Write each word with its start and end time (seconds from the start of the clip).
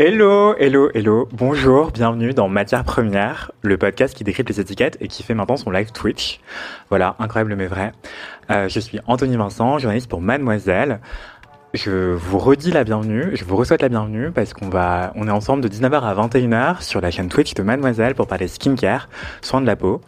Hello, 0.00 0.54
hello, 0.56 0.90
hello, 0.94 1.28
bonjour, 1.32 1.90
bienvenue 1.90 2.32
dans 2.32 2.48
Matière 2.48 2.84
Première, 2.84 3.50
le 3.62 3.76
podcast 3.76 4.16
qui 4.16 4.22
décrypte 4.22 4.48
les 4.48 4.60
étiquettes 4.60 4.96
et 5.00 5.08
qui 5.08 5.24
fait 5.24 5.34
maintenant 5.34 5.56
son 5.56 5.72
live 5.72 5.90
Twitch. 5.90 6.38
Voilà, 6.88 7.16
incroyable 7.18 7.56
mais 7.56 7.66
vrai. 7.66 7.90
Euh, 8.48 8.68
je 8.68 8.78
suis 8.78 9.00
Anthony 9.08 9.36
Vincent, 9.36 9.78
journaliste 9.78 10.08
pour 10.08 10.20
Mademoiselle. 10.20 11.00
Je 11.74 12.14
vous 12.14 12.38
redis 12.38 12.70
la 12.70 12.84
bienvenue, 12.84 13.32
je 13.34 13.44
vous 13.44 13.56
re-souhaite 13.56 13.82
la 13.82 13.88
bienvenue 13.88 14.30
parce 14.30 14.54
qu'on 14.54 14.68
va, 14.68 15.12
on 15.16 15.26
est 15.26 15.32
ensemble 15.32 15.64
de 15.64 15.68
19h 15.68 16.00
à 16.00 16.14
21h 16.14 16.80
sur 16.80 17.00
la 17.00 17.10
chaîne 17.10 17.28
Twitch 17.28 17.54
de 17.54 17.64
Mademoiselle 17.64 18.14
pour 18.14 18.28
parler 18.28 18.46
skincare, 18.46 19.08
soins 19.42 19.60
de 19.60 19.66
la 19.66 19.74
peau 19.74 20.00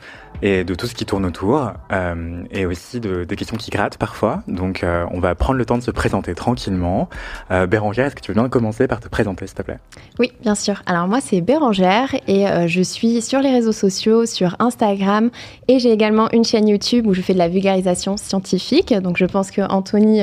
et 0.43 0.64
de 0.64 0.75
tout 0.75 0.86
ce 0.86 0.95
qui 0.95 1.07
tourne 1.07 1.25
autour, 1.25 1.73
euh, 1.93 2.43
et 2.50 2.66
aussi 2.66 3.00
de, 3.00 3.25
des 3.25 3.36
questions 3.36 3.56
qui 3.56 3.70
grattent 3.70 3.98
parfois. 3.98 4.43
Donc 4.48 4.82
euh, 4.82 5.05
on 5.11 5.20
va 5.20 5.34
prendre 5.34 5.59
le 5.59 5.66
temps 5.66 5.79
de 5.79 5.82
se 5.82 5.91
présenter 5.91 6.34
tranquillement. 6.34 7.09
Euh, 7.50 7.66
Bérangère, 7.66 8.06
est-ce 8.06 8.16
que 8.16 8.20
tu 8.20 8.32
veux 8.32 8.41
bien 8.41 8.48
commencer 8.48 8.87
par 8.87 9.00
te 9.00 9.09
présenter, 9.09 9.46
s'il 9.46 9.56
te 9.56 9.62
plaît? 9.62 9.79
Oui, 10.18 10.32
bien 10.42 10.55
sûr. 10.55 10.82
Alors 10.87 11.09
moi, 11.09 11.20
c'est 11.20 11.41
Bérangère, 11.41 12.15
et 12.27 12.48
euh, 12.48 12.66
je 12.66 12.82
suis 12.82 13.20
sur 13.23 13.41
les 13.41 13.51
réseaux 13.51 13.73
sociaux, 13.73 14.27
sur 14.27 14.56
Instagram, 14.59 15.30
et 15.68 15.79
j'ai 15.79 15.92
également 15.92 16.30
une 16.32 16.45
chaîne 16.45 16.68
YouTube 16.68 17.07
où 17.07 17.15
je 17.15 17.20
fais 17.20 17.34
de 17.34 17.38
la 17.38 17.48
vulgarisation 17.48 18.16
scientifique. 18.16 18.95
Donc 18.95 19.16
je 19.18 19.27
pense 19.27 19.51
que 19.51 19.60
Anthony 19.62 20.23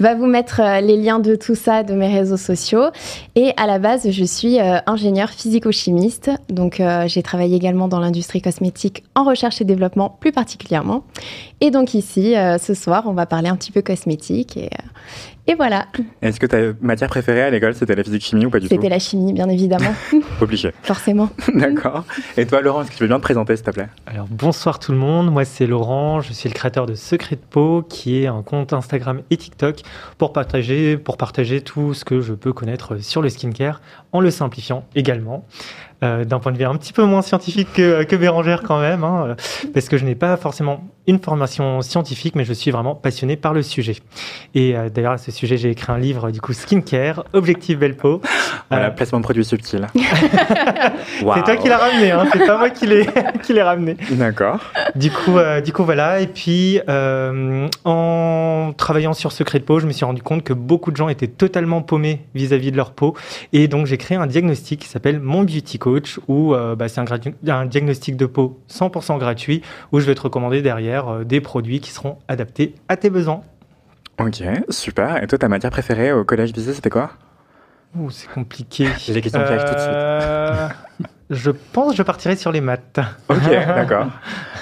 va 0.00 0.14
vous 0.14 0.26
mettre 0.26 0.60
les 0.80 0.96
liens 0.96 1.18
de 1.18 1.36
tout 1.36 1.54
ça, 1.54 1.82
de 1.82 1.94
mes 1.94 2.08
réseaux 2.08 2.36
sociaux. 2.36 2.90
Et 3.34 3.52
à 3.56 3.66
la 3.66 3.78
base, 3.78 4.10
je 4.10 4.24
suis 4.24 4.58
ingénieure 4.86 5.30
physico-chimiste. 5.30 6.30
Donc 6.48 6.82
j'ai 7.06 7.22
travaillé 7.22 7.56
également 7.56 7.88
dans 7.88 8.00
l'industrie 8.00 8.42
cosmétique 8.42 9.04
en 9.14 9.24
recherche 9.24 9.49
et 9.60 9.64
développement 9.64 10.16
plus 10.20 10.32
particulièrement. 10.32 11.04
Et 11.60 11.70
donc 11.70 11.94
ici, 11.94 12.36
euh, 12.36 12.58
ce 12.58 12.74
soir, 12.74 13.04
on 13.06 13.12
va 13.12 13.26
parler 13.26 13.48
un 13.48 13.56
petit 13.56 13.72
peu 13.72 13.82
cosmétique 13.82 14.56
et, 14.56 14.66
euh, 14.66 14.82
et 15.46 15.54
voilà. 15.54 15.86
Est-ce 16.22 16.38
que 16.38 16.46
ta 16.46 16.58
matière 16.80 17.08
préférée 17.08 17.42
à 17.42 17.50
l'école, 17.50 17.74
c'était 17.74 17.94
la 17.96 18.04
physique-chimie 18.04 18.46
ou 18.46 18.50
pas 18.50 18.60
du 18.60 18.68
tout? 18.68 18.74
C'était 18.74 18.88
la 18.88 18.98
chimie, 18.98 19.32
bien 19.32 19.48
évidemment, 19.48 19.92
Obligé. 20.40 20.72
forcément. 20.82 21.28
D'accord. 21.54 22.04
Et 22.36 22.46
toi, 22.46 22.60
Laurent, 22.60 22.82
est-ce 22.82 22.90
que 22.90 22.96
tu 22.96 23.02
veux 23.02 23.08
bien 23.08 23.16
te 23.18 23.22
présenter, 23.22 23.56
s'il 23.56 23.64
te 23.64 23.70
plaît? 23.72 23.88
Alors 24.06 24.26
bonsoir 24.30 24.78
tout 24.78 24.92
le 24.92 24.98
monde, 24.98 25.30
moi 25.32 25.44
c'est 25.44 25.66
Laurent, 25.66 26.20
je 26.20 26.32
suis 26.32 26.48
le 26.48 26.54
créateur 26.54 26.86
de 26.86 26.94
Secret 26.94 27.36
de 27.36 27.40
Peau 27.50 27.82
qui 27.88 28.22
est 28.22 28.26
un 28.26 28.42
compte 28.42 28.72
Instagram 28.72 29.22
et 29.30 29.36
TikTok 29.36 29.80
pour 30.18 30.32
partager, 30.32 30.96
pour 30.96 31.16
partager 31.16 31.60
tout 31.62 31.94
ce 31.94 32.04
que 32.04 32.20
je 32.20 32.34
peux 32.34 32.52
connaître 32.52 32.98
sur 32.98 33.22
le 33.22 33.28
skincare 33.28 33.80
en 34.12 34.20
le 34.20 34.30
simplifiant 34.30 34.84
également. 34.94 35.44
Euh, 36.02 36.24
D'un 36.24 36.38
point 36.38 36.52
de 36.52 36.56
vue 36.56 36.64
un 36.64 36.76
petit 36.76 36.92
peu 36.94 37.04
moins 37.04 37.20
scientifique 37.20 37.68
que, 37.74 38.04
que 38.04 38.16
Bérangère 38.16 38.62
quand 38.62 38.80
même, 38.80 39.04
hein, 39.04 39.36
parce 39.74 39.88
que 39.88 39.98
je 39.98 40.04
n'ai 40.06 40.14
pas 40.14 40.36
forcément 40.38 40.82
une 41.10 41.18
formation 41.18 41.82
scientifique, 41.82 42.36
mais 42.36 42.44
je 42.44 42.52
suis 42.52 42.70
vraiment 42.70 42.94
passionné 42.94 43.36
par 43.36 43.52
le 43.52 43.62
sujet. 43.62 43.96
Et 44.54 44.76
euh, 44.76 44.88
d'ailleurs 44.88 45.12
à 45.12 45.18
ce 45.18 45.30
sujet 45.32 45.56
j'ai 45.56 45.70
écrit 45.70 45.92
un 45.92 45.98
livre 45.98 46.30
du 46.30 46.40
coup 46.40 46.52
Skincare, 46.52 47.24
Objectif 47.32 47.78
Belle 47.78 47.96
Peau. 47.96 48.20
Voilà, 48.70 48.86
Euh, 48.86 48.90
placement 48.90 49.18
de 49.18 49.24
produits 49.24 49.44
subtil. 49.44 49.88
C'est 49.94 51.44
toi 51.44 51.56
qui 51.56 51.68
l'as 51.68 51.78
ramené, 51.78 52.12
hein, 52.12 52.24
c'est 52.32 52.46
pas 52.46 52.56
moi 52.56 52.70
qui 52.70 52.86
l'ai 52.86 53.62
ramené. 53.62 53.96
D'accord. 54.12 54.60
Du 54.94 55.10
coup, 55.10 55.36
euh, 55.38 55.60
du 55.60 55.72
coup, 55.72 55.84
voilà. 55.84 56.20
Et 56.20 56.26
puis, 56.28 56.80
en 57.84 58.72
travaillant 58.76 59.12
sur 59.12 59.32
Secret 59.32 59.58
de 59.58 59.64
peau, 59.64 59.80
je 59.80 59.86
me 59.86 59.92
suis 59.92 60.04
rendu 60.04 60.22
compte 60.22 60.44
que 60.44 60.52
beaucoup 60.52 60.92
de 60.92 60.96
gens 60.96 61.08
étaient 61.08 61.26
totalement 61.26 61.82
paumés 61.82 62.20
vis-à-vis 62.34 62.70
de 62.70 62.76
leur 62.76 62.92
peau. 62.92 63.16
Et 63.52 63.66
donc, 63.68 63.86
j'ai 63.86 63.96
créé 63.96 64.16
un 64.16 64.26
diagnostic 64.26 64.80
qui 64.80 64.88
s'appelle 64.88 65.18
Mon 65.18 65.42
Beauty 65.42 65.78
Coach, 65.78 66.20
où 66.28 66.54
bah, 66.54 66.88
c'est 66.88 67.00
un 67.00 67.66
diagnostic 67.66 68.16
de 68.16 68.26
peau 68.26 68.60
100% 68.70 69.18
gratuit, 69.18 69.62
où 69.92 70.00
je 70.00 70.06
vais 70.06 70.14
te 70.14 70.22
recommander 70.22 70.62
derrière 70.62 70.99
euh, 71.08 71.24
des 71.24 71.40
produits 71.40 71.80
qui 71.80 71.90
seront 71.90 72.18
adaptés 72.28 72.74
à 72.88 72.96
tes 72.96 73.10
besoins. 73.10 73.42
Ok, 74.18 74.42
super. 74.68 75.22
Et 75.22 75.26
toi, 75.26 75.38
ta 75.38 75.48
matière 75.48 75.70
préférée 75.70 76.12
au 76.12 76.24
collège 76.24 76.52
lycée, 76.54 76.74
c'était 76.74 76.90
quoi? 76.90 77.10
Ouh, 77.96 78.10
c'est 78.10 78.28
compliqué. 78.28 78.86
J'ai 78.98 79.14
les 79.14 79.20
questions 79.22 79.40
qui 79.42 79.46
arrivent 79.48 79.64
tout 79.64 79.74
de 79.74 79.80
suite. 79.80 79.90
Euh, 79.92 80.68
Je 81.30 81.50
pense 81.50 81.92
que 81.92 81.96
je 81.96 82.02
partirai 82.02 82.36
sur 82.36 82.52
les 82.52 82.60
maths. 82.60 83.00
Ok, 83.28 83.38
d'accord. 83.50 84.08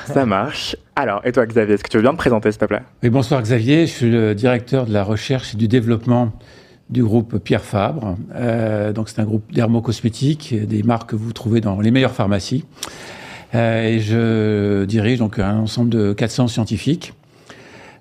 Ça 0.07 0.25
marche. 0.27 0.77
Alors, 0.97 1.21
et 1.25 1.33
toi, 1.33 1.45
Xavier, 1.47 1.75
est-ce 1.75 1.85
que 1.85 1.89
tu 1.89 1.97
veux 1.97 2.03
bien 2.03 2.13
te 2.13 2.17
présenter, 2.19 2.51
s'il 2.53 2.61
te 2.61 2.65
plaît? 2.67 2.83
Oui, 3.03 3.11
bonsoir 3.11 3.43
Xavier, 3.43 3.87
je 3.87 3.93
suis 3.93 4.11
le 4.11 4.35
directeur 4.35 4.87
de 4.87 4.93
la 4.93 5.03
recherche 5.05 5.55
et 5.55 5.57
du 5.57 5.69
développement 5.69 6.33
du 6.89 7.03
groupe 7.05 7.37
Pierre 7.39 7.63
Fabre. 7.65 8.17
Euh, 8.35 8.93
donc 8.93 9.09
c'est 9.11 9.21
un 9.21 9.25
groupe 9.25 9.53
dermocosmétique, 9.53 10.55
des 10.67 10.83
marques 10.83 11.11
que 11.11 11.17
vous 11.17 11.33
trouvez 11.35 11.61
dans 11.61 11.81
les 11.81 11.91
meilleures 11.91 12.15
pharmacies. 12.15 12.65
Euh, 13.55 13.85
et 13.85 14.01
je 14.01 14.85
dirige 14.85 15.19
donc 15.19 15.39
un 15.39 15.59
ensemble 15.59 15.91
de 15.91 16.13
400 16.13 16.49
scientifiques, 16.49 17.15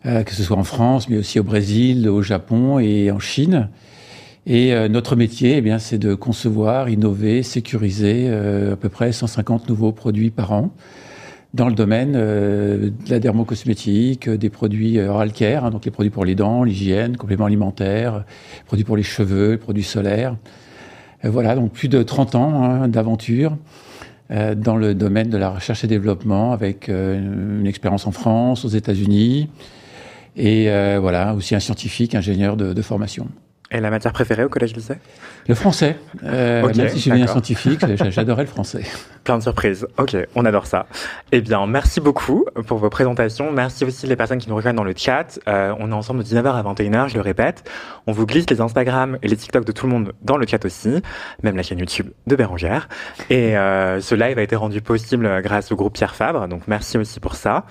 euh, 0.06 0.24
que 0.24 0.34
ce 0.34 0.44
soit 0.44 0.58
en 0.58 0.64
France, 0.64 1.10
mais 1.10 1.18
aussi 1.18 1.40
au 1.40 1.44
Brésil, 1.44 2.10
au 2.10 2.22
Japon 2.22 2.80
et 2.80 3.12
en 3.12 3.20
Chine. 3.20 3.70
Et 4.46 4.74
euh, 4.74 4.88
notre 4.88 5.16
métier, 5.16 5.58
eh 5.58 5.62
bien, 5.62 5.80
c'est 5.80 5.98
de 5.98 6.16
concevoir, 6.16 6.90
innover, 6.90 7.44
sécuriser 7.44 8.30
à 8.30 8.76
peu 8.76 8.90
près 8.90 9.12
150 9.12 9.70
nouveaux 9.70 9.92
produits 9.92 10.32
par 10.32 10.52
an 10.52 10.72
dans 11.54 11.70
le 11.70 11.76
domaine 11.76 12.12
de 12.12 12.92
la 13.10 13.20
dermocosmétique, 13.20 14.30
des 14.30 14.50
produits 14.50 15.00
oral 15.00 15.32
care, 15.32 15.66
hein, 15.66 15.72
donc 15.72 15.86
les 15.86 15.92
produits 15.92 16.12
pour 16.12 16.26
les 16.26 16.36
dents, 16.36 16.64
l'hygiène, 16.64 17.16
compléments 17.16 17.46
alimentaires, 17.46 18.26
produits 18.66 18.84
pour 18.84 18.98
les 18.98 19.02
cheveux, 19.04 19.58
produits 19.58 19.84
solaires. 19.84 20.36
Voilà, 21.24 21.56
donc 21.56 21.72
plus 21.72 21.88
de 21.88 22.04
30 22.04 22.36
ans 22.36 22.64
hein, 22.64 22.88
d'aventure 22.90 23.58
euh, 24.30 24.56
dans 24.56 24.76
le 24.76 24.94
domaine 24.94 25.30
de 25.30 25.38
la 25.38 25.50
recherche 25.50 25.84
et 25.84 25.88
développement, 25.88 26.52
avec 26.52 26.90
euh, 26.90 27.60
une 27.60 27.68
expérience 27.68 28.08
en 28.08 28.12
France, 28.12 28.66
aux 28.66 28.70
États-Unis, 28.70 29.50
et 30.36 30.70
euh, 30.70 31.00
voilà, 31.00 31.34
aussi 31.34 31.56
un 31.56 31.60
scientifique, 31.60 32.14
ingénieur 32.14 32.58
de, 32.58 32.74
de 32.74 32.82
formation. 32.82 33.28
Et 33.70 33.82
la 33.82 33.90
matière 33.90 34.14
préférée 34.14 34.46
au 34.46 34.50
collège 34.50 34.74
lycée? 34.74 34.96
Le 35.48 35.54
français, 35.56 35.98
euh, 36.24 36.64
Ok, 36.64 36.76
même 36.78 36.88
si 36.90 36.96
je 36.96 37.02
suis 37.02 37.12
bien 37.12 37.28
scientifique, 37.28 37.82
j'a- 37.98 38.10
j'adorais 38.10 38.44
le 38.44 38.48
français. 38.50 38.84
Plein 39.26 39.38
de 39.38 39.44
surprises. 39.44 39.86
Ok, 39.98 40.16
on 40.36 40.46
adore 40.46 40.66
ça. 40.68 40.86
Eh 41.34 41.42
bien, 41.42 41.68
merci 41.68 42.00
beaucoup 42.00 42.46
pour 42.66 42.78
vos 42.78 42.90
présentations. 42.90 43.52
Merci 43.52 43.84
aussi 43.84 44.08
les 44.08 44.16
personnes 44.16 44.38
qui 44.38 44.48
nous 44.48 44.56
rejoignent 44.56 44.78
dans 44.78 44.86
le 44.86 44.94
chat. 44.96 45.38
Euh, 45.50 45.74
on 45.80 45.92
est 45.92 45.94
ensemble 45.94 46.20
de 46.24 46.24
19h 46.30 46.48
à 46.56 46.64
21h, 46.64 47.10
je 47.10 47.16
le 47.16 47.22
répète. 47.22 47.70
On 48.08 48.14
vous 48.14 48.26
glisse 48.26 48.50
les 48.50 48.62
Instagram 48.62 49.18
et 49.22 49.28
les 49.28 49.36
TikTok 49.36 49.66
de 49.66 49.72
tout 49.74 49.86
le 49.86 49.92
monde 49.92 50.14
dans 50.22 50.38
le 50.38 50.48
chat 50.48 50.64
aussi, 50.64 51.02
même 51.44 51.58
la 51.58 51.64
chaîne 51.64 51.80
YouTube 51.80 52.08
de 52.26 52.36
Bérangère. 52.38 52.88
Et 53.30 53.58
euh, 53.58 54.00
ce 54.00 54.16
live 54.16 54.38
a 54.40 54.42
été 54.44 54.56
rendu 54.56 54.82
possible 54.82 55.42
grâce 55.42 55.74
au 55.74 55.76
groupe 55.76 55.94
Pierre 55.96 56.16
Fabre, 56.16 56.48
donc 56.48 56.62
merci 56.68 56.98
aussi 56.98 57.20
pour 57.20 57.36
ça. 57.36 57.66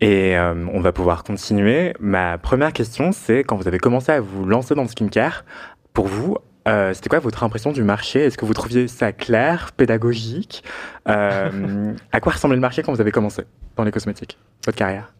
Et 0.00 0.36
euh, 0.36 0.54
on 0.72 0.80
va 0.80 0.92
pouvoir 0.92 1.24
continuer. 1.24 1.92
Ma 1.98 2.38
première 2.38 2.72
question, 2.72 3.10
c'est 3.12 3.40
quand 3.40 3.56
vous 3.56 3.66
avez 3.66 3.78
commencé 3.78 4.12
à 4.12 4.20
vous 4.20 4.44
lancer 4.44 4.74
dans 4.74 4.82
le 4.82 4.88
skincare, 4.88 5.44
pour 5.92 6.06
vous, 6.06 6.36
euh, 6.68 6.92
c'était 6.94 7.08
quoi 7.08 7.18
votre 7.18 7.42
impression 7.42 7.72
du 7.72 7.82
marché? 7.82 8.20
Est-ce 8.20 8.38
que 8.38 8.44
vous 8.44 8.54
trouviez 8.54 8.86
ça 8.88 9.12
clair, 9.12 9.72
pédagogique? 9.76 10.62
Euh, 11.08 11.94
À 12.12 12.20
quoi 12.20 12.32
ressemblait 12.32 12.56
le 12.56 12.60
marché 12.60 12.82
quand 12.82 12.92
vous 12.92 13.00
avez 13.00 13.10
commencé 13.10 13.42
dans 13.76 13.84
les 13.84 13.90
cosmétiques, 13.90 14.38
votre 14.64 14.78
carrière? 14.78 15.12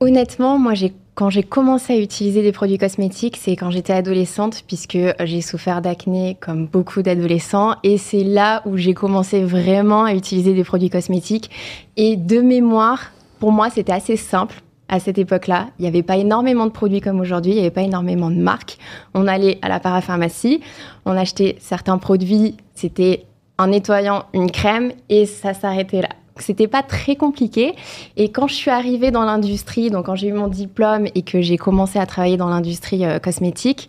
Honnêtement, 0.00 0.58
moi, 0.58 0.74
quand 1.16 1.28
j'ai 1.28 1.42
commencé 1.42 1.92
à 1.92 1.98
utiliser 1.98 2.42
des 2.42 2.52
produits 2.52 2.78
cosmétiques, 2.78 3.36
c'est 3.36 3.56
quand 3.56 3.72
j'étais 3.72 3.92
adolescente, 3.92 4.62
puisque 4.64 4.98
j'ai 5.24 5.40
souffert 5.40 5.82
d'acné 5.82 6.36
comme 6.40 6.66
beaucoup 6.66 7.02
d'adolescents. 7.02 7.74
Et 7.82 7.98
c'est 7.98 8.22
là 8.22 8.62
où 8.64 8.76
j'ai 8.76 8.94
commencé 8.94 9.42
vraiment 9.42 10.04
à 10.04 10.14
utiliser 10.14 10.54
des 10.54 10.62
produits 10.62 10.90
cosmétiques. 10.90 11.50
Et 11.96 12.14
de 12.14 12.40
mémoire, 12.40 13.10
pour 13.38 13.52
moi, 13.52 13.70
c'était 13.70 13.92
assez 13.92 14.16
simple. 14.16 14.62
À 14.90 15.00
cette 15.00 15.18
époque-là, 15.18 15.68
il 15.78 15.82
n'y 15.82 15.88
avait 15.88 16.02
pas 16.02 16.16
énormément 16.16 16.64
de 16.64 16.70
produits 16.70 17.02
comme 17.02 17.20
aujourd'hui, 17.20 17.52
il 17.52 17.56
n'y 17.56 17.60
avait 17.60 17.70
pas 17.70 17.82
énormément 17.82 18.30
de 18.30 18.36
marques. 18.36 18.78
On 19.12 19.26
allait 19.26 19.58
à 19.60 19.68
la 19.68 19.80
parapharmacie, 19.80 20.62
on 21.04 21.14
achetait 21.14 21.56
certains 21.60 21.98
produits, 21.98 22.56
c'était 22.74 23.26
un 23.58 23.66
nettoyant, 23.66 24.24
une 24.32 24.50
crème, 24.50 24.92
et 25.10 25.26
ça 25.26 25.52
s'arrêtait 25.52 26.00
là. 26.00 26.08
C'était 26.36 26.68
pas 26.68 26.82
très 26.82 27.16
compliqué. 27.16 27.74
Et 28.16 28.30
quand 28.30 28.46
je 28.46 28.54
suis 28.54 28.70
arrivée 28.70 29.10
dans 29.10 29.24
l'industrie, 29.24 29.90
donc 29.90 30.06
quand 30.06 30.14
j'ai 30.14 30.28
eu 30.28 30.32
mon 30.32 30.46
diplôme 30.46 31.06
et 31.14 31.22
que 31.22 31.42
j'ai 31.42 31.56
commencé 31.58 31.98
à 31.98 32.06
travailler 32.06 32.36
dans 32.36 32.48
l'industrie 32.48 33.04
euh, 33.04 33.18
cosmétique, 33.18 33.88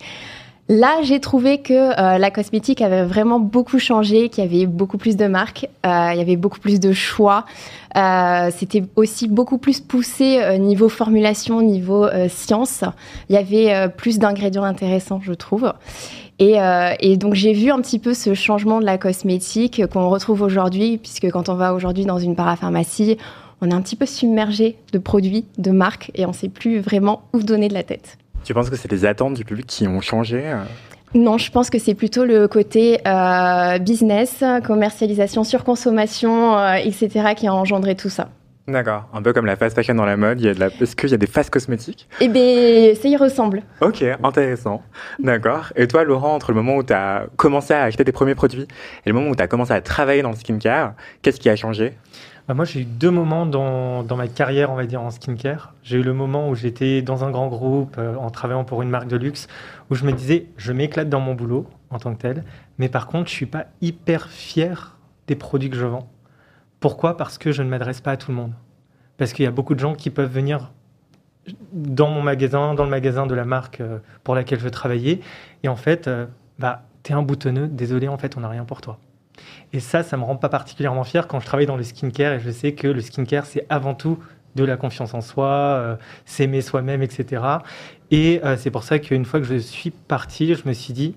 là 0.69 1.01
j'ai 1.01 1.19
trouvé 1.19 1.57
que 1.57 1.73
euh, 1.73 2.17
la 2.17 2.31
cosmétique 2.31 2.81
avait 2.81 3.03
vraiment 3.03 3.39
beaucoup 3.39 3.79
changé, 3.79 4.29
qu'il 4.29 4.43
y 4.43 4.47
avait 4.47 4.65
beaucoup 4.67 4.97
plus 4.97 5.17
de 5.17 5.25
marques, 5.25 5.67
euh, 5.85 6.11
il 6.13 6.17
y 6.17 6.21
avait 6.21 6.37
beaucoup 6.37 6.59
plus 6.59 6.79
de 6.79 6.93
choix. 6.93 7.45
Euh, 7.97 8.51
C'était 8.55 8.83
aussi 8.95 9.27
beaucoup 9.27 9.57
plus 9.57 9.81
poussé 9.81 10.39
euh, 10.41 10.57
niveau 10.57 10.87
formulation, 10.87 11.61
niveau 11.61 12.05
euh, 12.05 12.29
science. 12.29 12.83
Il 13.29 13.35
y 13.35 13.37
avait 13.37 13.73
euh, 13.73 13.87
plus 13.87 14.19
d'ingrédients 14.19 14.63
intéressants, 14.63 15.19
je 15.23 15.33
trouve. 15.33 15.73
Et, 16.37 16.61
euh, 16.61 16.93
et 16.99 17.17
donc 17.17 17.33
j'ai 17.33 17.51
vu 17.51 17.71
un 17.71 17.81
petit 17.81 17.99
peu 17.99 18.13
ce 18.13 18.35
changement 18.35 18.79
de 18.79 18.85
la 18.85 18.97
cosmétique 18.97 19.85
qu'on 19.87 20.07
retrouve 20.07 20.43
aujourd'hui, 20.43 20.97
puisque 20.99 21.29
quand 21.31 21.49
on 21.49 21.55
va 21.55 21.73
aujourd'hui 21.73 22.05
dans 22.05 22.19
une 22.19 22.35
parapharmacie, 22.35 23.17
on 23.61 23.71
est 23.71 23.73
un 23.73 23.81
petit 23.81 23.97
peu 23.97 24.05
submergé 24.05 24.77
de 24.93 24.99
produits, 24.99 25.45
de 25.57 25.71
marques, 25.71 26.11
et 26.13 26.25
on 26.25 26.29
ne 26.29 26.33
sait 26.33 26.47
plus 26.47 26.79
vraiment 26.79 27.23
où 27.33 27.39
donner 27.39 27.67
de 27.67 27.73
la 27.73 27.83
tête. 27.83 28.18
Tu 28.43 28.53
penses 28.53 28.69
que 28.69 28.75
c'est 28.75 28.91
les 28.91 29.05
attentes 29.05 29.33
du 29.33 29.45
public 29.45 29.67
qui 29.67 29.87
ont 29.87 30.01
changé 30.01 30.41
euh 30.45 30.63
Non, 31.13 31.37
je 31.37 31.51
pense 31.51 31.69
que 31.69 31.79
c'est 31.79 31.93
plutôt 31.93 32.25
le 32.25 32.47
côté 32.47 32.99
euh, 33.07 33.77
business, 33.79 34.43
commercialisation, 34.65 35.43
surconsommation, 35.43 36.57
euh, 36.57 36.73
etc., 36.75 37.33
qui 37.35 37.47
a 37.47 37.53
engendré 37.53 37.95
tout 37.95 38.09
ça. 38.09 38.29
D'accord, 38.69 39.09
un 39.13 39.21
peu 39.23 39.33
comme 39.33 39.47
la 39.47 39.55
fast 39.55 39.75
fashion 39.75 39.95
dans 39.95 40.05
la 40.05 40.15
mode, 40.15 40.39
il 40.39 40.45
y 40.45 40.49
a 40.49 40.53
de 40.53 40.59
la... 40.59 40.67
est-ce 40.67 40.95
qu'il 40.95 41.09
y 41.09 41.13
a 41.15 41.17
des 41.17 41.25
fast 41.25 41.49
cosmétiques? 41.49 42.07
Eh 42.21 42.27
bien, 42.27 42.93
ça 42.93 43.07
y 43.07 43.17
ressemble. 43.17 43.63
Ok, 43.81 44.05
intéressant. 44.23 44.83
D'accord. 45.17 45.73
Et 45.75 45.87
toi, 45.87 46.03
Laurent, 46.03 46.35
entre 46.35 46.51
le 46.51 46.55
moment 46.57 46.75
où 46.75 46.83
tu 46.83 46.93
as 46.93 47.25
commencé 47.35 47.73
à 47.73 47.83
acheter 47.83 48.05
tes 48.05 48.11
premiers 48.11 48.35
produits 48.35 48.67
et 49.05 49.09
le 49.09 49.13
moment 49.13 49.31
où 49.31 49.35
tu 49.35 49.41
as 49.41 49.47
commencé 49.47 49.73
à 49.73 49.81
travailler 49.81 50.21
dans 50.21 50.29
le 50.29 50.35
skincare, 50.35 50.93
qu'est-ce 51.23 51.39
qui 51.39 51.49
a 51.49 51.55
changé? 51.55 51.97
Bah, 52.49 52.55
moi, 52.55 52.65
j'ai 52.65 52.81
eu 52.81 52.85
deux 52.85 53.11
moments 53.11 53.45
dans, 53.45 54.01
dans, 54.01 54.17
ma 54.17 54.27
carrière, 54.27 54.71
on 54.71 54.75
va 54.75 54.87
dire, 54.87 55.03
en 55.03 55.11
skincare. 55.11 55.75
J'ai 55.83 55.99
eu 55.99 56.01
le 56.01 56.15
moment 56.15 56.49
où 56.49 56.55
j'étais 56.55 57.03
dans 57.03 57.23
un 57.23 57.29
grand 57.29 57.47
groupe, 57.47 57.95
euh, 57.99 58.15
en 58.15 58.31
travaillant 58.31 58.63
pour 58.63 58.81
une 58.81 58.89
marque 58.89 59.07
de 59.07 59.17
luxe, 59.17 59.47
où 59.91 59.95
je 59.95 60.03
me 60.03 60.11
disais, 60.11 60.47
je 60.57 60.73
m'éclate 60.73 61.09
dans 61.09 61.19
mon 61.19 61.35
boulot 61.35 61.67
en 61.91 61.99
tant 61.99 62.11
que 62.15 62.19
tel, 62.19 62.43
mais 62.79 62.89
par 62.89 63.05
contre, 63.05 63.29
je 63.29 63.35
suis 63.35 63.45
pas 63.45 63.67
hyper 63.81 64.29
fier 64.29 64.97
des 65.27 65.35
produits 65.35 65.69
que 65.69 65.75
je 65.75 65.85
vends. 65.85 66.09
Pourquoi? 66.79 67.17
Parce 67.17 67.37
que 67.37 67.51
je 67.51 67.61
ne 67.61 67.69
m'adresse 67.69 68.01
pas 68.01 68.13
à 68.13 68.17
tout 68.17 68.31
le 68.31 68.37
monde. 68.37 68.53
Parce 69.17 69.31
qu'il 69.31 69.45
y 69.45 69.47
a 69.47 69.51
beaucoup 69.51 69.75
de 69.75 69.79
gens 69.79 69.93
qui 69.93 70.09
peuvent 70.09 70.33
venir 70.33 70.71
dans 71.71 72.09
mon 72.09 72.23
magasin, 72.23 72.73
dans 72.73 72.83
le 72.83 72.89
magasin 72.89 73.27
de 73.27 73.35
la 73.35 73.45
marque 73.45 73.79
euh, 73.79 73.99
pour 74.23 74.33
laquelle 74.33 74.57
je 74.57 74.63
veux 74.63 74.71
travailler, 74.71 75.21
et 75.61 75.67
en 75.67 75.75
fait, 75.75 76.07
euh, 76.07 76.25
bah, 76.57 76.81
es 77.07 77.13
un 77.13 77.21
boutonneux, 77.21 77.67
désolé, 77.67 78.07
en 78.07 78.17
fait, 78.17 78.37
on 78.37 78.39
n'a 78.39 78.49
rien 78.49 78.65
pour 78.65 78.81
toi. 78.81 78.97
Et 79.73 79.79
ça, 79.79 80.03
ça 80.03 80.17
me 80.17 80.23
rend 80.23 80.35
pas 80.35 80.49
particulièrement 80.49 81.03
fier 81.03 81.27
quand 81.27 81.39
je 81.39 81.45
travaille 81.45 81.65
dans 81.65 81.77
le 81.77 81.83
skincare 81.83 82.33
et 82.33 82.39
je 82.39 82.49
sais 82.49 82.73
que 82.73 82.87
le 82.87 83.01
skincare, 83.01 83.45
c'est 83.45 83.65
avant 83.69 83.93
tout 83.93 84.19
de 84.55 84.63
la 84.63 84.77
confiance 84.77 85.13
en 85.13 85.21
soi, 85.21 85.47
euh, 85.47 85.95
s'aimer 86.25 86.61
soi-même, 86.61 87.01
etc. 87.01 87.43
Et 88.11 88.41
euh, 88.43 88.57
c'est 88.57 88.71
pour 88.71 88.83
ça 88.83 88.99
qu'une 88.99 89.25
fois 89.25 89.39
que 89.39 89.45
je 89.45 89.57
suis 89.57 89.91
parti, 89.91 90.55
je 90.55 90.67
me 90.67 90.73
suis 90.73 90.93
dit, 90.93 91.15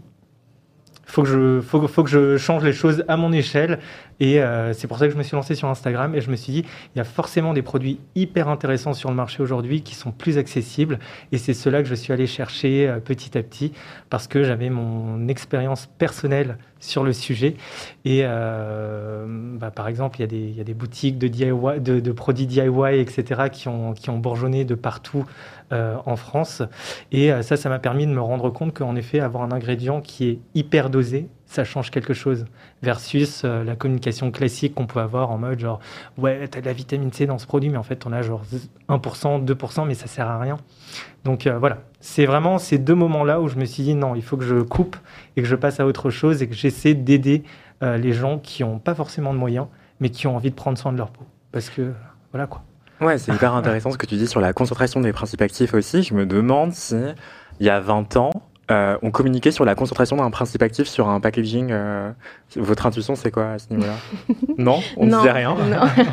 faut 1.04 1.22
que 1.22 1.28
je, 1.28 1.60
faut, 1.60 1.86
faut 1.88 2.04
que 2.04 2.10
je 2.10 2.36
change 2.38 2.64
les 2.64 2.72
choses 2.72 3.04
à 3.08 3.16
mon 3.16 3.32
échelle. 3.32 3.80
Et 4.22 4.40
euh, 4.40 4.72
c'est 4.72 4.86
pour 4.86 4.98
ça 4.98 5.08
que 5.08 5.12
je 5.12 5.18
me 5.18 5.24
suis 5.24 5.34
lancé 5.34 5.56
sur 5.56 5.68
Instagram 5.68 6.14
et 6.14 6.20
je 6.20 6.30
me 6.30 6.36
suis 6.36 6.52
dit, 6.52 6.64
il 6.94 6.98
y 6.98 7.00
a 7.00 7.04
forcément 7.04 7.54
des 7.54 7.62
produits 7.62 7.98
hyper 8.14 8.46
intéressants 8.46 8.92
sur 8.92 9.10
le 9.10 9.16
marché 9.16 9.42
aujourd'hui 9.42 9.82
qui 9.82 9.96
sont 9.96 10.12
plus 10.12 10.38
accessibles. 10.38 11.00
Et 11.32 11.38
c'est 11.38 11.54
cela 11.54 11.82
que 11.82 11.88
je 11.88 11.96
suis 11.96 12.12
allé 12.12 12.28
chercher 12.28 12.88
euh, 12.88 13.00
petit 13.00 13.36
à 13.36 13.42
petit 13.42 13.72
parce 14.10 14.28
que 14.28 14.44
j'avais 14.44 14.70
mon 14.70 15.26
expérience 15.26 15.88
personnelle 15.98 16.56
sur 16.78 17.02
le 17.02 17.12
sujet. 17.12 17.56
Et 18.04 18.20
euh, 18.22 19.26
bah, 19.58 19.72
par 19.72 19.88
exemple, 19.88 20.20
il 20.20 20.56
y, 20.56 20.60
a 20.60 20.64
des, 20.64 20.74
boutiques 20.74 21.18
de, 21.18 22.12
produits 22.12 22.46
DIY, 22.46 23.00
etc., 23.00 23.42
qui 23.50 23.68
ont, 23.68 24.18
bourgeonné 24.18 24.64
de 24.64 24.76
partout 24.76 25.24
en 25.70 26.16
France. 26.16 26.62
Et 27.12 27.30
ça, 27.42 27.56
ça 27.56 27.68
m'a 27.70 27.78
permis 27.78 28.06
de 28.06 28.12
me 28.12 28.20
rendre 28.20 28.50
compte 28.50 28.74
qu'en 28.74 28.94
effet, 28.94 29.20
avoir 29.20 29.42
un 29.42 29.52
ingrédient 29.52 30.02
qui 30.02 30.28
est 30.28 30.38
hyper 30.54 30.90
dosé, 30.90 31.28
ça 31.52 31.64
change 31.64 31.90
quelque 31.90 32.14
chose 32.14 32.46
versus 32.82 33.42
euh, 33.44 33.62
la 33.62 33.76
communication 33.76 34.30
classique 34.30 34.74
qu'on 34.74 34.86
peut 34.86 35.00
avoir 35.00 35.30
en 35.30 35.38
mode 35.38 35.58
genre 35.58 35.80
ouais 36.16 36.48
t'as 36.48 36.60
de 36.60 36.66
la 36.66 36.72
vitamine 36.72 37.12
C 37.12 37.26
dans 37.26 37.38
ce 37.38 37.46
produit 37.46 37.68
mais 37.68 37.76
en 37.76 37.82
fait 37.82 38.06
on 38.06 38.12
a 38.12 38.22
genre 38.22 38.42
1% 38.88 39.44
2% 39.44 39.86
mais 39.86 39.94
ça 39.94 40.06
sert 40.06 40.26
à 40.26 40.38
rien. 40.38 40.56
Donc 41.24 41.46
euh, 41.46 41.58
voilà. 41.58 41.78
C'est 42.00 42.26
vraiment 42.26 42.58
ces 42.58 42.78
deux 42.78 42.94
moments 42.94 43.24
là 43.24 43.40
où 43.40 43.48
je 43.48 43.56
me 43.56 43.66
suis 43.66 43.82
dit 43.82 43.94
non 43.94 44.14
il 44.14 44.22
faut 44.22 44.36
que 44.36 44.44
je 44.44 44.56
coupe 44.56 44.96
et 45.36 45.42
que 45.42 45.48
je 45.48 45.56
passe 45.56 45.78
à 45.78 45.86
autre 45.86 46.10
chose 46.10 46.42
et 46.42 46.48
que 46.48 46.54
j'essaie 46.54 46.94
d'aider 46.94 47.42
euh, 47.82 47.98
les 47.98 48.12
gens 48.12 48.38
qui 48.38 48.64
n'ont 48.64 48.78
pas 48.78 48.94
forcément 48.94 49.34
de 49.34 49.38
moyens 49.38 49.66
mais 50.00 50.08
qui 50.08 50.26
ont 50.26 50.36
envie 50.36 50.50
de 50.50 50.56
prendre 50.56 50.78
soin 50.78 50.92
de 50.92 50.96
leur 50.98 51.10
peau. 51.10 51.24
Parce 51.52 51.68
que 51.68 51.92
voilà 52.32 52.46
quoi. 52.46 52.62
Ouais 53.02 53.18
c'est 53.18 53.32
hyper 53.34 53.54
intéressant 53.54 53.90
ce 53.90 53.98
que 53.98 54.06
tu 54.06 54.16
dis 54.16 54.26
sur 54.26 54.40
la 54.40 54.54
concentration 54.54 55.00
des 55.00 55.12
principes 55.12 55.42
actifs 55.42 55.74
aussi. 55.74 56.02
Je 56.02 56.14
me 56.14 56.24
demande 56.24 56.72
si 56.72 56.96
il 57.60 57.66
y 57.66 57.70
a 57.70 57.78
20 57.78 58.16
ans 58.16 58.30
euh, 58.72 58.96
on 59.02 59.10
communiquait 59.10 59.50
sur 59.50 59.64
la 59.64 59.74
concentration 59.74 60.16
d'un 60.16 60.30
principe 60.30 60.62
actif 60.62 60.88
sur 60.88 61.08
un 61.08 61.20
packaging. 61.20 61.68
Euh, 61.70 62.10
votre 62.56 62.86
intuition, 62.86 63.14
c'est 63.14 63.30
quoi 63.30 63.52
à 63.52 63.58
ce 63.58 63.66
niveau-là 63.70 63.94
Non 64.58 64.80
On 64.96 65.06
ne 65.06 65.14
disait 65.14 65.30
rien 65.30 65.54
non. 65.54 66.04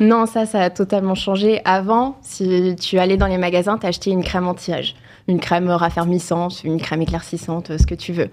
non. 0.00 0.26
ça, 0.26 0.46
ça 0.46 0.60
a 0.60 0.70
totalement 0.70 1.14
changé. 1.14 1.60
Avant, 1.64 2.16
si 2.22 2.74
tu 2.80 2.98
allais 2.98 3.16
dans 3.16 3.26
les 3.26 3.38
magasins, 3.38 3.78
tu 3.78 3.86
achetais 3.86 4.10
une 4.10 4.24
crème 4.24 4.48
anti-âge, 4.48 4.96
une 5.28 5.38
crème 5.38 5.68
raffermissante, 5.68 6.64
une 6.64 6.80
crème 6.80 7.02
éclaircissante, 7.02 7.76
ce 7.76 7.86
que 7.86 7.94
tu 7.94 8.12
veux. 8.12 8.30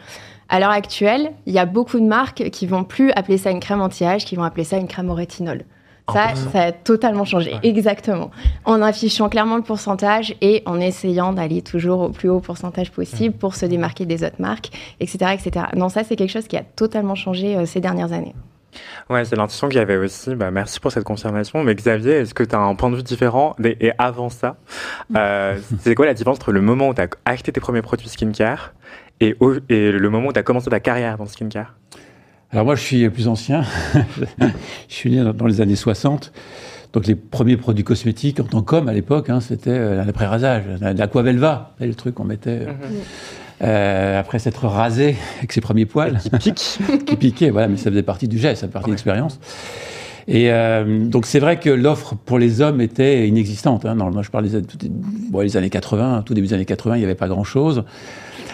À 0.48 0.60
l'heure 0.60 0.70
actuelle, 0.70 1.32
il 1.46 1.54
y 1.54 1.60
a 1.60 1.66
beaucoup 1.66 2.00
de 2.00 2.06
marques 2.06 2.50
qui 2.52 2.68
vont 2.68 2.84
plus 2.84 3.12
appeler 3.12 3.38
ça 3.38 3.52
une 3.52 3.60
crème 3.60 3.82
anti-âge, 3.82 4.26
qui 4.26 4.36
vont 4.36 4.44
appeler 4.44 4.64
ça 4.64 4.78
une 4.78 4.88
crème 4.88 5.10
au 5.10 5.16
rétinol. 5.16 5.66
Ça, 6.14 6.36
ça 6.36 6.62
a 6.62 6.72
totalement 6.72 7.26
changé, 7.26 7.54
ouais. 7.54 7.60
exactement. 7.64 8.30
En 8.64 8.82
affichant 8.82 9.28
clairement 9.28 9.58
le 9.58 9.64
pourcentage 9.64 10.36
et 10.40 10.62
en 10.66 10.80
essayant 10.80 11.34
d'aller 11.34 11.64
toujours 11.64 12.02
au 12.02 12.10
plus 12.10 12.30
haut 12.30 12.40
pourcentage 12.40 12.92
possible 12.92 13.36
mmh. 13.36 13.40
pour 13.40 13.56
se 13.56 13.66
démarquer 13.66 14.06
des 14.06 14.24
autres 14.24 14.40
marques, 14.40 14.70
etc. 15.00 15.34
etc. 15.34 15.66
Non, 15.76 15.90
ça, 15.90 16.04
c'est 16.04 16.16
quelque 16.16 16.32
chose 16.32 16.48
qui 16.48 16.58
a 16.58 16.64
totalement 16.64 17.16
changé 17.16 17.56
euh, 17.56 17.66
ces 17.66 17.80
dernières 17.80 18.14
années. 18.14 18.36
Ouais, 19.10 19.26
c'est 19.26 19.36
l'intuition 19.36 19.68
qu'il 19.68 19.78
y 19.78 19.82
avait 19.82 19.98
aussi. 19.98 20.36
Bah, 20.36 20.52
merci 20.52 20.80
pour 20.80 20.92
cette 20.92 21.04
confirmation. 21.04 21.64
Mais 21.64 21.76
Xavier, 21.76 22.14
est-ce 22.14 22.34
que 22.34 22.44
tu 22.44 22.56
as 22.56 22.60
un 22.60 22.76
point 22.76 22.90
de 22.90 22.98
vue 22.98 23.04
différent 23.04 23.56
Et 23.64 23.92
avant 23.98 24.30
ça, 24.30 24.58
euh, 25.16 25.58
c'est 25.80 25.96
quoi 25.96 26.06
la 26.06 26.14
différence 26.14 26.38
entre 26.38 26.52
le 26.52 26.62
moment 26.62 26.90
où 26.90 26.94
tu 26.94 27.02
as 27.02 27.08
acheté 27.26 27.52
tes 27.52 27.62
premiers 27.62 27.82
produits 27.82 28.10
skincare 28.10 28.74
et, 29.22 29.36
au, 29.40 29.54
et 29.70 29.92
le 29.92 30.10
moment 30.10 30.30
où 30.30 30.34
tu 30.34 30.40
as 30.40 30.44
commencé 30.44 30.70
ta 30.70 30.80
carrière 30.80 31.18
dans 31.18 31.24
le 31.24 31.30
skincare? 31.30 31.74
Alors 32.56 32.64
moi, 32.64 32.76
je 32.76 32.82
suis 32.82 33.10
plus 33.10 33.28
ancien. 33.28 33.66
je 34.40 34.46
suis 34.88 35.12
né 35.12 35.30
dans 35.34 35.46
les 35.46 35.60
années 35.60 35.76
60. 35.76 36.32
Donc 36.94 37.06
les 37.06 37.16
premiers 37.16 37.58
produits 37.58 37.84
cosmétiques 37.84 38.40
en 38.40 38.46
tant 38.46 38.62
qu'homme 38.62 38.88
à 38.88 38.94
l'époque, 38.94 39.30
hein, 39.30 39.42
c'était 39.42 39.78
l'après-rasage, 40.06 40.64
l'aquavelva, 40.80 41.76
le 41.82 41.94
truc 41.94 42.16
qu'on 42.16 42.24
mettait 42.24 42.60
mm 42.60 42.70
-hmm. 42.70 43.64
euh, 43.64 44.20
après 44.22 44.40
s'être 44.40 44.68
rasé 44.68 45.18
avec 45.40 45.52
ses 45.52 45.60
premiers 45.60 45.86
poils. 45.86 46.18
Qui 46.24 46.30
piquent. 46.30 46.80
qui 47.06 47.16
piquaient, 47.18 47.50
voilà, 47.50 47.68
mais 47.68 47.76
ça 47.76 47.90
faisait 47.90 48.04
partie 48.04 48.30
du 48.30 48.38
geste, 48.38 48.62
ça 48.62 48.68
faisait 48.68 48.72
partie 48.72 48.86
ouais. 48.86 48.92
de 48.92 48.96
l'expérience. 48.96 49.38
Et 50.30 50.46
euh, 50.50 51.06
donc 51.14 51.26
c'est 51.26 51.42
vrai 51.46 51.60
que 51.60 51.70
l'offre 51.70 52.16
pour 52.28 52.40
les 52.40 52.62
hommes 52.62 52.80
était 52.80 53.28
inexistante. 53.28 53.86
Hein. 53.86 53.96
Non, 53.96 54.12
moi 54.12 54.24
je 54.24 54.32
parle 54.32 54.48
des, 54.48 54.62
bon, 55.32 55.42
les 55.42 55.58
années 55.58 55.70
80, 55.70 56.24
tout 56.26 56.34
début 56.34 56.48
des 56.48 56.54
années 56.54 56.66
80, 56.66 56.96
il 56.96 57.00
n'y 57.00 57.06
avait 57.06 57.22
pas 57.26 57.28
grand-chose. 57.28 57.84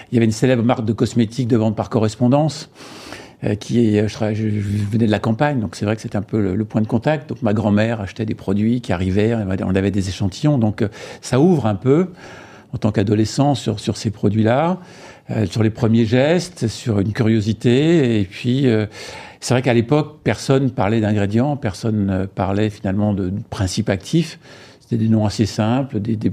Il 0.09 0.15
y 0.15 0.17
avait 0.17 0.25
une 0.25 0.37
célèbre 0.43 0.63
marque 0.63 0.85
de 0.85 0.93
cosmétiques 0.93 1.47
de 1.47 1.57
vente 1.57 1.75
par 1.75 1.89
correspondance 1.89 2.57
euh, 2.65 3.20
qui 3.59 3.97
est, 3.97 4.07
je, 4.07 4.33
je, 4.33 4.47
venais 4.91 5.07
de 5.07 5.11
la 5.11 5.19
campagne, 5.19 5.59
donc 5.59 5.75
c'est 5.75 5.85
vrai 5.85 5.95
que 5.95 6.01
c'était 6.01 6.17
un 6.17 6.21
peu 6.21 6.39
le, 6.39 6.55
le, 6.55 6.65
point 6.65 6.81
de 6.81 6.87
contact. 6.87 7.29
Donc 7.29 7.41
ma 7.41 7.53
grand-mère 7.53 7.99
achetait 8.01 8.25
des 8.25 8.35
produits 8.35 8.81
qui 8.81 8.93
arrivaient, 8.93 9.35
on 9.35 9.75
avait 9.75 9.91
des 9.91 10.09
échantillons, 10.09 10.57
donc 10.57 10.81
euh, 10.81 10.89
ça 11.21 11.39
ouvre 11.39 11.65
un 11.65 11.75
peu 11.75 12.09
en 12.73 12.77
tant 12.77 12.91
qu'adolescent 12.91 13.55
sur, 13.55 13.79
sur 13.79 13.97
ces 13.97 14.11
produits-là, 14.11 14.79
euh, 15.31 15.45
sur 15.45 15.63
les 15.63 15.71
premiers 15.71 16.05
gestes, 16.05 16.67
sur 16.67 16.99
une 16.99 17.13
curiosité, 17.13 18.19
et 18.19 18.25
puis 18.25 18.67
euh, 18.67 18.85
c'est 19.39 19.53
vrai 19.53 19.63
qu'à 19.63 19.73
l'époque, 19.73 20.19
personne 20.23 20.69
parlait 20.69 21.01
d'ingrédients, 21.01 21.57
personne 21.57 22.27
parlait 22.35 22.69
finalement 22.69 23.13
de, 23.13 23.29
de 23.29 23.41
principes 23.49 23.89
actifs. 23.89 24.39
C'était 24.79 24.97
des 24.97 25.09
noms 25.09 25.25
assez 25.25 25.47
simples, 25.47 25.99
des, 25.99 26.15
des 26.15 26.31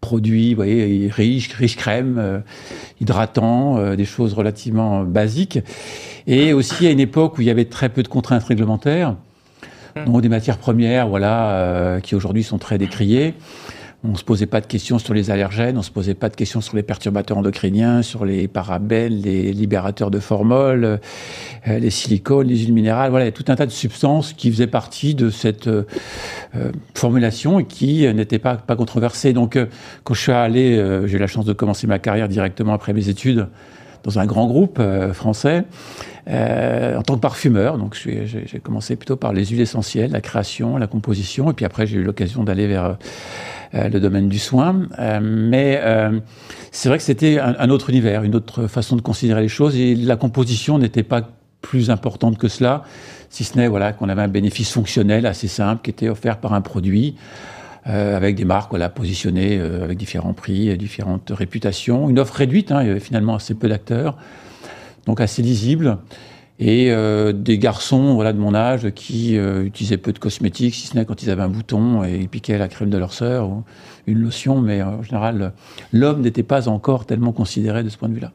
produits, 0.00 0.50
vous 0.50 0.56
voyez, 0.56 1.10
riches, 1.12 1.52
riches 1.52 1.76
crèmes, 1.76 2.16
euh, 2.18 2.40
hydratants, 3.00 3.78
euh, 3.78 3.96
des 3.96 4.04
choses 4.04 4.32
relativement 4.34 5.04
basiques. 5.04 5.58
Et 6.26 6.52
aussi 6.52 6.86
à 6.86 6.90
une 6.90 7.00
époque 7.00 7.38
où 7.38 7.42
il 7.42 7.46
y 7.46 7.50
avait 7.50 7.66
très 7.66 7.88
peu 7.88 8.02
de 8.02 8.08
contraintes 8.08 8.44
réglementaires, 8.44 9.16
donc 10.06 10.22
des 10.22 10.28
matières 10.28 10.58
premières, 10.58 11.08
voilà, 11.08 11.50
euh, 11.50 12.00
qui 12.00 12.14
aujourd'hui 12.14 12.42
sont 12.42 12.58
très 12.58 12.78
décriées. 12.78 13.34
On 14.02 14.12
ne 14.12 14.16
se 14.16 14.24
posait 14.24 14.46
pas 14.46 14.62
de 14.62 14.66
questions 14.66 14.98
sur 14.98 15.12
les 15.12 15.30
allergènes, 15.30 15.76
on 15.76 15.80
ne 15.80 15.84
se 15.84 15.90
posait 15.90 16.14
pas 16.14 16.30
de 16.30 16.36
questions 16.36 16.62
sur 16.62 16.74
les 16.74 16.82
perturbateurs 16.82 17.36
endocriniens, 17.36 18.00
sur 18.00 18.24
les 18.24 18.48
parabènes, 18.48 19.12
les 19.12 19.52
libérateurs 19.52 20.10
de 20.10 20.18
formol, 20.18 20.84
euh, 20.84 20.98
les 21.66 21.90
silicones, 21.90 22.46
les 22.46 22.56
huiles 22.60 22.72
minérales. 22.72 23.10
Voilà, 23.10 23.26
il 23.26 23.28
y 23.28 23.30
a 23.30 23.32
tout 23.32 23.44
un 23.48 23.56
tas 23.56 23.66
de 23.66 23.70
substances 23.70 24.32
qui 24.32 24.50
faisaient 24.50 24.66
partie 24.66 25.14
de 25.14 25.28
cette 25.28 25.66
euh, 25.66 25.84
formulation 26.94 27.58
et 27.58 27.64
qui 27.64 28.06
euh, 28.06 28.12
n'étaient 28.12 28.38
pas, 28.38 28.56
pas 28.56 28.76
controversées. 28.76 29.32
Donc, 29.32 29.56
euh, 29.56 29.66
quand 30.04 30.14
je 30.14 30.22
suis 30.22 30.32
allé, 30.32 30.78
euh, 30.78 31.06
j'ai 31.06 31.16
eu 31.16 31.20
la 31.20 31.26
chance 31.26 31.44
de 31.44 31.52
commencer 31.52 31.86
ma 31.86 31.98
carrière 31.98 32.28
directement 32.28 32.72
après 32.72 32.92
mes 32.92 33.08
études 33.10 33.48
dans 34.04 34.18
un 34.18 34.26
grand 34.26 34.46
groupe 34.46 34.80
français. 35.12 35.64
Euh, 36.28 36.96
en 36.96 37.02
tant 37.02 37.14
que 37.16 37.20
parfumeur. 37.20 37.78
Donc, 37.78 37.96
j'ai 37.96 38.60
commencé 38.60 38.94
plutôt 38.94 39.16
par 39.16 39.32
les 39.32 39.46
huiles 39.46 39.62
essentielles, 39.62 40.12
la 40.12 40.20
création, 40.20 40.76
la 40.76 40.86
composition, 40.86 41.50
et 41.50 41.54
puis 41.54 41.64
après, 41.64 41.86
j'ai 41.86 41.96
eu 41.96 42.04
l'occasion 42.04 42.44
d'aller 42.44 42.68
vers 42.68 42.98
euh, 43.74 43.88
le 43.88 44.00
domaine 44.00 44.28
du 44.28 44.38
soin. 44.38 44.82
Euh, 44.98 45.18
mais 45.20 45.82
c'est 46.70 46.88
vrai 46.88 46.98
que 46.98 47.04
c'était 47.04 47.38
un, 47.38 47.56
un, 47.58 47.70
autre 47.70 47.90
univers, 47.90 48.22
une 48.22 48.36
autre 48.36 48.66
façon 48.66 48.96
de 48.96 49.00
considérer 49.00 49.40
les 49.40 49.48
choses, 49.48 49.76
et 49.76 49.94
la 49.96 50.16
composition 50.16 50.78
n'était 50.78 51.02
pas 51.02 51.22
plus 51.62 51.90
importante 51.90 52.38
que 52.38 52.48
cela, 52.48 52.84
si 53.28 53.42
ce 53.42 53.56
n'est 53.56 53.68
voilà 53.68 53.92
qu'on 53.92 54.08
avait 54.08 54.22
un 54.22 54.28
bénéfice 54.28 54.72
fonctionnel 54.72 55.26
assez 55.26 55.48
simple 55.48 55.82
qui 55.82 55.90
était 55.90 56.08
offert 56.08 56.38
par 56.38 56.52
un 56.54 56.60
produit. 56.60 57.16
Euh, 57.86 58.14
avec 58.14 58.36
des 58.36 58.44
marques 58.44 58.70
voilà, 58.70 58.90
positionnées 58.90 59.58
euh, 59.58 59.84
avec 59.84 59.96
différents 59.96 60.34
prix, 60.34 60.76
différentes 60.76 61.32
réputations. 61.34 62.10
Une 62.10 62.18
offre 62.18 62.34
réduite, 62.34 62.72
hein, 62.72 62.82
il 62.82 62.88
y 62.88 62.90
avait 62.90 63.00
finalement 63.00 63.36
assez 63.36 63.54
peu 63.54 63.68
d'acteurs, 63.68 64.18
donc 65.06 65.20
assez 65.20 65.40
lisible. 65.40 65.96
Et 66.58 66.92
euh, 66.92 67.32
des 67.32 67.56
garçons 67.56 68.14
voilà, 68.14 68.34
de 68.34 68.38
mon 68.38 68.54
âge 68.54 68.90
qui 68.90 69.38
euh, 69.38 69.64
utilisaient 69.64 69.96
peu 69.96 70.12
de 70.12 70.18
cosmétiques, 70.18 70.74
si 70.74 70.88
ce 70.88 70.94
n'est 70.94 71.06
quand 71.06 71.22
ils 71.22 71.30
avaient 71.30 71.42
un 71.42 71.48
bouton 71.48 72.04
et 72.04 72.16
ils 72.16 72.28
piquaient 72.28 72.58
la 72.58 72.68
crème 72.68 72.90
de 72.90 72.98
leur 72.98 73.14
sœur 73.14 73.48
ou 73.48 73.64
une 74.06 74.18
lotion, 74.18 74.60
mais 74.60 74.82
en 74.82 75.02
général, 75.02 75.54
l'homme 75.90 76.20
n'était 76.20 76.42
pas 76.42 76.68
encore 76.68 77.06
tellement 77.06 77.32
considéré 77.32 77.82
de 77.82 77.88
ce 77.88 77.96
point 77.96 78.10
de 78.10 78.14
vue-là. 78.14 78.32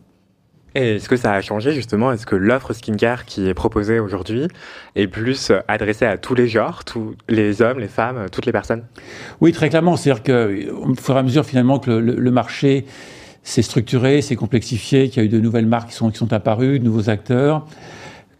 Et 0.75 0.95
est-ce 0.95 1.07
que 1.07 1.15
ça 1.15 1.31
a 1.31 1.41
changé 1.41 1.71
justement? 1.71 2.11
Est-ce 2.11 2.25
que 2.25 2.35
l'offre 2.35 2.73
skincare 2.73 3.23
qui 3.23 3.47
est 3.47 3.53
proposée 3.53 3.99
aujourd'hui 3.99 4.47
est 4.95 5.07
plus 5.07 5.53
adressée 5.69 6.05
à 6.05 6.17
tous 6.17 6.35
les 6.35 6.49
genres, 6.49 6.83
tous 6.83 7.15
les 7.29 7.61
hommes, 7.61 7.79
les 7.79 7.87
femmes, 7.87 8.25
toutes 8.29 8.45
les 8.45 8.51
personnes? 8.51 8.83
Oui, 9.39 9.53
très 9.53 9.69
clairement. 9.69 9.95
C'est-à-dire 9.95 10.23
qu'au 10.23 10.95
fur 10.95 11.15
et 11.15 11.19
à 11.19 11.23
mesure 11.23 11.45
finalement 11.45 11.79
que 11.79 11.91
le, 11.91 12.15
le 12.15 12.31
marché 12.31 12.85
s'est 13.43 13.61
structuré, 13.61 14.21
s'est 14.21 14.35
complexifié, 14.35 15.07
qu'il 15.07 15.21
y 15.21 15.25
a 15.25 15.27
eu 15.27 15.29
de 15.29 15.39
nouvelles 15.39 15.67
marques 15.67 15.89
qui 15.89 15.95
sont, 15.95 16.11
qui 16.11 16.17
sont 16.17 16.33
apparues, 16.33 16.79
de 16.79 16.83
nouveaux 16.83 17.09
acteurs, 17.09 17.65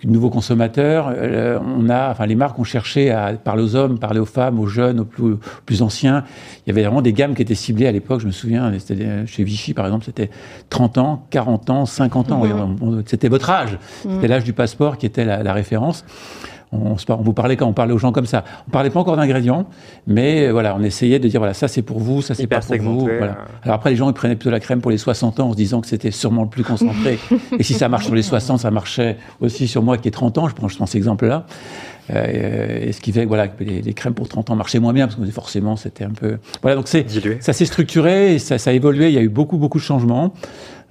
de 0.03 0.09
nouveaux 0.09 0.29
consommateurs. 0.29 1.11
Euh, 1.15 1.59
on 1.61 1.89
a, 1.89 2.11
enfin, 2.11 2.25
les 2.25 2.35
marques 2.35 2.59
ont 2.59 2.63
cherché 2.63 3.11
à 3.11 3.33
parler 3.33 3.63
aux 3.63 3.75
hommes, 3.75 3.99
parler 3.99 4.19
aux 4.19 4.25
femmes, 4.25 4.59
aux 4.59 4.67
jeunes, 4.67 4.99
aux 5.01 5.05
plus, 5.05 5.35
plus 5.65 5.81
anciens. 5.81 6.23
Il 6.65 6.69
y 6.69 6.71
avait 6.71 6.83
vraiment 6.83 7.01
des 7.01 7.13
gammes 7.13 7.35
qui 7.35 7.41
étaient 7.41 7.55
ciblées 7.55 7.87
à 7.87 7.91
l'époque. 7.91 8.21
Je 8.21 8.27
me 8.27 8.31
souviens, 8.31 8.71
chez 9.25 9.43
Vichy, 9.43 9.73
par 9.73 9.85
exemple, 9.85 10.05
c'était 10.05 10.29
30 10.69 10.97
ans, 10.97 11.25
40 11.29 11.69
ans, 11.69 11.85
50 11.85 12.31
ans. 12.31 12.45
Mhm. 12.45 13.03
C'était 13.05 13.29
votre 13.29 13.49
âge. 13.49 13.77
C'était 14.01 14.15
mhm. 14.15 14.25
l'âge 14.25 14.43
du 14.43 14.53
passeport 14.53 14.97
qui 14.97 15.05
était 15.05 15.25
la, 15.25 15.43
la 15.43 15.53
référence. 15.53 16.05
On, 16.71 16.95
on, 17.09 17.15
vous 17.15 17.33
parlait 17.33 17.55
quand 17.55 17.67
on 17.67 17.73
parlait 17.73 17.93
aux 17.93 17.97
gens 17.97 18.11
comme 18.11 18.25
ça. 18.25 18.43
On 18.67 18.71
parlait 18.71 18.89
pas 18.89 18.99
encore 18.99 19.15
d'ingrédients, 19.15 19.65
mais 20.07 20.49
voilà, 20.49 20.75
on 20.75 20.83
essayait 20.83 21.19
de 21.19 21.27
dire 21.27 21.39
voilà, 21.39 21.53
ça 21.53 21.67
c'est 21.67 21.81
pour 21.81 21.99
vous, 21.99 22.21
ça 22.21 22.35
c'est 22.35 22.47
pas 22.47 22.59
pour 22.59 22.77
vous. 22.77 22.99
Voilà. 23.01 23.37
Alors 23.63 23.75
après, 23.75 23.91
les 23.91 23.95
gens 23.95 24.09
ils 24.09 24.13
prenaient 24.13 24.35
plutôt 24.35 24.49
la 24.49 24.59
crème 24.59 24.81
pour 24.81 24.91
les 24.91 24.97
60 24.97 25.39
ans 25.39 25.49
en 25.49 25.51
se 25.51 25.57
disant 25.57 25.81
que 25.81 25.87
c'était 25.87 26.11
sûrement 26.11 26.43
le 26.43 26.49
plus 26.49 26.63
concentré. 26.63 27.19
et 27.59 27.63
si 27.63 27.73
ça 27.73 27.89
marche 27.89 28.05
sur 28.05 28.15
les 28.15 28.23
60, 28.23 28.59
ça 28.59 28.71
marchait 28.71 29.17
aussi 29.41 29.67
sur 29.67 29.83
moi 29.83 29.97
qui 29.97 30.07
ai 30.07 30.11
30 30.11 30.37
ans. 30.37 30.47
Je 30.47 30.55
prends, 30.55 30.67
je 30.67 30.75
prends 30.75 30.85
cet 30.85 30.95
exemple-là. 30.95 31.45
Euh, 32.11 32.87
et 32.87 32.91
ce 32.91 33.01
qui 33.01 33.11
fait 33.11 33.23
que 33.23 33.27
voilà, 33.27 33.47
les, 33.59 33.93
crèmes 33.93 34.13
pour 34.13 34.27
30 34.27 34.51
ans 34.51 34.55
marchaient 34.55 34.79
moins 34.79 34.93
bien 34.93 35.07
parce 35.07 35.19
que 35.19 35.25
forcément 35.31 35.75
c'était 35.75 36.03
un 36.03 36.11
peu. 36.11 36.37
Voilà, 36.61 36.75
donc 36.75 36.87
c'est 36.87 37.05
ça 37.39 37.53
s'est 37.53 37.65
structuré, 37.65 38.35
et 38.35 38.39
ça, 38.39 38.57
ça 38.57 38.69
a 38.69 38.73
évolué. 38.73 39.07
Il 39.07 39.13
y 39.13 39.17
a 39.17 39.21
eu 39.21 39.29
beaucoup 39.29 39.57
beaucoup 39.57 39.79
de 39.79 39.83
changements. 39.83 40.33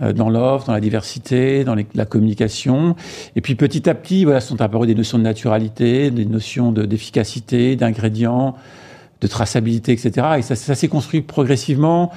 Euh, 0.02 0.12
dans 0.12 0.28
l'offre, 0.28 0.66
dans 0.66 0.72
la 0.72 0.80
diversité, 0.80 1.62
dans 1.62 1.76
la 1.76 2.04
communication. 2.04 2.96
Et 3.36 3.40
puis 3.40 3.54
petit 3.54 3.88
à 3.88 3.94
petit, 3.94 4.24
voilà, 4.24 4.40
sont 4.40 4.60
apparues 4.60 4.88
des 4.88 4.94
notions 4.96 5.18
de 5.18 5.22
naturalité, 5.22 6.10
des 6.10 6.24
notions 6.24 6.72
d'efficacité, 6.72 7.76
d'ingrédients, 7.76 8.56
de 9.20 9.26
traçabilité, 9.28 9.92
etc. 9.92 10.26
Et 10.38 10.42
ça, 10.42 10.56
ça 10.56 10.74
s'est 10.74 10.88
construit 10.88 11.22
progressivement 11.22 12.10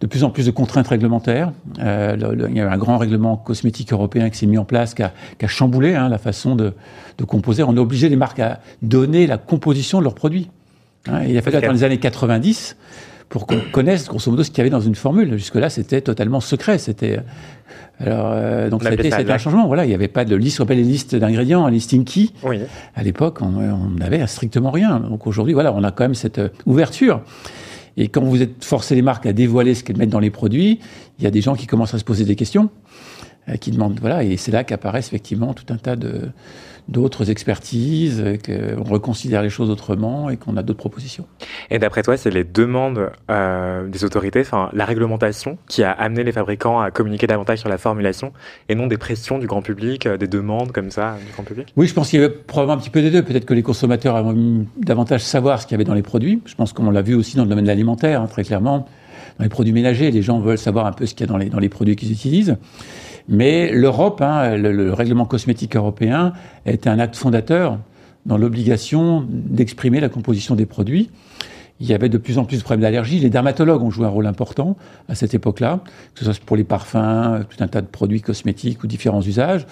de 0.00 0.08
plus 0.08 0.24
en 0.24 0.30
plus 0.30 0.44
de 0.44 0.50
contraintes 0.50 0.88
réglementaires. 0.88 1.52
Euh, 1.78 2.16
il 2.50 2.56
y 2.56 2.60
a 2.60 2.64
eu 2.64 2.66
un 2.66 2.78
grand 2.78 2.98
règlement 2.98 3.36
cosmétique 3.36 3.92
européen 3.92 4.28
qui 4.28 4.38
s'est 4.38 4.46
mis 4.46 4.58
en 4.58 4.64
place, 4.64 4.94
qui 4.94 5.04
a, 5.04 5.12
qui 5.38 5.44
a 5.44 5.48
chamboulé 5.48 5.94
hein, 5.94 6.08
la 6.08 6.18
façon 6.18 6.56
de, 6.56 6.72
de, 7.18 7.24
composer. 7.24 7.62
On 7.62 7.76
a 7.76 7.80
obligé 7.80 8.08
les 8.08 8.16
marques 8.16 8.40
à 8.40 8.58
donner 8.82 9.28
la 9.28 9.38
composition 9.38 9.98
de 9.98 10.04
leurs 10.04 10.16
produits. 10.16 10.50
Hein, 11.06 11.22
il 11.28 11.38
a 11.38 11.42
fallu 11.42 11.58
attendre 11.58 11.74
les 11.74 11.84
années 11.84 12.00
90 12.00 12.76
pour 13.30 13.46
qu'on 13.46 13.60
connaisse 13.72 14.08
grosso 14.08 14.30
modo 14.30 14.42
ce 14.42 14.50
qu'il 14.50 14.58
y 14.58 14.60
avait 14.60 14.70
dans 14.70 14.80
une 14.80 14.96
formule. 14.96 15.38
Jusque-là, 15.38 15.70
c'était 15.70 16.02
totalement 16.02 16.40
secret. 16.40 16.78
C'était 16.78 17.20
alors 18.00 18.32
euh, 18.32 18.68
donc 18.68 18.82
c'était 18.82 19.30
un 19.30 19.38
changement. 19.38 19.66
Voilà, 19.66 19.84
il 19.84 19.88
n'y 19.88 19.94
avait 19.94 20.08
pas 20.08 20.24
de 20.24 20.34
liste, 20.34 20.60
on 20.60 20.64
appelle 20.64 20.78
les 20.78 20.84
listes 20.84 21.14
d'ingrédients, 21.14 21.64
un 21.64 21.70
listing 21.70 22.04
key. 22.04 22.30
Oui. 22.42 22.58
À 22.94 23.02
l'époque, 23.02 23.38
on 23.40 23.90
n'avait 23.98 24.26
strictement 24.26 24.72
rien. 24.72 24.98
Donc 24.98 25.26
aujourd'hui, 25.26 25.54
voilà, 25.54 25.72
on 25.72 25.84
a 25.84 25.92
quand 25.92 26.04
même 26.04 26.14
cette 26.14 26.38
euh, 26.38 26.48
ouverture. 26.66 27.22
Et 27.96 28.08
quand 28.08 28.22
vous 28.22 28.42
êtes 28.42 28.64
forcé 28.64 28.94
les 28.94 29.02
marques 29.02 29.26
à 29.26 29.32
dévoiler 29.32 29.74
ce 29.74 29.84
qu'elles 29.84 29.96
mettent 29.96 30.10
dans 30.10 30.20
les 30.20 30.30
produits, 30.30 30.80
il 31.18 31.24
y 31.24 31.26
a 31.26 31.30
des 31.30 31.40
gens 31.40 31.54
qui 31.54 31.66
commencent 31.66 31.94
à 31.94 31.98
se 31.98 32.04
poser 32.04 32.24
des 32.24 32.36
questions, 32.36 32.68
euh, 33.48 33.56
qui 33.56 33.70
demandent 33.70 33.98
voilà, 34.00 34.24
et 34.24 34.36
c'est 34.36 34.52
là 34.52 34.64
qu'apparaissent 34.64 35.08
effectivement 35.08 35.54
tout 35.54 35.72
un 35.72 35.76
tas 35.76 35.96
de 35.96 36.30
d'autres 36.88 37.30
expertises, 37.30 38.24
qu'on 38.44 38.84
reconsidère 38.84 39.42
les 39.42 39.50
choses 39.50 39.70
autrement 39.70 40.30
et 40.30 40.36
qu'on 40.36 40.56
a 40.56 40.62
d'autres 40.62 40.78
propositions. 40.78 41.26
Et 41.70 41.78
d'après 41.78 42.02
toi, 42.02 42.16
c'est 42.16 42.30
les 42.30 42.44
demandes 42.44 43.10
euh, 43.30 43.88
des 43.88 44.04
autorités, 44.04 44.40
enfin 44.40 44.70
la 44.72 44.84
réglementation, 44.84 45.58
qui 45.68 45.82
a 45.82 45.92
amené 45.92 46.24
les 46.24 46.32
fabricants 46.32 46.80
à 46.80 46.90
communiquer 46.90 47.26
davantage 47.26 47.58
sur 47.58 47.68
la 47.68 47.78
formulation 47.78 48.32
et 48.68 48.74
non 48.74 48.86
des 48.86 48.98
pressions 48.98 49.38
du 49.38 49.46
grand 49.46 49.62
public, 49.62 50.06
euh, 50.06 50.16
des 50.16 50.26
demandes 50.26 50.72
comme 50.72 50.90
ça 50.90 51.16
du 51.24 51.32
grand 51.32 51.44
public? 51.44 51.72
Oui, 51.76 51.86
je 51.86 51.94
pense 51.94 52.10
qu'il 52.10 52.20
y 52.20 52.24
avait 52.24 52.32
probablement 52.32 52.76
un 52.76 52.80
petit 52.80 52.90
peu 52.90 53.02
des 53.02 53.10
deux. 53.10 53.22
Peut-être 53.22 53.46
que 53.46 53.54
les 53.54 53.62
consommateurs 53.62 54.16
avaient 54.16 54.34
davantage 54.78 55.22
savoir 55.22 55.60
ce 55.60 55.66
qu'il 55.66 55.74
y 55.74 55.76
avait 55.76 55.84
dans 55.84 55.94
les 55.94 56.02
produits. 56.02 56.40
Je 56.46 56.54
pense 56.54 56.72
qu'on 56.72 56.90
l'a 56.90 57.02
vu 57.02 57.14
aussi 57.14 57.36
dans 57.36 57.44
le 57.44 57.48
domaine 57.48 57.64
de 57.64 57.68
l'alimentaire, 57.70 58.22
hein, 58.22 58.26
très 58.26 58.44
clairement. 58.44 58.86
Dans 59.38 59.44
les 59.44 59.48
produits 59.48 59.72
ménagers, 59.72 60.10
les 60.10 60.22
gens 60.22 60.40
veulent 60.40 60.58
savoir 60.58 60.86
un 60.86 60.92
peu 60.92 61.06
ce 61.06 61.14
qu'il 61.14 61.26
y 61.26 61.28
a 61.28 61.32
dans 61.32 61.38
les, 61.38 61.48
dans 61.48 61.58
les 61.58 61.68
produits 61.68 61.96
qu'ils 61.96 62.12
utilisent. 62.12 62.56
Mais 63.28 63.72
l'Europe, 63.72 64.20
hein, 64.22 64.56
le, 64.56 64.92
règlement 64.92 65.24
cosmétique 65.24 65.76
européen, 65.76 66.32
est 66.66 66.86
un 66.86 66.98
acte 66.98 67.16
fondateur 67.16 67.78
dans 68.26 68.36
l'obligation 68.36 69.26
d'exprimer 69.28 70.00
la 70.00 70.08
composition 70.08 70.54
des 70.54 70.66
produits. 70.66 71.10
Il 71.80 71.86
y 71.88 71.94
avait 71.94 72.10
de 72.10 72.18
plus 72.18 72.36
en 72.36 72.44
plus 72.44 72.58
de 72.58 72.62
problèmes 72.62 72.82
d'allergie. 72.82 73.18
Les 73.20 73.30
dermatologues 73.30 73.82
ont 73.82 73.90
joué 73.90 74.04
un 74.04 74.10
rôle 74.10 74.26
important 74.26 74.76
à 75.08 75.14
cette 75.14 75.32
époque-là, 75.32 75.80
que 76.14 76.24
ce 76.24 76.32
soit 76.32 76.44
pour 76.44 76.56
les 76.56 76.64
parfums, 76.64 77.46
tout 77.48 77.64
un 77.64 77.68
tas 77.68 77.80
de 77.80 77.86
produits 77.86 78.20
cosmétiques 78.20 78.84
ou 78.84 78.86
différents 78.86 79.22
usages, 79.22 79.66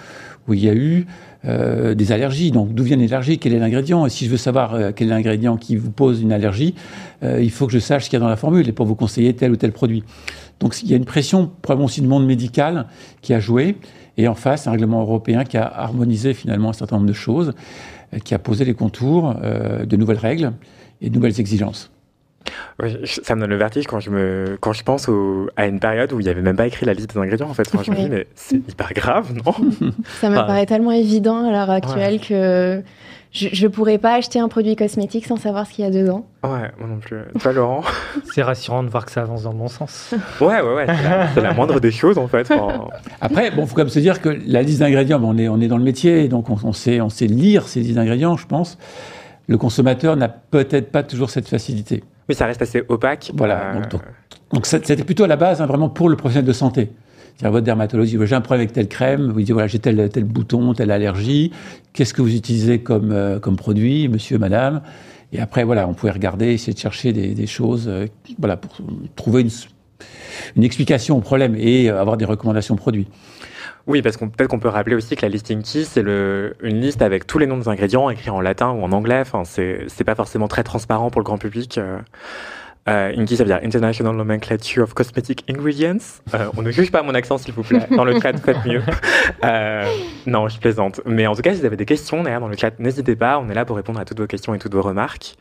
où 0.48 0.54
il 0.54 0.64
y 0.64 0.70
a 0.70 0.74
eu 0.74 1.06
euh, 1.44 1.94
des 1.94 2.10
allergies. 2.10 2.50
Donc, 2.50 2.74
d'où 2.74 2.82
viennent 2.82 3.00
les 3.00 3.12
allergies? 3.12 3.38
Quel 3.38 3.52
est 3.52 3.58
l'ingrédient? 3.58 4.06
Et 4.06 4.10
si 4.10 4.24
je 4.24 4.30
veux 4.30 4.38
savoir 4.38 4.74
euh, 4.74 4.90
quel 4.94 5.08
est 5.08 5.10
l'ingrédient 5.10 5.56
qui 5.56 5.76
vous 5.76 5.90
pose 5.90 6.22
une 6.22 6.32
allergie, 6.32 6.74
euh, 7.22 7.40
il 7.42 7.50
faut 7.50 7.66
que 7.66 7.72
je 7.72 7.78
sache 7.78 8.04
ce 8.04 8.10
qu'il 8.10 8.16
y 8.16 8.20
a 8.20 8.24
dans 8.24 8.28
la 8.28 8.36
formule 8.36 8.68
et 8.68 8.72
pour 8.72 8.86
vous 8.86 8.94
conseiller 8.94 9.34
tel 9.34 9.52
ou 9.52 9.56
tel 9.56 9.72
produit. 9.72 10.02
Donc, 10.60 10.80
il 10.82 10.90
y 10.90 10.94
a 10.94 10.96
une 10.96 11.04
pression, 11.04 11.50
probablement 11.62 11.86
aussi 11.86 12.00
du 12.00 12.08
monde 12.08 12.26
médical, 12.26 12.86
qui 13.22 13.34
a 13.34 13.40
joué. 13.40 13.76
Et 14.16 14.26
en 14.26 14.34
face, 14.34 14.66
un 14.66 14.72
règlement 14.72 15.00
européen 15.00 15.44
qui 15.44 15.56
a 15.56 15.66
harmonisé 15.66 16.34
finalement 16.34 16.70
un 16.70 16.72
certain 16.72 16.96
nombre 16.96 17.08
de 17.08 17.12
choses, 17.12 17.52
qui 18.24 18.34
a 18.34 18.38
posé 18.38 18.64
les 18.64 18.74
contours 18.74 19.34
de 19.34 19.96
nouvelles 19.96 20.18
règles 20.18 20.52
et 21.00 21.10
de 21.10 21.14
nouvelles 21.14 21.38
exigences. 21.38 21.90
Oui, 22.82 22.96
ça 23.04 23.34
me 23.34 23.42
donne 23.42 23.50
le 23.50 23.56
vertige 23.56 23.86
quand 23.86 24.00
je, 24.00 24.10
me, 24.10 24.56
quand 24.60 24.72
je 24.72 24.82
pense 24.82 25.08
à 25.56 25.66
une 25.66 25.80
période 25.80 26.12
où 26.12 26.20
il 26.20 26.24
n'y 26.24 26.30
avait 26.30 26.40
même 26.40 26.56
pas 26.56 26.66
écrit 26.66 26.86
la 26.86 26.94
liste 26.94 27.12
des 27.12 27.20
ingrédients. 27.20 27.48
En 27.48 27.54
fait, 27.54 27.68
je 27.70 27.90
me 27.90 27.96
dis, 27.96 28.08
mais 28.08 28.26
c'est 28.34 28.56
hyper 28.56 28.92
grave, 28.94 29.34
non? 29.34 29.92
Ça 30.20 30.30
me 30.30 30.34
paraît 30.34 30.64
tellement 30.66 30.92
évident 30.92 31.46
à 31.46 31.50
l'heure 31.50 31.70
actuelle 31.70 32.20
que 32.20 32.82
je 33.32 33.62
ne 33.62 33.68
pourrais 33.68 33.98
pas 33.98 34.14
acheter 34.14 34.38
un 34.40 34.48
produit 34.48 34.74
cosmétique 34.74 35.26
sans 35.26 35.36
savoir 35.36 35.66
ce 35.66 35.72
qu'il 35.72 35.84
y 35.84 35.88
a 35.88 35.90
dedans. 35.90 36.26
Ouais, 36.42 36.70
moi 36.78 36.88
non 36.88 36.98
plus. 36.98 37.18
Toi, 37.40 37.52
Laurent 37.52 37.82
C'est 38.32 38.42
rassurant 38.42 38.82
de 38.82 38.88
voir 38.88 39.04
que 39.04 39.12
ça 39.12 39.22
avance 39.22 39.42
dans 39.42 39.52
le 39.52 39.58
bon 39.58 39.68
sens. 39.68 40.14
ouais, 40.40 40.60
ouais, 40.60 40.74
ouais. 40.74 40.86
C'est 41.34 41.40
la, 41.42 41.52
moindre 41.52 41.78
des 41.78 41.90
choses, 41.90 42.16
en 42.16 42.26
fait. 42.26 42.50
Après, 43.20 43.50
bon, 43.50 43.66
faut 43.66 43.74
quand 43.74 43.82
même 43.82 43.90
se 43.90 43.98
dire 43.98 44.22
que 44.22 44.30
la 44.46 44.62
liste 44.62 44.80
d'ingrédients, 44.80 45.20
on, 45.22 45.36
est, 45.36 45.48
on 45.48 45.60
est 45.60 45.68
dans 45.68 45.76
le 45.76 45.84
métier, 45.84 46.28
donc 46.28 46.48
on, 46.48 46.72
sait, 46.72 47.00
on 47.00 47.10
sait 47.10 47.26
lire 47.26 47.68
ces 47.68 47.80
listes 47.80 47.96
d'ingrédients, 47.96 48.36
je 48.36 48.46
pense. 48.46 48.78
Le 49.46 49.58
consommateur 49.58 50.16
n'a 50.16 50.28
peut-être 50.28 50.90
pas 50.90 51.02
toujours 51.02 51.30
cette 51.30 51.48
facilité. 51.48 52.04
Oui, 52.28 52.34
ça 52.34 52.46
reste 52.46 52.62
assez 52.62 52.82
opaque. 52.88 53.30
Voilà. 53.34 53.74
Euh, 53.76 53.82
donc, 54.52 54.66
c'était 54.66 54.96
plutôt 54.96 55.24
à 55.24 55.28
la 55.28 55.36
base 55.36 55.60
hein, 55.60 55.66
vraiment 55.66 55.90
pour 55.90 56.08
le 56.08 56.16
professionnel 56.16 56.46
de 56.46 56.52
santé. 56.52 56.90
C'est-à-dire 57.38 57.52
votre 57.52 57.64
dermatologie, 57.64 58.18
j'ai 58.20 58.34
un 58.34 58.40
problème 58.40 58.62
avec 58.62 58.72
telle 58.72 58.88
crème, 58.88 59.30
vous 59.30 59.38
dites 59.38 59.52
voilà 59.52 59.68
j'ai 59.68 59.78
tel, 59.78 60.08
tel 60.10 60.24
bouton, 60.24 60.74
telle 60.74 60.90
allergie, 60.90 61.52
qu'est-ce 61.92 62.12
que 62.12 62.20
vous 62.20 62.34
utilisez 62.34 62.80
comme, 62.80 63.12
euh, 63.12 63.38
comme 63.38 63.54
produit, 63.54 64.08
monsieur, 64.08 64.38
madame? 64.38 64.82
Et 65.32 65.38
après 65.38 65.62
voilà, 65.62 65.86
on 65.86 65.94
pouvait 65.94 66.10
regarder, 66.10 66.46
essayer 66.46 66.72
de 66.72 66.78
chercher 66.78 67.12
des, 67.12 67.46
choses, 67.46 67.86
euh, 67.86 68.06
voilà, 68.40 68.56
pour 68.56 68.72
trouver 69.14 69.42
une, 69.42 69.50
une 70.56 70.64
explication 70.64 71.16
au 71.16 71.20
problème 71.20 71.54
et 71.56 71.88
avoir 71.90 72.16
des 72.16 72.24
recommandations 72.24 72.74
produits. 72.74 73.06
Oui, 73.86 74.02
parce 74.02 74.18
qu'on 74.18 74.28
peut-être 74.28 74.50
qu'on 74.50 74.58
peut 74.58 74.68
rappeler 74.68 74.94
aussi 74.94 75.16
que 75.16 75.22
la 75.22 75.30
listing 75.30 75.62
key, 75.62 75.84
c'est 75.84 76.02
une 76.02 76.80
liste 76.80 77.00
avec 77.00 77.26
tous 77.26 77.38
les 77.38 77.46
noms 77.46 77.56
des 77.56 77.68
ingrédients 77.68 78.10
écrits 78.10 78.28
en 78.28 78.42
latin 78.42 78.70
ou 78.72 78.82
en 78.82 78.92
anglais. 78.92 79.20
Enfin, 79.20 79.44
c'est 79.44 80.04
pas 80.04 80.14
forcément 80.14 80.46
très 80.46 80.62
transparent 80.62 81.08
pour 81.08 81.22
le 81.22 81.24
grand 81.24 81.38
public. 81.38 81.78
Euh, 81.78 81.98
euh 82.88 83.12
INCI, 83.16 83.36
ça 83.36 83.44
veut 83.44 83.50
dire 83.50 83.60
International 83.62 84.14
Nomenclature 84.14 84.84
of 84.84 84.94
Cosmetic 84.94 85.44
Ingredients. 85.48 85.98
Euh, 86.34 86.48
on 86.56 86.62
ne 86.62 86.70
juge 86.70 86.90
pas 86.90 87.02
mon 87.02 87.14
accent, 87.14 87.38
s'il 87.38 87.54
vous 87.54 87.62
plaît. 87.62 87.86
Dans 87.90 88.04
le 88.04 88.20
chat, 88.20 88.36
faites 88.38 88.64
mieux. 88.64 88.82
Euh, 89.44 89.84
non, 90.26 90.48
je 90.48 90.58
plaisante. 90.58 91.00
Mais 91.04 91.26
en 91.26 91.34
tout 91.34 91.42
cas, 91.42 91.52
si 91.52 91.60
vous 91.60 91.66
avez 91.66 91.76
des 91.76 91.84
questions 91.84 92.22
derrière 92.22 92.40
dans 92.40 92.48
le 92.48 92.56
chat, 92.56 92.78
n'hésitez 92.78 93.14
pas. 93.14 93.38
On 93.38 93.48
est 93.48 93.54
là 93.54 93.64
pour 93.64 93.76
répondre 93.76 94.00
à 94.00 94.04
toutes 94.04 94.18
vos 94.18 94.26
questions 94.26 94.54
et 94.54 94.58
toutes 94.58 94.74
vos 94.74 94.82
remarques. 94.82 95.36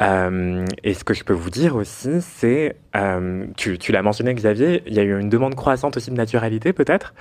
Euh, 0.00 0.64
et 0.84 0.94
ce 0.94 1.02
que 1.02 1.12
je 1.12 1.24
peux 1.24 1.32
vous 1.32 1.50
dire 1.50 1.74
aussi, 1.74 2.20
c'est, 2.20 2.76
euh, 2.94 3.46
tu, 3.56 3.78
tu 3.78 3.90
l'as 3.90 4.02
mentionné 4.02 4.32
Xavier, 4.32 4.84
il 4.86 4.94
y 4.94 5.00
a 5.00 5.02
eu 5.02 5.18
une 5.18 5.28
demande 5.28 5.56
croissante 5.56 5.96
aussi 5.96 6.10
de 6.12 6.16
naturalité 6.16 6.72
peut-être. 6.72 7.14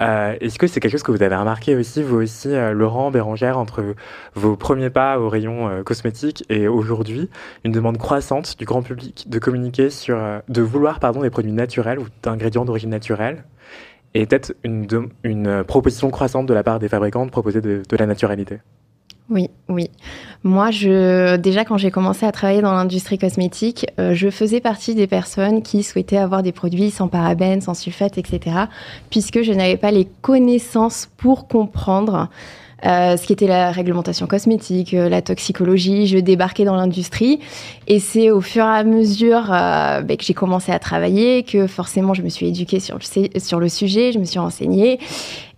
Euh, 0.00 0.34
Est-ce 0.40 0.58
que 0.58 0.66
c'est 0.66 0.80
quelque 0.80 0.90
chose 0.90 1.04
que 1.04 1.12
vous 1.12 1.22
avez 1.22 1.36
remarqué 1.36 1.76
aussi, 1.76 2.02
vous 2.02 2.16
aussi, 2.16 2.48
euh, 2.48 2.72
Laurent, 2.72 3.12
Bérangère, 3.12 3.56
entre 3.56 3.94
vos 4.34 4.56
premiers 4.56 4.90
pas 4.90 5.20
au 5.20 5.28
rayon 5.28 5.68
euh, 5.68 5.82
cosmétique 5.84 6.44
et 6.48 6.66
aujourd'hui, 6.66 7.30
une 7.64 7.70
demande 7.70 7.98
croissante 7.98 8.58
du 8.58 8.64
grand 8.64 8.82
public 8.82 9.26
de 9.28 9.38
communiquer 9.38 9.90
sur, 9.90 10.18
de 10.48 10.62
vouloir 10.62 10.98
pardon 10.98 11.22
des 11.22 11.30
produits 11.30 11.52
naturels 11.52 12.00
ou 12.00 12.06
d'ingrédients 12.22 12.64
d'origine 12.64 12.90
naturelle, 12.90 13.44
et 14.14 14.26
peut-être 14.26 14.54
une, 14.64 14.86
une 15.22 15.64
proposition 15.64 16.10
croissante 16.10 16.46
de 16.46 16.54
la 16.54 16.64
part 16.64 16.78
des 16.80 16.88
fabricants 16.88 17.26
de 17.26 17.30
proposer 17.30 17.60
de, 17.60 17.82
de 17.88 17.96
la 17.96 18.06
naturalité? 18.06 18.58
Oui, 19.30 19.48
oui. 19.70 19.90
Moi, 20.42 20.70
je, 20.70 21.36
déjà, 21.36 21.64
quand 21.64 21.78
j'ai 21.78 21.90
commencé 21.90 22.26
à 22.26 22.32
travailler 22.32 22.60
dans 22.60 22.74
l'industrie 22.74 23.16
cosmétique, 23.16 23.86
euh, 23.98 24.12
je 24.14 24.28
faisais 24.28 24.60
partie 24.60 24.94
des 24.94 25.06
personnes 25.06 25.62
qui 25.62 25.82
souhaitaient 25.82 26.18
avoir 26.18 26.42
des 26.42 26.52
produits 26.52 26.90
sans 26.90 27.08
parabènes, 27.08 27.62
sans 27.62 27.72
sulfate, 27.72 28.18
etc., 28.18 28.56
puisque 29.08 29.42
je 29.42 29.52
n'avais 29.52 29.78
pas 29.78 29.90
les 29.90 30.06
connaissances 30.20 31.08
pour 31.16 31.48
comprendre 31.48 32.28
euh, 32.84 33.16
ce 33.16 33.26
qui 33.26 33.32
était 33.32 33.46
la 33.46 33.72
réglementation 33.72 34.26
cosmétique, 34.26 34.92
euh, 34.92 35.08
la 35.08 35.22
toxicologie. 35.22 36.06
Je 36.06 36.18
débarquais 36.18 36.66
dans 36.66 36.76
l'industrie 36.76 37.40
et 37.86 38.00
c'est 38.00 38.30
au 38.30 38.42
fur 38.42 38.64
et 38.64 38.68
à 38.68 38.84
mesure 38.84 39.46
ben, 39.48 40.16
que 40.18 40.24
j'ai 40.24 40.34
commencé 40.34 40.70
à 40.70 40.78
travailler 40.78 41.44
que 41.44 41.66
forcément 41.66 42.12
je 42.12 42.20
me 42.20 42.28
suis 42.28 42.48
éduquée 42.48 42.80
sur 42.80 42.98
le, 42.98 43.40
sur 43.40 43.58
le 43.58 43.70
sujet, 43.70 44.12
je 44.12 44.18
me 44.18 44.24
suis 44.24 44.38
renseignée. 44.38 44.98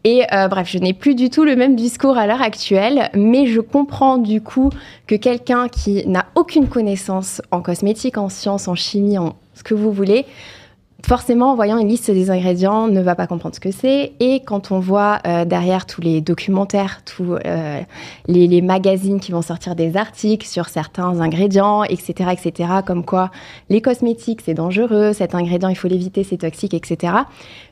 Et 0.09 0.23
bref, 0.31 0.69
je 0.71 0.79
n'ai 0.79 0.93
plus 0.93 1.17
du 1.17 1.31
tout 1.31 1.43
le 1.43 1.57
même 1.57 1.75
discours 1.75 2.17
à 2.17 2.29
l'heure 2.29 2.41
actuelle, 2.41 3.11
mais 3.13 3.49
je 3.49 3.61
comprends 3.61 4.19
du 4.19 4.41
coup 4.41 4.71
que 5.09 5.17
quelqu'un 5.17 5.67
qui 5.67 6.07
n'a 6.07 6.27
aucune 6.37 6.69
connaissance 6.69 7.43
en 7.51 7.61
cosmétique, 7.61 8.17
en 8.17 8.29
sciences, 8.29 8.69
en 8.69 8.77
chimie, 8.77 9.19
en 9.19 9.35
ce 9.55 9.65
que 9.65 9.75
vous 9.75 9.91
voulez, 9.91 10.25
forcément, 11.07 11.53
en 11.53 11.55
voyant 11.55 11.79
une 11.79 11.89
liste 11.89 12.11
des 12.11 12.31
ingrédients, 12.31 12.89
ne 12.89 13.01
va 13.01 13.15
pas 13.15 13.27
comprendre 13.27 13.55
ce 13.55 13.61
que 13.61 13.71
c'est. 13.71 14.13
Et 14.19 14.41
quand 14.41 14.73
on 14.73 14.81
voit 14.81 15.21
euh, 15.27 15.45
derrière 15.45 15.87
tous 15.87 16.01
les 16.01 16.21
documentaires, 16.21 17.03
tous 17.05 17.37
euh, 17.45 17.81
les, 18.27 18.63
magazines 18.63 19.21
qui 19.21 19.33
vont 19.33 19.43
sortir 19.43 19.77
des 19.77 19.97
articles 19.97 20.47
sur 20.47 20.69
certains 20.69 21.21
ingrédients, 21.21 21.85
etc., 21.85 22.31
etc., 22.33 22.71
comme 22.85 23.05
quoi 23.05 23.31
les 23.69 23.81
cosmétiques, 23.81 24.41
c'est 24.45 24.55
dangereux, 24.55 25.13
cet 25.13 25.35
ingrédient, 25.35 25.69
il 25.69 25.77
faut 25.77 25.89
l'éviter, 25.89 26.25
c'est 26.25 26.39
toxique, 26.39 26.75
etc., 26.75 27.13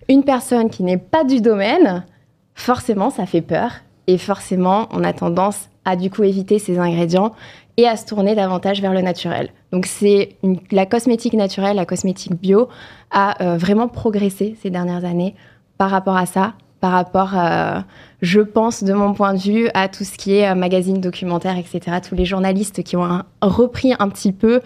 une 0.09 0.23
personne 0.23 0.71
qui 0.71 0.83
n'est 0.83 0.99
pas 0.99 1.25
du 1.25 1.41
domaine, 1.41 2.05
forcément, 2.54 3.11
ça 3.11 3.26
fait 3.26 3.42
peur. 3.42 3.73
Et 4.06 4.18
forcément, 4.18 4.88
on 4.90 5.02
a 5.02 5.12
tendance 5.12 5.68
à 5.84 5.96
du 5.96 6.11
coup 6.11 6.25
éviter 6.25 6.58
ces 6.58 6.78
ingrédients 6.78 7.32
et 7.76 7.87
à 7.88 7.96
se 7.96 8.06
tourner 8.06 8.34
davantage 8.34 8.80
vers 8.80 8.92
le 8.92 9.00
naturel. 9.00 9.50
Donc 9.73 9.87
c'est 9.87 10.37
la 10.70 10.87
cosmétique 10.87 11.34
naturelle, 11.34 11.76
la 11.76 11.87
cosmétique 11.87 12.34
bio 12.34 12.68
a 13.11 13.42
euh, 13.42 13.56
vraiment 13.56 13.88
progressé 13.88 14.56
ces 14.62 14.70
dernières 14.70 15.04
années 15.04 15.34
par 15.78 15.90
rapport 15.90 16.16
à 16.16 16.26
ça, 16.26 16.54
par 16.80 16.92
rapport, 16.92 17.32
euh, 17.34 17.80
je 18.23 18.40
pense, 18.40 18.84
de 18.84 18.92
mon 18.92 19.14
point 19.14 19.34
de 19.34 19.40
vue, 19.40 19.68
à 19.75 19.88
tout 19.88 20.04
ce 20.04 20.16
qui 20.16 20.37
est 20.37 20.49
euh, 20.49 20.54
magazine, 20.54 21.00
documentaire, 21.00 21.56
etc. 21.58 21.99
Tous 22.06 22.14
les 22.14 22.25
journalistes 22.25 22.82
qui 22.82 22.96
ont 22.96 23.23
repris 23.42 23.94
un 23.99 24.08
petit 24.08 24.32
peu 24.32 24.61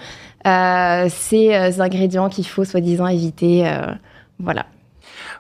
ces 0.44 1.80
ingrédients 1.80 2.28
qu'il 2.28 2.46
faut 2.46 2.64
soi-disant 2.64 3.06
éviter. 3.06 3.70
voilà. 4.38 4.64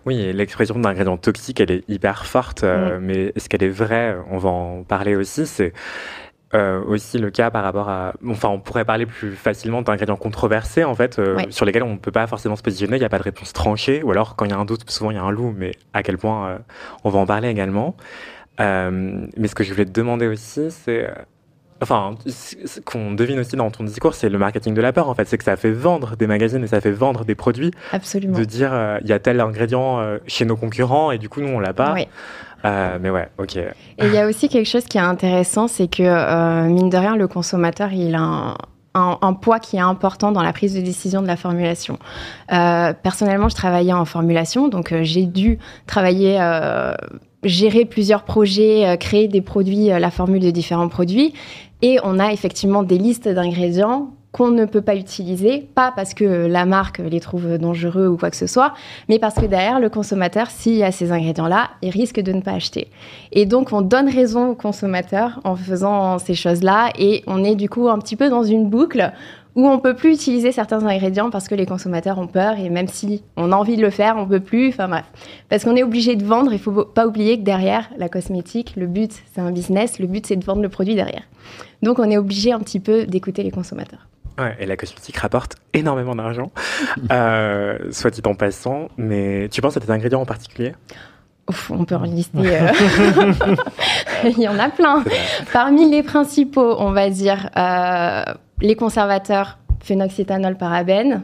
Oui, 0.06 0.32
l'expression 0.32 0.78
d'ingrédient 0.78 1.16
toxique, 1.16 1.60
elle 1.60 1.70
est 1.70 1.84
hyper 1.88 2.26
forte, 2.26 2.64
mm. 2.64 2.98
mais 3.00 3.32
est-ce 3.36 3.48
qu'elle 3.48 3.62
est 3.62 3.68
vraie? 3.68 4.16
On 4.30 4.38
va 4.38 4.50
en 4.50 4.82
parler 4.82 5.16
aussi. 5.16 5.46
C'est 5.46 5.72
euh, 6.54 6.82
aussi 6.84 7.18
le 7.18 7.30
cas 7.30 7.50
par 7.50 7.62
rapport 7.62 7.90
à. 7.90 8.14
Enfin, 8.26 8.48
on 8.48 8.58
pourrait 8.58 8.86
parler 8.86 9.04
plus 9.04 9.32
facilement 9.32 9.82
d'ingrédients 9.82 10.16
controversés, 10.16 10.82
en 10.82 10.94
fait, 10.94 11.18
euh, 11.18 11.36
sur 11.50 11.66
lesquels 11.66 11.82
on 11.82 11.92
ne 11.92 11.98
peut 11.98 12.10
pas 12.10 12.26
forcément 12.26 12.56
se 12.56 12.62
positionner, 12.62 12.96
il 12.96 13.00
n'y 13.00 13.04
a 13.04 13.10
pas 13.10 13.18
de 13.18 13.22
réponse 13.22 13.52
tranchée, 13.52 14.02
ou 14.02 14.10
alors 14.12 14.34
quand 14.34 14.46
il 14.46 14.52
y 14.52 14.54
a 14.54 14.56
un 14.56 14.64
doute, 14.64 14.88
souvent 14.90 15.10
il 15.10 15.16
y 15.16 15.18
a 15.18 15.22
un 15.22 15.30
loup, 15.30 15.54
mais 15.54 15.72
à 15.92 16.02
quel 16.02 16.16
point 16.16 16.48
euh, 16.48 16.58
on 17.04 17.10
va 17.10 17.18
en 17.18 17.26
parler 17.26 17.48
également? 17.48 17.96
mais 18.60 19.46
ce 19.46 19.54
que 19.54 19.62
je 19.62 19.70
voulais 19.72 19.84
te 19.84 19.92
demander 19.92 20.26
aussi, 20.26 20.70
c'est. 20.70 21.08
Enfin, 21.80 22.14
ce 22.26 22.80
qu'on 22.80 23.12
devine 23.12 23.38
aussi 23.38 23.56
dans 23.56 23.70
ton 23.70 23.84
discours, 23.84 24.14
c'est 24.14 24.28
le 24.28 24.38
marketing 24.38 24.74
de 24.74 24.80
la 24.80 24.92
peur, 24.92 25.08
en 25.08 25.14
fait. 25.14 25.26
C'est 25.26 25.38
que 25.38 25.44
ça 25.44 25.56
fait 25.56 25.70
vendre 25.70 26.16
des 26.16 26.26
magazines 26.26 26.64
et 26.64 26.66
ça 26.66 26.80
fait 26.80 26.90
vendre 26.90 27.24
des 27.24 27.34
produits. 27.34 27.70
Absolument. 27.92 28.36
De 28.36 28.44
dire, 28.44 28.72
il 29.02 29.08
y 29.08 29.12
a 29.12 29.18
tel 29.18 29.40
ingrédient 29.40 30.00
chez 30.26 30.44
nos 30.44 30.56
concurrents 30.56 31.10
et 31.10 31.18
du 31.18 31.28
coup, 31.28 31.40
nous, 31.40 31.48
on 31.48 31.60
l'a 31.60 31.72
pas. 31.72 31.94
Oui. 31.94 32.08
Euh, 32.64 32.98
mais 33.00 33.10
ouais, 33.10 33.28
ok. 33.38 33.56
Et 33.56 33.72
il 33.98 34.12
y 34.12 34.18
a 34.18 34.26
aussi 34.26 34.48
quelque 34.48 34.68
chose 34.68 34.84
qui 34.84 34.98
est 34.98 35.02
intéressant, 35.02 35.68
c'est 35.68 35.88
que, 35.88 36.02
euh, 36.02 36.64
mine 36.64 36.90
de 36.90 36.96
rien, 36.96 37.16
le 37.16 37.28
consommateur, 37.28 37.92
il 37.92 38.14
a 38.14 38.56
un, 38.94 39.32
poids 39.34 39.60
qui 39.60 39.76
est 39.76 39.80
important 39.80 40.32
dans 40.32 40.42
la 40.42 40.52
prise 40.52 40.74
de 40.74 40.80
décision 40.80 41.22
de 41.22 41.28
la 41.28 41.36
formulation. 41.36 42.00
Euh, 42.52 42.92
personnellement, 43.00 43.48
je 43.48 43.54
travaillais 43.54 43.92
en 43.92 44.04
formulation, 44.04 44.66
donc 44.66 44.92
j'ai 45.02 45.24
dû 45.24 45.58
travailler 45.86 46.40
gérer 47.44 47.84
plusieurs 47.84 48.24
projets, 48.24 48.96
créer 48.98 49.28
des 49.28 49.40
produits, 49.40 49.86
la 49.86 50.10
formule 50.10 50.42
de 50.42 50.50
différents 50.50 50.88
produits. 50.88 51.32
Et 51.82 51.98
on 52.02 52.18
a 52.18 52.32
effectivement 52.32 52.82
des 52.82 52.98
listes 52.98 53.28
d'ingrédients 53.28 54.10
qu'on 54.32 54.50
ne 54.50 54.66
peut 54.66 54.82
pas 54.82 54.94
utiliser, 54.94 55.68
pas 55.74 55.90
parce 55.94 56.12
que 56.12 56.46
la 56.46 56.66
marque 56.66 56.98
les 56.98 57.20
trouve 57.20 57.56
dangereux 57.56 58.08
ou 58.08 58.16
quoi 58.16 58.30
que 58.30 58.36
ce 58.36 58.46
soit, 58.46 58.74
mais 59.08 59.18
parce 59.18 59.34
que 59.34 59.46
derrière, 59.46 59.80
le 59.80 59.88
consommateur, 59.88 60.50
s'il 60.50 60.74
y 60.74 60.84
a 60.84 60.92
ces 60.92 61.12
ingrédients-là, 61.12 61.70
il 61.82 61.90
risque 61.90 62.20
de 62.20 62.32
ne 62.32 62.42
pas 62.42 62.52
acheter. 62.52 62.88
Et 63.32 63.46
donc, 63.46 63.72
on 63.72 63.80
donne 63.80 64.08
raison 64.08 64.50
au 64.50 64.54
consommateur 64.54 65.40
en 65.44 65.56
faisant 65.56 66.18
ces 66.18 66.34
choses-là, 66.34 66.90
et 66.98 67.24
on 67.26 67.42
est 67.42 67.54
du 67.54 67.70
coup 67.70 67.88
un 67.88 67.98
petit 67.98 68.16
peu 68.16 68.28
dans 68.28 68.42
une 68.42 68.68
boucle 68.68 69.12
où 69.58 69.66
on 69.66 69.80
peut 69.80 69.94
plus 69.94 70.14
utiliser 70.14 70.52
certains 70.52 70.86
ingrédients 70.86 71.30
parce 71.30 71.48
que 71.48 71.54
les 71.56 71.66
consommateurs 71.66 72.16
ont 72.20 72.28
peur 72.28 72.56
et 72.60 72.70
même 72.70 72.86
si 72.86 73.24
on 73.36 73.50
a 73.50 73.56
envie 73.56 73.76
de 73.76 73.82
le 73.82 73.90
faire, 73.90 74.14
on 74.16 74.24
peut 74.24 74.38
plus. 74.38 74.68
Enfin 74.68 74.86
bref, 74.86 75.04
parce 75.48 75.64
qu'on 75.64 75.74
est 75.74 75.82
obligé 75.82 76.14
de 76.14 76.24
vendre. 76.24 76.52
Il 76.52 76.60
faut 76.60 76.84
pas 76.84 77.08
oublier 77.08 77.36
que 77.40 77.42
derrière 77.42 77.90
la 77.98 78.08
cosmétique, 78.08 78.74
le 78.76 78.86
but 78.86 79.12
c'est 79.32 79.40
un 79.40 79.50
business, 79.50 79.98
le 79.98 80.06
but 80.06 80.24
c'est 80.24 80.36
de 80.36 80.44
vendre 80.44 80.62
le 80.62 80.68
produit 80.68 80.94
derrière. 80.94 81.24
Donc 81.82 81.98
on 81.98 82.08
est 82.08 82.16
obligé 82.16 82.52
un 82.52 82.60
petit 82.60 82.78
peu 82.78 83.04
d'écouter 83.04 83.42
les 83.42 83.50
consommateurs. 83.50 84.06
Ouais, 84.38 84.54
et 84.60 84.66
la 84.66 84.76
cosmétique 84.76 85.16
rapporte 85.16 85.56
énormément 85.74 86.14
d'argent, 86.14 86.52
euh, 87.10 87.78
soit 87.90 88.10
dit 88.10 88.22
en 88.26 88.34
passant. 88.34 88.90
Mais 88.96 89.48
tu 89.48 89.60
penses 89.60 89.76
à 89.76 89.80
des 89.80 89.90
ingrédients 89.90 90.20
en 90.20 90.26
particulier? 90.26 90.74
On 91.70 91.84
peut 91.84 91.96
en 91.96 92.02
lister. 92.02 92.38
Euh, 92.48 93.32
il 94.24 94.40
y 94.40 94.48
en 94.48 94.58
a 94.58 94.68
plein. 94.68 95.04
Parmi 95.52 95.88
les 95.88 96.02
principaux, 96.02 96.76
on 96.78 96.92
va 96.92 97.08
dire 97.10 97.50
euh, 97.56 98.24
les 98.60 98.74
conservateurs, 98.74 99.58
phénoxyéthanol, 99.80 100.56
parabènes, 100.56 101.22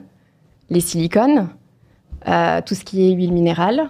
les 0.70 0.80
silicones, 0.80 1.48
tout 2.24 2.74
ce 2.74 2.84
qui 2.84 3.08
est 3.08 3.12
huile 3.12 3.32
minérale. 3.32 3.88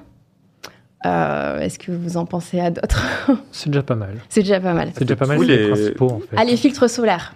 Est-ce 1.05 1.79
que 1.79 1.93
vous 1.93 2.17
en 2.17 2.25
pensez 2.25 2.61
à 2.61 2.71
d'autres? 2.71 3.07
C'est 3.53 3.71
déjà 3.71 3.83
pas 3.83 3.95
mal. 3.95 4.17
C'est 4.29 4.41
déjà 4.41 4.61
pas 4.61 4.73
mal. 4.73 4.91
C'est 4.95 5.05
déjà 5.05 5.17
pas 5.17 5.27
mal 5.27 5.39
les... 5.43 5.69
principaux 5.69 6.11
en 6.11 6.21
fait. 6.21 6.37
Ah, 6.37 6.45
les 6.45 6.57
filtres 6.57 6.89
solaires. 6.89 7.35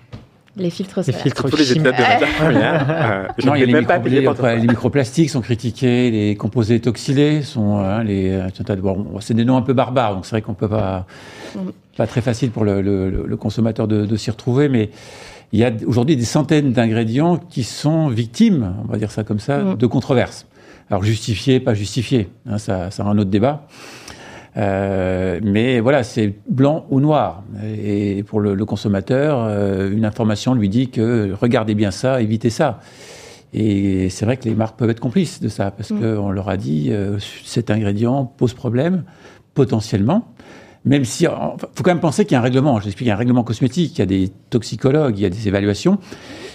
Les 0.58 0.70
filtres 0.70 1.04
solaires. 1.04 1.16
Les 1.16 1.22
filtres 1.22 1.48
Tous 1.48 1.56
les 1.56 1.72
épisodes 1.72 1.94
de 1.94 2.02
matière 2.02 2.34
première. 2.36 2.86
Euh, 2.90 3.26
non, 3.44 3.54
il 3.54 3.60
y 3.60 3.62
a 3.62 3.66
les, 3.66 4.20
micro 4.20 4.46
les, 4.46 4.66
microplastiques 4.66 5.30
sont 5.30 5.40
critiqués, 5.40 6.10
les 6.10 6.36
composés 6.36 6.76
étoxylés 6.76 7.42
sont 7.42 7.78
hein, 7.78 8.02
les. 8.02 8.30
Euh, 8.30 8.76
bon, 8.76 9.20
c'est 9.20 9.34
des 9.34 9.44
noms 9.44 9.56
un 9.56 9.62
peu 9.62 9.72
barbares, 9.72 10.14
donc 10.14 10.26
c'est 10.26 10.32
vrai 10.32 10.42
qu'on 10.42 10.54
peut 10.54 10.68
pas 10.68 11.06
mm. 11.54 11.60
pas 11.96 12.06
très 12.06 12.20
facile 12.20 12.50
pour 12.50 12.64
le, 12.64 12.82
le, 12.82 13.08
le 13.10 13.36
consommateur 13.36 13.86
de, 13.86 14.04
de 14.04 14.16
s'y 14.16 14.30
retrouver, 14.30 14.68
mais 14.68 14.90
il 15.52 15.60
y 15.60 15.64
a 15.64 15.72
aujourd'hui 15.86 16.16
des 16.16 16.24
centaines 16.24 16.72
d'ingrédients 16.72 17.36
qui 17.36 17.62
sont 17.62 18.08
victimes, 18.08 18.74
on 18.84 18.90
va 18.90 18.98
dire 18.98 19.10
ça 19.10 19.24
comme 19.24 19.38
ça, 19.38 19.58
mm. 19.58 19.76
de 19.76 19.86
controverses. 19.86 20.46
Alors 20.90 21.04
justifiés, 21.04 21.60
pas 21.60 21.74
justifiés, 21.74 22.30
hein, 22.48 22.58
ça, 22.58 22.90
ça 22.90 23.04
a 23.04 23.06
un 23.06 23.18
autre 23.18 23.30
débat. 23.30 23.66
Euh, 24.58 25.38
mais 25.42 25.80
voilà, 25.80 26.02
c'est 26.02 26.34
blanc 26.48 26.86
ou 26.90 27.00
noir. 27.00 27.44
Et 27.64 28.22
pour 28.24 28.40
le, 28.40 28.64
consommateur, 28.64 29.44
euh, 29.44 29.90
une 29.90 30.04
information 30.04 30.54
lui 30.54 30.68
dit 30.68 30.90
que 30.90 31.32
regardez 31.40 31.74
bien 31.74 31.90
ça, 31.90 32.20
évitez 32.20 32.50
ça. 32.50 32.80
Et 33.54 34.10
c'est 34.10 34.24
vrai 34.24 34.36
que 34.36 34.44
les 34.44 34.54
marques 34.54 34.78
peuvent 34.78 34.90
être 34.90 35.00
complices 35.00 35.40
de 35.40 35.48
ça, 35.48 35.70
parce 35.70 35.90
mm. 35.90 36.00
qu'on 36.00 36.30
leur 36.30 36.48
a 36.48 36.56
dit 36.56 36.88
euh, 36.90 37.18
cet 37.44 37.70
ingrédient 37.70 38.24
pose 38.24 38.52
problème, 38.52 39.04
potentiellement. 39.54 40.34
Même 40.84 41.04
si, 41.04 41.24
il 41.24 41.30
faut 41.74 41.82
quand 41.82 41.90
même 41.90 42.00
penser 42.00 42.24
qu'il 42.24 42.32
y 42.32 42.36
a 42.36 42.40
un 42.40 42.42
règlement. 42.42 42.80
J'explique, 42.80 43.06
il 43.06 43.08
y 43.08 43.12
a 43.12 43.14
un 43.14 43.18
règlement 43.18 43.44
cosmétique, 43.44 43.96
il 43.96 44.00
y 44.00 44.02
a 44.02 44.06
des 44.06 44.30
toxicologues, 44.50 45.18
il 45.18 45.22
y 45.22 45.26
a 45.26 45.30
des 45.30 45.48
évaluations. 45.48 45.98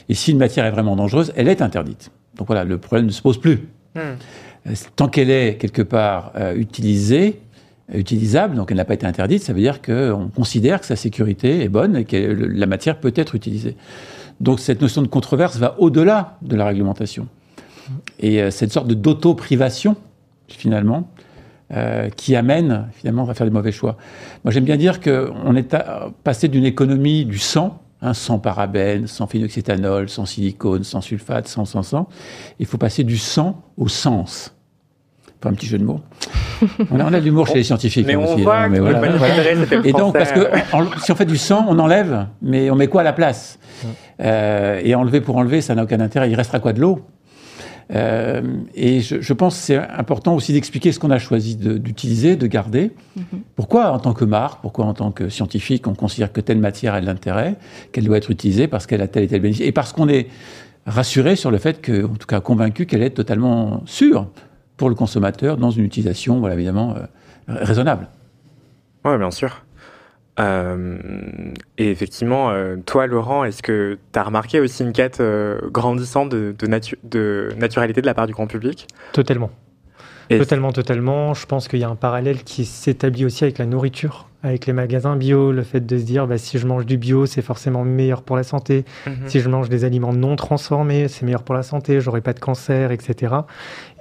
Et 0.10 0.13
si 0.13 0.32
une 0.32 0.38
matière 0.38 0.66
est 0.66 0.72
vraiment 0.72 0.96
dangereuse, 0.96 1.32
elle 1.36 1.48
est 1.48 1.62
interdite. 1.62 2.12
Donc 2.36 2.48
voilà, 2.48 2.63
le 2.63 2.78
problème 2.78 3.06
ne 3.06 3.12
se 3.12 3.22
pose 3.22 3.39
plus. 3.39 3.68
Mm. 3.96 4.72
Tant 4.96 5.08
qu'elle 5.08 5.30
est 5.30 5.58
quelque 5.58 5.82
part 5.82 6.32
utilisée, 6.56 7.42
utilisable, 7.91 8.56
donc 8.56 8.72
elle 8.72 8.78
n'a 8.78 8.86
pas 8.86 8.93
été 8.93 9.06
interdite, 9.06 9.43
ça 9.43 9.54
veut 9.54 9.60
dire 9.60 9.82
qu'on 9.82 10.30
considère 10.34 10.80
que 10.80 10.86
sa 10.86 10.96
sécurité 10.96 11.63
est 11.63 11.69
bonne 11.69 11.96
et 11.98 12.06
que 12.06 12.17
la 12.17 12.65
matière 12.65 13.00
peut 13.00 13.13
être 13.15 13.36
utilisée. 13.36 13.76
Donc 14.39 14.60
cette 14.60 14.82
notion 14.82 15.02
de 15.02 15.08
controverse 15.08 15.58
va 15.58 15.80
au-delà 15.80 16.38
de 16.41 16.56
la 16.56 16.65
réglementation. 16.65 17.28
Et 18.19 18.41
euh, 18.41 18.52
cette 18.52 18.72
sorte 18.72 18.88
d'auto-privation, 18.88 19.98
finalement, 20.48 21.10
euh, 21.72 22.10
qui 22.10 22.36
amène 22.36 22.88
finalement 22.93 23.28
à 23.28 23.34
faire 23.34 23.46
des 23.46 23.52
mauvais 23.52 23.72
choix. 23.72 23.98
Moi 24.43 24.52
j'aime 24.52 24.63
bien 24.63 24.78
dire 24.78 25.02
qu'on 25.02 25.56
est 25.56 25.76
passé 26.24 26.48
d'une 26.48 26.65
économie 26.65 27.26
du 27.26 27.38
sang, 27.38 27.82
hein, 28.02 28.13
sans 28.13 28.39
parabènes, 28.39 29.08
sans 29.08 29.28
phénoxyéthanol, 29.28 30.08
sans 30.08 30.26
silicone, 30.26 30.84
sans 30.84 31.02
sulfate, 31.02 31.48
sans, 31.48 31.65
sans, 31.65 31.84
sans. 31.84 32.08
Il 32.60 32.65
faut 32.65 32.78
passer 32.78 33.04
du 33.04 33.17
sang 33.17 33.62
au 33.78 33.88
sens 33.88 34.54
un 35.50 35.54
petit 35.54 35.67
jeu 35.67 35.78
de 35.78 35.84
mots. 35.84 36.02
On 36.91 36.99
a, 36.99 37.19
de 37.19 37.26
l'humour 37.26 37.47
chez 37.47 37.56
les 37.56 37.63
scientifiques. 37.63 38.06
Mais 38.08 38.15
on 38.15 38.36
voit 38.36 38.67
Et 39.84 39.91
donc, 39.93 40.13
parce 40.13 40.32
que 40.32 40.47
si 41.04 41.12
on 41.12 41.15
fait 41.15 41.26
du 41.26 41.38
sang, 41.38 41.65
on 41.69 41.80
enlève, 41.80 42.28
mais 42.41 42.69
on 42.69 42.76
met 42.76 42.88
quoi 42.88 43.02
à 43.02 43.04
la 43.04 43.13
place 43.13 43.60
euh, 44.21 44.82
Et 44.84 44.95
enlever 44.95 45.21
pour 45.21 45.38
enlever, 45.38 45.62
ça 45.62 45.76
n'a 45.76 45.84
aucun 45.84 45.99
intérêt. 45.99 46.30
Il 46.30 46.36
restera 46.36 46.60
quoi 46.60 46.73
de 46.73 46.82
l'eau? 46.82 47.02
Euh, 47.93 48.41
et 48.76 49.02
je, 49.02 49.34
pense 49.34 49.58
que 49.58 49.62
c'est 49.62 49.78
important 49.78 50.36
aussi 50.36 50.54
d'expliquer 50.54 50.91
ce 50.91 50.99
qu'on 50.99 51.12
a 51.12 51.19
choisi 51.19 51.56
d'utiliser, 51.58 52.36
de, 52.36 52.47
garder. 52.47 52.91
Mhm. 53.15 53.41
Pourquoi, 53.56 53.91
en 53.91 53.99
tant 53.99 54.13
que 54.13 54.26
marque, 54.26 54.62
pourquoi, 54.62 54.86
en 54.86 54.93
tant 54.93 55.12
que 55.12 55.30
scientifique, 55.30 55.88
on 55.88 55.93
considère 55.93 56.32
que 56.32 56.41
telle 56.41 56.60
matière 56.60 56.93
a 56.93 57.02
de 57.02 57.06
l'intérêt, 57.06 57.56
qu'elle 57.91 58.06
doit 58.06 58.17
être 58.17 58.32
utilisée 58.32 58.67
parce 58.67 58.88
qu'elle 58.88 59.02
a 59.02 59.08
tel 59.08 59.23
et 59.23 59.28
tel 59.28 59.41
bénéfice, 59.41 59.65
et 59.65 59.71
parce 59.71 59.93
qu'on 59.93 60.08
est 60.08 60.28
rassuré 60.86 61.36
sur 61.36 61.52
le 61.52 61.58
fait 61.58 61.82
que, 61.82 62.06
en 62.06 62.15
tout 62.15 62.28
cas 62.28 62.39
convaincu 62.39 62.86
qu'elle 62.86 63.04
est 63.04 63.12
totalement 63.12 63.82
sûre 63.86 64.28
pour 64.77 64.89
le 64.89 64.95
consommateur 64.95 65.57
dans 65.57 65.71
une 65.71 65.86
utilisation, 65.86 66.39
voilà, 66.39 66.55
évidemment, 66.55 66.95
euh, 66.97 67.05
raisonnable. 67.47 68.07
Oui, 69.05 69.17
bien 69.17 69.31
sûr. 69.31 69.63
Euh, 70.39 70.97
et 71.77 71.91
effectivement, 71.91 72.49
euh, 72.49 72.77
toi, 72.86 73.05
Laurent, 73.05 73.43
est-ce 73.43 73.62
que 73.62 73.99
tu 74.12 74.19
as 74.19 74.23
remarqué 74.23 74.59
aussi 74.59 74.83
une 74.83 74.93
quête 74.93 75.21
grandissante 75.71 76.29
de, 76.29 76.55
de, 76.59 77.49
naturalité 77.57 78.01
de 78.01 78.05
la 78.05 78.13
part 78.13 78.27
du 78.27 78.33
grand 78.33 78.47
public? 78.47 78.88
Totalement. 79.12 79.51
totalement, 80.29 80.71
totalement. 80.71 81.33
Je 81.33 81.45
pense 81.45 81.67
qu'il 81.67 81.79
y 81.79 81.83
a 81.83 81.89
un 81.89 81.95
parallèle 81.95 82.43
qui 82.43 82.65
s'établit 82.65 83.25
aussi 83.25 83.43
avec 83.43 83.59
la 83.59 83.65
nourriture 83.65 84.27
avec 84.43 84.65
les 84.65 84.73
magasins 84.73 85.15
bio, 85.15 85.53
le 85.53 85.63
fait 85.63 85.86
de 85.86 85.97
se 85.97 86.03
dire 86.03 86.27
bah, 86.27 86.38
si 86.38 86.60
je 86.60 86.67
mange 86.67 86.86
du 86.86 86.97
bio, 86.97 87.25
c'est 87.25 87.41
forcément 87.41 87.86
meilleur 87.86 88.21
pour 88.21 88.36
la 88.36 88.43
santé. 88.43 88.84
Mhm. 89.08 89.13
Si 89.27 89.39
je 89.39 89.47
mange 89.47 89.69
des 89.69 89.86
aliments 89.86 90.12
non 90.12 90.36
transformés, 90.36 91.08
c'est 91.08 91.23
meilleur 91.23 91.43
pour 91.43 91.56
la 91.56 91.63
santé, 91.63 92.01
j'aurai 92.01 92.19
pas 92.21 92.34
de 92.34 92.39
cancer, 92.39 92.91
etc. 92.91 93.36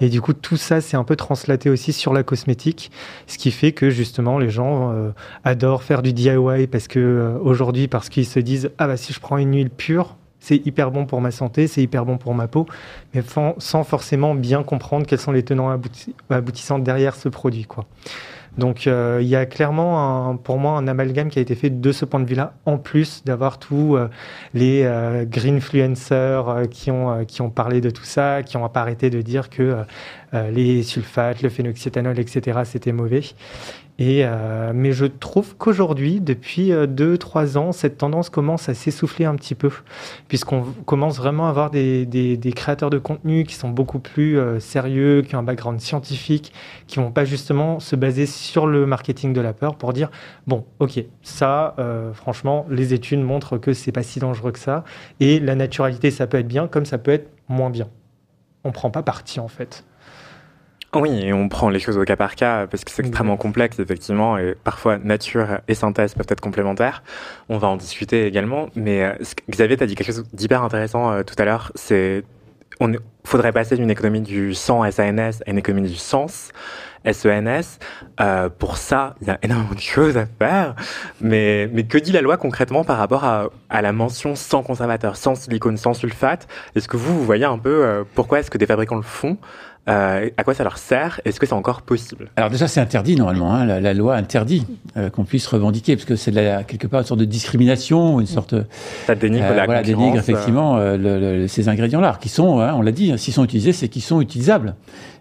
Et 0.00 0.08
du 0.08 0.20
coup, 0.20 0.32
tout 0.32 0.56
ça, 0.56 0.80
c'est 0.80 0.96
un 0.96 1.04
peu 1.04 1.14
translaté 1.14 1.70
aussi 1.70 1.92
sur 1.92 2.12
la 2.12 2.24
cosmétique, 2.24 2.90
ce 3.28 3.38
qui 3.38 3.52
fait 3.52 3.72
que 3.72 3.88
justement, 3.88 4.38
les 4.38 4.50
gens 4.50 4.92
euh, 4.92 5.10
adorent 5.44 5.84
faire 5.84 6.02
du 6.02 6.12
DIY 6.12 6.66
parce 6.66 6.88
que 6.88 6.98
euh, 6.98 7.38
aujourd'hui, 7.40 7.86
parce 7.86 8.08
qu'ils 8.08 8.26
se 8.26 8.40
disent 8.40 8.70
ah 8.78 8.88
bah 8.88 8.96
si 8.96 9.12
je 9.12 9.20
prends 9.20 9.38
une 9.38 9.54
huile 9.54 9.70
pure, 9.70 10.16
c'est 10.40 10.66
hyper 10.66 10.90
bon 10.90 11.06
pour 11.06 11.20
ma 11.20 11.30
santé, 11.30 11.68
c'est 11.68 11.82
hyper 11.82 12.04
bon 12.04 12.18
pour 12.18 12.34
ma 12.34 12.48
peau, 12.48 12.66
mais 13.14 13.22
sans 13.58 13.84
forcément 13.84 14.34
bien 14.34 14.64
comprendre 14.64 15.06
quels 15.06 15.20
sont 15.20 15.30
les 15.30 15.44
tenants 15.44 15.70
aboutissants 16.30 16.80
derrière 16.80 17.14
ce 17.14 17.28
produit, 17.28 17.64
quoi. 17.64 17.86
Donc 18.58 18.86
euh, 18.86 19.20
il 19.22 19.28
y 19.28 19.36
a 19.36 19.46
clairement 19.46 20.36
pour 20.36 20.58
moi 20.58 20.72
un 20.72 20.86
amalgame 20.86 21.30
qui 21.30 21.38
a 21.38 21.42
été 21.42 21.54
fait 21.54 21.70
de 21.70 21.92
ce 21.92 22.04
point 22.04 22.20
de 22.20 22.26
vue-là, 22.26 22.54
en 22.66 22.76
plus 22.76 23.24
d'avoir 23.24 23.58
tous 23.58 23.96
euh, 23.96 24.08
les 24.52 24.82
euh, 24.84 25.24
greenfluencers 25.24 26.68
qui, 26.70 26.90
ont, 26.90 27.24
qui 27.24 27.40
ont 27.40 27.50
parlé 27.50 27.80
de 27.80 27.88
tout 27.88 28.04
ça, 28.04 28.42
qui 28.42 28.58
n'ont 28.58 28.68
pas 28.68 28.82
arrêté 28.82 29.08
de 29.08 29.22
dire 29.22 29.48
que 29.48 29.84
les 30.32 30.82
sulfates, 30.82 31.42
le 31.42 31.50
phénoxyéthanol, 31.50 32.18
etc., 32.18 32.60
c'était 32.64 32.92
mauvais. 32.92 33.22
Et, 33.98 34.24
euh, 34.24 34.72
mais 34.74 34.92
je 34.92 35.04
trouve 35.04 35.54
qu'aujourd'hui, 35.56 36.20
depuis 36.20 36.70
2-3 36.70 37.56
euh, 37.56 37.58
ans, 37.58 37.72
cette 37.72 37.98
tendance 37.98 38.30
commence 38.30 38.68
à 38.68 38.74
s'essouffler 38.74 39.26
un 39.26 39.36
petit 39.36 39.54
peu, 39.54 39.70
puisqu'on 40.28 40.64
commence 40.86 41.18
vraiment 41.18 41.46
à 41.46 41.50
avoir 41.50 41.70
des, 41.70 42.38
créateurs 42.56 42.90
de 42.90 42.98
contenu 42.98 43.44
qui 43.44 43.54
sont 43.54 43.68
beaucoup 43.68 43.98
plus 43.98 44.38
euh, 44.38 44.58
sérieux, 44.60 45.22
qui 45.22 45.36
ont 45.36 45.40
un 45.40 45.42
background 45.42 45.78
scientifique, 45.80 46.52
qui 46.86 46.96
vont 46.96 47.10
pas 47.10 47.24
justement 47.24 47.80
se 47.80 47.94
baser 47.94 48.26
sur 48.26 48.66
le 48.66 48.86
marketing 48.86 49.34
de 49.34 49.40
la 49.40 49.52
peur 49.52 49.76
pour 49.76 49.92
dire 49.92 50.10
bon, 50.46 50.64
ok, 50.78 51.04
ça, 51.22 51.76
franchement, 52.14 52.66
les 52.70 52.94
études 52.94 53.20
montrent 53.20 53.58
que 53.58 53.72
c'est 53.72 53.92
pas 53.92 54.02
si 54.02 54.18
dangereux 54.18 54.52
que 54.52 54.58
ça, 54.58 54.84
et 55.20 55.38
la 55.38 55.54
naturalité, 55.54 56.10
ça 56.10 56.26
peut 56.26 56.38
être 56.38 56.48
bien, 56.48 56.66
comme 56.66 56.86
ça 56.86 56.98
peut 56.98 57.12
être 57.12 57.30
moins 57.48 57.70
bien. 57.70 57.88
On 58.64 58.72
prend 58.72 58.90
pas 58.90 59.02
parti 59.02 59.38
en 59.40 59.48
fait. 59.48 59.84
Oui, 60.94 61.24
et 61.24 61.32
on 61.32 61.48
prend 61.48 61.70
les 61.70 61.78
choses 61.78 61.96
au 61.96 62.04
cas 62.04 62.16
par 62.16 62.34
cas 62.34 62.66
parce 62.66 62.84
que 62.84 62.90
c'est 62.90 63.00
extrêmement 63.00 63.38
complexe, 63.38 63.78
effectivement, 63.78 64.36
et 64.36 64.54
parfois 64.62 64.98
nature 64.98 65.60
et 65.66 65.74
synthèse 65.74 66.12
peuvent 66.12 66.26
être 66.28 66.42
complémentaires. 66.42 67.02
On 67.48 67.56
va 67.56 67.68
en 67.68 67.76
discuter 67.76 68.26
également, 68.26 68.68
mais 68.76 69.02
euh, 69.02 69.14
Xavier, 69.48 69.78
tu 69.78 69.84
as 69.84 69.86
dit 69.86 69.94
quelque 69.94 70.12
chose 70.12 70.24
d'hyper 70.34 70.62
intéressant 70.62 71.10
euh, 71.10 71.22
tout 71.22 71.34
à 71.38 71.46
l'heure, 71.46 71.72
c'est 71.76 72.24
on 72.80 72.92
faudrait 73.24 73.52
passer 73.52 73.76
d'une 73.76 73.90
économie 73.90 74.20
du 74.20 74.54
sang 74.54 74.90
SANS 74.90 75.40
à 75.46 75.50
une 75.50 75.58
économie 75.58 75.88
du 75.88 75.96
sens 75.96 76.50
SENS. 77.10 77.78
Euh, 78.20 78.48
pour 78.48 78.76
ça, 78.76 79.14
il 79.20 79.28
y 79.28 79.30
a 79.30 79.38
énormément 79.42 79.74
de 79.74 79.80
choses 79.80 80.16
à 80.16 80.26
faire. 80.26 80.74
Mais, 81.20 81.70
mais 81.72 81.84
que 81.84 81.98
dit 81.98 82.12
la 82.12 82.20
loi 82.20 82.36
concrètement 82.36 82.84
par 82.84 82.98
rapport 82.98 83.24
à, 83.24 83.50
à 83.70 83.82
la 83.82 83.92
mention 83.92 84.34
sans 84.34 84.62
conservateur, 84.62 85.16
sans 85.16 85.36
silicone, 85.36 85.76
sans 85.76 85.94
sulfate? 85.94 86.48
Est-ce 86.74 86.88
que 86.88 86.96
vous, 86.96 87.16
vous 87.16 87.24
voyez 87.24 87.44
un 87.44 87.58
peu 87.58 87.84
euh, 87.84 88.04
pourquoi 88.14 88.40
est-ce 88.40 88.50
que 88.50 88.58
des 88.58 88.66
fabricants 88.66 88.96
le 88.96 89.02
font? 89.02 89.38
Euh, 89.88 90.30
à 90.36 90.44
quoi 90.44 90.54
ça 90.54 90.64
leur 90.64 90.78
sert? 90.78 91.20
Est-ce 91.24 91.40
que 91.40 91.46
c'est 91.46 91.54
encore 91.54 91.82
possible? 91.82 92.30
Alors 92.36 92.50
déjà, 92.50 92.68
c'est 92.68 92.80
interdit 92.80 93.16
normalement. 93.16 93.52
Hein. 93.54 93.80
La, 93.80 93.94
loi 93.94 94.16
interdit 94.16 94.66
euh, 94.96 95.10
qu'on 95.10 95.24
puisse 95.24 95.46
revendiquer, 95.46 95.96
parce 95.96 96.04
que 96.04 96.16
c'est 96.16 96.32
quelque 96.66 96.86
part 96.86 97.00
une 97.00 97.06
sorte 97.06 97.20
de 97.20 97.24
discrimination, 97.24 98.20
une 98.20 98.26
sorte. 98.26 98.54
Ça 99.06 99.14
dénigre 99.14 99.46
euh, 99.46 99.56
la 99.56 99.64
voilà, 99.64 99.82
dénigre 99.82 100.18
effectivement 100.18 100.78
le, 100.78 101.46
ces 101.48 101.68
ingrédients-là, 101.68 102.18
qui 102.20 102.28
sont, 102.28 102.60
hein, 102.60 102.74
on 102.74 102.82
l'a 102.82 102.92
dit, 102.92 103.12
hein, 103.12 103.16
s'ils 103.16 103.34
sont 103.34 103.44
utilisés, 103.44 103.72
c'est 103.72 103.88
qu'ils 103.88 104.02
sont 104.02 104.20
utilisables 104.20 104.76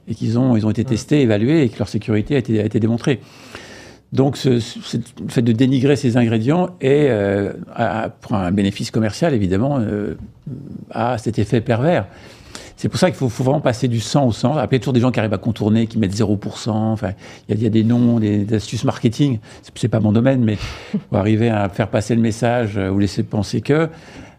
et 0.08 0.16
qu'ils 0.16 0.38
ont, 0.38 0.56
ils 0.56 0.66
ont 0.66 0.72
été 0.72 0.86
testés, 0.86 1.22
évalués 1.22 1.64
et 1.64 1.70
que 1.70 1.80
leur 1.80 1.90
sécurité 1.90 2.36
a 2.36 2.38
été, 2.40 2.62
a 2.62 2.66
été 2.66 2.80
démontrée. 2.80 3.20
Donc, 4.12 4.36
ce, 4.36 4.60
ce, 4.60 4.98
fait 5.30 5.42
de 5.42 5.54
dénigrer 5.54 5.96
ces 5.96 6.18
ingrédients 6.18 6.72
est, 6.82 7.08
euh, 7.10 7.54
pour 8.20 8.36
un 8.36 8.52
bénéfice 8.52 8.92
commercial, 8.92 9.34
évidemment, 9.34 9.80
euh, 9.80 10.16
a 10.92 11.18
cet 11.18 11.40
effet 11.40 11.62
pervers. 11.62 12.08
C'est 12.82 12.90
pour 12.90 13.00
ça 13.00 13.12
qu'il 13.12 13.18
faut, 13.18 13.30
faut, 13.30 13.44
vraiment 13.44 13.62
passer 13.62 13.88
du 13.88 14.00
sang 14.00 14.26
au 14.26 14.32
sang. 14.32 14.58
Après, 14.58 14.70
il 14.72 14.74
y 14.74 14.76
a 14.78 14.80
toujours 14.80 14.94
des 14.94 15.02
gens 15.02 15.12
qui 15.12 15.20
arrivent 15.20 15.36
à 15.36 15.38
contourner, 15.38 15.86
qui 15.86 16.00
mettent 16.00 16.16
0%. 16.16 16.72
Enfin, 16.72 17.12
il 17.48 17.62
y, 17.62 17.68
a, 17.68 17.70
des 17.70 17.84
noms, 17.84 18.20
des, 18.20 18.52
astuces 18.56 18.86
marketing. 18.86 19.38
C'est 19.76 19.88
pas 19.88 20.00
mon 20.00 20.12
domaine, 20.12 20.44
mais 20.44 20.58
pour 21.10 21.20
arriver 21.20 21.50
à 21.50 21.70
faire 21.70 21.90
passer 21.90 22.16
le 22.16 22.22
message 22.22 22.80
euh, 22.80 22.90
ou 22.90 22.98
laisser 22.98 23.22
penser 23.22 23.62
que. 23.62 23.88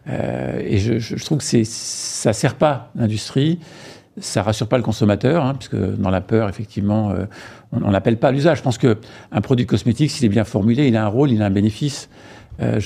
Euh, 0.09 0.61
et 0.61 0.77
je, 0.77 0.99
je, 0.99 1.23
trouve 1.23 1.37
que 1.37 1.45
c'est, 1.45 1.63
ça 1.63 2.33
sert 2.33 2.55
pas 2.55 2.91
l'industrie. 2.97 3.59
Ça 4.17 4.43
rassure 4.43 4.67
pas 4.67 4.75
le 4.75 4.83
consommateur, 4.83 5.45
hein, 5.45 5.55
puisque 5.57 5.77
dans 5.77 6.09
la 6.09 6.19
peur, 6.19 6.49
effectivement, 6.49 7.11
euh, 7.11 7.23
on 7.71 7.91
n'appelle 7.91 8.17
pas 8.17 8.33
l'usage. 8.33 8.57
Je 8.57 8.63
pense 8.63 8.77
qu'un 8.77 9.41
produit 9.41 9.65
cosmétique, 9.65 10.11
s'il 10.11 10.25
est 10.25 10.29
bien 10.29 10.43
formulé, 10.43 10.89
il 10.89 10.97
a 10.97 11.05
un 11.05 11.07
rôle, 11.07 11.31
il 11.31 11.41
a 11.41 11.45
un 11.45 11.49
bénéfice. 11.49 12.09
Euh, 12.61 12.79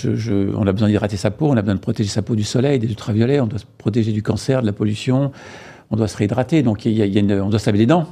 on 0.56 0.66
a 0.66 0.72
besoin 0.72 0.88
d'hydrater 0.88 1.18
sa 1.18 1.32
peau, 1.32 1.48
on 1.48 1.58
a 1.58 1.62
besoin 1.62 1.76
de 1.76 1.80
protéger 1.80 2.10
sa 2.10 2.22
peau 2.22 2.36
du 2.36 2.44
soleil, 2.44 2.80
des 2.80 2.88
ultraviolets, 2.88 3.40
on 3.42 3.48
doit 3.48 3.60
se 3.60 3.66
protéger 3.78 4.12
du 4.12 4.24
cancer, 4.24 4.62
de 4.62 4.66
la 4.66 4.74
pollution, 4.74 5.32
on 5.92 5.96
doit 5.96 6.08
se 6.08 6.18
réhydrater, 6.18 6.64
donc 6.64 6.86
y 6.86 7.02
a, 7.02 7.44
on 7.44 7.50
doit 7.50 7.60
se 7.60 7.66
laver 7.66 7.80
les 7.80 7.86
dents. 7.86 8.08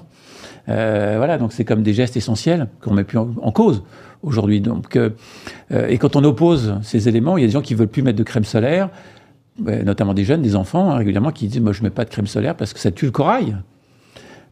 Euh, 0.67 1.15
voilà, 1.17 1.37
donc 1.37 1.53
c'est 1.53 1.63
comme 1.63 1.83
des 1.83 1.93
gestes 1.93 2.17
essentiels 2.17 2.67
qu'on 2.81 2.93
met 2.93 3.03
plus 3.03 3.19
en, 3.19 3.51
cause 3.51 3.83
aujourd'hui. 4.23 4.61
Donc, 4.61 4.95
euh, 4.95 5.11
et 5.71 5.97
quand 5.97 6.15
on 6.15 6.23
oppose 6.23 6.75
ces 6.81 7.07
éléments, 7.07 7.37
il 7.37 7.41
y 7.41 7.43
a 7.43 7.47
des 7.47 7.53
gens 7.53 7.61
qui 7.61 7.75
veulent 7.75 7.87
plus 7.87 8.01
mettre 8.01 8.17
de 8.17 8.23
crème 8.23 8.45
solaire, 8.45 8.89
notamment 9.59 10.13
des 10.13 10.25
jeunes, 10.25 10.41
des 10.41 10.55
enfants 10.55 10.91
hein, 10.91 10.97
régulièrement, 10.97 11.31
qui 11.31 11.47
disent 11.47 11.61
moi 11.61 11.71
je 11.71 11.83
mets 11.83 11.89
pas 11.89 12.03
de 12.03 12.09
crème 12.09 12.27
solaire 12.27 12.55
parce 12.55 12.73
que 12.73 12.79
ça 12.79 12.91
tue 12.91 13.05
le 13.05 13.11
corail. 13.11 13.55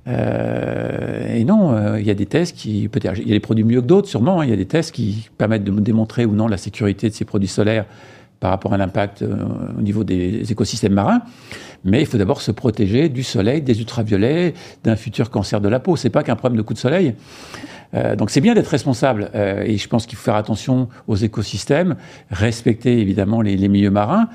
Euh, 0.08 1.34
et 1.34 1.44
non, 1.46 1.74
euh, 1.74 2.00
il 2.00 2.06
y 2.06 2.12
a 2.12 2.14
des 2.14 2.26
tests 2.26 2.56
qui, 2.56 2.88
peut-être, 2.90 3.18
il 3.18 3.28
y 3.28 3.32
a 3.32 3.34
des 3.34 3.40
produits 3.40 3.64
mieux 3.64 3.82
que 3.82 3.86
d'autres, 3.86 4.08
sûrement. 4.08 4.42
Hein. 4.42 4.46
il 4.46 4.50
y 4.50 4.54
a 4.54 4.58
des 4.58 4.66
tests 4.66 4.92
qui 4.92 5.30
permettent 5.38 5.64
de 5.64 5.72
démontrer 5.72 6.26
ou 6.26 6.34
non 6.34 6.48
la 6.48 6.58
sécurité 6.58 7.10
de 7.10 7.14
ces 7.14 7.26
produits 7.26 7.48
solaires 7.48 7.86
par 8.40 8.52
rapport 8.52 8.74
à 8.74 8.78
l'impact 8.78 9.22
euh, 9.22 9.36
au 9.78 9.82
niveau 9.82 10.04
des 10.04 10.52
écosystèmes 10.52 10.94
marins. 10.94 11.22
Mais 11.86 12.02
il 12.02 12.06
faut 12.06 12.18
d'abord 12.18 12.42
se 12.42 12.52
protéger 12.52 13.10
du 13.10 13.24
soleil, 13.24 13.62
des 13.62 13.80
ultraviolets, 13.80 14.54
d'un 14.84 14.96
futur 14.96 15.30
cancer 15.30 15.62
de 15.62 15.70
la 15.70 15.80
peau. 15.80 15.96
C'est 15.96 16.10
pas 16.10 16.24
qu'un 16.24 16.36
problème 16.36 16.58
de 16.58 16.62
coup 16.62 16.74
de 16.74 16.80
soleil. 16.80 17.14
donc 18.18 18.32
c'est 18.32 18.42
bien 18.42 18.54
d'être 18.54 18.70
responsable 18.70 19.30
et 19.36 19.78
je 19.78 19.88
pense 19.88 20.08
qu'il 20.08 20.18
faut 20.18 20.24
faire 20.24 20.36
attention 20.36 20.88
aux 21.08 21.18
écosystèmes, 21.18 21.96
respecter 22.32 23.00
évidemment 23.00 23.42
les, 23.42 23.58
les 23.58 23.68
milieux 23.68 23.92
marins. 23.92 24.30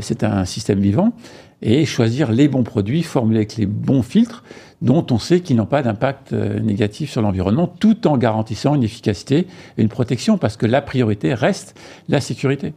c'est 0.00 0.22
un 0.22 0.44
système 0.44 0.78
vivant 0.78 1.12
et 1.60 1.84
choisir 1.86 2.30
les 2.30 2.48
bons 2.48 2.64
produits 2.64 3.02
formulés 3.02 3.38
avec 3.38 3.56
les 3.56 3.66
bons 3.66 4.02
filtres 4.02 4.44
dont 4.82 5.06
on 5.10 5.18
sait 5.18 5.40
qu'ils 5.40 5.56
n'ont 5.56 5.64
pas 5.64 5.82
d'impact 5.82 6.32
euh, 6.32 6.58
négatif 6.58 7.10
sur 7.10 7.22
l'environnement, 7.22 7.66
tout 7.66 8.06
en 8.06 8.18
garantissant 8.18 8.74
une 8.74 8.82
efficacité 8.82 9.46
et 9.78 9.82
une 9.82 9.88
protection, 9.88 10.36
parce 10.36 10.56
que 10.56 10.66
la 10.66 10.82
priorité 10.82 11.32
reste 11.32 11.78
la 12.08 12.20
sécurité. 12.20 12.74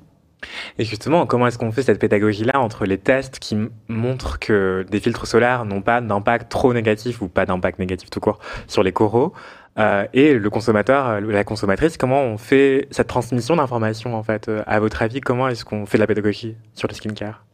Et 0.78 0.86
justement, 0.86 1.26
comment 1.26 1.48
est-ce 1.48 1.58
qu'on 1.58 1.72
fait 1.72 1.82
cette 1.82 2.00
pédagogie-là 2.00 2.60
entre 2.60 2.86
les 2.86 3.00
tests 3.00 3.40
qui 3.40 3.58
montrent 3.88 4.38
que 4.38 4.86
des 4.92 5.00
filtres 5.00 5.26
solaires 5.26 5.66
n'ont 5.66 5.82
pas 5.82 6.02
d'impact 6.02 6.52
trop 6.52 6.74
négatif 6.74 7.24
ou 7.24 7.28
pas 7.28 7.48
d'impact 7.48 7.80
négatif 7.80 8.12
tout 8.12 8.20
court 8.20 8.40
sur 8.68 8.84
les 8.84 8.92
coraux 8.92 9.34
euh, 9.80 10.06
et 10.14 10.36
le 10.36 10.50
consommateur, 10.50 11.08
euh, 11.08 11.20
la 11.20 11.44
consommatrice, 11.44 11.98
comment 11.98 12.22
on 12.22 12.38
fait 12.38 12.88
cette 12.92 13.08
transmission 13.08 13.56
d'informations 13.56 14.16
en 14.16 14.24
fait 14.24 14.50
À 14.68 14.80
votre 14.80 15.02
avis, 15.02 15.20
comment 15.20 15.50
est-ce 15.50 15.66
qu'on 15.66 15.86
fait 15.86 15.98
de 15.98 16.04
la 16.04 16.08
pédagogie 16.08 16.56
sur 16.76 16.88
le 16.88 16.94
skincare? 16.94 17.45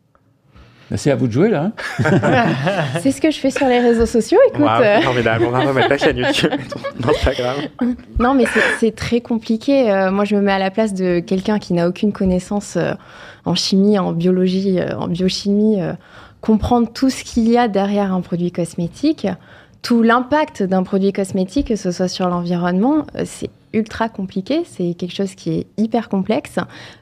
C'est 0.97 1.11
à 1.11 1.15
vous 1.15 1.27
de 1.27 1.31
jouer 1.31 1.49
là. 1.49 1.71
Hein. 1.99 2.45
c'est 3.01 3.11
ce 3.11 3.21
que 3.21 3.31
je 3.31 3.39
fais 3.39 3.49
sur 3.49 3.67
les 3.67 3.79
réseaux 3.79 4.05
sociaux. 4.05 4.39
Écoute, 4.49 4.67
euh. 4.81 5.01
formidable. 5.01 5.45
On 5.47 5.51
va 5.51 5.59
remettre 5.59 5.89
la 5.89 5.97
chaîne 5.97 6.17
YouTube, 6.17 6.51
Instagram. 7.07 7.55
Non, 8.19 8.33
mais 8.33 8.45
c'est 8.79 8.95
très 8.95 9.21
compliqué. 9.21 9.91
Euh, 9.91 10.11
moi, 10.11 10.25
je 10.25 10.35
me 10.35 10.41
mets 10.41 10.51
à 10.51 10.59
la 10.59 10.71
place 10.71 10.93
de 10.93 11.19
quelqu'un 11.19 11.59
qui 11.59 11.73
n'a 11.73 11.87
aucune 11.87 12.11
connaissance 12.11 12.75
euh, 12.77 12.93
en 13.45 13.55
chimie, 13.55 13.97
en 13.99 14.11
biologie, 14.11 14.79
en 14.97 15.07
biochimie. 15.07 15.79
comprendre 16.41 16.91
tout 16.91 17.09
ce 17.09 17.23
qu'il 17.23 17.49
y 17.49 17.57
a 17.57 17.67
derrière 17.67 18.13
un 18.13 18.21
produit 18.21 18.51
cosmétique, 18.51 19.27
tout 19.81 20.03
l'impact 20.03 20.63
d'un 20.63 20.83
produit 20.83 21.11
cosmétique, 21.13 21.67
que 21.69 21.75
ce 21.75 21.91
soit 21.91 22.07
sur 22.07 22.27
l'environnement, 22.27 23.05
c'est 23.25 23.49
ultra 23.73 24.09
compliqué. 24.09 24.63
C'est 24.65 24.93
quelque 24.93 25.15
chose 25.15 25.35
qui 25.35 25.51
est 25.51 25.67
hyper 25.77 26.09
complexe. 26.09 26.57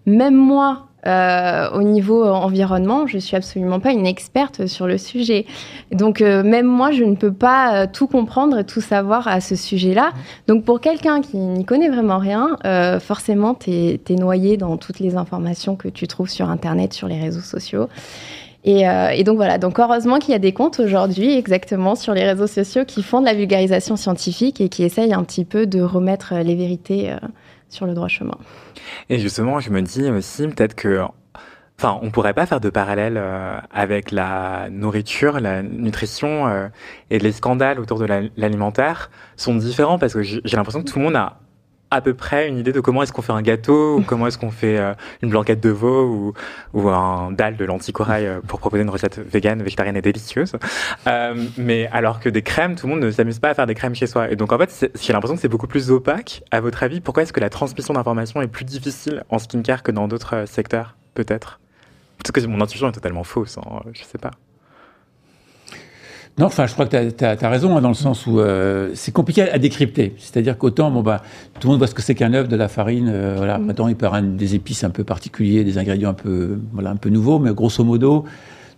Même 0.06 0.36
moi, 0.36 0.89
euh, 1.08 1.70
au 1.72 1.82
niveau 1.82 2.26
environnement, 2.26 3.08
je 3.08 3.18
suis 3.18 3.36
absolument 3.36 3.80
pas 3.80 3.92
une 3.92 4.06
experte 4.06 4.68
sur 4.68 4.86
le 4.86 4.98
sujet. 4.98 5.46
Donc 5.92 6.22
euh, 6.22 6.44
même 6.44 6.66
moi, 6.66 6.92
je 6.92 7.04
ne 7.04 7.16
peux 7.16 7.32
pas 7.32 7.84
euh, 7.84 7.88
tout 7.92 8.08
comprendre, 8.08 8.64
tout 8.64 8.82
savoir 8.82 9.28
à 9.28 9.40
ce 9.40 9.56
sujet-là. 9.56 10.12
Donc 10.48 10.66
pour 10.66 10.82
quelqu'un 10.82 11.22
qui 11.22 11.38
n'y 11.38 11.66
connaît 11.66 11.90
vraiment 11.90 12.18
rien, 12.18 12.58
forcément, 13.00 13.54
tu 13.54 13.72
es, 13.72 14.00
noyé 14.10 14.58
dans 14.58 14.78
toutes 14.78 15.00
les 15.00 15.16
informations 15.16 15.76
que 15.76 15.88
tu 15.88 16.08
trouves 16.08 16.30
sur 16.30 16.50
Internet, 16.50 16.94
sur 16.94 17.08
les 17.08 17.20
réseaux 17.20 17.42
sociaux. 17.42 17.88
Et, 18.66 18.84
et 19.14 19.24
donc 19.24 19.38
voilà, 19.38 19.58
donc 19.58 19.80
heureusement 19.80 20.20
qu'il 20.20 20.32
y 20.32 20.36
a 20.36 20.40
des 20.40 20.52
comptes 20.52 20.80
aujourd'hui 20.80 21.38
exactement 21.38 21.96
sur 21.96 22.14
les 22.14 22.26
réseaux 22.26 22.48
sociaux 22.48 22.84
qui 22.86 23.04
font 23.04 23.22
de 23.22 23.26
la 23.26 23.34
vulgarisation 23.34 23.96
scientifique 23.96 24.60
et 24.60 24.70
qui 24.70 24.84
essayent 24.84 25.14
un 25.14 25.24
petit 25.24 25.46
peu 25.46 25.66
de 25.66 25.82
remettre 25.82 26.36
les 26.36 26.56
vérités 26.56 27.16
sur 27.70 27.86
le 27.86 27.94
droit 27.94 28.08
chemin. 28.08 28.38
Et 29.10 29.20
justement, 29.20 29.60
je 29.60 29.70
me 29.70 29.82
dis 29.82 30.10
aussi 30.10 30.48
peut-être 30.48 30.76
que 30.76 31.02
Enfin, 31.80 31.98
on 32.02 32.12
pourrait 32.12 32.34
pas 32.34 32.46
faire 32.46 32.60
de 32.60 32.70
parallèle 32.70 33.16
euh, 33.16 33.58
avec 33.72 34.12
la 34.12 34.68
nourriture, 34.70 35.40
la 35.40 35.64
nutrition 35.64 36.46
euh, 36.50 36.68
et 37.10 37.20
les 37.20 37.32
scandales 37.32 37.80
autour 37.80 38.00
de 38.00 38.32
l'alimentaire 38.36 39.10
sont 39.38 39.56
différents 39.56 39.98
parce 39.98 40.14
que 40.14 40.22
j'ai 40.22 40.42
l'impression 40.58 40.84
que 40.84 40.92
tout 40.92 41.00
le 41.00 41.06
monde 41.06 41.16
a 41.16 41.40
à 41.92 42.02
peu 42.02 42.14
près 42.14 42.48
une 42.48 42.58
idée 42.58 42.72
de 42.72 42.80
comment 42.80 43.04
est-ce 43.04 43.12
qu'on 43.12 43.22
fait 43.22 43.34
un 43.34 43.42
gâteau 43.42 43.98
ou 43.98 44.02
comment 44.02 44.28
est-ce 44.28 44.38
qu'on 44.38 44.52
fait 44.52 44.78
euh, 44.78 44.94
une 45.22 45.30
blanquette 45.30 45.60
de 45.62 45.70
veau 45.70 46.06
ou, 46.06 46.34
ou 46.74 46.90
un 46.90 47.32
dalle 47.32 47.58
de 47.58 47.66
lentilles 47.66 47.94
corail 47.94 48.30
pour 48.48 48.60
proposer 48.60 48.84
une 48.84 48.90
recette 48.90 49.20
végane, 49.20 49.64
végétarienne 49.64 49.98
et 49.98 50.02
délicieuse. 50.02 50.54
mais 51.58 51.88
alors 51.92 52.20
que 52.20 52.30
des 52.30 52.42
crèmes, 52.42 52.76
tout 52.76 52.88
le 52.88 52.94
monde 52.94 53.04
ne 53.04 53.12
s'amuse 53.12 53.40
pas 53.40 53.50
à 53.50 53.54
faire 53.54 53.68
des 53.68 53.76
crèmes 53.76 53.96
chez 53.96 54.08
soi. 54.08 54.32
Et 54.32 54.36
donc 54.36 54.52
en 54.52 54.58
fait, 54.58 54.92
j'ai 55.02 55.14
l'impression 55.14 55.36
que 55.36 55.42
c'est 55.42 55.48
beaucoup 55.48 55.68
plus 55.68 55.92
opaque. 55.92 56.44
À 56.52 56.62
votre 56.62 56.84
avis, 56.84 57.02
pourquoi 57.02 57.24
est-ce 57.24 57.34
que 57.34 57.40
la 57.40 57.50
transmission 57.50 57.94
d'informations 57.94 58.42
est 58.42 58.48
plus 58.48 58.66
difficile 58.66 59.24
en 59.30 59.40
skincare 59.40 59.84
que 59.84 59.92
dans 59.92 60.08
d'autres 60.08 60.46
secteurs, 60.48 60.96
peut-être? 61.14 61.60
Peut-être 62.18 62.34
que 62.34 62.48
mon 62.48 62.62
intuition 62.62 62.90
est 62.90 62.94
totalement 62.94 63.24
fausse, 63.24 63.58
hein, 63.58 63.82
je 63.94 64.04
sais 64.04 64.18
pas. 64.18 64.32
Non, 66.40 66.46
enfin, 66.46 66.68
je 66.68 66.74
crois 66.74 66.86
que 66.86 67.10
tu 67.10 67.26
as, 67.26 67.50
raison, 67.50 67.76
hein, 67.76 67.82
dans 67.82 67.90
le 67.90 67.94
sens 67.94 68.26
où 68.26 68.40
euh, 68.40 68.92
c'est 68.94 69.12
compliqué 69.12 69.52
à, 69.52 69.58
décrypter. 69.58 70.16
C'est-à-dire 70.18 70.58
qu'autant, 70.58 70.90
bon, 70.90 71.02
bah, 71.02 71.22
tout 71.60 71.68
le 71.68 71.72
monde 71.72 71.80
voit 71.80 71.88
ce 71.88 71.94
que 71.94 72.02
c'est 72.02 72.16
qu'un 72.16 72.34
œuf, 72.34 72.48
de 72.48 72.56
la 72.56 72.70
farine, 72.70 73.10
euh, 73.12 73.34
voilà. 73.36 73.58
Mm. 73.58 73.66
Maintenant, 73.66 73.90
il 73.90 73.98
peut 73.98 74.06
y 74.06 74.08
avoir 74.08 74.22
des 74.22 74.56
épices 74.56 74.86
un 74.86 74.90
peu 74.90 75.04
particuliers, 75.04 75.66
des 75.66 75.78
ingrédients 75.78 76.12
un 76.12 76.14
peu, 76.14 76.58
voilà, 76.72 76.92
un 76.92 76.96
peu 76.96 77.10
nouveaux, 77.10 77.40
mais 77.40 77.54
grosso 77.54 77.84
modo, 77.84 78.24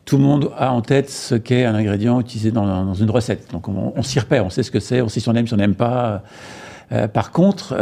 tout 0.06 0.17
le 0.17 0.24
monde 0.24 0.50
a 0.58 0.71
en 0.71 0.82
tête 0.82 1.12
ce 1.12 1.36
qu'est 1.36 1.63
un 1.63 1.76
ingrédient 1.76 2.19
utilisé 2.19 2.50
dans, 2.50 2.95
une 2.95 3.12
recette. 3.12 3.52
Donc, 3.52 3.67
on, 3.67 4.02
s'y 4.02 4.19
repère, 4.19 4.43
on 4.43 4.50
sait 4.50 4.63
ce 4.63 4.71
que 4.71 4.80
c'est, 4.80 5.02
on 5.02 5.08
sait 5.08 5.19
si 5.19 5.30
on 5.30 5.36
aime, 5.36 5.45
si 5.45 5.54
on 5.54 5.58
n'aime 5.58 5.76
pas. 5.76 6.24
Euh, 6.91 7.08
par 7.08 7.30
contre, 7.30 7.76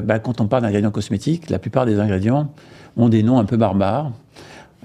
bah, 0.00 0.18
quand 0.18 0.40
on 0.40 0.46
parle 0.46 0.62
d'ingrédients 0.62 0.90
cosmétiques, 0.90 1.50
la 1.50 1.58
plupart 1.58 1.84
des 1.84 2.00
ingrédients 2.00 2.50
ont 2.96 3.10
des 3.10 3.22
noms 3.22 3.38
un 3.38 3.44
peu 3.44 3.58
barbares. 3.58 4.12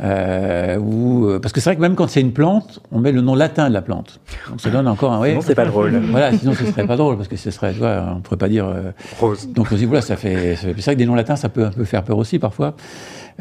Euh, 0.03 0.77
ou, 0.77 1.25
euh, 1.25 1.39
parce 1.39 1.53
que 1.53 1.61
c'est 1.61 1.69
vrai 1.69 1.77
que 1.77 1.81
même 1.81 1.95
quand 1.95 2.07
c'est 2.07 2.19
une 2.19 2.33
plante, 2.33 2.81
on 2.91 2.99
met 2.99 3.13
le 3.13 3.21
nom 3.21 3.33
latin 3.33 3.69
de 3.69 3.73
la 3.73 3.81
plante. 3.81 4.19
Donc 4.49 4.59
ça 4.59 4.69
donne 4.69 4.89
encore 4.89 5.13
un. 5.13 5.21
Ouais, 5.21 5.29
sinon 5.29 5.41
c'est 5.41 5.55
pas 5.55 5.65
drôle. 5.65 5.95
Voilà, 6.11 6.37
sinon 6.37 6.53
ce 6.53 6.65
serait 6.65 6.85
pas 6.85 6.97
drôle 6.97 7.15
parce 7.15 7.29
que 7.29 7.37
ce 7.37 7.49
serait, 7.49 7.71
tu 7.71 7.79
vois, 7.79 8.13
on 8.13 8.19
pourrait 8.19 8.37
pas 8.37 8.49
dire 8.49 8.65
euh, 8.65 8.91
rose. 9.19 9.47
Donc 9.53 9.71
aussi 9.71 9.85
voilà, 9.85 10.01
ça 10.01 10.17
fait. 10.17 10.57
C'est 10.57 10.73
vrai 10.73 10.95
que 10.95 10.99
des 10.99 11.05
noms 11.05 11.15
latins, 11.15 11.37
ça 11.37 11.47
peut 11.47 11.65
un 11.65 11.71
peu 11.71 11.85
faire 11.85 12.03
peur 12.03 12.17
aussi 12.17 12.39
parfois. 12.39 12.75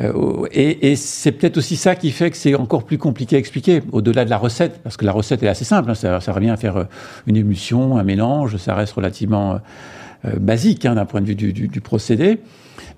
Euh, 0.00 0.46
et, 0.52 0.90
et 0.90 0.96
c'est 0.96 1.32
peut-être 1.32 1.56
aussi 1.56 1.74
ça 1.74 1.96
qui 1.96 2.12
fait 2.12 2.30
que 2.30 2.36
c'est 2.36 2.54
encore 2.54 2.84
plus 2.84 2.98
compliqué 2.98 3.34
à 3.34 3.38
expliquer 3.40 3.82
au-delà 3.90 4.24
de 4.24 4.30
la 4.30 4.38
recette, 4.38 4.80
parce 4.82 4.96
que 4.96 5.04
la 5.04 5.12
recette 5.12 5.42
est 5.42 5.48
assez 5.48 5.64
simple. 5.64 5.90
Hein, 5.90 5.94
ça, 5.94 6.20
ça 6.20 6.32
revient 6.32 6.50
à 6.50 6.56
faire 6.56 6.86
une 7.26 7.36
émulsion, 7.36 7.96
un 7.98 8.04
mélange, 8.04 8.58
ça 8.58 8.76
reste 8.76 8.92
relativement 8.92 9.58
basique 10.38 10.86
hein, 10.86 10.94
d'un 10.94 11.04
point 11.04 11.20
de 11.20 11.26
vue 11.26 11.34
du, 11.34 11.80
procédé. 11.80 12.38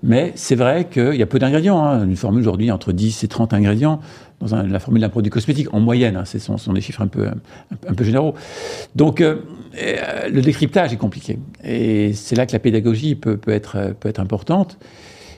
Mais 0.03 0.31
c'est 0.35 0.55
vrai 0.55 0.87
qu'il 0.91 1.15
y 1.15 1.23
a 1.23 1.25
peu 1.25 1.39
d'ingrédients. 1.39 1.83
Hein. 1.83 2.05
Une 2.05 2.15
formule 2.15 2.41
aujourd'hui 2.41 2.71
entre 2.71 2.91
10 2.91 3.23
et 3.23 3.27
30 3.27 3.53
ingrédients 3.53 3.99
dans 4.39 4.61
la 4.61 4.79
formule 4.79 5.01
d'un 5.01 5.09
produit 5.09 5.31
cosmétique, 5.31 5.73
en 5.73 5.79
moyenne. 5.79 6.15
Hein. 6.15 6.25
Ce 6.25 6.39
sont, 6.39 6.73
des 6.73 6.81
chiffres 6.81 7.01
un 7.01 7.07
peu, 7.07 7.27
un, 7.27 7.93
peu 7.93 8.03
généraux. 8.03 8.35
Donc, 8.95 9.21
euh, 9.21 9.37
euh, 9.81 10.29
le 10.29 10.41
décryptage 10.41 10.93
est 10.93 10.97
compliqué. 10.97 11.39
Et 11.63 12.13
c'est 12.13 12.35
là 12.35 12.45
que 12.45 12.53
la 12.53 12.59
pédagogie 12.59 13.15
peut, 13.15 13.37
peut, 13.37 13.51
être, 13.51 13.95
peut 13.99 14.09
être 14.09 14.19
importante. 14.19 14.77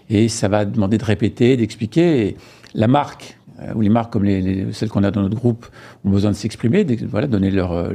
Et 0.10 0.28
ça 0.28 0.48
va 0.48 0.66
demander 0.66 0.98
de 0.98 1.06
répéter, 1.06 1.56
d'expliquer. 1.56 2.36
La 2.76 2.88
marque, 2.88 3.38
euh, 3.62 3.74
ou 3.76 3.82
les 3.82 3.90
marques 3.90 4.12
comme 4.12 4.26
les, 4.26 4.68
celles 4.74 4.90
qu'on 4.90 5.04
a 5.04 5.12
dans 5.12 5.22
notre 5.22 5.36
groupe, 5.36 5.66
ont 6.04 6.10
besoin 6.10 6.32
de 6.32 6.36
s'exprimer, 6.36 6.84
de 6.84 7.06
voilà, 7.06 7.28
donner 7.28 7.52
leur, 7.52 7.90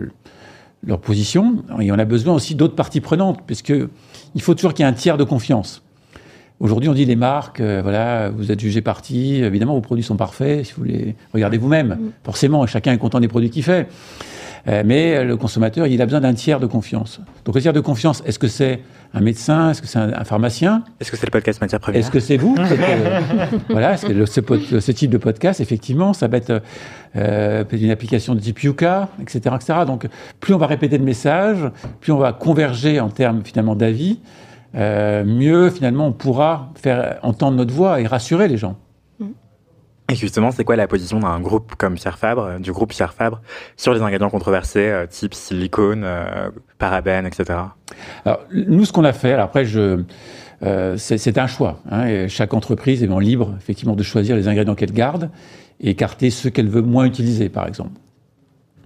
leur 0.86 1.00
position. 1.00 1.64
Et 1.80 1.90
on 1.92 1.98
a 1.98 2.04
besoin 2.04 2.34
aussi 2.34 2.54
d'autres 2.54 2.74
parties 2.74 3.00
prenantes, 3.00 3.40
puisque 3.46 3.72
il 4.34 4.42
faut 4.42 4.54
toujours 4.54 4.74
qu'il 4.74 4.84
y 4.84 4.88
ait 4.88 4.90
un 4.90 4.94
tiers 4.94 5.16
de 5.16 5.24
confiance. 5.24 5.82
Aujourd'hui, 6.60 6.88
on 6.88 6.94
dit 6.94 7.04
les 7.04 7.16
marques, 7.16 7.60
euh, 7.60 7.80
voilà, 7.82 8.30
vous 8.30 8.52
êtes 8.52 8.60
jugé 8.60 8.80
parti, 8.80 9.42
évidemment, 9.42 9.74
vos 9.74 9.80
produits 9.80 10.04
sont 10.04 10.16
parfaits, 10.16 10.66
si 10.66 10.72
vous 10.76 10.84
les 10.84 11.16
regardez 11.32 11.58
vous-même. 11.58 11.88
Mm. 11.88 12.10
Forcément, 12.22 12.64
chacun 12.66 12.92
est 12.92 12.98
content 12.98 13.20
des 13.20 13.28
produits 13.28 13.50
qu'il 13.50 13.64
fait. 13.64 13.88
Euh, 14.66 14.82
mais 14.84 15.24
le 15.24 15.36
consommateur, 15.36 15.86
il 15.86 16.00
a 16.00 16.06
besoin 16.06 16.20
d'un 16.20 16.34
tiers 16.34 16.58
de 16.60 16.66
confiance. 16.66 17.20
Donc, 17.44 17.54
le 17.54 17.60
tiers 17.60 17.72
de 17.72 17.80
confiance, 17.80 18.22
est-ce 18.26 18.38
que 18.38 18.48
c'est 18.48 18.80
un 19.12 19.20
médecin 19.20 19.70
Est-ce 19.70 19.82
que 19.82 19.88
c'est 19.88 19.98
un, 19.98 20.24
pharmacien? 20.24 20.82
Est-ce 21.00 21.10
que 21.10 21.16
c'est 21.16 21.26
le 21.26 21.30
podcast 21.30 21.60
matière 21.60 21.80
première? 21.80 22.00
Est-ce 22.00 22.10
que 22.10 22.20
c'est 22.20 22.38
vous? 22.38 22.56
Euh, 22.58 23.50
Voilà, 23.68 23.96
que 23.96 24.24
ce, 24.26 24.92
type 24.92 25.10
de 25.10 25.18
podcast, 25.18 25.60
effectivement, 25.60 26.12
ça 26.12 26.28
va 26.28 26.38
être 26.38 26.62
une 27.14 27.90
application 27.90 28.34
de 28.34 28.40
type 28.40 28.62
Yuka, 28.62 29.08
etc., 29.20 29.54
etc. 29.54 29.80
Donc, 29.86 30.08
plus 30.40 30.54
on 30.54 30.58
va 30.58 30.66
répéter 30.66 30.98
le 30.98 31.04
message, 31.04 31.58
plus 32.00 32.12
on 32.12 32.18
va 32.18 32.32
converger 32.32 33.00
en 33.00 33.10
termes 33.10 33.42
finalement 33.44 33.76
d'avis. 33.76 34.18
Euh, 34.76 35.24
mieux 35.24 35.70
finalement 35.70 36.08
on 36.08 36.12
pourra 36.12 36.72
faire 36.74 37.18
entendre 37.22 37.56
notre 37.56 37.72
voix 37.72 38.00
et 38.00 38.06
rassurer 38.06 38.48
les 38.48 38.56
gens. 38.56 38.76
Et 40.10 40.16
justement, 40.16 40.50
c'est 40.50 40.64
quoi 40.64 40.76
la 40.76 40.86
position 40.86 41.18
d'un 41.18 41.40
groupe 41.40 41.74
comme 41.76 41.94
Pierre 41.94 42.18
Fabre, 42.18 42.58
du 42.60 42.72
groupe 42.72 42.90
Pierre 42.90 43.14
Fabre, 43.14 43.40
sur 43.76 43.94
les 43.94 44.02
ingrédients 44.02 44.28
controversés, 44.28 44.86
euh, 44.86 45.06
type 45.06 45.34
silicone, 45.34 46.02
euh, 46.04 46.50
parabènes, 46.78 47.26
etc. 47.26 47.58
Alors, 48.24 48.40
nous, 48.52 48.84
ce 48.84 48.92
qu'on 48.92 49.04
a 49.04 49.14
fait, 49.14 49.32
après, 49.32 49.64
je, 49.64 50.02
c'est 50.96 51.38
un 51.38 51.46
choix. 51.46 51.80
Hein, 51.90 52.28
chaque 52.28 52.54
entreprise 52.54 53.02
est 53.02 53.20
libre, 53.20 53.54
effectivement, 53.58 53.96
de 53.96 54.02
choisir 54.02 54.36
les 54.36 54.48
ingrédients 54.48 54.74
qu'elle 54.74 54.92
garde 54.92 55.30
et 55.80 55.90
écarter 55.90 56.30
ceux 56.30 56.50
qu'elle 56.50 56.68
veut 56.68 56.82
moins 56.82 57.04
utiliser, 57.04 57.48
par 57.48 57.66
exemple. 57.66 57.98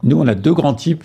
Nous, 0.02 0.18
on 0.18 0.26
a 0.26 0.34
deux 0.34 0.54
grands 0.54 0.74
types 0.74 1.04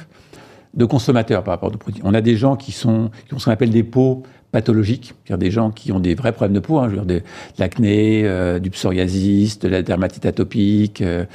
de 0.74 0.86
consommateurs 0.86 1.44
par 1.44 1.54
rapport 1.54 1.74
aux 1.74 1.78
produits. 1.78 2.02
On 2.04 2.14
a 2.14 2.22
des 2.22 2.36
gens 2.36 2.56
qui 2.56 2.72
sont 2.72 3.12
qui 3.28 3.34
ont 3.34 3.40
ce 3.40 3.46
qu'on 3.46 3.52
appelle 3.52 3.70
des 3.70 3.84
peaux 3.84 4.24
pathologiques, 4.54 5.14
c'est-à-dire 5.26 5.40
des 5.40 5.52
gens 5.52 5.72
qui 5.72 5.92
ont 5.92 6.00
des 6.00 6.16
vrais 6.16 6.32
problèmes 6.32 6.54
de 6.54 6.60
peau, 6.60 6.78
hein, 6.78 6.86
je 6.86 6.96
veux 6.96 7.06
dire 7.06 7.06
de, 7.06 7.22
l'acné, 7.58 8.22
euh, 8.24 8.60
du 8.60 8.70
psoriasis, 8.70 9.60
de 9.60 9.68
la 9.68 9.82
dermatite 9.82 10.26
atopique, 10.26 11.02
euh, 11.02 11.26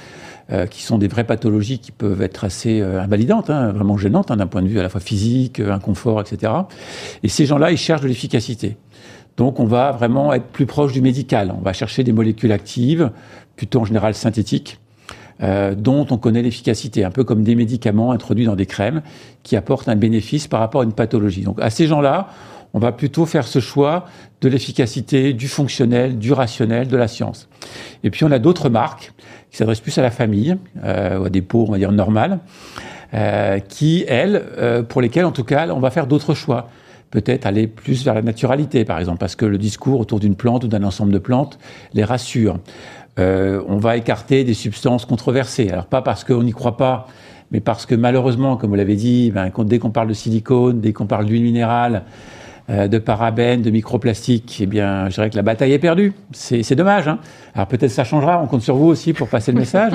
euh, 0.50 0.66
qui 0.66 0.82
sont 0.82 0.96
des 0.98 1.08
vraies 1.08 1.24
pathologies 1.24 1.80
qui 1.80 1.90
peuvent 1.90 2.22
être 2.22 2.44
assez 2.44 2.80
invalidantes, 2.80 3.50
hein, 3.50 3.72
vraiment 3.72 3.98
gênantes 3.98 4.30
hein, 4.30 4.36
d'un 4.36 4.46
point 4.46 4.62
de 4.62 4.68
vue 4.68 4.78
à 4.78 4.82
la 4.82 4.88
fois 4.88 5.00
physique, 5.00 5.60
inconfort, 5.60 6.22
etc. 6.22 6.52
Et 7.22 7.28
ces 7.28 7.44
gens-là, 7.44 7.70
ils 7.72 7.76
cherchent 7.76 8.02
de 8.02 8.08
l'efficacité. 8.08 8.76
Donc 9.36 9.60
on 9.60 9.66
va 9.66 9.92
vraiment 9.92 10.32
être 10.32 10.46
plus 10.46 10.66
proche 10.66 10.92
du 10.92 11.02
médical. 11.02 11.52
On 11.56 11.60
va 11.60 11.72
chercher 11.72 12.04
des 12.04 12.12
molécules 12.12 12.52
actives, 12.52 13.10
plutôt 13.56 13.80
en 13.80 13.84
général 13.84 14.14
synthétiques, 14.14 14.78
euh, 15.40 15.76
dont 15.76 16.04
on 16.10 16.18
connaît 16.18 16.42
l'efficacité, 16.42 17.04
un 17.04 17.12
peu 17.12 17.22
comme 17.22 17.44
des 17.44 17.54
médicaments 17.54 18.10
introduits 18.10 18.46
dans 18.46 18.56
des 18.56 18.66
crèmes 18.66 19.02
qui 19.44 19.54
apportent 19.54 19.88
un 19.88 19.94
bénéfice 19.94 20.48
par 20.48 20.58
rapport 20.58 20.80
à 20.80 20.84
une 20.84 20.92
pathologie. 20.92 21.42
Donc 21.42 21.60
à 21.60 21.70
ces 21.70 21.86
gens-là, 21.86 22.28
on 22.74 22.78
va 22.78 22.92
plutôt 22.92 23.26
faire 23.26 23.46
ce 23.46 23.60
choix 23.60 24.04
de 24.40 24.48
l'efficacité, 24.48 25.32
du 25.32 25.48
fonctionnel, 25.48 26.18
du 26.18 26.32
rationnel, 26.32 26.88
de 26.88 26.96
la 26.96 27.08
science. 27.08 27.48
Et 28.04 28.10
puis 28.10 28.24
on 28.24 28.30
a 28.30 28.38
d'autres 28.38 28.68
marques 28.68 29.12
qui 29.50 29.56
s'adressent 29.56 29.80
plus 29.80 29.96
à 29.98 30.02
la 30.02 30.10
famille, 30.10 30.56
euh, 30.84 31.18
ou 31.18 31.24
à 31.24 31.30
des 31.30 31.42
peaux, 31.42 31.64
on 31.68 31.72
va 31.72 31.78
dire, 31.78 31.92
normales, 31.92 32.40
euh, 33.14 33.58
qui, 33.58 34.04
elles, 34.06 34.44
euh, 34.58 34.82
pour 34.82 35.00
lesquelles, 35.00 35.24
en 35.24 35.32
tout 35.32 35.44
cas, 35.44 35.68
on 35.68 35.80
va 35.80 35.90
faire 35.90 36.06
d'autres 36.06 36.34
choix. 36.34 36.68
Peut-être 37.10 37.46
aller 37.46 37.66
plus 37.66 38.04
vers 38.04 38.12
la 38.12 38.20
naturalité, 38.20 38.84
par 38.84 38.98
exemple, 38.98 39.18
parce 39.18 39.34
que 39.34 39.46
le 39.46 39.56
discours 39.56 39.98
autour 39.98 40.20
d'une 40.20 40.36
plante 40.36 40.64
ou 40.64 40.68
d'un 40.68 40.84
ensemble 40.84 41.10
de 41.10 41.18
plantes 41.18 41.58
les 41.94 42.04
rassure. 42.04 42.58
Euh, 43.18 43.62
on 43.66 43.78
va 43.78 43.96
écarter 43.96 44.44
des 44.44 44.54
substances 44.54 45.06
controversées. 45.06 45.70
Alors 45.70 45.86
pas 45.86 46.02
parce 46.02 46.22
qu'on 46.22 46.42
n'y 46.42 46.52
croit 46.52 46.76
pas, 46.76 47.08
mais 47.50 47.60
parce 47.60 47.86
que 47.86 47.94
malheureusement, 47.94 48.56
comme 48.56 48.70
vous 48.70 48.76
l'avez 48.76 48.94
dit, 48.94 49.30
ben, 49.30 49.50
dès 49.64 49.78
qu'on 49.78 49.90
parle 49.90 50.08
de 50.08 50.14
silicone, 50.14 50.80
dès 50.80 50.92
qu'on 50.92 51.06
parle 51.06 51.24
d'huile 51.24 51.42
minérale, 51.42 52.04
de 52.68 52.98
parabènes, 52.98 53.62
de 53.62 53.70
microplastiques, 53.70 54.58
eh 54.60 54.66
bien, 54.66 55.08
je 55.08 55.14
dirais 55.14 55.30
que 55.30 55.36
la 55.36 55.42
bataille 55.42 55.72
est 55.72 55.78
perdue. 55.78 56.12
C'est 56.32 56.74
dommage. 56.74 57.08
Hein. 57.08 57.18
Alors 57.54 57.66
peut-être 57.66 57.90
ça 57.90 58.04
changera. 58.04 58.42
On 58.42 58.46
compte 58.46 58.62
sur 58.62 58.76
vous 58.76 58.88
aussi 58.88 59.14
pour 59.14 59.28
passer 59.28 59.52
le 59.52 59.58
message. 59.58 59.92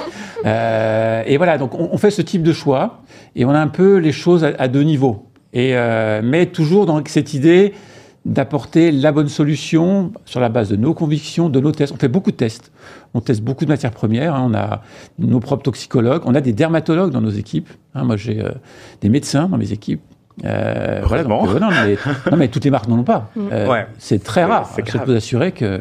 euh, 0.44 1.22
et 1.24 1.36
voilà. 1.36 1.56
Donc 1.56 1.74
on, 1.74 1.88
on, 1.92 1.98
fait 1.98 2.10
ce 2.10 2.22
type 2.22 2.42
de 2.42 2.52
choix 2.52 3.02
et 3.36 3.44
on 3.44 3.50
a 3.50 3.60
un 3.60 3.68
peu 3.68 3.98
les 3.98 4.12
choses 4.12 4.42
à, 4.42 4.52
à 4.58 4.66
deux 4.66 4.82
niveaux. 4.82 5.26
Et 5.52 5.76
euh, 5.76 6.20
mais 6.22 6.46
toujours 6.46 6.84
dans 6.84 7.02
cette 7.06 7.32
idée 7.32 7.72
d'apporter 8.26 8.90
la 8.90 9.12
bonne 9.12 9.28
solution 9.28 10.12
sur 10.24 10.40
la 10.40 10.48
base 10.48 10.68
de 10.68 10.76
nos 10.76 10.92
convictions, 10.94 11.48
de 11.48 11.60
nos 11.60 11.70
tests. 11.70 11.92
On 11.92 11.96
fait 11.96 12.08
beaucoup 12.08 12.32
de 12.32 12.36
tests. 12.36 12.72
On 13.14 13.20
teste 13.20 13.40
beaucoup 13.40 13.64
de 13.64 13.70
matières 13.70 13.92
premières. 13.92 14.34
Hein. 14.34 14.50
On 14.50 14.54
a 14.54 14.82
nos 15.18 15.38
propres 15.38 15.62
toxicologues. 15.62 16.22
On 16.26 16.34
a 16.34 16.40
des 16.40 16.52
dermatologues 16.52 17.12
dans 17.12 17.20
nos 17.20 17.30
équipes. 17.30 17.70
Hein. 17.94 18.04
Moi, 18.04 18.16
j'ai 18.16 18.42
euh, 18.42 18.50
des 19.00 19.08
médecins 19.08 19.48
dans 19.48 19.56
mes 19.56 19.72
équipes. 19.72 20.02
Euh, 20.44 21.00
voilà, 21.04 21.24
donc, 21.24 21.48
euh, 21.48 21.58
non, 21.58 21.68
mais, 21.70 21.96
non, 22.30 22.36
mais, 22.36 22.48
toutes 22.48 22.64
les 22.64 22.70
marques 22.70 22.88
n'en 22.88 22.98
ont 22.98 23.04
pas. 23.04 23.30
Mm. 23.36 23.40
Euh, 23.52 23.82
C'est 23.98 24.22
très 24.22 24.44
rare. 24.44 24.70
Je 24.76 24.98
peux 24.98 25.04
vous 25.04 25.16
assurer 25.16 25.52
que. 25.52 25.80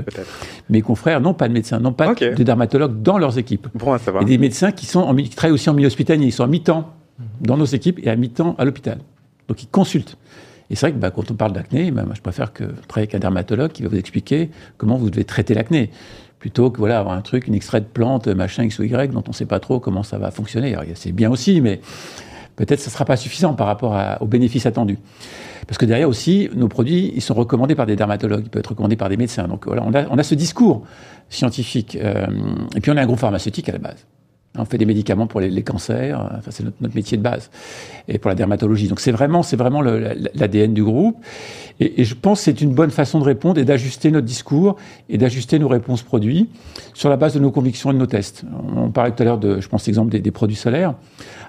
mes 0.69 0.81
confrères 0.81 1.21
n'ont 1.21 1.33
pas 1.33 1.47
de 1.47 1.53
médecins, 1.53 1.79
n'ont 1.79 1.93
pas 1.93 2.13
de 2.13 2.43
dermatologues 2.43 3.01
dans 3.01 3.17
leurs 3.17 3.37
équipes. 3.37 3.67
Bon 3.75 3.93
à 3.93 3.99
savoir. 3.99 4.23
Et 4.23 4.25
des 4.25 4.37
médecins 4.37 4.71
qui, 4.71 4.85
sont 4.85 5.01
en, 5.01 5.15
qui 5.15 5.29
travaillent 5.29 5.53
aussi 5.53 5.69
en 5.69 5.73
milieu 5.73 5.87
hospitalier, 5.87 6.25
ils 6.25 6.31
sont 6.31 6.43
à 6.43 6.47
mi-temps 6.47 6.93
dans 7.41 7.57
nos 7.57 7.65
équipes 7.65 7.99
et 8.03 8.09
à 8.09 8.15
mi-temps 8.15 8.55
à 8.57 8.65
l'hôpital. 8.65 8.99
Donc 9.47 9.61
ils 9.61 9.67
consultent. 9.67 10.17
Et 10.69 10.75
c'est 10.75 10.87
vrai 10.87 10.93
que 10.93 10.97
bah, 10.97 11.11
quand 11.11 11.29
on 11.29 11.35
parle 11.35 11.53
d'acné, 11.53 11.91
bah, 11.91 12.03
je 12.13 12.21
préfère 12.21 12.51
que 12.51 12.63
travailler 12.63 13.07
avec 13.07 13.15
un 13.15 13.19
dermatologue 13.19 13.71
qui 13.71 13.83
va 13.83 13.89
vous 13.89 13.97
expliquer 13.97 14.49
comment 14.77 14.97
vous 14.97 15.09
devez 15.09 15.23
traiter 15.23 15.53
l'acné. 15.53 15.91
Plutôt 16.39 16.69
que 16.69 16.77
voilà, 16.77 16.99
avoir 16.99 17.15
un 17.15 17.21
truc, 17.21 17.47
une 17.47 17.55
extrait 17.55 17.81
de 17.81 17.85
plante, 17.85 18.27
machin 18.27 18.63
X 18.63 18.79
ou 18.79 18.83
Y, 18.83 19.11
dont 19.11 19.23
on 19.25 19.31
ne 19.31 19.35
sait 19.35 19.45
pas 19.45 19.59
trop 19.59 19.79
comment 19.79 20.03
ça 20.03 20.17
va 20.17 20.31
fonctionner. 20.31 20.75
C'est 20.95 21.11
bien 21.11 21.31
aussi, 21.31 21.61
mais 21.61 21.81
peut-être 22.55 22.79
ce 22.79 22.89
ne 22.89 22.93
sera 22.93 23.05
pas 23.05 23.17
suffisant 23.17 23.53
par 23.53 23.67
rapport 23.67 23.97
aux 24.21 24.27
bénéfices 24.27 24.65
attendus. 24.65 24.99
Parce 25.67 25.77
que 25.77 25.85
derrière 25.85 26.09
aussi, 26.09 26.49
nos 26.55 26.67
produits, 26.67 27.11
ils 27.15 27.21
sont 27.21 27.33
recommandés 27.33 27.75
par 27.75 27.85
des 27.85 27.95
dermatologues, 27.95 28.43
ils 28.45 28.49
peuvent 28.49 28.59
être 28.59 28.69
recommandés 28.69 28.95
par 28.95 29.09
des 29.09 29.17
médecins. 29.17 29.47
Donc 29.47 29.65
voilà, 29.65 29.83
on 29.85 29.93
a, 29.93 30.05
on 30.09 30.17
a 30.17 30.23
ce 30.23 30.35
discours 30.35 30.83
scientifique. 31.29 31.97
Euh, 32.01 32.27
et 32.75 32.81
puis 32.81 32.91
on 32.91 32.97
a 32.97 33.01
un 33.01 33.05
groupe 33.05 33.19
pharmaceutique 33.19 33.69
à 33.69 33.71
la 33.71 33.79
base. 33.79 34.05
On 34.57 34.65
fait 34.65 34.77
des 34.77 34.85
médicaments 34.85 35.27
pour 35.27 35.41
les, 35.41 35.63
cancers, 35.63 36.17
enfin, 36.37 36.49
c'est 36.49 36.63
notre, 36.63 36.95
métier 36.95 37.17
de 37.17 37.21
base, 37.21 37.49
et 38.07 38.19
pour 38.19 38.29
la 38.29 38.35
dermatologie. 38.35 38.87
Donc 38.87 39.01
c'est 39.01 39.11
vraiment, 39.11 39.43
c'est 39.43 39.57
vraiment 39.57 39.81
l'ADN 39.81 40.73
du 40.73 40.81
groupe. 40.81 41.17
Et, 41.79 42.01
et, 42.01 42.05
je 42.05 42.15
pense 42.15 42.39
que 42.39 42.45
c'est 42.45 42.61
une 42.61 42.73
bonne 42.73 42.91
façon 42.91 43.19
de 43.19 43.25
répondre 43.25 43.59
et 43.59 43.65
d'ajuster 43.65 44.11
notre 44.11 44.25
discours 44.25 44.77
et 45.09 45.17
d'ajuster 45.17 45.59
nos 45.59 45.67
réponses 45.67 46.03
produits 46.03 46.49
sur 46.93 47.09
la 47.09 47.17
base 47.17 47.33
de 47.33 47.39
nos 47.39 47.51
convictions 47.51 47.91
et 47.91 47.93
de 47.93 47.99
nos 47.99 48.05
tests. 48.05 48.43
On 48.75 48.89
parlait 48.89 49.11
tout 49.11 49.21
à 49.23 49.25
l'heure 49.25 49.39
de, 49.39 49.59
je 49.59 49.67
pense, 49.67 49.85
l'exemple 49.85 50.11
des, 50.11 50.19
des, 50.19 50.31
produits 50.31 50.55
solaires 50.55 50.95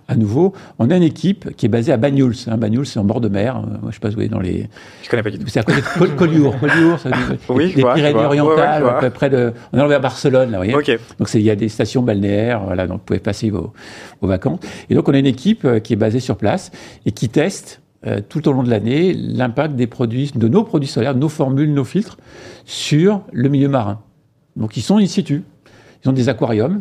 à 0.08 0.14
nouveau, 0.14 0.52
on 0.78 0.90
a 0.90 0.96
une 0.96 1.02
équipe 1.02 1.54
qui 1.56 1.66
est 1.66 1.68
basée 1.68 1.92
à 1.92 1.96
Bagnouls. 1.96 2.34
Hein, 2.46 2.56
Bagnouls, 2.56 2.84
c'est 2.84 3.00
en 3.00 3.04
bord 3.04 3.20
de 3.20 3.28
mer. 3.28 3.56
Euh, 3.56 3.60
moi, 3.82 3.90
je 3.90 3.94
sais 3.94 4.00
pas 4.00 4.08
où 4.08 4.10
vous 4.12 4.16
voyez 4.16 4.28
dans 4.28 4.40
les. 4.40 4.68
Je 5.02 5.08
connais 5.08 5.22
pas 5.22 5.30
du 5.30 5.38
tout. 5.38 5.46
C'est 5.48 5.60
à 5.60 5.62
côté 5.64 5.80
de 5.80 6.16
Collioure. 6.16 6.58
Collioure, 6.60 7.00
ça, 7.00 7.10
oui, 7.48 7.72
les 7.74 7.82
Pyrénées-Orientales, 7.82 8.86
à 8.86 8.92
peu 9.00 9.10
près 9.10 9.30
de. 9.30 9.52
On 9.72 9.78
est 9.78 9.88
vers 9.88 10.00
Barcelone, 10.00 10.50
là, 10.52 10.58
vous 10.58 10.64
voyez. 10.64 10.74
Okay. 10.74 10.98
Donc, 11.18 11.28
il 11.34 11.42
y 11.42 11.50
a 11.50 11.56
des 11.56 11.68
stations 11.68 12.02
balnéaires, 12.02 12.62
voilà, 12.64 12.86
donc 12.86 12.98
vous 12.98 13.04
pouvez 13.04 13.18
passer 13.18 13.50
vos, 13.50 13.72
vos 14.20 14.28
vacances. 14.28 14.60
Et 14.90 14.94
donc, 14.94 15.08
on 15.08 15.12
a 15.12 15.18
une 15.18 15.26
équipe 15.26 15.64
euh, 15.64 15.80
qui 15.80 15.94
est 15.94 15.96
basée 15.96 16.20
sur 16.20 16.36
place 16.36 16.70
et 17.04 17.10
qui 17.10 17.28
teste 17.28 17.80
euh, 18.06 18.20
tout 18.26 18.48
au 18.48 18.52
long 18.52 18.62
de 18.62 18.70
l'année 18.70 19.12
l'impact 19.14 19.74
des 19.74 19.86
produits, 19.86 20.32
de 20.34 20.48
nos 20.48 20.64
produits 20.64 20.88
solaires, 20.88 21.14
nos 21.14 21.28
formules, 21.28 21.72
nos 21.72 21.84
filtres 21.84 22.18
sur 22.64 23.22
le 23.32 23.48
milieu 23.48 23.68
marin. 23.68 24.00
Donc, 24.56 24.76
ils 24.76 24.82
sont 24.82 24.98
in 24.98 25.06
situ. 25.06 25.42
Ils 26.04 26.08
ont 26.08 26.12
des 26.12 26.28
aquariums. 26.28 26.80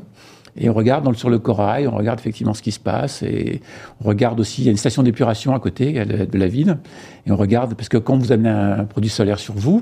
Et 0.58 0.70
on 0.70 0.74
regarde 0.74 1.14
sur 1.16 1.30
le 1.30 1.38
corail, 1.38 1.88
on 1.88 1.98
regarde 1.98 2.20
effectivement 2.20 2.54
ce 2.54 2.62
qui 2.62 2.72
se 2.72 2.80
passe. 2.80 3.24
Et 3.24 3.62
on 4.02 4.08
regarde 4.08 4.40
aussi, 4.40 4.62
il 4.62 4.66
y 4.66 4.68
a 4.70 4.72
une 4.72 4.78
station 4.78 5.04
d'épuration 5.04 5.54
à 5.54 5.60
côté 5.60 6.06
de 6.06 6.38
la 6.38 6.48
ville. 6.48 6.78
Et 7.26 7.32
on 7.32 7.36
regarde, 7.36 7.76
parce 7.76 7.90
que 7.90 7.98
quand 7.98 8.18
vous 8.18 8.32
amenez 8.32 8.50
un 8.50 8.86
produit 8.86 9.10
solaire 9.10 9.40
sur 9.40 9.54
vous, 9.54 9.82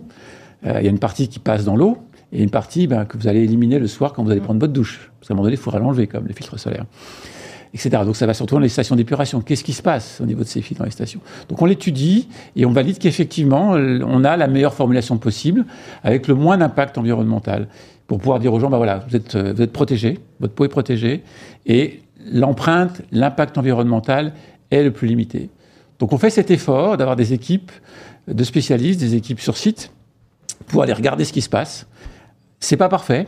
euh, 0.65 0.77
il 0.79 0.85
y 0.85 0.87
a 0.87 0.89
une 0.89 0.99
partie 0.99 1.27
qui 1.27 1.39
passe 1.39 1.65
dans 1.65 1.75
l'eau 1.75 1.97
et 2.31 2.41
une 2.41 2.49
partie 2.49 2.87
ben, 2.87 3.05
que 3.05 3.17
vous 3.17 3.27
allez 3.27 3.43
éliminer 3.43 3.77
le 3.77 3.87
soir 3.87 4.13
quand 4.13 4.23
vous 4.23 4.31
allez 4.31 4.41
prendre 4.41 4.59
votre 4.59 4.73
douche. 4.73 5.11
Parce 5.19 5.27
qu'à 5.27 5.33
un 5.33 5.35
moment 5.35 5.43
donné, 5.43 5.55
il 5.55 5.61
faudra 5.61 5.79
l'enlever, 5.79 6.07
comme 6.07 6.25
les 6.25 6.33
filtres 6.33 6.59
solaires. 6.59 6.85
Donc 8.05 8.15
ça 8.15 8.27
va 8.27 8.35
surtout 8.35 8.55
dans 8.55 8.61
les 8.61 8.69
stations 8.69 8.95
d'épuration. 8.95 9.41
Qu'est-ce 9.41 9.63
qui 9.63 9.73
se 9.73 9.81
passe 9.81 10.21
au 10.21 10.25
niveau 10.25 10.43
de 10.43 10.47
ces 10.47 10.61
filtres 10.61 10.79
dans 10.79 10.85
les 10.85 10.91
stations? 10.91 11.21
Donc 11.49 11.61
on 11.61 11.65
l'étudie 11.65 12.27
et 12.55 12.65
on 12.65 12.71
valide 12.71 12.99
qu'effectivement, 12.99 13.71
on 13.71 14.23
a 14.23 14.37
la 14.37 14.47
meilleure 14.47 14.75
formulation 14.75 15.17
possible 15.17 15.65
avec 16.03 16.27
le 16.27 16.35
moins 16.35 16.57
d'impact 16.57 16.99
environnemental 16.99 17.67
pour 18.05 18.19
pouvoir 18.19 18.39
dire 18.39 18.53
aux 18.53 18.59
gens, 18.59 18.69
bah 18.69 18.77
voilà, 18.77 19.03
vous 19.09 19.15
êtes, 19.15 19.35
vous 19.35 19.61
êtes 19.61 19.71
protégés, 19.71 20.19
votre 20.39 20.53
peau 20.53 20.65
est 20.65 20.69
protégée, 20.69 21.23
et 21.65 22.01
l'empreinte, 22.31 23.01
l'impact 23.11 23.57
environnemental 23.57 24.33
est 24.69 24.83
le 24.83 24.91
plus 24.91 25.07
limité. 25.07 25.49
Donc 25.97 26.13
on 26.13 26.17
fait 26.17 26.29
cet 26.29 26.51
effort 26.51 26.97
d'avoir 26.97 27.15
des 27.15 27.33
équipes 27.33 27.71
de 28.27 28.43
spécialistes, 28.43 28.99
des 28.99 29.15
équipes 29.15 29.39
sur 29.39 29.57
site, 29.57 29.91
pour 30.67 30.83
aller 30.83 30.93
regarder 30.93 31.25
ce 31.25 31.33
qui 31.33 31.41
se 31.41 31.49
passe. 31.49 31.87
C'est 32.59 32.77
pas 32.77 32.89
parfait, 32.89 33.27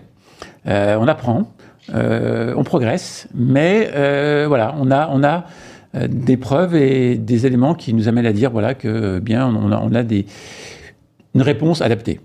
euh, 0.68 0.98
on 1.00 1.08
apprend, 1.08 1.40
euh, 1.40 1.44
on 1.94 2.64
progresse, 2.64 3.28
mais 3.34 3.92
euh, 3.94 4.46
voilà, 4.48 4.76
on 4.80 4.92
a, 4.92 5.10
on 5.12 5.24
a 5.24 5.46
des 6.08 6.36
preuves 6.38 6.76
et 6.76 7.16
des 7.16 7.46
éléments 7.46 7.74
qui 7.74 7.94
nous 7.94 8.08
amènent 8.10 8.26
à 8.26 8.34
dire 8.34 8.52
voilà 8.52 8.74
que 8.74 9.20
bien 9.20 9.48
on 9.48 9.72
a, 9.72 9.78
on 9.78 9.94
a 9.94 10.04
des, 10.04 10.26
une 11.36 11.42
réponse 11.42 11.82
adaptée. 11.82 12.20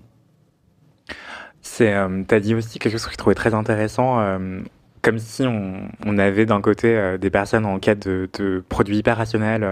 C'est, 1.61 1.93
euh, 1.93 2.23
tu 2.27 2.35
as 2.35 2.39
dit 2.39 2.55
aussi 2.55 2.79
quelque 2.79 2.93
chose 2.93 3.05
que 3.05 3.11
je 3.11 3.17
trouvais 3.17 3.35
très 3.35 3.53
intéressant, 3.53 4.19
euh, 4.19 4.59
comme 5.01 5.19
si 5.19 5.43
on, 5.43 5.89
on 6.05 6.17
avait 6.17 6.45
d'un 6.45 6.61
côté 6.61 6.97
euh, 6.97 7.17
des 7.17 7.29
personnes 7.29 7.65
en 7.65 7.79
quête 7.79 8.07
de, 8.07 8.29
de 8.37 8.63
produits 8.67 8.97
hyper 8.97 9.17
rationnels, 9.17 9.67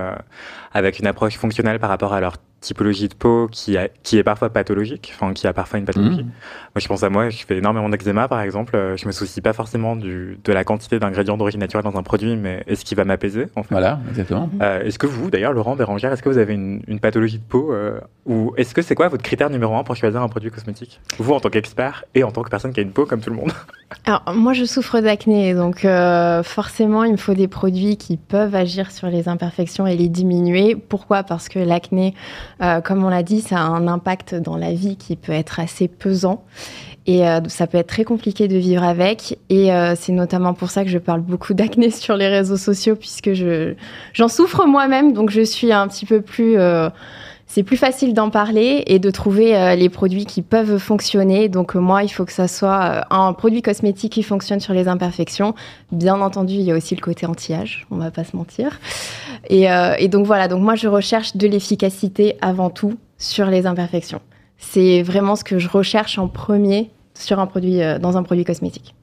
avec 0.71 0.99
une 0.99 1.07
approche 1.07 1.37
fonctionnelle 1.37 1.79
par 1.79 1.89
rapport 1.89 2.13
à 2.13 2.21
leur 2.21 2.37
typologie 2.61 3.07
de 3.07 3.13
peau 3.13 3.47
qui, 3.51 3.77
a, 3.77 3.87
qui 4.03 4.17
est 4.17 4.23
parfois 4.23 4.49
pathologique, 4.49 5.11
enfin 5.15 5.33
qui 5.33 5.47
a 5.47 5.53
parfois 5.53 5.79
une 5.79 5.85
pathologie. 5.85 6.23
Mmh. 6.23 6.31
Moi, 6.75 6.79
je 6.79 6.87
pense 6.87 7.03
à 7.03 7.09
moi, 7.09 7.29
je 7.29 7.45
fais 7.45 7.57
énormément 7.57 7.89
d'eczéma, 7.89 8.27
par 8.27 8.41
exemple. 8.41 8.75
Euh, 8.75 8.97
je 8.97 9.07
me 9.07 9.11
soucie 9.11 9.41
pas 9.41 9.53
forcément 9.53 9.95
du, 9.95 10.37
de 10.43 10.53
la 10.53 10.63
quantité 10.63 10.99
d'ingrédients 10.99 11.37
d'origine 11.37 11.59
naturelle 11.59 11.85
dans 11.85 11.97
un 11.97 12.03
produit, 12.03 12.35
mais 12.35 12.63
est-ce 12.67 12.85
qu'il 12.85 12.97
va 12.97 13.05
m'apaiser 13.05 13.47
en 13.55 13.63
fait? 13.63 13.73
Voilà, 13.73 13.99
exactement. 14.09 14.49
Euh, 14.61 14.83
est-ce 14.83 14.99
que 14.99 15.07
vous, 15.07 15.29
d'ailleurs, 15.29 15.53
Laurent 15.53 15.75
Bérangère, 15.75 16.11
est-ce 16.11 16.23
que 16.23 16.29
vous 16.29 16.37
avez 16.37 16.53
une, 16.53 16.81
une 16.87 16.99
pathologie 16.99 17.39
de 17.39 17.43
peau 17.43 17.71
euh, 17.71 17.99
ou 18.25 18.53
est-ce 18.57 18.75
que 18.75 18.81
c'est 18.81 18.95
quoi 18.95 19.07
votre 19.07 19.23
critère 19.23 19.49
numéro 19.49 19.75
un 19.75 19.83
pour 19.83 19.95
choisir 19.95 20.21
un 20.21 20.27
produit 20.27 20.51
cosmétique? 20.51 21.01
Vous, 21.17 21.33
en 21.33 21.39
tant 21.39 21.49
qu'expert 21.49 22.05
et 22.13 22.23
en 22.23 22.31
tant 22.31 22.43
que 22.43 22.49
personne 22.49 22.73
qui 22.73 22.79
a 22.79 22.83
une 22.83 22.91
peau 22.91 23.05
comme 23.05 23.21
tout 23.21 23.31
le 23.31 23.35
monde. 23.35 23.51
Alors, 24.05 24.23
moi, 24.35 24.53
je 24.53 24.65
souffre 24.65 24.99
d'acné, 24.99 25.55
donc 25.55 25.83
euh, 25.83 26.43
forcément, 26.43 27.03
il 27.03 27.13
me 27.13 27.17
faut 27.17 27.33
des 27.33 27.47
produits 27.47 27.97
qui 27.97 28.17
peuvent 28.17 28.53
agir 28.53 28.91
sur 28.91 29.07
les 29.07 29.27
imperfections 29.27 29.87
et 29.87 29.95
les 29.95 30.09
diminuer. 30.09 30.75
Pourquoi? 30.75 31.23
Parce 31.23 31.49
que 31.49 31.57
l'acné, 31.57 32.13
euh, 32.61 32.81
comme 32.81 33.03
on 33.03 33.09
l'a 33.09 33.23
dit, 33.23 33.41
ça 33.41 33.57
a 33.57 33.61
un 33.61 33.87
impact 33.87 34.35
dans 34.35 34.57
la 34.57 34.73
vie 34.73 34.97
qui 34.97 35.15
peut 35.15 35.31
être 35.31 35.59
assez 35.59 35.87
pesant. 35.87 36.43
Et 37.05 37.27
euh, 37.27 37.39
ça 37.47 37.65
peut 37.65 37.77
être 37.77 37.87
très 37.87 38.03
compliqué 38.03 38.47
de 38.47 38.57
vivre 38.57 38.83
avec. 38.83 39.39
Et 39.49 39.73
euh, 39.73 39.95
c'est 39.95 40.11
notamment 40.11 40.53
pour 40.53 40.69
ça 40.69 40.83
que 40.83 40.89
je 40.89 40.97
parle 40.97 41.21
beaucoup 41.21 41.53
d'acné 41.53 41.89
sur 41.91 42.15
les 42.15 42.27
réseaux 42.27 42.57
sociaux, 42.57 42.95
puisque 42.95 43.33
je, 43.33 43.73
j'en 44.13 44.27
souffre 44.27 44.65
moi-même. 44.65 45.13
Donc 45.13 45.29
je 45.29 45.41
suis 45.41 45.71
un 45.71 45.87
petit 45.87 46.05
peu 46.05 46.21
plus... 46.21 46.57
C'est 47.51 47.63
plus 47.63 47.77
facile 47.77 48.13
d'en 48.13 48.29
parler 48.29 48.83
et 48.85 48.99
de 48.99 49.09
trouver 49.09 49.57
euh, 49.57 49.73
les 49.73 49.89
produits 49.89 50.27
qui 50.27 50.43
peuvent 50.43 50.77
fonctionner. 50.77 51.49
Donc 51.49 51.75
euh, 51.75 51.79
moi, 51.79 52.03
il 52.03 52.09
faut 52.09 52.23
que 52.23 52.31
ça 52.31 52.47
soit 52.47 52.83
euh, 52.83 53.01
un 53.09 53.33
produit 53.33 53.63
cosmétique 53.63 54.13
qui 54.13 54.21
fonctionne 54.21 54.59
sur 54.59 54.75
les 54.75 54.87
imperfections. 54.87 55.55
Bien 55.91 56.21
entendu, 56.21 56.53
il 56.53 56.61
y 56.61 56.71
a 56.71 56.75
aussi 56.75 56.95
le 56.95 57.01
côté 57.01 57.25
anti-âge, 57.25 57.87
on 57.89 57.97
va 57.97 58.11
pas 58.11 58.23
se 58.23 58.35
mentir. 58.35 58.79
Et, 59.49 59.65
et 59.97 60.07
donc 60.09 60.27
voilà, 60.27 60.47
donc 60.47 60.61
moi 60.61 60.75
je 60.75 60.87
recherche 60.87 61.37
de 61.37 61.47
l'efficacité 61.47 62.37
avant 62.41 62.69
tout 62.69 62.97
sur 63.17 63.47
les 63.47 63.65
imperfections. 63.65 64.21
C'est 64.57 65.01
vraiment 65.01 65.35
ce 65.35 65.43
que 65.43 65.57
je 65.57 65.69
recherche 65.69 66.19
en 66.19 66.27
premier 66.27 66.91
sur 67.15 67.39
un 67.39 67.47
produit, 67.47 67.79
dans 67.99 68.17
un 68.17 68.23
produit 68.23 68.45
cosmétique. 68.45 68.93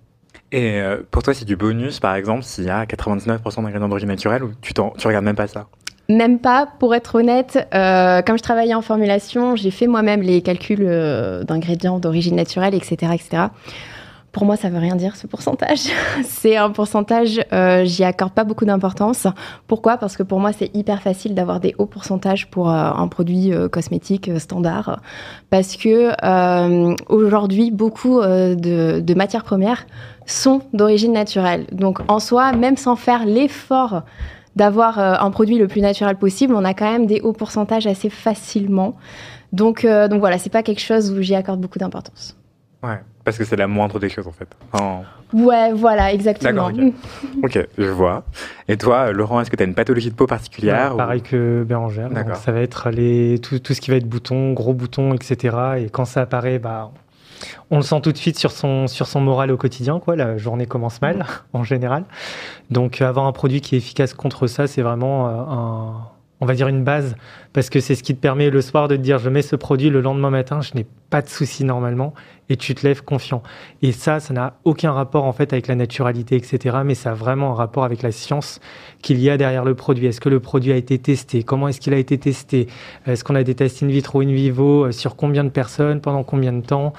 Et 0.53 0.81
pour 1.11 1.23
toi, 1.23 1.35
c'est 1.35 1.47
du 1.47 1.57
bonus, 1.57 1.99
par 1.99 2.15
exemple, 2.15 2.45
s'il 2.45 2.65
y 2.65 2.71
a 2.71 2.85
99% 2.85 3.63
d'ingrédients 3.63 3.89
d'origine 3.89 4.09
naturelle 4.09 4.45
ou 4.45 4.53
tu, 4.61 4.73
tu 4.73 5.07
regardes 5.07 5.25
même 5.25 5.37
pas 5.37 5.49
ça? 5.49 5.67
Même 6.09 6.39
pas, 6.39 6.69
pour 6.79 6.95
être 6.95 7.17
honnête. 7.17 7.67
Euh, 7.75 8.23
comme 8.23 8.39
je 8.39 8.43
travaillais 8.43 8.75
en 8.75 8.83
formulation, 8.83 9.57
j'ai 9.57 9.71
fait 9.71 9.87
moi-même 9.87 10.23
les 10.23 10.43
calculs 10.43 10.83
euh, 10.83 11.45
d'ingrédients 11.45 11.99
d'origine 11.99 12.37
naturelle, 12.37 12.75
etc., 12.75 13.13
etc. 13.15 13.49
Pour 14.37 14.45
moi, 14.45 14.57
ça 14.57 14.69
veut 14.69 14.79
rien 14.79 14.97
dire 14.97 15.17
ce 15.17 15.27
pourcentage. 15.27 15.89
c'est 16.23 16.59
un 16.59 16.69
pourcentage, 16.69 17.41
euh, 17.55 17.87
j'y 17.87 18.05
accorde 18.05 18.35
pas 18.35 18.45
beaucoup 18.45 18.67
d'importance. 18.67 19.27
Pourquoi? 19.67 19.97
Parce 19.97 20.15
que 20.19 20.23
pour 20.23 20.41
moi, 20.41 20.53
c'est 20.53 20.71
hyper 20.77 21.01
facile 21.01 21.35
d'avoir 21.35 21.59
des 21.59 21.75
hauts 21.79 21.87
pourcentages 21.87 22.51
pour 22.51 22.69
euh, 22.69 22.75
un 22.75 23.09
produit 23.09 23.55
euh, 23.55 23.71
cosmétique 23.71 24.31
standard. 24.39 25.01
Parce 25.49 25.79
que 25.79 26.13
aujourd'hui, 27.11 27.71
beaucoup 27.71 28.21
de, 28.21 29.01
de 29.01 29.15
matières 29.15 29.43
premières 29.43 29.87
sont 30.27 30.61
d'origine 30.75 31.15
naturelle. 31.15 31.65
Donc 31.73 32.01
en 32.07 32.21
soi, 32.21 32.53
même 32.53 32.77
sans 32.77 32.97
faire 32.97 33.25
l'effort 33.25 34.03
d'avoir 34.57 34.99
euh, 34.99 35.15
un 35.21 35.31
produit 35.31 35.59
le 35.59 35.69
plus 35.69 35.83
naturel 35.83 36.17
possible, 36.17 36.55
on 36.55 36.65
a 36.65 36.75
quand 36.75 36.91
même 36.91 37.07
des 37.07 37.21
hauts 37.21 37.35
pourcentages 37.35 37.87
assez 37.87 38.11
facilement. 38.11 38.97
Donc, 39.53 39.85
euh, 39.85 40.09
donc 40.09 40.21
voilà, 40.21 40.39
c'est 40.39 40.51
pas 40.51 40.63
quelque 40.63 40.81
chose 40.81 41.13
où 41.13 41.21
j'y 41.23 41.35
accorde 41.35 41.61
beaucoup 41.61 41.79
d'importance. 41.79 42.37
Ouais, 42.83 43.01
parce 43.25 43.39
que 43.39 43.45
c'est 43.45 43.57
la 43.57 43.67
moindre 43.67 43.99
des 43.99 44.09
choses 44.09 44.27
en 44.27 44.33
fait. 44.33 44.49
Oh. 44.73 44.99
Ouais, 45.33 45.73
voilà, 45.73 46.13
exactement. 46.13 46.67
Okay. 46.67 46.93
ok, 47.43 47.69
je 47.79 47.89
vois. 47.89 48.25
Et 48.69 48.77
toi, 48.77 49.13
Laurent, 49.13 49.41
est-ce 49.41 49.51
que 49.51 49.57
tu 49.57 49.63
as 49.63 49.67
une 49.67 49.75
pathologie 49.75 50.11
de 50.11 50.15
peau 50.15 50.27
particulière 50.27 50.93
ouais, 50.93 50.99
Pareil 50.99 51.23
que 51.23 51.65
Bérangère. 51.65 52.11
Donc, 52.11 52.37
ça 52.37 52.53
va 52.53 52.61
être 52.61 52.91
les, 52.91 53.39
tout, 53.41 53.59
tout, 53.59 53.75
ce 53.75 53.81
qui 53.81 53.91
va 53.91 53.97
être 53.97 54.09
boutons, 54.09 54.53
gros 54.53 54.73
boutons, 54.73 55.15
etc. 55.15 55.57
Et 55.79 55.91
quand 55.91 56.05
ça 56.05 56.23
apparaît, 56.23 56.59
bah, 56.59 56.93
on 57.71 57.77
le 57.77 57.83
sent 57.83 58.01
tout 58.03 58.13
de 58.13 58.17
suite 58.17 58.39
sur 58.39 58.53
son, 58.53 58.87
sur 58.87 59.07
son 59.07 59.21
moral 59.21 59.51
au 59.51 59.57
quotidien. 59.57 60.01
Quoi. 60.01 60.17
La 60.17 60.37
journée 60.37 60.67
commence 60.67 61.01
mal, 61.01 61.27
en 61.53 61.65
général. 61.65 62.05
Donc, 62.71 63.01
avoir 63.01 63.27
un 63.27 63.33
produit 63.33 63.61
qui 63.61 63.75
est 63.75 63.79
efficace 63.79 64.15
contre 64.15 64.47
ça, 64.47 64.67
c'est 64.67 64.83
vraiment 64.83 65.29
euh, 65.29 65.31
un, 65.33 66.09
on 66.41 66.47
va 66.47 66.55
dire 66.55 66.69
une 66.69 66.85
base, 66.85 67.17
parce 67.53 67.71
que 67.71 67.81
c'est 67.81 67.95
ce 67.95 68.03
qui 68.03 68.15
te 68.15 68.21
permet 68.21 68.51
le 68.51 68.61
soir 68.61 68.89
de 68.89 68.97
te 68.97 69.01
dire 69.01 69.19
je 69.19 69.31
mets 69.31 69.43
ce 69.43 69.57
produit 69.57 69.91
le 69.91 70.01
lendemain 70.01 70.31
matin, 70.31 70.61
je 70.61 70.75
n'ai 70.75 70.87
pas 71.11 71.23
de 71.23 71.29
souci 71.29 71.65
normalement 71.65 72.15
et 72.49 72.57
tu 72.57 72.75
te 72.75 72.87
lèves 72.87 73.03
confiant. 73.03 73.43
Et 73.83 73.93
ça, 73.93 74.21
ça 74.21 74.33
n'a 74.33 74.55
aucun 74.65 74.93
rapport 74.93 75.25
en 75.25 75.33
fait 75.33 75.53
avec 75.53 75.67
la 75.67 75.75
naturalité, 75.75 76.37
etc. 76.37 76.79
Mais 76.85 76.95
ça 76.95 77.11
a 77.11 77.15
vraiment 77.15 77.53
un 77.53 77.55
rapport 77.55 77.85
avec 77.85 78.03
la 78.03 78.13
science 78.13 78.61
qu'il 79.03 79.19
y 79.21 79.31
a 79.31 79.37
derrière 79.37 79.65
le 79.65 79.75
produit. 79.75 80.07
Est-ce 80.07 80.21
que 80.21 80.29
le 80.29 80.41
produit 80.41 80.73
a 80.73 80.77
été 80.77 80.99
testé? 80.99 81.43
Comment 81.43 81.69
est-ce 81.69 81.81
qu'il 81.81 81.95
a 81.95 81.99
été 81.99 82.19
testé? 82.19 82.69
Est-ce 83.07 83.25
qu'on 83.25 83.35
a 83.35 83.43
des 83.43 83.55
tests 83.55 83.83
in 83.83 83.89
vitro, 83.89 84.21
in 84.21 84.27
vivo 84.27 84.87
euh, 84.87 84.93
Sur 84.93 85.17
combien 85.17 85.45
de 85.45 85.49
personnes 85.49 86.01
Pendant 86.01 86.23
combien 86.23 86.53
de 86.53 86.61
temps? 86.61 86.93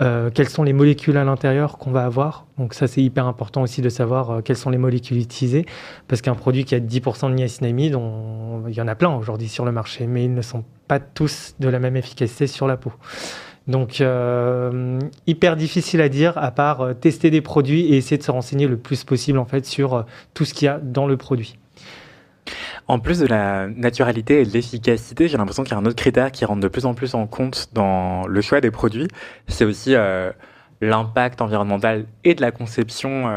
Euh, 0.00 0.30
Quelles 0.32 0.48
sont 0.48 0.62
les 0.62 0.72
molécules 0.72 1.16
à 1.16 1.24
l'intérieur 1.24 1.78
qu'on 1.78 1.90
va 1.90 2.04
avoir? 2.04 2.46
Donc 2.58 2.74
ça, 2.74 2.86
c'est 2.86 3.02
hyper 3.02 3.26
important 3.26 3.62
aussi 3.62 3.82
de 3.82 3.88
savoir 3.88 4.30
euh, 4.30 4.40
quelles 4.40 4.56
sont 4.56 4.70
les 4.70 4.78
molécules 4.78 5.18
utilisées. 5.18 5.66
Parce 6.06 6.22
qu'un 6.22 6.34
produit 6.34 6.64
qui 6.64 6.74
a 6.74 6.80
10% 6.80 7.30
de 7.30 7.34
niacinamide, 7.34 7.98
il 8.68 8.74
y 8.74 8.80
en 8.80 8.88
a 8.88 8.94
plein 8.94 9.14
aujourd'hui 9.14 9.48
sur 9.48 9.64
le 9.64 9.72
marché, 9.72 10.06
mais 10.06 10.24
ils 10.24 10.34
ne 10.34 10.42
sont 10.42 10.64
pas 10.88 11.00
tous 11.00 11.54
de 11.60 11.68
la 11.68 11.78
même 11.78 11.96
efficacité 11.96 12.46
sur 12.46 12.66
la 12.66 12.76
peau. 12.76 12.92
Donc, 13.68 14.00
euh, 14.00 14.98
hyper 15.26 15.56
difficile 15.56 16.00
à 16.00 16.08
dire, 16.08 16.36
à 16.36 16.50
part 16.50 16.80
euh, 16.80 16.94
tester 16.94 17.30
des 17.30 17.40
produits 17.40 17.92
et 17.92 17.96
essayer 17.96 18.18
de 18.18 18.22
se 18.22 18.30
renseigner 18.30 18.66
le 18.66 18.76
plus 18.76 19.04
possible 19.04 19.38
en 19.38 19.44
fait 19.44 19.64
sur 19.64 19.94
euh, 19.94 20.02
tout 20.34 20.44
ce 20.44 20.52
qu'il 20.52 20.66
y 20.66 20.68
a 20.68 20.78
dans 20.78 21.06
le 21.06 21.16
produit. 21.16 21.58
En 22.88 22.98
plus 22.98 23.20
de 23.20 23.26
la 23.26 23.68
naturalité 23.68 24.40
et 24.40 24.44
de 24.44 24.50
l'efficacité, 24.50 25.28
j'ai 25.28 25.36
l'impression 25.36 25.62
qu'il 25.62 25.72
y 25.72 25.76
a 25.76 25.78
un 25.78 25.86
autre 25.86 25.96
critère 25.96 26.32
qui 26.32 26.44
rentre 26.44 26.60
de 26.60 26.68
plus 26.68 26.86
en 26.86 26.94
plus 26.94 27.14
en 27.14 27.28
compte 27.28 27.68
dans 27.72 28.26
le 28.26 28.40
choix 28.40 28.60
des 28.60 28.72
produits. 28.72 29.06
C'est 29.46 29.64
aussi 29.64 29.94
l'impact 30.80 31.40
environnemental 31.40 32.06
et 32.24 32.34
de 32.34 32.40
la 32.40 32.50
conception 32.50 33.32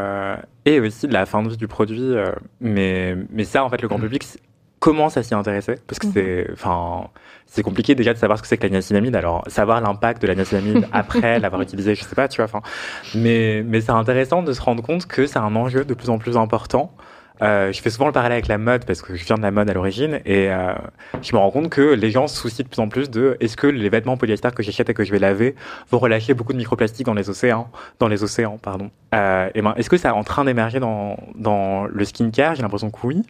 et 0.66 0.80
aussi 0.80 1.08
de 1.08 1.14
la 1.14 1.28
fin 1.28 1.44
de 1.44 1.50
vie 1.50 1.58
du 1.58 1.68
produit. 1.68 2.16
mais, 2.60 3.16
mais 3.30 3.44
ça, 3.44 3.64
en 3.64 3.70
fait, 3.70 3.84
le 3.84 3.88
grand 3.88 4.00
public 4.00 4.24
commence 4.86 5.18
à 5.18 5.24
s'y 5.24 5.34
intéresser 5.34 5.78
parce 5.88 5.98
que 5.98 6.06
mhm. 6.06 6.14
c'est, 6.14 6.48
enfin, 6.54 7.08
c'est 7.48 7.64
compliqué 7.64 7.96
déjà 7.96 8.14
de 8.14 8.20
savoir 8.20 8.38
ce 8.38 8.44
que 8.44 8.48
c'est 8.48 8.58
que 8.58 8.68
la 8.68 8.70
niacinamide. 8.70 9.16
Alors, 9.16 9.44
savoir 9.48 9.82
l'impact 9.82 10.22
de 10.22 10.28
la 10.28 10.36
niacinamide 10.36 10.88
après 10.94 11.40
l'avoir 11.40 11.64
utilisé, 11.64 11.96
je 11.96 12.04
sais 12.04 12.14
pas, 12.14 12.28
tu 12.28 12.36
vois. 12.36 12.46
Enfin, 12.46 12.62
mais, 13.16 13.64
mais 13.66 13.82
c'est 13.82 13.94
intéressant 13.94 14.44
de 14.44 14.54
se 14.54 14.62
rendre 14.62 14.84
compte 14.84 15.08
que 15.08 15.26
c'est 15.26 15.40
un 15.40 15.56
enjeu 15.56 15.86
de 15.86 15.94
plus 15.96 16.12
en 16.12 16.20
plus 16.20 16.38
important 16.38 16.92
euh, 17.42 17.72
je 17.72 17.82
fais 17.82 17.90
souvent 17.90 18.06
le 18.06 18.12
parallèle 18.12 18.38
avec 18.38 18.48
la 18.48 18.58
mode 18.58 18.86
parce 18.86 19.02
que 19.02 19.16
je 19.16 19.26
viens 19.26 19.36
de 19.36 19.42
la 19.42 19.52
mode 19.52 19.70
à 19.70 19.74
l'origine 19.74 20.22
et 20.26 20.50
euh, 20.50 20.74
je 21.22 21.34
me 21.34 21.40
rends 21.40 21.52
compte 21.52 21.70
que 21.70 21.94
les 21.94 22.10
gens 22.10 22.28
se 22.28 22.38
soucient 22.38 22.64
de 22.64 22.70
plus 22.70 22.82
en 22.82 22.88
plus 22.88 23.10
de 23.10 23.36
est-ce 23.40 23.58
que 23.58 23.68
les 23.68 23.90
vêtements 23.90 24.18
polyester 24.18 24.50
que 24.56 24.64
j'achète 24.64 24.90
et 24.90 24.94
que 24.94 25.04
je 25.04 25.12
vais 25.12 25.20
laver 25.20 25.56
vont 25.92 26.00
relâcher 26.00 26.34
beaucoup 26.34 26.54
de 26.54 26.58
microplastiques 26.58 27.06
dans 27.06 27.14
les 27.14 27.30
océans, 27.30 27.70
dans 28.00 28.08
les 28.08 28.24
océans, 28.24 28.58
pardon. 28.62 28.90
Euh, 29.14 29.50
ben, 29.54 29.74
est-ce 29.76 29.90
que 29.90 29.98
ça 29.98 30.10
est 30.10 30.14
en 30.14 30.24
train 30.24 30.46
d'émerger 30.46 30.80
dans, 30.80 31.18
dans 31.36 31.86
le 31.86 32.06
skincare? 32.06 32.56
J'ai 32.56 32.62
l'impression 32.62 32.90
que 32.90 33.00
oui. 33.06 33.24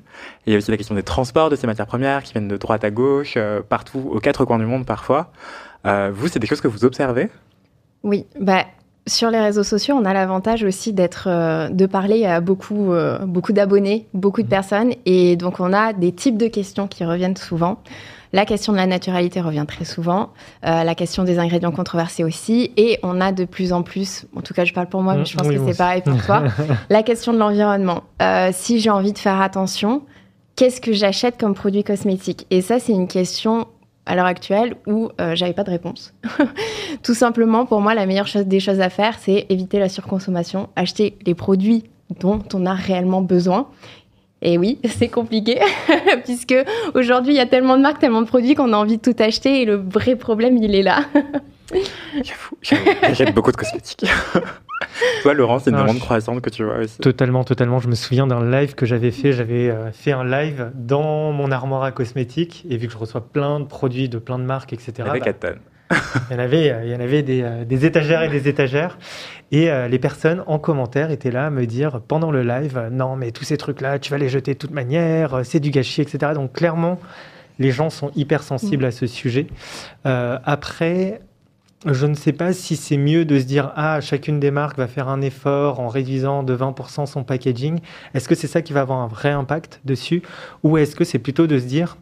il 0.46 0.54
y 0.54 0.56
a 0.56 0.60
aussi 0.60 0.72
la 0.72 0.78
question 0.78 0.96
des 0.96 1.04
transports 1.04 1.50
de 1.50 1.56
ces 1.56 1.68
matières 1.68 1.88
premières 1.88 2.24
qui 2.24 2.34
viennent 2.34 2.48
de 2.48 2.58
droite 2.58 2.84
à 2.84 2.92
gauche, 2.92 3.38
partout, 3.70 4.10
aux 4.12 4.20
quatre 4.20 4.46
coins 4.46 4.60
du 4.60 4.66
monde 4.66 4.86
parfois. 4.86 5.32
Vous, 5.84 6.28
c'est 6.28 6.40
des 6.40 6.48
choses 6.48 6.62
que 6.62 6.68
vous 6.68 6.86
observez? 6.86 7.30
Oui, 8.04 8.26
bah 8.40 8.66
sur 9.08 9.30
les 9.30 9.40
réseaux 9.40 9.64
sociaux, 9.64 9.96
on 10.00 10.06
a 10.06 10.14
l'avantage 10.14 10.64
aussi 10.64 10.92
d'être, 10.92 11.28
euh, 11.28 11.70
de 11.70 11.86
parler 11.86 12.26
à 12.26 12.42
beaucoup, 12.42 12.92
euh, 12.92 13.20
beaucoup 13.20 13.54
d'abonnés, 13.54 14.08
beaucoup 14.14 14.42
de 14.42 14.48
mmh. 14.48 14.50
personnes, 14.50 14.94
et 15.06 15.36
donc 15.36 15.60
on 15.60 15.74
a 15.74 15.94
des 15.94 16.12
types 16.12 16.38
de 16.38 16.48
questions 16.48 16.88
qui 16.88 17.06
reviennent 17.06 17.38
souvent. 17.38 17.80
La 18.34 18.46
question 18.46 18.74
de 18.74 18.78
la 18.78 18.88
naturalité 18.88 19.42
revient 19.42 19.66
très 19.68 19.86
souvent, 19.86 20.32
euh, 20.66 20.84
la 20.84 20.96
question 20.96 21.24
des 21.24 21.38
ingrédients 21.38 21.72
controversés 21.72 22.24
aussi, 22.24 22.72
et 22.78 23.00
on 23.04 23.22
a 23.22 23.32
de 23.32 23.46
plus 23.46 23.74
en 23.74 23.84
plus, 23.84 24.26
en 24.36 24.42
tout 24.42 24.54
cas 24.54 24.66
je 24.66 24.74
parle 24.74 24.88
pour 24.88 25.04
moi, 25.04 25.14
mais 25.16 25.26
je 25.26 25.38
pense 25.38 25.48
que 25.48 25.66
c'est 25.66 25.78
pareil 25.78 26.02
pour 26.02 26.20
toi, 26.26 26.44
la 26.90 27.04
question 27.04 27.32
de 27.32 27.38
l'environnement. 27.38 28.04
si 28.54 28.80
j'ai 28.80 28.90
envie 28.90 29.14
de 29.14 29.20
faire 29.20 29.40
attention, 29.40 30.02
qu'est-ce 30.56 30.82
que 30.82 30.94
j'achète 30.94 31.40
comme 31.40 31.54
produit 31.54 31.84
cosmétique? 31.84 32.48
Et 32.50 32.62
ça, 32.62 32.80
c'est 32.80 32.94
une 32.94 33.08
question 33.08 33.68
à 34.06 34.16
l'heure 34.16 34.26
actuelle 34.26 34.76
où 34.88 35.10
euh, 35.20 35.36
j'avais 35.36 35.54
pas 35.54 35.64
de 35.64 35.72
réponse. 35.72 36.14
Tout 37.04 37.14
simplement, 37.14 37.66
pour 37.66 37.82
moi, 37.82 37.94
la 37.94 38.06
meilleure 38.06 38.28
chose, 38.28 38.46
des 38.46 38.60
choses 38.60 38.80
à 38.80 38.90
faire, 38.90 39.18
c'est 39.20 39.46
éviter 39.50 39.80
la 39.80 39.90
surconsommation, 39.90 40.70
acheter 40.76 41.18
les 41.26 41.36
produits 41.36 41.84
dont 42.20 42.44
on 42.54 42.66
a 42.66 42.74
réellement 42.74 43.22
besoin. 43.22 43.68
Et 44.42 44.58
oui, 44.58 44.80
c'est 44.86 45.10
compliqué, 45.10 45.60
puisque 46.24 46.56
aujourd'hui, 46.94 47.34
il 47.34 47.38
y 47.38 47.42
a 47.42 47.48
tellement 47.48 47.78
de 47.78 47.82
marques, 47.82 48.00
tellement 48.00 48.22
de 48.22 48.28
produits 48.28 48.56
qu'on 48.56 48.74
a 48.74 48.78
envie 48.78 48.98
de 48.98 49.02
tout 49.02 49.16
acheter, 49.22 49.62
et 49.62 49.66
le 49.66 49.76
vrai 49.76 50.16
problème, 50.16 50.58
il 50.58 50.76
est 50.76 50.84
là. 50.84 51.06
j'achète 52.62 53.34
beaucoup 53.34 53.52
de 53.52 53.58
cosmétiques. 53.58 54.06
Toi, 55.22 55.34
Laurent, 55.34 55.60
c'est 55.60 55.70
une 55.70 55.78
demande 55.78 56.00
croissante 56.00 56.42
que 56.42 56.50
tu 56.50 56.64
vois 56.64 56.78
aussi. 56.78 56.98
Totalement, 57.00 57.44
totalement. 57.44 57.80
Je 57.80 57.88
me 57.88 57.96
souviens 57.96 58.28
d'un 58.28 58.50
live 58.50 58.76
que 58.76 58.86
j'avais 58.86 59.12
fait. 59.12 59.32
J'avais 59.32 59.70
euh, 59.70 59.92
fait 59.92 60.12
un 60.12 60.24
live 60.24 60.72
dans 60.76 61.32
mon 61.32 61.52
armoire 61.52 61.84
à 61.84 61.92
cosmétiques. 61.92 62.66
Et 62.70 62.78
vu 62.78 62.88
que 62.88 62.94
je 62.94 62.98
reçois 62.98 63.22
plein 63.22 63.60
de 63.60 63.66
produits 63.66 64.10
de 64.10 64.18
plein 64.18 64.40
de 64.40 64.44
marques, 64.44 64.74
etc. 64.74 64.94
Il 65.00 65.06
y 65.06 65.10
avait 65.10 65.20
4 65.20 65.40
tonnes. 65.40 65.60
il 66.30 66.34
y 66.34 66.36
en 66.36 66.40
avait, 66.40 66.76
il 66.84 66.92
y 66.92 66.96
en 66.96 67.00
avait 67.00 67.22
des, 67.22 67.44
euh, 67.44 67.64
des 67.64 67.86
étagères 67.86 68.24
et 68.24 68.30
des 68.30 68.48
étagères. 68.48 68.98
Et 69.52 69.70
euh, 69.70 69.88
les 69.88 70.00
personnes 70.00 70.44
en 70.48 70.58
commentaire 70.58 71.12
étaient 71.12 71.32
là 71.32 71.48
à 71.48 71.50
me 71.50 71.66
dire 71.66 72.02
pendant 72.08 72.32
le 72.32 72.44
live 72.44 72.90
Non, 72.92 73.16
mais 73.16 73.32
tous 73.32 73.44
ces 73.44 73.58
trucs-là, 73.58 74.00
tu 74.00 74.12
vas 74.12 74.18
les 74.18 74.30
jeter 74.30 74.54
de 74.54 74.60
toute 74.60 74.72
manière, 74.72 75.42
c'est 75.44 75.60
du 75.60 75.70
gâchis, 75.70 76.02
etc. 76.02 76.34
Donc, 76.34 76.54
clairement, 76.54 77.00
les 77.60 77.72
gens 77.72 77.90
sont 77.90 78.12
hyper 78.16 78.44
sensibles 78.44 78.84
à 78.84 78.92
ce 78.92 79.08
sujet. 79.08 79.48
après, 80.04 81.22
je 81.86 82.08
ne 82.08 82.16
sais 82.16 82.34
pas 82.34 82.52
si 82.54 82.76
c'est 82.76 82.98
mieux 82.98 83.26
de 83.26 83.40
se 83.40 83.44
dire 83.44 83.72
ah 83.76 84.02
chacune 84.02 84.40
des 84.40 84.52
marques 84.52 84.78
va 84.78 84.88
faire 84.88 85.08
un 85.08 85.22
effort 85.22 85.80
en 85.80 85.88
réduisant 85.88 86.44
de 86.44 86.56
20% 86.56 87.06
son 87.06 87.24
packaging. 87.24 87.80
Est-ce 88.14 88.28
que 88.28 88.36
c'est 88.36 88.48
ça 88.48 88.62
qui 88.62 88.74
va 88.74 88.82
avoir 88.82 89.00
un 89.00 89.08
vrai 89.08 89.32
impact 89.32 89.82
dessus? 89.86 90.24
Ou 90.64 90.78
est-ce 90.78 90.96
que 90.96 91.04
c'est 91.04 91.20
plutôt 91.20 91.48
de 91.48 91.60
se 91.60 91.66
dire 91.66 91.98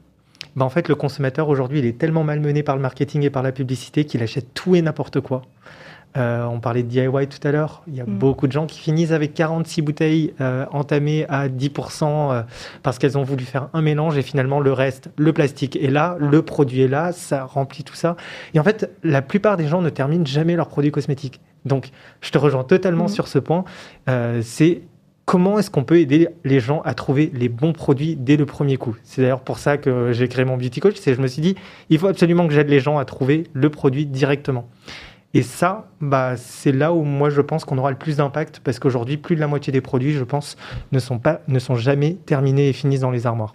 bah 0.55 0.65
en 0.65 0.69
fait 0.69 0.88
le 0.88 0.95
consommateur 0.95 1.49
aujourd'hui 1.49 1.79
il 1.79 1.86
est 1.86 1.97
tellement 1.97 2.23
malmené 2.23 2.63
par 2.63 2.75
le 2.75 2.81
marketing 2.81 3.23
et 3.23 3.29
par 3.29 3.43
la 3.43 3.51
publicité 3.51 4.05
qu'il 4.05 4.21
achète 4.21 4.53
tout 4.53 4.75
et 4.75 4.81
n'importe 4.81 5.19
quoi. 5.19 5.41
Euh, 6.16 6.45
on 6.45 6.59
parlait 6.59 6.84
de 6.84 6.88
DIY 6.88 7.28
tout 7.28 7.45
à 7.47 7.51
l'heure. 7.51 7.84
Il 7.88 7.95
y 7.95 8.01
a 8.01 8.05
mm. 8.05 8.18
beaucoup 8.18 8.47
de 8.47 8.51
gens 8.51 8.66
qui 8.66 8.80
finissent 8.80 9.11
avec 9.11 9.34
46 9.34 9.82
bouteilles 9.82 10.34
euh, 10.41 10.66
entamées 10.72 11.26
à 11.28 11.49
10% 11.49 12.03
euh, 12.03 12.41
parce 12.84 12.99
qu'elles 12.99 13.18
ont 13.18 13.24
voulu 13.24 13.45
faire 13.45 13.70
un 13.74 13.82
mélange 13.82 14.18
et 14.18 14.22
finalement 14.22 14.59
le 14.59 14.74
reste, 14.74 15.09
le 15.18 15.34
plastique 15.34 15.76
est 15.76 15.89
là, 15.89 16.16
le 16.20 16.41
produit 16.43 16.82
est 16.82 16.88
là, 16.88 17.11
ça 17.11 17.45
remplit 17.45 17.84
tout 17.84 17.95
ça. 17.95 18.16
Et 18.53 18.59
en 18.59 18.64
fait, 18.64 18.91
la 19.03 19.22
plupart 19.22 19.57
des 19.57 19.68
gens 19.68 19.82
ne 19.82 19.89
terminent 19.89 20.26
jamais 20.26 20.55
leurs 20.55 20.70
produits 20.70 20.91
cosmétiques. 20.91 21.41
Donc, 21.66 21.89
je 22.22 22.30
te 22.30 22.38
rejoins 22.38 22.64
totalement 22.64 23.05
mm. 23.05 23.09
sur 23.09 23.28
ce 23.28 23.39
point. 23.39 23.64
c'est 24.41 24.82
comment 25.26 25.57
est-ce 25.57 25.72
qu'on 25.72 25.86
peut 25.86 25.99
aider 25.99 26.28
les 26.43 26.59
gens 26.59 26.82
à 26.82 26.93
trouver 26.93 27.32
les 27.34 27.49
bons 27.49 27.74
produits 27.74 28.16
dès 28.16 28.36
le 28.36 28.45
premier 28.45 28.78
coup? 28.78 28.95
C'est 29.03 29.22
d'ailleurs 29.22 29.39
pour 29.39 29.57
ça 29.57 29.78
que 29.78 30.11
j'ai 30.11 30.28
créé 30.28 30.45
mon 30.45 30.57
Beauty 30.57 30.80
Coach. 30.80 30.95
C'est 30.99 31.16
je 31.16 31.22
me 31.22 31.28
suis 31.28 31.41
dit, 31.41 31.55
il 31.89 31.97
faut 31.97 32.07
absolument 32.07 32.47
que 32.47 32.53
j'aide 32.53 32.70
les 32.70 32.82
gens 32.82 32.97
à 32.97 33.05
trouver 33.05 33.45
le 33.53 33.70
produit 33.70 34.05
directement. 34.05 34.68
Et 35.36 35.41
ça, 35.41 35.88
bah, 35.99 36.38
c'est 36.38 36.71
là 36.71 36.93
où 36.93 37.03
moi 37.03 37.29
je 37.29 37.41
pense 37.41 37.65
qu'on 37.65 37.77
aura 37.77 37.89
le 37.89 37.97
plus 37.97 38.17
d'impact 38.17 38.61
parce 38.63 38.79
qu'aujourd'hui, 38.79 39.17
plus 39.17 39.36
de 39.36 39.39
la 39.39 39.47
moitié 39.47 39.73
des 39.73 39.81
produits, 39.81 40.13
je 40.13 40.23
pense, 40.23 40.57
ne 40.91 40.99
sont, 40.99 41.17
pas, 41.17 41.41
ne 41.47 41.57
sont 41.59 41.75
jamais 41.75 42.15
terminés 42.25 42.69
et 42.69 42.73
finissent 42.73 43.01
dans 43.01 43.11
les 43.11 43.25
armoires. 43.25 43.53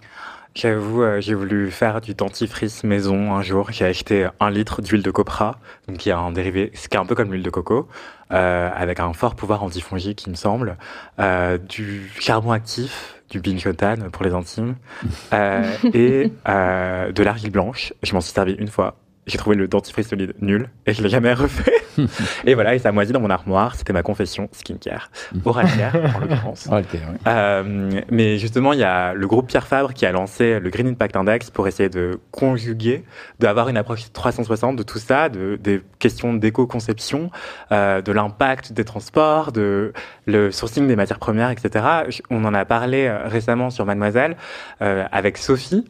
J'avoue, 0.55 1.03
euh, 1.03 1.21
j'ai 1.21 1.35
voulu 1.35 1.71
faire 1.71 2.01
du 2.01 2.15
dentifrice 2.15 2.83
maison 2.83 3.33
un 3.33 3.41
jour. 3.41 3.71
J'ai 3.71 3.85
acheté 3.85 4.27
un 4.39 4.49
litre 4.49 4.81
d'huile 4.81 5.03
de 5.03 5.11
copra, 5.11 5.59
donc 5.87 5.97
qui 5.97 6.09
est 6.09 6.13
un 6.13 6.31
dérivé, 6.31 6.71
ce 6.73 6.89
qui 6.89 6.97
est 6.97 6.99
un 6.99 7.05
peu 7.05 7.15
comme 7.15 7.31
l'huile 7.31 7.43
de 7.43 7.49
coco, 7.49 7.87
euh, 8.33 8.69
avec 8.75 8.99
un 8.99 9.13
fort 9.13 9.35
pouvoir 9.35 9.63
antifongique, 9.63 10.25
il 10.25 10.31
me 10.31 10.35
semble, 10.35 10.77
euh, 11.19 11.57
du 11.57 12.11
charbon 12.19 12.51
actif, 12.51 13.21
du 13.29 13.39
binchotan 13.39 14.09
pour 14.11 14.25
les 14.25 14.33
intimes, 14.33 14.75
et 15.31 16.31
de 16.43 17.23
l'argile 17.23 17.51
blanche. 17.51 17.93
Je 18.03 18.13
m'en 18.13 18.21
suis 18.21 18.33
servi 18.33 18.53
une 18.53 18.67
fois 18.67 18.95
j'ai 19.29 19.37
trouvé 19.37 19.55
le 19.55 19.67
dentifrice 19.67 20.09
solide 20.09 20.33
nul 20.41 20.69
et 20.85 20.93
je 20.93 21.01
l'ai 21.01 21.09
jamais 21.09 21.33
refait. 21.33 21.73
et 22.45 22.53
voilà, 22.53 22.75
et 22.75 22.79
ça 22.79 22.91
moisit 22.91 23.13
dans 23.13 23.19
mon 23.19 23.29
armoire. 23.29 23.75
C'était 23.75 23.93
ma 23.93 24.03
confession 24.03 24.49
skincare, 24.51 25.11
oral 25.45 25.67
care 25.77 25.95
en 26.15 26.19
l'occurrence. 26.21 26.67
Oral 26.67 26.85
care, 26.85 27.01
oui. 27.11 27.17
euh, 27.27 28.01
mais 28.09 28.37
justement, 28.37 28.73
il 28.73 28.79
y 28.79 28.83
a 28.83 29.13
le 29.13 29.27
groupe 29.27 29.47
Pierre 29.47 29.67
Fabre 29.67 29.93
qui 29.93 30.05
a 30.05 30.11
lancé 30.11 30.59
le 30.59 30.69
Green 30.69 30.87
Impact 30.87 31.15
Index 31.15 31.49
pour 31.49 31.67
essayer 31.67 31.89
de 31.89 32.19
conjuguer, 32.31 33.03
d'avoir 33.39 33.69
une 33.69 33.77
approche 33.77 34.11
360 34.11 34.75
de 34.75 34.83
tout 34.83 34.99
ça, 34.99 35.29
de, 35.29 35.57
des 35.61 35.81
questions 35.99 36.33
d'éco-conception, 36.33 37.29
euh, 37.71 38.01
de 38.01 38.11
l'impact 38.11 38.73
des 38.73 38.85
transports, 38.85 39.51
de 39.51 39.93
le 40.25 40.51
sourcing 40.51 40.87
des 40.87 40.95
matières 40.95 41.19
premières, 41.19 41.49
etc. 41.49 41.85
On 42.29 42.45
en 42.45 42.53
a 42.53 42.65
parlé 42.65 43.05
euh, 43.05 43.27
récemment 43.27 43.69
sur 43.69 43.85
Mademoiselle 43.85 44.35
euh, 44.81 45.05
avec 45.11 45.37
Sophie, 45.37 45.85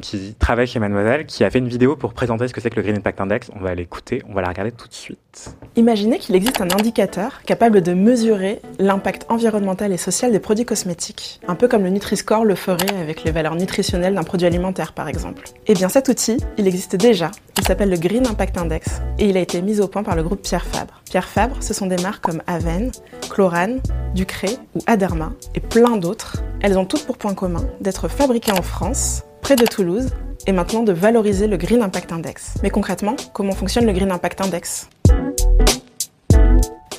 qui 0.00 0.34
travaille 0.38 0.66
chez 0.66 0.78
Mademoiselle, 0.78 1.26
qui 1.26 1.44
a 1.44 1.50
fait 1.50 1.58
une 1.58 1.68
vidéo 1.68 1.96
pour 1.96 2.12
présenter 2.14 2.48
ce 2.48 2.52
que 2.52 2.60
c'est 2.60 2.70
que 2.70 2.76
le 2.76 2.81
Green 2.82 2.96
Impact 2.96 3.20
Index. 3.20 3.50
On 3.56 3.60
va 3.60 3.74
l'écouter, 3.74 4.22
on 4.28 4.34
va 4.34 4.42
la 4.42 4.48
regarder 4.48 4.72
tout 4.72 4.88
de 4.88 4.92
suite. 4.92 5.54
Imaginez 5.76 6.18
qu'il 6.18 6.34
existe 6.34 6.60
un 6.60 6.70
indicateur 6.70 7.42
capable 7.42 7.80
de 7.80 7.94
mesurer 7.94 8.60
l'impact 8.78 9.26
environnemental 9.30 9.92
et 9.92 9.96
social 9.96 10.32
des 10.32 10.40
produits 10.40 10.66
cosmétiques, 10.66 11.40
un 11.48 11.54
peu 11.54 11.68
comme 11.68 11.82
le 11.82 11.90
Nutri-Score 11.90 12.44
le 12.44 12.54
ferait 12.54 12.94
avec 13.00 13.24
les 13.24 13.30
valeurs 13.30 13.54
nutritionnelles 13.54 14.14
d'un 14.14 14.22
produit 14.22 14.46
alimentaire 14.46 14.92
par 14.92 15.08
exemple. 15.08 15.44
Eh 15.66 15.74
bien 15.74 15.88
cet 15.88 16.08
outil, 16.08 16.36
il 16.58 16.66
existe 16.66 16.96
déjà, 16.96 17.30
il 17.58 17.66
s'appelle 17.66 17.90
le 17.90 17.96
Green 17.96 18.26
Impact 18.26 18.58
Index 18.58 19.00
et 19.18 19.28
il 19.28 19.36
a 19.36 19.40
été 19.40 19.62
mis 19.62 19.80
au 19.80 19.88
point 19.88 20.02
par 20.02 20.16
le 20.16 20.22
groupe 20.22 20.42
Pierre 20.42 20.66
Fabre. 20.66 21.00
Pierre 21.04 21.28
Fabre, 21.28 21.62
ce 21.62 21.72
sont 21.72 21.86
des 21.86 21.96
marques 22.02 22.22
comme 22.22 22.42
Aven, 22.46 22.90
Chlorane, 23.30 23.80
Ducré 24.14 24.50
ou 24.74 24.80
Aderma 24.86 25.32
et 25.54 25.60
plein 25.60 25.96
d'autres. 25.96 26.42
Elles 26.60 26.78
ont 26.78 26.84
toutes 26.84 27.06
pour 27.06 27.16
point 27.16 27.34
commun 27.34 27.64
d'être 27.80 28.08
fabriquées 28.08 28.52
en 28.52 28.62
France, 28.62 29.22
près 29.40 29.56
de 29.56 29.64
Toulouse, 29.64 30.10
est 30.46 30.52
maintenant 30.52 30.82
de 30.82 30.92
valoriser 30.92 31.46
le 31.46 31.56
Green 31.56 31.82
Impact 31.82 32.12
Index. 32.12 32.54
Mais 32.62 32.70
concrètement, 32.70 33.16
comment 33.32 33.52
fonctionne 33.52 33.86
le 33.86 33.92
Green 33.92 34.10
Impact 34.10 34.40
Index? 34.40 34.88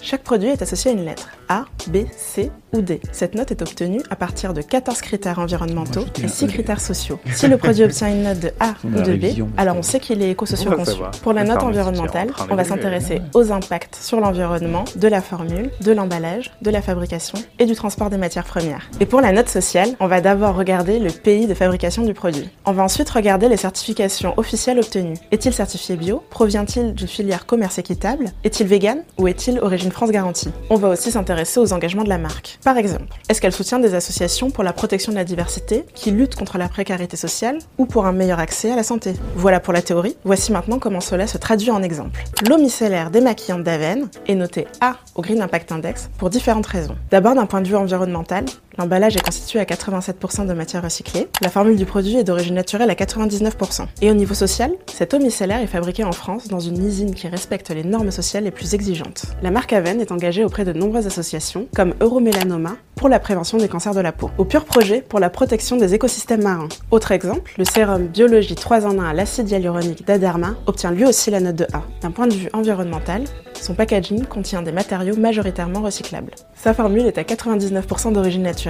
Chaque 0.02 0.24
produit 0.24 0.50
est 0.50 0.62
associé 0.62 0.92
à 0.92 0.94
une 0.94 1.06
lettre 1.06 1.30
A, 1.50 1.66
B, 1.88 2.06
C 2.16 2.52
ou 2.74 2.82
D. 2.82 3.00
Cette 3.12 3.36
note 3.36 3.52
est 3.52 3.62
obtenue 3.62 4.02
à 4.10 4.16
partir 4.16 4.54
de 4.54 4.62
14 4.62 5.02
critères 5.02 5.40
environnementaux 5.40 6.06
et 6.24 6.28
6 6.28 6.48
critères 6.48 6.82
sociaux. 6.82 7.20
Si 7.34 7.48
le 7.48 7.58
produit 7.58 7.84
obtient 7.84 8.10
une 8.10 8.24
note 8.24 8.40
de 8.40 8.52
A 8.60 8.74
ou 8.84 9.02
de 9.02 9.16
B, 9.16 9.48
alors 9.58 9.78
on 9.78 9.84
sait 9.84 10.00
qu'il 10.00 10.22
est 10.22 10.32
éco-socio-conçu. 10.32 10.98
Pour 11.22 11.34
la 11.34 11.44
note 11.44 11.64
environnementale, 11.64 12.32
on 12.50 12.56
va 12.56 12.64
s'intéresser 12.64 13.22
aux 13.34 13.52
impacts 13.52 13.96
sur 13.96 14.20
l'environnement 14.20 14.86
de 14.96 15.08
la 15.08 15.22
formule, 15.22 15.72
de 15.82 15.92
l'emballage, 15.92 16.52
de 16.62 16.70
la 16.70 16.82
fabrication 16.82 17.38
et 17.60 17.66
du 17.66 17.76
transport 17.76 18.10
des 18.10 18.18
matières 18.18 18.46
premières. 18.46 18.90
Et 19.00 19.06
pour 19.06 19.22
la 19.22 19.32
note 19.32 19.50
sociale, 19.50 19.90
on 20.00 20.08
va 20.08 20.22
d'abord 20.22 20.56
regarder 20.56 21.00
le 21.00 21.12
pays 21.12 21.48
de 21.48 21.54
fabrication 21.54 22.04
du 22.04 22.14
produit. 22.14 22.50
On 22.66 22.72
va 22.72 22.84
ensuite 22.84 23.10
regarder 23.10 23.50
les 23.50 23.58
certifications 23.58 24.34
officielles 24.38 24.80
obtenues. 24.80 25.18
Est-il 25.32 25.54
certifié 25.54 25.96
bio? 25.96 26.24
Provient-il 26.30 26.94
d'une 26.94 27.08
filière 27.08 27.46
commerce 27.46 27.78
équitable? 27.78 28.32
Est-il 28.44 28.68
vegan 28.68 29.04
ou 29.18 29.28
est-il 29.28 29.60
origine 29.60 29.92
France 29.92 30.12
Garantie? 30.12 30.50
On 30.70 30.76
va 30.76 30.90
aussi 30.90 31.12
s'intéresser 31.12 31.60
aux 31.60 31.74
engagements 31.74 32.04
de 32.04 32.10
la 32.10 32.18
marque. 32.18 32.60
Par 32.64 32.78
exemple, 32.78 33.08
est-ce 33.28 33.42
qu'elle 33.42 33.52
soutient 33.52 33.80
des 33.80 33.94
associations 33.94 34.50
pour 34.50 34.64
la 34.64 34.72
protection 34.72 35.12
de 35.12 35.18
la 35.18 35.26
diversité, 35.26 35.86
qui 35.96 36.12
luttent 36.12 36.36
contre 36.36 36.58
la 36.58 36.70
précarité 36.70 37.18
sociale 37.18 37.60
ou 37.78 37.86
pour 37.86 38.06
un 38.06 38.14
meilleur 38.14 38.40
accès 38.40 38.72
à 38.72 38.78
la 38.78 38.84
santé? 38.84 39.16
Voilà 39.36 39.60
pour 39.60 39.74
la 39.74 39.82
théorie. 39.82 40.16
Voici 40.24 40.54
maintenant 40.54 40.80
comment 40.80 41.02
cela 41.02 41.28
se 41.28 41.38
traduit 41.38 41.72
en 41.72 41.84
exemple. 41.84 42.24
L'eau 42.48 42.58
micellaire 42.58 43.12
démaquillante 43.12 43.64
d'Aven 43.64 44.08
est 44.28 44.36
notée 44.36 44.66
A 44.80 44.96
au 45.16 45.22
Green 45.22 45.42
Impact 45.42 45.74
Index 45.74 46.10
pour 46.18 46.30
différentes 46.30 46.68
raisons. 46.68 46.96
D'abord 47.12 47.36
d'un 47.36 47.48
point 47.48 47.62
de 47.62 47.68
vue 47.68 47.76
environnemental, 47.76 48.46
L'emballage 48.80 49.16
est 49.16 49.24
constitué 49.24 49.60
à 49.60 49.66
87% 49.66 50.48
de 50.48 50.54
matière 50.54 50.82
recyclée. 50.82 51.28
La 51.42 51.50
formule 51.50 51.76
du 51.76 51.86
produit 51.86 52.18
est 52.18 52.24
d'origine 52.24 52.56
naturelle 52.56 52.90
à 52.90 52.96
99%. 52.96 53.86
Et 54.02 54.10
au 54.10 54.16
niveau 54.16 54.34
social, 54.34 54.72
cette 54.92 55.14
eau 55.14 55.20
micellaire 55.20 55.62
est 55.62 55.68
fabriquée 55.68 56.04
en 56.04 56.12
France 56.12 56.48
dans 56.48 56.60
une 56.60 56.84
usine 56.84 57.14
qui 57.14 57.28
respecte 57.28 57.70
les 57.70 57.84
normes 57.84 58.10
sociales 58.10 58.46
les 58.46 58.52
plus 58.52 58.74
exigeantes. 58.74 59.26
La 59.44 59.52
marque 59.52 59.74
Aven 59.74 60.02
est 60.02 60.12
engagée 60.12 60.44
auprès 60.44 60.66
de 60.66 60.74
nombreuses 60.74 61.06
associations, 61.06 61.68
comme 61.76 61.94
Euromélanoma 62.02 62.76
pour 62.96 63.10
la 63.10 63.20
prévention 63.20 63.58
des 63.58 63.68
cancers 63.68 63.94
de 63.94 64.00
la 64.00 64.12
peau, 64.12 64.32
au 64.38 64.46
Pur 64.46 64.66
Projet 64.66 65.02
pour 65.02 65.20
la 65.20 65.30
protection 65.30 65.78
des 65.78 65.94
écosystèmes 65.94 66.44
marins. 66.44 66.70
Autre 66.90 67.12
exemple, 67.12 67.54
le 67.58 67.66
sérum 67.66 68.08
Biologie 68.08 68.56
3 68.56 68.86
en 68.86 68.98
1 68.98 69.04
à 69.04 69.14
l'acide 69.14 69.50
hyaluronique 69.50 70.08
d'Aderma 70.08 70.56
obtient 70.66 70.92
lui 70.92 71.06
aussi 71.06 71.30
la 71.30 71.40
note 71.40 71.56
de 71.56 71.68
A. 71.74 71.84
D'un 72.02 72.12
point 72.12 72.28
de 72.28 72.34
vue 72.34 72.50
environnemental, 72.54 73.24
son 73.62 73.76
packaging 73.76 74.26
contient 74.26 74.62
des 74.62 74.72
matériaux 74.72 75.16
majoritairement 75.16 75.82
recyclables. 75.82 76.32
Sa 76.56 76.74
formule 76.74 77.06
est 77.06 77.18
à 77.18 77.24
99% 77.24 78.14
d'origine 78.14 78.44
naturelle 78.44 78.63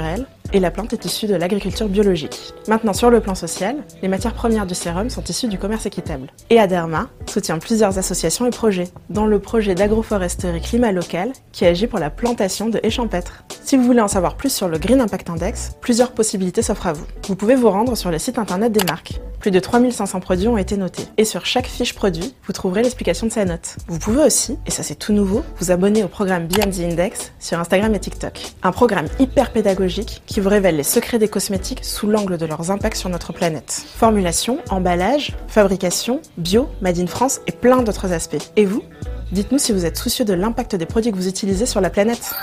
et 0.53 0.59
la 0.59 0.71
plante 0.71 0.93
est 0.93 1.05
issue 1.05 1.27
de 1.27 1.35
l'agriculture 1.35 1.87
biologique. 1.87 2.53
Maintenant, 2.67 2.93
sur 2.93 3.09
le 3.09 3.19
plan 3.19 3.35
social, 3.35 3.77
les 4.01 4.07
matières 4.07 4.33
premières 4.33 4.65
du 4.65 4.75
sérum 4.75 5.09
sont 5.09 5.23
issues 5.23 5.47
du 5.47 5.57
commerce 5.57 5.85
équitable. 5.85 6.27
Et 6.49 6.59
Aderma 6.59 7.09
soutient 7.27 7.57
plusieurs 7.57 7.97
associations 7.97 8.45
et 8.45 8.51
projets, 8.51 8.89
dont 9.09 9.25
le 9.25 9.39
projet 9.39 9.75
d'agroforesterie 9.75 10.61
climat 10.61 10.91
local 10.91 11.31
qui 11.51 11.65
agit 11.65 11.87
pour 11.87 11.99
la 11.99 12.09
plantation 12.09 12.69
de 12.69 12.79
haies 12.83 12.89
champêtres. 12.89 13.43
Si 13.63 13.77
vous 13.77 13.83
voulez 13.83 14.01
en 14.01 14.07
savoir 14.07 14.35
plus 14.35 14.53
sur 14.53 14.67
le 14.67 14.77
Green 14.77 15.01
Impact 15.01 15.29
Index, 15.29 15.73
plusieurs 15.81 16.11
possibilités 16.11 16.61
s'offrent 16.61 16.87
à 16.87 16.93
vous. 16.93 17.05
Vous 17.27 17.35
pouvez 17.35 17.55
vous 17.55 17.69
rendre 17.69 17.95
sur 17.95 18.11
le 18.11 18.19
site 18.19 18.37
internet 18.37 18.71
des 18.71 18.85
marques. 18.85 19.19
Plus 19.39 19.51
de 19.51 19.59
3500 19.59 20.21
produits 20.21 20.47
ont 20.47 20.57
été 20.57 20.77
notés. 20.77 21.03
Et 21.17 21.25
sur 21.25 21.45
chaque 21.45 21.67
fiche 21.67 21.93
produit, 21.93 22.33
vous 22.45 22.53
trouverez 22.53 22.81
l'explication 22.81 23.27
de 23.27 23.31
sa 23.31 23.43
note. 23.43 23.75
Vous 23.89 23.99
pouvez 23.99 24.23
aussi, 24.23 24.57
et 24.65 24.71
ça 24.71 24.83
c'est 24.83 24.95
tout 24.95 25.11
nouveau, 25.11 25.43
vous 25.59 25.69
abonner 25.69 26.01
au 26.01 26.07
programme 26.07 26.47
Beyond 26.47 26.71
the 26.71 26.79
Index 26.79 27.33
sur 27.39 27.59
Instagram 27.59 27.93
et 27.93 27.99
TikTok. 27.99 28.39
Un 28.63 28.71
programme 28.71 29.07
hyper 29.19 29.51
pédagogique 29.51 29.82
qui 30.25 30.39
vous 30.39 30.49
révèle 30.49 30.75
les 30.75 30.83
secrets 30.83 31.19
des 31.19 31.27
cosmétiques 31.27 31.83
sous 31.83 32.07
l'angle 32.07 32.37
de 32.37 32.45
leurs 32.45 32.71
impacts 32.71 32.97
sur 32.97 33.09
notre 33.09 33.33
planète. 33.33 33.85
Formulation, 33.95 34.59
emballage, 34.69 35.33
fabrication, 35.47 36.21
bio, 36.37 36.69
made 36.81 36.99
in 36.99 37.07
France 37.07 37.41
et 37.47 37.51
plein 37.51 37.81
d'autres 37.81 38.11
aspects. 38.11 38.51
Et 38.55 38.65
vous? 38.65 38.83
Dites-nous 39.31 39.57
si 39.57 39.71
vous 39.71 39.85
êtes 39.85 39.97
soucieux 39.97 40.25
de 40.25 40.33
l'impact 40.33 40.75
des 40.75 40.85
produits 40.85 41.11
que 41.11 41.17
vous 41.17 41.27
utilisez 41.27 41.65
sur 41.65 41.81
la 41.81 41.89
planète. 41.89 42.33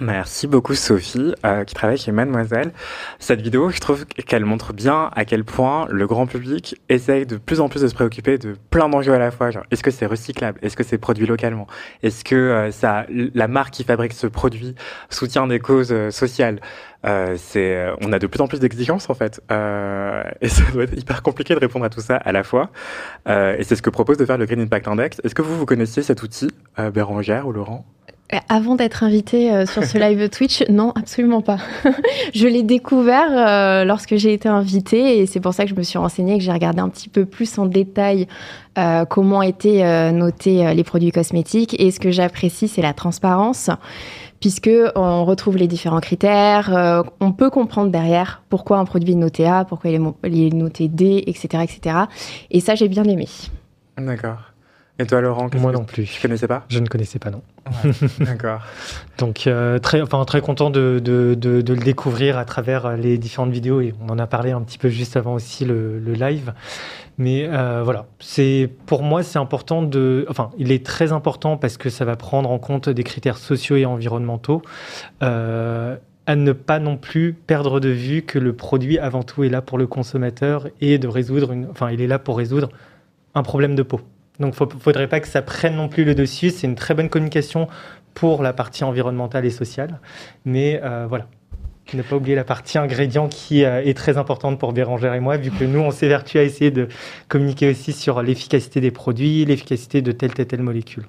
Merci 0.00 0.46
beaucoup 0.46 0.74
Sophie, 0.74 1.34
euh, 1.44 1.64
qui 1.64 1.74
travaille 1.74 1.98
chez 1.98 2.12
Mademoiselle. 2.12 2.70
Cette 3.18 3.40
vidéo, 3.40 3.70
je 3.70 3.80
trouve 3.80 4.06
qu'elle 4.06 4.44
montre 4.44 4.72
bien 4.72 5.10
à 5.16 5.24
quel 5.24 5.42
point 5.42 5.88
le 5.90 6.06
grand 6.06 6.28
public 6.28 6.80
essaye 6.88 7.26
de 7.26 7.36
plus 7.36 7.58
en 7.58 7.68
plus 7.68 7.82
de 7.82 7.88
se 7.88 7.94
préoccuper 7.94 8.38
de 8.38 8.54
plein 8.70 8.88
d'enjeux 8.88 9.12
à 9.14 9.18
la 9.18 9.32
fois. 9.32 9.50
Est-ce 9.72 9.82
que 9.82 9.90
c'est 9.90 10.06
recyclable? 10.06 10.60
Est-ce 10.62 10.76
que 10.76 10.84
c'est 10.84 10.98
produit 10.98 11.26
localement? 11.26 11.66
Est-ce 12.04 12.22
que 12.22 12.36
euh, 12.36 12.70
ça, 12.70 13.06
la 13.10 13.48
marque 13.48 13.74
qui 13.74 13.82
fabrique 13.82 14.12
ce 14.12 14.28
produit 14.28 14.76
soutient 15.10 15.48
des 15.48 15.58
causes 15.58 15.90
euh, 15.90 16.12
sociales? 16.12 16.60
Euh, 17.04 17.34
c'est, 17.36 17.88
on 18.00 18.12
a 18.12 18.20
de 18.20 18.28
plus 18.28 18.40
en 18.40 18.46
plus 18.46 18.60
d'exigences 18.60 19.10
en 19.10 19.14
fait, 19.14 19.42
et 20.40 20.48
ça 20.48 20.62
doit 20.72 20.84
être 20.84 20.96
hyper 20.96 21.24
compliqué 21.24 21.54
de 21.54 21.58
répondre 21.58 21.84
à 21.84 21.90
tout 21.90 22.00
ça 22.00 22.18
à 22.18 22.30
la 22.30 22.44
fois. 22.44 22.70
et 23.26 23.64
c'est 23.64 23.74
ce 23.74 23.82
que 23.82 23.90
propose 23.90 24.16
de 24.16 24.24
faire 24.24 24.38
le 24.38 24.46
Green 24.46 24.60
Impact 24.60 24.86
Index. 24.86 25.20
Est-ce 25.24 25.34
que 25.34 25.42
vous 25.42 25.56
vous 25.56 25.66
connaissiez 25.66 26.04
cet 26.04 26.22
outil, 26.22 26.50
Bérangère 26.92 27.48
ou 27.48 27.52
Laurent? 27.52 27.84
Avant 28.48 28.74
d'être 28.74 29.02
invitée 29.04 29.52
euh, 29.52 29.66
sur 29.66 29.84
ce 29.84 29.98
live 29.98 30.28
Twitch, 30.28 30.64
non, 30.68 30.92
absolument 30.94 31.40
pas. 31.40 31.58
je 32.34 32.46
l'ai 32.46 32.62
découvert 32.62 33.30
euh, 33.30 33.84
lorsque 33.84 34.16
j'ai 34.16 34.32
été 34.32 34.48
invitée 34.48 35.18
et 35.18 35.26
c'est 35.26 35.40
pour 35.40 35.54
ça 35.54 35.64
que 35.64 35.70
je 35.70 35.74
me 35.74 35.82
suis 35.82 35.98
renseignée 35.98 36.34
et 36.34 36.38
que 36.38 36.44
j'ai 36.44 36.52
regardé 36.52 36.80
un 36.80 36.88
petit 36.88 37.08
peu 37.08 37.24
plus 37.24 37.58
en 37.58 37.66
détail 37.66 38.26
comment 39.08 39.42
étaient 39.42 40.12
notés 40.12 40.72
les 40.72 40.84
produits 40.84 41.10
cosmétiques. 41.10 41.74
Et 41.80 41.90
ce 41.90 41.98
que 41.98 42.12
j'apprécie, 42.12 42.68
c'est 42.68 42.80
la 42.80 42.92
transparence 42.92 43.70
puisque 44.38 44.70
on 44.94 45.24
retrouve 45.24 45.56
les 45.56 45.66
différents 45.66 45.98
critères, 45.98 47.04
on 47.18 47.32
peut 47.32 47.50
comprendre 47.50 47.90
derrière 47.90 48.44
pourquoi 48.48 48.78
un 48.78 48.84
produit 48.84 49.14
est 49.14 49.16
noté 49.16 49.46
A, 49.46 49.64
pourquoi 49.64 49.90
il 49.90 49.96
est, 50.44 50.54
noté 50.54 50.86
D, 50.86 51.24
etc., 51.26 51.64
etc. 51.64 51.96
Et 52.52 52.60
ça, 52.60 52.76
j'ai 52.76 52.86
bien 52.86 53.02
aimé. 53.02 53.26
D'accord. 53.96 54.52
Et 55.00 55.06
toi, 55.06 55.20
Laurent 55.20 55.48
Moi 55.58 55.70
non 55.70 55.84
plus. 55.84 56.04
Tu 56.04 56.20
connaissais 56.20 56.48
pas? 56.48 56.64
Je 56.68 56.80
ne 56.80 56.86
connaissais 56.86 57.20
pas, 57.20 57.30
non. 57.30 57.42
D'accord. 58.20 58.60
Donc, 59.18 59.46
euh, 59.46 59.78
très, 59.78 60.02
enfin, 60.02 60.24
très 60.24 60.40
content 60.40 60.70
de, 60.70 61.00
de, 61.02 61.34
de, 61.34 61.72
le 61.72 61.80
découvrir 61.80 62.36
à 62.36 62.44
travers 62.44 62.86
euh, 62.86 62.96
les 62.96 63.16
différentes 63.16 63.50
vidéos. 63.50 63.80
Et 63.80 63.94
on 64.00 64.10
en 64.10 64.18
a 64.18 64.26
parlé 64.26 64.50
un 64.50 64.60
petit 64.60 64.78
peu 64.78 64.88
juste 64.88 65.16
avant 65.16 65.34
aussi 65.34 65.64
le, 65.64 66.00
le 66.00 66.12
live. 66.14 66.52
Mais 67.16 67.48
euh, 67.48 67.82
voilà, 67.84 68.06
c'est 68.20 68.70
pour 68.86 69.02
moi, 69.02 69.22
c'est 69.22 69.38
important 69.38 69.82
de. 69.82 70.24
Enfin, 70.28 70.50
il 70.56 70.72
est 70.72 70.84
très 70.86 71.12
important 71.12 71.56
parce 71.56 71.76
que 71.76 71.90
ça 71.90 72.04
va 72.04 72.16
prendre 72.16 72.50
en 72.50 72.58
compte 72.58 72.88
des 72.88 73.04
critères 73.04 73.38
sociaux 73.38 73.76
et 73.76 73.84
environnementaux. 73.84 74.62
Euh, 75.22 75.96
à 76.26 76.36
ne 76.36 76.52
pas 76.52 76.78
non 76.78 76.96
plus 76.98 77.32
perdre 77.32 77.80
de 77.80 77.88
vue 77.88 78.22
que 78.22 78.38
le 78.38 78.52
produit 78.52 78.98
avant 78.98 79.22
tout 79.22 79.44
est 79.44 79.48
là 79.48 79.62
pour 79.62 79.78
le 79.78 79.86
consommateur 79.86 80.68
et 80.82 80.98
de 80.98 81.08
résoudre 81.08 81.52
une, 81.52 81.66
enfin 81.70 81.90
il 81.90 82.02
est 82.02 82.06
là 82.06 82.18
pour 82.18 82.36
résoudre 82.36 82.68
un 83.34 83.42
problème 83.42 83.74
de 83.74 83.82
peau. 83.82 84.00
Donc, 84.40 84.54
il 84.58 84.74
ne 84.74 84.80
faudrait 84.80 85.08
pas 85.08 85.20
que 85.20 85.28
ça 85.28 85.42
prenne 85.42 85.76
non 85.76 85.88
plus 85.88 86.04
le 86.04 86.14
dessus. 86.14 86.50
C'est 86.50 86.66
une 86.66 86.76
très 86.76 86.94
bonne 86.94 87.08
communication 87.08 87.68
pour 88.14 88.42
la 88.42 88.52
partie 88.52 88.84
environnementale 88.84 89.44
et 89.44 89.50
sociale. 89.50 90.00
Mais 90.44 90.80
euh, 90.82 91.06
voilà, 91.08 91.26
ne 91.96 92.02
pas 92.02 92.16
oublier 92.16 92.36
la 92.36 92.44
partie 92.44 92.78
ingrédients 92.78 93.28
qui 93.28 93.64
euh, 93.64 93.82
est 93.82 93.96
très 93.96 94.18
importante 94.18 94.58
pour 94.58 94.72
Bérangère 94.72 95.14
et 95.14 95.20
moi, 95.20 95.36
vu 95.36 95.50
que 95.50 95.64
nous, 95.64 95.80
on 95.80 95.90
s'évertue 95.90 96.38
à 96.38 96.42
essayer 96.42 96.70
de 96.70 96.88
communiquer 97.28 97.70
aussi 97.70 97.92
sur 97.92 98.22
l'efficacité 98.22 98.80
des 98.80 98.90
produits, 98.90 99.44
l'efficacité 99.44 100.02
de 100.02 100.12
telle, 100.12 100.34
telle, 100.34 100.46
telle 100.46 100.62
molécule. 100.62 101.06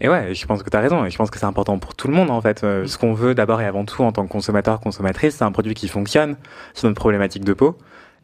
Et 0.00 0.08
ouais, 0.08 0.34
je 0.34 0.46
pense 0.46 0.62
que 0.62 0.70
tu 0.70 0.76
as 0.76 0.80
raison, 0.80 1.04
et 1.04 1.10
je 1.10 1.16
pense 1.16 1.30
que 1.30 1.38
c'est 1.38 1.46
important 1.46 1.78
pour 1.78 1.94
tout 1.94 2.08
le 2.08 2.14
monde, 2.14 2.30
en 2.30 2.40
fait. 2.40 2.62
Euh, 2.62 2.86
ce 2.86 2.98
qu'on 2.98 3.12
veut 3.12 3.34
d'abord 3.34 3.60
et 3.60 3.66
avant 3.66 3.84
tout 3.84 4.02
en 4.02 4.12
tant 4.12 4.26
que 4.26 4.32
consommateur, 4.32 4.80
consommatrice, 4.80 5.36
c'est 5.36 5.44
un 5.44 5.52
produit 5.52 5.74
qui 5.74 5.88
fonctionne 5.88 6.36
sur 6.74 6.88
notre 6.88 7.00
problématique 7.00 7.44
de 7.44 7.52
peau. 7.52 7.76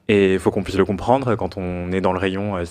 Et 0.09 0.35
il 0.35 0.39
faut 0.39 0.53
qu'on 0.53 0.63
puisse 0.63 0.77
le 0.77 0.85
comprendre 0.85 1.35
quand 1.35 1.57
on 1.57 1.91
est 1.91 2.01
dans 2.01 2.13
le 2.13 2.19
rayon 2.19 2.57
euh, 2.57 2.65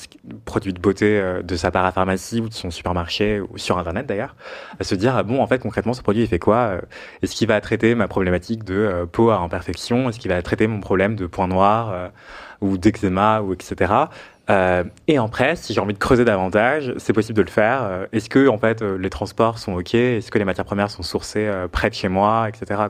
produits 0.45 0.71
de 0.71 0.79
beauté 0.79 1.19
euh, 1.19 1.41
de 1.41 1.57
sa 1.57 1.69
parapharmacie 1.69 2.39
ou 2.39 2.47
de 2.47 2.53
son 2.53 2.71
supermarché 2.71 3.41
ou 3.41 3.57
sur 3.57 3.77
Internet 3.77 4.05
d'ailleurs, 4.05 4.35
à 4.79 4.85
se 4.85 4.95
dire, 4.95 5.17
ah 5.17 5.23
bon, 5.23 5.41
en 5.41 5.47
fait, 5.47 5.59
concrètement, 5.59 5.93
ce 5.93 6.01
produit, 6.01 6.23
il 6.23 6.27
fait 6.27 6.39
quoi 6.39 6.55
euh, 6.55 6.81
Est-ce 7.21 7.35
qu'il 7.35 7.49
va 7.49 7.59
traiter 7.59 7.93
ma 7.93 8.07
problématique 8.07 8.63
de 8.63 9.05
peau 9.11 9.31
à 9.31 9.37
imperfection? 9.39 10.09
Est-ce 10.09 10.19
qu'il 10.19 10.31
va 10.31 10.41
traiter 10.41 10.67
mon 10.67 10.79
problème 10.79 11.15
de 11.15 11.27
points 11.27 11.47
noirs 11.47 12.11
ou 12.61 12.77
d'eczéma 12.77 13.41
ou 13.41 13.53
etc. 13.53 13.93
Euh, 14.49 14.83
et 15.07 15.17
en 15.17 15.27
presse, 15.27 15.61
si 15.61 15.73
j'ai 15.73 15.79
envie 15.79 15.93
de 15.93 15.99
creuser 15.99 16.23
davantage, 16.23 16.93
c'est 16.97 17.13
possible 17.13 17.37
de 17.37 17.41
le 17.41 17.49
faire. 17.49 17.83
Euh, 17.83 18.05
est-ce 18.13 18.29
que 18.29 18.47
en 18.47 18.57
fait 18.57 18.81
euh, 18.81 18.97
les 18.97 19.09
transports 19.09 19.57
sont 19.57 19.73
ok? 19.73 19.95
Est-ce 19.95 20.29
que 20.29 20.37
les 20.37 20.45
matières 20.45 20.65
premières 20.65 20.91
sont 20.91 21.01
sourcées 21.01 21.49
près 21.71 21.89
de 21.89 21.95
chez 21.95 22.09
moi, 22.09 22.47
etc. 22.49 22.81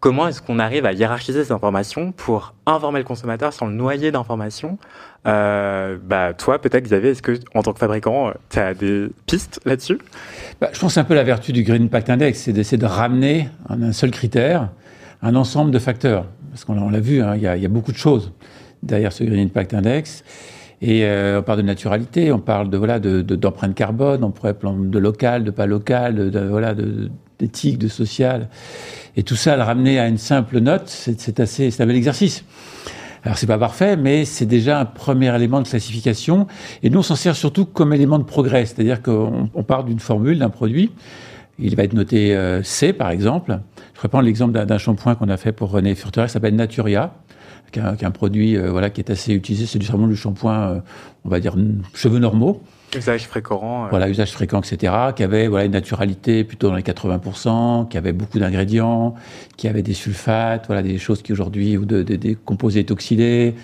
Comment 0.00 0.28
est-ce 0.28 0.40
qu'on 0.40 0.58
arrive 0.58 0.86
à 0.86 0.92
hiérarchiser 0.92 1.44
ces 1.44 1.52
informations 1.52 2.12
pour 2.12 2.54
informer 2.66 3.00
le 3.00 3.04
consommateur 3.04 3.52
sans 3.52 3.66
le 3.66 3.74
noyer 3.74 4.12
d'informations? 4.12 4.78
Bah, 5.24 6.34
Toi, 6.36 6.60
peut-être 6.60 6.84
Xavier, 6.84 7.10
est-ce 7.10 7.22
que 7.22 7.40
en 7.54 7.62
tant 7.62 7.72
que 7.72 7.78
fabricant, 7.78 8.32
tu 8.50 8.58
as 8.58 8.74
des 8.74 9.08
pistes 9.26 9.60
là-dessus? 9.64 9.98
Bah, 10.60 10.70
Je 10.72 10.78
pense 10.78 10.94
c'est 10.94 11.00
un 11.00 11.04
peu 11.04 11.14
la 11.14 11.24
vertu 11.24 11.52
du 11.52 11.64
Green 11.64 11.84
Impact 11.84 12.10
Index, 12.10 12.38
c'est 12.40 12.52
d'essayer 12.52 12.78
de 12.78 12.86
ramener 12.86 13.48
en 13.68 13.82
un 13.82 13.92
seul 13.92 14.10
critère 14.10 14.68
un 15.22 15.34
ensemble 15.34 15.70
de 15.70 15.78
facteurs. 15.78 16.26
Parce 16.50 16.64
qu'on 16.64 16.90
l'a 16.90 17.00
vu, 17.00 17.20
hein, 17.20 17.34
il 17.34 17.42
y, 17.42 17.46
a 17.46 17.68
beaucoup 17.68 17.90
de 17.90 17.96
choses 17.96 18.32
derrière 18.82 19.12
ce 19.12 19.24
Green 19.24 19.46
Impact 19.46 19.74
Index. 19.74 20.22
Et 20.86 21.06
euh, 21.06 21.40
on 21.40 21.42
parle 21.42 21.60
de 21.60 21.62
naturalité, 21.62 22.30
on 22.30 22.38
parle 22.38 22.68
de 22.68 22.76
voilà 22.76 22.98
d'empreinte 22.98 23.70
de, 23.70 23.74
carbone, 23.74 24.22
on 24.22 24.30
pourrait 24.30 24.52
parler 24.52 24.86
de 24.86 24.98
local, 24.98 25.42
de 25.42 25.50
pas 25.50 25.64
local, 25.64 26.30
voilà 26.50 26.74
d'éthique, 27.38 27.78
de 27.78 27.88
social, 27.88 28.50
et 29.16 29.22
tout 29.22 29.34
ça 29.34 29.56
le 29.56 29.62
ramener 29.62 29.98
à 29.98 30.06
une 30.06 30.18
simple 30.18 30.60
note, 30.60 30.88
c'est 30.88 31.40
assez, 31.40 31.70
c'est 31.70 31.82
un 31.82 31.86
bel 31.86 31.96
exercice. 31.96 32.44
Alors 33.22 33.38
c'est 33.38 33.46
pas 33.46 33.56
parfait, 33.56 33.96
mais 33.96 34.26
c'est 34.26 34.44
déjà 34.44 34.78
un 34.78 34.84
premier 34.84 35.34
élément 35.34 35.62
de 35.62 35.66
classification. 35.66 36.46
Et 36.82 36.90
nous, 36.90 36.98
on 36.98 37.02
s'en 37.02 37.16
sert 37.16 37.34
surtout 37.34 37.64
comme 37.64 37.94
élément 37.94 38.18
de 38.18 38.24
progrès, 38.24 38.66
c'est-à-dire 38.66 39.00
qu'on 39.00 39.48
part 39.66 39.84
d'une 39.84 40.00
formule, 40.00 40.38
d'un 40.38 40.50
produit. 40.50 40.92
Il 41.58 41.74
va 41.76 41.84
être 41.84 41.94
noté 41.94 42.36
euh, 42.36 42.62
C, 42.62 42.92
par 42.92 43.10
exemple. 43.10 43.58
Je 43.94 44.02
vais 44.02 44.08
prendre 44.08 44.26
l'exemple 44.26 44.52
d'un 44.52 44.78
shampoing 44.78 45.14
qu'on 45.14 45.30
a 45.30 45.38
fait 45.38 45.52
pour 45.52 45.70
René 45.70 45.94
Furter, 45.94 46.24
qui 46.26 46.32
s'appelle 46.32 46.54
Naturia, 46.54 47.14
qui 47.74 48.04
est 48.04 48.06
un, 48.06 48.10
produit 48.10 48.56
euh, 48.56 48.70
voilà, 48.70 48.90
qui 48.90 49.00
est 49.00 49.10
assez 49.10 49.32
utilisé. 49.32 49.66
C'est 49.66 49.78
du 49.78 50.16
shampoing, 50.16 50.70
euh, 50.70 50.80
on 51.24 51.28
va 51.28 51.40
dire, 51.40 51.56
cheveux 51.94 52.18
normaux. 52.18 52.62
Usage 52.96 53.26
fréquent. 53.26 53.88
Voilà, 53.90 54.08
usage 54.08 54.30
fréquent, 54.30 54.60
etc. 54.60 54.92
Qui 55.16 55.24
avait 55.24 55.48
voilà, 55.48 55.64
une 55.64 55.72
naturalité 55.72 56.44
plutôt 56.44 56.68
dans 56.68 56.76
les 56.76 56.82
80%, 56.82 57.88
qui 57.88 57.98
avait 57.98 58.12
beaucoup 58.12 58.38
d'ingrédients, 58.38 59.16
qui 59.56 59.66
avait 59.66 59.82
des 59.82 59.94
sulfates, 59.94 60.66
voilà, 60.68 60.82
des 60.82 60.98
choses 60.98 61.22
qui 61.22 61.32
aujourd'hui, 61.32 61.76
ou 61.76 61.84
de, 61.84 62.02
des 62.02 62.36
composés 62.36 62.86
oxydés, 62.88 63.54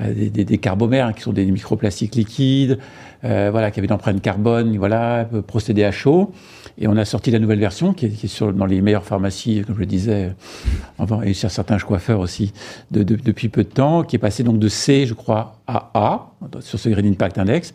des, 0.00 0.28
des, 0.28 0.44
des, 0.44 0.58
carbomères, 0.58 1.14
qui 1.14 1.22
sont 1.22 1.32
des 1.32 1.46
microplastiques 1.46 2.14
liquides, 2.14 2.78
euh, 3.24 3.48
voilà, 3.50 3.70
qui 3.70 3.80
avait 3.80 3.86
une 3.86 3.92
empreinte 3.92 4.20
carbone, 4.20 4.76
voilà, 4.76 5.28
procédé 5.46 5.84
à 5.84 5.92
chaud. 5.92 6.32
Et 6.78 6.88
on 6.88 6.96
a 6.96 7.04
sorti 7.04 7.30
la 7.30 7.38
nouvelle 7.38 7.60
version 7.60 7.92
qui 7.92 8.06
est, 8.06 8.26
sur, 8.26 8.52
dans 8.52 8.66
les 8.66 8.80
meilleures 8.80 9.04
pharmacies, 9.04 9.62
comme 9.64 9.76
je 9.76 9.80
le 9.80 9.86
disais, 9.86 10.34
et 11.24 11.34
sur 11.34 11.50
certains 11.50 11.78
coiffeurs 11.78 12.20
aussi, 12.20 12.52
de, 12.90 13.02
de, 13.02 13.14
depuis 13.16 13.48
peu 13.48 13.62
de 13.64 13.68
temps, 13.68 14.02
qui 14.02 14.16
est 14.16 14.18
passé 14.18 14.42
donc 14.42 14.58
de 14.58 14.68
C, 14.68 15.06
je 15.06 15.14
crois, 15.14 15.60
à 15.66 15.90
A, 15.94 16.30
sur 16.60 16.78
ce 16.78 16.88
Green 16.88 17.06
Impact 17.06 17.38
Index 17.38 17.74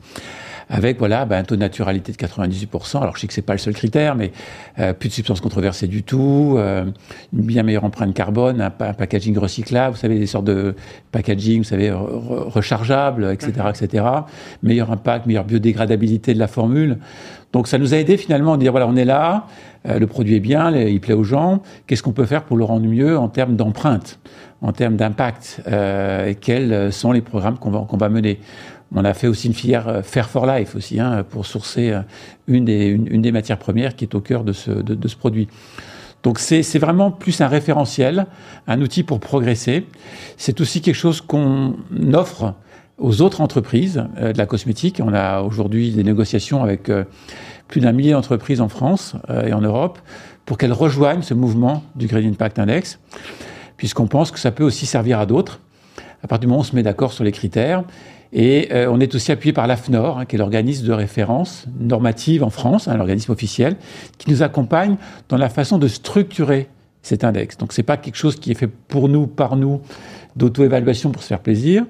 avec 0.69 0.99
voilà 0.99 1.25
ben, 1.25 1.39
un 1.39 1.43
taux 1.43 1.55
de 1.55 1.59
naturalité 1.59 2.11
de 2.11 2.17
98%. 2.17 3.01
Alors 3.01 3.15
je 3.15 3.21
sais 3.21 3.27
que 3.27 3.33
c'est 3.33 3.41
pas 3.41 3.53
le 3.53 3.59
seul 3.59 3.73
critère, 3.73 4.15
mais 4.15 4.31
euh, 4.77 4.93
plus 4.93 5.09
de 5.09 5.13
substances 5.13 5.41
controversées 5.41 5.87
du 5.87 6.03
tout, 6.03 6.55
euh, 6.57 6.85
une 7.33 7.41
bien 7.41 7.63
meilleure 7.63 7.83
empreinte 7.83 8.13
carbone, 8.13 8.61
un, 8.61 8.69
packaging 8.69 9.37
recyclable, 9.37 9.95
vous 9.95 9.99
savez 9.99 10.19
des 10.19 10.27
sortes 10.27 10.45
de 10.45 10.75
packaging, 11.11 11.59
vous 11.59 11.63
savez 11.63 11.91
rechargeables, 11.91 13.31
etc., 13.31 13.51
etc. 13.69 14.05
Meilleur 14.61 14.91
impact, 14.91 15.25
meilleure 15.25 15.45
biodégradabilité 15.45 16.33
de 16.33 16.39
la 16.39 16.47
formule. 16.47 16.99
Donc 17.51 17.67
ça 17.67 17.79
nous 17.79 17.95
a 17.95 17.97
aidé 17.97 18.17
finalement 18.17 18.53
à 18.53 18.57
dire 18.57 18.71
voilà 18.71 18.87
on 18.87 18.95
est 18.95 19.05
là, 19.05 19.47
euh, 19.87 19.97
le 19.97 20.05
produit 20.05 20.35
est 20.35 20.39
bien, 20.39 20.71
il 20.71 21.01
plaît 21.01 21.15
aux 21.15 21.23
gens. 21.23 21.63
Qu'est-ce 21.87 22.03
qu'on 22.03 22.11
peut 22.11 22.25
faire 22.25 22.43
pour 22.43 22.57
le 22.57 22.63
rendre 22.63 22.85
mieux 22.85 23.17
en 23.17 23.27
termes 23.27 23.55
d'empreinte, 23.55 24.19
en 24.61 24.71
termes 24.71 24.97
d'impact 24.97 25.63
euh, 25.67 26.27
et 26.27 26.35
quels 26.35 26.93
sont 26.93 27.11
les 27.11 27.21
programmes 27.21 27.57
qu'on 27.57 27.71
va, 27.71 27.85
qu'on 27.89 27.97
va 27.97 28.09
mener? 28.09 28.39
On 28.95 29.05
a 29.05 29.13
fait 29.13 29.27
aussi 29.27 29.47
une 29.47 29.53
filière 29.53 29.87
euh, 29.87 30.01
Fair 30.01 30.29
for 30.29 30.45
Life 30.45 30.75
aussi, 30.75 30.99
hein, 30.99 31.23
pour 31.29 31.45
sourcer 31.45 31.91
euh, 31.91 32.01
une 32.47 32.65
des, 32.65 33.31
matières 33.31 33.59
premières 33.59 33.95
qui 33.95 34.05
est 34.05 34.15
au 34.15 34.21
cœur 34.21 34.43
de 34.43 34.53
ce, 34.53 35.15
produit. 35.15 35.47
Donc 36.23 36.39
c'est 36.39 36.79
vraiment 36.79 37.11
plus 37.11 37.39
un 37.41 37.47
référentiel, 37.47 38.25
un 38.67 38.81
outil 38.81 39.03
pour 39.03 39.19
progresser. 39.19 39.85
C'est 40.37 40.59
aussi 40.59 40.81
quelque 40.81 40.95
chose 40.95 41.21
qu'on 41.21 41.75
offre 42.13 42.55
aux 42.97 43.21
autres 43.21 43.39
entreprises 43.39 44.03
euh, 44.17 44.33
de 44.33 44.37
la 44.37 44.45
cosmétique. 44.45 45.01
On 45.03 45.13
a 45.13 45.41
aujourd'hui 45.41 45.91
des 45.91 46.03
négociations 46.03 46.63
avec 46.63 46.91
plus 47.67 47.81
d'un 47.81 47.91
millier 47.91 48.11
d'entreprises 48.11 48.61
en 48.61 48.69
France 48.69 49.15
et 49.45 49.53
en 49.53 49.61
Europe 49.61 49.99
pour 50.45 50.57
qu'elles 50.57 50.73
rejoignent 50.73 51.21
ce 51.21 51.35
mouvement 51.35 51.83
du 51.95 52.07
Green 52.07 52.31
Impact 52.31 52.57
Index, 52.57 52.99
puisqu'on 53.77 54.07
pense 54.07 54.31
que 54.31 54.39
ça 54.39 54.49
peut 54.49 54.63
aussi 54.63 54.87
servir 54.87 55.19
à 55.19 55.27
d'autres. 55.27 55.59
À 56.23 56.27
partir 56.27 56.41
du 56.41 56.47
moment 56.47 56.57
où 56.57 56.61
on 56.61 56.63
se 56.63 56.75
met 56.75 56.81
d'accord 56.81 57.13
sur 57.13 57.23
les 57.23 57.31
critères 57.31 57.83
et 58.31 58.69
euh, 58.71 58.87
on 58.91 58.99
est 58.99 59.15
aussi 59.15 59.31
appuyé 59.31 59.53
par 59.53 59.65
l'AFNOR, 59.67 60.19
hein, 60.19 60.25
qui 60.25 60.35
est 60.35 60.39
l'organisme 60.39 60.85
de 60.85 60.93
référence 60.93 61.65
normative 61.79 62.43
en 62.43 62.49
France, 62.49 62.87
hein, 62.87 62.95
l'organisme 62.95 63.31
officiel, 63.31 63.75
qui 64.17 64.29
nous 64.29 64.43
accompagne 64.43 64.97
dans 65.29 65.37
la 65.37 65.49
façon 65.49 65.77
de 65.77 65.87
structurer 65.87 66.69
cet 67.01 67.23
index. 67.23 67.57
Donc 67.57 67.73
c'est 67.73 67.83
pas 67.83 67.97
quelque 67.97 68.17
chose 68.17 68.39
qui 68.39 68.51
est 68.51 68.55
fait 68.55 68.67
pour 68.67 69.09
nous, 69.09 69.25
par 69.25 69.55
nous, 69.55 69.81
d'auto-évaluation 70.35 71.11
pour 71.11 71.23
se 71.23 71.27
faire 71.27 71.39
plaisir. 71.39 71.85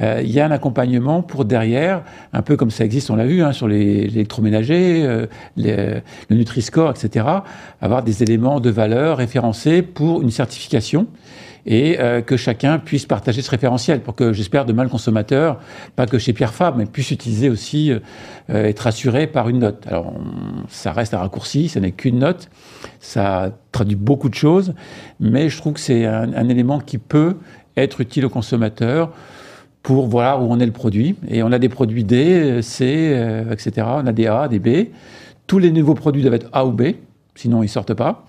Euh, 0.00 0.20
il 0.24 0.30
y 0.30 0.40
a 0.40 0.46
un 0.46 0.50
accompagnement 0.50 1.22
pour 1.22 1.44
derrière, 1.44 2.02
un 2.32 2.42
peu 2.42 2.56
comme 2.56 2.70
ça 2.70 2.84
existe, 2.84 3.10
on 3.10 3.16
l'a 3.16 3.26
vu, 3.26 3.42
hein, 3.42 3.52
sur 3.52 3.68
les, 3.68 4.04
électroménagers, 4.04 5.04
euh, 5.04 5.26
le 5.56 6.02
Nutri-Score, 6.36 6.90
etc. 6.90 7.26
Avoir 7.80 8.02
des 8.02 8.24
éléments 8.24 8.58
de 8.58 8.70
valeur 8.70 9.18
référencés 9.18 9.82
pour 9.82 10.22
une 10.22 10.30
certification 10.30 11.06
et 11.66 11.98
euh, 11.98 12.22
que 12.22 12.36
chacun 12.36 12.78
puisse 12.78 13.06
partager 13.06 13.42
ce 13.42 13.50
référentiel 13.50 14.00
pour 14.00 14.14
que, 14.14 14.32
j'espère, 14.32 14.64
demain 14.64 14.84
le 14.84 14.88
consommateur, 14.88 15.60
pas 15.96 16.06
que 16.06 16.18
chez 16.18 16.32
Pierre 16.32 16.54
Fabre, 16.54 16.78
mais 16.78 16.86
puisse 16.86 17.10
utiliser 17.10 17.50
aussi, 17.50 17.90
euh, 17.92 17.98
être 18.48 18.86
assuré 18.86 19.26
par 19.26 19.48
une 19.48 19.58
note. 19.58 19.84
Alors, 19.86 20.14
ça 20.68 20.92
reste 20.92 21.12
un 21.12 21.18
raccourci, 21.18 21.68
ce 21.68 21.78
n'est 21.78 21.92
qu'une 21.92 22.20
note, 22.20 22.48
ça 23.00 23.50
traduit 23.72 23.96
beaucoup 23.96 24.28
de 24.28 24.34
choses, 24.34 24.74
mais 25.20 25.48
je 25.48 25.58
trouve 25.58 25.74
que 25.74 25.80
c'est 25.80 26.06
un, 26.06 26.32
un 26.32 26.48
élément 26.48 26.78
qui 26.78 26.98
peut 26.98 27.36
être 27.76 28.00
utile 28.00 28.24
au 28.24 28.30
consommateur 28.30 29.12
pour 29.86 30.08
voir 30.08 30.42
où 30.42 30.48
on 30.50 30.58
est 30.58 30.66
le 30.66 30.72
produit. 30.72 31.14
Et 31.28 31.44
on 31.44 31.52
a 31.52 31.60
des 31.60 31.68
produits 31.68 32.02
D, 32.02 32.60
C, 32.60 33.12
euh, 33.12 33.52
etc. 33.52 33.86
On 33.88 34.06
a 34.06 34.12
des 34.12 34.26
A, 34.26 34.48
des 34.48 34.58
B. 34.58 34.88
Tous 35.46 35.60
les 35.60 35.70
nouveaux 35.70 35.94
produits 35.94 36.22
doivent 36.22 36.34
être 36.34 36.48
A 36.52 36.66
ou 36.66 36.72
B, 36.72 36.94
sinon 37.36 37.62
ils 37.62 37.68
sortent 37.68 37.94
pas. 37.94 38.26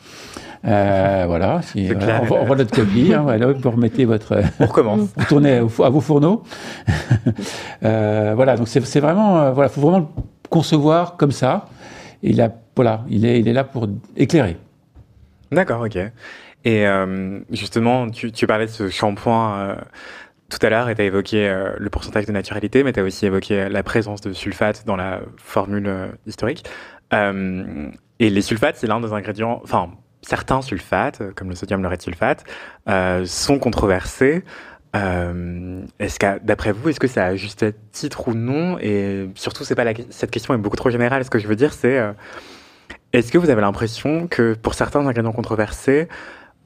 Euh, 0.66 1.26
voilà, 1.28 1.62
si, 1.62 1.90
on, 2.30 2.46
voit 2.46 2.56
notre 2.56 2.76
copie, 2.76 3.14
hein, 3.14 3.22
voilà, 3.22 3.52
vous 3.52 3.72
remettez 3.72 4.06
votre. 4.06 4.42
On 4.60 4.66
recommence. 4.66 5.10
vous 5.16 5.26
tournez 5.26 5.58
à 5.58 5.90
vos 5.90 6.02
fourneaux. 6.02 6.44
euh, 7.84 8.34
voilà, 8.36 8.58
donc 8.58 8.68
c'est 8.68 9.00
vraiment, 9.00 9.40
euh, 9.40 9.52
voilà, 9.52 9.70
faut 9.70 9.82
vraiment 9.82 10.00
le 10.00 10.24
concevoir 10.50 11.18
comme 11.18 11.32
ça. 11.32 11.66
Et 12.24 12.32
il 12.32 12.42
a, 12.42 12.52
voilà, 12.76 13.04
il 13.10 13.26
est, 13.26 13.40
il 13.40 13.48
est 13.48 13.54
là 13.54 13.64
pour 13.64 13.88
éclairer. 14.16 14.58
D'accord, 15.52 15.82
ok. 15.82 15.98
Et 16.66 16.86
euh, 16.86 17.40
justement, 17.52 18.10
tu, 18.10 18.32
tu, 18.32 18.48
parlais 18.48 18.66
de 18.66 18.72
ce 18.72 18.90
shampoing 18.90 19.60
euh, 19.60 19.76
tout 20.50 20.60
à 20.62 20.70
l'heure 20.70 20.90
et 20.90 20.96
tu 20.96 21.02
as 21.02 21.06
évoqué 21.06 21.48
euh, 21.48 21.72
le 21.78 21.90
pourcentage 21.90 22.26
de 22.26 22.32
naturalité, 22.32 22.84
mais 22.84 22.94
tu 22.94 23.00
as 23.00 23.04
aussi 23.04 23.26
évoqué 23.26 23.70
la 23.70 23.84
présence 23.84 24.22
de 24.22 24.34
sulfate 24.34 24.84
dans 24.86 24.96
la 24.96 25.22
formule 25.38 26.12
historique. 26.26 26.66
et 27.14 28.30
les 28.30 28.42
sulfates, 28.42 28.76
c'est 28.78 28.88
l'un 28.88 29.00
des 29.00 29.14
ingrédients, 29.14 29.62
enfin, 29.64 29.92
certains 30.22 30.62
sulfates, 30.62 31.22
comme 31.36 31.50
le 31.50 31.56
sodium 31.56 31.82
lauryl 31.82 32.02
sulfate, 32.02 32.44
euh, 32.90 33.26
sont 33.26 33.60
controversés. 33.60 34.44
Euh, 34.96 35.82
est-ce 36.00 36.20
que, 36.20 36.40
d'après 36.40 36.72
vous, 36.72 36.90
est-ce 36.90 37.00
que 37.00 37.08
ça 37.08 37.26
a 37.26 37.36
juste 37.36 37.66
titre 37.92 38.30
ou 38.30 38.34
non? 38.34 38.78
Et 38.80 39.30
surtout, 39.36 39.64
c'est 39.64 39.76
pas 39.76 39.86
cette 40.10 40.32
question 40.32 40.54
est 40.54 40.58
beaucoup 40.58 40.78
trop 40.78 40.90
générale. 40.90 41.24
Ce 41.24 41.30
que 41.30 41.40
je 41.40 41.48
veux 41.48 41.56
dire, 41.56 41.74
c'est 41.74 41.98
euh, 41.98 42.14
est-ce 43.14 43.32
que 43.32 43.38
vous 43.38 43.50
avez 43.50 43.62
l'impression 43.62 44.28
que 44.28 44.54
pour 44.54 44.74
certains 44.74 45.06
ingrédients 45.06 45.32
controversés, 45.32 46.08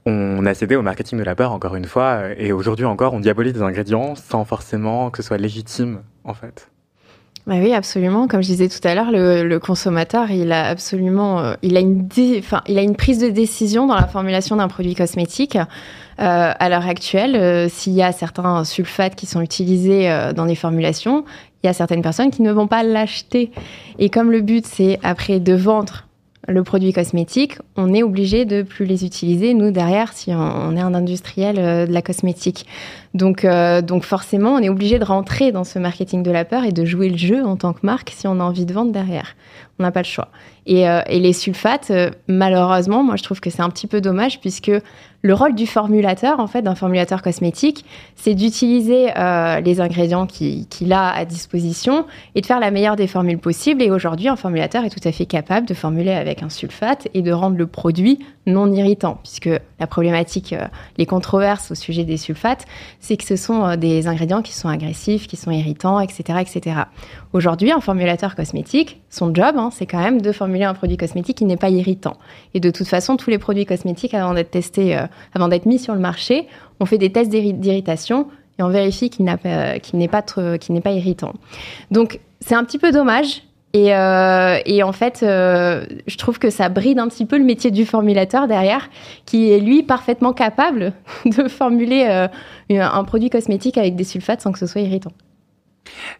on 0.06 0.46
a 0.46 0.54
cédé 0.54 0.76
au 0.76 0.82
marketing 0.82 1.20
de 1.20 1.24
la 1.24 1.36
peur, 1.36 1.52
encore 1.52 1.76
une 1.76 1.86
fois, 1.86 2.30
et 2.38 2.52
aujourd'hui 2.52 2.86
encore, 2.86 3.14
on 3.14 3.20
diabolise 3.20 3.54
des 3.54 3.62
ingrédients 3.62 4.16
sans 4.16 4.46
forcément 4.46 5.12
que 5.12 5.22
ce 5.22 5.28
soit 5.28 5.38
légitime, 5.38 6.02
en 6.24 6.34
fait? 6.34 6.71
Bah 7.48 7.56
oui, 7.60 7.74
absolument. 7.74 8.28
Comme 8.28 8.44
je 8.44 8.48
disais 8.48 8.70
tout 8.70 8.86
à 8.88 8.94
l'heure, 8.94 9.12
le, 9.12 9.58
consommateur, 9.58 10.30
il 10.30 10.52
a 10.52 10.68
absolument, 10.68 11.40
euh, 11.40 11.54
il 11.64 11.76
a 11.76 11.80
une, 11.80 12.08
il 12.68 12.78
a 12.78 12.82
une 12.82 12.96
prise 12.96 13.18
de 13.18 13.30
décision 13.30 13.88
dans 13.88 13.96
la 13.96 14.08
formulation 14.08 14.56
d'un 14.56 14.68
produit 14.68 14.94
cosmétique. 14.94 15.58
Euh, 16.20 16.54
à 16.60 16.70
l'heure 16.70 16.86
actuelle, 16.86 17.36
euh, 17.36 17.68
s'il 17.68 17.94
y 17.94 18.04
a 18.04 18.12
certains 18.12 18.64
sulfates 18.64 19.16
qui 19.16 19.26
sont 19.26 19.42
utilisés 19.42 20.08
dans 20.36 20.46
des 20.46 20.56
formulations, 20.56 21.26
il 21.64 21.68
y 21.68 21.70
a 21.70 21.74
certaines 21.74 22.04
personnes 22.04 22.30
qui 22.30 22.44
ne 22.44 22.52
vont 22.52 22.68
pas 22.68 22.84
l'acheter. 22.84 23.52
Et 23.98 24.10
comme 24.10 24.32
le 24.32 24.42
but, 24.42 24.68
c'est 24.68 25.00
après 25.02 25.40
de 25.40 25.54
vendre 25.54 26.06
le 26.48 26.64
produit 26.64 26.94
cosmétique, 26.94 27.58
on 27.76 27.94
est 27.94 28.04
obligé 28.04 28.46
de 28.46 28.62
plus 28.62 28.86
les 28.86 29.06
utiliser, 29.06 29.54
nous, 29.54 29.72
derrière, 29.72 30.14
si 30.14 30.32
on, 30.34 30.76
est 30.76 30.82
un 30.82 30.94
industriel 30.94 31.56
de 31.88 31.92
la 31.92 32.02
cosmétique. 32.02 32.66
Donc, 33.14 33.44
euh, 33.44 33.82
donc 33.82 34.04
forcément, 34.04 34.54
on 34.54 34.60
est 34.60 34.70
obligé 34.70 34.98
de 34.98 35.04
rentrer 35.04 35.52
dans 35.52 35.66
ce 35.66 35.80
marketing 35.80 36.24
de 36.24 36.32
la 36.32 36.46
peur 36.46 36.64
et 36.64 36.72
de 36.72 36.86
jouer 36.86 37.10
le 37.10 37.18
jeu 37.18 37.44
en 37.46 37.58
tant 37.58 37.74
que 37.74 37.80
marque 37.84 38.12
si 38.16 38.28
on 38.28 38.40
a 38.40 38.44
envie 38.44 38.66
de 38.66 38.74
vendre 38.74 38.92
derrière. 38.92 39.36
On 39.80 39.84
n'a 39.84 39.92
pas 39.92 40.02
le 40.02 40.08
choix. 40.08 40.30
Et, 40.68 40.88
euh, 40.88 41.02
les 41.10 41.34
sulfates, 41.34 41.90
euh, 41.90 42.12
malheureusement, 42.28 43.04
moi, 43.04 43.16
je 43.16 43.24
trouve 43.24 43.42
que 43.42 43.50
c'est 43.50 43.64
un 43.64 43.70
petit 43.70 43.88
peu 43.88 44.00
dommage 44.00 44.40
puisque 44.40 44.72
le 45.24 45.34
rôle 45.34 45.56
du 45.56 45.68
formulateur, 45.68 46.40
en 46.40 46.48
fait, 46.48 46.62
d'un 46.62 46.76
formulateur 46.76 47.22
cosmétique, 47.22 47.86
c'est 48.16 48.34
d'utiliser 48.34 49.10
les 49.64 49.80
ingrédients 49.80 50.26
qu'il 50.26 50.68
qui 50.68 50.92
a 50.92 51.10
à 51.10 51.26
disposition 51.26 52.08
et 52.34 52.42
de 52.42 52.46
faire 52.48 52.60
la 52.60 52.72
meilleure 52.72 52.96
des 52.96 53.06
formules 53.06 53.38
possibles. 53.38 53.84
Et 53.84 53.92
aujourd'hui, 53.92 54.30
un 54.30 54.36
formulateur 54.36 54.84
est 54.84 54.90
tout 54.90 55.08
à 55.08 55.12
fait 55.12 55.28
capable 55.28 55.68
de 55.68 55.76
formuler 55.76 56.12
avec 56.12 56.42
un 56.42 56.50
sulfate 56.50 57.08
et 57.14 57.22
de 57.22 57.32
rendre 57.32 57.56
le 57.56 57.68
produit 57.68 58.18
non 58.48 58.74
irritant, 58.74 59.20
puisque 59.22 59.50
la 59.80 59.86
problématique, 59.86 60.56
les 60.98 61.06
controverses 61.06 61.70
au 61.70 61.76
sujet 61.76 62.04
des 62.04 62.18
sulfates, 62.18 62.66
c'est 63.02 63.18
que 63.18 63.26
ce 63.26 63.36
sont 63.36 63.66
euh, 63.66 63.76
des 63.76 64.08
ingrédients 64.08 64.42
qui 64.42 64.54
sont 64.54 64.70
agressifs, 64.70 65.28
qui 65.28 65.36
sont 65.36 65.52
irritants, 65.52 66.00
etc. 66.00 66.40
etc. 66.40 66.82
Aujourd'hui, 67.34 67.72
un 67.72 67.82
formulateur 67.82 68.36
cosmétique, 68.36 69.02
son 69.10 69.34
job, 69.34 69.56
hein, 69.58 69.70
c'est 69.74 69.86
quand 69.86 70.00
même 70.00 70.22
de 70.22 70.32
formuler 70.32 70.64
un 70.64 70.74
produit 70.74 70.98
cosmétique 70.98 71.40
qui 71.40 71.46
n'est 71.46 71.58
pas 71.58 71.70
irritant. 71.70 72.16
Et 72.54 72.60
de 72.60 72.70
toute 72.70 72.88
façon, 72.88 73.18
tous 73.18 73.30
les 73.30 73.40
produits 73.40 73.66
cosmétiques, 73.66 74.14
avant 74.14 74.34
d'être 74.34 74.52
testés, 74.52 74.96
euh, 74.96 75.08
avant 75.34 75.50
d'être 75.50 75.66
mis 75.66 75.80
sur 75.80 75.94
le 75.94 76.00
marché, 76.00 76.48
on 76.80 76.86
fait 76.86 77.00
des 77.00 77.12
tests 77.12 77.32
d'irritation 77.32 78.28
et 78.60 78.64
on 78.64 78.70
vérifie 78.70 79.10
pas, 79.10 79.78
qu'il 79.80 80.00
n'est 80.00 80.82
pas 80.82 80.92
irritant. 80.92 81.34
Donc, 81.90 82.20
c'est 82.40 82.56
un 82.56 82.64
petit 82.64 82.78
peu 82.78 82.92
dommage 82.92 83.44
Et, 83.74 83.96
euh, 83.96 84.58
et, 84.66 84.84
en 84.84 84.92
fait, 84.92 85.22
euh, 85.24 85.86
je 86.06 86.18
trouve 86.18 86.40
que 86.40 86.50
ça 86.50 86.68
bride 86.68 87.00
un 87.00 87.08
petit 87.08 87.26
peu 87.26 87.38
le 87.38 87.44
métier 87.44 87.72
du 87.72 87.86
formulateur 87.86 88.48
derrière, 88.48 88.90
qui 89.26 89.52
est 89.52 89.60
lui 89.60 89.82
parfaitement 89.84 90.34
capable 90.34 90.94
de 91.26 91.48
formuler 91.48 92.06
euh, 92.10 92.28
un 92.70 93.04
produit 93.04 93.30
cosmétique 93.30 93.78
avec 93.78 93.96
des 93.96 94.04
sulfates 94.04 94.42
sans 94.42 94.52
que 94.52 94.60
ce 94.60 94.68
soit 94.68 94.82
irritant. 94.82 95.12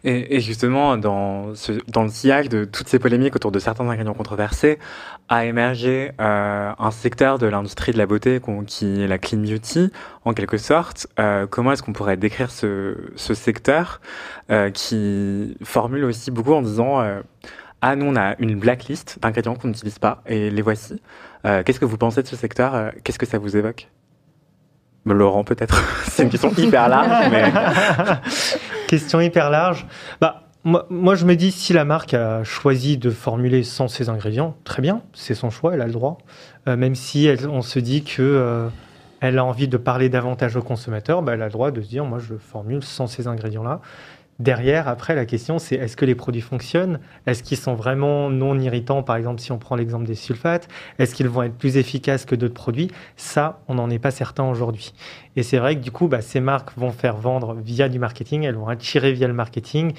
Et, 0.04 0.40
justement, 0.40 0.96
dans, 0.96 1.54
ce, 1.54 1.72
dans 1.88 2.02
le 2.02 2.08
sillage 2.08 2.48
de 2.48 2.64
toutes 2.64 2.88
ces 2.88 2.98
polémiques 2.98 3.36
autour 3.36 3.52
de 3.52 3.58
certains 3.58 3.88
ingrédients 3.88 4.14
controversés, 4.14 4.78
a 5.28 5.44
émergé 5.44 6.12
euh, 6.20 6.72
un 6.76 6.90
secteur 6.90 7.38
de 7.38 7.46
l'industrie 7.46 7.92
de 7.92 7.98
la 7.98 8.06
beauté 8.06 8.40
qui 8.66 9.02
est 9.02 9.06
la 9.06 9.18
clean 9.18 9.38
beauty, 9.40 9.90
en 10.24 10.32
quelque 10.34 10.58
sorte. 10.58 11.06
Euh, 11.18 11.46
comment 11.46 11.72
est-ce 11.72 11.82
qu'on 11.82 11.92
pourrait 11.92 12.16
décrire 12.16 12.50
ce, 12.50 12.96
secteur 13.16 14.00
euh, 14.50 14.70
qui 14.70 15.56
formule 15.62 16.04
aussi 16.04 16.30
beaucoup 16.30 16.52
en 16.52 16.62
disant 16.62 17.02
Ah, 17.80 17.96
nous, 17.96 18.06
on 18.06 18.16
a 18.16 18.34
une 18.40 18.58
blacklist 18.58 19.18
d'ingrédients 19.20 19.54
qu'on 19.54 19.68
n'utilise 19.68 19.98
pas, 19.98 20.22
et 20.26 20.50
les 20.50 20.62
voici. 20.62 21.00
Qu'est-ce 21.44 21.80
que 21.80 21.84
vous 21.84 21.98
pensez 21.98 22.22
de 22.22 22.28
ce 22.28 22.36
secteur? 22.36 22.92
Qu'est-ce 23.02 23.18
que 23.18 23.26
ça 23.26 23.38
vous 23.38 23.56
évoque? 23.56 23.88
Laurent, 25.06 25.44
peut-être. 25.44 25.82
C'est 26.08 26.22
une 26.22 26.30
question 26.30 26.50
hyper 26.56 26.88
large, 26.88 27.30
mais... 27.30 27.52
question 28.86 29.20
hyper 29.20 29.50
large. 29.50 29.86
Bah, 30.20 30.44
moi, 30.64 30.86
moi, 30.90 31.14
je 31.14 31.24
me 31.24 31.34
dis, 31.34 31.50
si 31.50 31.72
la 31.72 31.84
marque 31.84 32.14
a 32.14 32.44
choisi 32.44 32.96
de 32.96 33.10
formuler 33.10 33.64
sans 33.64 33.88
ces 33.88 34.08
ingrédients, 34.08 34.56
très 34.64 34.80
bien, 34.80 35.02
c'est 35.12 35.34
son 35.34 35.50
choix, 35.50 35.74
elle 35.74 35.80
a 35.80 35.86
le 35.86 35.92
droit. 35.92 36.18
Euh, 36.68 36.76
même 36.76 36.94
si 36.94 37.26
elle, 37.26 37.48
on 37.48 37.62
se 37.62 37.80
dit 37.80 38.04
que 38.04 38.22
euh, 38.22 38.68
elle 39.20 39.38
a 39.38 39.44
envie 39.44 39.66
de 39.66 39.76
parler 39.76 40.08
davantage 40.08 40.54
aux 40.56 40.62
consommateurs, 40.62 41.22
bah, 41.22 41.34
elle 41.34 41.42
a 41.42 41.46
le 41.46 41.52
droit 41.52 41.72
de 41.72 41.80
se 41.80 41.88
dire, 41.88 42.04
moi, 42.04 42.20
je 42.20 42.34
formule 42.34 42.84
sans 42.84 43.08
ces 43.08 43.26
ingrédients-là. 43.26 43.80
Derrière, 44.42 44.88
après, 44.88 45.14
la 45.14 45.24
question, 45.24 45.60
c'est 45.60 45.76
est-ce 45.76 45.96
que 45.96 46.04
les 46.04 46.16
produits 46.16 46.40
fonctionnent? 46.40 46.98
Est-ce 47.26 47.44
qu'ils 47.44 47.58
sont 47.58 47.74
vraiment 47.76 48.28
non 48.28 48.58
irritants? 48.58 49.04
Par 49.04 49.14
exemple, 49.14 49.40
si 49.40 49.52
on 49.52 49.58
prend 49.58 49.76
l'exemple 49.76 50.04
des 50.04 50.16
sulfates, 50.16 50.66
est-ce 50.98 51.14
qu'ils 51.14 51.28
vont 51.28 51.44
être 51.44 51.54
plus 51.54 51.76
efficaces 51.76 52.24
que 52.24 52.34
d'autres 52.34 52.52
produits? 52.52 52.90
Ça, 53.14 53.60
on 53.68 53.76
n'en 53.76 53.88
est 53.88 54.00
pas 54.00 54.10
certain 54.10 54.42
aujourd'hui. 54.42 54.94
Et 55.36 55.44
c'est 55.44 55.58
vrai 55.58 55.76
que 55.76 55.80
du 55.80 55.92
coup, 55.92 56.08
bah, 56.08 56.22
ces 56.22 56.40
marques 56.40 56.76
vont 56.76 56.90
faire 56.90 57.16
vendre 57.18 57.54
via 57.54 57.88
du 57.88 58.00
marketing, 58.00 58.42
elles 58.42 58.56
vont 58.56 58.66
attirer 58.66 59.12
via 59.12 59.28
le 59.28 59.32
marketing. 59.32 59.92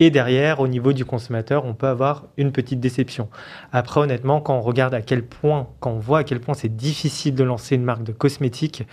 Et 0.00 0.10
derrière, 0.10 0.58
au 0.58 0.66
niveau 0.66 0.92
du 0.92 1.04
consommateur, 1.04 1.64
on 1.64 1.74
peut 1.74 1.86
avoir 1.86 2.24
une 2.36 2.50
petite 2.50 2.80
déception. 2.80 3.28
Après, 3.70 4.00
honnêtement, 4.00 4.40
quand 4.40 4.56
on 4.56 4.60
regarde 4.60 4.92
à 4.92 5.02
quel 5.02 5.24
point, 5.24 5.68
quand 5.78 5.92
on 5.92 6.00
voit 6.00 6.18
à 6.18 6.24
quel 6.24 6.40
point 6.40 6.54
c'est 6.54 6.74
difficile 6.74 7.36
de 7.36 7.44
lancer 7.44 7.76
une 7.76 7.84
marque 7.84 8.02
de 8.02 8.10
cosmétiques, 8.10 8.88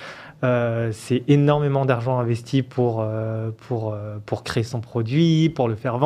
c'est 0.91 1.23
énormément 1.27 1.85
d'argent 1.85 2.19
investi 2.19 2.63
pour, 2.63 3.01
euh, 3.01 3.51
pour, 3.67 3.93
euh, 3.93 4.17
pour 4.25 4.43
créer 4.43 4.63
son 4.63 4.81
produit, 4.81 5.49
pour 5.49 5.67
le, 5.67 5.75
faire 5.75 5.99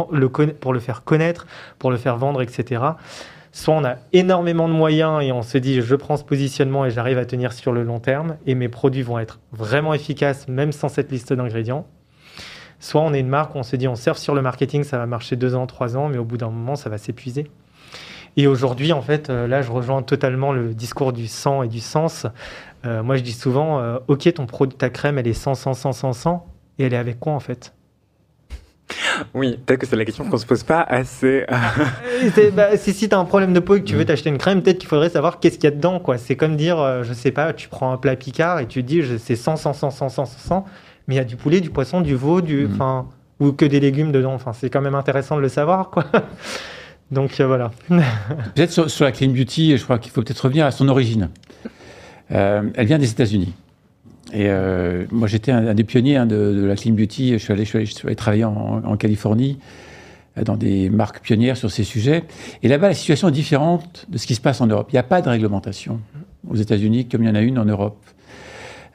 pour 0.60 0.74
le 0.74 0.80
faire 0.80 1.04
connaître, 1.04 1.48
pour 1.80 1.90
le 1.92 1.98
faire 1.98 2.18
vendre, 2.18 2.42
etc. 2.42 2.82
Soit 3.54 3.74
on 3.74 3.86
a 3.86 3.96
énormément 4.12 4.68
de 4.68 4.74
moyens 4.74 5.24
et 5.24 5.32
on 5.32 5.42
se 5.42 5.58
dit 5.58 5.82
je 5.82 5.96
prends 5.96 6.18
ce 6.18 6.26
positionnement 6.26 6.86
et 6.86 6.92
j'arrive 6.92 7.18
à 7.18 7.26
tenir 7.26 7.54
sur 7.54 7.72
le 7.72 7.84
long 7.84 8.00
terme 8.00 8.36
et 8.46 8.56
mes 8.56 8.68
produits 8.68 9.04
vont 9.04 9.20
être 9.20 9.40
vraiment 9.54 9.94
efficaces 9.94 10.50
même 10.50 10.74
sans 10.74 10.90
cette 10.90 11.12
liste 11.12 11.32
d'ingrédients. 11.32 11.88
Soit 12.82 13.02
on 13.02 13.14
est 13.14 13.22
une 13.22 13.30
marque, 13.30 13.56
on 13.56 13.64
se 13.64 13.78
dit 13.78 13.88
on 13.88 13.96
surfe 13.96 14.18
sur 14.18 14.36
le 14.36 14.42
marketing, 14.42 14.84
ça 14.84 14.98
va 14.98 15.06
marcher 15.06 15.38
deux 15.38 15.56
ans, 15.56 15.66
trois 15.66 15.96
ans, 15.96 16.10
mais 16.10 16.18
au 16.18 16.26
bout 16.26 16.38
d'un 16.38 16.50
moment, 16.50 16.76
ça 16.76 16.90
va 16.90 16.98
s'épuiser. 16.98 17.50
Et 18.38 18.48
aujourd'hui, 18.48 18.92
en 18.92 19.02
fait, 19.02 19.30
euh, 19.30 19.48
là, 19.48 19.62
je 19.62 19.72
rejoins 19.72 20.02
totalement 20.02 20.52
le 20.52 20.74
discours 20.74 21.14
du 21.14 21.28
sang 21.28 21.64
et 21.64 21.70
du 21.70 21.80
sens. 21.80 22.28
Euh, 22.86 23.04
moi, 23.04 23.18
je 23.18 23.24
dis 23.24 23.34
souvent, 23.34 23.80
euh, 23.80 23.98
ok, 24.08 24.32
ton 24.34 24.46
produit, 24.46 24.78
ta 24.78 24.90
crème, 24.90 25.18
elle 25.18 25.28
est 25.28 25.34
100, 25.34 25.56
100, 25.56 25.74
100, 25.74 25.94
100, 25.94 26.14
100, 26.14 26.46
et 26.78 26.84
elle 26.86 26.94
est 26.94 26.98
avec 26.98 27.20
quoi 27.20 27.34
en 27.34 27.40
fait? 27.40 27.74
Oui, 29.34 29.58
peut-être 29.66 29.80
que 29.80 29.88
c'est 29.88 29.96
la 29.96 30.06
question 30.06 30.30
qu'on 30.30 30.38
se 30.38 30.46
pose 30.46 30.64
pas 30.64 30.82
assez. 30.82 31.46
bah, 32.54 32.78
si 32.78 32.94
si 32.94 33.10
tu 33.10 33.16
as 33.16 33.18
un 33.18 33.26
problème 33.26 33.54
de 33.54 33.60
peau 33.60 33.76
et 33.76 33.80
que 33.80 33.86
tu 33.86 33.96
veux 33.96 34.06
t'acheter 34.06 34.30
une 34.30 34.38
crème, 34.38 34.62
peut-être 34.62 34.78
qu'il 34.78 34.90
faudrait 34.90 35.10
savoir 35.10 35.40
qu'est-ce 35.40 35.56
qu'il 35.56 35.64
y 35.64 35.68
a 35.68 35.72
dedans. 35.72 36.00
quoi. 36.00 36.18
C'est 36.18 36.36
comme 36.36 36.56
dire, 36.56 36.80
euh, 36.80 37.04
je 37.04 37.14
sais 37.14 37.32
pas, 37.32 37.54
tu 37.54 37.68
prends 37.68 37.92
un 37.92 37.98
plat 37.98 38.16
Picard 38.16 38.60
et 38.60 38.68
tu 38.68 38.84
te 38.84 38.88
dis 38.88 39.02
c'est 39.18 39.36
100, 39.36 39.56
100, 39.56 39.74
100, 39.74 39.90
100, 39.90 40.10
100, 40.10 40.26
100, 40.26 40.66
mais 41.08 41.16
il 41.16 41.18
y 41.18 41.22
a 41.22 41.24
du 41.24 41.36
poulet, 41.36 41.62
du 41.62 41.72
poisson, 41.72 42.02
du 42.02 42.14
veau, 42.14 42.42
du, 42.42 42.68
enfin, 42.72 43.08
mmh. 43.40 43.46
ou 43.46 43.52
que 43.54 43.66
des 43.66 43.80
légumes 43.80 44.12
dedans. 44.12 44.34
Enfin, 44.34 44.54
c'est 44.54 44.70
quand 44.70 44.82
même 44.82 44.96
intéressant 44.96 45.36
de 45.36 45.42
le 45.42 45.50
savoir, 45.50 45.90
quoi. 45.90 46.06
Donc 47.12 47.40
euh, 47.40 47.48
voilà. 47.48 47.72
peut-être 47.90 48.72
sur, 48.72 48.90
sur, 48.90 49.06
la 49.06 49.12
clean 49.12 49.30
beauty, 49.30 49.78
je 49.78 49.84
crois 49.84 49.98
qu'il 49.98 50.12
faut 50.12 50.22
peut-être 50.22 50.42
revenir 50.42 50.66
à 50.66 50.72
son 50.72 50.88
origine. 50.90 51.30
Euh, 52.32 52.64
elle 52.76 52.88
vient 52.88 52.98
des 52.98 53.10
États-Unis. 53.10 53.54
Et 54.34 54.50
euh, 54.50 55.06
moi, 55.12 55.28
j'étais 55.28 55.52
un, 55.52 55.74
des 55.74 55.84
pionniers 55.84 56.18
hein, 56.18 56.26
de, 56.26 56.66
la 56.66 56.76
clean 56.76 56.94
beauty. 56.94 57.34
Je 57.34 57.38
suis 57.38 57.54
allé, 57.54 58.16
travailler 58.16 58.46
en, 58.46 58.98
Californie 58.98 59.60
dans 60.44 60.58
des 60.58 60.90
marques 60.90 61.22
pionnières 61.22 61.56
sur 61.56 61.72
ces 61.72 61.84
sujets. 61.84 62.24
Et 62.62 62.68
là-bas, 62.68 62.90
la 62.90 62.94
situation 62.94 63.30
est 63.30 63.34
différente 63.34 64.06
de 64.10 64.18
ce 64.18 64.28
qui 64.28 64.36
se 64.36 64.42
passe 64.42 64.60
en 64.62 64.68
Europe. 64.68 64.88
Il 64.92 64.96
n'y 64.96 65.00
a 65.00 65.04
pas 65.04 65.22
de 65.22 65.30
réglementation 65.30 66.00
aux 66.50 66.56
États-Unis 66.56 67.08
comme 67.08 67.24
il 67.24 67.28
y 67.28 67.32
en 67.32 67.36
a 67.36 67.42
une 67.42 67.58
en 67.58 67.66
Europe. 67.66 67.98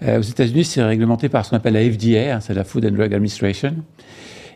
Euh, 0.02 0.18
aux 0.18 0.22
États-Unis, 0.22 0.64
c'est 0.64 0.82
réglementé 0.82 1.28
par 1.28 1.44
ce 1.44 1.50
qu'on 1.50 1.56
appelle 1.56 1.74
la 1.74 1.90
FDA, 1.90 2.36
hein, 2.36 2.40
c'est 2.40 2.54
la 2.54 2.64
Food 2.64 2.86
and 2.86 2.92
Drug 2.92 3.12
Administration. 3.12 3.76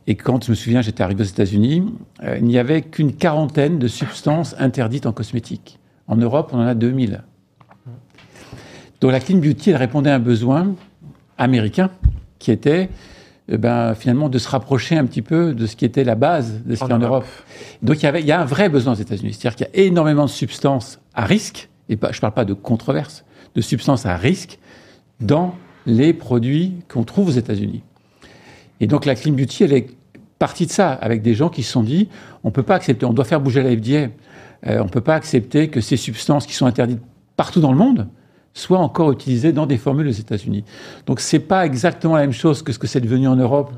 Et 0.06 0.14
quand 0.14 0.44
je 0.44 0.50
me 0.50 0.56
souviens, 0.56 0.82
j'étais 0.82 1.02
arrivé 1.02 1.22
aux 1.22 1.26
États-Unis, 1.26 1.84
euh, 2.22 2.36
il 2.38 2.44
n'y 2.44 2.58
avait 2.58 2.82
qu'une 2.82 3.12
quarantaine 3.14 3.78
de 3.78 3.88
substances 3.88 4.54
interdites 4.58 5.06
en 5.06 5.12
cosmétique. 5.12 5.78
En 6.06 6.16
Europe, 6.16 6.50
on 6.52 6.58
en 6.58 6.66
a 6.66 6.74
2000. 6.74 7.22
Donc 9.04 9.12
la 9.12 9.20
clean 9.20 9.36
beauty, 9.36 9.68
elle 9.68 9.76
répondait 9.76 10.08
à 10.08 10.14
un 10.14 10.18
besoin 10.18 10.74
américain 11.36 11.90
qui 12.38 12.50
était 12.50 12.88
eh 13.50 13.58
ben, 13.58 13.94
finalement 13.94 14.30
de 14.30 14.38
se 14.38 14.48
rapprocher 14.48 14.96
un 14.96 15.04
petit 15.04 15.20
peu 15.20 15.52
de 15.52 15.66
ce 15.66 15.76
qui 15.76 15.84
était 15.84 16.04
la 16.04 16.14
base 16.14 16.62
de 16.64 16.74
ce 16.74 16.80
qu'il 16.80 16.88
y 16.88 16.92
a 16.92 16.96
en 16.96 17.00
Europe. 17.00 17.26
Donc 17.82 17.98
il 17.98 18.04
y, 18.04 18.06
avait, 18.06 18.22
il 18.22 18.26
y 18.26 18.32
a 18.32 18.40
un 18.40 18.46
vrai 18.46 18.70
besoin 18.70 18.94
aux 18.94 18.96
États-Unis. 18.96 19.34
C'est-à-dire 19.34 19.56
qu'il 19.56 19.66
y 19.66 19.78
a 19.78 19.84
énormément 19.84 20.24
de 20.24 20.30
substances 20.30 21.00
à 21.12 21.26
risque, 21.26 21.68
et 21.90 21.96
pas, 21.96 22.12
je 22.12 22.16
ne 22.16 22.20
parle 22.22 22.32
pas 22.32 22.46
de 22.46 22.54
controverses, 22.54 23.26
de 23.54 23.60
substances 23.60 24.06
à 24.06 24.16
risque 24.16 24.58
dans 25.20 25.54
les 25.84 26.14
produits 26.14 26.72
qu'on 26.88 27.04
trouve 27.04 27.28
aux 27.28 27.32
États-Unis. 27.32 27.82
Et 28.80 28.86
donc 28.86 29.04
la 29.04 29.16
clean 29.16 29.34
beauty, 29.34 29.64
elle 29.64 29.74
est 29.74 29.90
partie 30.38 30.64
de 30.64 30.72
ça, 30.72 30.94
avec 30.94 31.20
des 31.20 31.34
gens 31.34 31.50
qui 31.50 31.62
se 31.62 31.72
sont 31.72 31.82
dit, 31.82 32.08
on 32.42 32.48
ne 32.48 32.54
peut 32.54 32.62
pas 32.62 32.76
accepter, 32.76 33.04
on 33.04 33.12
doit 33.12 33.26
faire 33.26 33.42
bouger 33.42 33.62
la 33.62 33.76
FDA, 33.76 34.08
euh, 34.66 34.80
on 34.80 34.84
ne 34.84 34.88
peut 34.88 35.02
pas 35.02 35.14
accepter 35.14 35.68
que 35.68 35.82
ces 35.82 35.98
substances 35.98 36.46
qui 36.46 36.54
sont 36.54 36.64
interdites 36.64 37.02
partout 37.36 37.60
dans 37.60 37.70
le 37.70 37.76
monde, 37.76 38.08
soit 38.54 38.78
encore 38.78 39.10
utilisé 39.12 39.52
dans 39.52 39.66
des 39.66 39.76
formules 39.76 40.06
aux 40.06 40.12
États-Unis. 40.12 40.64
Donc 41.06 41.20
c'est 41.20 41.40
pas 41.40 41.66
exactement 41.66 42.14
la 42.14 42.22
même 42.22 42.32
chose 42.32 42.62
que 42.62 42.72
ce 42.72 42.78
que 42.78 42.86
c'est 42.86 43.00
devenu 43.00 43.26
en 43.28 43.36
Europe, 43.36 43.72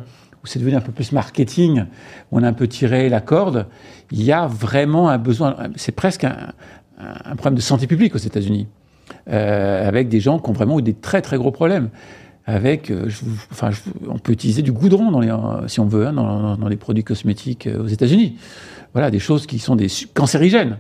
où 0.45 0.47
c'est 0.47 0.59
devenu 0.59 0.77
un 0.77 0.81
peu 0.81 0.93
plus 0.93 1.13
marketing, 1.13 1.87
où 2.31 2.39
on 2.39 2.43
a 2.43 2.49
un 2.49 2.53
peu 2.53 2.69
tiré 2.69 3.09
la 3.09 3.23
corde. 3.23 3.67
Il 4.13 4.23
y 4.23 4.33
a 4.33 4.47
vraiment 4.47 5.09
un 5.09 5.19
besoin, 5.19 5.57
c'est 5.77 5.93
presque 5.93 6.25
un, 6.25 6.53
problème 7.37 7.57
de 7.57 7.61
santé 7.61 7.87
publique 7.87 8.15
aux 8.15 8.19
États-Unis, 8.19 8.69
euh, 9.29 9.89
avec 9.89 10.09
des 10.09 10.21
gens 10.21 10.39
qui 10.39 10.51
ont 10.51 10.53
vraiment 10.53 10.79
eu 10.79 10.83
des 10.83 10.95
très 10.95 11.23
très 11.23 11.39
gros 11.39 11.51
problèmes. 11.51 11.89
Avec, 12.49 12.93
euh, 12.93 13.09
enfin, 13.51 13.71
on 14.09 14.19
peut 14.19 14.31
utiliser 14.31 14.63
du 14.63 14.71
goudron 14.71 15.19
les, 15.19 15.35
si 15.67 15.81
on 15.81 15.87
veut, 15.87 16.07
hein, 16.07 16.13
dans, 16.13 16.57
dans, 16.57 16.69
les 16.69 16.77
produits 16.77 17.03
cosmétiques 17.03 17.67
euh, 17.67 17.83
aux 17.83 17.89
États-Unis. 17.89 18.37
Voilà, 18.93 19.11
des 19.11 19.19
choses 19.19 19.47
qui 19.47 19.59
sont 19.59 19.75
des 19.75 19.89
cancérigènes 20.15 20.79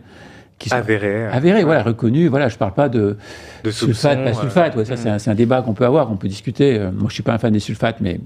qui 0.58 0.70
sont 0.70 0.76
avérés, 0.76 1.26
avérés, 1.26 1.64
voilà, 1.64 1.82
reconnus. 1.82 2.30
Voilà, 2.30 2.48
je 2.48 2.56
parle 2.56 2.72
pas 2.72 2.88
de, 2.88 3.16
de 3.62 3.70
sulfate, 3.70 4.24
pas 4.24 4.32
sulfate. 4.32 4.76
Ouais, 4.76 4.84
ça, 4.86 4.94
mm. 4.94 5.18
c'est 5.18 5.28
un, 5.28 5.32
un, 5.32 5.34
débat 5.34 5.60
qu'on 5.60 5.74
peut 5.74 5.84
avoir, 5.84 6.10
on 6.10 6.16
peut 6.16 6.28
discuter. 6.28 6.78
Euh, 6.78 6.90
moi, 6.90 7.08
je 7.08 7.14
suis 7.14 7.22
pas 7.22 7.34
un 7.34 7.38
fan 7.38 7.52
des 7.52 7.60
sulfates, 7.60 8.00
mais 8.00 8.20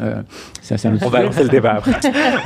euh, 0.00 0.20
c'est 0.62 0.84
un 0.84 0.94
autre 0.94 1.06
On 1.06 1.10
va 1.10 1.22
lancer 1.22 1.44
le 1.44 1.48
débat 1.48 1.74
après. 1.74 1.92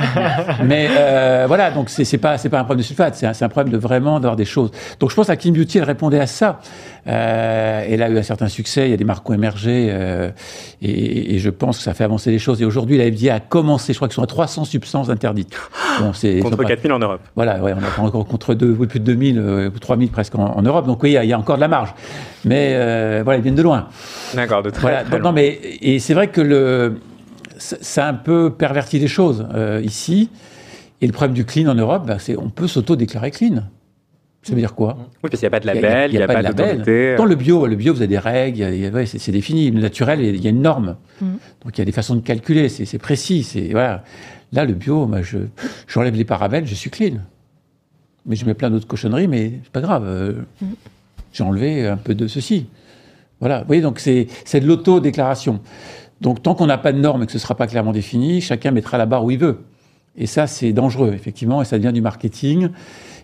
mais 0.63 0.87
euh, 0.91 1.45
voilà, 1.47 1.71
donc 1.71 1.89
c'est 1.89 2.17
pas 2.19 2.37
c'est 2.37 2.49
pas 2.49 2.59
un 2.59 2.63
problème 2.63 2.81
de 2.81 2.87
sulfate, 2.87 3.15
c'est 3.15 3.25
un, 3.25 3.33
un, 3.39 3.49
problème 3.49 3.73
de 3.73 3.79
vraiment 3.79 4.19
d'avoir 4.19 4.35
des 4.35 4.45
choses. 4.45 4.71
Donc 4.99 5.09
je 5.09 5.15
pense 5.15 5.27
la 5.27 5.37
Clean 5.37 5.53
Beauty, 5.53 5.79
elle 5.79 5.85
répondait 5.85 6.19
à 6.19 6.27
ça. 6.27 6.59
Euh, 7.07 7.85
elle 7.87 8.03
a 8.03 8.09
eu 8.09 8.17
un 8.17 8.23
certain 8.23 8.47
succès, 8.47 8.87
il 8.87 8.91
y 8.91 8.93
a 8.93 8.97
des 8.97 9.03
marques 9.03 9.25
qui 9.25 9.31
ont 9.31 9.35
émergé, 9.35 9.89
euh, 9.89 10.29
et, 10.81 11.35
et, 11.35 11.39
je 11.39 11.49
pense 11.49 11.77
que 11.77 11.83
ça 11.83 11.95
fait 11.95 12.03
avancer 12.03 12.29
les 12.29 12.37
choses. 12.37 12.61
Et 12.61 12.65
aujourd'hui, 12.65 12.97
la 12.97 13.11
FDA 13.11 13.35
a 13.35 13.39
commencé, 13.39 13.93
je 13.93 13.97
crois 13.97 14.07
qu'ils 14.07 14.15
sont 14.15 14.23
à 14.23 14.27
300 14.27 14.65
substances 14.65 15.09
interdites. 15.09 15.55
Bon, 15.99 16.11
contre 16.41 16.63
4000 16.63 16.91
en 16.91 16.99
Europe. 16.99 17.21
Voilà, 17.35 17.61
ouais, 17.61 17.73
on 17.73 18.03
a 18.03 18.05
encore 18.05 18.27
contre 18.27 18.53
deux, 18.53 18.73
plus 18.75 18.99
de 18.99 19.05
2000 19.05 19.30
euh, 19.37 19.69
ou 19.69 19.79
3000 19.79 20.09
presque 20.09 20.35
en, 20.35 20.45
en, 20.45 20.61
Europe. 20.61 20.85
Donc 20.85 21.03
oui, 21.03 21.11
il 21.11 21.13
y, 21.13 21.17
a, 21.17 21.23
il 21.23 21.29
y, 21.29 21.33
a 21.33 21.39
encore 21.39 21.55
de 21.55 21.61
la 21.61 21.67
marge. 21.67 21.93
Mais 22.45 22.71
euh, 22.73 23.21
voilà, 23.23 23.39
ils 23.39 23.43
viennent 23.43 23.55
de 23.55 23.61
loin. 23.61 23.87
D'accord, 24.33 24.63
de 24.63 24.69
très, 24.69 24.81
voilà, 24.81 25.03
très 25.03 25.11
donc, 25.11 25.21
Non, 25.21 25.31
mais 25.31 25.59
et 25.81 25.99
c'est 25.99 26.13
vrai 26.13 26.27
que 26.27 26.41
le 26.41 26.95
ça 27.57 28.07
a 28.07 28.09
un 28.09 28.15
peu 28.15 28.51
perverti 28.51 28.99
les 28.99 29.07
choses 29.07 29.47
euh, 29.53 29.81
ici. 29.83 30.29
Et 31.01 31.07
le 31.07 31.13
problème 31.13 31.33
du 31.33 31.45
clean 31.45 31.67
en 31.67 31.75
Europe, 31.75 32.05
ben, 32.05 32.17
c'est 32.19 32.37
on 32.37 32.49
peut 32.49 32.67
s'auto-déclarer 32.67 33.31
clean. 33.31 33.63
Ça 34.43 34.53
veut 34.53 34.59
dire 34.59 34.73
quoi 34.73 34.97
Oui, 34.97 35.29
parce 35.29 35.39
qu'il 35.39 35.41
n'y 35.41 35.47
a 35.47 35.49
pas 35.51 35.59
de 35.59 35.67
label, 35.67 36.11
il 36.11 36.17
n'y 36.17 36.17
a, 36.17 36.21
a, 36.21 36.23
a, 36.23 36.27
pas, 36.27 36.33
pas 36.33 36.51
de 36.51 36.61
label. 36.61 37.15
Dans 37.15 37.25
le 37.25 37.35
bio, 37.35 37.67
le 37.67 37.75
bio, 37.75 37.93
vous 37.93 37.99
avez 37.99 38.07
des 38.07 38.17
règles, 38.17 38.63
ouais, 38.91 39.05
c'est 39.05 39.31
défini. 39.31 39.69
Le 39.69 39.79
naturel, 39.79 40.19
il 40.19 40.43
y 40.43 40.47
a 40.47 40.49
une 40.49 40.63
norme. 40.63 40.95
Mm. 41.21 41.25
Donc 41.63 41.77
il 41.77 41.79
y 41.79 41.81
a 41.83 41.85
des 41.85 41.91
façons 41.91 42.15
de 42.15 42.21
calculer, 42.21 42.67
c'est 42.67 42.97
précis. 42.97 43.69
Voilà. 43.71 44.03
Là, 44.51 44.65
le 44.65 44.73
bio, 44.73 45.09
je 45.21 45.37
j'enlève 45.87 46.15
les 46.15 46.25
parabènes, 46.25 46.65
je 46.65 46.73
suis 46.73 46.89
clean. 46.89 47.17
Mais 48.25 48.35
je 48.35 48.45
mets 48.45 48.53
plein 48.53 48.69
d'autres 48.69 48.87
cochonneries, 48.87 49.27
mais 49.27 49.59
c'est 49.63 49.71
pas 49.71 49.81
grave. 49.81 50.03
Euh, 50.05 50.33
mm. 50.61 50.65
J'ai 51.33 51.43
enlevé 51.43 51.87
un 51.87 51.97
peu 51.97 52.13
de 52.13 52.27
ceci. 52.27 52.67
Voilà. 53.39 53.61
Vous 53.61 53.67
voyez, 53.67 53.81
donc 53.81 53.99
c'est 53.99 54.27
de 54.53 54.65
l'auto-déclaration. 54.65 55.61
Donc 56.19 56.43
tant 56.43 56.53
qu'on 56.53 56.67
n'a 56.67 56.77
pas 56.77 56.93
de 56.93 56.99
normes 56.99 57.23
et 57.23 57.25
que 57.25 57.31
ce 57.31 57.37
ne 57.37 57.41
sera 57.41 57.55
pas 57.55 57.67
clairement 57.67 57.91
défini, 57.93 58.41
chacun 58.41 58.71
mettra 58.71 58.97
la 58.97 59.05
barre 59.05 59.23
où 59.23 59.31
il 59.31 59.39
veut. 59.39 59.59
Et 60.17 60.27
ça, 60.27 60.45
c'est 60.45 60.73
dangereux, 60.73 61.13
effectivement, 61.13 61.61
et 61.61 61.65
ça 61.65 61.77
devient 61.77 61.93
du 61.93 62.01
marketing, 62.01 62.69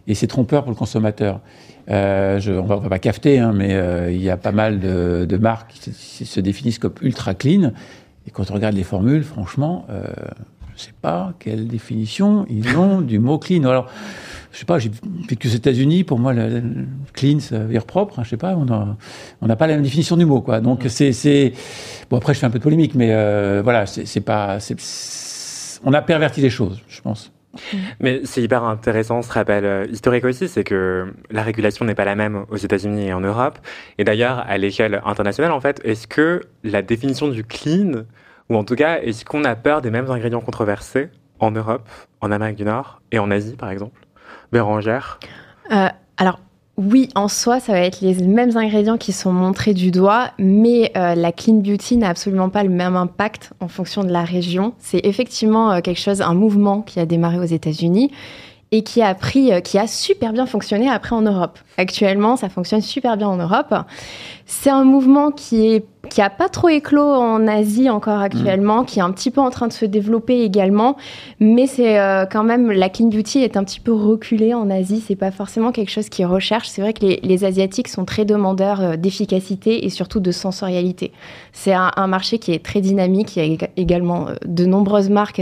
et 0.08 0.16
c'est 0.16 0.28
trompeur 0.28 0.64
pour 0.64 0.72
le 0.72 0.78
consommateur. 0.78 1.41
Euh, 1.89 2.39
je, 2.39 2.52
on 2.52 2.66
va, 2.66 2.78
va 2.78 2.89
pas 2.89 3.00
cafeter, 3.00 3.39
hein, 3.39 3.54
mais 3.54 3.74
euh, 3.74 4.12
il 4.12 4.22
y 4.22 4.30
a 4.30 4.38
pas 4.38 4.52
mal 4.52 4.80
de, 4.80 5.26
de 5.28 5.38
marques 5.38 5.72
qui 5.72 5.91
se, 5.91 6.26
se, 6.26 6.39
définissent 6.39 6.80
comme 6.80 6.93
ultra 7.02 7.34
clean. 7.34 7.72
Et 8.26 8.32
quand 8.32 8.52
on 8.52 8.54
regarde 8.54 8.76
les 8.76 8.84
formules, 8.84 9.24
franchement, 9.24 9.86
euh, 9.89 10.04
je 10.70 10.74
ne 10.74 10.80
sais 10.80 10.93
pas 11.02 11.34
quelle 11.39 11.68
définition 11.68 12.45
ils 12.50 12.78
ont 12.78 13.02
du 13.02 13.20
mot 13.20 13.38
clean. 13.38 13.64
Alors, 13.64 13.89
je 14.52 14.60
sais 14.60 14.66
pas, 14.66 14.80
j'ai 14.80 14.91
vécu 15.28 15.48
aux 15.48 15.52
États-Unis, 15.52 16.04
pour 16.04 16.20
moi, 16.20 16.34
le, 16.34 16.60
le, 16.60 16.86
clean, 17.14 17.39
ça 17.39 17.60
veut 17.60 17.72
dire 17.72 17.86
propre. 17.86 18.20
Hein, 18.20 18.24
je 18.24 18.30
sais 18.30 18.38
pas, 18.38 18.56
on 18.56 18.66
n'a 18.66 18.98
on 19.41 19.48
pas 19.48 19.68
la 19.68 19.74
même 19.74 19.84
définition 19.84 20.18
du 20.18 20.26
mot, 20.26 20.41
quoi. 20.41 20.62
Donc, 20.62 20.86
c'est, 20.88 21.12
c'est, 21.12 21.54
bon, 22.10 22.18
après, 22.18 22.34
je 22.34 22.39
fais 22.39 22.45
un 22.45 22.50
peu 22.50 22.60
de 22.60 22.64
polémique, 22.64 22.95
mais 22.95 23.10
euh, 23.12 23.62
voilà, 23.64 23.86
c'est 23.86 24.22
pas, 24.22 24.60
on 25.84 25.93
a 25.93 26.02
perverti 26.02 26.41
les 26.41 26.50
choses, 26.50 26.82
je 26.88 27.02
pense. 27.02 27.32
Mais 28.00 28.22
c'est 28.24 28.41
hyper 28.41 28.64
intéressant 28.64 29.22
ce 29.22 29.32
rappel 29.32 29.66
euh, 29.66 29.86
historique 29.89 30.26
aussi, 30.26 30.48
c'est 30.48 30.64
que 30.64 31.14
la 31.32 31.43
régulation 31.43 31.86
n'est 31.86 31.95
pas 31.95 32.06
la 32.06 32.16
même 32.16 32.45
aux 32.50 32.58
États-Unis 32.58 33.08
et 33.08 33.14
en 33.14 33.22
Europe. 33.22 33.60
Et 33.98 34.04
d'ailleurs, 34.04 34.43
à 34.48 34.58
l'échelle 34.58 35.02
internationale, 35.06 35.52
en 35.52 35.62
fait, 35.62 35.82
est-ce 35.84 36.08
que 36.08 36.41
la 36.64 36.82
définition 36.82 37.28
du 37.28 37.43
clean, 37.43 38.04
ou 38.50 38.56
en 38.56 38.64
tout 38.64 38.76
cas, 38.76 39.00
est-ce 39.02 39.26
qu'on 39.26 39.43
a 39.43 39.56
peur 39.56 39.82
des 39.82 39.91
mêmes 39.91 40.10
ingrédients 40.10 40.41
controversés 40.41 41.10
en 41.39 41.52
Europe, 41.52 41.88
en 42.22 42.32
Amérique 42.32 42.58
du 42.58 42.66
Nord 42.66 43.02
et 43.12 43.20
en 43.20 43.32
Asie, 43.32 43.56
par 43.56 43.70
exemple? 43.70 44.07
Bérangère 44.52 45.20
euh, 45.72 45.88
Alors, 46.18 46.39
oui, 46.78 47.10
en 47.16 47.28
soi, 47.28 47.60
ça 47.60 47.74
va 47.74 47.80
être 47.80 48.02
les 48.02 48.16
mêmes 48.16 48.56
ingrédients 48.56 48.98
qui 48.98 49.12
sont 49.12 49.32
montrés 49.32 49.74
du 49.74 49.91
doigt, 49.91 50.32
mais 50.38 50.91
euh, 50.95 51.16
la 51.16 51.32
clean 51.32 51.56
beauty 51.56 51.98
n'a 51.98 52.10
absolument 52.10 52.50
pas 52.50 52.64
le 52.64 52.70
même 52.70 52.95
impact 52.95 53.54
en 53.60 53.68
fonction 53.68 54.04
de 54.04 54.12
la 54.12 54.24
région. 54.24 54.74
C'est 54.78 55.04
effectivement 55.04 55.72
euh, 55.72 55.82
quelque 55.82 56.00
chose, 56.00 56.22
un 56.22 56.34
mouvement 56.34 56.82
qui 56.82 57.00
a 57.00 57.06
démarré 57.06 57.39
aux 57.39 57.43
États-Unis 57.43 58.12
et 58.72 58.84
qui 58.84 59.02
a 59.02 59.16
pris, 59.16 59.50
qui 59.64 59.80
a 59.80 59.88
super 59.88 60.34
bien 60.34 60.45
fonctionné 60.45 60.89
après 60.89 61.16
en 61.16 61.22
Europe. 61.22 61.58
Actuellement, 61.78 62.36
ça 62.36 62.50
fonctionne 62.50 62.82
super 62.82 63.16
bien 63.16 63.30
en 63.30 63.38
Europe. 63.38 63.74
C'est 64.50 64.70
un 64.70 64.86
mouvement 64.86 65.32
qui 65.32 65.68
est 65.68 65.86
qui 66.08 66.22
a 66.22 66.30
pas 66.30 66.50
trop 66.50 66.70
éclos 66.70 67.14
en 67.14 67.48
Asie 67.48 67.89
encore 67.89 68.20
actuellement, 68.20 68.84
qui 68.84 69.00
est 69.00 69.02
un 69.02 69.12
petit 69.12 69.32
peu 69.32 69.41
en 69.41 69.50
train 69.50 69.68
de 69.68 69.74
se 69.74 69.86
développer 69.86 70.41
également, 70.41 70.98
mais 71.39 71.68
c'est 71.68 72.00
euh, 72.00 72.26
quand 72.26 72.43
même 72.43 72.72
la 72.72 72.89
clean 72.89 73.08
beauty 73.08 73.39
est 73.39 73.58
un 73.58 73.64
petit 73.64 73.80
peu 73.80 73.93
reculée 73.93 74.54
en 74.54 74.70
Asie. 74.70 75.04
C'est 75.06 75.16
pas 75.16 75.32
forcément 75.32 75.72
quelque 75.72 75.91
chose 75.91 76.10
qui 76.10 76.26
recherche. 76.26 76.70
C'est 76.70 76.82
vrai 76.82 76.93
que 76.93 77.06
les, 77.06 77.20
les, 77.24 77.45
asiatiques 77.45 77.88
sont 77.88 78.06
très 78.06 78.26
demandeurs 78.26 78.82
euh, 78.82 78.95
d'efficacité 78.95 79.86
et 79.86 79.89
surtout 79.89 80.20
de 80.20 80.32
sensorialité. 80.32 81.12
C'est 81.52 81.74
un, 81.74 82.08
marché 82.08 82.39
qui 82.39 82.54
est 82.54 82.64
très 82.64 82.82
dynamique. 82.82 83.36
Il 83.36 83.54
y 83.54 83.58
a 83.64 83.68
également 83.76 84.30
euh, 84.30 84.36
de 84.45 84.66
nombreuses 84.66 85.10
marques 85.10 85.41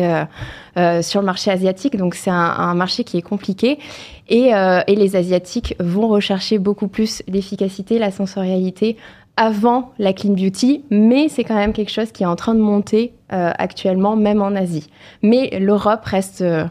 sur 1.02 1.22
le 1.22 1.26
marché 1.26 1.52
asiatique, 1.52 1.96
donc 1.96 2.16
c'est 2.16 2.30
un, 2.32 2.74
marché 2.74 3.06
qui 3.06 3.18
est 3.18 3.22
compliqué. 3.22 3.80
Et, 4.28 4.54
euh, 4.54 4.82
et 4.88 4.96
les 4.96 5.16
asiatiques 5.16 5.76
vont 5.80 6.08
rechercher 6.08 6.58
beaucoup 6.58 6.88
plus 6.88 7.22
l'efficacité, 7.28 8.00
la 8.00 8.12
sensorialité 8.12 8.98
avant 9.38 9.94
la 10.00 10.14
clean 10.14 10.34
beauty, 10.34 10.86
mais 10.90 11.28
c'est 11.28 11.44
quand 11.44 11.56
même 11.56 11.74
quelque 11.74 11.92
chose 11.92 12.12
qui 12.12 12.24
est 12.24 12.28
en 12.28 12.38
train 12.38 12.56
de 12.56 12.62
monter 12.62 13.14
euh, 13.34 13.52
actuellement, 13.58 14.16
même 14.16 14.42
en 14.42 14.56
Asie. 14.56 14.90
Mais 15.22 15.60
l'Europe 15.60 16.06
reste 16.06 16.42
euh, 16.42 16.66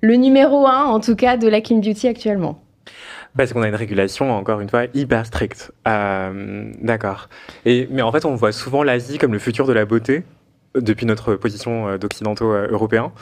le 0.00 0.16
numéro 0.16 0.66
un, 0.66 0.84
en 0.86 0.98
tout 0.98 1.14
cas, 1.14 1.36
de 1.36 1.48
la 1.48 1.60
clean 1.60 1.78
beauty 1.78 2.08
actuellement. 2.08 2.60
Parce 3.36 3.52
qu'on 3.52 3.62
a 3.62 3.68
une 3.68 3.76
régulation, 3.76 4.32
encore 4.32 4.60
une 4.60 4.68
fois, 4.68 4.86
hyper 4.92 5.24
stricte. 5.24 5.72
D'accord. 5.86 7.28
Mais 7.64 8.02
en 8.02 8.10
fait, 8.10 8.24
on 8.24 8.34
voit 8.34 8.50
souvent 8.50 8.82
l'Asie 8.82 9.18
comme 9.18 9.32
le 9.32 9.38
futur 9.38 9.68
de 9.68 9.72
la 9.72 9.84
beauté, 9.84 10.24
depuis 10.74 11.06
notre 11.06 11.36
position 11.36 11.96
d'occidentaux 11.96 12.52
européens. 12.52 13.12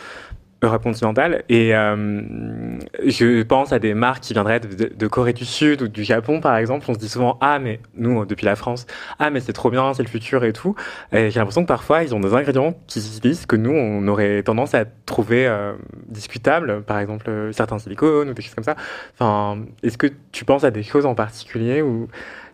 Europe 0.63 0.83
continentale. 0.83 1.45
Et 1.49 1.75
euh, 1.75 2.79
je 3.07 3.43
pense 3.43 3.73
à 3.73 3.79
des 3.79 3.95
marques 3.95 4.25
qui 4.25 4.33
viendraient 4.33 4.61
de, 4.61 5.07
Corée 5.07 5.33
du 5.33 5.45
Sud 5.45 5.83
ou 5.83 5.89
du 5.89 6.05
Japon, 6.05 6.41
par 6.41 6.57
exemple. 6.57 6.87
On 6.89 6.95
se 6.95 6.99
dit 6.99 7.09
souvent, 7.09 7.39
ah, 7.41 7.59
mais 7.59 7.81
nous, 7.95 8.25
depuis 8.25 8.45
la 8.45 8.57
France, 8.57 8.87
ah, 9.19 9.31
mais 9.31 9.41
c'est 9.41 9.53
trop 9.53 9.71
bien, 9.71 9.95
c'est 9.95 10.03
le 10.03 10.09
futur 10.09 10.45
et 10.45 10.53
tout. 10.53 10.75
Et 11.13 11.31
j'ai 11.31 11.39
l'impression 11.39 11.63
que 11.63 11.69
parfois, 11.69 12.03
ils 12.03 12.15
ont 12.15 12.21
des 12.21 12.35
ingrédients 12.35 12.75
qu'ils 12.87 13.07
utilisent 13.07 13.47
que 13.47 13.57
nous, 13.57 13.73
on 13.73 14.07
aurait 14.09 14.43
tendance 14.43 14.75
à 14.75 14.85
trouver 15.07 15.47
euh, 15.47 15.75
discutables. 16.09 16.83
Par 16.83 16.99
exemple, 16.99 17.51
certains 17.53 17.79
silicones 17.79 18.31
ou 18.31 18.35
des 18.35 18.43
choses 18.43 18.55
comme 18.55 18.65
ça. 18.65 18.77
Enfin, 19.15 19.61
est-ce 19.83 19.99
que 19.99 20.09
tu 20.33 20.45
penses 20.45 20.65
à 20.65 20.71
des 20.71 20.83
choses 20.83 21.07
en 21.07 21.15
particulier 21.15 21.83
où 21.83 22.09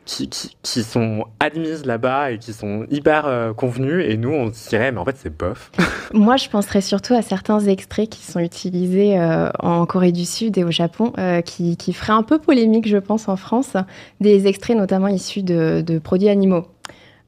qui, 0.05 0.29
qui, 0.29 0.57
qui, 0.63 0.83
sont 0.83 1.25
admises 1.41 1.87
là-bas 1.87 2.33
et 2.33 2.39
qui 2.39 2.53
sont 2.53 2.87
hyper 2.91 3.27
euh, 3.27 3.53
convenues 3.53 4.03
et 4.03 4.17
nous 4.17 4.31
on 4.31 4.53
se 4.53 4.69
dirait 4.69 4.93
mais 4.93 4.99
en 4.99 5.05
fait 5.05 5.17
c'est 5.17 5.37
bof. 5.37 5.71
Moi 6.15 6.37
je 6.37 6.49
penserais 6.49 6.81
surtout 6.81 7.15
à 7.15 7.23
certains 7.23 7.61
extraits 7.61 8.09
qui 8.11 8.23
sont 8.23 8.41
utilisés 8.41 9.19
euh, 9.19 9.49
en 9.59 9.87
Corée 9.87 10.13
du 10.13 10.25
Sud 10.25 10.59
et 10.59 10.65
au 10.65 10.71
Japon 10.71 11.13
euh, 11.19 11.41
qui, 11.41 11.77
qui 11.77 11.93
feraient 11.93 12.13
un 12.13 12.23
peu 12.23 12.39
polémique 12.39 12.89
je 12.89 12.99
pense 12.99 13.29
en 13.29 13.37
France, 13.37 13.77
des 14.21 14.47
extraits 14.47 14.77
notamment 14.77 15.09
issus 15.09 15.43
de, 15.43 15.83
de 15.87 15.99
produits 15.99 16.29
animaux. 16.29 16.67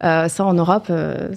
Euh, 0.05 0.29
ça 0.29 0.45
en 0.45 0.53
Europe 0.53 0.93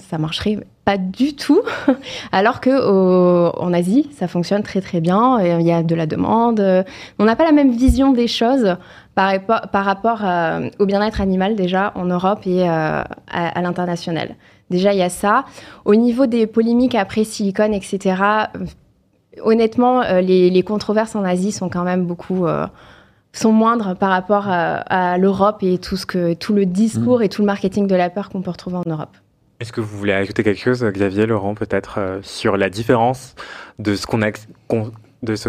ça 0.10 0.18
marcherait 0.18 0.60
pas 0.90 0.98
du 0.98 1.36
tout, 1.36 1.62
alors 2.32 2.62
que 2.62 2.70
au, 2.70 3.56
en 3.60 3.74
Asie 3.74 4.10
ça 4.18 4.28
fonctionne 4.28 4.64
très 4.64 4.82
très 4.82 5.02
bien, 5.02 5.40
il 5.40 5.66
y 5.66 5.72
a 5.72 5.84
de 5.84 5.96
la 5.96 6.06
demande, 6.06 6.86
on 7.20 7.26
n'a 7.26 7.36
pas 7.36 7.46
la 7.46 7.52
même 7.52 7.72
vision 7.72 8.12
des 8.12 8.28
choses 8.28 8.76
par, 9.20 9.70
par 9.72 9.86
rapport 9.86 10.22
euh, 10.24 10.70
au 10.80 10.86
bien-être 10.86 11.20
animal 11.20 11.56
déjà 11.56 11.92
en 11.96 12.06
Europe 12.06 12.42
et 12.46 12.64
euh, 12.64 12.68
à, 12.70 13.04
à 13.28 13.62
l'international. 13.62 14.36
Déjà, 14.70 14.94
il 14.94 15.00
y 15.00 15.04
a 15.04 15.10
ça. 15.10 15.46
Au 15.84 15.96
niveau 15.96 16.26
des 16.26 16.48
polémiques 16.48 16.96
après 16.96 17.24
silicone, 17.24 17.74
etc., 17.74 18.16
honnêtement, 19.44 20.02
euh, 20.02 20.22
les, 20.22 20.50
les, 20.50 20.64
controverses 20.64 21.16
en 21.16 21.24
Asie 21.24 21.52
sont 21.52 21.70
quand 21.70 21.84
même 21.84 22.06
beaucoup 22.06 22.46
euh, 22.46 22.66
sont 23.34 23.52
moindres 23.52 23.96
par 23.96 24.10
rapport 24.10 24.48
à, 24.48 24.78
à 25.14 25.18
l'Europe 25.18 25.64
et 25.64 25.80
tout 25.80 25.98
ce 25.98 26.06
que 26.06 26.34
tout 26.34 26.54
le 26.54 26.66
discours 26.66 27.20
mmh. 27.20 27.24
et 27.24 27.30
tout 27.30 27.42
le 27.42 27.48
marketing 27.48 27.88
de 27.88 27.96
la 27.96 28.10
peur 28.10 28.30
qu'on 28.30 28.42
peut 28.42 28.52
retrouver 28.52 28.78
en 28.78 28.90
Europe. 28.90 29.18
Est-ce 29.60 29.74
que 29.74 29.82
vous 29.82 29.97
voulez 29.97 30.14
ajouter 30.14 30.41
quelque 30.41 30.62
chose, 30.62 30.86
Xavier, 30.86 31.26
Laurent, 31.26 31.53
peut-être 31.53 31.95
euh, 31.97 32.20
sur 32.24 32.55
la 32.55 32.70
différence 32.70 33.36
de 33.78 33.93
ce 33.93 34.05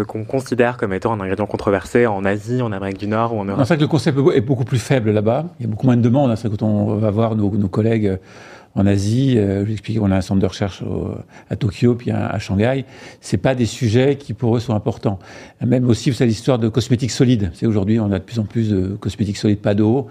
qu'on 0.01 0.25
considère 0.25 0.75
comme 0.75 0.91
étant 0.91 1.13
un 1.13 1.21
ingrédient 1.21 1.45
controversé 1.45 2.07
en 2.07 2.25
Asie, 2.25 2.61
en 2.61 2.73
Amérique 2.73 2.97
du 2.97 3.07
Nord 3.07 3.33
ou 3.33 3.39
en 3.39 3.45
Europe? 3.45 3.61
C'est 3.61 3.67
vrai 3.69 3.77
que 3.77 3.83
le 3.83 3.87
concept 3.87 4.19
est 4.35 4.41
beaucoup 4.41 4.65
plus 4.65 4.79
faible 4.79 5.11
là-bas. 5.11 5.45
Il 5.59 5.63
y 5.63 5.65
a 5.65 5.69
beaucoup 5.69 5.85
moins 5.85 5.95
de 5.95 6.01
demandes. 6.01 6.29
Hein. 6.29 6.35
C'est 6.35 6.49
quand 6.49 6.61
on 6.61 6.95
va 6.95 7.09
voir 7.09 7.37
nos, 7.37 7.49
collègues 7.69 8.19
en 8.75 8.85
Asie, 8.85 9.37
euh, 9.37 9.61
je 9.61 9.67
vous 9.67 9.71
explique 9.71 9.97
qu'on 9.97 10.11
a 10.11 10.17
un 10.17 10.21
centre 10.21 10.41
de 10.41 10.45
recherche 10.45 10.83
à 11.49 11.55
Tokyo 11.55 11.95
puis 11.95 12.11
à, 12.11 12.27
à 12.27 12.37
Shanghai. 12.37 12.83
C'est 13.21 13.37
pas 13.37 13.55
des 13.55 13.65
sujets 13.65 14.17
qui 14.17 14.33
pour 14.33 14.57
eux 14.57 14.59
sont 14.59 14.75
importants. 14.75 15.19
Même 15.65 15.87
aussi, 15.87 16.09
vous 16.09 16.17
savez, 16.17 16.27
l'histoire 16.27 16.59
de 16.59 16.67
cosmétiques 16.67 17.11
solides. 17.11 17.51
C'est 17.53 17.65
aujourd'hui, 17.65 17.97
on 18.01 18.11
a 18.11 18.19
de 18.19 18.25
plus 18.25 18.39
en 18.39 18.43
plus 18.43 18.71
de 18.71 18.87
cosmétiques 18.99 19.37
solides 19.37 19.61
pas 19.61 19.73
d'eau. 19.73 20.09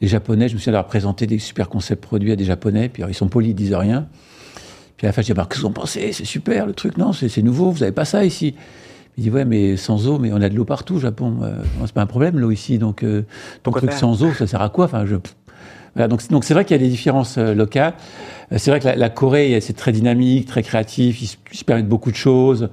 Les 0.00 0.08
Japonais, 0.08 0.48
je 0.48 0.54
me 0.54 0.58
souviens 0.58 0.72
d'avoir 0.72 0.86
présenté 0.86 1.26
des 1.26 1.38
super 1.38 1.68
concepts 1.68 2.02
produits 2.02 2.32
à 2.32 2.36
des 2.36 2.44
Japonais, 2.44 2.88
puis 2.88 3.02
alors, 3.02 3.10
ils 3.10 3.14
sont 3.14 3.28
polis, 3.28 3.50
ils 3.50 3.54
disent 3.54 3.74
rien. 3.74 4.06
Puis 4.96 5.06
à 5.06 5.10
la 5.10 5.12
fin, 5.12 5.22
je 5.22 5.26
dis, 5.26 5.32
bah, 5.32 5.46
qu'est-ce 5.48 5.60
que 5.60 5.62
vous 5.62 5.70
en 5.70 5.72
pensez? 5.72 6.12
C'est 6.12 6.24
super 6.24 6.66
le 6.66 6.72
truc, 6.72 6.96
non 6.96 7.12
C'est 7.12 7.42
nouveau, 7.42 7.70
vous 7.70 7.82
avez 7.82 7.92
pas 7.92 8.04
ça 8.04 8.24
ici. 8.24 8.54
Il 9.16 9.24
dit 9.24 9.30
ouais 9.30 9.44
mais 9.44 9.76
sans 9.76 10.06
eau 10.08 10.18
mais 10.18 10.32
on 10.32 10.40
a 10.40 10.48
de 10.48 10.54
l'eau 10.54 10.64
partout 10.64 10.94
au 10.94 10.98
Japon. 10.98 11.40
Euh, 11.42 11.56
c'est 11.84 11.92
pas 11.92 12.00
un 12.00 12.06
problème 12.06 12.38
l'eau 12.38 12.50
ici 12.50 12.78
donc 12.78 13.02
euh, 13.02 13.26
ton 13.62 13.70
truc 13.70 13.92
sans 13.92 14.22
eau 14.22 14.32
ça 14.32 14.46
sert 14.46 14.62
à 14.62 14.68
quoi? 14.70 14.84
Enfin 14.86 15.04
je 15.04 15.16
voilà, 15.94 16.06
donc 16.06 16.26
donc 16.28 16.44
c'est 16.44 16.54
vrai 16.54 16.64
qu'il 16.64 16.76
y 16.76 16.80
a 16.80 16.82
des 16.82 16.88
différences 16.88 17.36
euh, 17.36 17.52
locales. 17.52 17.94
C'est 18.56 18.70
vrai 18.70 18.78
que 18.78 18.86
la, 18.86 18.94
la 18.94 19.10
Corée 19.10 19.60
c'est 19.60 19.72
très 19.74 19.92
dynamique 19.92 20.46
très 20.46 20.62
créatif 20.62 21.20
ils 21.22 21.26
se, 21.58 21.64
permettent 21.64 21.88
beaucoup 21.88 22.10
de 22.10 22.16
choses 22.16 22.70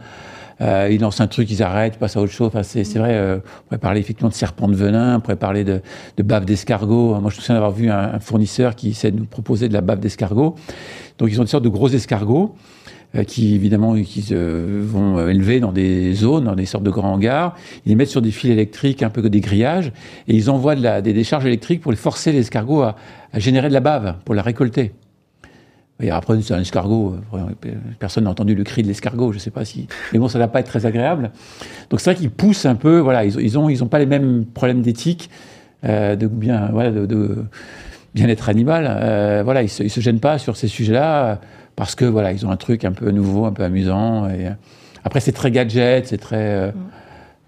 euh, 0.62 0.90
ils 0.92 1.02
lancent 1.02 1.22
un 1.22 1.28
truc 1.28 1.50
ils 1.52 1.62
arrêtent 1.62 1.96
ils 1.96 2.00
passent 2.00 2.18
à 2.18 2.22
autre 2.22 2.32
chose 2.32 2.48
enfin 2.48 2.64
c'est 2.64 2.84
c'est 2.84 3.00
vrai 3.00 3.14
euh, 3.14 3.38
on 3.38 3.64
pourrait 3.66 3.78
parler 3.78 4.00
effectivement 4.00 4.30
de 4.30 4.34
serpent 4.34 4.68
de 4.68 4.76
venin 4.76 5.18
on 5.18 5.20
pourrait 5.20 5.36
parler 5.36 5.64
de, 5.64 5.82
de 6.18 6.24
bave 6.24 6.46
d'escargot 6.46 7.20
moi 7.20 7.30
je 7.32 7.38
me 7.38 7.42
souviens 7.42 7.56
d'avoir 7.56 7.72
vu 7.72 7.90
un, 7.90 8.14
un, 8.16 8.20
fournisseur 8.20 8.76
qui 8.76 8.90
essaie 8.90 9.12
de 9.12 9.18
nous 9.18 9.26
proposer 9.26 9.68
de 9.70 9.74
la 9.74 9.82
bave 9.82 10.00
d'escargot 10.00 10.56
donc 11.18 11.30
ils 11.30 11.40
ont 11.40 11.44
une 11.44 11.48
sorte 11.48 11.64
de 11.64 11.70
gros 11.70 11.90
escargots 11.90 12.56
euh, 13.16 13.24
qui 13.24 13.56
évidemment 13.56 13.96
qui 13.96 14.22
se 14.22 14.36
vont 14.82 15.30
élever 15.30 15.60
dans 15.60 15.72
des 15.72 16.14
zones, 16.14 16.44
dans 16.44 16.56
des 16.56 16.66
sortes 16.66 16.84
de 16.84 16.90
grands 16.90 17.14
hangars. 17.14 17.56
Ils 17.86 17.90
les 17.90 17.96
mettent 17.96 18.10
sur 18.10 18.22
des 18.22 18.32
fils 18.32 18.52
électriques, 18.52 19.02
un 19.02 19.10
peu 19.10 19.22
que 19.22 19.30
des 19.30 19.40
grillages, 19.40 19.94
et 20.28 20.36
ils 20.36 20.50
envoient 20.50 20.76
de 20.76 20.84
la, 20.84 21.02
des 21.02 21.14
décharges 21.14 21.46
électriques 21.46 21.80
pour 21.80 21.92
les 21.94 21.98
forcer 21.98 22.34
l'escargot 22.34 22.82
à, 22.82 22.98
à 23.32 23.40
générer 23.40 23.70
de 23.70 23.74
la 23.74 23.80
bave, 23.80 24.16
pour 24.26 24.36
la 24.36 24.42
récolter. 24.42 24.92
Et 26.00 26.12
après, 26.12 26.40
c'est 26.42 26.54
un 26.54 26.60
escargot. 26.60 27.16
Personne 28.00 28.26
n'a 28.26 28.30
entendu 28.30 28.54
le 28.54 28.64
cri 28.64 28.84
de 28.84 28.88
l'escargot. 28.88 29.32
Je 29.32 29.38
ne 29.38 29.42
sais 29.42 29.50
pas 29.52 29.66
si. 29.66 29.88
Mais 30.14 30.20
bon, 30.20 30.28
ça 30.28 30.38
ne 30.38 30.44
va 30.44 30.48
pas 30.48 30.60
être 30.60 30.68
très 30.68 30.86
agréable. 30.86 31.32
Donc 31.90 32.00
c'est 32.00 32.12
vrai 32.12 32.20
qu'ils 32.20 32.30
poussent 32.30 32.66
un 32.66 32.76
peu. 32.76 33.00
Voilà, 33.00 33.26
ils, 33.26 33.40
ils 33.40 33.58
ont, 33.58 33.68
ils 33.68 33.84
ont 33.84 33.88
pas 33.88 34.00
les 34.00 34.06
mêmes 34.06 34.46
problèmes 34.46 34.82
d'éthique, 34.82 35.30
euh, 35.86 36.16
de 36.16 36.28
bien, 36.28 36.70
voilà, 36.72 36.92
de, 36.92 37.06
de 37.08 37.46
bien-être 38.14 38.48
animal. 38.50 38.86
Euh, 38.88 39.42
voilà, 39.44 39.64
ils 39.64 39.70
se, 39.70 39.88
se 39.88 40.00
gênent 40.00 40.20
pas 40.20 40.38
sur 40.38 40.56
ces 40.56 40.68
sujets-là 40.68 41.40
parce 41.76 41.96
que 41.96 42.06
voilà, 42.06 42.32
ils 42.32 42.46
ont 42.46 42.52
un 42.52 42.58
truc 42.58 42.86
un 42.86 42.92
peu 42.92 43.10
nouveau, 43.12 43.46
un 43.46 43.52
peu 43.54 43.64
amusant. 43.64 44.30
Et 44.30 44.48
après, 45.04 45.20
c'est 45.20 45.32
très 45.32 45.50
gadget, 45.50 46.06
c'est 46.08 46.18
très 46.18 46.36
euh, 46.38 46.72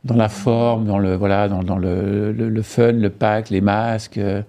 dans 0.04 0.16
la 0.16 0.30
forme, 0.30 0.86
dans 0.86 0.98
le 0.98 1.16
voilà, 1.16 1.48
dans, 1.48 1.64
dans 1.64 1.78
le, 1.78 2.32
le, 2.32 2.50
le, 2.50 2.62
fun, 2.62 2.94
le 2.94 3.10
pack, 3.10 3.50
les 3.50 3.62
masques. 3.62 4.18
Euh. 4.18 4.42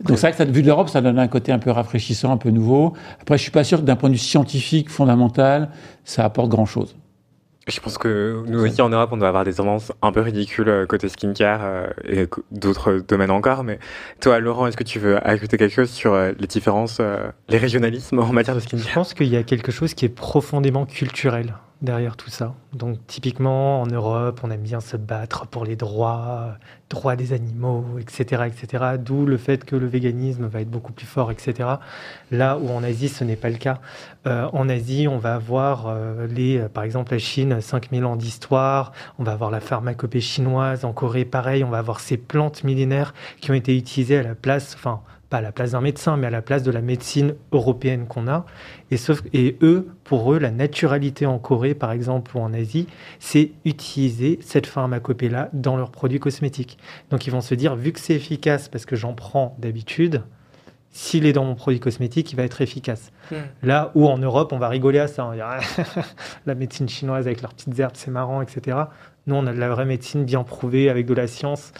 Donc 0.00 0.18
c'est 0.18 0.26
vrai 0.26 0.32
que 0.32 0.38
ça, 0.38 0.44
vu 0.44 0.62
de 0.62 0.66
l'Europe, 0.66 0.88
ça 0.88 1.00
donne 1.00 1.18
un 1.18 1.28
côté 1.28 1.52
un 1.52 1.58
peu 1.58 1.70
rafraîchissant, 1.70 2.32
un 2.32 2.36
peu 2.36 2.50
nouveau. 2.50 2.94
Après, 3.20 3.38
je 3.38 3.42
suis 3.42 3.52
pas 3.52 3.64
sûr 3.64 3.80
que 3.80 3.84
d'un 3.84 3.96
point 3.96 4.10
de 4.10 4.14
vue 4.14 4.20
scientifique 4.20 4.90
fondamental, 4.90 5.70
ça 6.04 6.24
apporte 6.24 6.50
grand 6.50 6.66
chose. 6.66 6.96
Je 7.66 7.80
pense 7.80 7.96
que 7.96 8.44
nous 8.46 8.60
aussi 8.60 8.82
en 8.82 8.90
Europe, 8.90 9.10
on 9.12 9.16
doit 9.16 9.28
avoir 9.28 9.44
des 9.44 9.54
tendances 9.54 9.90
un 10.02 10.12
peu 10.12 10.20
ridicules 10.20 10.68
euh, 10.68 10.86
côté 10.86 11.08
skincare 11.08 11.60
euh, 11.62 11.86
et 12.06 12.28
d'autres 12.50 13.02
domaines 13.08 13.30
encore. 13.30 13.64
Mais 13.64 13.78
toi, 14.20 14.38
Laurent, 14.38 14.66
est-ce 14.66 14.76
que 14.76 14.84
tu 14.84 14.98
veux 14.98 15.26
ajouter 15.26 15.56
quelque 15.56 15.72
chose 15.74 15.88
sur 15.88 16.12
euh, 16.12 16.32
les 16.38 16.46
différences, 16.46 17.00
les 17.48 17.56
régionalismes 17.56 18.18
en 18.18 18.32
matière 18.32 18.54
de 18.54 18.60
skincare? 18.60 18.86
Je 18.86 18.94
pense 18.94 19.14
qu'il 19.14 19.28
y 19.28 19.36
a 19.36 19.42
quelque 19.42 19.72
chose 19.72 19.94
qui 19.94 20.04
est 20.04 20.10
profondément 20.10 20.84
culturel 20.84 21.54
derrière 21.84 22.16
tout 22.16 22.30
ça. 22.30 22.54
Donc 22.72 22.98
typiquement 23.06 23.82
en 23.82 23.86
Europe, 23.86 24.40
on 24.42 24.50
aime 24.50 24.62
bien 24.62 24.80
se 24.80 24.96
battre 24.96 25.46
pour 25.46 25.64
les 25.64 25.76
droits, 25.76 26.56
droits 26.90 27.16
des 27.16 27.32
animaux, 27.32 27.84
etc., 28.00 28.44
etc. 28.46 28.84
D'où 28.98 29.26
le 29.26 29.36
fait 29.36 29.64
que 29.64 29.76
le 29.76 29.86
véganisme 29.86 30.46
va 30.46 30.60
être 30.60 30.70
beaucoup 30.70 30.92
plus 30.92 31.06
fort, 31.06 31.30
etc. 31.30 31.68
Là 32.30 32.58
où 32.58 32.70
en 32.70 32.82
Asie, 32.82 33.08
ce 33.08 33.22
n'est 33.22 33.36
pas 33.36 33.50
le 33.50 33.56
cas. 33.56 33.80
Euh, 34.26 34.48
en 34.52 34.68
Asie, 34.68 35.06
on 35.08 35.18
va 35.18 35.34
avoir 35.34 35.86
euh, 35.86 36.26
les, 36.26 36.60
par 36.68 36.84
exemple, 36.84 37.12
la 37.12 37.18
Chine, 37.18 37.60
5000 37.60 38.04
ans 38.04 38.16
d'histoire. 38.16 38.92
On 39.18 39.24
va 39.24 39.32
avoir 39.32 39.50
la 39.50 39.60
pharmacopée 39.60 40.20
chinoise. 40.20 40.84
En 40.84 40.92
Corée, 40.92 41.24
pareil, 41.24 41.62
on 41.64 41.70
va 41.70 41.78
avoir 41.78 42.00
ces 42.00 42.16
plantes 42.16 42.64
millénaires 42.64 43.14
qui 43.40 43.50
ont 43.50 43.54
été 43.54 43.76
utilisées 43.76 44.18
à 44.18 44.22
la 44.22 44.34
place, 44.34 44.74
enfin 44.74 45.00
pas 45.30 45.38
à 45.38 45.40
la 45.40 45.52
place 45.52 45.72
d'un 45.72 45.80
médecin, 45.80 46.16
mais 46.16 46.26
à 46.26 46.30
la 46.30 46.42
place 46.42 46.62
de 46.62 46.70
la 46.70 46.80
médecine 46.80 47.34
européenne 47.52 48.06
qu'on 48.06 48.28
a. 48.28 48.44
Et, 48.90 48.96
sauf, 48.96 49.22
et 49.32 49.56
eux, 49.62 49.88
pour 50.04 50.32
eux, 50.32 50.38
la 50.38 50.50
naturalité 50.50 51.26
en 51.26 51.38
Corée, 51.38 51.74
par 51.74 51.90
exemple, 51.90 52.36
ou 52.36 52.40
en 52.40 52.52
Asie, 52.52 52.86
c'est 53.18 53.52
utiliser 53.64 54.38
cette 54.42 54.66
pharmacopée-là 54.66 55.48
dans 55.52 55.76
leurs 55.76 55.90
produits 55.90 56.20
cosmétiques. 56.20 56.78
Donc 57.10 57.26
ils 57.26 57.30
vont 57.30 57.40
se 57.40 57.54
dire, 57.54 57.74
vu 57.74 57.92
que 57.92 58.00
c'est 58.00 58.14
efficace 58.14 58.68
parce 58.68 58.86
que 58.86 58.96
j'en 58.96 59.14
prends 59.14 59.56
d'habitude, 59.58 60.22
s'il 60.90 61.26
est 61.26 61.32
dans 61.32 61.44
mon 61.44 61.56
produit 61.56 61.80
cosmétique, 61.80 62.30
il 62.32 62.36
va 62.36 62.44
être 62.44 62.60
efficace. 62.60 63.10
Hmm. 63.32 63.36
Là 63.64 63.90
où 63.96 64.06
en 64.06 64.18
Europe, 64.18 64.52
on 64.52 64.58
va 64.58 64.68
rigoler 64.68 65.00
à 65.00 65.08
ça. 65.08 65.26
On 65.26 65.30
va 65.30 65.34
dire, 65.34 65.46
la 66.46 66.54
médecine 66.54 66.88
chinoise 66.88 67.26
avec 67.26 67.42
leurs 67.42 67.52
petites 67.52 67.78
herbes, 67.80 67.96
c'est 67.96 68.12
marrant, 68.12 68.42
etc. 68.42 68.76
Nous, 69.26 69.34
on 69.34 69.46
a 69.46 69.52
de 69.52 69.58
la 69.58 69.70
vraie 69.70 69.86
médecine 69.86 70.24
bien 70.24 70.44
prouvée 70.44 70.88
avec 70.88 71.06
de 71.06 71.14
la 71.14 71.26
science 71.26 71.72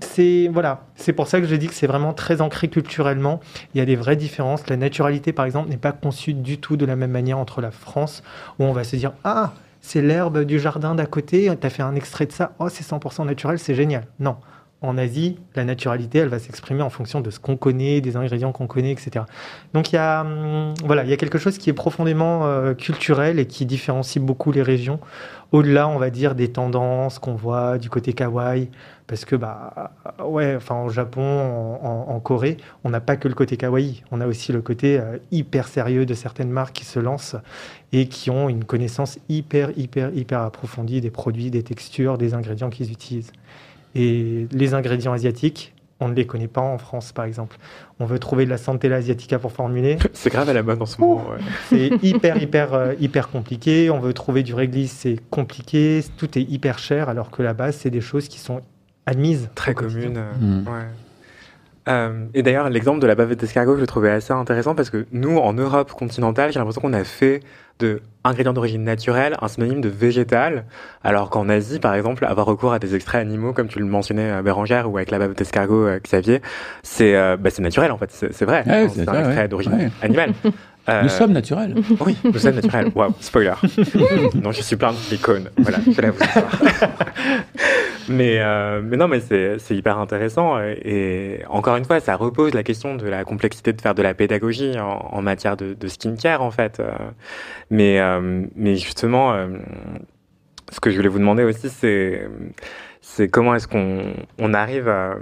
c'est 0.00 0.48
voilà, 0.52 0.82
c'est 0.96 1.12
pour 1.12 1.28
ça 1.28 1.40
que 1.40 1.46
je 1.46 1.54
dis 1.54 1.68
que 1.68 1.74
c'est 1.74 1.86
vraiment 1.86 2.12
très 2.12 2.40
ancré 2.40 2.68
culturellement. 2.68 3.40
Il 3.74 3.78
y 3.78 3.80
a 3.80 3.84
des 3.84 3.96
vraies 3.96 4.16
différences. 4.16 4.68
La 4.68 4.76
naturalité, 4.76 5.32
par 5.32 5.44
exemple, 5.44 5.68
n'est 5.68 5.76
pas 5.76 5.92
conçue 5.92 6.34
du 6.34 6.58
tout 6.58 6.76
de 6.76 6.86
la 6.86 6.96
même 6.96 7.10
manière 7.10 7.38
entre 7.38 7.60
la 7.60 7.70
France, 7.70 8.22
où 8.58 8.64
on 8.64 8.72
va 8.72 8.84
se 8.84 8.96
dire 8.96 9.12
ah 9.24 9.52
c'est 9.80 10.00
l'herbe 10.00 10.44
du 10.44 10.58
jardin 10.58 10.94
d'à 10.94 11.04
côté, 11.04 11.54
tu 11.60 11.66
as 11.66 11.70
fait 11.70 11.82
un 11.82 11.94
extrait 11.94 12.24
de 12.24 12.32
ça, 12.32 12.52
oh 12.58 12.70
c'est 12.70 12.84
100% 12.84 13.26
naturel, 13.26 13.58
c'est 13.58 13.74
génial. 13.74 14.06
Non, 14.18 14.36
en 14.80 14.98
Asie, 14.98 15.38
la 15.54 15.64
naturalité, 15.64 16.18
elle 16.18 16.28
va 16.28 16.38
s'exprimer 16.38 16.82
en 16.82 16.90
fonction 16.90 17.20
de 17.20 17.30
ce 17.30 17.40
qu'on 17.40 17.56
connaît, 17.56 18.00
des 18.00 18.16
ingrédients 18.16 18.52
qu'on 18.52 18.66
connaît, 18.66 18.92
etc. 18.92 19.24
Donc 19.72 19.92
il 19.92 19.94
y 19.94 19.98
a, 19.98 20.20
hum, 20.20 20.74
voilà, 20.84 21.04
il 21.04 21.10
y 21.10 21.12
a 21.12 21.16
quelque 21.16 21.38
chose 21.38 21.56
qui 21.58 21.70
est 21.70 21.74
profondément 21.74 22.44
euh, 22.44 22.74
culturel 22.74 23.38
et 23.38 23.46
qui 23.46 23.64
différencie 23.64 24.22
beaucoup 24.22 24.52
les 24.52 24.62
régions. 24.62 25.00
Au-delà, 25.52 25.88
on 25.88 25.98
va 25.98 26.10
dire, 26.10 26.34
des 26.34 26.50
tendances 26.50 27.18
qu'on 27.18 27.34
voit 27.34 27.78
du 27.78 27.88
côté 27.88 28.12
kawaii, 28.12 28.68
parce 29.06 29.24
que 29.24 29.36
bah 29.36 29.92
ouais, 30.24 30.54
enfin 30.56 30.82
au 30.82 30.88
Japon, 30.88 31.78
en, 31.82 32.20
Corée, 32.20 32.56
on 32.84 32.90
n'a 32.90 33.00
pas 33.00 33.16
que 33.16 33.28
le 33.28 33.34
côté 33.34 33.56
kawaii, 33.56 34.02
on 34.10 34.20
a 34.20 34.26
aussi 34.26 34.52
le 34.52 34.62
côté 34.62 34.98
euh, 34.98 35.18
hyper 35.30 35.68
sérieux 35.68 36.06
de 36.06 36.14
certaines 36.14 36.50
marques 36.50 36.74
qui 36.74 36.84
se 36.84 36.98
lancent 36.98 37.36
et 37.92 38.08
qui 38.08 38.30
ont 38.30 38.48
une 38.48 38.64
connaissance 38.64 39.18
hyper 39.28 39.70
hyper 39.76 40.12
hyper 40.14 40.40
approfondie 40.40 41.00
des 41.00 41.10
produits, 41.10 41.50
des 41.50 41.62
textures, 41.62 42.18
des 42.18 42.34
ingrédients 42.34 42.70
qu'ils 42.70 42.90
utilisent. 42.90 43.32
Et 43.94 44.46
les 44.50 44.74
ingrédients 44.74 45.12
asiatiques, 45.12 45.74
on 46.00 46.08
ne 46.08 46.14
les 46.14 46.26
connaît 46.26 46.48
pas 46.48 46.60
en 46.60 46.78
France, 46.78 47.12
par 47.12 47.24
exemple. 47.24 47.56
On 48.00 48.06
veut 48.06 48.18
trouver 48.18 48.44
de 48.44 48.50
la 48.50 48.58
Santella 48.58 48.96
asiatica 48.96 49.38
pour 49.38 49.52
formuler. 49.52 49.98
c'est 50.12 50.30
grave 50.30 50.48
à 50.48 50.52
la 50.52 50.62
mode 50.62 50.82
en 50.82 50.86
ce 50.86 51.00
moment. 51.00 51.24
C'est 51.68 51.90
hyper, 52.02 52.40
hyper, 52.42 52.74
euh, 52.74 52.94
hyper 53.00 53.28
compliqué. 53.28 53.90
On 53.90 54.00
veut 54.00 54.12
trouver 54.12 54.42
du 54.42 54.54
réglisse, 54.54 54.92
c'est 54.92 55.18
compliqué. 55.30 56.04
Tout 56.16 56.38
est 56.38 56.42
hyper 56.42 56.78
cher, 56.78 57.08
alors 57.08 57.30
que 57.30 57.42
la 57.42 57.54
base, 57.54 57.76
c'est 57.76 57.90
des 57.90 58.00
choses 58.00 58.28
qui 58.28 58.38
sont 58.38 58.60
admises. 59.06 59.48
Très 59.54 59.74
communes. 59.74 60.18
Euh, 60.18 60.32
mm. 60.40 60.64
euh, 61.88 62.24
et 62.34 62.42
d'ailleurs, 62.42 62.68
l'exemple 62.70 63.00
de 63.00 63.06
la 63.06 63.14
bavette 63.14 63.38
d'escargot, 63.38 63.76
je 63.76 63.80
le 63.80 63.86
trouvais 63.86 64.10
assez 64.10 64.32
intéressant 64.32 64.74
parce 64.74 64.90
que 64.90 65.06
nous, 65.12 65.38
en 65.38 65.52
Europe 65.52 65.92
continentale, 65.92 66.52
j'ai 66.52 66.58
l'impression 66.58 66.80
qu'on 66.80 66.92
a 66.92 67.04
fait 67.04 67.40
de 67.78 68.00
ingrédients 68.24 68.54
d'origine 68.54 68.82
naturelle 68.82 69.36
un 69.40 69.48
synonyme 69.48 69.80
de 69.80 69.88
végétal, 69.88 70.64
alors 71.04 71.28
qu'en 71.28 71.48
Asie, 71.48 71.78
par 71.78 71.94
exemple, 71.94 72.24
avoir 72.24 72.46
recours 72.46 72.72
à 72.72 72.78
des 72.78 72.94
extraits 72.94 73.20
animaux, 73.20 73.52
comme 73.52 73.68
tu 73.68 73.78
le 73.78 73.84
mentionnais, 73.84 74.30
euh, 74.30 74.42
Bérangère, 74.42 74.90
ou 74.90 74.96
avec 74.96 75.10
la 75.10 75.18
bave 75.18 75.34
d'escargot, 75.34 75.86
euh, 75.86 76.00
Xavier, 76.02 76.40
c'est 76.82 77.14
euh, 77.14 77.36
bah, 77.36 77.50
naturel, 77.58 77.92
en 77.92 77.98
fait, 77.98 78.10
c'est 78.10 78.44
vrai. 78.44 78.64
c'est 78.88 79.08
un 79.08 79.28
extrait 79.28 79.48
d'origine 79.48 79.90
animale. 80.02 80.32
nous 81.02 81.08
sommes 81.08 81.32
naturels. 81.32 81.74
Oui, 82.00 82.16
nous 82.24 82.38
sommes 82.38 82.56
naturels. 82.56 82.90
Wow, 82.94 83.14
spoiler. 83.20 83.54
non, 84.34 84.52
je 84.52 84.62
suis 84.62 84.76
plein 84.76 84.92
d'icônes. 85.10 85.50
Voilà, 85.58 85.78
je 85.90 86.00
la 86.00 86.10
vous 86.10 86.18
mais, 88.08 88.38
euh, 88.38 88.82
mais 88.84 88.98
non, 88.98 89.08
mais 89.08 89.20
c'est 89.20 89.74
hyper 89.74 89.98
intéressant. 89.98 90.60
Et 90.60 91.40
encore 91.48 91.76
une 91.76 91.86
fois, 91.86 92.00
ça 92.00 92.16
repose 92.16 92.52
la 92.52 92.62
question 92.62 92.96
de 92.96 93.06
la 93.06 93.24
complexité 93.24 93.72
de 93.72 93.80
faire 93.80 93.94
de 93.94 94.02
la 94.02 94.12
pédagogie 94.12 94.78
en, 94.78 95.22
matière 95.22 95.56
de, 95.56 95.72
de, 95.72 95.88
skincare, 95.88 96.42
en 96.42 96.50
fait. 96.50 96.82
Mais, 97.70 98.00
euh, 98.00 98.46
mais 98.54 98.76
justement, 98.76 99.32
euh, 99.32 99.48
ce 100.70 100.80
que 100.80 100.90
je 100.90 100.96
voulais 100.96 101.08
vous 101.08 101.18
demander 101.18 101.44
aussi, 101.44 101.68
c'est 101.68 103.28
comment 103.28 103.54
est-ce 103.54 103.68
qu'on 103.68 104.14
on 104.38 104.54
arrive 104.54 104.88
à, 104.88 105.16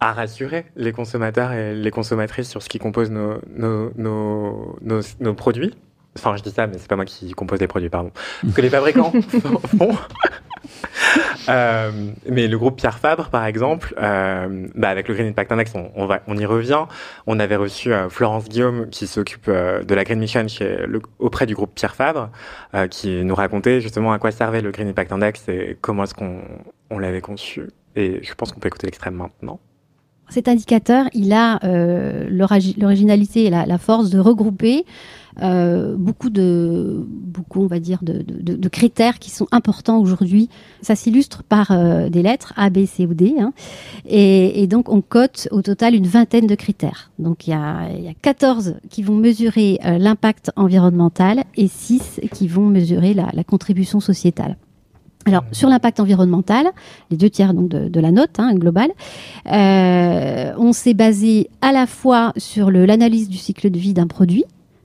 à, 0.00 0.12
rassurer 0.12 0.66
les 0.76 0.92
consommateurs 0.92 1.52
et 1.52 1.74
les 1.74 1.90
consommatrices 1.90 2.48
sur 2.48 2.62
ce 2.62 2.68
qui 2.68 2.78
compose 2.78 3.10
nos, 3.10 3.34
nos, 3.56 3.92
nos, 3.96 5.00
nos 5.20 5.34
produits? 5.34 5.74
Enfin, 6.16 6.36
je 6.36 6.42
dis 6.42 6.50
ça, 6.50 6.66
mais 6.66 6.78
c'est 6.78 6.88
pas 6.88 6.96
moi 6.96 7.04
qui 7.04 7.30
compose 7.32 7.60
les 7.60 7.68
produits, 7.68 7.90
pardon. 7.90 8.10
Que 8.54 8.60
les 8.60 8.70
fabricants 8.70 9.12
font. 9.78 9.96
Euh, 11.48 11.90
mais 12.28 12.46
le 12.46 12.58
groupe 12.58 12.76
Pierre 12.76 12.98
Fabre, 12.98 13.30
par 13.30 13.46
exemple, 13.46 13.94
euh, 13.98 14.66
bah 14.74 14.90
avec 14.90 15.08
le 15.08 15.14
Green 15.14 15.28
Impact 15.28 15.50
Index, 15.50 15.72
on, 15.96 16.06
va, 16.06 16.20
on 16.26 16.36
y 16.36 16.44
revient. 16.44 16.84
On 17.26 17.40
avait 17.40 17.56
reçu 17.56 17.92
euh, 17.92 18.10
Florence 18.10 18.48
Guillaume, 18.48 18.90
qui 18.90 19.06
s'occupe 19.06 19.48
de 19.48 19.94
la 19.94 20.04
Green 20.04 20.18
Mission 20.18 20.44
auprès 21.18 21.46
du 21.46 21.54
groupe 21.54 21.74
Pierre 21.74 21.94
Fabre, 21.94 22.30
qui 22.90 23.24
nous 23.24 23.34
racontait 23.34 23.80
justement 23.80 24.12
à 24.12 24.18
quoi 24.18 24.30
servait 24.30 24.60
le 24.60 24.70
Green 24.70 24.88
Impact 24.88 25.12
Index 25.12 25.48
et 25.48 25.78
comment 25.80 26.04
est-ce 26.04 26.14
qu'on 26.14 26.42
on, 26.90 26.98
l'avait 26.98 27.22
conçu. 27.22 27.62
Et 27.96 28.20
je 28.22 28.34
pense 28.34 28.52
qu'on 28.52 28.60
peut 28.60 28.68
écouter 28.68 28.86
l'extrême 28.86 29.14
maintenant. 29.14 29.58
Cet 30.28 30.48
indicateur, 30.48 31.06
il 31.14 31.32
a 31.32 31.58
l'originalité 32.28 33.44
et 33.44 33.50
la, 33.50 33.78
force 33.78 34.10
de 34.10 34.18
regrouper 34.18 34.84
euh, 35.42 35.96
beaucoup 35.96 36.30
de, 36.30 37.04
beaucoup, 37.08 37.62
on 37.62 37.66
va 37.66 37.78
dire, 37.78 37.98
de, 38.02 38.22
de, 38.22 38.56
de 38.56 38.68
critères 38.68 39.18
qui 39.18 39.30
sont 39.30 39.46
importants 39.52 39.98
aujourd'hui. 39.98 40.48
Ça 40.82 40.96
s'illustre 40.96 41.42
par 41.42 41.70
euh, 41.70 42.08
des 42.08 42.22
lettres 42.22 42.52
A, 42.56 42.70
B, 42.70 42.86
C 42.86 43.06
ou 43.06 43.14
D. 43.14 43.34
Hein. 43.38 43.52
Et, 44.06 44.62
et, 44.62 44.66
donc, 44.66 44.88
on 44.88 45.00
cote 45.00 45.48
au 45.50 45.62
total 45.62 45.94
une 45.94 46.06
vingtaine 46.06 46.46
de 46.46 46.54
critères. 46.54 47.10
Donc, 47.18 47.46
il 47.46 47.50
y 47.50 47.54
a, 47.54 47.88
il 47.96 48.04
y 48.04 48.08
a 48.08 48.14
14 48.14 48.76
qui 48.90 49.02
vont 49.02 49.16
mesurer 49.16 49.78
euh, 49.84 49.98
l'impact 49.98 50.50
environnemental 50.56 51.44
et 51.56 51.68
6 51.68 52.20
qui 52.32 52.48
vont 52.48 52.66
mesurer 52.66 53.14
la, 53.14 53.28
la 53.32 53.44
contribution 53.44 54.00
sociétale. 54.00 54.56
Alors, 55.28 55.44
sur 55.52 55.68
l'impact 55.68 56.00
environnemental, 56.00 56.68
les 57.10 57.18
deux 57.18 57.28
tiers 57.28 57.52
donc 57.52 57.68
de, 57.68 57.88
de 57.88 58.00
la 58.00 58.12
note 58.12 58.38
hein, 58.38 58.54
globale, 58.54 58.90
euh, 59.52 60.52
on 60.56 60.72
s'est 60.72 60.94
basé 60.94 61.50
à 61.60 61.70
la 61.70 61.86
fois 61.86 62.32
sur 62.38 62.70
l'analyse 62.70 63.28
du 63.28 63.36
cycle 63.36 63.68
de 63.68 63.78
vie 63.78 63.92
d'un 63.92 64.06
produit, 64.06 64.44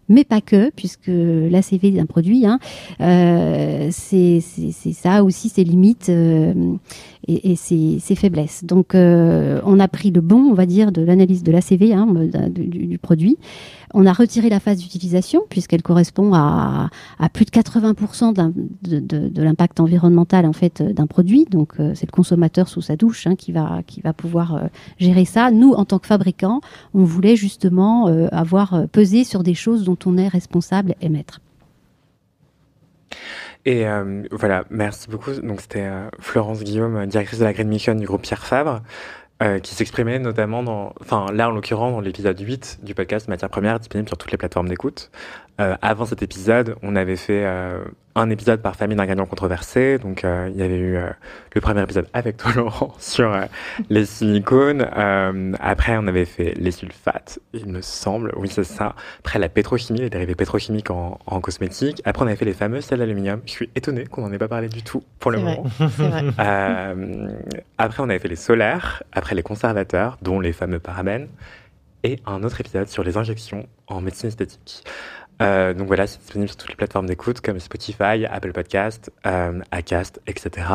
mais 0.10 0.24
pas 0.24 0.42
que, 0.42 0.70
puisque 0.72 1.08
l'ACV 1.08 1.92
d'un 1.92 2.06
produit, 2.06 2.46
hein, 2.46 2.60
euh, 3.02 3.90
c'est 3.92 4.42
ça 4.42 5.24
aussi 5.24 5.50
ses 5.50 5.64
limites 5.64 6.10
euh, 6.10 6.54
et, 7.28 7.52
et 7.52 7.56
ses, 7.56 8.16
faiblesses. 8.16 8.64
Donc, 8.64 8.96
euh, 8.96 9.62
on 9.66 9.80
a 9.80 9.88
pris 9.88 10.12
le 10.12 10.22
bon, 10.22 10.50
on 10.52 10.54
va 10.54 10.66
dire, 10.66 10.92
de 10.92 11.02
l'analyse 11.02 11.44
de 11.44 11.52
l'ACV 11.52 11.94
hein, 11.94 12.08
du, 12.50 12.68
du, 12.68 12.98
produit. 12.98 13.38
On 13.94 14.06
a 14.06 14.14
retiré 14.14 14.50
la 14.50 14.60
phase 14.60 14.80
d'utilisation 14.80 15.44
puisqu'elle 15.50 15.84
correspond 15.84 16.34
à, 16.34 16.90
plus 17.32 17.46
de 17.46 17.52
80% 17.52 18.34
de, 18.34 19.42
l'impact 19.42 19.80
environnemental 19.80 20.46
en 20.46 20.54
fait 20.54 20.82
d'un 20.82 21.08
produit. 21.08 21.46
Donc 21.50 21.74
euh, 21.80 21.92
c'est 21.96 22.08
le 22.08 22.12
consommateur 22.12 22.68
sous 22.68 22.82
sa 22.82 22.96
douche 22.96 23.28
hein, 23.28 23.36
qui 23.36 23.52
va 23.52 23.82
qui 23.86 24.02
va 24.02 24.14
pouvoir 24.14 24.56
euh, 24.56 24.68
gérer 24.98 25.26
ça. 25.26 25.52
Nous, 25.52 25.74
en 25.74 25.86
tant 25.86 26.00
que 26.00 26.08
fabricants, 26.08 26.62
on 26.94 27.04
voulait 27.04 27.36
justement 27.36 28.08
avoir 28.32 28.88
pesé 28.92 29.24
sur 29.24 29.44
des 29.44 29.54
choses 29.54 29.84
dont 29.84 29.98
on 30.06 30.18
est 30.18 30.28
responsable 30.28 30.96
et 31.02 31.10
maître. 31.10 31.40
Et 33.66 33.86
voilà, 34.32 34.66
merci 34.70 35.10
beaucoup. 35.10 35.32
Donc 35.32 35.62
c'était 35.62 35.90
Florence 36.20 36.64
Guillaume, 36.64 37.06
directrice 37.06 37.40
de 37.40 37.46
la 37.46 37.54
Green 37.54 37.70
Mission 37.70 37.96
du 37.96 38.06
groupe 38.06 38.24
Pierre 38.24 38.46
Fabre. 38.46 38.82
Euh, 39.44 39.60
qui 39.60 39.74
s'exprimait 39.74 40.20
notamment 40.20 40.64
dans, 40.64 40.94
enfin 41.02 41.26
là 41.34 41.50
en 41.50 41.52
l'occurrence 41.52 41.92
dans 41.92 42.00
l'épisode 42.00 42.40
8 42.40 42.80
du 42.84 42.94
podcast 42.94 43.28
Matière 43.28 43.50
Première, 43.50 43.80
disponible 43.80 44.08
sur 44.08 44.18
toutes 44.18 44.32
les 44.32 44.38
plateformes 44.38 44.70
d'écoute. 44.70 45.12
Euh, 45.62 45.76
avant 45.84 46.06
cet 46.06 46.24
épisode, 46.24 46.76
on 46.82 46.96
avait 46.96 47.16
fait 47.16 47.46
euh, 47.46 47.84
un 48.16 48.32
épisode 48.32 48.60
par 48.64 48.76
famille 48.76 48.98
d'ingrédients 48.98 49.28
controversés. 49.28 50.00
Donc, 50.00 50.24
euh, 50.24 50.50
il 50.52 50.60
y 50.60 50.64
avait 50.64 50.80
eu 50.80 50.98
le 51.54 51.62
premier 51.62 51.84
épisode 51.84 52.08
avec 52.14 52.38
toi, 52.38 52.52
Laurent, 52.56 52.96
sur 52.98 53.36
les 53.90 54.06
silicones. 54.06 54.82
après, 55.60 55.96
on 55.98 56.08
avait 56.08 56.26
fait 56.26 56.56
les 56.58 56.72
sulfates, 56.72 57.38
il 57.54 57.68
me 57.68 57.82
semble. 57.82 58.34
Oui, 58.36 58.50
c'est 58.52 58.64
ça. 58.64 58.96
Après, 59.20 59.38
la 59.38 59.48
pétrochimie, 59.48 60.00
les 60.00 60.10
dérivés 60.10 60.34
pétrochimiques 60.34 60.90
en, 60.90 61.20
en 61.28 61.40
cosmétique. 61.40 62.02
Après, 62.04 62.24
on 62.24 62.28
avait 62.28 62.36
fait 62.36 62.46
les 62.46 62.54
fameuses 62.54 62.86
sels 62.86 63.00
d'aluminium. 63.00 63.42
Je 63.46 63.52
suis 63.52 63.70
étonnée 63.76 64.08
qu'on 64.08 64.22
n'en 64.22 64.32
ait 64.32 64.40
pas 64.40 64.48
parlé 64.48 64.70
du 64.70 64.82
tout 64.82 65.04
pour 65.20 65.30
le 65.30 65.38
moment. 65.38 65.66
Vrai. 65.80 66.24
après, 67.78 68.02
on 68.02 68.10
avait 68.10 68.20
fait 68.20 68.28
les 68.28 68.36
solaires. 68.36 69.04
Après, 69.12 69.36
les 69.36 69.44
conservateurs, 69.44 70.18
dont 70.24 70.40
les 70.40 70.52
fameux 70.52 70.80
parabènes. 70.80 71.28
Et 72.06 72.20
un 72.26 72.44
autre 72.44 72.60
épisode 72.60 72.90
sur 72.90 73.04
les 73.04 73.16
injections 73.16 73.66
en 73.88 74.02
médecine 74.02 74.28
esthétique. 74.28 74.84
Euh, 75.42 75.74
donc 75.74 75.88
voilà, 75.88 76.08
c'est 76.08 76.20
disponible 76.20 76.50
sur 76.50 76.58
toutes 76.58 76.70
les 76.70 76.76
plateformes 76.76 77.08
d'écoute 77.08 77.42
comme 77.42 77.60
Spotify, 77.60 78.26
Apple 78.30 78.52
Podcast, 78.52 79.12
euh, 79.26 79.60
Acast, 79.72 80.22
etc. 80.28 80.68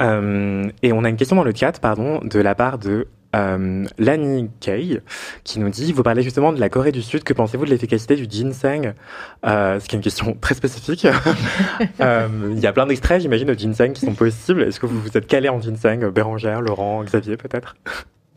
Euh, 0.00 0.70
et 0.82 0.92
on 0.92 1.04
a 1.04 1.08
une 1.08 1.16
question 1.16 1.36
dans 1.36 1.44
le 1.44 1.54
chat, 1.54 1.78
pardon, 1.80 2.20
de 2.22 2.40
la 2.40 2.54
part 2.54 2.78
de 2.78 3.06
Lani 3.32 4.50
Kay, 4.58 5.00
qui 5.44 5.60
nous 5.60 5.68
dit, 5.68 5.92
vous 5.92 6.02
parlez 6.02 6.22
justement 6.22 6.52
de 6.52 6.58
la 6.58 6.68
Corée 6.68 6.90
du 6.90 7.02
Sud, 7.02 7.22
que 7.22 7.32
pensez-vous 7.32 7.66
de 7.66 7.70
l'efficacité 7.70 8.16
du 8.16 8.26
ginseng? 8.28 8.94
Ce 9.44 9.86
qui 9.86 9.94
est 9.94 9.98
une 9.98 10.02
question 10.02 10.36
très 10.40 10.54
spécifique. 10.54 11.06
Il 12.00 12.58
y 12.58 12.66
a 12.66 12.72
plein 12.72 12.86
d'extraits, 12.86 13.20
j'imagine, 13.20 13.46
de 13.46 13.54
ginseng 13.54 13.92
qui 13.92 14.00
sont 14.00 14.14
possibles. 14.14 14.62
Est-ce 14.62 14.80
que 14.80 14.86
vous 14.86 15.00
vous 15.00 15.16
êtes 15.16 15.28
calé 15.28 15.48
en 15.48 15.60
ginseng, 15.60 16.10
Bérangère, 16.10 16.62
Laurent, 16.62 17.04
Xavier 17.04 17.36
peut-être? 17.36 17.76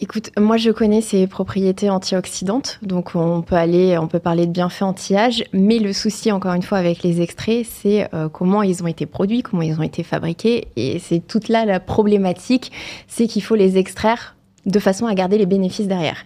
Écoute, 0.03 0.31
moi 0.35 0.57
je 0.57 0.71
connais 0.71 1.01
ses 1.01 1.27
propriétés 1.27 1.91
antioxydantes, 1.91 2.79
donc 2.81 3.11
on 3.13 3.43
peut 3.43 3.53
aller, 3.53 3.99
on 3.99 4.07
peut 4.07 4.17
parler 4.17 4.47
de 4.47 4.51
bienfaits 4.51 4.81
anti-âge, 4.81 5.43
mais 5.53 5.77
le 5.77 5.93
souci 5.93 6.31
encore 6.31 6.53
une 6.55 6.63
fois 6.63 6.79
avec 6.79 7.03
les 7.03 7.21
extraits, 7.21 7.67
c'est 7.69 8.11
euh, 8.15 8.27
comment 8.27 8.63
ils 8.63 8.81
ont 8.81 8.87
été 8.87 9.05
produits, 9.05 9.43
comment 9.43 9.61
ils 9.61 9.79
ont 9.79 9.83
été 9.83 10.01
fabriqués, 10.01 10.69
et 10.75 10.97
c'est 10.97 11.19
toute 11.19 11.49
là 11.49 11.65
la 11.65 11.79
problématique, 11.79 12.71
c'est 13.07 13.27
qu'il 13.27 13.43
faut 13.43 13.53
les 13.53 13.77
extraire 13.77 14.35
de 14.65 14.79
façon 14.79 15.05
à 15.05 15.13
garder 15.13 15.37
les 15.37 15.45
bénéfices 15.45 15.87
derrière. 15.87 16.25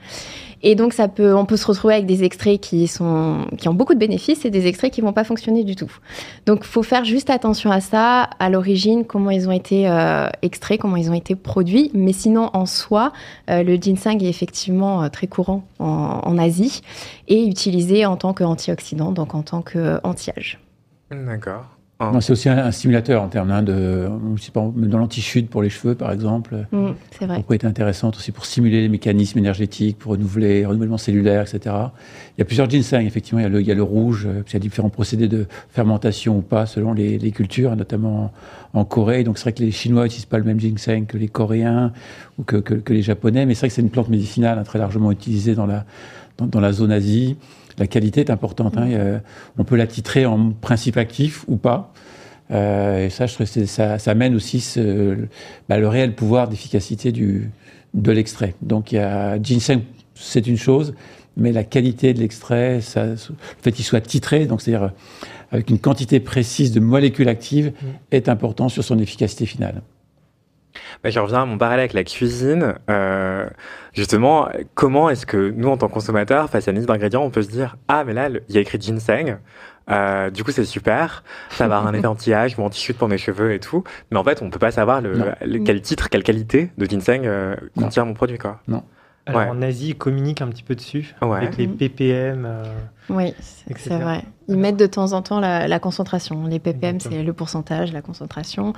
Et 0.68 0.74
donc, 0.74 0.94
ça 0.94 1.08
peut, 1.08 1.36
on 1.36 1.46
peut 1.46 1.58
se 1.58 1.68
retrouver 1.68 1.94
avec 1.94 2.08
des 2.08 2.24
extraits 2.24 2.60
qui, 2.60 2.88
sont, 2.88 3.46
qui 3.56 3.70
ont 3.70 3.76
beaucoup 3.76 3.94
de 3.94 4.00
bénéfices 4.00 4.46
et 4.46 4.50
des 4.50 4.66
extraits 4.66 4.92
qui 4.92 5.00
vont 5.02 5.14
pas 5.14 5.24
fonctionner 5.24 5.64
du 5.64 5.76
tout. 5.76 5.92
Donc, 6.48 6.64
faut 6.64 6.82
faire 6.82 7.06
juste 7.06 7.30
attention 7.30 7.70
à 7.70 7.82
ça, 7.82 8.24
à 8.40 8.50
l'origine, 8.50 9.06
comment 9.06 9.30
ils 9.30 9.48
ont 9.48 9.52
été 9.52 9.88
euh, 9.88 10.28
extraits, 10.42 10.82
comment 10.82 10.96
ils 10.96 11.12
ont 11.12 11.14
été 11.14 11.36
produits. 11.36 11.92
Mais 11.94 12.14
sinon, 12.14 12.50
en 12.54 12.66
soi, 12.66 13.14
euh, 13.52 13.62
le 13.62 13.76
ginseng 13.76 14.18
est 14.24 14.28
effectivement 14.28 15.04
euh, 15.04 15.10
très 15.10 15.28
courant 15.28 15.68
en, 15.78 16.22
en, 16.24 16.38
Asie 16.40 16.82
et 17.28 17.46
utilisé 17.46 18.08
en 18.08 18.18
tant 18.18 18.34
qu'antioxydant, 18.34 19.12
donc 19.12 19.36
en 19.36 19.44
tant 19.44 19.62
qu'anti-âge. 19.62 20.60
D'accord. 21.12 21.75
Oh. 22.02 22.12
C'est 22.20 22.34
aussi 22.34 22.50
un, 22.50 22.72
stimulateur 22.72 23.24
en 23.24 23.30
termes 23.30 23.52
hein, 23.52 23.64
de, 23.64 24.10
je 24.36 24.44
sais 24.44 24.52
pas, 24.52 24.70
dans 24.76 24.98
l'anti-chute 24.98 25.50
pour 25.50 25.62
les 25.62 25.70
cheveux, 25.70 25.96
par 25.96 26.12
exemple. 26.12 26.68
Mm, 26.74 26.88
c'est 27.18 27.26
vrai. 27.26 27.36
Propriété 27.36 27.68
intéressante 27.68 28.18
aussi 28.18 28.34
pour 28.34 28.46
stimuler 28.46 28.82
les 28.82 28.90
mécanismes 28.90 29.40
énergétiques, 29.40 29.98
pour 29.98 30.12
renouveler, 30.12 30.66
renouvellement 30.66 30.98
cellulaire, 30.98 31.44
etc. 31.44 31.74
Il 32.38 32.40
y 32.40 32.42
a 32.42 32.46
plusieurs 32.46 32.70
ginseng, 32.70 33.06
effectivement. 33.06 33.40
Il 33.40 33.44
y 33.44 33.46
a 33.46 33.50
le, 33.50 33.62
il 33.62 33.68
y 33.68 33.72
a 33.72 33.76
le 33.76 33.84
rouge, 33.84 34.26
euh, 34.26 34.44
il 34.46 34.54
y 34.54 34.56
a 34.58 34.60
différents 34.60 34.90
procédés 34.90 35.30
de 35.30 35.48
fermentation 35.70 36.38
ou 36.40 36.42
pas 36.42 36.66
selon 36.66 36.92
les, 36.92 37.18
les 37.18 37.32
cultures, 37.32 37.74
notamment 37.78 38.34
en, 38.74 38.84
Corée. 38.84 39.24
Donc 39.24 39.38
c'est 39.38 39.44
vrai 39.44 39.54
que 39.54 39.64
les 39.64 39.72
Chinois 39.72 40.04
n'utilisent 40.04 40.26
pas 40.26 40.38
le 40.38 40.44
même 40.44 40.60
ginseng 40.60 41.06
que 41.06 41.18
les 41.18 41.30
Coréens 41.30 41.94
ou 42.38 42.44
que, 42.44 42.58
que, 42.58 42.74
que 42.74 42.92
les 42.92 43.04
Japonais, 43.04 43.46
mais 43.46 43.54
c'est 43.54 43.62
vrai 43.62 43.68
que 43.70 43.74
c'est 43.74 43.82
une 43.82 43.90
plante 43.90 44.10
médicinale 44.10 44.60
hein, 44.60 44.64
très 44.64 44.80
largement 44.80 45.14
utilisée 45.14 45.56
dans 45.56 45.66
la, 45.66 45.86
dans, 46.38 46.46
dans 46.46 46.60
la 46.60 46.74
zone 46.74 46.92
Asie 46.92 47.38
la 47.78 47.88
qualité 47.88 48.22
est 48.22 48.30
importante. 48.32 48.78
Hein. 48.78 49.20
on 49.58 49.64
peut 49.64 49.76
la 49.76 49.88
titrer 49.88 50.26
en 50.26 50.52
principe 50.52 50.98
actif 50.98 51.46
ou 51.48 51.58
pas. 51.58 51.94
Euh, 52.52 53.06
et 53.06 53.10
ça, 53.10 53.26
je 53.26 53.34
trouve 53.34 53.52
que 53.52 53.66
ça, 53.66 54.00
ça 54.00 54.12
amène 54.12 54.36
aussi 54.36 54.60
ce, 54.60 55.18
bah, 55.68 55.78
le 55.78 55.88
réel 55.88 56.14
pouvoir 56.16 56.48
d'efficacité 56.48 57.12
du, 57.12 57.50
de 57.94 58.12
l'extrait. 58.12 58.56
Donc, 58.62 58.92
il 58.92 58.96
y 58.96 59.00
a 59.00 59.42
ginseng, 59.42 59.82
c'est 60.14 60.46
une 60.48 60.58
chose, 60.58 60.94
mais 61.38 61.52
la 61.52 61.64
qualité 61.64 62.14
de 62.14 62.20
l'extrait, 62.20 62.80
le 62.96 63.16
fait 63.62 63.72
qu'il 63.72 63.86
soit 63.86 64.02
titré, 64.02 64.46
donc 64.46 64.62
c'est-à-dire 64.62 64.92
avec 65.52 65.70
une 65.70 65.80
quantité 65.80 66.20
précise 66.20 66.72
de 66.72 66.80
molécules 66.80 67.30
actives, 67.30 67.68
mmh. 67.68 67.86
est 68.12 68.30
important 68.30 68.70
sur 68.70 68.84
son 68.84 69.00
efficacité 69.00 69.46
finale. 69.46 69.82
Bah, 71.04 71.10
je 71.10 71.20
reviens 71.20 71.44
à 71.44 71.46
mon 71.46 71.58
parallèle 71.58 71.82
avec 71.82 71.94
la 71.94 72.04
cuisine. 72.04 72.76
Euh, 72.90 73.48
justement, 73.94 74.50
comment 74.74 75.10
est-ce 75.10 75.26
que 75.26 75.52
nous, 75.56 75.70
en 75.70 75.78
tant 75.78 75.88
que 75.88 75.94
consommateurs, 75.94 76.50
face 76.50 76.68
à 76.68 76.72
une 76.72 76.78
liste 76.78 76.88
d'ingrédients, 76.88 77.24
on 77.24 77.30
peut 77.30 77.42
se 77.42 77.50
dire 77.50 77.78
Ah, 77.88 78.04
mais 78.04 78.14
là, 78.14 78.30
il 78.30 78.56
y 78.56 78.58
a 78.58 78.62
écrit 78.62 78.80
ginseng. 78.80 79.38
Euh, 79.90 80.30
du 80.30 80.44
coup, 80.44 80.52
c'est 80.52 80.66
super. 80.66 81.24
Ça 81.50 81.68
va 81.68 81.78
avoir 81.78 81.94
un 81.94 81.98
effet 81.98 82.08
anti-âge 82.08 82.58
ou 82.58 82.64
anti-chute 82.64 82.98
pour 82.98 83.08
mes 83.08 83.18
cheveux 83.18 83.54
et 83.54 83.60
tout. 83.60 83.84
Mais 84.12 84.18
en 84.18 84.24
fait, 84.24 84.42
on 84.42 84.50
peut 84.50 84.60
pas 84.60 84.72
savoir 84.72 85.02
le, 85.02 85.36
quel 85.64 85.82
titre, 85.82 86.10
quelle 86.10 86.24
qualité 86.24 86.72
de 86.78 86.86
ginseng 86.86 87.26
euh, 87.26 87.56
contient 87.78 88.06
mon 88.06 88.14
produit. 88.14 88.38
Quoi. 88.38 88.60
Non. 88.68 88.84
Alors 89.28 89.50
en 89.50 89.62
Asie, 89.62 89.90
ils 89.90 89.98
communiquent 89.98 90.42
un 90.42 90.48
petit 90.48 90.64
peu 90.64 90.76
dessus, 90.76 91.16
avec 91.22 91.58
les 91.58 91.68
ppm. 91.68 92.46
Euh, 92.46 92.64
oui, 93.10 93.34
c'est 93.78 93.98
vrai. 93.98 94.24
Ils 94.48 94.58
mettent 94.58 94.78
de 94.78 94.86
temps 94.86 95.14
en 95.14 95.22
temps 95.22 95.40
la, 95.40 95.80
concentration. 95.80 96.46
Les 96.48 96.60
ppm, 96.60 97.00
c'est 97.00 97.24
le 97.24 97.34
pourcentage, 97.34 97.94
la 97.94 98.02
concentration. 98.02 98.74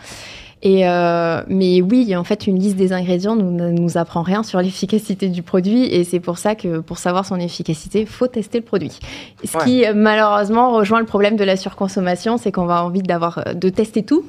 Et 0.63 0.87
euh, 0.87 1.43
mais 1.47 1.81
oui, 1.81 2.15
en 2.15 2.23
fait, 2.23 2.47
une 2.47 2.57
liste 2.57 2.77
des 2.77 2.93
ingrédients 2.93 3.35
ne 3.35 3.69
nous, 3.69 3.97
apprend 3.97 4.21
rien 4.21 4.43
sur 4.43 4.61
l'efficacité 4.61 5.29
du 5.29 5.43
produit. 5.43 5.85
Et 5.85 6.03
c'est 6.03 6.19
pour 6.19 6.37
ça 6.37 6.55
que 6.55 6.79
pour 6.79 6.97
savoir 6.97 7.25
son 7.25 7.37
efficacité, 7.37 8.01
il 8.01 8.07
faut 8.07 8.27
tester 8.27 8.59
le 8.59 8.65
produit. 8.65 8.99
Ce 9.43 9.57
qui, 9.63 9.83
malheureusement, 9.93 10.73
rejoint 10.73 10.99
le 10.99 11.05
problème 11.05 11.35
de 11.35 11.43
la 11.43 11.57
surconsommation, 11.57 12.37
c'est 12.37 12.51
qu'on 12.51 12.65
va 12.65 12.83
envie 12.83 13.03
d'avoir, 13.03 13.43
de 13.53 13.69
tester 13.69 14.03
tout 14.03 14.25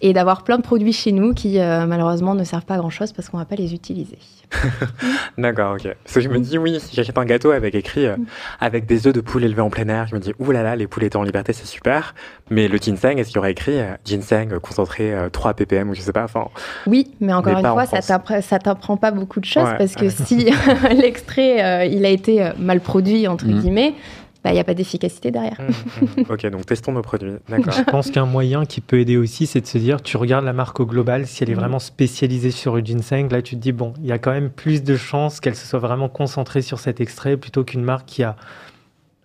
et 0.00 0.12
d'avoir 0.12 0.42
plein 0.42 0.56
de 0.56 0.62
produits 0.62 0.92
chez 0.92 1.12
nous 1.12 1.34
qui, 1.34 1.58
malheureusement, 1.58 2.34
ne 2.34 2.44
servent 2.44 2.64
pas 2.64 2.74
à 2.74 2.78
grand-chose 2.78 3.12
parce 3.12 3.28
qu'on 3.28 3.36
ne 3.36 3.42
va 3.42 3.46
pas 3.46 3.56
les 3.56 3.74
utiliser. 3.74 4.18
D'accord, 5.38 5.74
ok. 5.74 5.94
Parce 6.04 6.14
que 6.14 6.20
je 6.20 6.28
me 6.28 6.38
dis, 6.38 6.58
oui, 6.58 6.78
si 6.80 6.94
j'achète 6.94 7.18
un 7.18 7.24
gâteau 7.24 7.50
avec 7.50 7.74
écrit 7.74 8.06
euh, 8.06 8.16
avec 8.60 8.86
des 8.86 9.06
œufs 9.06 9.12
de 9.12 9.20
poule 9.38 9.44
élevés 9.44 9.62
en 9.62 9.70
plein 9.70 9.88
air, 9.88 10.06
je 10.08 10.14
me 10.14 10.20
dis, 10.20 10.32
ouh 10.38 10.50
là 10.50 10.62
là, 10.62 10.74
les 10.74 10.86
poules 10.86 11.04
étaient 11.04 11.16
en 11.16 11.22
liberté, 11.22 11.52
c'est 11.52 11.66
super. 11.66 12.14
Mais 12.50 12.66
le 12.66 12.78
ginseng, 12.78 13.18
est-ce 13.18 13.28
qu'il 13.28 13.36
y 13.36 13.38
aurait 13.38 13.52
écrit 13.52 13.78
euh, 13.78 13.94
ginseng 14.04 14.58
concentré 14.60 15.14
3 15.32 15.50
euh, 15.50 15.54
ppm 15.54 15.90
ou 15.90 15.94
je 15.94 16.00
sais 16.00 16.12
pas 16.12 16.24
enfin, 16.24 16.48
Oui, 16.86 17.12
mais 17.20 17.32
encore 17.32 17.56
une 17.58 17.64
fois, 17.64 17.86
ça 17.86 18.58
t'apprend 18.58 18.96
pas 18.96 19.10
beaucoup 19.10 19.40
de 19.40 19.44
choses 19.44 19.68
parce 19.78 19.94
que 19.94 20.08
si 20.26 20.50
l'extrait 20.90 21.88
il 21.90 22.04
a 22.04 22.10
été 22.10 22.50
mal 22.58 22.80
produit, 22.80 23.28
entre 23.28 23.46
mmh. 23.46 23.60
guillemets, 23.60 23.94
il 24.38 24.40
bah, 24.44 24.52
n'y 24.52 24.60
a 24.60 24.64
pas 24.64 24.74
d'efficacité 24.74 25.30
derrière. 25.30 25.60
Mmh, 25.60 26.04
mmh. 26.04 26.24
ok, 26.30 26.46
donc 26.46 26.64
testons 26.64 26.92
nos 26.92 27.02
produits. 27.02 27.32
D'accord. 27.48 27.72
Je 27.72 27.82
pense 27.82 28.10
qu'un 28.10 28.24
moyen 28.24 28.64
qui 28.64 28.80
peut 28.80 29.00
aider 29.00 29.16
aussi, 29.16 29.46
c'est 29.46 29.60
de 29.60 29.66
se 29.66 29.78
dire, 29.78 30.00
tu 30.00 30.16
regardes 30.16 30.44
la 30.44 30.52
marque 30.52 30.78
au 30.80 30.86
global, 30.86 31.26
si 31.26 31.42
elle 31.42 31.50
est 31.50 31.54
mmh. 31.54 31.58
vraiment 31.58 31.78
spécialisée 31.80 32.52
sur 32.52 32.76
le 32.76 32.84
ginseng, 32.84 33.28
là 33.30 33.42
tu 33.42 33.56
te 33.56 33.60
dis, 33.60 33.72
bon, 33.72 33.92
il 34.00 34.06
y 34.06 34.12
a 34.12 34.18
quand 34.18 34.30
même 34.30 34.50
plus 34.50 34.84
de 34.84 34.96
chances 34.96 35.40
qu'elle 35.40 35.56
se 35.56 35.66
soit 35.66 35.80
vraiment 35.80 36.08
concentrée 36.08 36.62
sur 36.62 36.78
cet 36.78 37.00
extrait 37.00 37.36
plutôt 37.36 37.64
qu'une 37.64 37.82
marque 37.82 38.06
qui 38.06 38.22
a 38.22 38.36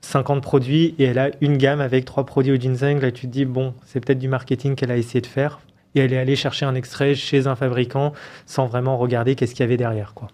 50 0.04 0.42
produits 0.42 0.96
et 1.00 1.06
elle 1.06 1.20
a 1.20 1.30
une 1.42 1.58
gamme 1.58 1.82
avec 1.82 2.06
trois 2.06 2.26
produits 2.26 2.52
au 2.52 2.58
ginseng. 2.58 3.00
Là 3.00 3.12
tu 3.12 3.28
te 3.28 3.32
dis, 3.32 3.46
bon, 3.46 3.74
c'est 3.86 4.00
peut-être 4.00 4.20
du 4.20 4.28
marketing 4.28 4.76
qu'elle 4.76 4.92
a 4.92 4.98
essayé 4.98 5.22
de 5.22 5.28
faire 5.28 5.60
et 5.96 6.02
elle 6.02 6.14
est 6.14 6.18
allée 6.18 6.36
chercher 6.36 6.66
un 6.66 6.76
extrait 6.76 7.16
chez 7.16 7.48
un 7.48 7.56
fabricant 7.56 8.14
sans 8.46 8.66
vraiment 8.66 8.98
regarder 8.98 9.36
qu'est-ce 9.36 9.54
qu'il 9.54 9.64
y 9.64 9.68
avait 9.68 9.78
derrière. 9.78 10.14
Quoi. 10.14 10.28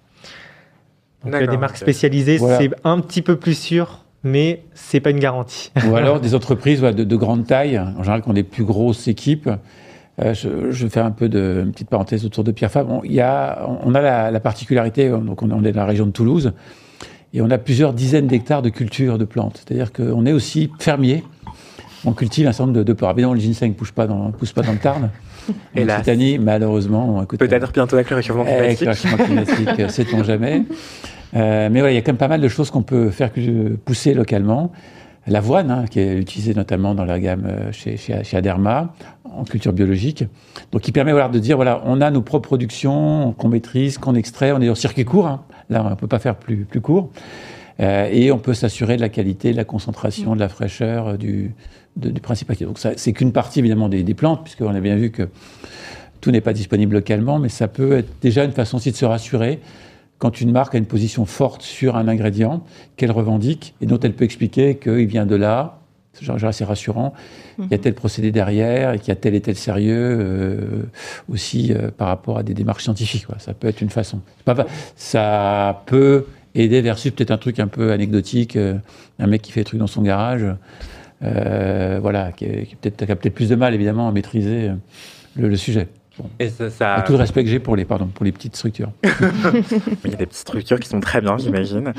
Donc 1.23 1.33
il 1.35 1.41
y 1.41 1.43
a 1.43 1.47
des 1.47 1.57
marques 1.57 1.77
spécialisées, 1.77 2.37
c'est 2.37 2.71
un 2.83 2.99
petit 2.99 3.21
peu 3.21 3.35
plus 3.35 3.57
sûr 3.57 4.05
mais 4.23 4.63
c'est 4.73 4.99
pas 4.99 5.11
une 5.11 5.19
garantie. 5.19 5.71
Ou 5.89 5.95
alors 5.95 6.19
des 6.19 6.35
entreprises 6.35 6.81
de, 6.81 7.15
grande 7.15 7.45
taille, 7.45 7.79
en 7.79 8.03
général 8.03 8.21
qui 8.21 8.29
ont 8.29 8.33
des 8.33 8.43
plus 8.43 8.65
grosses 8.65 9.07
équipes. 9.07 9.49
Euh, 10.21 10.33
je, 10.33 10.71
je, 10.71 10.87
fais 10.87 10.99
un 10.99 11.11
peu 11.11 11.29
de 11.29 11.61
une 11.63 11.71
petite 11.71 11.89
parenthèse 11.89 12.25
autour 12.25 12.43
de 12.43 12.51
Pierre 12.51 12.69
Fabre. 12.69 12.91
On, 12.91 13.03
y 13.05 13.21
a, 13.21 13.65
on 13.65 13.95
a 13.95 14.31
la, 14.31 14.39
particularité, 14.41 15.07
donc 15.07 15.41
on, 15.41 15.63
est 15.63 15.71
dans 15.71 15.79
la 15.79 15.85
région 15.85 16.05
de 16.05 16.11
Toulouse, 16.11 16.51
et 17.33 17.41
on 17.41 17.49
a 17.51 17.57
plusieurs 17.57 17.93
dizaines 17.93 18.27
d'hectares 18.27 18.61
de 18.61 18.69
culture 18.69 19.17
de 19.17 19.25
plantes. 19.25 19.63
C'est-à-dire 19.63 19.91
qu'on 19.93 20.25
est 20.25 20.33
aussi 20.33 20.71
fermier. 20.79 21.23
On 22.05 22.13
cultive 22.13 22.47
un 22.47 22.51
certain 22.51 22.67
nombre 22.67 22.77
de, 22.77 22.83
de 22.83 22.93
plantes. 22.93 23.13
Évidemment, 23.13 23.33
le 23.33 23.39
ginseng 23.39 23.69
ne 23.69 23.73
pousse 23.73 23.91
pas 23.91 24.07
dans, 24.07 24.31
le 24.31 24.77
Tarn. 24.77 25.09
Et 25.75 25.83
la 25.83 26.01
malheureusement, 26.39 27.25
peut-être 27.25 27.71
bientôt 27.71 27.95
avec 27.95 28.09
le 28.09 28.17
réchauffement 28.17 28.45
climatique. 28.45 28.65
Avec 28.65 28.81
le 28.81 28.89
réchauffement 28.89 29.25
climatique, 29.25 29.89
sait-on 29.91 30.23
jamais. 30.23 30.63
Euh, 31.35 31.69
mais 31.71 31.79
voilà, 31.79 31.91
il 31.91 31.95
y 31.95 31.97
a 31.97 32.01
quand 32.01 32.11
même 32.11 32.17
pas 32.17 32.27
mal 32.27 32.41
de 32.41 32.47
choses 32.47 32.71
qu'on 32.71 32.83
peut 32.83 33.09
faire 33.09 33.31
pousser 33.85 34.13
localement. 34.13 34.71
L'avoine, 35.27 35.69
hein, 35.69 35.85
qui 35.89 35.99
est 35.99 36.17
utilisée 36.17 36.53
notamment 36.53 36.95
dans 36.95 37.05
la 37.05 37.19
gamme 37.19 37.45
euh, 37.45 37.71
chez, 37.71 37.97
chez, 37.97 38.23
chez, 38.23 38.37
Aderma, 38.37 38.93
en 39.25 39.43
culture 39.43 39.73
biologique. 39.73 40.23
Donc, 40.71 40.81
qui 40.81 40.91
permet 40.91 41.11
voilà, 41.11 41.29
de 41.29 41.39
dire, 41.39 41.55
voilà, 41.55 41.81
on 41.85 42.01
a 42.01 42.09
nos 42.09 42.21
propres 42.21 42.47
productions 42.47 43.33
qu'on 43.37 43.49
maîtrise, 43.49 43.97
qu'on 43.97 44.15
extrait, 44.15 44.51
on 44.51 44.61
est 44.61 44.69
en 44.69 44.75
circuit 44.75 45.05
court. 45.05 45.27
Hein. 45.27 45.41
Là, 45.69 45.83
on 45.85 45.89
ne 45.89 45.95
peut 45.95 46.07
pas 46.07 46.19
faire 46.19 46.35
plus, 46.35 46.65
plus 46.65 46.81
court. 46.81 47.11
Euh, 47.79 48.09
et 48.11 48.31
on 48.31 48.39
peut 48.39 48.53
s'assurer 48.53 48.97
de 48.97 49.01
la 49.01 49.09
qualité, 49.09 49.51
de 49.51 49.57
la 49.57 49.63
concentration, 49.63 50.35
de 50.35 50.39
la 50.39 50.49
fraîcheur 50.49 51.17
du, 51.17 51.53
de, 51.95 52.09
du 52.09 52.19
principe. 52.19 52.51
Donc, 52.63 52.77
c'est 52.77 53.13
qu'une 53.13 53.31
partie, 53.31 53.59
évidemment, 53.59 53.87
des, 53.87 54.03
des 54.03 54.13
plantes, 54.13 54.43
puisqu'on 54.43 54.75
a 54.75 54.79
bien 54.81 54.95
vu 54.95 55.11
que 55.11 55.29
tout 56.19 56.31
n'est 56.31 56.41
pas 56.41 56.53
disponible 56.53 56.95
localement, 56.95 57.39
mais 57.39 57.49
ça 57.49 57.67
peut 57.67 57.93
être 57.93 58.09
déjà 58.21 58.43
une 58.43 58.51
façon 58.51 58.77
aussi 58.77 58.91
de 58.91 58.97
se 58.97 59.05
rassurer 59.05 59.59
quand 60.17 60.41
une 60.41 60.51
marque 60.51 60.75
a 60.75 60.77
une 60.77 60.85
position 60.85 61.25
forte 61.25 61.61
sur 61.61 61.95
un 61.95 62.09
ingrédient 62.09 62.61
qu'elle 62.97 63.11
revendique 63.11 63.73
et 63.79 63.85
dont 63.85 63.99
elle 63.99 64.13
peut 64.13 64.25
expliquer 64.25 64.75
qu'il 64.75 65.05
vient 65.05 65.25
de 65.25 65.35
là, 65.35 65.78
genre 66.21 66.43
assez 66.45 66.63
rassurant. 66.63 67.13
Il 67.59 67.67
y 67.71 67.73
a 67.73 67.77
tel 67.77 67.93
procédé 67.93 68.31
derrière 68.31 68.93
et 68.93 68.99
qu'il 68.99 69.09
y 69.09 69.11
a 69.11 69.15
tel 69.15 69.35
et 69.35 69.41
tel 69.41 69.55
sérieux 69.55 70.17
euh, 70.19 70.83
aussi 71.29 71.73
euh, 71.73 71.91
par 71.91 72.07
rapport 72.07 72.37
à 72.37 72.43
des 72.43 72.53
démarches 72.53 72.83
scientifiques. 72.83 73.25
Quoi. 73.25 73.35
Ça 73.39 73.53
peut 73.53 73.67
être 73.67 73.81
une 73.81 73.89
façon. 73.89 74.21
Pas, 74.45 74.65
ça 74.95 75.83
peut 75.85 76.25
aider 76.55 76.81
versus 76.81 77.11
peut-être 77.11 77.31
un 77.31 77.37
truc 77.37 77.59
un 77.59 77.67
peu 77.67 77.91
anecdotique, 77.91 78.55
euh, 78.55 78.75
un 79.19 79.27
mec 79.27 79.41
qui 79.41 79.51
fait 79.51 79.61
des 79.61 79.65
trucs 79.65 79.79
dans 79.79 79.87
son 79.87 80.01
garage, 80.01 80.45
voilà, 81.21 82.31
qui, 82.31 82.45
qui 82.65 82.75
peut-être 82.75 83.09
a 83.09 83.15
peut-être 83.15 83.35
plus 83.35 83.49
de 83.49 83.55
mal 83.55 83.73
évidemment 83.73 84.07
à 84.07 84.11
maîtriser 84.11 84.71
le, 85.35 85.49
le 85.49 85.55
sujet. 85.57 85.87
Et 86.39 86.49
ça, 86.49 87.03
tout 87.05 87.13
le 87.13 87.17
respect 87.17 87.43
que 87.43 87.49
j'ai 87.49 87.59
pour 87.59 87.75
les, 87.75 87.85
pardon, 87.85 88.07
pour 88.07 88.25
les 88.25 88.31
petites 88.31 88.55
structures. 88.55 88.91
Il 89.03 90.11
y 90.11 90.13
a 90.13 90.17
des 90.17 90.25
petites 90.25 90.33
structures 90.33 90.79
qui 90.79 90.87
sont 90.87 90.99
très 90.99 91.21
bien, 91.21 91.37
j'imagine. 91.37 91.93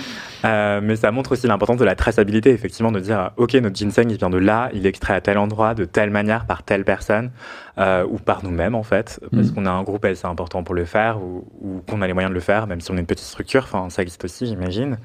Euh, 0.45 0.81
mais 0.83 0.97
ça 0.97 1.11
montre 1.11 1.33
aussi 1.33 1.47
l'importance 1.47 1.79
de 1.79 1.85
la 1.85 1.95
traçabilité, 1.95 2.51
effectivement, 2.51 2.93
de 2.93 3.01
dire, 3.01 3.31
OK, 3.37 3.55
notre 3.55 3.77
ginseng, 3.77 4.11
il 4.11 4.17
vient 4.17 4.31
de 4.31 4.39
là, 4.39 4.71
il 4.73 4.87
est 4.87 4.89
extrait 4.89 5.15
à 5.15 5.21
tel 5.21 5.39
endroit, 5.39 5.75
de 5.75 5.85
telle 5.85 6.11
manière, 6.11 6.47
par 6.47 6.63
telle 6.63 6.85
personne, 6.85 7.31
euh, 7.79 8.05
ou 8.09 8.19
par 8.19 8.45
nous-mêmes, 8.45 8.75
en 8.75 8.83
fait, 8.83 9.21
parce 9.33 9.49
mm. 9.49 9.55
qu'on 9.55 9.67
a 9.67 9.71
un 9.71 9.83
groupe 9.83 10.05
assez 10.05 10.27
important 10.27 10.63
pour 10.63 10.75
le 10.75 10.85
faire, 10.85 11.23
ou, 11.23 11.45
ou 11.61 11.83
qu'on 11.89 12.03
a 12.03 12.07
les 12.07 12.13
moyens 12.13 12.31
de 12.31 12.35
le 12.35 12.41
faire, 12.41 12.67
même 12.67 12.81
si 12.81 12.91
on 12.91 12.97
est 12.97 13.01
une 13.01 13.07
petite 13.07 13.27
structure, 13.27 13.63
enfin, 13.65 13.91
ça 13.91 14.03
existe 14.03 14.25
aussi, 14.25 14.47
j'imagine. 14.47 14.99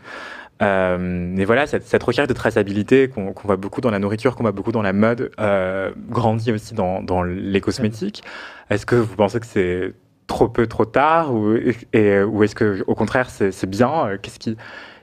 Euh, 0.61 0.97
mais 0.99 1.43
voilà, 1.43 1.67
cette, 1.67 1.83
cette, 1.83 2.03
recherche 2.03 2.27
de 2.27 2.33
traçabilité 2.33 3.09
qu'on 3.09 3.33
voit 3.43 3.57
beaucoup 3.57 3.81
dans 3.81 3.91
la 3.91 3.99
nourriture, 3.99 4.35
qu'on 4.35 4.43
voit 4.43 4.53
beaucoup 4.53 4.71
dans 4.71 4.81
la 4.81 4.93
mode, 4.93 5.31
euh, 5.39 5.91
grandit 6.09 6.51
aussi 6.51 6.73
dans, 6.73 7.01
dans 7.01 7.23
les 7.23 7.59
cosmétiques. 7.61 8.23
Est-ce 8.69 8.85
que 8.85 8.95
vous 8.95 9.15
pensez 9.15 9.39
que 9.39 9.45
c'est 9.45 9.93
trop 10.27 10.47
peu, 10.47 10.65
trop 10.67 10.85
tard, 10.85 11.33
ou, 11.33 11.55
ou 11.55 12.43
est-ce 12.43 12.55
que 12.55 12.83
au 12.87 12.95
contraire 12.95 13.29
c'est 13.29 13.69
bien? 13.69 14.17
Qu'est-ce 14.21 14.39
qui, 14.39 14.55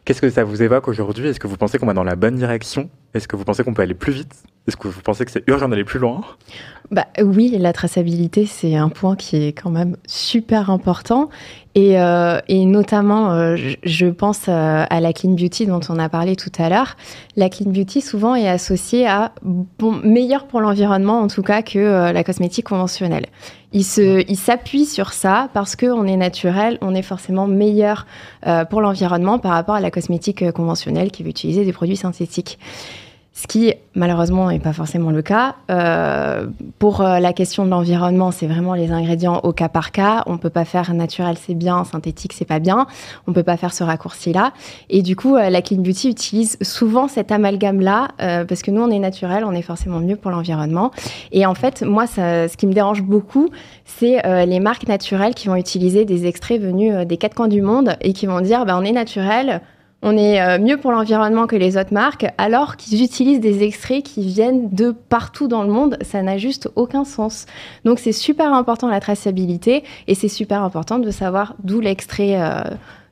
qu'est-ce 0.05 0.23
que 0.23 0.31
ça 0.31 0.45
vous 0.45 0.63
évoque 0.63 0.89
aujourd'hui? 0.89 1.29
Est-ce 1.29 1.41
que 1.41 1.47
vous 1.47 1.59
pensez 1.59 1.79
qu'on 1.79 1.87
va 1.87 1.95
dans 1.95 2.05
la 2.05 2.17
bonne 2.17 2.37
direction? 2.37 2.89
Est-ce 3.15 3.29
que 3.29 3.37
vous 3.37 3.45
pensez 3.45 3.63
qu'on 3.63 3.75
peut 3.75 3.83
aller 3.83 3.95
plus 3.95 4.13
vite? 4.13 4.35
Est-ce 4.69 4.77
que 4.77 4.87
vous 4.87 5.01
pensez 5.01 5.25
que 5.25 5.31
c'est 5.33 5.43
urgent 5.49 5.69
d'aller 5.69 5.83
plus 5.83 5.99
loin? 5.99 6.21
Bah, 6.93 7.07
Oui, 7.21 7.57
la 7.59 7.73
traçabilité, 7.73 8.47
c'est 8.47 8.77
un 8.77 8.91
point 8.91 9.17
qui 9.17 9.37
est 9.37 9.53
quand 9.53 9.71
même 9.71 9.97
super 10.07 10.71
important. 10.71 11.31
Et, 11.75 11.99
euh, 11.99 12.39
notamment, 12.49 13.33
euh, 13.33 13.57
je, 13.83 14.07
pense 14.07 14.49
à 14.49 15.01
la 15.01 15.13
clean 15.13 15.31
beauty 15.33 15.67
dont 15.67 15.81
on 15.89 15.99
a 15.99 16.09
parlé 16.09 16.37
tout 16.37 16.53
à 16.59 16.69
l'heure. 16.69 16.97
La 17.35 17.49
clean 17.49 17.71
beauty, 17.71 18.01
souvent, 18.03 18.37
est 18.37 18.49
associée 18.49 19.07
à 19.09 19.33
bon, 19.43 19.93
meilleur 20.05 20.47
pour 20.47 20.61
l'environnement, 20.61 21.21
en 21.21 21.27
tout 21.29 21.43
cas, 21.43 21.63
que 21.63 21.79
euh, 21.79 22.13
la 22.13 22.23
cosmétique 22.23 22.67
conventionnelle. 22.67 23.27
Il 23.73 23.85
s'appuie 23.85 24.85
sur 24.85 25.15
ça 25.15 25.49
parce 25.55 25.77
qu'on 25.77 26.07
est 26.07 26.19
naturel, 26.19 26.77
on 26.83 26.95
est 26.95 27.03
forcément 27.03 27.47
meilleur 27.47 28.07
pour 28.69 28.83
l'environnement 28.83 29.39
par 29.39 29.53
rapport 29.53 29.77
à 29.77 29.81
la 29.81 29.91
cosmétique 29.91 30.53
conventionnelle 30.53 31.11
qui 31.11 31.23
va 31.23 31.31
utiliser 31.31 31.65
des 31.65 31.73
produits 31.73 31.97
synthétiques 31.97 32.59
ce 33.35 33.47
qui 33.47 33.73
malheureusement 33.95 34.51
n'est 34.51 34.59
pas 34.59 34.75
forcément 34.75 35.11
le 35.11 35.23
cas. 35.23 35.57
Euh, 35.71 36.47
pour 36.79 37.01
euh, 37.01 37.19
la 37.19 37.33
question 37.33 37.65
de 37.65 37.71
l'environnement, 37.71 38.31
c'est 38.31 38.47
vraiment 38.47 38.75
les 38.75 38.93
ingrédients 38.93 39.41
au 39.43 39.53
cas 39.53 39.69
par 39.69 39.91
cas. 39.91 40.23
On 40.27 40.33
ne 40.33 40.37
peut 40.39 40.51
pas 40.51 40.67
faire 40.67 40.93
naturel, 40.93 41.37
c'est 41.39 41.55
bien, 41.55 41.85
synthétique, 41.85 42.35
c'est 42.35 42.45
pas 42.45 42.59
bien. 42.59 42.87
On 43.27 43.31
ne 43.31 43.35
peut 43.35 43.43
pas 43.43 43.57
faire 43.57 43.73
ce 43.73 43.85
raccourci-là. 43.85 44.53
Et 44.91 45.01
du 45.03 45.17
coup, 45.17 45.37
euh, 45.37 45.49
la 45.49 45.63
Clean 45.63 45.81
Beauty 45.81 46.11
utilise 46.11 46.59
souvent 46.61 47.09
cet 47.09 47.33
amalgame-là, 47.33 48.09
euh, 48.21 48.45
parce 48.45 48.63
que 48.63 48.71
nous, 48.71 48.83
on 48.83 48.91
est 48.91 48.99
naturel, 48.99 49.45
on 49.45 49.53
est 49.53 49.63
forcément 49.63 50.01
mieux 50.01 50.17
pour 50.17 50.31
l'environnement. 50.31 50.91
Et 51.33 51.47
en 51.47 51.55
fait, 51.55 51.83
moi, 51.83 52.07
ce 52.07 52.55
qui 52.57 52.67
me 52.67 52.73
dérange 52.73 53.03
beaucoup, 53.03 53.49
c'est 53.85 54.23
les 54.47 54.61
marques 54.61 54.87
naturelles 54.87 55.35
qui 55.35 55.49
vont 55.49 55.57
utiliser 55.57 56.05
des 56.05 56.27
extraits 56.27 56.61
venus 56.61 57.07
des 57.07 57.17
quatre 57.17 57.35
coins 57.35 57.49
du 57.49 57.63
monde 57.63 57.97
et 58.01 58.13
qui 58.13 58.27
vont 58.27 58.41
dire, 58.41 58.65
bah, 58.65 58.77
on 58.79 58.85
est 58.85 58.93
naturel, 58.93 59.61
on 60.03 60.17
est 60.17 60.43
euh, 60.43 60.59
mieux 60.59 60.77
pour 60.77 60.91
l'environnement 60.91 61.47
que 61.47 61.55
les 61.55 61.77
autres 61.77 61.95
marques, 61.95 62.27
alors 62.37 62.77
qu'ils 62.77 63.03
utilisent 63.03 63.41
des 63.41 63.63
extraits 63.63 64.03
qui 64.03 64.27
viennent 64.27 64.69
de 64.71 64.91
partout 64.91 65.47
dans 65.47 65.63
le 65.63 65.73
monde. 65.73 65.97
Ça 66.03 66.23
n'a 66.23 66.39
juste 66.39 66.69
aucun 66.75 67.05
sens. 67.05 67.47
Donc 67.85 68.01
c'est 68.01 68.13
super 68.13 68.53
important 68.53 68.89
la 68.89 69.01
traçabilité 69.01 69.85
et 70.09 70.15
c'est 70.15 70.29
super 70.29 70.63
important 70.63 70.99
de 70.99 71.11
savoir 71.13 71.55
d'où 71.63 71.81
l'extrait, 71.81 72.41
euh, 72.41 72.63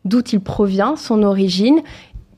d'où 0.05 0.21
il 0.33 0.41
provient, 0.41 0.97
son 0.97 1.23
origine. 1.23 1.81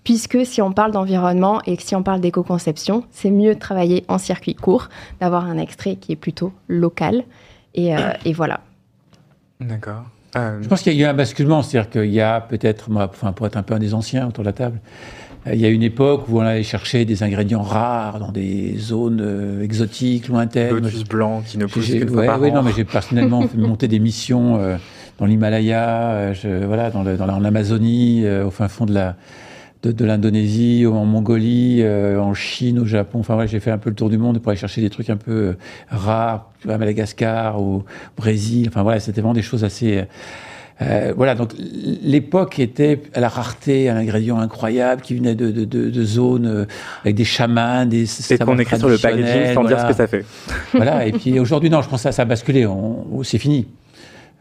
Puisque 0.05 0.45
si 0.45 0.61
on 0.61 0.73
parle 0.73 0.91
d'environnement 0.91 1.61
et 1.65 1.77
si 1.79 1.95
on 1.95 2.03
parle 2.03 2.21
d'éco-conception, 2.21 3.05
c'est 3.11 3.31
mieux 3.31 3.55
de 3.55 3.61
travailler 3.61 4.05
en 4.09 4.19
circuit 4.19 4.57
court, 4.57 4.89
d'avoir 5.21 5.47
un 5.47 5.59
extrait 5.59 5.95
qui 5.95 6.13
est 6.13 6.17
plutôt 6.17 6.53
local. 6.67 7.25
Et, 7.75 7.97
euh, 7.97 8.11
et 8.25 8.33
voilà. 8.33 8.61
D'accord. 9.61 10.03
Euh, 10.37 10.59
Je 10.63 10.69
pense 10.69 10.83
qu'il 10.83 10.95
y 10.95 11.03
a 11.03 11.07
eu 11.07 11.11
un 11.11 11.15
basculement, 11.15 11.63
c'est-à-dire 11.63 11.91
qu'il 11.91 12.13
y 12.13 12.21
a 12.21 12.41
peut-être, 12.41 12.89
enfin, 12.91 13.33
pour 13.33 13.47
être 13.47 13.57
un 13.57 13.63
peu 13.63 13.75
un 13.75 13.79
des 13.79 13.95
anciens 13.95 14.29
autour 14.29 14.45
de 14.45 14.49
la 14.49 14.53
table, 14.53 14.81
euh, 15.47 15.55
il 15.55 15.61
y 15.61 15.67
a 15.67 15.69
une 15.69 15.83
époque 15.83 16.25
où 16.29 16.39
on 16.39 16.43
allait 16.43 16.63
chercher 16.63 17.05
des 17.05 17.23
ingrédients 17.23 17.63
rares 17.63 18.19
dans 18.19 18.33
des 18.33 18.77
zones 18.79 19.21
euh, 19.21 19.63
exotiques, 19.63 20.29
lointaines. 20.29 20.77
Lotus 20.77 21.05
blanc 21.05 21.43
qui 21.47 21.59
ne 21.59 21.67
pousse 21.67 21.87
qu'une 21.87 22.09
fois 22.09 22.25
par 22.25 22.39
non, 22.41 22.63
mais 22.63 22.73
j'ai 22.75 22.85
personnellement 22.85 23.45
monter 23.57 23.89
des 23.89 23.99
missions 23.99 24.59
dans 25.19 25.27
l'Himalaya, 25.27 26.33
voilà, 26.67 26.91
dans, 26.91 27.03
le, 27.03 27.17
dans 27.17 27.27
l'Amazonie, 27.39 28.27
au 28.29 28.51
fin 28.51 28.69
fond 28.69 28.87
de 28.87 28.95
la 28.95 29.17
de, 29.83 30.05
l'Indonésie, 30.05 30.87
en 30.87 31.05
Mongolie, 31.05 31.85
en 31.85 32.35
Chine, 32.35 32.79
au 32.79 32.85
Japon. 32.85 33.21
Enfin, 33.21 33.37
ouais, 33.37 33.49
j'ai 33.49 33.61
fait 33.61 33.71
un 33.71 33.79
peu 33.79 33.91
le 33.91 33.97
tour 33.97 34.11
du 34.11 34.19
monde 34.19 34.39
pour 34.41 34.51
aller 34.51 34.59
chercher 34.59 34.81
des 34.81 34.91
trucs 34.91 35.11
un 35.11 35.17
peu 35.17 35.57
rares, 35.89 36.51
à 36.69 36.79
Madagascar, 36.79 37.61
au 37.61 37.85
Brésil. 38.17 38.69
Enfin 38.69 38.83
voilà, 38.83 39.01
c'était 39.01 39.21
vraiment 39.21 39.35
des 39.35 39.43
choses 39.43 39.65
assez. 39.65 40.05
Euh, 40.81 41.13
voilà, 41.17 41.35
donc 41.35 41.53
l'époque 42.03 42.59
était 42.59 43.03
à 43.15 43.21
la 43.21 43.29
rareté, 43.29 43.89
un 43.89 43.97
ingrédient 43.97 44.39
incroyable 44.39 45.03
qui 45.03 45.15
venait 45.15 45.35
de, 45.35 45.51
de, 45.51 45.65
de, 45.65 45.91
de 45.91 46.05
zones 46.05 46.47
euh, 46.47 46.65
avec 47.03 47.15
des 47.15 47.25
chamans, 47.25 47.87
des. 47.87 48.07
C'est 48.07 48.43
qu'on 48.43 48.59
écrit 48.59 48.79
sur 48.79 48.89
le 48.89 48.99
packaging 48.99 49.55
sans 49.55 49.65
dire 49.65 49.81
ce 49.81 49.87
que 49.87 49.95
ça 49.95 50.07
fait. 50.07 50.25
Voilà, 50.73 51.07
et 51.07 51.13
puis 51.13 51.39
aujourd'hui, 51.39 51.71
non, 51.71 51.83
je 51.83 51.89
pense 51.89 52.01
que 52.01 52.05
ça, 52.05 52.13
ça 52.13 52.23
a 52.23 52.25
basculé. 52.25 52.67
C'est 53.23 53.39
fini. 53.39 53.67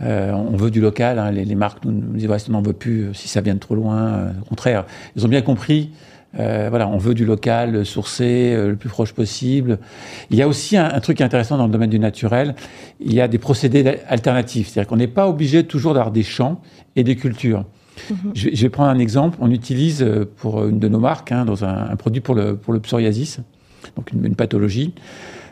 Euh, 0.01 0.31
on 0.31 0.55
veut 0.55 0.71
du 0.71 0.81
local. 0.81 1.19
Hein, 1.19 1.31
les, 1.31 1.45
les, 1.45 1.55
marques 1.55 1.83
nous, 1.85 1.91
nous 1.91 2.17
disent 2.17 2.27
ouais, 2.27 2.37
on 2.49 2.53
n'en 2.53 2.61
veut 2.61 2.73
plus 2.73 3.13
si 3.13 3.27
ça 3.27 3.41
vient 3.41 3.53
de 3.53 3.59
trop 3.59 3.75
loin. 3.75 3.97
Euh, 3.97 4.31
au 4.41 4.45
contraire, 4.45 4.85
ils 5.15 5.25
ont 5.25 5.29
bien 5.29 5.41
compris 5.41 5.91
euh, 6.39 6.67
voilà, 6.69 6.87
on 6.87 6.97
veut 6.97 7.13
du 7.13 7.25
local, 7.25 7.85
sourcé, 7.85 8.53
euh, 8.53 8.69
le 8.69 8.75
plus 8.75 8.89
proche 8.89 9.11
possible. 9.11 9.79
Il 10.29 10.37
y 10.37 10.41
a 10.41 10.47
aussi 10.47 10.77
un, 10.77 10.99
truc 11.01 11.19
intéressant 11.19 11.57
dans 11.57 11.65
le 11.65 11.71
domaine 11.71 11.89
du 11.89 11.99
naturel. 11.99 12.55
Il 12.99 13.13
y 13.13 13.19
a 13.19 13.27
des 13.27 13.37
procédés 13.37 13.99
alternatifs, 14.07 14.69
c'est-à-dire 14.69 14.87
qu'on 14.87 14.95
n'est 14.95 15.07
pas 15.07 15.27
obligé 15.27 15.65
toujours 15.65 15.93
d'avoir 15.93 16.11
des 16.11 16.23
champs 16.23 16.61
et 16.95 17.03
des 17.03 17.15
cultures. 17.15 17.65
Mhm. 18.09 18.31
je, 18.33 18.49
vais, 18.49 18.69
prendre 18.69 18.89
un 18.89 18.99
exemple. 18.99 19.37
On 19.41 19.51
utilise 19.51 20.01
euh, 20.01 20.29
pour 20.37 20.65
une 20.65 20.79
de 20.79 20.87
nos 20.87 20.99
marques, 20.99 21.33
hein, 21.33 21.43
dans 21.43 21.65
un, 21.65 21.95
produit 21.97 22.21
pour 22.21 22.35
le, 22.35 22.55
pour 22.55 22.73
le 22.73 22.79
psoriasis, 22.79 23.39
donc 23.97 24.11
une, 24.13 24.35
pathologie. 24.35 24.93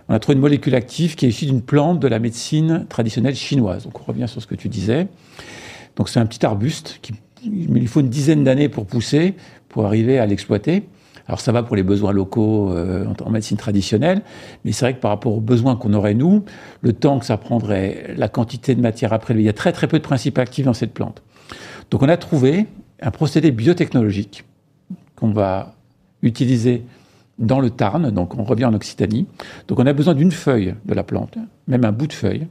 On 0.10 0.16
a 0.16 0.20
trouvé 0.20 0.36
une 0.36 0.42
molécule 0.42 0.76
active 0.76 1.16
qui 1.16 1.26
est 1.26 1.30
issue 1.30 1.46
d'une 1.46 1.62
plante 1.62 2.00
de 2.00 2.08
la 2.08 2.20
médecine 2.20 2.86
traditionnelle 2.90 3.36
chinoise. 3.36 3.84
Donc 3.84 4.02
on 4.02 4.04
revient 4.04 4.28
sur 4.28 4.42
ce 4.42 4.48
que 4.48 4.56
tu 4.56 4.68
disais. 4.68 5.08
Donc 5.96 6.10
c'est 6.10 6.20
un 6.20 6.26
petit 6.26 6.46
arbuste 6.46 7.00
qui 7.02 7.14
il 7.44 7.88
faut 7.88 8.02
une 8.02 8.10
dizaine 8.10 8.44
d'années 8.44 8.70
pour 8.70 8.86
pousser 8.86 9.36
pour 9.70 9.86
arriver 9.86 10.20
à 10.20 10.26
l'exploiter. 10.26 10.84
Alors 11.28 11.40
ça 11.40 11.52
va 11.52 11.62
pour 11.62 11.76
les 11.76 11.84
besoins 11.84 12.12
locaux 12.12 12.72
euh, 12.72 13.06
en, 13.24 13.30
médecine 13.30 13.56
traditionnelle, 13.56 14.24
mais 14.66 14.72
c'est 14.72 14.84
vrai 14.84 14.96
que 14.96 15.00
par 15.00 15.12
rapport 15.12 15.36
aux 15.36 15.42
besoins 15.42 15.76
qu'on 15.76 15.94
aurait 15.94 16.16
nous, 16.16 16.44
le 16.82 16.92
temps 16.92 17.20
que 17.20 17.26
ça 17.26 17.38
prendrait, 17.38 18.16
la 18.18 18.28
quantité 18.28 18.74
de 18.74 18.82
matière 18.82 19.14
à 19.14 19.20
prélever, 19.20 19.44
il 19.44 19.46
y 19.46 19.50
a 19.50 19.54
très 19.54 19.72
très 19.72 19.88
peu 19.88 20.00
de 20.00 20.04
principes 20.04 20.40
actifs 20.40 20.66
dans 20.66 20.74
cette 20.74 20.92
plante. 20.94 21.22
Donc 21.92 22.02
on 22.02 22.10
a 22.10 22.18
trouvé 22.18 22.66
un 23.02 23.12
procédé 23.12 23.52
biotechnologique 23.52 24.44
qu'on 25.16 25.32
va 25.32 25.76
utiliser 26.24 26.84
dans 27.40 27.60
le 27.60 27.70
Tarn, 27.70 28.12
donc 28.12 28.38
on 28.38 28.44
revient 28.44 28.66
en 28.66 28.74
Occitanie. 28.74 29.26
Donc 29.68 29.80
on 29.80 29.86
a 29.86 29.94
besoin 29.94 30.14
d'une 30.14 30.32
feuille 30.32 30.76
de 30.86 30.94
la 30.94 31.04
plante, 31.04 31.38
même 31.68 31.86
un 31.86 31.92
bout 31.92 32.08
de 32.08 32.14
feuille. 32.14 32.48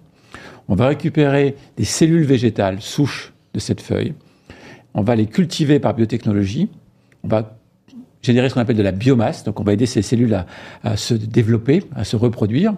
On 0.68 0.74
va 0.74 0.88
récupérer 0.88 1.56
des 1.76 1.84
cellules 1.84 2.24
végétales 2.24 2.80
souches 2.80 3.32
de 3.54 3.60
cette 3.60 3.80
feuille. 3.80 4.14
On 4.94 5.02
va 5.02 5.14
les 5.14 5.26
cultiver 5.26 5.78
par 5.78 5.94
biotechnologie 5.94 6.68
on 7.22 7.28
va 7.28 7.58
générer 8.22 8.48
ce 8.48 8.54
qu'on 8.54 8.60
appelle 8.60 8.76
de 8.76 8.82
la 8.82 8.92
biomasse, 8.92 9.44
donc 9.44 9.60
on 9.60 9.62
va 9.62 9.72
aider 9.72 9.86
ces 9.86 10.02
cellules 10.02 10.44
à, 10.82 10.96
se 10.96 11.14
développer, 11.14 11.84
à 11.94 12.04
se 12.04 12.16
reproduire, 12.16 12.74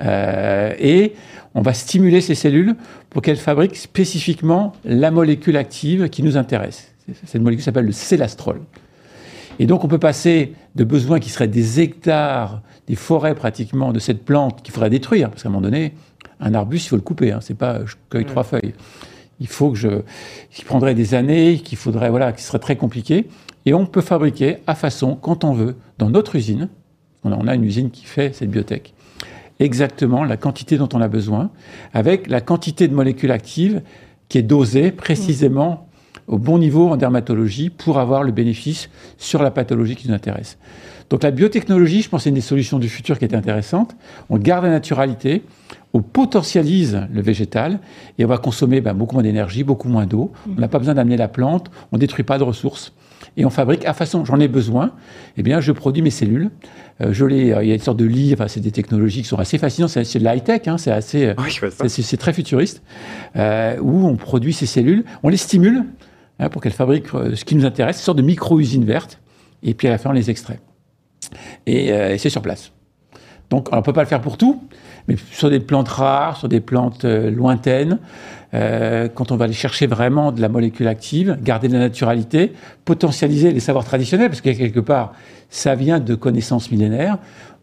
euh, 0.00 0.74
et 0.78 1.14
on 1.54 1.62
va 1.62 1.72
stimuler 1.72 2.20
ces 2.20 2.34
cellules 2.34 2.74
pour 3.10 3.22
qu'elles 3.22 3.36
fabriquent 3.36 3.76
spécifiquement 3.76 4.72
la 4.84 5.10
molécule 5.10 5.56
active 5.56 6.08
qui 6.08 6.22
nous 6.22 6.36
intéresse. 6.36 6.92
Cette 7.26 7.42
molécule 7.42 7.64
s'appelle 7.64 7.86
le 7.86 7.92
célastrol. 7.92 8.60
Et 9.58 9.66
donc 9.66 9.84
on 9.84 9.88
peut 9.88 9.98
passer 9.98 10.54
de 10.74 10.84
besoins 10.84 11.20
qui 11.20 11.30
seraient 11.30 11.48
des 11.48 11.80
hectares, 11.80 12.62
des 12.86 12.96
forêts 12.96 13.34
pratiquement 13.34 13.92
de 13.92 13.98
cette 13.98 14.24
plante 14.24 14.62
qu'il 14.62 14.72
faudrait 14.72 14.90
détruire, 14.90 15.30
parce 15.30 15.42
qu'à 15.42 15.48
un 15.48 15.52
moment 15.52 15.62
donné, 15.62 15.94
un 16.40 16.54
arbuste, 16.54 16.86
il 16.86 16.88
faut 16.90 16.96
le 16.96 17.02
couper, 17.02 17.32
hein, 17.32 17.38
c'est 17.40 17.56
pas 17.56 17.84
je 17.84 17.94
cueille 18.10 18.24
trois 18.24 18.44
feuilles. 18.44 18.74
Il 19.40 19.48
faut 19.48 19.70
que 19.70 19.78
je, 19.78 20.02
qui 20.50 20.64
prendrait 20.64 20.94
des 20.94 21.14
années, 21.14 21.58
qu'il 21.58 21.78
faudrait, 21.78 22.10
voilà, 22.10 22.32
qui 22.32 22.42
serait 22.42 22.58
très 22.58 22.76
compliqué. 22.76 23.26
Et 23.66 23.74
on 23.74 23.86
peut 23.86 24.00
fabriquer 24.00 24.58
à 24.66 24.74
façon, 24.74 25.16
quand 25.16 25.44
on 25.44 25.52
veut, 25.52 25.76
dans 25.98 26.10
notre 26.10 26.36
usine, 26.36 26.68
on 27.24 27.46
a 27.46 27.54
une 27.54 27.64
usine 27.64 27.90
qui 27.90 28.04
fait 28.04 28.34
cette 28.34 28.50
biotech, 28.50 28.94
exactement 29.60 30.24
la 30.24 30.36
quantité 30.36 30.76
dont 30.76 30.88
on 30.92 31.00
a 31.00 31.08
besoin, 31.08 31.50
avec 31.94 32.28
la 32.28 32.40
quantité 32.40 32.88
de 32.88 32.94
molécules 32.94 33.30
actives 33.30 33.82
qui 34.28 34.38
est 34.38 34.42
dosée 34.42 34.90
précisément 34.90 35.88
au 36.32 36.38
bon 36.38 36.58
niveau 36.58 36.88
en 36.88 36.96
dermatologie 36.96 37.68
pour 37.68 37.98
avoir 37.98 38.22
le 38.22 38.32
bénéfice 38.32 38.88
sur 39.18 39.42
la 39.42 39.50
pathologie 39.50 39.96
qui 39.96 40.08
nous 40.08 40.14
intéresse. 40.14 40.56
Donc 41.10 41.24
la 41.24 41.30
biotechnologie, 41.30 42.00
je 42.00 42.08
pense, 42.08 42.22
c'est 42.22 42.30
une 42.30 42.36
des 42.36 42.40
solutions 42.40 42.78
du 42.78 42.88
futur 42.88 43.18
qui 43.18 43.26
est 43.26 43.34
intéressante. 43.34 43.94
On 44.30 44.38
garde 44.38 44.64
la 44.64 44.70
naturalité, 44.70 45.42
on 45.92 46.00
potentialise 46.00 47.02
le 47.12 47.20
végétal 47.20 47.80
et 48.18 48.24
on 48.24 48.28
va 48.28 48.38
consommer 48.38 48.80
ben, 48.80 48.94
beaucoup 48.94 49.14
moins 49.14 49.22
d'énergie, 49.22 49.62
beaucoup 49.62 49.88
moins 49.88 50.06
d'eau. 50.06 50.32
On 50.48 50.58
n'a 50.58 50.68
pas 50.68 50.78
besoin 50.78 50.94
d'amener 50.94 51.18
la 51.18 51.28
plante, 51.28 51.70
on 51.92 51.96
ne 51.96 52.00
détruit 52.00 52.24
pas 52.24 52.38
de 52.38 52.44
ressources. 52.44 52.94
Et 53.36 53.44
on 53.44 53.50
fabrique 53.50 53.84
à 53.84 53.92
façon, 53.92 54.24
j'en 54.24 54.40
ai 54.40 54.48
besoin, 54.48 54.92
eh 55.36 55.42
bien, 55.42 55.60
je 55.60 55.70
produis 55.72 56.02
mes 56.02 56.10
cellules. 56.10 56.50
Euh, 57.02 57.12
je 57.12 57.26
les, 57.26 57.54
il 57.62 57.68
y 57.68 57.72
a 57.72 57.74
une 57.74 57.78
sorte 57.78 57.98
de 57.98 58.06
lit, 58.06 58.32
enfin, 58.32 58.48
c'est 58.48 58.60
des 58.60 58.72
technologies 58.72 59.20
qui 59.20 59.28
sont 59.28 59.38
assez 59.38 59.58
fascinantes, 59.58 59.90
c'est 59.90 60.18
de 60.18 60.24
l'high-tech, 60.24 60.62
hein, 60.66 60.78
c'est 60.78 60.90
assez, 60.90 61.34
c'est 61.88 62.16
très 62.16 62.32
futuriste, 62.32 62.82
euh, 63.36 63.76
où 63.80 64.06
on 64.06 64.16
produit 64.16 64.54
ces 64.54 64.66
cellules, 64.66 65.04
on 65.22 65.28
les 65.28 65.36
stimule 65.36 65.84
hein, 66.38 66.48
pour 66.48 66.62
qu'elles 66.62 66.72
fabriquent 66.72 67.14
euh, 67.14 67.34
ce 67.34 67.44
qui 67.44 67.54
nous 67.54 67.64
intéresse, 67.64 67.98
une 67.98 68.02
sorte 68.02 68.18
de 68.18 68.22
micro-usine 68.22 68.84
verte, 68.84 69.20
et 69.62 69.74
puis 69.74 69.88
à 69.88 69.90
la 69.90 69.98
fin, 69.98 70.10
on 70.10 70.14
les 70.14 70.30
extrait. 70.30 70.60
Et, 71.66 71.88
et 71.88 72.18
c'est 72.18 72.30
sur 72.30 72.42
place. 72.42 72.72
Donc, 73.48 73.68
on 73.70 73.76
ne 73.76 73.80
peut 73.82 73.92
pas 73.92 74.02
le 74.02 74.08
faire 74.08 74.20
pour 74.20 74.36
tout, 74.36 74.62
mais 75.08 75.16
sur 75.30 75.50
des 75.50 75.60
plantes 75.60 75.88
rares, 75.88 76.36
sur 76.36 76.48
des 76.48 76.60
plantes 76.60 77.04
lointaines, 77.04 77.98
euh, 78.54 79.08
quand 79.08 79.32
on 79.32 79.36
va 79.36 79.46
aller 79.46 79.54
chercher 79.54 79.86
vraiment 79.86 80.30
de 80.32 80.40
la 80.40 80.48
molécule 80.48 80.86
active, 80.88 81.38
garder 81.42 81.68
la 81.68 81.78
naturalité, 81.78 82.52
potentialiser 82.84 83.50
les 83.50 83.60
savoirs 83.60 83.84
traditionnels, 83.84 84.28
parce 84.28 84.40
que 84.40 84.50
quelque 84.50 84.80
part, 84.80 85.14
ça 85.48 85.74
vient 85.74 86.00
de 86.00 86.14
connaissances 86.14 86.70
millénaires, 86.70 87.18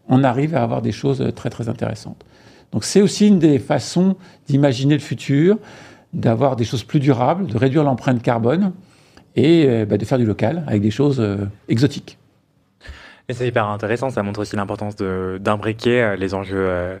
on 0.08 0.24
arrive 0.24 0.56
à 0.56 0.62
avoir 0.62 0.82
des 0.82 0.92
choses 0.92 1.24
très 1.36 1.50
très 1.50 1.68
intéressantes. 1.68 2.24
Donc 2.72 2.84
c'est 2.84 3.02
aussi 3.02 3.28
une 3.28 3.38
des 3.38 3.58
façons 3.58 4.16
d'imaginer 4.48 4.94
le 4.94 5.00
futur, 5.00 5.58
d'avoir 6.12 6.56
des 6.56 6.64
choses 6.64 6.84
plus 6.84 7.00
durables, 7.00 7.46
de 7.46 7.56
réduire 7.56 7.84
l'empreinte 7.84 8.22
carbone 8.22 8.72
et 9.36 9.66
euh, 9.68 9.84
bah, 9.86 9.96
de 9.96 10.04
faire 10.04 10.18
du 10.18 10.26
local 10.26 10.64
avec 10.66 10.82
des 10.82 10.90
choses 10.90 11.20
euh, 11.20 11.46
exotiques. 11.68 12.18
Et 13.28 13.32
c'est 13.32 13.46
hyper 13.46 13.66
intéressant, 13.66 14.10
ça 14.10 14.22
montre 14.22 14.40
aussi 14.40 14.56
l'importance 14.56 14.96
d'imbriquer 14.96 16.16
les 16.18 16.34
enjeux 16.34 16.98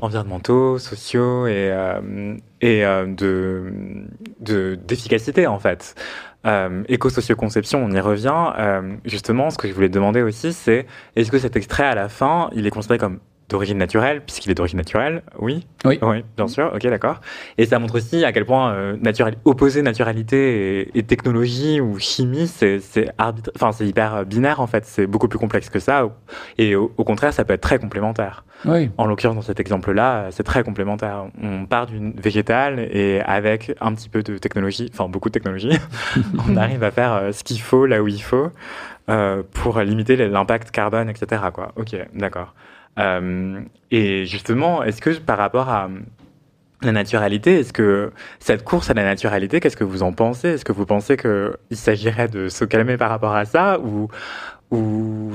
environnementaux, 0.00 0.78
sociaux 0.78 1.46
et, 1.46 1.70
euh, 1.70 2.36
et 2.60 2.84
euh, 2.84 3.06
de, 3.06 4.76
d'efficacité 4.86 5.46
en 5.46 5.58
fait. 5.58 5.94
Euh, 6.46 6.84
éco-socio-conception, 6.88 7.84
on 7.84 7.90
y 7.90 8.00
revient. 8.00 8.52
Euh, 8.58 8.96
justement, 9.04 9.50
ce 9.50 9.58
que 9.58 9.68
je 9.68 9.74
voulais 9.74 9.88
demander 9.88 10.22
aussi, 10.22 10.52
c'est 10.52 10.86
est-ce 11.16 11.30
que 11.30 11.38
cet 11.38 11.56
extrait 11.56 11.84
à 11.84 11.94
la 11.94 12.08
fin, 12.08 12.48
il 12.54 12.66
est 12.66 12.70
considéré 12.70 12.98
comme 12.98 13.18
d'origine 13.48 13.78
naturelle, 13.78 14.22
puisqu'il 14.24 14.50
est 14.50 14.54
d'origine 14.54 14.78
naturelle, 14.78 15.22
oui. 15.38 15.66
Oui. 15.84 15.98
Oui, 16.02 16.24
bien 16.36 16.48
sûr, 16.48 16.70
ok, 16.74 16.82
d'accord. 16.82 17.20
Et 17.56 17.66
ça 17.66 17.78
montre 17.78 17.96
aussi 17.96 18.24
à 18.24 18.32
quel 18.32 18.44
point 18.44 18.72
euh, 18.72 18.96
naturel, 19.00 19.36
opposer 19.44 19.82
naturalité 19.82 20.90
et, 20.96 21.02
technologie 21.02 21.80
ou 21.80 21.98
chimie, 21.98 22.46
c'est 22.46 22.80
hyper 23.80 24.26
binaire 24.26 24.60
en 24.60 24.66
fait, 24.66 24.84
c'est 24.84 25.06
beaucoup 25.06 25.28
plus 25.28 25.38
complexe 25.38 25.70
que 25.70 25.78
ça. 25.78 26.08
Et 26.58 26.76
au, 26.76 26.88
contraire, 26.88 27.32
ça 27.32 27.44
peut 27.44 27.54
être 27.54 27.62
très 27.62 27.78
complémentaire. 27.78 28.44
Oui. 28.64 28.90
En 28.98 29.06
l'occurrence, 29.06 29.36
dans 29.36 29.42
cet 29.42 29.60
exemple-là, 29.60 30.26
c'est 30.30 30.42
très 30.42 30.62
complémentaire. 30.62 31.26
On 31.40 31.64
part 31.64 31.86
d'une 31.86 32.12
végétale 32.12 32.80
et 32.90 33.20
avec 33.20 33.72
un 33.80 33.94
petit 33.94 34.08
peu 34.08 34.22
de 34.22 34.36
technologie, 34.36 34.90
enfin 34.92 35.08
beaucoup 35.08 35.28
de 35.28 35.34
technologie, 35.34 35.78
on 36.48 36.56
arrive 36.56 36.82
à 36.82 36.90
faire 36.90 37.12
euh, 37.14 37.32
ce 37.32 37.44
qu'il 37.44 37.60
faut 37.60 37.86
là 37.86 38.02
où 38.02 38.08
il 38.08 38.22
faut 38.22 38.50
euh, 39.08 39.42
pour 39.54 39.80
limiter 39.80 40.16
l'impact 40.16 40.70
carbone, 40.70 41.08
etc. 41.08 41.42
Quoi. 41.54 41.72
Ok, 41.76 41.96
d'accord. 42.14 42.54
Euh, 42.98 43.60
et 43.90 44.26
justement, 44.26 44.82
est-ce 44.82 45.00
que 45.00 45.10
par 45.18 45.38
rapport 45.38 45.68
à 45.68 45.88
la 46.82 46.92
naturalité, 46.92 47.60
est-ce 47.60 47.72
que 47.72 48.12
cette 48.38 48.64
course 48.64 48.90
à 48.90 48.94
la 48.94 49.04
naturalité, 49.04 49.60
qu'est-ce 49.60 49.76
que 49.76 49.84
vous 49.84 50.02
en 50.02 50.12
pensez? 50.12 50.48
Est-ce 50.50 50.64
que 50.64 50.72
vous 50.72 50.86
pensez 50.86 51.16
qu'il 51.16 51.76
s'agirait 51.76 52.28
de 52.28 52.48
se 52.48 52.64
calmer 52.64 52.96
par 52.96 53.10
rapport 53.10 53.34
à 53.34 53.44
ça 53.44 53.78
ou, 53.80 54.08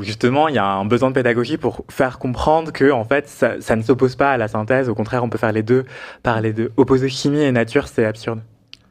justement 0.04 0.48
il 0.48 0.54
y 0.54 0.60
a 0.60 0.66
un 0.66 0.86
besoin 0.86 1.10
de 1.10 1.16
pédagogie 1.16 1.58
pour 1.58 1.84
faire 1.90 2.20
comprendre 2.20 2.72
que 2.72 2.92
en 2.92 3.04
fait 3.04 3.28
ça, 3.28 3.60
ça 3.62 3.76
ne 3.76 3.82
s'oppose 3.82 4.16
pas 4.16 4.32
à 4.32 4.38
la 4.38 4.48
synthèse, 4.48 4.90
au 4.90 4.96
contraire 4.96 5.24
on 5.24 5.30
peut 5.30 5.40
faire 5.40 5.52
les 5.52 5.64
deux, 5.64 5.86
parler 6.22 6.54
de 6.54 6.72
opposer 6.78 7.10
chimie 7.10 7.42
et 7.42 7.52
nature, 7.52 7.88
c'est 7.88 8.06
absurde. 8.06 8.42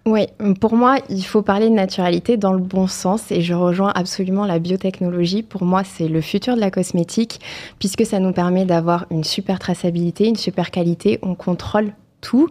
Oui, 0.05 0.27
pour 0.61 0.75
moi, 0.75 0.97
il 1.11 1.23
faut 1.23 1.43
parler 1.43 1.69
de 1.69 1.75
naturalité 1.75 2.37
dans 2.37 2.53
le 2.53 2.59
bon 2.59 2.89
sens 2.89 3.31
et 3.31 3.41
je 3.41 3.55
rejoins 3.55 3.93
absolument 3.95 4.47
la 4.47 4.59
biotechnologie. 4.59 5.45
Pour 5.45 5.65
moi, 5.65 5.85
c'est 5.85 6.09
le 6.09 6.21
futur 6.21 6.57
de 6.57 6.61
la 6.61 6.73
cosmétique 6.73 7.41
puisque 7.79 8.05
ça 8.05 8.19
nous 8.19 8.33
permet 8.33 8.65
d'avoir 8.65 9.07
une 9.13 9.23
super 9.23 9.61
traçabilité, 9.61 10.27
une 10.27 10.37
super 10.37 10.73
qualité. 10.73 11.21
On 11.23 11.37
contrôle 11.37 11.93
tout. 12.21 12.49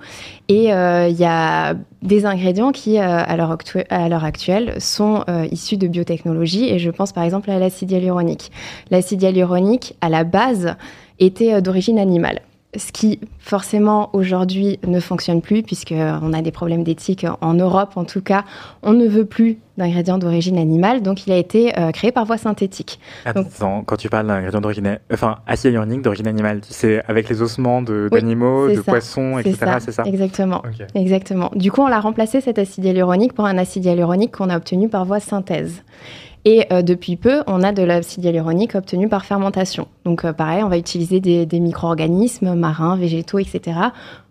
Et 0.47 0.73
euh, 0.73 1.09
il 1.09 1.17
y 1.17 1.25
a 1.25 1.73
des 2.01 2.25
ingrédients 2.25 2.71
qui, 2.71 2.99
euh, 2.99 3.01
à 3.03 3.35
l'heure 3.35 4.23
actuelle, 4.23 4.79
sont 4.79 5.25
euh, 5.27 5.45
issus 5.51 5.77
de 5.77 5.87
biotechnologie. 5.87 6.69
Et 6.69 6.79
je 6.79 6.89
pense 6.89 7.11
par 7.11 7.23
exemple 7.23 7.51
à 7.51 7.59
l'acide 7.59 7.91
hyaluronique. 7.91 8.49
L'acide 8.91 9.23
hyaluronique, 9.23 9.95
à 9.99 10.07
la 10.07 10.23
base, 10.23 10.75
était 11.19 11.61
d'origine 11.61 11.99
animale 11.99 12.41
ce 12.75 12.91
qui 12.91 13.19
forcément 13.39 14.09
aujourd'hui 14.13 14.79
ne 14.87 14.99
fonctionne 14.99 15.41
plus 15.41 15.61
puisqu'on 15.63 16.33
a 16.33 16.41
des 16.41 16.51
problèmes 16.51 16.83
d'éthique 16.83 17.25
en 17.41 17.53
Europe 17.53 17.93
en 17.95 18.05
tout 18.05 18.21
cas. 18.21 18.45
On 18.81 18.93
ne 18.93 19.07
veut 19.07 19.25
plus 19.25 19.57
d'ingrédients 19.77 20.17
d'origine 20.17 20.57
animale, 20.57 21.01
donc 21.01 21.25
il 21.25 21.33
a 21.33 21.37
été 21.37 21.77
euh, 21.77 21.91
créé 21.91 22.11
par 22.11 22.25
voie 22.25 22.37
synthétique. 22.37 22.99
Attends, 23.25 23.83
quand 23.83 23.97
tu 23.97 24.09
parles 24.09 24.27
d'ingrédients 24.27 24.61
d'origine, 24.61 24.99
enfin 25.11 25.39
acide 25.47 25.71
hyaluronique 25.71 26.01
d'origine 26.01 26.27
animale, 26.27 26.61
c'est 26.69 27.03
avec 27.07 27.29
les 27.29 27.41
ossements 27.41 27.81
d'animaux, 27.81 28.69
de, 28.69 28.81
poissons, 28.81 29.39
etc. 29.39 29.77
C'est 29.79 29.91
ça 29.91 30.03
Exactement. 30.03 30.61
Exactement. 30.95 31.51
Du 31.55 31.71
coup, 31.71 31.81
on 31.81 31.87
l'a 31.87 31.99
remplacé 31.99 32.41
cet 32.41 32.59
acide 32.59 32.85
hyaluronique 32.85 33.33
pour 33.33 33.45
un 33.45 33.57
acide 33.57 33.85
hyaluronique 33.85 34.31
qu'on 34.31 34.49
a 34.49 34.57
obtenu 34.57 34.87
par 34.87 35.05
voie 35.05 35.19
synthèse. 35.19 35.83
Et 36.45 36.65
euh, 36.71 36.81
depuis 36.81 37.15
peu, 37.15 37.43
on 37.47 37.61
a 37.63 37.71
de 37.71 37.83
l'acide 37.83 38.23
hyaluronique 38.23 38.75
obtenu 38.75 39.07
par 39.07 39.25
fermentation. 39.25 39.87
Donc 40.05 40.25
euh, 40.25 40.33
pareil, 40.33 40.63
on 40.63 40.69
va 40.69 40.77
utiliser 40.77 41.19
des, 41.19 41.59
micro-organismes 41.59 42.55
marins, 42.55 42.95
végétaux, 42.95 43.39
etc. 43.39 43.77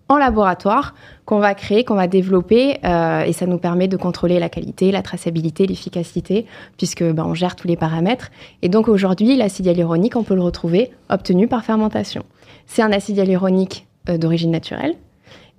en 0.08 0.16
laboratoire 0.16 0.94
qu'on 1.24 1.38
va 1.38 1.54
créer, 1.54 1.84
qu'on 1.84 1.94
va 1.94 2.08
développer, 2.08 2.78
euh, 2.84 3.22
et 3.22 3.32
ça 3.32 3.46
nous 3.46 3.58
permet 3.58 3.86
de 3.86 3.96
contrôler 3.96 4.40
la 4.40 4.48
qualité, 4.48 4.90
la 4.90 5.02
traçabilité, 5.02 5.66
l'efficacité, 5.66 6.46
puisque 6.76 7.04
ben, 7.04 7.24
on 7.24 7.34
gère 7.34 7.54
tous 7.54 7.68
les 7.68 7.76
paramètres. 7.76 8.30
Et 8.62 8.68
donc 8.68 8.88
aujourd'hui, 8.88 9.36
l'acide 9.36 9.66
hyaluronique, 9.66 10.16
on 10.16 10.24
peut 10.24 10.34
le 10.34 10.42
retrouver 10.42 10.90
obtenu 11.10 11.46
par 11.46 11.64
fermentation. 11.64 12.24
C'est 12.66 12.82
un 12.82 12.90
acide 12.90 13.18
hyaluronique 13.18 13.86
d'origine 14.06 14.50
naturelle, 14.50 14.96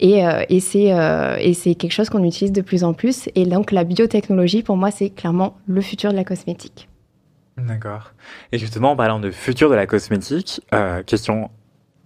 euh, 0.03 0.41
euh, 0.41 1.35
et, 1.39 1.53
c'est 1.53 1.75
quelque 1.75 1.91
chose 1.91 2.09
qu'on 2.09 2.23
utilise 2.23 2.51
de 2.51 2.61
plus 2.61 2.83
en 2.83 2.93
plus. 2.93 3.29
Et 3.35 3.45
donc 3.45 3.71
la 3.71 3.83
biotechnologie, 3.83 4.63
pour 4.63 4.77
moi, 4.77 4.91
c'est 4.91 5.09
clairement 5.09 5.57
le 5.67 5.81
futur 5.81 6.11
de 6.11 6.17
la 6.17 6.23
cosmétique. 6.23 6.89
D'accord. 7.57 8.13
Et 8.51 8.57
justement, 8.57 8.91
en 8.91 8.95
parlant 8.95 9.19
de 9.19 9.31
futur 9.31 9.69
de 9.69 9.75
la 9.75 9.85
cosmétique, 9.85 10.61
euh, 10.73 11.03
question 11.03 11.51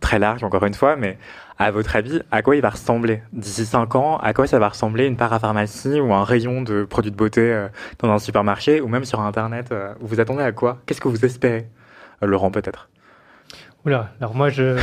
très 0.01 0.19
large 0.19 0.43
encore 0.43 0.65
une 0.65 0.73
fois, 0.73 0.97
mais 0.97 1.17
à 1.57 1.71
votre 1.71 1.95
avis, 1.95 2.21
à 2.31 2.41
quoi 2.41 2.55
il 2.55 2.61
va 2.61 2.69
ressembler 2.69 3.21
d'ici 3.31 3.65
5 3.65 3.95
ans? 3.95 4.17
À 4.17 4.33
quoi 4.33 4.45
ça 4.45 4.59
va 4.59 4.69
ressembler 4.69 5.05
une 5.05 5.15
parapharmacie 5.15 6.01
ou 6.01 6.13
un 6.13 6.23
rayon 6.23 6.61
de 6.61 6.83
produits 6.83 7.11
de 7.11 7.15
beauté 7.15 7.67
dans 7.99 8.09
un 8.11 8.19
supermarché 8.19 8.81
ou 8.81 8.87
même 8.89 9.05
sur 9.05 9.21
Internet 9.21 9.73
Vous 10.01 10.07
vous 10.07 10.19
attendez 10.19 10.43
à 10.43 10.51
quoi? 10.51 10.79
Qu'est-ce 10.85 10.99
que 10.99 11.07
vous 11.07 11.23
espérez 11.23 11.69
Laurent 12.21 12.51
peut-être? 12.51 12.89
Oula, 13.85 14.09
alors 14.19 14.33
moi 14.33 14.49
j'ai 14.49 14.75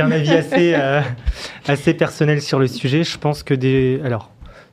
un 0.00 0.10
avis 0.10 0.30
assez, 0.30 0.74
euh, 0.74 1.02
assez 1.66 1.92
personnel 1.92 2.40
sur 2.40 2.58
le 2.58 2.66
sujet. 2.66 3.04
Je 3.04 3.18
pense 3.18 3.42
que 3.42 3.52
des. 3.52 4.00
Alors, 4.02 4.30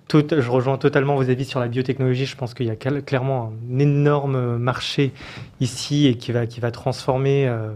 je 0.09 0.49
rejoins 0.49 0.77
totalement 0.77 1.15
vos 1.15 1.29
avis 1.29 1.43
sur 1.43 1.59
la 1.59 1.67
biotechnologie. 1.67 2.25
Je 2.25 2.37
pense 2.37 2.53
qu'il 2.53 2.65
y 2.65 2.69
a 2.69 2.75
clairement 2.75 3.51
un 3.69 3.79
énorme 3.79 4.57
marché 4.57 5.11
ici 5.59 6.07
et 6.07 6.15
qui 6.15 6.31
va, 6.31 6.45
qui 6.45 6.61
va 6.61 6.71
transformer 6.71 7.47
euh, 7.47 7.73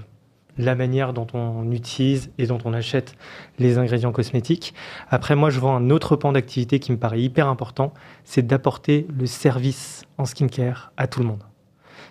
la 0.57 0.75
manière 0.75 1.11
dont 1.11 1.27
on 1.33 1.69
utilise 1.73 2.31
et 2.37 2.47
dont 2.47 2.59
on 2.63 2.73
achète 2.73 3.15
les 3.59 3.77
ingrédients 3.77 4.13
cosmétiques. 4.13 4.73
Après, 5.09 5.35
moi 5.35 5.49
je 5.49 5.59
vois 5.59 5.71
un 5.71 5.89
autre 5.89 6.15
pan 6.15 6.31
d'activité 6.31 6.79
qui 6.79 6.93
me 6.93 6.97
paraît 6.97 7.19
hyper 7.19 7.49
important 7.49 7.93
c'est 8.23 8.47
d'apporter 8.47 9.07
le 9.17 9.25
service 9.25 10.03
en 10.17 10.23
skincare 10.23 10.93
à 10.95 11.07
tout 11.07 11.19
le 11.19 11.25
monde. 11.25 11.43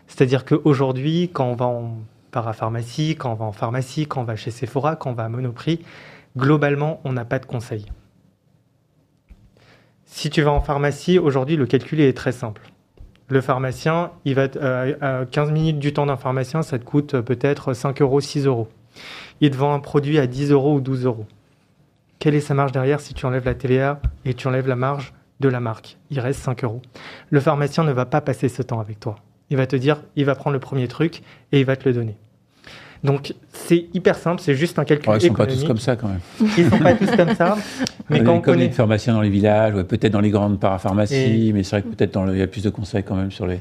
C'est-à-dire 0.06 0.44
qu'aujourd'hui, 0.44 1.30
quand 1.32 1.46
on 1.46 1.54
va 1.54 1.66
en 1.66 1.98
parapharmacie, 2.36 3.16
quand 3.16 3.32
on 3.32 3.34
va 3.34 3.46
en 3.46 3.52
pharmacie, 3.52 4.06
quand 4.06 4.20
on 4.20 4.24
va 4.24 4.36
chez 4.36 4.50
Sephora, 4.50 4.94
quand 4.94 5.08
on 5.08 5.14
va 5.14 5.24
à 5.24 5.28
Monoprix, 5.30 5.80
globalement, 6.36 7.00
on 7.04 7.14
n'a 7.14 7.24
pas 7.24 7.38
de 7.38 7.46
conseils. 7.46 7.86
Si 10.04 10.28
tu 10.28 10.42
vas 10.42 10.50
en 10.50 10.60
pharmacie, 10.60 11.18
aujourd'hui, 11.18 11.56
le 11.56 11.64
calcul 11.64 11.98
est 11.98 12.14
très 12.14 12.32
simple. 12.32 12.60
Le 13.28 13.40
pharmacien, 13.40 14.12
il 14.26 14.34
va 14.34 14.48
euh, 14.56 15.22
à 15.22 15.24
15 15.24 15.50
minutes 15.50 15.78
du 15.78 15.94
temps 15.94 16.04
d'un 16.04 16.18
pharmacien, 16.18 16.62
ça 16.62 16.78
te 16.78 16.84
coûte 16.84 17.14
euh, 17.14 17.22
peut-être 17.22 17.72
5 17.72 18.02
euros, 18.02 18.20
6 18.20 18.44
euros. 18.44 18.68
Il 19.40 19.50
te 19.50 19.56
vend 19.56 19.72
un 19.72 19.80
produit 19.80 20.18
à 20.18 20.26
10 20.26 20.50
euros 20.50 20.74
ou 20.74 20.82
12 20.82 21.06
euros. 21.06 21.24
Quelle 22.18 22.34
est 22.34 22.40
sa 22.40 22.52
marge 22.52 22.72
derrière 22.72 23.00
si 23.00 23.14
tu 23.14 23.24
enlèves 23.24 23.46
la 23.46 23.54
TVA 23.54 24.02
et 24.26 24.34
tu 24.34 24.46
enlèves 24.46 24.68
la 24.68 24.76
marge 24.76 25.14
de 25.40 25.48
la 25.48 25.60
marque? 25.60 25.96
Il 26.10 26.20
reste 26.20 26.42
5 26.42 26.64
euros. 26.64 26.82
Le 27.30 27.40
pharmacien 27.40 27.82
ne 27.82 27.92
va 27.92 28.04
pas 28.04 28.20
passer 28.20 28.50
ce 28.50 28.60
temps 28.60 28.80
avec 28.80 29.00
toi. 29.00 29.16
Il 29.48 29.56
va 29.56 29.66
te 29.66 29.76
dire, 29.76 30.02
il 30.16 30.26
va 30.26 30.34
prendre 30.34 30.52
le 30.52 30.60
premier 30.60 30.86
truc 30.86 31.22
et 31.50 31.60
il 31.60 31.64
va 31.64 31.76
te 31.76 31.88
le 31.88 31.94
donner. 31.94 32.18
Donc 33.06 33.32
c'est 33.52 33.86
hyper 33.94 34.16
simple, 34.16 34.42
c'est 34.42 34.54
juste 34.54 34.78
un 34.78 34.84
calcul 34.84 35.08
Ouais, 35.08 35.18
ils 35.18 35.26
sont 35.28 35.32
pas 35.34 35.44
économique. 35.44 35.62
tous 35.62 35.66
comme 35.68 35.78
ça 35.78 35.96
quand 35.96 36.08
même. 36.08 36.20
Ils 36.58 36.68
sont 36.68 36.78
pas 36.78 36.94
tous 36.94 37.10
comme 37.16 37.34
ça. 37.34 37.56
Mais 38.10 38.20
On 38.20 38.24
quand 38.24 38.34
on 38.34 38.40
connaît, 38.40 38.66
les 38.66 38.70
pharmaciens 38.70 39.14
dans 39.14 39.20
les 39.20 39.30
villages, 39.30 39.74
ouais, 39.74 39.84
peut-être 39.84 40.12
dans 40.12 40.20
les 40.20 40.30
grandes 40.30 40.60
parapharmacies, 40.60 41.48
Et- 41.48 41.52
mais 41.52 41.62
c'est 41.62 41.80
vrai 41.80 41.82
que 41.82 41.94
peut-être 41.94 42.18
il 42.32 42.38
y 42.38 42.42
a 42.42 42.46
plus 42.46 42.62
de 42.62 42.70
conseils 42.70 43.02
quand 43.02 43.16
même 43.16 43.30
sur 43.32 43.46
les. 43.46 43.58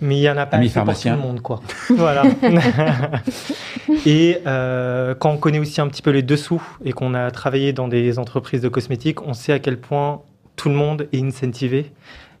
mais 0.00 0.16
il 0.16 0.22
y 0.22 0.28
en 0.30 0.36
a 0.36 0.46
pas 0.46 0.56
assez 0.56 0.80
pour 0.80 0.94
tout 0.98 1.08
le 1.08 1.16
monde, 1.16 1.40
quoi. 1.40 1.60
voilà. 1.90 2.22
et 4.06 4.38
euh, 4.46 5.14
quand 5.14 5.30
on 5.30 5.36
connaît 5.36 5.58
aussi 5.58 5.80
un 5.80 5.88
petit 5.88 6.02
peu 6.02 6.10
les 6.10 6.22
dessous 6.22 6.62
et 6.84 6.92
qu'on 6.92 7.14
a 7.14 7.30
travaillé 7.30 7.72
dans 7.72 7.88
des 7.88 8.18
entreprises 8.18 8.60
de 8.60 8.68
cosmétiques, 8.68 9.22
on 9.26 9.34
sait 9.34 9.52
à 9.52 9.58
quel 9.58 9.78
point 9.78 10.20
tout 10.56 10.68
le 10.68 10.74
monde 10.74 11.08
est 11.12 11.20
incentivé. 11.22 11.92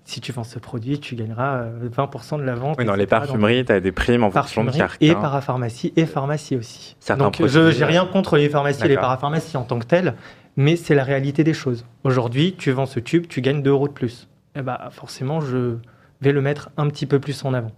Si 0.06 0.20
tu 0.20 0.32
vends 0.32 0.44
ce 0.44 0.58
produit, 0.58 1.00
tu 1.00 1.14
gagneras 1.14 1.62
euh, 1.62 1.88
20% 1.88 2.38
de 2.38 2.42
la 2.42 2.54
vente. 2.54 2.76
Oui, 2.78 2.84
dans 2.84 2.94
les 2.94 3.06
parfumeries, 3.06 3.64
tu 3.64 3.72
as 3.72 3.80
des 3.80 3.92
primes 3.92 4.22
en 4.22 4.30
fonction 4.30 4.62
de 4.64 4.70
certains. 4.70 4.96
et 5.00 5.14
parapharmacie 5.14 5.94
et 5.96 6.04
pharmacie 6.04 6.56
aussi. 6.56 6.94
Certains 7.00 7.24
Donc 7.24 7.34
produits, 7.34 7.52
je 7.52 7.70
j'ai 7.70 7.84
euh, 7.84 7.86
rien 7.86 8.06
contre 8.06 8.36
les 8.36 8.50
pharmacies 8.50 8.84
et 8.84 8.88
les 8.88 8.96
parapharmacies 8.96 9.56
en 9.56 9.64
tant 9.64 9.78
que 9.78 9.86
telles, 9.86 10.14
mais 10.56 10.76
c'est 10.76 10.94
la 10.94 11.04
réalité 11.04 11.42
des 11.42 11.54
choses. 11.54 11.86
Aujourd'hui, 12.04 12.54
tu 12.58 12.70
vends 12.70 12.86
ce 12.86 13.00
tube, 13.00 13.26
tu 13.28 13.40
gagnes 13.40 13.62
2 13.62 13.70
euros 13.70 13.88
de 13.88 13.94
plus. 13.94 14.28
Et 14.56 14.62
bah 14.62 14.88
forcément, 14.92 15.40
je 15.40 15.78
vais 16.20 16.32
le 16.32 16.42
mettre 16.42 16.70
un 16.76 16.88
petit 16.88 17.06
peu 17.06 17.18
plus 17.18 17.44
en 17.44 17.54
avant. 17.54 17.72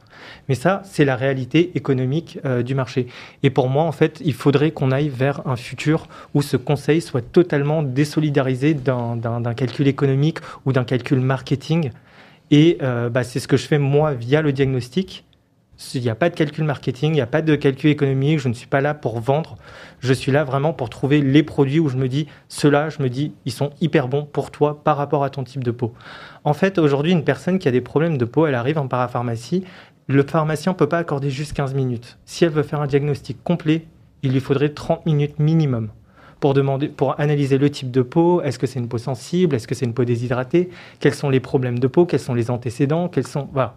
Mais 0.49 0.55
ça, 0.55 0.83
c'est 0.85 1.05
la 1.05 1.17
réalité 1.17 1.73
économique 1.75 2.39
euh, 2.45 2.63
du 2.63 2.75
marché. 2.75 3.07
Et 3.43 3.51
pour 3.51 3.69
moi, 3.69 3.85
en 3.85 3.93
fait, 3.93 4.21
il 4.25 4.35
faudrait 4.35 4.71
qu'on 4.71 4.91
aille 4.91 5.09
vers 5.09 5.47
un 5.47 5.57
futur 5.57 6.09
où 6.35 6.43
ce 6.43 6.57
conseil 6.57 7.01
soit 7.01 7.23
totalement 7.23 7.83
désolidarisé 7.83 8.75
d'un 8.75 9.55
calcul 9.55 9.89
économique 9.89 10.39
ou 10.65 10.73
d'un 10.73 10.85
calcul 10.85 11.21
marketing. 11.21 11.91
Et 12.51 12.79
euh, 12.83 13.09
bah, 13.11 13.25
c'est 13.25 13.41
ce 13.41 13.49
que 13.49 13.57
je 13.57 13.67
fais 13.67 13.79
moi 13.79 14.15
via 14.15 14.43
le 14.43 14.53
diagnostic. 14.53 15.25
Il 15.95 16.01
n'y 16.01 16.09
a 16.09 16.15
pas 16.15 16.31
de 16.31 16.35
calcul 16.35 16.65
marketing, 16.65 17.11
il 17.11 17.17
n'y 17.17 17.21
a 17.21 17.27
pas 17.27 17.43
de 17.43 17.55
calcul 17.55 17.91
économique, 17.91 18.39
je 18.39 18.49
ne 18.49 18.55
suis 18.55 18.67
pas 18.67 18.81
là 18.81 18.95
pour 18.95 19.21
vendre, 19.21 19.57
je 20.01 20.15
suis 20.15 20.33
là 20.33 20.43
vraiment 20.43 20.73
pour 20.73 20.89
trouver 20.89 21.21
les 21.21 21.43
produits 21.43 21.81
où 21.81 21.91
je 21.91 21.99
me 21.99 22.09
dis, 22.09 22.29
ceux-là, 22.49 22.89
je 22.89 23.03
me 23.03 23.11
dis, 23.11 23.35
ils 23.45 23.53
sont 23.53 23.69
hyper 23.83 24.09
bons 24.09 24.25
pour 24.25 24.51
toi 24.51 24.83
par 24.83 24.97
rapport 24.97 25.23
à 25.23 25.29
ton 25.29 25.45
type 25.45 25.63
de 25.63 25.71
peau. 25.71 25.93
En 26.45 26.55
fait, 26.55 26.79
aujourd'hui, 26.79 27.13
une 27.13 27.25
personne 27.25 27.59
qui 27.59 27.69
a 27.69 27.73
des 27.73 27.83
problèmes 27.83 28.17
de 28.17 28.25
peau, 28.25 28.47
elle 28.47 28.55
arrive 28.55 28.79
en 28.79 28.89
parapharmacie, 28.89 29.65
le 30.07 30.23
pharmacien 30.23 30.73
ne 30.73 30.77
peut 30.79 30.89
pas 30.89 30.99
accorder 30.99 31.29
juste 31.29 31.53
15 31.53 31.75
minutes. 31.75 32.17
Si 32.25 32.47
elle 32.47 32.53
veut 32.53 32.63
faire 32.63 32.81
un 32.81 32.87
diagnostic 32.87 33.43
complet, 33.45 33.85
il 34.23 34.33
lui 34.33 34.41
faudrait 34.41 34.71
30 34.71 35.05
minutes 35.05 35.39
minimum 35.39 35.91
pour, 36.41 36.55
demander, 36.55 36.89
pour 36.89 37.19
analyser 37.21 37.59
le 37.59 37.71
type 37.71 37.91
de 37.91 38.03
peau, 38.03 38.43
est-ce 38.43 38.59
que 38.59 38.67
c'est 38.67 38.79
une 38.79 38.89
peau 38.89 38.99
sensible, 38.99 39.57
est-ce 39.57 39.67
que 39.67 39.75
c'est 39.75 39.87
une 39.87 39.95
peau 39.95 40.05
déshydratée, 40.05 40.69
quels 41.01 41.15
sont 41.15 41.31
les 41.31 41.41
problèmes 41.41 41.79
de 41.79 41.87
peau, 41.87 42.07
quels 42.07 42.21
sont 42.21 42.35
les 42.35 42.51
antécédents, 42.51 43.09
quels 43.09 43.27
sont... 43.27 43.49
Voilà. 43.53 43.77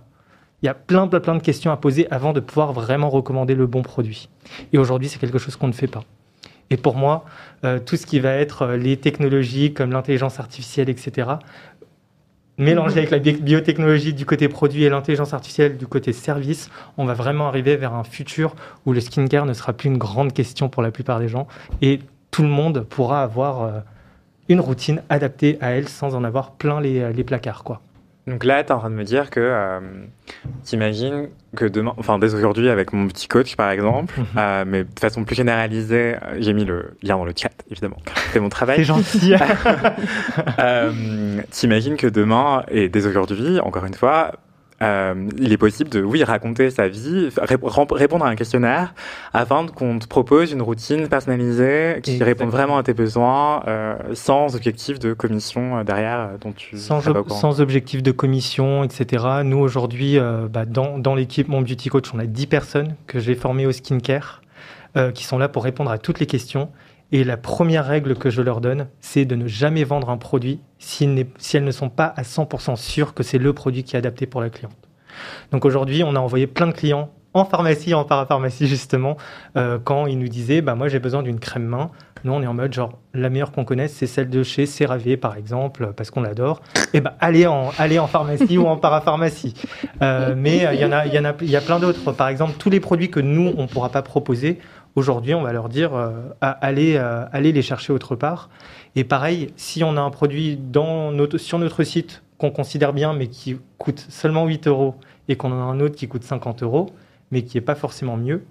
Il 0.62 0.66
y 0.66 0.70
a 0.70 0.74
plein, 0.74 1.08
plein, 1.08 1.22
plein 1.22 1.36
de 1.36 1.42
questions 1.42 1.72
à 1.72 1.78
poser 1.78 2.12
avant 2.12 2.34
de 2.34 2.42
pouvoir 2.42 2.74
vraiment 2.74 3.10
recommander 3.10 3.56
le 3.56 3.66
bon 3.66 3.82
produit. 3.82 4.28
Et 4.74 4.78
aujourd'hui, 4.78 5.08
c'est 5.08 5.20
quelque 5.20 5.38
chose 5.38 5.56
qu'on 5.56 5.68
ne 5.68 5.74
fait 5.74 5.88
pas. 5.88 6.04
Et 6.70 6.76
pour 6.76 6.96
moi, 6.96 7.24
euh, 7.64 7.80
tout 7.80 7.96
ce 7.96 8.06
qui 8.06 8.20
va 8.20 8.34
être 8.34 8.64
euh, 8.64 8.78
les 8.78 8.98
technologies 8.98 9.74
comme 9.74 9.92
l'intelligence 9.92 10.40
artificielle, 10.40 10.90
etc., 10.90 11.30
mélangé 12.58 12.98
avec 12.98 13.10
la 13.10 13.20
bi- 13.20 13.42
biotechnologie 13.42 14.14
du 14.14 14.26
côté 14.26 14.50
produit 14.50 14.84
et 14.84 14.90
l'intelligence 14.90 15.34
artificielle 15.34 15.78
du 15.78 15.88
côté 15.88 16.12
service, 16.12 16.70
on 16.98 17.06
va 17.06 17.14
vraiment 17.14 17.48
arriver 17.48 17.78
vers 17.78 17.94
un 17.94 18.04
futur 18.04 18.54
où 18.86 18.92
le 18.92 19.00
skincare 19.00 19.46
ne 19.46 19.54
sera 19.54 19.72
plus 19.72 19.88
une 19.88 19.98
grande 19.98 20.34
question 20.34 20.68
pour 20.68 20.84
la 20.84 20.92
plupart 20.92 21.20
des 21.20 21.30
gens 21.30 21.48
et 21.82 22.00
tout 22.32 22.44
le 22.44 22.50
monde 22.50 22.86
pourra 22.90 23.24
avoir 23.24 23.64
euh, 23.64 23.72
une 24.50 24.60
routine 24.60 25.02
adaptée 25.10 25.58
à 25.62 25.72
elle 25.72 25.88
sans 25.90 26.16
en 26.16 26.24
avoir 26.24 26.52
plein 26.52 26.82
les, 26.82 27.12
les 27.14 27.24
placards. 27.24 27.64
Quoi. 27.64 27.82
Donc 28.28 28.44
là, 28.44 28.64
tu 28.64 28.70
es 28.70 28.72
en 28.74 28.80
train 28.80 28.90
de 28.92 28.96
me 28.96 29.04
dire 29.04 29.30
que 29.32 29.40
euh, 29.40 29.80
t'imagines 30.64 31.30
que 31.56 31.66
demain, 31.66 31.94
enfin 31.98 32.20
dès 32.20 32.36
aujourd'hui 32.36 32.70
avec 32.70 32.94
mon 32.94 33.08
petit 33.08 33.28
coach 33.28 33.56
par 33.56 33.72
exemple, 33.72 34.14
Mhm. 34.20 34.26
euh, 34.38 34.64
mais 34.68 34.84
de 34.84 35.00
façon 35.00 35.24
plus 35.24 35.36
généralisée, 35.36 36.16
euh, 36.16 36.38
j'ai 36.40 36.54
mis 36.54 36.64
le 36.66 36.96
lien 37.02 37.18
dans 37.18 37.26
le 37.26 37.34
chat 37.36 37.50
évidemment, 37.72 37.98
c'est 38.32 38.40
mon 38.40 38.50
travail. 38.50 38.78
C'est 38.78 38.84
gentil. 38.84 39.34
Euh, 40.60 41.42
T'imagines 41.52 41.96
que 41.98 42.08
demain 42.08 42.64
et 42.70 42.90
dès 42.90 43.06
aujourd'hui, 43.08 43.60
encore 43.60 43.86
une 43.86 43.94
fois, 43.94 44.34
euh, 44.82 45.14
il 45.38 45.52
est 45.52 45.58
possible 45.58 45.90
de, 45.90 46.02
oui, 46.02 46.24
raconter 46.24 46.70
sa 46.70 46.88
vie, 46.88 47.30
répondre 47.38 48.26
à 48.26 48.30
un 48.30 48.36
questionnaire 48.36 48.94
afin 49.34 49.66
qu'on 49.68 50.00
te 50.00 50.08
propose 50.08 50.52
une 50.52 50.62
routine 50.62 51.08
personnalisée 51.08 52.00
qui 52.04 52.12
Exactement. 52.14 52.26
répond 52.26 52.46
vraiment 52.48 52.78
à 52.78 52.84
tes 52.84 52.94
besoins 52.94 53.64
euh, 53.68 53.96
sans 54.14 54.56
objectif 54.56 55.00
de 55.00 55.14
commission 55.14 55.78
euh, 55.80 55.84
derrière 55.84 56.20
euh, 56.20 56.38
dont 56.40 56.52
tu 56.54 56.78
sans, 56.78 57.08
ob- 57.08 57.30
sans 57.30 57.62
objectif 57.62 58.02
de 58.04 58.12
commission, 58.12 58.84
etc. 58.84 59.26
Nous, 59.44 59.58
aujourd'hui, 59.58 60.18
euh, 60.18 60.48
bah, 60.50 60.66
dans, 60.66 60.98
dans 60.98 61.16
l'équipe 61.16 61.48
Mon 61.48 61.62
Beauty 61.62 61.90
Coach, 61.90 62.06
on 62.14 62.20
a 62.20 62.26
10 62.26 62.48
personnes 62.48 62.96
que 63.08 63.20
j'ai 63.20 63.36
formées 63.36 63.66
au 63.66 63.72
skincare 63.72 64.42
euh, 64.98 65.12
qui 65.12 65.24
sont 65.24 65.38
là 65.38 65.50
pour 65.50 65.64
répondre 65.64 65.92
à 65.92 65.98
toutes 65.98 66.20
les 66.20 66.26
questions. 66.26 66.70
Et 67.12 67.24
la 67.24 67.38
première 67.38 67.86
règle 67.86 68.16
que 68.16 68.30
je 68.30 68.42
leur 68.42 68.62
donne, 68.62 68.88
c'est 69.00 69.26
de 69.26 69.36
ne 69.36 69.48
jamais 69.48 69.84
vendre 69.84 70.10
un 70.10 70.18
produit 70.18 70.60
si, 70.78 71.06
elles 71.06 71.64
ne 71.64 71.72
sont 71.72 71.90
pas 71.90 72.14
à 72.16 72.22
100% 72.22 72.76
sûres 72.76 73.14
que 73.14 73.24
c'est 73.24 73.40
le 73.40 73.54
produit 73.54 73.84
qui 73.84 73.96
est 73.96 74.00
adapté 74.00 74.28
pour 74.28 74.42
la 74.42 74.50
cliente. 74.50 74.78
Donc 75.52 75.66
aujourd'hui, 75.66 76.04
on 76.04 76.16
a 76.16 76.20
envoyé 76.20 76.46
plein 76.46 76.68
de 76.68 76.72
clients 76.72 77.10
en 77.34 77.46
pharmacie, 77.46 77.94
en 77.94 78.06
parapharmacie 78.06 78.68
justement, 78.68 79.18
euh, 79.56 79.78
quand 79.84 80.08
ils 80.08 80.18
nous 80.18 80.28
disaient, 80.28 80.62
bah, 80.62 80.76
moi 80.76 80.88
j'ai 80.88 81.00
besoin 81.00 81.22
d'une 81.22 81.40
crème 81.40 81.66
main. 81.66 81.92
Nous, 82.24 82.34
on 82.34 82.42
est 82.42 82.48
en 82.48 82.54
mode 82.54 82.74
genre, 82.74 83.00
la 83.14 83.30
meilleure 83.30 83.52
qu'on 83.52 83.64
connaisse, 83.64 83.94
c'est 83.94 84.08
celle 84.08 84.30
de 84.30 84.44
chez 84.44 84.66
CeraVe, 84.66 85.16
par 85.16 85.38
exemple, 85.38 85.94
parce 85.96 86.12
qu'on 86.12 86.22
l'adore. 86.22 86.62
Et 86.94 87.00
ben, 87.00 87.14
allez 87.20 87.48
en, 87.48 87.72
allez 87.78 87.98
en 87.98 88.08
pharmacie 88.08 88.58
ou 88.58 88.68
en 88.68 88.76
parapharmacie. 88.76 89.54
Euh, 90.02 90.34
mais 90.36 90.66
euh, 90.66 90.74
il 90.74 90.82
y 90.82 90.86
en 90.86 90.92
a, 90.92 91.06
y 91.06 91.46
y 91.46 91.56
a 91.56 91.62
plein 91.62 91.80
d'autres. 91.80 92.12
Par 92.12 92.28
exemple, 92.28 92.54
tous 92.60 92.70
les 92.70 92.82
produits 92.82 93.10
que 93.10 93.22
nous, 93.22 93.54
on 93.58 93.64
ne 93.64 93.68
pourra 93.68 93.90
pas 93.90 94.02
proposer, 94.02 94.60
aujourd'hui, 95.00 95.34
on 95.34 95.42
va 95.42 95.52
leur 95.54 95.70
dire, 95.70 95.96
euh, 95.96 96.12
à- 96.42 96.52
allez, 96.52 96.96
euh, 96.98 97.26
allez 97.32 97.52
les 97.52 97.62
chercher 97.64 97.92
autre 97.94 98.16
part. 98.16 98.50
Et 98.96 99.04
pareil, 99.04 99.52
si 99.56 99.84
on 99.84 99.98
a 99.98 100.02
un 100.02 100.10
produit 100.12 100.58
dans 100.58 101.12
notre, 101.12 101.38
sur 101.38 101.58
notre 101.58 101.84
site 101.84 102.22
qu'on 102.38 102.52
considère 102.52 102.94
bien, 102.94 103.14
mais 103.14 103.28
qui 103.28 103.60
coûte 103.78 104.06
seulement 104.10 104.46
8 104.46 104.68
euros, 104.68 104.96
et 105.28 105.36
qu'on 105.36 105.52
en 105.52 105.60
a 105.60 105.64
un 105.64 105.80
autre 105.80 105.96
qui 105.96 106.08
coûte 106.08 106.24
50 106.24 106.64
euros, 106.64 106.88
mais 107.32 107.44
qui 107.44 107.58
n'est 107.58 107.62
pas 107.62 107.76
forcément 107.76 108.18
mieux, 108.18 108.44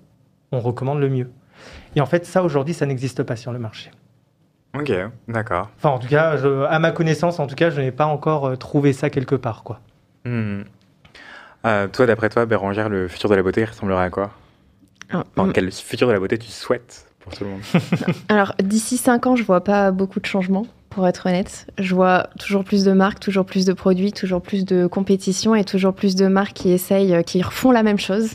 on 0.53 0.61
recommande 0.61 1.01
le 1.01 1.09
mieux. 1.09 1.31
Et 1.97 2.01
en 2.01 2.07
fait, 2.07 2.25
ça, 2.27 2.43
aujourd'hui, 2.43 2.75
ça 2.75 2.87
n'existe 2.87 3.23
pas 3.23 3.37
sur 3.37 3.53
le 3.53 3.59
marché. 3.59 3.91
Ok, 4.77 4.93
d'accord. 5.27 5.71
Enfin, 5.79 5.89
en 5.91 5.99
tout 5.99 6.07
cas, 6.09 6.37
je- 6.37 6.65
à 6.67 6.79
ma 6.79 6.91
connaissance, 6.93 7.41
en 7.41 7.47
tout 7.47 7.55
cas, 7.57 7.71
je 7.71 7.81
n'ai 7.81 7.91
pas 7.91 8.05
encore 8.07 8.47
euh, 8.47 8.57
trouvé 8.57 8.93
ça 8.93 9.11
quelque 9.11 9.35
part, 9.35 9.63
quoi. 9.65 9.81
Hmm. 10.25 10.63
Euh, 11.67 11.89
toi, 11.89 12.07
d'après 12.07 12.29
toi, 12.29 12.47
Bérangère, 12.47 12.89
le 12.89 13.09
futur 13.09 13.29
de 13.31 13.35
la 13.35 13.43
beauté 13.43 13.65
ressemblera 13.65 14.05
à 14.05 14.11
quoi? 14.11 14.31
Ah, 15.13 15.25
Enfin, 15.37 15.49
mm. 15.49 15.53
quel 15.53 15.73
futur 15.73 16.09
de 16.09 16.13
la 16.13 16.19
beauté 16.21 16.39
tu 16.39 16.51
souhaites 16.51 17.07
pour 17.21 17.33
tout 17.35 17.45
le 17.45 17.51
monde 17.51 17.61
Alors, 18.29 18.55
d'ici 18.63 18.97
5 18.97 19.27
ans, 19.27 19.37
je 19.37 19.43
vois 19.43 19.63
pas 19.63 19.91
beaucoup 19.91 20.21
de 20.21 20.27
changements, 20.27 20.67
pour 20.91 21.07
être 21.07 21.27
honnête. 21.27 21.67
Je 21.79 21.95
vois 21.95 22.29
toujours 22.39 22.65
plus 22.65 22.85
de 22.85 22.93
marques, 22.93 23.21
toujours 23.21 23.45
plus 23.45 23.65
de 23.65 23.73
produits, 23.73 24.13
toujours 24.13 24.41
plus 24.43 24.65
de 24.65 24.87
compétition 24.87 25.55
et 25.55 25.65
toujours 25.65 25.93
plus 25.95 26.17
de 26.17 26.27
marques 26.27 26.55
qui 26.55 26.71
essayent, 26.71 27.15
euh, 27.15 27.23
qui 27.23 27.43
refont 27.43 27.71
la 27.71 27.83
même 27.83 27.99
chose. 27.99 28.31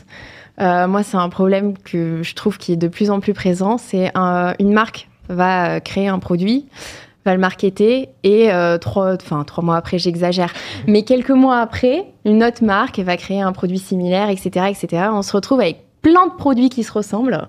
Euh, 0.60 0.86
moi, 0.86 1.02
c'est 1.02 1.16
un 1.16 1.28
problème 1.28 1.76
que 1.78 2.22
je 2.22 2.34
trouve 2.34 2.58
qui 2.58 2.72
est 2.72 2.76
de 2.76 2.88
plus 2.88 3.10
en 3.10 3.18
plus 3.20 3.34
présent. 3.34 3.76
C'est 3.76 4.10
un- 4.14 4.54
une 4.60 4.72
marque 4.72 5.08
va 5.28 5.76
euh, 5.76 5.80
créer 5.80 6.06
un 6.08 6.18
produit, 6.20 6.66
va 7.26 7.34
le 7.34 7.40
marketer 7.40 8.10
et 8.22 8.52
euh, 8.52 8.78
trois, 8.78 9.14
enfin 9.14 9.42
trois 9.44 9.64
mois 9.64 9.76
après, 9.76 9.98
j'exagère, 9.98 10.52
mais 10.86 11.02
quelques 11.02 11.30
mois 11.30 11.58
après, 11.58 12.04
une 12.24 12.44
autre 12.44 12.62
marque 12.62 12.98
va 13.00 13.16
créer 13.16 13.40
un 13.40 13.52
produit 13.52 13.78
similaire, 13.78 14.28
etc., 14.28 14.66
etc. 14.70 15.08
On 15.10 15.22
se 15.22 15.32
retrouve 15.32 15.60
avec 15.60 15.83
plein 16.04 16.26
de 16.26 16.34
produits 16.34 16.68
qui 16.68 16.84
se 16.84 16.92
ressemblent 16.92 17.48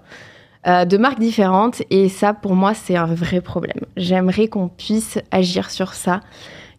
euh, 0.65 0.85
de 0.85 0.97
marques 0.97 1.19
différentes. 1.19 1.83
Et 1.91 2.09
ça, 2.09 2.33
pour 2.33 2.55
moi, 2.55 2.73
c'est 2.73 2.95
un 2.95 3.05
vrai 3.05 3.41
problème. 3.41 3.81
J'aimerais 3.97 4.47
qu'on 4.47 4.69
puisse 4.69 5.19
agir 5.29 5.69
sur 5.69 5.93
ça, 5.93 6.21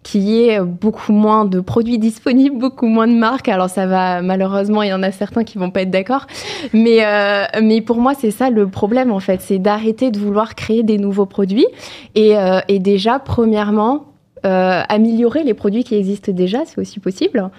qu'il 0.02 0.22
y 0.22 0.48
ait 0.48 0.60
beaucoup 0.60 1.12
moins 1.12 1.44
de 1.44 1.60
produits 1.60 1.98
disponibles, 2.08 2.58
beaucoup 2.58 2.86
moins 2.86 3.06
de 3.06 3.12
marques. 3.14 3.48
Alors 3.48 3.68
ça 3.68 3.86
va, 3.86 4.22
malheureusement, 4.22 4.82
il 4.82 4.88
y 4.88 4.92
en 4.92 5.02
a 5.02 5.12
certains 5.12 5.44
qui 5.44 5.58
vont 5.58 5.70
pas 5.70 5.82
être 5.82 5.90
d'accord. 5.90 6.26
Mais, 6.72 7.04
euh, 7.04 7.44
mais 7.62 7.82
pour 7.82 7.98
moi, 7.98 8.14
c'est 8.14 8.32
ça 8.32 8.48
le 8.48 8.66
problème, 8.68 9.12
en 9.12 9.20
fait. 9.20 9.42
C'est 9.42 9.58
d'arrêter 9.58 10.10
de 10.10 10.18
vouloir 10.18 10.54
créer 10.54 10.82
des 10.82 10.98
nouveaux 10.98 11.26
produits. 11.26 11.66
Et, 12.14 12.38
euh, 12.38 12.60
et 12.68 12.78
déjà, 12.78 13.18
premièrement, 13.18 14.06
améliorer 14.42 15.42
les 15.42 15.54
produits 15.54 15.82
qui 15.82 15.96
existent 15.96 16.30
déjà, 16.30 16.60
c'est 16.64 16.78
aussi 16.80 17.00
possible. 17.00 17.50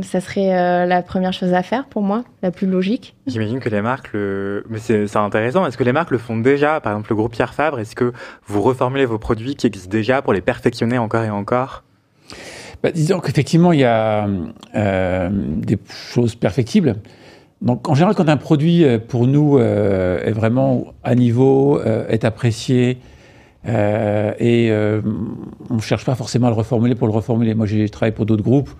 Ça 0.00 0.20
serait 0.20 0.56
euh, 0.56 0.86
la 0.86 1.02
première 1.02 1.34
chose 1.34 1.52
à 1.52 1.62
faire 1.62 1.84
pour 1.86 2.02
moi, 2.02 2.24
la 2.42 2.50
plus 2.50 2.66
logique. 2.66 3.14
J'imagine 3.26 3.60
que 3.60 3.68
les 3.68 3.82
marques 3.82 4.12
le. 4.14 4.64
Mais 4.70 4.78
c'est 4.78 5.06
c'est 5.06 5.18
intéressant. 5.18 5.66
Est-ce 5.66 5.76
que 5.76 5.84
les 5.84 5.92
marques 5.92 6.10
le 6.10 6.18
font 6.18 6.38
déjà? 6.38 6.80
Par 6.80 6.92
exemple, 6.92 7.10
le 7.10 7.16
groupe 7.16 7.32
Pierre 7.32 7.52
Fabre, 7.52 7.78
est-ce 7.78 7.94
que 7.94 8.12
vous 8.46 8.62
reformulez 8.62 9.04
vos 9.04 9.18
produits 9.18 9.56
qui 9.56 9.66
existent 9.66 9.90
déjà 9.90 10.22
pour 10.22 10.32
les 10.32 10.40
perfectionner 10.40 10.96
encore 10.96 11.22
et 11.24 11.30
encore? 11.30 11.82
Bah, 12.82 12.92
disons 12.92 13.20
qu'effectivement, 13.20 13.72
il 13.72 13.80
y 13.80 13.84
a 13.84 14.26
euh, 14.74 15.28
des 15.30 15.78
choses 15.88 16.34
perfectibles. 16.34 16.96
Donc, 17.60 17.88
en 17.88 17.94
général, 17.94 18.14
quand 18.14 18.28
un 18.28 18.36
produit, 18.36 18.84
euh, 18.84 18.98
pour 18.98 19.26
nous, 19.26 19.58
euh, 19.58 20.22
est 20.24 20.32
vraiment 20.32 20.86
à 21.02 21.14
niveau, 21.14 21.78
euh, 21.78 22.06
est 22.08 22.24
apprécié, 22.24 22.98
euh, 23.66 24.32
et 24.38 24.70
euh, 24.70 25.00
on 25.70 25.76
ne 25.76 25.80
cherche 25.80 26.04
pas 26.04 26.14
forcément 26.14 26.48
à 26.48 26.50
le 26.50 26.56
reformuler 26.56 26.94
pour 26.94 27.06
le 27.06 27.12
reformuler. 27.14 27.54
Moi, 27.54 27.66
j'ai 27.66 27.88
travaillé 27.88 28.12
pour 28.12 28.26
d'autres 28.26 28.42
groupes 28.42 28.70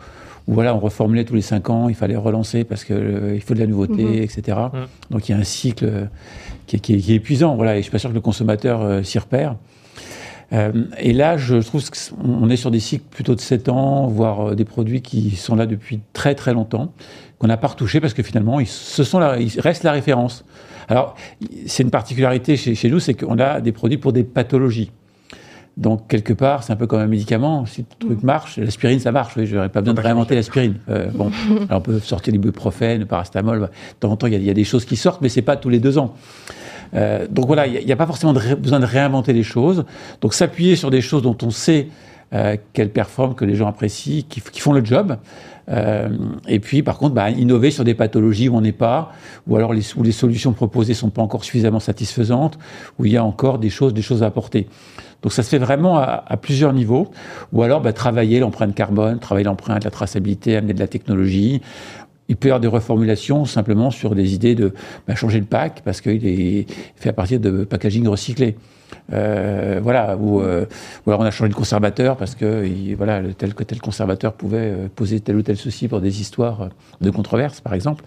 où 0.47 0.55
voilà, 0.55 0.75
on 0.75 0.79
reformulait 0.79 1.25
tous 1.25 1.35
les 1.35 1.41
cinq 1.43 1.71
ans, 1.71 1.89
il 1.89 1.95
fallait 1.95 2.17
relancer 2.17 2.65
parce 2.65 2.85
qu'il 2.85 3.33
il 3.35 3.41
faut 3.41 3.55
de 3.55 3.61
la 3.61 3.67
nouveauté, 3.67 4.03
Mhm. 4.05 4.23
etc. 4.23 4.59
Donc 5.11 5.29
il 5.29 5.33
y 5.33 5.35
a 5.35 5.39
un 5.39 5.45
cycle 5.45 5.85
euh, 5.87 6.05
qui 6.67 6.77
est, 6.77 6.79
qui 6.81 6.95
est- 6.95 6.99
qui 6.99 7.13
est 7.13 7.17
épuisant, 7.17 7.57
voilà, 7.57 7.75
et 7.75 7.79
je 7.79 7.83
suis 7.85 7.91
pas 7.93 7.99
sûr 7.99 8.11
que 8.11 8.15
le 8.15 8.21
consommateur 8.21 8.83
euh, 8.83 9.03
s'y 9.03 9.19
repère. 9.19 9.57
Euh, 10.53 10.73
et 10.99 11.15
là, 11.15 11.37
je 11.39 11.57
trouve 11.57 11.83
qu'on 11.89 12.49
est 12.51 12.57
sur 12.57 12.71
des 12.71 12.79
cycles 12.81 13.05
plutôt 13.11 13.35
de 13.35 13.41
7 13.41 13.69
ans, 13.71 14.07
voire 14.07 14.51
euh, 14.51 14.55
des 14.55 14.67
produits 14.67 15.01
qui 15.01 15.31
sont 15.37 15.57
là 15.57 15.65
depuis 15.67 16.01
très 16.13 16.35
très 16.35 16.53
longtemps, 16.53 16.93
qu'on 17.39 17.47
n'a 17.47 17.57
pas 17.57 17.69
retouché 17.69 17.99
parce 18.01 18.13
que 18.15 18.23
finalement, 18.23 18.61
ils, 18.61 18.67
sont 18.67 19.19
la- 19.19 19.41
ils 19.41 19.59
restent 19.61 19.85
la 19.85 19.93
référence. 19.93 20.45
Alors, 20.89 21.15
c'est 21.67 21.83
une 21.83 21.91
particularité 21.91 22.59
chez, 22.59 22.75
chez 22.75 22.91
nous, 22.91 23.01
c'est 23.01 23.15
qu'on 23.15 23.39
a 23.39 23.63
des 23.63 23.73
produits 23.73 23.97
pour 23.97 24.13
des 24.13 24.23
pathologies. 24.23 24.93
Donc, 25.77 26.07
quelque 26.07 26.33
part, 26.33 26.63
c'est 26.63 26.73
un 26.73 26.77
peu 26.77 26.87
comme 26.87 27.01
un 27.01 27.07
médicament. 27.09 27.67
Si 27.67 27.85
le 28.01 28.07
truc 28.07 28.23
marche, 28.23 28.59
l'aspirine, 28.59 29.01
ça 29.01 29.11
marche. 29.11 29.37
Oui, 29.37 29.47
je 29.47 29.57
n'aurais 29.57 29.69
pas 29.69 29.81
besoin 29.81 29.95
de 29.95 30.01
réinventer 30.01 30.35
l'aspirine. 30.37 30.77
Euh, 30.89 31.09
bon, 31.13 31.31
alors 31.69 31.81
on 31.81 31.83
peut 31.83 31.99
sortir 31.99 32.33
l'ibuprofène, 32.33 33.01
le 33.01 33.07
paracétamol. 33.07 33.59
bah, 33.61 33.67
De 33.67 33.99
temps 34.01 34.11
en 34.13 34.17
temps, 34.17 34.27
il 34.29 34.35
y, 34.35 34.37
a- 34.37 34.39
il 34.39 34.45
y 34.45 34.51
a 34.51 34.55
des 34.55 34.65
choses 34.65 34.85
qui 34.85 34.95
sortent, 34.97 35.21
mais 35.21 35.29
c'est 35.29 35.43
pas 35.43 35.57
tous 35.57 35.69
les 35.71 35.81
deux 35.81 35.99
ans. 35.99 36.15
Euh, 36.95 37.27
donc 37.29 37.47
voilà, 37.49 37.67
il 37.67 37.85
n'y 37.85 37.91
a, 37.93 37.97
pas 37.97 38.07
forcément 38.07 38.33
de 38.33 38.55
besoin 38.55 38.79
de 38.79 38.87
réinventer 38.87 39.33
les 39.33 39.43
choses. 39.43 39.85
Donc 40.21 40.33
s'appuyer 40.33 40.77
sur 40.77 40.91
des 40.91 41.01
choses 41.01 41.23
dont 41.23 41.37
on 41.43 41.51
sait 41.51 41.89
euh, 42.33 42.57
qu'elles 42.73 42.91
performent, 42.91 43.35
que 43.35 43.45
les 43.45 43.57
gens 43.57 43.67
apprécient, 43.67 44.23
qui, 44.29 44.41
qui 44.41 44.61
font 44.61 44.73
le 44.73 44.85
job. 44.85 45.17
Euh, 45.71 46.09
et 46.47 46.61
puis, 46.61 46.83
par 46.83 46.99
contre, 46.99 47.15
bah, 47.15 47.31
innover 47.31 47.71
sur 47.73 47.85
des 47.85 47.95
pathologies 47.95 48.49
où 48.49 48.57
on 48.57 48.61
n'est 48.61 48.73
pas, 48.73 49.11
ou 49.49 49.57
alors 49.57 49.73
les, 49.73 49.83
où 49.97 50.03
les 50.05 50.13
solutions 50.13 50.53
proposées 50.53 50.95
sont 50.95 51.11
pas 51.11 51.23
encore 51.23 51.43
suffisamment 51.43 51.81
satisfaisantes, 51.81 52.59
où 52.99 53.07
il 53.07 53.13
y 53.13 53.17
a 53.17 53.25
encore 53.25 53.59
des 53.59 53.71
choses, 53.71 53.93
des 53.95 54.03
choses 54.03 54.23
à 54.23 54.27
apporter. 54.27 54.69
Donc 55.25 55.33
ça 55.33 55.43
se 55.43 55.49
fait 55.49 55.59
vraiment 55.59 55.97
à, 55.99 56.37
plusieurs 56.37 56.75
niveaux. 56.75 57.11
Ou 57.53 57.63
alors 57.63 57.81
bah, 57.81 57.95
travailler 57.95 58.41
l'empreinte 58.41 58.75
carbone, 58.75 59.19
travailler 59.19 59.47
l'empreinte, 59.47 59.83
la 59.83 59.91
traçabilité, 59.91 60.55
amener 60.55 60.75
de 60.75 60.79
la 60.79 60.87
technologie. 60.87 61.63
Il 62.29 62.37
peut 62.37 62.49
y 62.49 62.51
avoir 62.51 62.61
des 62.61 62.69
reformulations 62.69 63.47
simplement 63.47 63.91
sur 63.91 64.15
des 64.15 64.35
idées 64.35 64.55
de 64.55 64.75
bah, 65.09 65.15
changer 65.15 65.41
le 65.41 65.47
pack 65.47 65.81
parce 65.83 66.03
qu'il 66.03 66.27
est 66.27 66.67
fait 66.97 67.09
à 67.09 67.15
partir 67.15 67.41
de 67.41 67.65
packaging 67.65 68.07
recyclé. 68.07 68.57
Euh, 69.13 69.81
voilà, 69.83 70.17
ou, 70.17 70.41
euh, 70.41 70.67
ou 71.05 71.11
alors 71.11 71.21
on 71.21 71.25
a 71.25 71.31
changé 71.31 71.49
de 71.49 71.55
conservateur 71.55 72.17
parce 72.17 72.35
que 72.35 72.65
il- 72.67 72.95
voilà, 72.95 73.23
tel 73.37 73.55
que 73.55 73.65
tel 73.65 73.81
conservateur 73.81 74.35
pouvait 74.35 74.59
euh, 74.59 74.89
poser 74.95 75.21
tel 75.21 75.37
ou 75.37 75.43
tel 75.43 75.57
souci 75.57 75.89
pour 75.89 76.01
des 76.03 76.21
histoires 76.21 76.69
de 77.01 77.11
controverses, 77.11 77.63
par 77.63 77.73
exemple. 77.73 78.05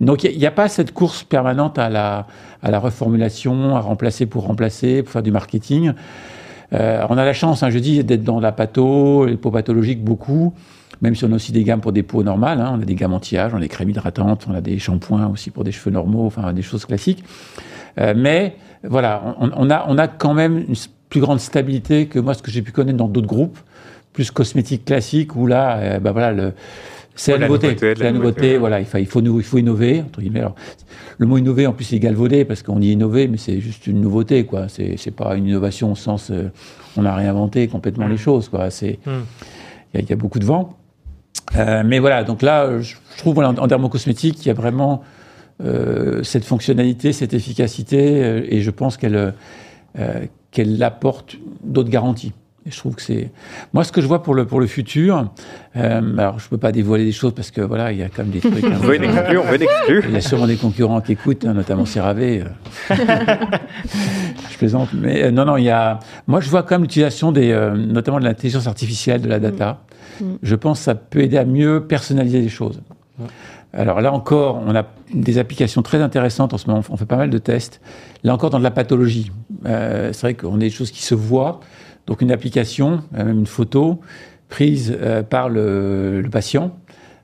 Donc 0.00 0.22
il 0.22 0.38
n'y 0.38 0.46
a, 0.46 0.50
pas 0.52 0.68
cette 0.68 0.92
course 0.92 1.24
permanente 1.24 1.78
à 1.78 1.90
la 1.90 2.78
reformulation, 2.78 3.76
à 3.76 3.80
remplacer 3.80 4.26
pour 4.26 4.46
remplacer, 4.46 5.02
pour 5.02 5.12
faire 5.12 5.22
du 5.22 5.32
marketing. 5.32 5.94
Euh, 6.72 7.04
on 7.08 7.18
a 7.18 7.24
la 7.24 7.32
chance, 7.32 7.62
hein, 7.62 7.70
je 7.70 7.78
dis, 7.78 8.02
d'être 8.04 8.22
dans 8.22 8.40
la 8.40 8.52
patho, 8.52 9.26
les 9.26 9.36
peaux 9.36 9.50
pathologiques 9.50 10.02
beaucoup, 10.04 10.54
même 11.02 11.14
si 11.14 11.24
on 11.24 11.32
a 11.32 11.34
aussi 11.34 11.52
des 11.52 11.64
gammes 11.64 11.80
pour 11.80 11.92
des 11.92 12.02
peaux 12.02 12.22
normales. 12.22 12.60
hein. 12.60 12.72
on 12.76 12.80
a 12.80 12.84
des 12.84 12.94
gammes 12.94 13.12
anti-âge, 13.14 13.52
on 13.54 13.58
a 13.58 13.60
des 13.60 13.68
crèmes 13.68 13.90
hydratantes, 13.90 14.46
on 14.48 14.54
a 14.54 14.60
des 14.60 14.78
shampoings 14.78 15.26
aussi 15.28 15.50
pour 15.50 15.64
des 15.64 15.72
cheveux 15.72 15.90
normaux, 15.90 16.26
enfin 16.26 16.52
des 16.52 16.62
choses 16.62 16.84
classiques. 16.84 17.24
Euh, 17.98 18.14
mais 18.16 18.56
voilà, 18.84 19.36
on, 19.40 19.50
on 19.56 19.70
a, 19.70 19.84
on 19.88 19.98
a 19.98 20.08
quand 20.08 20.34
même 20.34 20.58
une 20.68 20.76
plus 21.08 21.20
grande 21.20 21.40
stabilité 21.40 22.06
que 22.06 22.18
moi, 22.18 22.34
ce 22.34 22.42
que 22.42 22.50
j'ai 22.50 22.62
pu 22.62 22.72
connaître 22.72 22.98
dans 22.98 23.08
d'autres 23.08 23.26
groupes, 23.26 23.58
plus 24.12 24.30
cosmétiques 24.30 24.84
classiques, 24.84 25.34
où 25.36 25.46
là, 25.46 25.76
euh, 25.78 25.98
bah 25.98 26.12
voilà, 26.12 26.32
le, 26.32 26.52
c'est 27.14 27.32
la 27.32 27.38
la 27.38 27.46
nouveauté. 27.46 27.66
nouveauté, 27.68 27.90
de 27.90 27.94
C'est 27.98 28.04
la 28.04 28.10
la 28.10 28.16
nouveauté, 28.16 28.40
nouveauté. 28.40 28.58
voilà, 28.58 28.80
il 28.80 28.86
faut, 28.86 28.98
il, 28.98 29.06
faut, 29.06 29.20
nou- 29.20 29.38
il 29.40 29.44
faut 29.44 29.58
innover, 29.58 30.00
entre 30.02 30.20
guillemets. 30.20 30.40
Alors, 30.40 30.54
le 31.18 31.26
mot 31.26 31.36
innover, 31.38 31.66
en 31.66 31.72
plus, 31.72 31.90
il 31.92 31.96
est 31.96 32.00
galvaudé, 32.00 32.44
parce 32.44 32.62
qu'on 32.62 32.78
dit 32.78 32.92
innover, 32.92 33.28
mais 33.28 33.36
c'est 33.36 33.60
juste 33.60 33.86
une 33.86 34.00
nouveauté, 34.00 34.44
quoi. 34.46 34.68
C'est 34.68 34.96
c'est 34.96 35.10
pas 35.10 35.34
une 35.36 35.46
innovation 35.46 35.92
au 35.92 35.96
sens, 35.96 36.30
euh, 36.30 36.50
on 36.96 37.04
a 37.04 37.14
réinventé 37.14 37.68
complètement 37.68 38.06
les 38.08 38.16
choses, 38.16 38.48
quoi. 38.48 38.70
C'est, 38.70 38.98
Mm. 39.06 39.10
il 39.92 39.96
y, 39.96 39.98
a- 39.98 40.00
il 40.02 40.08
y 40.10 40.12
a 40.12 40.16
beaucoup 40.16 40.38
de 40.38 40.44
vent. 40.46 40.76
Euh, 41.56 41.82
mais 41.84 41.98
voilà, 41.98 42.24
donc 42.24 42.42
là, 42.42 42.80
je 42.80 42.94
je 43.14 43.18
trouve, 43.18 43.34
voilà, 43.34 43.50
en, 43.50 43.56
en 43.58 43.66
dermocosmétique, 43.66 44.44
il 44.44 44.48
y 44.48 44.50
a 44.50 44.54
vraiment 44.54 45.02
euh, 45.62 46.22
cette 46.22 46.44
fonctionnalité, 46.44 47.12
cette 47.12 47.34
efficacité, 47.34 48.22
euh, 48.24 48.40
et 48.48 48.62
je 48.62 48.70
pense 48.70 48.96
qu'elle 48.96 49.34
qu'elle 50.52 50.82
apporte 50.82 51.36
d'autres 51.62 51.90
garanties. 51.90 52.32
Et 52.66 52.70
je 52.70 52.76
trouve 52.76 52.94
que 52.94 53.02
c'est 53.02 53.30
moi 53.72 53.84
ce 53.84 53.92
que 53.92 54.02
je 54.02 54.06
vois 54.06 54.22
pour 54.22 54.34
le 54.34 54.44
pour 54.44 54.60
le 54.60 54.66
futur. 54.66 55.30
euh, 55.76 56.18
alors 56.18 56.38
je 56.38 56.48
peux 56.48 56.58
pas 56.58 56.72
dévoiler 56.72 57.04
des 57.06 57.12
choses 57.12 57.32
parce 57.34 57.50
que 57.50 57.62
voilà 57.62 57.90
il 57.90 57.98
y 57.98 58.02
a 58.02 58.08
quand 58.08 58.22
même 58.22 58.32
des 58.32 58.40
trucs. 58.40 58.64
un 58.64 58.72
On 58.72 58.80
veut 58.80 58.96
une 58.96 59.04
exclue, 59.04 59.38
on 59.38 59.44
veut 59.44 59.56
une 59.56 59.66
il 60.08 60.12
y 60.12 60.16
a 60.16 60.20
sûrement 60.20 60.46
des 60.46 60.56
concurrents 60.56 61.00
qui 61.00 61.12
écoutent, 61.12 61.44
hein, 61.44 61.54
notamment 61.54 61.86
CeraVe. 61.86 62.20
euh. 62.20 62.94
je 64.50 64.58
plaisante. 64.58 64.90
Mais 64.92 65.24
euh, 65.24 65.30
non, 65.30 65.44
non, 65.44 65.56
il 65.56 65.64
y 65.64 65.70
a. 65.70 65.98
Moi, 66.26 66.40
je 66.40 66.48
vois 66.50 66.62
quand 66.62 66.74
même 66.74 66.82
l'utilisation 66.82 67.32
des, 67.32 67.50
euh, 67.50 67.74
notamment 67.74 68.18
de 68.18 68.24
l'intelligence 68.24 68.66
artificielle, 68.66 69.22
de 69.22 69.28
la 69.28 69.38
data. 69.38 69.82
Mm. 70.20 70.24
Je 70.42 70.54
pense 70.54 70.78
que 70.78 70.84
ça 70.84 70.94
peut 70.94 71.20
aider 71.20 71.38
à 71.38 71.44
mieux 71.44 71.86
personnaliser 71.86 72.40
les 72.40 72.48
choses. 72.48 72.80
Alors 73.72 74.00
là 74.00 74.12
encore, 74.12 74.60
on 74.66 74.74
a 74.74 74.84
des 75.14 75.38
applications 75.38 75.82
très 75.82 76.00
intéressantes 76.00 76.52
en 76.52 76.58
ce 76.58 76.66
moment. 76.68 76.82
On 76.90 76.96
fait 76.96 77.06
pas 77.06 77.16
mal 77.16 77.30
de 77.30 77.38
tests. 77.38 77.80
Là 78.24 78.34
encore, 78.34 78.50
dans 78.50 78.58
de 78.58 78.64
la 78.64 78.70
pathologie. 78.70 79.30
Euh, 79.66 80.12
c'est 80.12 80.22
vrai 80.22 80.34
qu'on 80.34 80.56
a 80.56 80.58
des 80.58 80.70
choses 80.70 80.90
qui 80.90 81.02
se 81.02 81.14
voient. 81.14 81.60
Donc 82.10 82.22
une 82.22 82.32
application, 82.32 83.04
euh, 83.16 83.24
même 83.24 83.38
une 83.38 83.46
photo, 83.46 84.00
prise 84.48 84.94
euh, 85.00 85.22
par 85.22 85.48
le, 85.48 86.24
patient, 86.30 86.76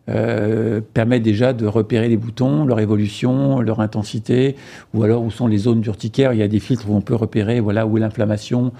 euh, 0.09 0.81
permet 0.95 1.19
déjà 1.19 1.53
de 1.53 1.67
repérer 1.67 2.09
les 2.09 2.17
boutons, 2.17 2.65
leur 2.65 2.79
évolution, 2.79 3.61
leur 3.61 3.81
intensité, 3.81 4.55
ou 4.95 5.03
alors 5.03 5.25
où 5.25 5.33
sont 5.33 5.49
les 5.49 5.59
zones 5.59 5.81
d'urticaire. 5.81 6.33
Il 6.33 6.39
y 6.39 6.43
a 6.43 6.49
des 6.49 6.61
filtres 6.61 6.89
où 6.89 6.95
on 6.95 7.01
peut 7.01 7.17
repérer 7.17 7.59
voilà, 7.59 7.85
où 7.85 7.97
est 7.99 8.01
l'inflammation, 8.01 8.73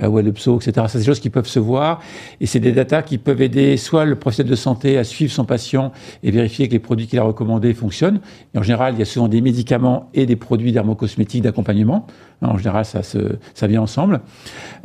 euh, 0.00 0.06
où 0.06 0.18
est 0.18 0.22
le 0.22 0.32
pso, 0.32 0.58
etc. 0.60 0.86
C'est 0.88 0.98
des 0.98 1.04
choses 1.04 1.20
qui 1.20 1.30
peuvent 1.30 1.46
se 1.46 1.58
voir. 1.58 2.00
Et 2.40 2.46
c'est 2.46 2.60
des 2.60 2.72
datas 2.72 3.02
qui 3.02 3.18
peuvent 3.18 3.42
aider 3.42 3.76
soit 3.76 4.04
le 4.04 4.16
professionnel 4.16 4.50
de 4.50 4.56
santé 4.56 4.98
à 4.98 5.04
suivre 5.04 5.32
son 5.32 5.44
patient 5.44 5.92
et 6.22 6.30
vérifier 6.30 6.68
que 6.68 6.72
les 6.72 6.78
produits 6.78 7.06
qu'il 7.06 7.18
a 7.18 7.22
recommandés 7.22 7.74
fonctionnent. 7.74 8.20
Et 8.54 8.58
en 8.58 8.62
général, 8.62 8.94
il 8.94 8.98
y 8.98 9.02
a 9.02 9.06
souvent 9.06 9.28
des 9.28 9.40
médicaments 9.40 10.08
et 10.14 10.26
des 10.26 10.36
produits 10.36 10.72
dermocosmétiques 10.72 11.42
d'accompagnement. 11.42 12.06
En 12.40 12.58
général, 12.58 12.84
ça, 12.84 13.02
se, 13.02 13.18
ça 13.54 13.66
vient 13.66 13.82
ensemble. 13.82 14.20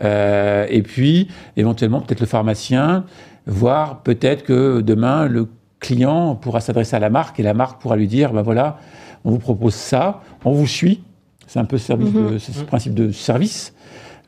Euh, 0.04 0.66
et 0.70 0.82
puis, 0.82 1.28
éventuellement, 1.56 2.02
peut-être 2.02 2.20
le 2.20 2.28
pharmacien, 2.28 3.06
voire 3.46 4.04
peut-être 4.04 4.44
que 4.44 4.82
demain, 4.82 5.28
le 5.28 5.48
client 5.80 6.36
pourra 6.36 6.60
s'adresser 6.60 6.96
à 6.96 7.00
la 7.00 7.10
marque 7.10 7.40
et 7.40 7.44
la 7.44 7.54
marque 7.54 7.82
pourra 7.82 7.96
lui 7.96 8.08
dire, 8.08 8.34
ben 8.34 8.42
voilà, 8.42 8.78
on 9.26 9.32
vous 9.32 9.40
propose 9.40 9.74
ça, 9.74 10.22
on 10.46 10.52
vous 10.52 10.68
suit. 10.68 11.04
C'est 11.48 11.60
un 11.60 11.66
peu 11.66 11.78
service 11.78 12.14
Mhm. 12.14 12.34
de, 12.34 12.38
ce 12.38 12.64
principe 12.64 12.94
de 12.94 13.12
service. 13.12 13.74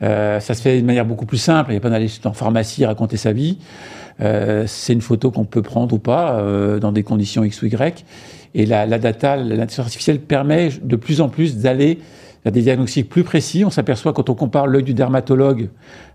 Euh, 0.02 0.40
ça 0.40 0.54
se 0.54 0.62
fait 0.62 0.80
de 0.80 0.86
manière 0.86 1.04
beaucoup 1.04 1.26
plus 1.26 1.38
simple. 1.38 1.70
Il 1.70 1.74
n'y 1.74 1.78
a 1.78 1.80
pas 1.80 1.90
d'aller 1.90 2.08
en 2.24 2.32
pharmacie 2.32 2.84
raconter 2.84 3.16
sa 3.16 3.32
vie. 3.32 3.58
Euh, 4.20 4.64
c'est 4.66 4.92
une 4.92 5.00
photo 5.00 5.30
qu'on 5.30 5.44
peut 5.44 5.62
prendre 5.62 5.94
ou 5.94 5.98
pas 5.98 6.38
euh, 6.40 6.78
dans 6.78 6.92
des 6.92 7.02
conditions 7.02 7.44
X 7.44 7.62
ou 7.62 7.66
Y. 7.66 8.04
Et 8.54 8.66
la, 8.66 8.86
la 8.86 8.98
data, 8.98 9.36
l'intelligence 9.36 9.78
artificielle 9.80 10.20
permet 10.20 10.70
de 10.82 10.96
plus 10.96 11.20
en 11.20 11.28
plus 11.28 11.58
d'aller 11.58 11.98
vers 12.44 12.52
des 12.52 12.62
diagnostics 12.62 13.08
plus 13.08 13.24
précis. 13.24 13.64
On 13.64 13.70
s'aperçoit 13.70 14.12
quand 14.12 14.28
on 14.30 14.34
compare 14.34 14.66
l'œil 14.66 14.82
du 14.82 14.94
dermatologue 14.94 15.68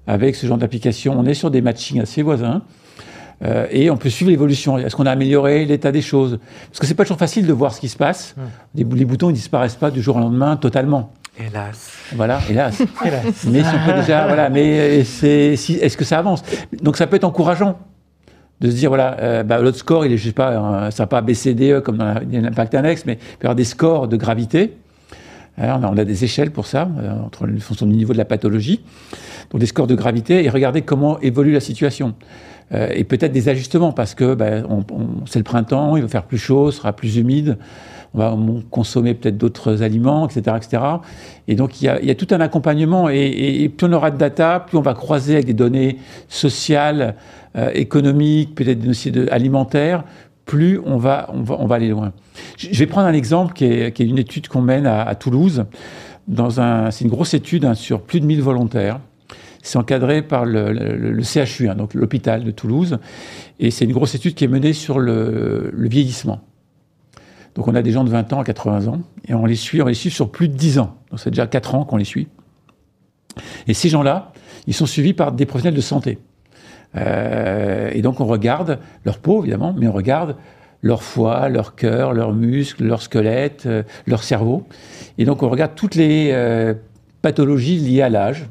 avec 0.07 0.35
ce 0.35 0.45
genre 0.45 0.57
d'application, 0.57 1.15
on 1.17 1.25
est 1.25 1.33
sur 1.33 1.49
des 1.51 1.61
matchings 1.61 2.01
assez 2.01 2.21
voisins. 2.21 2.61
Euh, 3.43 3.67
et 3.69 3.89
on 3.89 3.97
peut 3.97 4.09
suivre 4.09 4.31
l'évolution. 4.31 4.77
Est-ce 4.77 4.95
qu'on 4.95 5.05
a 5.05 5.11
amélioré 5.11 5.65
l'état 5.65 5.91
des 5.91 6.01
choses? 6.01 6.39
Parce 6.69 6.79
que 6.79 6.87
c'est 6.87 6.93
pas 6.93 7.03
toujours 7.03 7.17
facile 7.17 7.45
de 7.45 7.53
voir 7.53 7.73
ce 7.73 7.81
qui 7.81 7.89
se 7.89 7.97
passe. 7.97 8.33
Les, 8.75 8.83
bou- 8.85 8.95
les 8.95 9.03
boutons, 9.05 9.29
ils 9.29 9.33
disparaissent 9.33 9.75
pas 9.75 9.91
du 9.91 10.01
jour 10.01 10.15
au 10.15 10.19
lendemain 10.19 10.55
totalement. 10.55 11.11
Hélas. 11.37 11.91
Voilà, 12.15 12.39
hélas. 12.49 12.81
Hélas. 13.05 13.45
Mais 13.51 13.61
si 13.63 13.69
on 13.75 13.85
peut 13.91 13.99
déjà, 13.99 14.25
voilà, 14.27 14.49
mais 14.49 14.79
euh, 14.79 15.03
c'est, 15.03 15.55
si, 15.57 15.73
est-ce 15.73 15.97
que 15.97 16.05
ça 16.05 16.19
avance? 16.19 16.43
Donc 16.81 16.95
ça 16.97 17.07
peut 17.07 17.17
être 17.17 17.25
encourageant 17.25 17.77
de 18.61 18.69
se 18.69 18.75
dire 18.75 18.89
voilà, 18.89 19.17
euh, 19.19 19.43
bah, 19.43 19.59
l'autre 19.59 19.77
score, 19.77 20.05
il 20.05 20.13
est, 20.13 20.17
je 20.17 20.27
sais 20.27 20.33
pas, 20.33 20.51
euh, 20.85 20.91
ça 20.91 21.07
pas 21.07 21.19
BCDE 21.21 21.81
comme 21.81 21.97
dans 21.97 22.13
l'impact 22.31 22.73
index, 22.75 23.05
mais 23.05 23.13
il 23.13 23.17
peut 23.37 23.43
y 23.43 23.45
avoir 23.47 23.55
des 23.55 23.65
scores 23.65 24.07
de 24.07 24.15
gravité. 24.15 24.77
Alors, 25.57 25.79
on, 25.79 25.83
a, 25.83 25.87
on 25.91 25.97
a 25.97 26.05
des 26.05 26.23
échelles 26.23 26.51
pour 26.51 26.67
ça, 26.67 26.87
euh, 26.99 27.11
entre 27.25 27.45
le 27.47 27.59
fonction 27.59 27.85
du 27.85 27.95
niveau 27.95 28.13
de 28.13 28.17
la 28.17 28.25
pathologie. 28.25 28.81
Donc 29.51 29.59
des 29.59 29.67
scores 29.67 29.87
de 29.87 29.95
gravité 29.95 30.43
et 30.45 30.49
regarder 30.49 30.83
comment 30.83 31.19
évolue 31.19 31.51
la 31.51 31.59
situation. 31.59 32.15
Euh, 32.73 32.87
et 32.93 33.03
peut-être 33.03 33.31
des 33.33 33.47
ajustements 33.49 33.91
parce 33.91 34.15
que 34.15 34.33
ben, 34.35 34.65
on, 34.69 34.79
on- 34.93 35.25
c'est 35.25 35.39
le 35.39 35.43
printemps, 35.43 35.97
il 35.97 36.01
va 36.01 36.07
faire 36.07 36.23
plus 36.23 36.37
chaud, 36.37 36.71
sera 36.71 36.93
plus 36.93 37.17
humide, 37.17 37.57
on 38.15 38.17
va 38.17 38.33
on- 38.33 38.61
consommer 38.61 39.13
peut-être 39.13 39.37
d'autres 39.37 39.83
aliments, 39.83 40.27
etc., 40.27 40.55
etc. 40.57 40.83
Et 41.47 41.55
donc 41.55 41.81
il 41.81 41.85
y 41.85 41.89
a, 41.89 42.15
tout 42.15 42.27
un 42.31 42.39
accompagnement 42.39 43.09
et, 43.09 43.69
plus 43.75 43.87
on 43.87 43.93
aura 43.93 44.11
de 44.11 44.17
data, 44.17 44.61
plus 44.61 44.77
on 44.77 44.81
va 44.81 44.93
croiser 44.93 45.33
avec 45.33 45.45
des 45.45 45.53
données 45.53 45.97
sociales, 46.29 47.15
euh, 47.57 47.69
économiques, 47.73 48.55
peut-être 48.55 48.79
des 48.79 48.87
dossiers 48.87 49.11
de- 49.11 49.27
alimentaires, 49.31 50.03
plus 50.45 50.79
on 50.85 50.97
va, 50.97 51.29
aller 51.71 51.89
loin. 51.89 52.13
Je 52.57 52.77
vais 52.77 52.85
prendre 52.85 53.07
un 53.07 53.13
exemple 53.13 53.53
qui 53.53 53.65
est, 53.65 53.99
une 53.99 54.19
étude 54.19 54.47
qu'on 54.47 54.61
mène 54.61 54.85
à, 54.85 55.13
Toulouse. 55.15 55.65
Dans 56.27 56.49
c'est 56.91 57.03
une 57.03 57.11
grosse 57.11 57.33
étude 57.33 57.65
hein, 57.65 57.73
sur 57.73 58.01
plus 58.01 58.19
de 58.19 58.25
1000 58.25 58.41
volontaires. 58.41 58.99
C'est 59.61 59.79
encadré 59.79 60.21
par 60.21 60.45
le, 60.45 61.21
CHU, 61.23 61.67
hein, 61.67 61.75
donc 61.75 61.95
l'hôpital 61.95 62.43
de 62.43 62.51
Toulouse. 62.51 62.99
Et 63.59 63.71
c'est 63.71 63.85
une 63.85 63.93
grosse 63.93 64.13
étude 64.13 64.35
qui 64.35 64.43
est 64.43 64.47
menée 64.47 64.73
sur 64.73 64.99
le 64.99 65.71
vieillissement. 65.75 66.41
Donc 67.55 67.67
on 67.67 67.75
a 67.75 67.81
des 67.81 67.91
gens 67.91 68.03
de 68.03 68.09
20 68.09 68.33
ans 68.33 68.39
à 68.39 68.43
80 68.43 68.87
ans, 68.87 69.01
et 69.27 69.33
on 69.33 69.45
les 69.45 69.55
suit, 69.55 69.81
on 69.81 69.87
les 69.87 69.93
suit 69.93 70.11
sur 70.11 70.29
plus 70.29 70.49
de 70.49 70.53
10 70.53 70.79
ans. 70.79 70.97
Donc 71.09 71.19
c'est 71.19 71.29
déjà 71.29 71.47
4 71.47 71.75
ans 71.75 71.85
qu'on 71.85 71.97
les 71.97 72.05
suit. 72.05 72.27
Et 73.67 73.73
ces 73.73 73.89
gens-là, 73.89 74.31
ils 74.67 74.73
sont 74.73 74.85
suivis 74.85 75.13
par 75.13 75.31
des 75.31 75.45
professionnels 75.45 75.75
de 75.75 75.81
santé. 75.81 76.19
et 76.95 78.01
donc 78.01 78.19
on 78.19 78.25
regarde 78.25 78.79
leur 79.03 79.19
peau, 79.19 79.41
évidemment, 79.41 79.73
mais 79.77 79.87
on 79.87 79.93
regarde 79.93 80.35
leur 80.81 81.01
foie, 81.01 81.49
leur 81.49 81.75
cœur, 81.75 82.13
leurs 82.13 82.33
muscles, 82.33 82.85
leur 82.85 83.01
squelette, 83.01 83.67
leur 84.05 84.23
cerveau. 84.23 84.67
Et 85.17 85.25
donc 85.25 85.43
on 85.43 85.49
regarde 85.49 85.71
toutes 85.75 85.95
les 85.95 86.73
pathologies 87.21 87.77
liées 87.77 88.01
à 88.01 88.09
l'âge, 88.09 88.47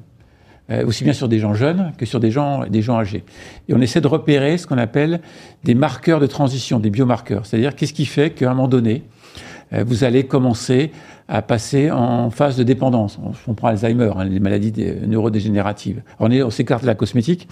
euh, 0.71 0.87
aussi 0.87 1.05
bien 1.05 1.13
sur 1.13 1.29
des 1.29 1.39
gens 1.39 1.53
jeunes 1.53 1.93
que 1.99 2.07
sur 2.07 2.21
des 2.21 2.31
gens, 2.31 2.65
des 2.67 2.81
gens 2.81 2.99
âgés. 2.99 3.25
Et 3.69 3.75
on 3.75 3.81
essaie 3.81 4.01
de 4.01 4.09
repérer 4.09 4.57
ce 4.57 4.67
qu'on 4.67 4.79
appelle 4.79 5.21
des 5.63 5.75
marqueurs 5.75 6.21
de 6.21 6.27
transition, 6.27 6.79
des 6.79 6.91
biomarqueurs. 6.91 7.45
C'est-à-dire 7.45 7.77
qu'est-ce 7.77 7.93
qui 7.93 8.07
fait 8.07 8.31
qu'à 8.31 8.51
un 8.51 8.55
moment 8.55 8.69
donné, 8.69 9.03
euh, 9.75 9.85
vous 9.87 10.05
allez 10.05 10.25
commencer 10.25 10.91
à 11.29 11.43
passer 11.43 11.91
en 11.91 12.31
phase 12.31 12.57
de 12.57 12.63
dépendance? 12.63 13.19
On, 13.47 13.55
prend 13.55 13.69
Alzheimer, 13.69 14.13
hein, 14.17 14.25
les 14.25 14.41
maladies 14.41 14.73
neurodégénératives. 15.07 16.03
On, 16.19 16.31
on 16.31 16.51
s'écarte 16.51 16.83
de 16.83 16.87
la 16.87 16.95
cosmétique, 16.95 17.47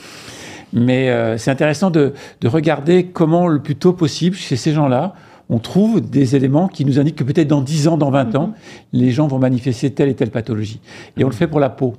mais 0.73 1.11
euh, 1.11 1.37
c'est 1.37 1.51
intéressant 1.51 1.91
de, 1.91 2.15
de, 2.41 2.49
regarder 2.49 3.07
comment 3.07 3.47
le 3.47 3.61
plus 3.61 3.77
tôt 3.77 3.93
possible, 3.93 4.37
chez 4.37 4.57
ces 4.57 4.73
gens-là, 4.73 5.15
on 5.51 5.59
trouve 5.59 6.01
des 6.01 6.35
éléments 6.35 6.69
qui 6.69 6.87
nous 6.87 6.99
indiquent 6.99 7.17
que 7.17 7.25
peut-être 7.25 7.49
dans 7.49 7.61
10 7.61 7.89
ans, 7.89 7.99
dans 7.99 8.11
20 8.11 8.37
ans, 8.37 8.49
mm-hmm. 8.49 8.87
les 8.95 9.11
gens 9.11 9.27
vont 9.27 9.39
manifester 9.39 9.91
telle 9.91 10.09
et 10.09 10.15
telle 10.15 10.31
pathologie. 10.31 10.81
Et 11.19 11.25
on 11.25 11.29
le 11.29 11.35
fait 11.35 11.47
pour 11.47 11.61
la 11.61 11.69
peau. 11.69 11.95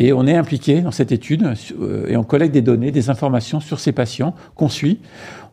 Et 0.00 0.12
on 0.12 0.28
est 0.28 0.36
impliqué 0.36 0.80
dans 0.80 0.92
cette 0.92 1.10
étude 1.10 1.52
euh, 1.80 2.06
et 2.06 2.16
on 2.16 2.22
collecte 2.22 2.54
des 2.54 2.62
données, 2.62 2.92
des 2.92 3.10
informations 3.10 3.58
sur 3.58 3.80
ces 3.80 3.90
patients 3.90 4.32
qu'on 4.54 4.68
suit. 4.68 5.00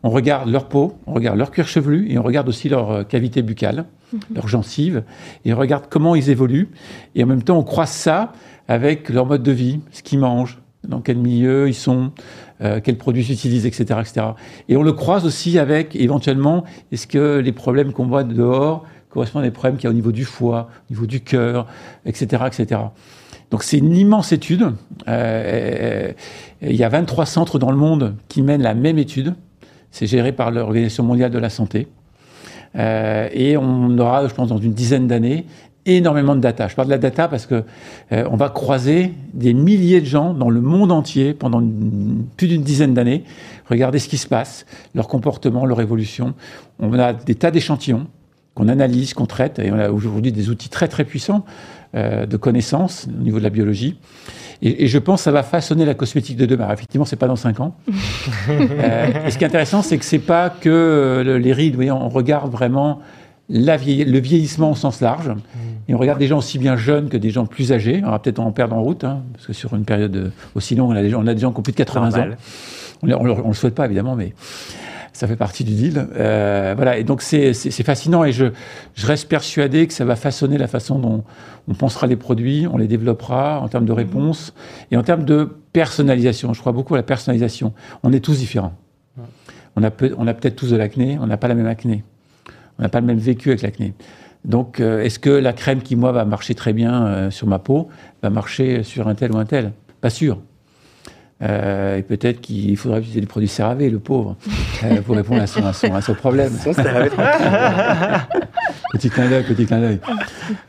On 0.04 0.08
regarde 0.08 0.48
leur 0.48 0.68
peau, 0.68 0.94
on 1.08 1.14
regarde 1.14 1.36
leur 1.36 1.50
cuir 1.50 1.66
chevelu 1.66 2.08
et 2.10 2.16
on 2.16 2.22
regarde 2.22 2.48
aussi 2.48 2.68
leur 2.68 2.90
euh, 2.92 3.02
cavité 3.02 3.42
buccale, 3.42 3.86
mhm. 4.12 4.20
leur 4.36 4.46
gencive, 4.46 5.02
et 5.44 5.52
on 5.52 5.58
regarde 5.58 5.86
comment 5.90 6.14
ils 6.14 6.30
évoluent. 6.30 6.68
Et 7.16 7.24
en 7.24 7.26
même 7.26 7.42
temps, 7.42 7.58
on 7.58 7.64
croise 7.64 7.90
ça 7.90 8.32
avec 8.68 9.08
leur 9.08 9.26
mode 9.26 9.42
de 9.42 9.50
vie, 9.50 9.80
ce 9.90 10.04
qu'ils 10.04 10.20
mangent, 10.20 10.60
dans 10.86 11.00
quel 11.00 11.18
milieu 11.18 11.66
ils 11.66 11.74
sont, 11.74 12.12
euh, 12.60 12.80
quels 12.80 12.98
produits 12.98 13.24
ils 13.24 13.32
utilisent, 13.32 13.66
etc., 13.66 13.98
etc. 14.00 14.26
Et 14.68 14.76
on 14.76 14.84
le 14.84 14.92
croise 14.92 15.26
aussi 15.26 15.58
avec, 15.58 15.96
éventuellement, 15.96 16.62
est-ce 16.92 17.08
que 17.08 17.40
les 17.40 17.52
problèmes 17.52 17.92
qu'on 17.92 18.06
voit 18.06 18.22
dehors 18.22 18.84
correspondent 19.10 19.42
à 19.42 19.46
des 19.46 19.50
problèmes 19.50 19.76
qu'il 19.76 19.84
y 19.84 19.86
a 19.88 19.90
au 19.90 19.94
niveau 19.94 20.12
du 20.12 20.24
foie, 20.24 20.68
au 20.88 20.92
niveau 20.92 21.06
du 21.06 21.20
cœur, 21.20 21.66
etc., 22.04 22.44
etc. 22.46 22.80
Donc 23.50 23.62
c'est 23.62 23.78
une 23.78 23.96
immense 23.96 24.32
étude. 24.32 24.72
Euh, 25.08 26.12
il 26.62 26.74
y 26.74 26.84
a 26.84 26.88
23 26.88 27.26
centres 27.26 27.58
dans 27.58 27.70
le 27.70 27.76
monde 27.76 28.16
qui 28.28 28.42
mènent 28.42 28.62
la 28.62 28.74
même 28.74 28.98
étude. 28.98 29.34
C'est 29.90 30.06
géré 30.06 30.32
par 30.32 30.50
l'Organisation 30.50 31.04
mondiale 31.04 31.30
de 31.30 31.38
la 31.38 31.50
santé. 31.50 31.88
Euh, 32.76 33.28
et 33.32 33.56
on 33.56 33.96
aura, 33.98 34.26
je 34.28 34.34
pense, 34.34 34.48
dans 34.48 34.58
une 34.58 34.74
dizaine 34.74 35.06
d'années, 35.06 35.46
énormément 35.86 36.34
de 36.34 36.40
data. 36.40 36.68
Je 36.68 36.74
parle 36.74 36.88
de 36.88 36.92
la 36.92 36.98
data 36.98 37.28
parce 37.28 37.46
que 37.46 37.62
euh, 38.12 38.26
on 38.30 38.36
va 38.36 38.48
croiser 38.48 39.12
des 39.32 39.54
milliers 39.54 40.00
de 40.00 40.06
gens 40.06 40.34
dans 40.34 40.50
le 40.50 40.60
monde 40.60 40.92
entier 40.92 41.32
pendant 41.32 41.62
plus 42.36 42.48
d'une 42.48 42.62
dizaine 42.62 42.92
d'années, 42.92 43.24
regarder 43.70 43.98
ce 43.98 44.08
qui 44.08 44.18
se 44.18 44.26
passe, 44.26 44.66
leur 44.94 45.08
comportement, 45.08 45.64
leur 45.64 45.80
évolution. 45.80 46.34
On 46.80 46.98
a 46.98 47.12
des 47.12 47.36
tas 47.36 47.50
d'échantillons 47.50 48.08
qu'on 48.54 48.68
analyse, 48.68 49.14
qu'on 49.14 49.26
traite, 49.26 49.58
et 49.58 49.70
on 49.70 49.78
a 49.78 49.90
aujourd'hui 49.90 50.32
des 50.32 50.48
outils 50.48 50.70
très 50.70 50.88
très 50.88 51.04
puissants 51.04 51.44
euh, 51.96 52.26
de 52.26 52.36
connaissances 52.36 53.08
au 53.08 53.22
niveau 53.22 53.38
de 53.38 53.44
la 53.44 53.50
biologie. 53.50 53.96
Et, 54.62 54.86
je 54.86 54.98
pense 54.98 55.20
que 55.20 55.24
ça 55.24 55.32
va 55.32 55.42
façonner 55.42 55.84
la 55.84 55.94
cosmétique 55.94 56.36
de 56.36 56.44
demain. 56.46 56.70
Effectivement, 56.72 57.04
c'est 57.04 57.16
pas 57.16 57.26
dans 57.26 57.36
cinq 57.36 57.60
ans. 57.60 57.74
euh, 58.50 59.26
et 59.26 59.30
ce 59.30 59.38
qui 59.38 59.44
est 59.44 59.46
intéressant, 59.46 59.82
c'est 59.82 59.96
que 59.98 60.04
c'est 60.04 60.18
pas 60.18 60.50
que 60.50 60.68
euh, 60.68 61.38
les 61.38 61.52
rides. 61.52 61.74
Voyez, 61.74 61.90
on 61.90 62.08
regarde 62.08 62.52
vraiment 62.52 63.00
la 63.48 63.76
le 63.76 64.18
vieillissement 64.18 64.72
au 64.72 64.74
sens 64.74 65.00
large. 65.00 65.28
Mm. 65.28 65.38
Et 65.88 65.94
on 65.94 65.98
regarde 65.98 66.18
des 66.18 66.26
gens 66.26 66.38
aussi 66.38 66.58
bien 66.58 66.76
jeunes 66.76 67.08
que 67.08 67.16
des 67.16 67.30
gens 67.30 67.46
plus 67.46 67.72
âgés. 67.72 68.02
On 68.04 68.10
va 68.10 68.18
peut-être 68.18 68.40
en 68.40 68.52
perdre 68.52 68.76
en 68.76 68.82
route, 68.82 69.04
hein, 69.04 69.22
parce 69.32 69.46
que 69.46 69.52
sur 69.52 69.74
une 69.74 69.84
période 69.84 70.32
aussi 70.54 70.74
longue, 70.74 70.90
on 70.90 70.96
a 70.96 71.02
des 71.02 71.10
gens, 71.10 71.22
on 71.22 71.26
a 71.26 71.34
des 71.34 71.40
gens 71.40 71.52
qui 71.52 71.60
ont 71.60 71.62
plus 71.62 71.72
de 71.72 71.78
80 71.78 72.18
ans. 72.18 72.26
On 73.02 73.06
ne 73.06 73.48
le 73.48 73.52
souhaite 73.54 73.74
pas, 73.74 73.86
évidemment, 73.86 74.16
mais 74.16 74.32
ça 75.16 75.26
fait 75.26 75.36
partie 75.36 75.64
du 75.64 75.74
deal. 75.74 76.06
Euh, 76.16 76.74
voilà, 76.76 76.98
et 76.98 77.04
donc 77.04 77.22
c'est 77.22 77.54
fascinant 77.82 78.22
et 78.24 78.32
je, 78.32 78.46
je 78.94 79.06
reste 79.06 79.28
persuadé 79.28 79.86
que 79.86 79.94
ça 79.94 80.04
va 80.04 80.14
façonner 80.14 80.58
la 80.58 80.68
façon 80.68 80.98
dont 80.98 81.24
on 81.68 81.74
pensera 81.74 82.06
les 82.06 82.16
produits, 82.16 82.66
on 82.70 82.76
les 82.76 82.86
développera 82.86 83.60
en 83.60 83.68
termes 83.68 83.86
de 83.86 83.92
réponse 83.92 84.52
et 84.90 84.96
en 84.96 85.02
termes 85.02 85.24
de 85.24 85.48
personnalisation. 85.72 86.52
Je 86.52 86.60
crois 86.60 86.72
beaucoup 86.72 86.94
à 86.94 86.98
la 86.98 87.02
personnalisation. 87.02 87.72
On 88.02 88.12
est 88.12 88.20
tous 88.20 88.38
différents. 88.38 88.74
On 89.76 89.82
a, 89.82 89.90
peut, 89.90 90.14
on 90.18 90.26
a 90.26 90.34
peut-être 90.34 90.56
tous 90.56 90.70
de 90.70 90.76
l'acné, 90.76 91.18
on 91.20 91.26
n'a 91.26 91.36
pas 91.36 91.48
la 91.48 91.54
même 91.54 91.66
acné. 91.66 92.04
On 92.78 92.82
n'a 92.82 92.88
pas 92.88 93.00
le 93.00 93.06
même 93.06 93.18
vécu 93.18 93.48
avec 93.50 93.62
l'acné. 93.62 93.94
Donc, 94.44 94.80
euh, 94.80 95.02
est-ce 95.02 95.18
que 95.18 95.30
la 95.30 95.52
crème 95.52 95.82
qui, 95.82 95.96
moi, 95.96 96.12
va 96.12 96.24
marcher 96.24 96.54
très 96.54 96.72
bien 96.72 97.06
euh, 97.06 97.30
sur 97.30 97.46
ma 97.46 97.58
peau, 97.58 97.88
va 98.22 98.30
marcher 98.30 98.82
sur 98.82 99.08
un 99.08 99.14
tel 99.14 99.32
ou 99.32 99.38
un 99.38 99.44
tel? 99.44 99.72
Pas 100.00 100.10
sûr. 100.10 100.38
Euh, 101.42 101.98
et 101.98 102.02
peut-être 102.02 102.40
qu'il 102.40 102.74
faudra 102.78 102.98
utiliser 102.98 103.20
des 103.20 103.26
produits 103.26 103.48
CeraVe, 103.48 103.88
le 103.88 103.98
pauvre, 103.98 104.36
euh, 104.84 105.02
pour 105.02 105.16
répondre 105.16 105.42
à 105.42 105.46
son, 105.46 105.64
à 105.66 105.74
son, 105.74 105.94
à 105.94 106.00
son 106.00 106.14
problème. 106.14 106.52
petit 108.92 109.10
clin 109.10 109.28
d'œil, 109.28 109.42
petit 109.42 109.66
clin 109.66 109.80
d'œil. 109.80 110.00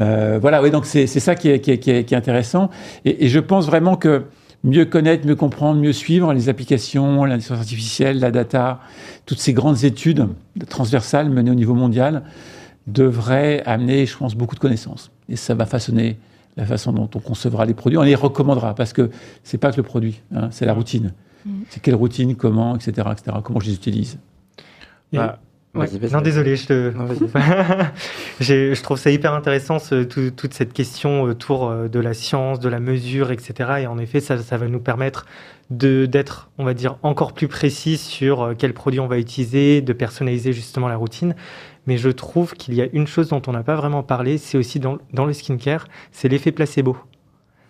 Euh, 0.02 0.39
voilà, 0.41 0.61
oui, 0.61 0.69
donc 0.69 0.85
c'est 0.85 1.07
ça 1.07 1.35
qui 1.35 1.49
est, 1.49 1.61
qui, 1.61 1.72
est, 1.72 1.77
qui, 1.80 1.91
est, 1.91 2.14
intéressant. 2.14 2.69
Et, 3.06 3.26
et, 3.26 3.30
je 3.30 3.39
pense 3.39 3.65
vraiment 3.65 3.95
que 3.95 4.23
mieux 4.65 4.84
connaître, 4.84 5.26
mieux 5.26 5.35
comprendre, 5.35 5.80
mieux 5.80 5.94
suivre 5.94 6.34
les 6.34 6.49
applications, 6.49 7.23
l'intelligence 7.23 7.60
artificielle, 7.60 8.19
la 8.19 8.31
data, 8.31 8.81
toutes 9.26 9.39
ces 9.39 9.53
grandes 9.53 9.85
études 9.85 10.27
transversales 10.68 11.30
menées 11.30 11.52
au 11.52 11.56
niveau 11.56 11.76
mondial 11.76 12.23
devraient 12.88 13.64
amener, 13.65 14.06
je 14.06 14.18
pense, 14.18 14.35
beaucoup 14.35 14.56
de 14.56 14.60
connaissances. 14.60 15.11
Et 15.30 15.38
ça 15.38 15.53
va 15.53 15.65
façonner 15.65 16.18
la 16.58 16.66
façon 16.66 16.92
dont 16.92 17.10
on 17.14 17.20
concevra 17.20 17.66
les 17.66 17.74
produits. 17.74 17.98
On 17.98 18.04
les 18.04 18.16
recommandera 18.16 18.76
parce 18.76 18.92
que 18.92 19.10
c'est 19.44 19.58
pas 19.58 19.72
que 19.72 19.78
le 19.78 19.84
produit, 19.84 20.22
hein, 20.36 20.50
c'est 20.52 20.66
la 20.66 20.74
routine. 20.74 21.14
Mm. 21.46 21.62
C'est 21.70 21.82
quelle 21.82 21.96
routine, 21.96 22.36
comment, 22.36 22.76
etc., 22.76 23.08
etc. 23.12 23.38
Comment 23.44 23.60
je 23.60 23.68
les 23.68 23.76
utilise. 23.76 24.18
Bah, 25.14 25.40
non, 26.12 26.22
désolé, 26.22 26.56
je, 26.56 26.66
te... 26.66 26.94
je 28.40 28.82
trouve 28.82 28.98
ça 28.98 29.12
hyper 29.12 29.34
intéressant, 29.34 29.78
toute 29.80 30.54
cette 30.54 30.74
question 30.74 31.22
autour 31.22 31.70
euh, 31.70 31.88
de 31.88 32.00
la 32.00 32.14
science, 32.14 32.60
de 32.60 32.70
la 32.70 32.80
mesure, 32.80 33.32
etc. 33.32 33.82
Et 33.82 33.88
en 33.88 33.98
effet, 34.00 34.20
ça, 34.20 34.38
ça 34.40 34.58
va 34.58 34.68
nous 34.68 34.80
permettre 34.80 35.26
d'être, 35.70 36.50
on 36.58 36.64
va 36.64 36.74
dire, 36.74 36.98
encore 37.04 37.34
plus 37.34 37.48
précis 37.48 37.98
sur 37.98 38.42
euh, 38.42 38.54
quel 38.58 38.74
produit 38.74 39.00
on 39.00 39.08
va 39.08 39.18
utiliser, 39.18 39.82
de 39.82 39.94
personnaliser 39.94 40.54
justement 40.54 40.88
la 40.88 40.96
routine. 40.96 41.36
Mais 41.88 41.98
je 41.98 42.10
trouve 42.10 42.54
qu'il 42.54 42.74
y 42.76 42.82
a 42.82 42.88
une 42.94 43.08
chose 43.08 43.30
dont 43.30 43.42
on 43.48 43.52
n'a 43.52 43.64
pas 43.64 43.76
vraiment 43.76 44.04
parlé, 44.04 44.38
c'est 44.38 44.58
aussi 44.58 44.80
dans, 44.80 44.98
dans, 45.14 45.26
le 45.26 45.34
skincare, 45.34 45.88
c'est 46.12 46.28
l'effet 46.28 46.52
placebo. 46.52 46.98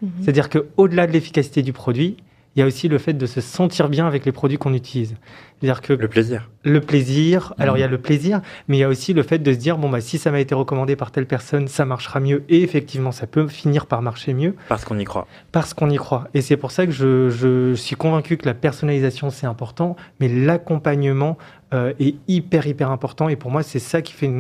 Mhm. 0.02 0.10
C'est-à-dire 0.22 0.50
qu'au-delà 0.50 1.08
de 1.08 1.12
l'efficacité 1.12 1.62
du 1.62 1.72
produit, 1.72 2.18
il 2.56 2.60
y 2.60 2.64
a 2.64 2.66
aussi 2.66 2.88
le 2.88 2.98
fait 2.98 3.14
de 3.14 3.26
se 3.28 3.40
sentir 3.40 3.88
bien 3.88 4.08
avec 4.08 4.26
les 4.26 4.32
produits 4.32 4.58
qu'on 4.58 4.74
utilise. 4.74 5.16
C'est-à-dire 5.60 5.82
que 5.82 5.94
le 5.94 6.08
plaisir. 6.08 6.50
Le 6.64 6.82
plaisir. 6.82 7.54
Alors 7.58 7.78
il 7.78 7.80
y 7.80 7.84
a 7.84 7.88
le 7.88 7.98
plaisir, 7.98 8.42
mais 8.68 8.78
il 8.78 8.80
y 8.80 8.84
a 8.84 8.90
aussi 8.90 9.14
le 9.14 9.24
fait 9.24 9.40
de 9.40 9.52
se 9.52 9.58
dire 9.58 9.78
bon 9.78 9.90
bah 9.90 10.02
si 10.02 10.18
ça 10.18 10.30
m'a 10.32 10.40
été 10.40 10.54
recommandé 10.54 10.96
par 10.96 11.12
telle 11.12 11.26
personne, 11.26 11.68
ça 11.68 11.86
marchera 11.86 12.20
mieux 12.20 12.44
et 12.50 12.62
effectivement 12.62 13.12
ça 13.12 13.26
peut 13.26 13.48
finir 13.48 13.88
par 13.88 14.02
marcher 14.02 14.34
mieux. 14.34 14.56
Parce 14.70 14.86
qu'on 14.86 15.00
y 15.00 15.04
croit. 15.04 15.28
Parce 15.52 15.74
qu'on 15.74 15.90
y 15.90 15.98
croit. 15.98 16.28
Et 16.34 16.42
c'est 16.42 16.58
pour 16.58 16.72
ça 16.72 16.86
que 16.86 16.92
je, 16.92 17.30
je, 17.30 17.74
suis 17.74 17.96
convaincu 17.96 18.38
que 18.38 18.46
la 18.46 18.54
personnalisation 18.54 19.30
c'est 19.32 19.48
important, 19.48 19.96
mais 20.20 20.28
l'accompagnement 20.28 21.38
euh, 21.74 21.94
est 22.00 22.16
hyper 22.28 22.68
hyper 22.68 22.92
important 22.92 23.28
et 23.28 23.36
pour 23.36 23.52
moi 23.52 23.62
c'est 23.62 23.80
ça 23.80 24.02
qui 24.02 24.14
fait 24.14 24.32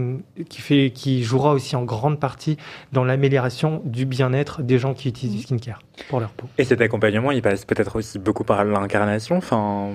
qui 0.48 0.62
fait 0.62 0.92
qui 0.92 1.24
jouera 1.24 1.52
aussi 1.52 1.76
en 1.76 1.84
grande 1.84 2.22
partie 2.22 2.58
dans 2.94 3.04
l'amélioration 3.04 3.82
du 3.84 4.06
bien-être 4.06 4.62
des 4.62 4.78
gens 4.78 4.94
qui 4.94 5.10
utilisent 5.10 5.36
du 5.36 5.42
skincare 5.42 5.80
pour 6.10 6.20
leur 6.20 6.30
peau. 6.30 6.48
Et 6.58 6.64
cet 6.64 6.80
accompagnement, 6.80 7.32
il 7.32 7.42
passe 7.42 7.66
peut-être 7.66 7.96
aussi 7.98 8.20
beaucoup 8.20 8.44
par 8.44 8.64
l'incarnation. 8.64 9.38
Enfin, 9.38 9.90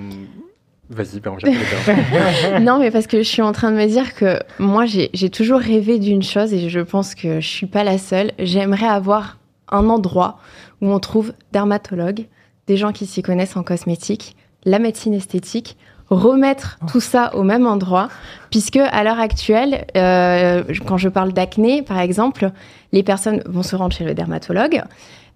Vas-y, 0.93 1.19
Non, 2.61 2.79
mais 2.79 2.91
parce 2.91 3.07
que 3.07 3.17
je 3.17 3.27
suis 3.27 3.41
en 3.41 3.51
train 3.51 3.71
de 3.71 3.77
me 3.77 3.85
dire 3.85 4.13
que 4.15 4.39
moi, 4.59 4.85
j'ai 4.85 5.29
toujours 5.29 5.59
rêvé 5.59 5.99
d'une 5.99 6.23
chose 6.23 6.53
et 6.53 6.69
je 6.69 6.79
pense 6.79 7.15
que 7.15 7.39
je 7.39 7.47
suis 7.47 7.65
pas 7.65 7.83
la 7.83 7.97
seule. 7.97 8.31
J'aimerais 8.39 8.87
avoir 8.87 9.37
un 9.69 9.89
endroit 9.89 10.37
où 10.81 10.87
on 10.87 10.99
trouve 10.99 11.33
dermatologues, 11.51 12.27
des 12.67 12.77
gens 12.77 12.91
qui 12.91 13.05
s'y 13.05 13.21
connaissent 13.21 13.57
en 13.57 13.63
cosmétique, 13.63 14.35
la 14.65 14.79
médecine 14.79 15.13
esthétique, 15.13 15.77
remettre 16.09 16.77
tout 16.91 16.99
ça 16.99 17.35
au 17.35 17.43
même 17.43 17.65
endroit, 17.65 18.09
puisque 18.51 18.77
à 18.77 19.03
l'heure 19.03 19.19
actuelle, 19.19 19.85
euh, 19.97 20.63
quand 20.85 20.97
je 20.97 21.09
parle 21.09 21.33
d'acné, 21.33 21.81
par 21.81 21.99
exemple, 21.99 22.51
les 22.91 23.03
personnes 23.03 23.41
vont 23.45 23.63
se 23.63 23.75
rendre 23.75 23.93
chez 23.93 24.03
le 24.03 24.13
dermatologue. 24.13 24.83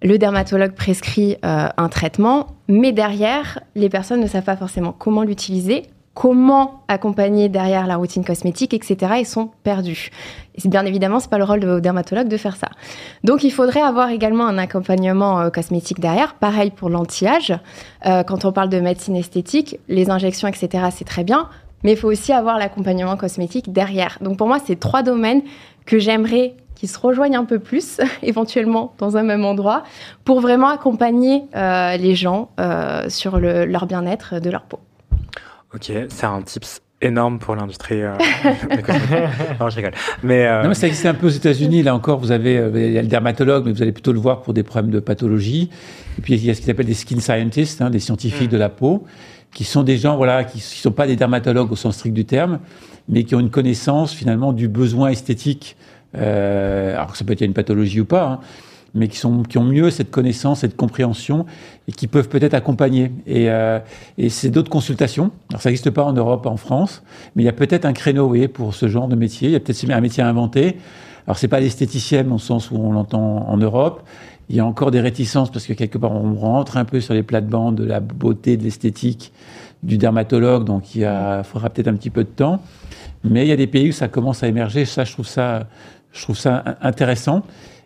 Le 0.01 0.17
dermatologue 0.17 0.73
prescrit 0.73 1.37
euh, 1.43 1.67
un 1.75 1.89
traitement, 1.89 2.47
mais 2.67 2.91
derrière, 2.91 3.59
les 3.75 3.89
personnes 3.89 4.21
ne 4.21 4.27
savent 4.27 4.43
pas 4.43 4.55
forcément 4.55 4.91
comment 4.91 5.23
l'utiliser, 5.23 5.83
comment 6.13 6.83
accompagner 6.87 7.49
derrière 7.49 7.87
la 7.87 7.95
routine 7.95 8.23
cosmétique, 8.23 8.73
etc. 8.73 9.13
Ils 9.19 9.25
sont 9.25 9.51
perdus. 9.63 10.09
Bien 10.65 10.85
évidemment, 10.85 11.19
c'est 11.19 11.29
pas 11.29 11.37
le 11.37 11.43
rôle 11.43 11.59
de 11.59 11.79
dermatologue 11.79 12.27
de 12.27 12.37
faire 12.37 12.55
ça. 12.55 12.69
Donc, 13.23 13.43
il 13.43 13.51
faudrait 13.51 13.81
avoir 13.81 14.09
également 14.09 14.47
un 14.47 14.57
accompagnement 14.57 15.39
euh, 15.39 15.49
cosmétique 15.49 15.99
derrière. 15.99 16.35
Pareil 16.35 16.71
pour 16.71 16.89
l'anti-âge. 16.89 17.53
Euh, 18.05 18.23
quand 18.23 18.45
on 18.45 18.51
parle 18.51 18.69
de 18.69 18.79
médecine 18.79 19.15
esthétique, 19.15 19.79
les 19.87 20.09
injections, 20.09 20.47
etc., 20.47 20.85
c'est 20.91 21.05
très 21.05 21.23
bien. 21.23 21.49
Mais 21.83 21.91
il 21.91 21.97
faut 21.97 22.09
aussi 22.09 22.33
avoir 22.33 22.57
l'accompagnement 22.57 23.17
cosmétique 23.17 23.71
derrière. 23.71 24.17
Donc, 24.21 24.37
pour 24.37 24.47
moi, 24.47 24.57
c'est 24.63 24.79
trois 24.79 25.03
domaines 25.03 25.41
que 25.85 25.99
j'aimerais 25.99 26.55
qui 26.77 26.87
se 26.87 26.99
rejoignent 26.99 27.37
un 27.37 27.45
peu 27.45 27.59
plus, 27.59 27.99
éventuellement 28.23 28.93
dans 28.97 29.17
un 29.17 29.23
même 29.23 29.45
endroit, 29.45 29.83
pour 30.23 30.41
vraiment 30.41 30.69
accompagner 30.69 31.43
les 31.53 32.15
gens 32.15 32.49
sur 33.07 33.39
leur 33.39 33.85
bien-être 33.85 34.39
de 34.39 34.49
leur 34.49 34.63
peau. 34.63 34.79
Ok, 35.73 35.91
c'est 36.09 36.25
un 36.25 36.41
tips 36.41 36.81
énorme 37.01 37.39
pour 37.39 37.55
l'industrie. 37.55 38.01
Euh, 38.01 38.13
non, 39.59 39.69
je 39.69 39.75
rigole. 39.75 39.93
Mais, 40.23 40.45
euh, 40.45 40.63
Non, 40.63 40.69
mais 40.69 40.75
ça 40.75 40.87
existe 40.87 41.05
un 41.05 41.13
peu 41.13 41.27
aux 41.27 41.31
États-Unis. 41.31 41.83
Là 41.83 41.95
encore, 41.95 42.19
vous 42.19 42.31
avez 42.31 42.57
euh, 42.57 42.71
il 42.73 42.93
y 42.93 42.97
a 42.97 43.01
le 43.01 43.07
dermatologue, 43.07 43.65
mais 43.65 43.71
vous 43.71 43.81
allez 43.81 43.91
plutôt 43.91 44.13
le 44.13 44.19
voir 44.19 44.41
pour 44.41 44.53
des 44.53 44.63
problèmes 44.63 44.91
de 44.91 44.99
pathologie. 44.99 45.69
Et 46.17 46.21
puis 46.21 46.33
il 46.33 46.45
y 46.45 46.49
a 46.49 46.55
ce 46.55 46.61
qu'ils 46.61 46.71
appellent 46.71 46.85
des 46.85 46.93
skin 46.93 47.19
scientists, 47.19 47.81
hein, 47.81 47.89
des 47.89 47.99
scientifiques 47.99 48.49
mm. 48.49 48.53
de 48.53 48.57
la 48.57 48.69
peau, 48.69 49.05
qui 49.53 49.63
sont 49.63 49.83
des 49.83 49.97
gens 49.97 50.17
voilà 50.17 50.43
qui 50.43 50.57
ne 50.57 50.61
sont 50.61 50.91
pas 50.91 51.07
des 51.07 51.15
dermatologues 51.15 51.71
au 51.71 51.75
sens 51.75 51.95
strict 51.95 52.15
du 52.15 52.25
terme, 52.25 52.59
mais 53.09 53.23
qui 53.23 53.35
ont 53.35 53.39
une 53.39 53.51
connaissance 53.51 54.13
finalement 54.13 54.53
du 54.53 54.67
besoin 54.67 55.09
esthétique. 55.09 55.77
Euh, 56.15 56.95
alors 56.95 57.11
que 57.11 57.17
ça 57.17 57.25
peut 57.25 57.33
être 57.33 57.41
une 57.41 57.53
pathologie 57.53 58.01
ou 58.01 58.05
pas. 58.05 58.25
Hein, 58.25 58.39
mais 58.93 59.07
qui, 59.07 59.17
sont, 59.17 59.43
qui 59.43 59.57
ont 59.57 59.63
mieux 59.63 59.91
cette 59.91 60.09
connaissance, 60.11 60.61
cette 60.61 60.75
compréhension, 60.75 61.45
et 61.87 61.91
qui 61.91 62.07
peuvent 62.07 62.29
peut-être 62.29 62.53
accompagner. 62.53 63.11
Et, 63.27 63.49
euh, 63.49 63.79
et 64.17 64.29
c'est 64.29 64.49
d'autres 64.49 64.71
consultations. 64.71 65.31
Alors 65.49 65.61
ça 65.61 65.69
n'existe 65.69 65.91
pas 65.91 66.03
en 66.03 66.13
Europe, 66.13 66.45
en 66.45 66.57
France, 66.57 67.03
mais 67.35 67.43
il 67.43 67.45
y 67.45 67.49
a 67.49 67.53
peut-être 67.53 67.85
un 67.85 67.93
créneau 67.93 68.27
oui, 68.27 68.47
pour 68.47 68.73
ce 68.73 68.87
genre 68.87 69.07
de 69.07 69.15
métier. 69.15 69.49
Il 69.49 69.51
y 69.51 69.55
a 69.55 69.59
peut-être 69.59 69.89
un 69.89 70.01
métier 70.01 70.23
à 70.23 70.27
inventer. 70.27 70.77
Alors 71.27 71.37
c'est 71.37 71.47
pas 71.47 71.59
l'esthéticienne 71.59 72.31
au 72.31 72.39
sens 72.39 72.71
où 72.71 72.75
on 72.77 72.93
l'entend 72.93 73.47
en 73.47 73.57
Europe. 73.57 74.03
Il 74.49 74.55
y 74.55 74.61
a 74.61 74.65
encore 74.65 74.91
des 74.91 75.01
réticences 75.01 75.51
parce 75.51 75.67
que 75.67 75.73
quelque 75.73 75.97
part 75.97 76.13
on 76.13 76.33
rentre 76.33 76.77
un 76.77 76.85
peu 76.85 77.01
sur 77.01 77.13
les 77.13 77.23
plates-bandes 77.23 77.75
de 77.75 77.83
la 77.83 77.99
beauté, 77.99 78.55
de 78.55 78.63
l'esthétique 78.63 79.33
du 79.83 79.97
dermatologue, 79.97 80.63
donc 80.63 80.95
il 80.95 81.07
faudra 81.43 81.69
peut-être 81.69 81.89
un 81.89 81.95
petit 81.95 82.09
peu 82.09 82.23
de 82.23 82.29
temps. 82.29 82.61
Mais 83.23 83.45
il 83.45 83.49
y 83.49 83.51
a 83.51 83.57
des 83.57 83.67
pays 83.67 83.89
où 83.89 83.91
ça 83.91 84.07
commence 84.07 84.43
à 84.43 84.47
émerger. 84.47 84.85
Ça, 84.85 85.03
je 85.03 85.11
trouve 85.11 85.27
ça, 85.27 85.67
je 86.11 86.21
trouve 86.21 86.37
ça 86.37 86.77
intéressant. 86.81 87.43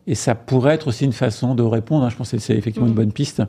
Et 0.08 0.16
ça 0.16 0.34
pourrait 0.36 0.76
être 0.76 0.88
aussi 0.88 1.06
une 1.06 1.14
façon 1.14 1.54
de 1.54 1.64
répondre. 1.64 2.06
Hein. 2.06 2.10
Je 2.10 2.16
pense 2.16 2.32
que 2.32 2.40
c'est 2.40 2.56
effectivement 2.56 2.88
une 2.88 2.94
mm. 2.94 2.96
bonne 2.96 3.12
piste. 3.12 3.44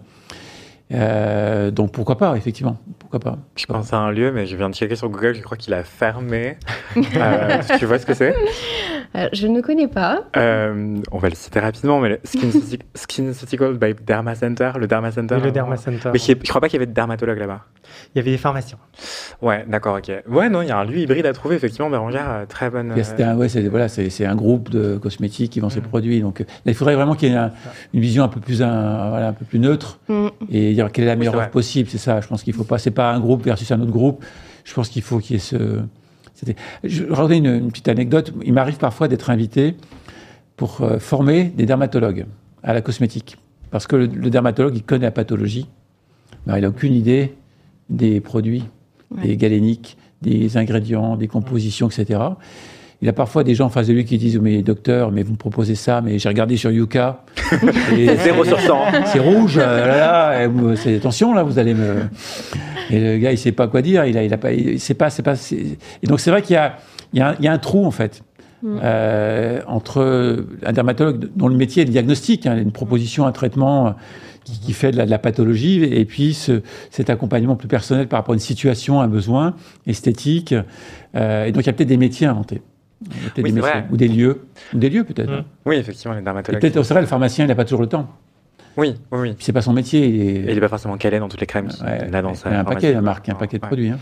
Euh, 0.93 1.71
donc 1.71 1.93
pourquoi 1.93 2.19
pas, 2.19 2.37
effectivement. 2.37 2.79
Pourquoi 2.99 3.21
pas. 3.21 3.39
Je 3.57 3.67
pense 3.67 3.93
à 3.93 3.99
un 3.99 4.11
lieu, 4.11 4.33
mais 4.33 4.47
je 4.47 4.57
viens 4.57 4.71
de 4.71 4.75
checker 4.75 4.97
sur 4.97 5.09
Google, 5.09 5.35
je 5.35 5.43
crois 5.43 5.57
qu'il 5.57 5.75
a 5.75 5.85
fermé. 5.85 6.57
euh, 6.97 7.59
tu 7.79 7.87
vois 7.87 7.99
ce 7.99 8.07
que 8.07 8.15
c'est? 8.15 8.35
Euh, 9.15 9.29
Je 9.33 9.47
ne 9.47 9.61
connais 9.61 9.89
pas. 9.89 10.25
Euh, 10.37 10.97
on 11.11 11.19
va 11.19 11.29
le 11.29 11.35
citer 11.35 11.61
rapidement, 11.61 12.01
mais 12.01 12.09
le 12.09 12.21
Skin, 12.25 13.33
by 13.73 13.95
Derma 14.07 14.35
Center, 14.35 14.73
le 14.79 14.87
Derma 14.87 15.13
Center. 15.13 15.39
le 15.43 15.51
Derma 15.51 15.77
Center. 15.77 16.11
Mais 16.13 16.19
je, 16.19 16.33
ne 16.33 16.37
crois 16.37 16.61
pas 16.61 16.69
qu'il 16.69 16.79
y 16.79 16.83
avait 16.83 16.87
de 16.87 16.95
dermatologue 16.95 17.39
là-bas. 17.39 17.61
Il 18.15 18.19
y 18.19 18.21
avait 18.21 18.31
des 18.31 18.39
pharmaciens. 18.39 18.79
Ouais, 19.43 19.65
d'accord, 19.69 19.99
ok. 19.99 20.11
Ouais, 20.29 20.49
non, 20.49 20.63
il 20.63 20.69
y 20.69 20.71
a 20.71 20.79
un 20.79 20.85
lieu 20.85 20.99
hybride 20.99 21.27
à 21.27 21.33
trouver, 21.33 21.57
effectivement, 21.57 21.91
Bérangère, 21.91 22.47
très 22.49 22.71
bonne. 22.71 22.95
C'est 23.03 23.23
un, 23.23 23.37
ouais, 23.37 23.49
c'est 23.49 23.69
voilà, 23.69 23.87
un 23.87 24.35
groupe 24.35 24.71
de 24.71 24.97
cosmétiques 24.97 25.53
qui 25.53 25.61
vend 25.61 25.69
ses 25.69 25.81
mm. 25.81 25.85
produits. 25.85 26.21
Donc 26.21 26.41
là, 26.41 26.47
il 26.67 26.75
faudrait 26.75 26.95
vraiment 26.95 27.15
qu'il 27.15 27.31
y 27.31 27.35
ait 27.35 27.51
une 27.93 28.01
vision 28.01 28.25
un 28.25 28.29
peu 28.29 28.41
plus, 28.41 28.63
un, 28.63 29.11
voilà, 29.11 29.29
un 29.29 29.33
peu 29.33 29.45
plus 29.45 29.59
neutre. 29.59 29.99
Mm. 30.09 30.29
Et 30.51 30.82
quelle 30.91 31.05
est 31.05 31.09
la 31.09 31.17
meilleure 31.17 31.35
offre 31.35 31.51
possible. 31.51 31.89
C'est 31.91 31.99
ça. 31.99 32.21
Je 32.21 32.27
pense 32.27 32.43
qu'il 32.43 32.55
faut 32.55 32.65
pas. 32.65 32.79
C'est 32.79 32.91
pas 32.91 33.13
un 33.13 33.21
groupe 33.21 33.45
versus 33.45 33.71
un 33.71 33.81
autre 33.81 33.93
groupe. 33.93 34.25
Je 34.65 34.75
pense 34.75 34.89
qu'il 34.89 35.03
faut 35.03 35.19
qu'il 35.19 35.35
y 35.35 35.37
ait 35.37 35.41
ce. 35.41 35.81
Je 36.83 37.05
vais 37.05 37.39
une, 37.39 37.47
une, 37.47 37.71
petite 37.71 37.89
anecdote. 37.89 38.33
Il 38.45 38.53
m'arrive 38.53 38.79
parfois 38.79 39.07
d'être 39.07 39.31
invité 39.31 39.77
pour 40.57 40.81
euh, 40.81 40.99
former 40.99 41.45
des 41.45 41.67
dermatologues 41.67 42.27
à 42.63 42.73
la 42.73 42.81
cosmétique. 42.81 43.37
Parce 43.71 43.87
que 43.87 43.97
le, 43.97 44.31
dermatologue, 44.31 44.77
il 44.77 44.83
connaît 44.83 45.07
la 45.07 45.11
pathologie, 45.11 45.67
mais 46.47 46.59
il 46.59 46.63
n'a 46.63 46.69
aucune 46.69 46.95
idée 46.95 47.35
des 47.89 48.21
produits, 48.21 48.65
des 49.23 49.37
galéniques, 49.37 49.97
des 50.21 50.57
ingrédients, 50.57 51.17
des 51.17 51.27
compositions, 51.27 51.89
etc. 51.89 52.21
Il 53.03 53.09
a 53.09 53.13
parfois 53.13 53.43
des 53.43 53.57
gens 53.57 53.67
en 53.67 53.69
face 53.69 53.89
de 53.89 53.93
lui 53.93 54.05
qui 54.05 54.17
disent 54.17 54.39
Mais 54.39 54.63
docteur, 54.63 55.11
mais 55.11 55.25
vous 55.25 55.33
me 55.33 55.37
proposez 55.37 55.75
ça, 55.75 56.01
mais 56.01 56.21
j'ai 56.21 56.29
regardé 56.29 56.57
sur 56.57 56.71
Yuka. 56.71 57.25
0 57.93 58.45
sur 58.45 58.61
100. 58.61 58.79
C'est 59.07 59.19
rouge, 59.19 59.59
euh, 59.59 59.87
là, 59.87 60.47
là, 60.47 60.77
c'est 60.77 60.97
attention, 60.97 61.35
là, 61.35 61.43
vous 61.43 61.59
allez 61.59 61.75
me. 61.75 61.97
Et 62.91 63.01
le 63.01 63.19
gars, 63.19 63.33
il 63.33 63.39
sait 63.39 63.51
pas 63.51 63.67
quoi 63.67 63.83
dire, 63.83 64.05
il 64.05 64.17
a, 64.17 64.23
il 64.23 64.33
a 64.33 64.39
pas. 64.39 64.51
C'est 64.79 64.95
pas, 64.95 65.11
c'est 65.11 65.25
pas. 65.25 65.35
Et 65.53 66.07
donc, 66.07 66.21
c'est 66.21 66.31
vrai 66.31 66.43
qu'il 66.43 66.55
y 66.55 66.57
a, 66.57 66.77
il 67.13 67.19
y, 67.19 67.23
a 67.23 67.31
un, 67.31 67.35
il 67.41 67.45
y 67.45 67.49
a 67.49 67.53
un 67.53 67.59
trou, 67.59 67.85
en 67.85 67.91
fait. 67.91 68.23
Mm. 68.63 68.79
Euh, 68.85 69.61
entre 69.67 70.47
un 70.65 70.73
dermatologue 70.73 71.29
dont 71.35 71.49
le 71.49 71.57
métier 71.57 71.83
est 71.83 71.87
le 71.87 71.91
diagnostic, 71.91 72.47
hein, 72.47 72.57
une 72.57 72.71
proposition, 72.71 73.27
un 73.27 73.33
traitement 73.33 73.97
qui, 74.45 74.61
qui 74.61 74.73
fait 74.73 74.93
de 74.93 74.97
la, 74.97 75.07
de 75.07 75.11
la, 75.11 75.19
pathologie, 75.19 75.83
et 75.83 76.05
puis 76.05 76.35
ce, 76.35 76.63
cet 76.91 77.11
accompagnement 77.11 77.57
plus 77.57 77.67
personnel 77.67 78.07
par 78.07 78.21
rapport 78.21 78.35
à 78.35 78.37
une 78.37 78.41
situation, 78.41 79.01
un 79.01 79.09
besoin 79.09 79.57
esthétique. 79.89 80.55
Euh, 81.17 81.47
et 81.47 81.51
donc 81.51 81.65
il 81.65 81.67
y 81.67 81.71
a 81.71 81.73
peut-être 81.73 81.89
des 81.89 81.97
métiers 81.97 82.29
inventés 82.29 82.63
ou 83.91 83.97
des 83.97 84.09
lieux, 84.09 84.43
ou 84.73 84.79
des 84.79 84.91
lieux 84.91 85.05
peut-être. 85.05 85.31
Hein. 85.31 85.45
Oui, 85.65 85.77
effectivement, 85.77 86.15
les 86.15 86.23
dermatologues. 86.23 86.61
Peut-être 86.61 86.77
au 86.77 87.01
le 87.01 87.07
pharmacien, 87.07 87.45
il 87.45 87.49
n'a 87.49 87.55
pas 87.55 87.65
toujours 87.65 87.83
le 87.83 87.89
temps. 87.89 88.09
Oui, 88.77 88.95
oui, 89.11 89.19
oui. 89.21 89.37
C'est 89.39 89.53
pas 89.53 89.63
son 89.63 89.73
métier. 89.73 90.07
Il 90.07 90.55
n'est 90.55 90.61
pas 90.61 90.69
forcément 90.69 90.97
calé 90.97 91.19
dans 91.19 91.29
toutes 91.29 91.41
les 91.41 91.47
crèmes 91.47 91.69
ouais, 91.83 92.15
a 92.15 92.23
dans 92.23 92.35
sa 92.35 92.49
Il 92.49 92.53
y 92.53 92.57
a 92.57 92.61
un 92.61 92.65
paquet, 92.65 92.93
la 92.93 93.03
marque, 93.03 93.29
un 93.29 93.35
paquet 93.35 93.59
de 93.59 93.67
produits. 93.67 93.91
Hein. 93.91 93.99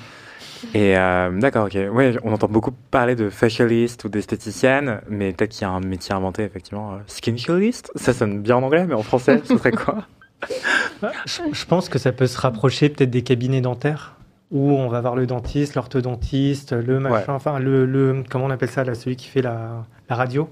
Et 0.75 0.97
euh, 0.97 1.31
d'accord, 1.39 1.67
ok. 1.67 1.79
Oui, 1.93 2.17
on 2.23 2.33
entend 2.33 2.49
beaucoup 2.49 2.73
parler 2.91 3.17
de 3.17 3.31
facialiste 3.31 4.05
ou 4.05 4.09
d'esthéticienne, 4.09 5.01
mais 5.09 5.33
peut-être 5.33 5.53
qu'il 5.53 5.63
y 5.63 5.65
a 5.65 5.71
un 5.71 5.81
métier 5.81 6.15
inventé, 6.15 6.45
effectivement. 6.45 6.93
Euh, 6.93 6.99
Skinfulist 7.07 7.91
Ça 7.97 8.13
sonne 8.13 8.43
bien 8.43 8.57
en 8.57 8.63
anglais, 8.63 8.87
mais 8.87 8.95
en 8.95 9.03
français, 9.03 9.41
ce 9.45 9.57
serait 9.57 9.73
quoi? 9.73 10.07
Je 11.27 11.65
pense 11.67 11.89
que 11.89 11.99
ça 11.99 12.13
peut 12.13 12.27
se 12.27 12.39
rapprocher 12.39 12.89
peut-être 12.89 13.11
des 13.11 13.23
cabinets 13.23 13.61
dentaires 13.61 14.17
où 14.51 14.73
on 14.73 14.89
va 14.89 15.01
voir 15.01 15.15
le 15.15 15.27
dentiste, 15.27 15.75
l'orthodontiste, 15.75 16.73
le 16.73 16.99
machin, 16.99 17.35
enfin 17.35 17.59
le, 17.59 17.87
le, 17.87 18.25
comment 18.29 18.47
on 18.47 18.51
appelle 18.51 18.71
ça 18.71 18.85
là, 18.85 18.95
celui 18.95 19.17
qui 19.17 19.29
fait 19.29 19.43
la, 19.43 19.85
la 20.09 20.17
radio, 20.17 20.49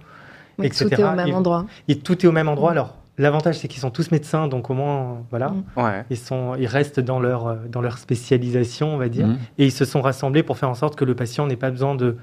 etc. 0.62 0.86
Tout 0.86 1.00
est 1.00 1.04
au 1.04 1.14
même 1.14 1.34
endroit. 1.34 1.66
Et 1.88 1.98
tout 1.98 2.24
est 2.24 2.28
au 2.28 2.32
même 2.32 2.48
endroit. 2.48 2.70
Alors 2.70 2.94
l'avantage 3.18 3.58
c'est 3.58 3.68
qu'ils 3.68 3.80
sont 3.80 3.90
tous 3.90 4.10
médecins, 4.10 4.46
donc 4.46 4.70
au 4.70 4.74
moins 4.74 5.18
voilà, 5.30 5.48
mm. 5.48 6.04
ils 6.10 6.16
sont, 6.16 6.54
ils 6.58 6.66
restent 6.66 7.00
dans 7.00 7.18
leur 7.18 7.56
dans 7.68 7.80
leur 7.80 7.98
spécialisation, 7.98 8.94
on 8.94 8.98
va 8.98 9.08
dire, 9.08 9.26
mm. 9.26 9.38
et 9.58 9.66
ils 9.66 9.72
se 9.72 9.84
sont 9.84 10.00
rassemblés 10.00 10.42
pour 10.42 10.58
faire 10.58 10.70
en 10.70 10.74
sorte 10.74 10.94
que 10.94 11.04
le 11.04 11.14
patient 11.14 11.46
n'ait 11.46 11.56
pas 11.56 11.70
besoin 11.70 11.94
de 11.94 12.16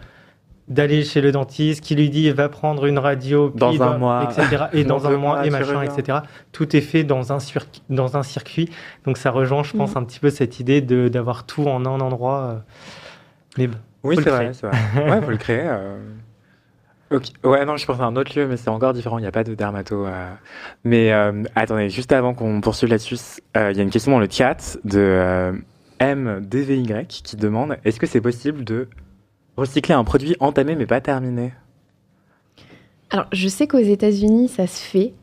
d'aller 0.68 1.04
chez 1.04 1.22
le 1.22 1.32
dentiste 1.32 1.84
qui 1.84 1.96
lui 1.96 2.10
dit 2.10 2.32
va 2.32 2.50
prendre 2.50 2.86
une 2.86 2.98
radio 2.98 3.52
dans 3.54 3.82
un 3.84 3.98
mois 3.98 4.24
etc 4.32 4.66
et 4.74 4.84
dans, 4.84 5.06
un 5.06 5.18
mois 5.18 5.46
et 5.46 5.52
machin 5.52 5.84
etc 5.84 6.20
tout 6.52 6.76
est 6.76 6.82
fait 6.82 7.04
dans 7.04 7.32
un 7.32 7.38
dans 7.90 8.18
un 8.18 8.24
circuit 8.24 8.72
donc 9.06 9.18
ça 9.18 9.30
rejoint 9.30 9.62
je 9.62 9.74
pense 9.74 9.92
mhm. 9.92 9.98
un 10.02 10.06
petit 10.06 10.20
peu 10.20 10.32
cette 10.32 10.60
idée 10.60 10.82
de 10.82 11.08
d'avoir 11.08 11.46
tout 11.46 11.68
en 11.68 11.86
un 11.86 12.00
endroit 12.00 12.40
euh. 12.40 12.56
mais 13.60 13.70
oui 14.04 14.16
c'est 14.24 14.30
vrai, 14.30 14.52
c'est 14.54 14.68
vrai 14.68 14.78
ouais 15.12 15.22
faut 15.22 15.32
le 15.32 15.38
créer 15.38 15.64
euh. 15.64 15.98
Ouais, 17.44 17.64
non, 17.66 17.78
je 17.78 17.86
pense 17.86 18.00
à 18.00 18.04
un 18.04 18.16
autre 18.16 18.38
lieu, 18.38 18.48
mais 18.48 18.58
c'est 18.58 18.68
encore 18.68 18.92
différent. 18.92 19.20
Il 19.20 19.22
n'y 19.22 19.28
a 19.28 19.32
pas 19.32 19.44
de 19.44 19.54
dermato. 19.54 20.06
Euh. 20.06 20.34
Mais 20.84 21.14
attendez, 21.56 21.90
juste 21.90 22.12
avant 22.12 22.34
qu'on 22.34 22.60
poursuive 22.62 22.90
là-dessus, 22.90 23.16
il 23.56 23.78
y 23.78 23.80
a 23.80 23.84
une 23.84 23.92
question 23.92 24.12
dans 24.12 24.20
le 24.20 24.28
chat 24.30 24.78
de 24.84 25.54
MDVY 26.02 27.06
qui 27.08 27.38
demande 27.38 27.78
est-ce 27.86 28.00
que 28.00 28.08
c'est 28.08 28.22
possible 28.22 28.66
de 28.66 28.90
Recycler 29.58 29.96
un 29.96 30.04
produit 30.04 30.36
entamé 30.40 30.76
mais 30.76 30.86
pas 30.86 31.02
terminé 31.02 31.54
Alors, 33.10 33.28
je 33.32 33.48
sais 33.48 33.68
qu'aux 33.68 33.78
États-Unis, 33.78 34.50
ça 34.50 34.68
se 34.68 34.82
fait. 34.82 35.14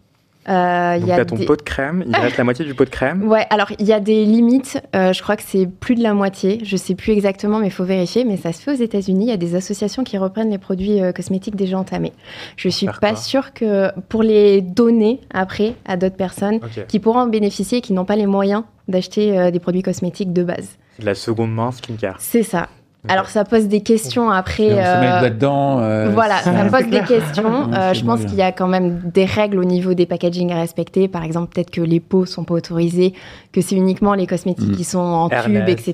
Euh, 0.49 0.99
Donc, 0.99 1.09
y 1.09 1.13
a 1.13 1.25
ton 1.25 1.37
pot 1.37 1.55
de 1.55 1.63
crème, 1.63 2.03
il 2.05 2.17
reste 2.17 2.37
la 2.37 2.43
moitié 2.43 2.65
du 2.65 2.75
pot 2.75 2.85
de 2.85 2.91
crème 2.91 3.23
Ouais, 3.29 3.47
alors 3.51 3.71
il 3.79 3.87
y 3.87 3.93
a 3.93 4.01
des 4.01 4.25
limites. 4.25 4.83
Euh, 4.97 5.13
je 5.13 5.23
crois 5.23 5.37
que 5.37 5.43
c'est 5.47 5.67
plus 5.69 5.95
de 5.95 6.03
la 6.03 6.15
moitié. 6.15 6.59
Je 6.65 6.77
sais 6.77 6.97
plus 6.97 7.13
exactement, 7.13 7.61
mais 7.61 7.69
il 7.69 7.73
faut 7.73 7.85
vérifier. 7.85 8.25
Mais 8.25 8.37
ça 8.37 8.53
se 8.53 8.61
fait 8.61 8.73
aux 8.73 8.83
États-Unis. 8.83 9.27
Il 9.27 9.29
y 9.29 9.33
a 9.33 9.37
des 9.37 9.55
associations 9.55 10.03
qui 10.03 10.19
reprennent 10.19 10.51
les 10.51 10.59
produits 10.59 11.01
euh, 11.01 11.13
cosmétiques 11.13 11.55
déjà 11.55 11.79
entamés. 11.79 12.13
Je 12.57 12.69
suis 12.69 12.89
pas 13.01 13.15
sûre 13.15 13.53
que 13.53 13.91
pour 14.09 14.25
les 14.25 14.63
donner 14.63 15.21
après 15.33 15.77
à 15.85 15.97
d'autres 15.97 16.17
personnes 16.17 16.59
qui 16.89 16.99
pourront 16.99 17.21
en 17.21 17.29
bénéficier 17.29 17.79
et 17.79 17.81
qui 17.81 17.93
n'ont 17.93 18.05
pas 18.05 18.17
les 18.17 18.27
moyens 18.27 18.65
d'acheter 18.89 19.39
euh, 19.39 19.51
des 19.53 19.61
produits 19.61 19.83
cosmétiques 19.83 20.33
de 20.33 20.43
base. 20.43 20.77
La 20.99 21.15
seconde 21.15 21.55
main 21.55 21.71
skincare. 21.71 22.17
C'est 22.19 22.43
ça. 22.43 22.69
Alors 23.09 23.27
ça 23.29 23.45
pose 23.45 23.66
des 23.66 23.81
questions 23.81 24.31
après. 24.31 24.73
On 24.73 24.77
se 24.77 25.23
met 25.23 25.31
dedans. 25.31 25.81
Euh, 25.81 26.11
voilà, 26.11 26.39
ça 26.39 26.65
pose 26.66 26.89
des 26.89 27.01
questions. 27.07 27.73
Euh, 27.73 27.95
je 27.95 28.05
pense 28.05 28.24
qu'il 28.24 28.37
y 28.37 28.43
a 28.43 28.53
quand 28.53 28.69
même 28.69 29.01
des 29.12 29.24
règles 29.24 29.59
au 29.59 29.65
niveau 29.65 29.95
des 29.95 30.07
packaging 30.07 30.53
à 30.53 30.57
respecter. 30.57 31.09
Par 31.09 31.24
exemple, 31.24 31.53
peut-être 31.53 31.70
que 31.70 31.81
les 31.81 31.99
pots 31.99 32.27
sont 32.27 32.45
pas 32.45 32.55
autorisés, 32.55 33.12
que 33.51 33.61
c'est 33.61 33.74
uniquement 33.74 34.15
les 34.15 34.29
cosmétiques 34.29 34.70
mm. 34.70 34.77
qui 34.77 34.85
sont 34.85 35.01
en 35.01 35.29
tube, 35.29 35.69
etc. 35.69 35.93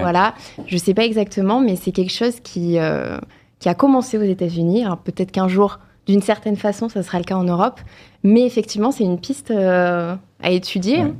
Voilà, 0.00 0.34
je 0.66 0.76
sais 0.76 0.92
pas 0.92 1.04
exactement, 1.04 1.60
mais 1.60 1.76
c'est 1.76 1.92
quelque 1.92 2.12
chose 2.12 2.40
qui 2.40 2.78
euh, 2.78 3.16
qui 3.58 3.70
a 3.70 3.74
commencé 3.74 4.18
aux 4.18 4.22
États-Unis. 4.22 4.84
Alors 4.84 4.98
peut-être 4.98 5.32
qu'un 5.32 5.48
jour, 5.48 5.78
d'une 6.06 6.22
certaine 6.22 6.56
façon, 6.56 6.90
ça 6.90 7.02
sera 7.02 7.18
le 7.18 7.24
cas 7.24 7.36
en 7.36 7.44
Europe, 7.44 7.80
mais 8.22 8.44
effectivement, 8.44 8.90
c'est 8.90 9.04
une 9.04 9.18
piste 9.18 9.50
à 9.50 10.18
étudier. 10.50 11.00
Hein. 11.00 11.14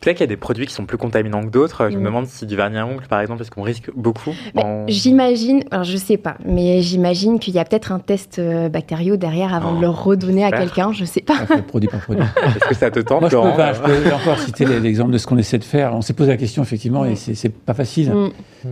Peut-être 0.00 0.18
qu'il 0.18 0.24
y 0.24 0.28
a 0.28 0.32
des 0.32 0.36
produits 0.36 0.66
qui 0.66 0.74
sont 0.74 0.84
plus 0.84 0.98
contaminants 0.98 1.42
que 1.42 1.50
d'autres. 1.50 1.88
Je 1.90 1.96
me 1.96 2.02
Mm. 2.02 2.04
demande 2.04 2.26
si 2.26 2.46
du 2.46 2.54
vernis 2.54 2.78
à 2.78 2.86
ongles, 2.86 3.06
par 3.08 3.20
exemple, 3.20 3.42
est-ce 3.42 3.50
qu'on 3.50 3.62
risque 3.62 3.90
beaucoup 3.96 4.30
en- 4.56 4.84
J'imagine, 4.88 5.64
alors 5.70 5.84
je 5.84 5.96
sais 5.96 6.16
pas, 6.16 6.36
mais 6.46 6.82
j'imagine 6.82 7.38
qu'il 7.38 7.54
y 7.54 7.58
a 7.58 7.64
peut-être 7.64 7.92
un 7.92 7.98
test 7.98 8.38
euh, 8.38 8.68
bactériaux 8.68 9.16
derrière 9.16 9.54
avant 9.54 9.72
Oh, 9.72 9.76
de 9.76 9.80
le 9.80 9.88
redonner 9.88 10.44
à 10.44 10.52
quelqu'un, 10.52 10.92
je 10.92 11.04
sais 11.04 11.22
pas. 11.22 11.38
Produit 11.66 11.88
par 11.88 12.00
produit. 12.00 12.22
Est-ce 12.46 12.68
que 12.68 12.74
ça 12.74 12.90
te 12.90 13.00
tente, 13.00 13.20
Moi, 13.22 13.30
je 13.30 13.36
peux, 13.36 13.42
Laurent 13.42 13.56
pas, 13.56 13.72
je 13.72 13.80
peux 13.80 14.12
encore 14.14 14.38
citer 14.38 14.64
l'exemple 14.66 15.10
de 15.12 15.18
ce 15.18 15.26
qu'on 15.26 15.38
essaie 15.38 15.58
de 15.58 15.64
faire. 15.64 15.94
On 15.94 16.02
s'est 16.02 16.12
posé 16.14 16.30
la 16.30 16.36
question, 16.36 16.62
effectivement, 16.62 17.04
et 17.04 17.12
Mm. 17.12 17.34
c'est 17.34 17.48
pas 17.52 17.74
facile. 17.74 18.10
Mm. 18.12 18.30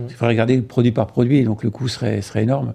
Il 0.09 0.13
faudrait 0.13 0.33
regarder 0.33 0.61
produit 0.61 0.91
par 0.91 1.07
produit, 1.07 1.43
donc 1.43 1.63
le 1.63 1.69
coût 1.69 1.87
serait, 1.87 2.21
serait 2.21 2.43
énorme. 2.43 2.73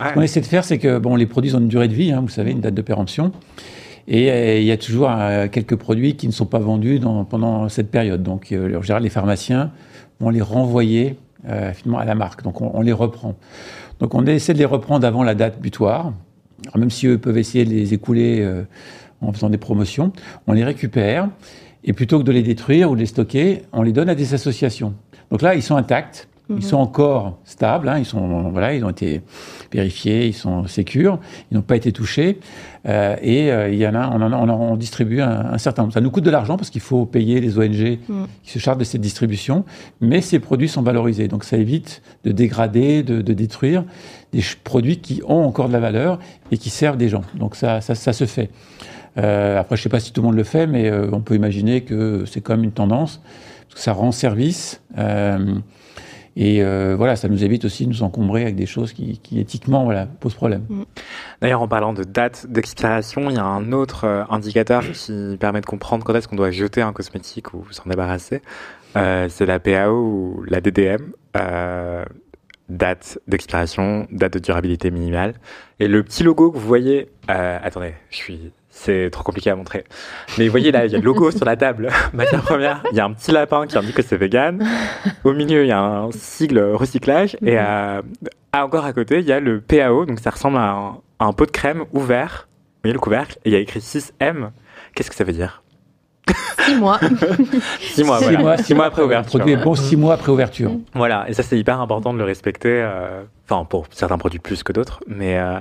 Ouais. 0.00 0.08
Ce 0.08 0.14
qu'on 0.14 0.22
essaie 0.22 0.40
de 0.40 0.46
faire, 0.46 0.64
c'est 0.64 0.78
que 0.78 0.98
bon, 0.98 1.16
les 1.16 1.26
produits 1.26 1.54
ont 1.54 1.58
une 1.60 1.68
durée 1.68 1.88
de 1.88 1.94
vie, 1.94 2.12
hein, 2.12 2.20
vous 2.22 2.28
savez, 2.28 2.50
une 2.52 2.60
date 2.60 2.74
de 2.74 2.82
péremption. 2.82 3.32
Et 4.08 4.30
euh, 4.30 4.58
il 4.58 4.64
y 4.64 4.72
a 4.72 4.76
toujours 4.76 5.10
euh, 5.10 5.48
quelques 5.48 5.76
produits 5.76 6.16
qui 6.16 6.26
ne 6.26 6.32
sont 6.32 6.46
pas 6.46 6.58
vendus 6.58 7.00
pendant 7.28 7.68
cette 7.68 7.90
période. 7.90 8.22
Donc, 8.22 8.52
euh, 8.52 8.78
en 8.78 8.82
général, 8.82 9.02
les 9.02 9.10
pharmaciens 9.10 9.72
vont 10.20 10.30
les 10.30 10.42
renvoyer 10.42 11.16
finalement 11.72 11.98
à 11.98 12.04
la 12.04 12.14
marque. 12.14 12.42
Donc, 12.42 12.60
on, 12.60 12.82
les 12.82 12.92
reprend. 12.92 13.34
Donc, 13.98 14.14
on 14.14 14.26
essaie 14.26 14.52
de 14.52 14.58
les 14.58 14.66
reprendre 14.66 15.06
avant 15.06 15.22
la 15.22 15.34
date 15.34 15.58
butoir. 15.58 16.12
Même 16.76 16.90
si 16.90 17.06
eux 17.06 17.16
peuvent 17.16 17.38
essayer 17.38 17.64
de 17.64 17.70
les 17.70 17.94
écouler 17.94 18.46
en 19.22 19.32
faisant 19.32 19.48
des 19.48 19.56
promotions, 19.56 20.12
on 20.46 20.52
les 20.52 20.64
récupère. 20.64 21.30
Et 21.82 21.94
plutôt 21.94 22.18
que 22.18 22.24
de 22.24 22.32
les 22.32 22.42
détruire 22.42 22.90
ou 22.90 22.94
de 22.94 23.00
les 23.00 23.06
stocker, 23.06 23.62
on 23.72 23.80
les 23.80 23.92
donne 23.92 24.10
à 24.10 24.14
des 24.14 24.34
associations. 24.34 24.92
Donc 25.30 25.40
là, 25.40 25.54
ils 25.54 25.62
sont 25.62 25.76
intacts. 25.76 26.28
Ils 26.56 26.64
sont 26.64 26.78
encore 26.78 27.38
stables, 27.44 27.88
hein, 27.88 27.98
ils, 27.98 28.04
sont, 28.04 28.50
voilà, 28.50 28.74
ils 28.74 28.84
ont 28.84 28.90
été 28.90 29.22
vérifiés, 29.72 30.26
ils 30.26 30.34
sont 30.34 30.66
sécures, 30.66 31.18
ils 31.50 31.56
n'ont 31.56 31.62
pas 31.62 31.76
été 31.76 31.92
touchés. 31.92 32.40
Euh, 32.86 33.16
et 33.22 33.52
euh, 33.52 33.68
il 33.68 33.78
y 33.78 33.86
en 33.86 33.94
a, 33.94 34.08
on 34.08 34.20
en, 34.22 34.32
on 34.32 34.48
en 34.48 34.76
distribue 34.76 35.20
un, 35.20 35.52
un 35.52 35.58
certain 35.58 35.82
nombre. 35.82 35.92
Ça 35.92 36.00
nous 36.00 36.10
coûte 36.10 36.24
de 36.24 36.30
l'argent 36.30 36.56
parce 36.56 36.70
qu'il 36.70 36.80
faut 36.80 37.04
payer 37.04 37.40
les 37.40 37.58
ONG 37.58 37.98
Mm. 38.08 38.24
qui 38.42 38.50
se 38.50 38.58
chargent 38.58 38.78
de 38.78 38.84
cette 38.84 39.00
distribution, 39.00 39.64
mais 40.00 40.20
ces 40.20 40.38
produits 40.38 40.68
sont 40.68 40.82
valorisés. 40.82 41.28
Donc 41.28 41.44
ça 41.44 41.56
évite 41.56 42.02
de 42.24 42.32
dégrader, 42.32 43.02
de, 43.02 43.22
de 43.22 43.32
détruire 43.32 43.84
des 44.32 44.42
produits 44.64 44.98
qui 44.98 45.22
ont 45.26 45.44
encore 45.44 45.68
de 45.68 45.72
la 45.72 45.80
valeur 45.80 46.18
et 46.50 46.58
qui 46.58 46.70
servent 46.70 46.96
des 46.96 47.08
gens. 47.08 47.22
Donc 47.34 47.56
ça, 47.56 47.80
ça, 47.80 47.94
ça 47.94 48.12
se 48.12 48.26
fait. 48.26 48.50
Euh, 49.18 49.58
après, 49.58 49.76
je 49.76 49.80
ne 49.80 49.84
sais 49.84 49.88
pas 49.88 50.00
si 50.00 50.12
tout 50.12 50.20
le 50.20 50.28
monde 50.28 50.36
le 50.36 50.44
fait, 50.44 50.66
mais 50.66 50.88
euh, 50.88 51.08
on 51.12 51.20
peut 51.20 51.34
imaginer 51.34 51.80
que 51.82 52.24
c'est 52.26 52.46
même 52.48 52.64
une 52.64 52.72
tendance, 52.72 53.20
parce 53.68 53.74
que 53.74 53.80
ça 53.80 53.92
rend 53.92 54.12
service. 54.12 54.80
Et 56.36 56.62
euh, 56.62 56.94
voilà, 56.96 57.16
ça 57.16 57.28
nous 57.28 57.44
évite 57.44 57.64
aussi 57.64 57.84
de 57.84 57.90
nous 57.90 58.02
encombrer 58.02 58.42
avec 58.42 58.56
des 58.56 58.66
choses 58.66 58.92
qui, 58.92 59.18
qui 59.18 59.40
éthiquement 59.40 59.84
voilà, 59.84 60.06
posent 60.06 60.34
problème. 60.34 60.64
D'ailleurs, 61.40 61.62
en 61.62 61.68
parlant 61.68 61.92
de 61.92 62.04
date 62.04 62.46
d'expiration, 62.48 63.30
il 63.30 63.36
y 63.36 63.38
a 63.38 63.44
un 63.44 63.72
autre 63.72 64.04
euh, 64.04 64.24
indicateur 64.30 64.84
qui 64.92 65.36
permet 65.40 65.60
de 65.60 65.66
comprendre 65.66 66.04
quand 66.04 66.14
est-ce 66.14 66.28
qu'on 66.28 66.36
doit 66.36 66.50
jeter 66.50 66.82
un 66.82 66.92
cosmétique 66.92 67.52
ou 67.54 67.64
s'en 67.70 67.88
débarrasser. 67.88 68.42
Euh, 68.96 69.28
c'est 69.28 69.46
la 69.46 69.58
PAO 69.58 69.92
ou 69.92 70.44
la 70.46 70.60
DDM. 70.60 71.12
euh, 71.36 72.04
date 72.70 73.18
d'expiration, 73.26 74.06
date 74.10 74.34
de 74.34 74.38
durabilité 74.38 74.90
minimale. 74.90 75.34
Et 75.80 75.88
le 75.88 76.02
petit 76.02 76.22
logo 76.22 76.50
que 76.50 76.58
vous 76.58 76.66
voyez, 76.66 77.08
euh, 77.30 77.58
attendez, 77.62 77.94
je 78.10 78.16
suis, 78.16 78.52
c'est 78.80 79.10
trop 79.10 79.22
compliqué 79.22 79.50
à 79.50 79.56
montrer. 79.56 79.84
Mais 80.38 80.46
vous 80.46 80.50
voyez 80.50 80.72
là, 80.72 80.86
il 80.86 80.92
y 80.92 80.94
a 80.94 80.98
le 80.98 81.04
logo 81.04 81.30
sur 81.30 81.44
la 81.44 81.56
table, 81.56 81.90
matière 82.14 82.42
première. 82.42 82.82
Il 82.92 82.96
y 82.96 83.00
a 83.00 83.04
un 83.04 83.12
petit 83.12 83.30
lapin 83.30 83.66
qui 83.66 83.76
indique 83.76 83.94
que 83.94 84.02
c'est 84.02 84.16
vegan. 84.16 84.66
Au 85.24 85.32
milieu, 85.32 85.64
il 85.64 85.68
y 85.68 85.72
a 85.72 85.80
un 85.80 86.10
sigle 86.12 86.60
recyclage. 86.72 87.36
Et 87.44 87.58
ah, 87.58 88.02
encore 88.54 88.84
à 88.84 88.92
côté, 88.92 89.18
il 89.18 89.26
y 89.26 89.32
a 89.32 89.40
le 89.40 89.60
PAO, 89.60 90.06
donc 90.06 90.20
ça 90.20 90.30
ressemble 90.30 90.56
à 90.56 90.70
un, 90.70 90.88
à 91.18 91.26
un 91.26 91.32
pot 91.32 91.46
de 91.46 91.50
crème 91.50 91.84
ouvert. 91.92 92.48
Vous 92.48 92.84
voyez 92.84 92.94
le 92.94 93.00
couvercle 93.00 93.38
Et 93.44 93.50
il 93.50 93.52
y 93.52 93.56
a 93.56 93.58
écrit 93.58 93.80
6M. 93.80 94.50
Qu'est-ce 94.94 95.10
que 95.10 95.16
ça 95.16 95.24
veut 95.24 95.32
dire? 95.32 95.62
Six 96.66 96.74
mois. 96.76 97.00
6 97.80 98.04
mois, 98.04 98.18
Six 98.20 98.36
mois, 98.36 98.56
Six 98.58 98.74
mois 98.74 98.84
après 98.86 99.00
Le 99.02 99.06
ouverture. 99.06 99.38
produit 99.40 99.52
est 99.54 99.64
bon 99.64 99.74
six 99.74 99.96
mois 99.96 100.14
après 100.14 100.30
ouverture. 100.30 100.70
Voilà, 100.94 101.28
et 101.28 101.32
ça 101.34 101.42
c'est 101.42 101.58
hyper 101.58 101.80
important 101.80 102.12
de 102.12 102.18
le 102.18 102.24
respecter. 102.24 102.68
euh, 102.82 103.22
Enfin, 103.52 103.64
pour 103.64 103.86
certains 103.90 104.16
produits 104.16 104.38
plus 104.38 104.62
que 104.62 104.72
d'autres, 104.72 105.00
mais 105.08 105.36
euh, 105.36 105.58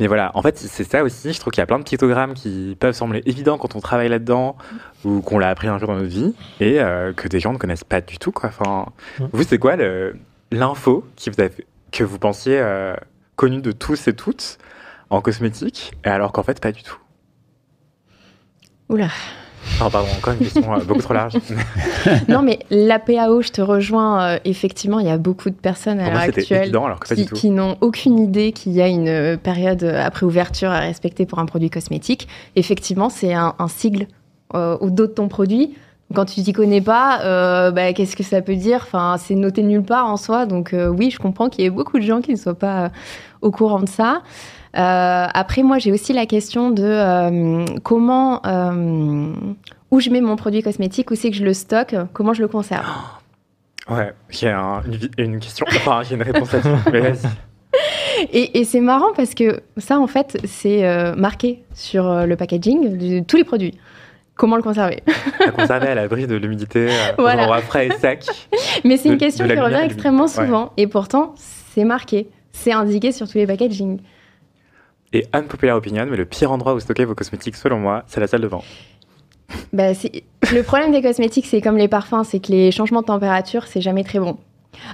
mais 0.00 0.08
voilà. 0.08 0.32
En 0.34 0.42
fait, 0.42 0.58
c'est 0.58 0.82
ça 0.82 1.04
aussi. 1.04 1.32
Je 1.32 1.38
trouve 1.38 1.52
qu'il 1.52 1.60
y 1.60 1.62
a 1.62 1.66
plein 1.66 1.78
de 1.78 1.84
pictogrammes 1.84 2.34
qui 2.34 2.76
peuvent 2.80 2.94
sembler 2.96 3.22
évidents 3.26 3.58
quand 3.58 3.76
on 3.76 3.80
travaille 3.80 4.08
là-dedans 4.08 4.56
ou 5.04 5.20
qu'on 5.20 5.38
l'a 5.38 5.48
appris 5.48 5.68
un 5.68 5.78
jour 5.78 5.86
dans 5.86 5.94
notre 5.94 6.08
vie 6.08 6.34
et 6.58 6.80
euh, 6.80 7.12
que 7.12 7.28
des 7.28 7.38
gens 7.38 7.52
ne 7.52 7.58
connaissent 7.58 7.84
pas 7.84 8.00
du 8.00 8.18
tout. 8.18 8.32
Quoi. 8.32 8.48
Enfin, 8.48 8.86
Mm. 9.20 9.26
vous, 9.32 9.42
c'est 9.44 9.58
quoi 9.58 9.76
le- 9.76 10.16
l'info 10.50 11.06
qui 11.14 11.30
vous 11.30 11.40
a 11.40 11.48
fait- 11.48 11.64
que 11.92 12.02
vous 12.02 12.18
pensiez 12.18 12.58
euh, 12.58 12.96
connue 13.36 13.60
de 13.62 13.70
tous 13.70 14.08
et 14.08 14.14
toutes 14.14 14.58
en 15.10 15.20
cosmétique, 15.20 15.92
et 16.04 16.08
alors 16.08 16.32
qu'en 16.32 16.42
fait 16.42 16.60
pas 16.60 16.72
du 16.72 16.82
tout? 16.82 16.98
Oula. 18.88 19.08
Oh, 19.80 19.88
pardon, 19.90 20.08
encore 20.16 20.32
une 20.32 20.40
question 20.40 20.74
euh, 20.74 20.78
beaucoup 20.84 21.02
trop 21.02 21.14
large. 21.14 21.34
Non, 22.28 22.42
mais 22.42 22.60
la 22.70 22.98
PAO, 22.98 23.42
je 23.42 23.50
te 23.50 23.60
rejoins. 23.60 24.22
euh, 24.22 24.38
effectivement, 24.44 24.98
il 24.98 25.06
y 25.06 25.10
a 25.10 25.18
beaucoup 25.18 25.50
de 25.50 25.54
personnes 25.54 26.00
à 26.00 26.10
l'heure 26.10 26.20
actuelle 26.20 26.64
évident, 26.64 26.86
alors 26.86 27.00
que 27.00 27.08
pas 27.08 27.14
qui, 27.14 27.50
n'ont 27.50 27.76
aucune 27.80 28.18
idée 28.18 28.52
qu'il 28.52 28.72
y 28.72 28.82
a 28.82 28.88
une 28.88 29.08
euh, 29.08 29.36
période 29.36 29.84
après 29.84 30.26
ouverture 30.26 30.70
à 30.70 30.80
respecter 30.80 31.26
pour 31.26 31.38
un 31.38 31.46
produit 31.46 31.70
cosmétique. 31.70 32.28
Effectivement, 32.56 33.08
c'est 33.08 33.34
un, 33.34 33.54
un 33.58 33.68
sigle 33.68 34.06
euh, 34.54 34.76
au 34.80 34.90
dos 34.90 35.06
de 35.06 35.12
ton 35.12 35.28
produit. 35.28 35.74
Quand 36.14 36.24
tu 36.24 36.42
t'y 36.42 36.52
connais 36.54 36.80
pas, 36.80 37.20
euh, 37.24 37.70
bah, 37.70 37.92
qu'est-ce 37.92 38.16
que 38.16 38.22
ça 38.22 38.40
peut 38.40 38.56
dire? 38.56 38.80
Enfin, 38.82 39.16
c'est 39.18 39.34
noté 39.34 39.62
nulle 39.62 39.82
part 39.82 40.06
en 40.06 40.16
soi. 40.16 40.46
Donc 40.46 40.74
oui, 40.74 41.10
je 41.10 41.18
comprends 41.18 41.50
qu'il 41.50 41.64
y 41.64 41.66
ait 41.66 41.70
beaucoup 41.70 41.98
de 41.98 42.04
gens 42.04 42.22
qui 42.22 42.30
ne 42.30 42.36
soient 42.36 42.58
pas 42.58 42.90
au 43.42 43.50
courant 43.50 43.80
de 43.80 43.88
ça. 43.88 44.22
Euh, 44.76 45.26
après, 45.32 45.62
moi, 45.62 45.78
j'ai 45.78 45.92
aussi 45.92 46.12
la 46.12 46.26
question 46.26 46.70
de 46.70 46.82
euh, 46.84 47.64
comment, 47.82 48.40
euh, 48.46 49.32
où 49.90 50.00
je 50.00 50.10
mets 50.10 50.20
mon 50.20 50.36
produit 50.36 50.62
cosmétique, 50.62 51.10
où 51.10 51.14
c'est 51.14 51.30
que 51.30 51.36
je 51.36 51.44
le 51.44 51.54
stocke, 51.54 51.94
comment 52.12 52.34
je 52.34 52.42
le 52.42 52.48
conserve. 52.48 52.84
Ouais, 53.90 54.12
j'ai 54.28 54.50
un- 54.50 54.82
une, 55.16 55.40
question, 55.40 55.64
enfin 55.70 56.02
j'ai 56.06 56.14
une 56.16 56.20
réponse 56.22 56.52
là-dessus. 56.52 56.68
Mais 56.92 57.00
vas-y. 57.00 58.28
Et, 58.34 58.58
et 58.60 58.64
c'est 58.64 58.80
marrant 58.82 59.14
parce 59.16 59.32
que 59.34 59.62
ça, 59.78 59.98
en 59.98 60.06
fait, 60.06 60.36
c'est 60.44 60.84
euh, 60.84 61.14
marqué 61.16 61.62
sur 61.72 62.06
euh, 62.06 62.26
le 62.26 62.36
packaging 62.36 62.98
de 62.98 63.20
tous 63.24 63.38
les 63.38 63.44
produits. 63.44 63.78
Comment 64.34 64.56
le 64.56 64.62
conserver? 64.62 65.02
À 65.40 65.52
conserver 65.52 65.86
à 65.88 65.94
l'abri 65.94 66.26
de 66.26 66.36
l'humidité, 66.36 66.88
euh, 66.90 66.92
Voilà. 67.18 67.46
frais 67.62 67.86
et 67.86 67.92
sec. 67.92 68.26
Mais 68.84 68.98
c'est 68.98 69.08
une 69.08 69.16
question 69.16 69.46
la 69.46 69.54
qui 69.54 69.60
revient 69.62 69.80
extrêmement 69.82 70.24
Ouais. 70.24 70.28
souvent. 70.28 70.72
Et 70.76 70.86
pourtant, 70.86 71.32
c'est 71.72 71.84
marqué. 71.84 72.28
C'est 72.52 72.72
indiqué 72.72 73.10
sur 73.10 73.26
tous 73.26 73.38
les 73.38 73.46
packaging. 73.46 74.00
Et 75.12 75.26
unpopular 75.32 75.76
opinion, 75.76 76.06
mais 76.10 76.16
le 76.16 76.24
pire 76.26 76.52
endroit 76.52 76.74
où 76.74 76.80
stocker 76.80 77.04
vos 77.04 77.14
cosmétiques, 77.14 77.56
selon 77.56 77.78
moi, 77.78 78.02
c'est 78.06 78.20
la 78.20 78.26
salle 78.26 78.40
de 78.42 78.48
bain. 78.48 78.60
Bah, 79.72 79.92
le 80.52 80.62
problème 80.62 80.92
des 80.92 81.00
cosmétiques, 81.00 81.46
c'est 81.46 81.62
comme 81.62 81.76
les 81.78 81.88
parfums, 81.88 82.22
c'est 82.24 82.38
que 82.40 82.52
les 82.52 82.70
changements 82.70 83.00
de 83.00 83.06
température, 83.06 83.66
c'est 83.66 83.80
jamais 83.80 84.04
très 84.04 84.18
bon. 84.18 84.36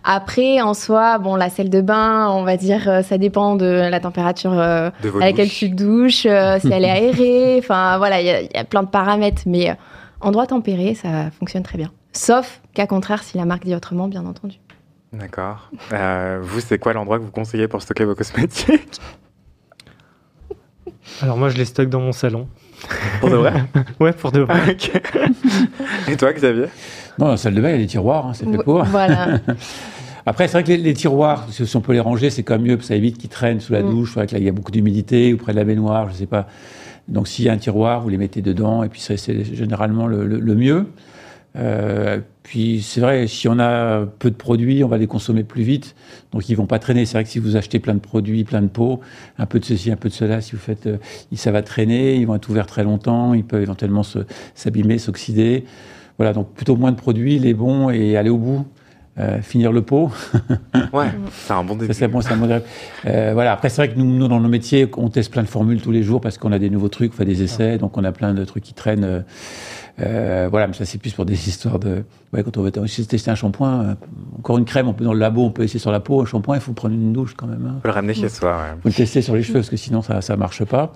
Après, 0.05 0.61
en 0.61 0.74
soi, 0.74 1.19
bon, 1.19 1.35
la 1.35 1.51
salle 1.51 1.70
de 1.70 1.81
bain, 1.81 2.28
on 2.31 2.45
va 2.45 2.57
dire, 2.57 2.89
euh, 2.89 3.03
ça 3.03 3.19
dépend 3.19 3.57
de 3.57 3.66
la 3.66 3.99
température 4.01 4.53
euh, 4.53 4.91
De 5.03 5.11
à 5.16 5.19
laquelle 5.27 5.47
douches. 5.49 5.59
tu 5.59 5.70
te 5.70 5.74
douches, 5.74 6.27
euh, 6.27 6.59
si 6.61 6.69
elle 6.73 6.85
est 6.85 6.91
aérée, 6.91 7.57
enfin 7.62 7.99
voilà, 7.99 8.20
il 8.20 8.27
y, 8.27 8.31
a- 8.31 8.41
il 8.43 8.51
y 8.55 8.57
a 8.59 8.65
plein 8.65 8.82
de 8.85 8.89
paramètres, 8.89 9.43
mais 9.47 9.70
euh, 9.70 9.74
endroit 10.20 10.47
tempéré, 10.47 10.95
ça 10.95 11.31
fonctionne 11.39 11.65
très 11.65 11.77
bien. 11.77 11.91
Sauf 12.12 12.61
qu'à 12.74 12.86
contraire, 12.86 13.24
si 13.24 13.36
la 13.36 13.45
marque 13.47 13.65
dit 13.65 13.74
autrement, 13.74 14.07
bien 14.07 14.24
entendu. 14.24 14.57
D'accord. 15.12 15.70
Vous, 16.43 16.61
c'est 16.61 16.78
quoi 16.78 16.93
l'endroit 16.93 17.19
que 17.19 17.24
vous 17.24 17.31
conseillez 17.32 17.66
pour 17.69 17.82
stocker 17.82 18.05
vos 18.05 18.15
cosmétiques? 18.15 19.01
Alors 21.22 21.36
moi, 21.36 21.48
je 21.48 21.56
les 21.56 21.64
stocke 21.64 21.89
dans 21.90 22.01
mon 22.01 22.12
salon. 22.12 22.48
Pour 23.20 23.31
de 23.31 23.36
vrai 23.36 23.64
Ouais, 24.01 24.12
pour 24.12 24.32
de 24.32 24.40
vrai. 24.40 24.72
Ok. 24.72 24.90
Et 26.10 26.16
toi, 26.16 26.32
Xavier? 26.32 26.66
Non, 27.18 27.28
la 27.28 27.36
salle 27.36 27.55
de 27.55 27.60
bain, 27.60 27.68
il 27.70 27.72
y 27.72 27.74
a 27.76 27.78
des 27.78 27.86
tiroirs, 27.86 28.26
hein, 28.26 28.32
c'est 28.35 28.44
fait 28.51 28.62
pour. 28.62 28.85
Voilà. 28.85 29.39
Après, 30.26 30.48
c'est 30.48 30.55
vrai 30.55 30.64
que 30.64 30.68
les, 30.68 30.78
les 30.78 30.94
tiroirs, 30.94 31.47
si 31.51 31.76
on 31.76 31.81
peut 31.81 31.93
les 31.93 32.01
ranger, 32.01 32.31
c'est 32.31 32.43
quand 32.43 32.55
même 32.55 32.62
mieux, 32.66 32.76
parce 32.76 32.89
que 32.89 32.94
ça 32.94 32.97
évite 32.97 33.18
qu'ils 33.18 33.28
traînent 33.31 33.60
sous 33.60 33.72
la 33.74 33.82
Mm. 33.82 33.90
douche, 33.90 34.16
là, 34.16 34.24
il 34.32 34.43
y 34.43 34.48
a 34.48 34.52
beaucoup 34.52 34.72
d'humidité, 34.72 35.32
ou 35.32 35.36
près 35.36 35.52
de 35.52 35.59
la 35.59 35.64
baignoire, 35.64 36.09
je 36.10 36.14
sais 36.14 36.26
pas. 36.26 36.48
Donc, 37.09 37.28
s'il 37.28 37.44
y 37.44 37.48
a 37.51 37.52
un 37.52 37.59
tiroir, 37.59 38.01
vous 38.01 38.09
les 38.09 38.16
mettez 38.18 38.40
dedans, 38.40 38.82
et 38.82 38.89
puis 38.89 39.01
c'est 39.01 39.18
c'est 39.18 39.44
généralement 39.44 40.06
le, 40.06 40.26
le- 40.26 40.40
le 40.40 40.55
mieux. 40.55 40.86
Euh, 41.56 42.20
puis, 42.43 42.82
c'est 42.82 43.01
vrai, 43.01 43.26
si 43.26 43.48
on 43.48 43.59
a 43.59 44.05
peu 44.06 44.31
de 44.31 44.36
produits, 44.36 44.85
on 44.85 44.89
va 44.89 44.98
les 44.98 45.06
consommer 45.06 45.44
plus 45.44 45.62
vite, 45.62 45.94
donc 46.32 46.48
ils 46.48 46.55
vont 46.55 46.66
pas 46.66 46.78
traîner. 46.78 47.06
C'est 47.06 47.14
vrai 47.14 47.24
que 47.24 47.31
si 47.31 47.39
vous 47.39 47.56
achetez 47.56 47.78
plein 47.78 47.94
de 47.94 48.01
produits, 48.01 48.44
plein 48.44 48.62
de 48.62 48.68
pots, 48.68 49.01
un 49.39 49.47
peu 49.47 49.60
de 49.60 49.64
ceci, 49.64 49.90
un 49.90 49.97
peu 49.97 50.09
de 50.09 50.14
cela, 50.14 50.40
si 50.40 50.52
vous 50.52 50.59
faites, 50.59 50.86
euh, 50.86 50.98
ça 51.35 51.52
va 51.52 51.62
traîner, 51.62 52.16
ils 52.16 52.26
vont 52.26 52.35
être 52.35 52.48
ouverts 52.48 52.66
très 52.66 52.85
longtemps, 52.85 53.35
ils 53.35 53.44
peuvent 53.44 53.62
éventuellement 53.62 54.02
s'abîmer, 54.55 54.98
s'oxyder. 54.98 55.64
Voilà, 56.18 56.32
donc 56.32 56.52
plutôt 56.55 56.76
moins 56.76 56.93
de 56.93 56.97
produits, 56.97 57.39
les 57.39 57.55
bons, 57.55 57.90
et 57.90 58.16
aller 58.16 58.31
au 58.31 58.39
bout. 58.39 58.66
Euh, 59.16 59.40
finir 59.43 59.70
le 59.70 59.82
pot. 59.82 60.10
Ouais, 60.93 61.06
c'est 61.31 61.52
un 61.52 61.62
bon 61.62 61.76
début. 61.76 61.93
Ça, 61.93 62.01
c'est 62.01 62.09
bon, 62.09 62.20
un 62.28 62.36
modèle. 62.36 62.62
Euh, 63.06 63.31
voilà. 63.32 63.52
Après, 63.52 63.68
c'est 63.68 63.85
vrai 63.85 63.94
que 63.94 63.98
nous, 63.98 64.05
nous, 64.05 64.26
dans 64.26 64.40
nos 64.40 64.48
métiers, 64.48 64.89
on 64.97 65.09
teste 65.09 65.31
plein 65.31 65.43
de 65.43 65.48
formules 65.48 65.81
tous 65.81 65.93
les 65.93 66.02
jours 66.02 66.20
parce 66.20 66.36
qu'on 66.36 66.51
a 66.51 66.59
des 66.59 66.68
nouveaux 66.68 66.89
trucs, 66.89 67.12
on 67.12 67.16
fait 67.16 67.24
des 67.24 67.43
essais, 67.43 67.78
donc 67.78 67.97
on 67.97 68.02
a 68.02 68.10
plein 68.10 68.35
de 68.35 68.44
trucs 68.44 68.64
qui 68.64 68.74
traînent. 68.74 69.24
Euh, 70.00 70.44
euh, 70.44 70.48
voilà, 70.50 70.66
mais 70.66 70.72
ça, 70.72 70.84
c'est 70.84 70.98
plus 70.98 71.12
pour 71.12 71.24
des 71.24 71.48
histoires 71.48 71.78
de. 71.78 72.04
Ouais, 72.32 72.42
quand 72.42 72.56
on 72.56 72.62
veut 72.62 72.72
tester 72.72 73.30
un 73.30 73.34
shampoing, 73.34 73.82
euh, 73.82 73.94
encore 74.38 74.58
une 74.58 74.64
crème, 74.64 74.88
on 74.88 74.92
peut 74.92 75.04
dans 75.04 75.12
le 75.12 75.20
labo, 75.20 75.44
on 75.44 75.50
peut 75.50 75.62
essayer 75.62 75.78
sur 75.80 75.92
la 75.92 76.00
peau. 76.00 76.20
Un 76.22 76.26
shampoing, 76.26 76.56
il 76.56 76.60
faut 76.60 76.72
prendre 76.72 76.94
une 76.94 77.12
douche 77.12 77.34
quand 77.36 77.46
même. 77.46 77.64
hein. 77.66 77.78
Faut 77.82 77.88
le 77.88 77.94
ramener 77.94 78.14
chez 78.14 78.28
soi, 78.28 78.50
ouais. 78.56 78.76
faut 78.82 78.88
le 78.88 78.94
tester 78.94 79.22
sur 79.22 79.34
les 79.36 79.42
cheveux 79.42 79.60
parce 79.60 79.70
que 79.70 79.76
sinon 79.76 80.02
ça 80.02 80.20
ça 80.20 80.36
marche 80.36 80.64
pas. 80.64 80.92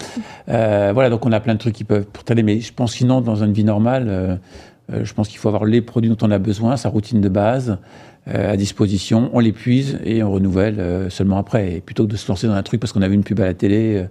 Euh, 0.49 0.91
voilà 0.93 1.11
donc 1.11 1.25
on 1.27 1.33
a 1.33 1.41
plein 1.41 1.55
de 1.55 1.59
trucs 1.59 1.75
qui 1.75 1.85
peuvent 1.85 2.07
t'aider 2.25 2.43
mais 2.43 2.61
je 2.61 2.73
pense 2.73 2.93
sinon 2.93 3.21
dans 3.21 3.37
une 3.45 3.53
vie 3.53 3.65
normale 3.65 4.07
euh, 4.09 4.37
je 5.05 5.13
pense 5.15 5.29
qu'il 5.29 5.39
faut 5.39 5.49
avoir 5.49 5.65
les 5.65 5.81
produits 5.83 6.11
dont 6.11 6.17
on 6.23 6.31
a 6.31 6.39
besoin, 6.39 6.77
sa 6.77 6.89
routine 6.89 7.21
de 7.21 7.29
base 7.29 7.79
à 8.27 8.57
disposition, 8.59 9.31
on 9.33 9.41
l'épuise 9.41 9.99
et 10.05 10.23
on 10.23 10.31
renouvelle 10.31 11.07
seulement 11.11 11.39
après. 11.39 11.73
Et 11.77 11.81
plutôt 11.81 12.05
que 12.05 12.11
de 12.11 12.17
se 12.17 12.29
lancer 12.29 12.47
dans 12.47 12.53
un 12.53 12.63
truc 12.63 12.79
parce 12.79 12.93
qu'on 12.93 13.01
a 13.01 13.09
vu 13.09 13.15
une 13.15 13.25
pub 13.25 13.41
à 13.41 13.47
la 13.47 13.55
télé, 13.55 14.07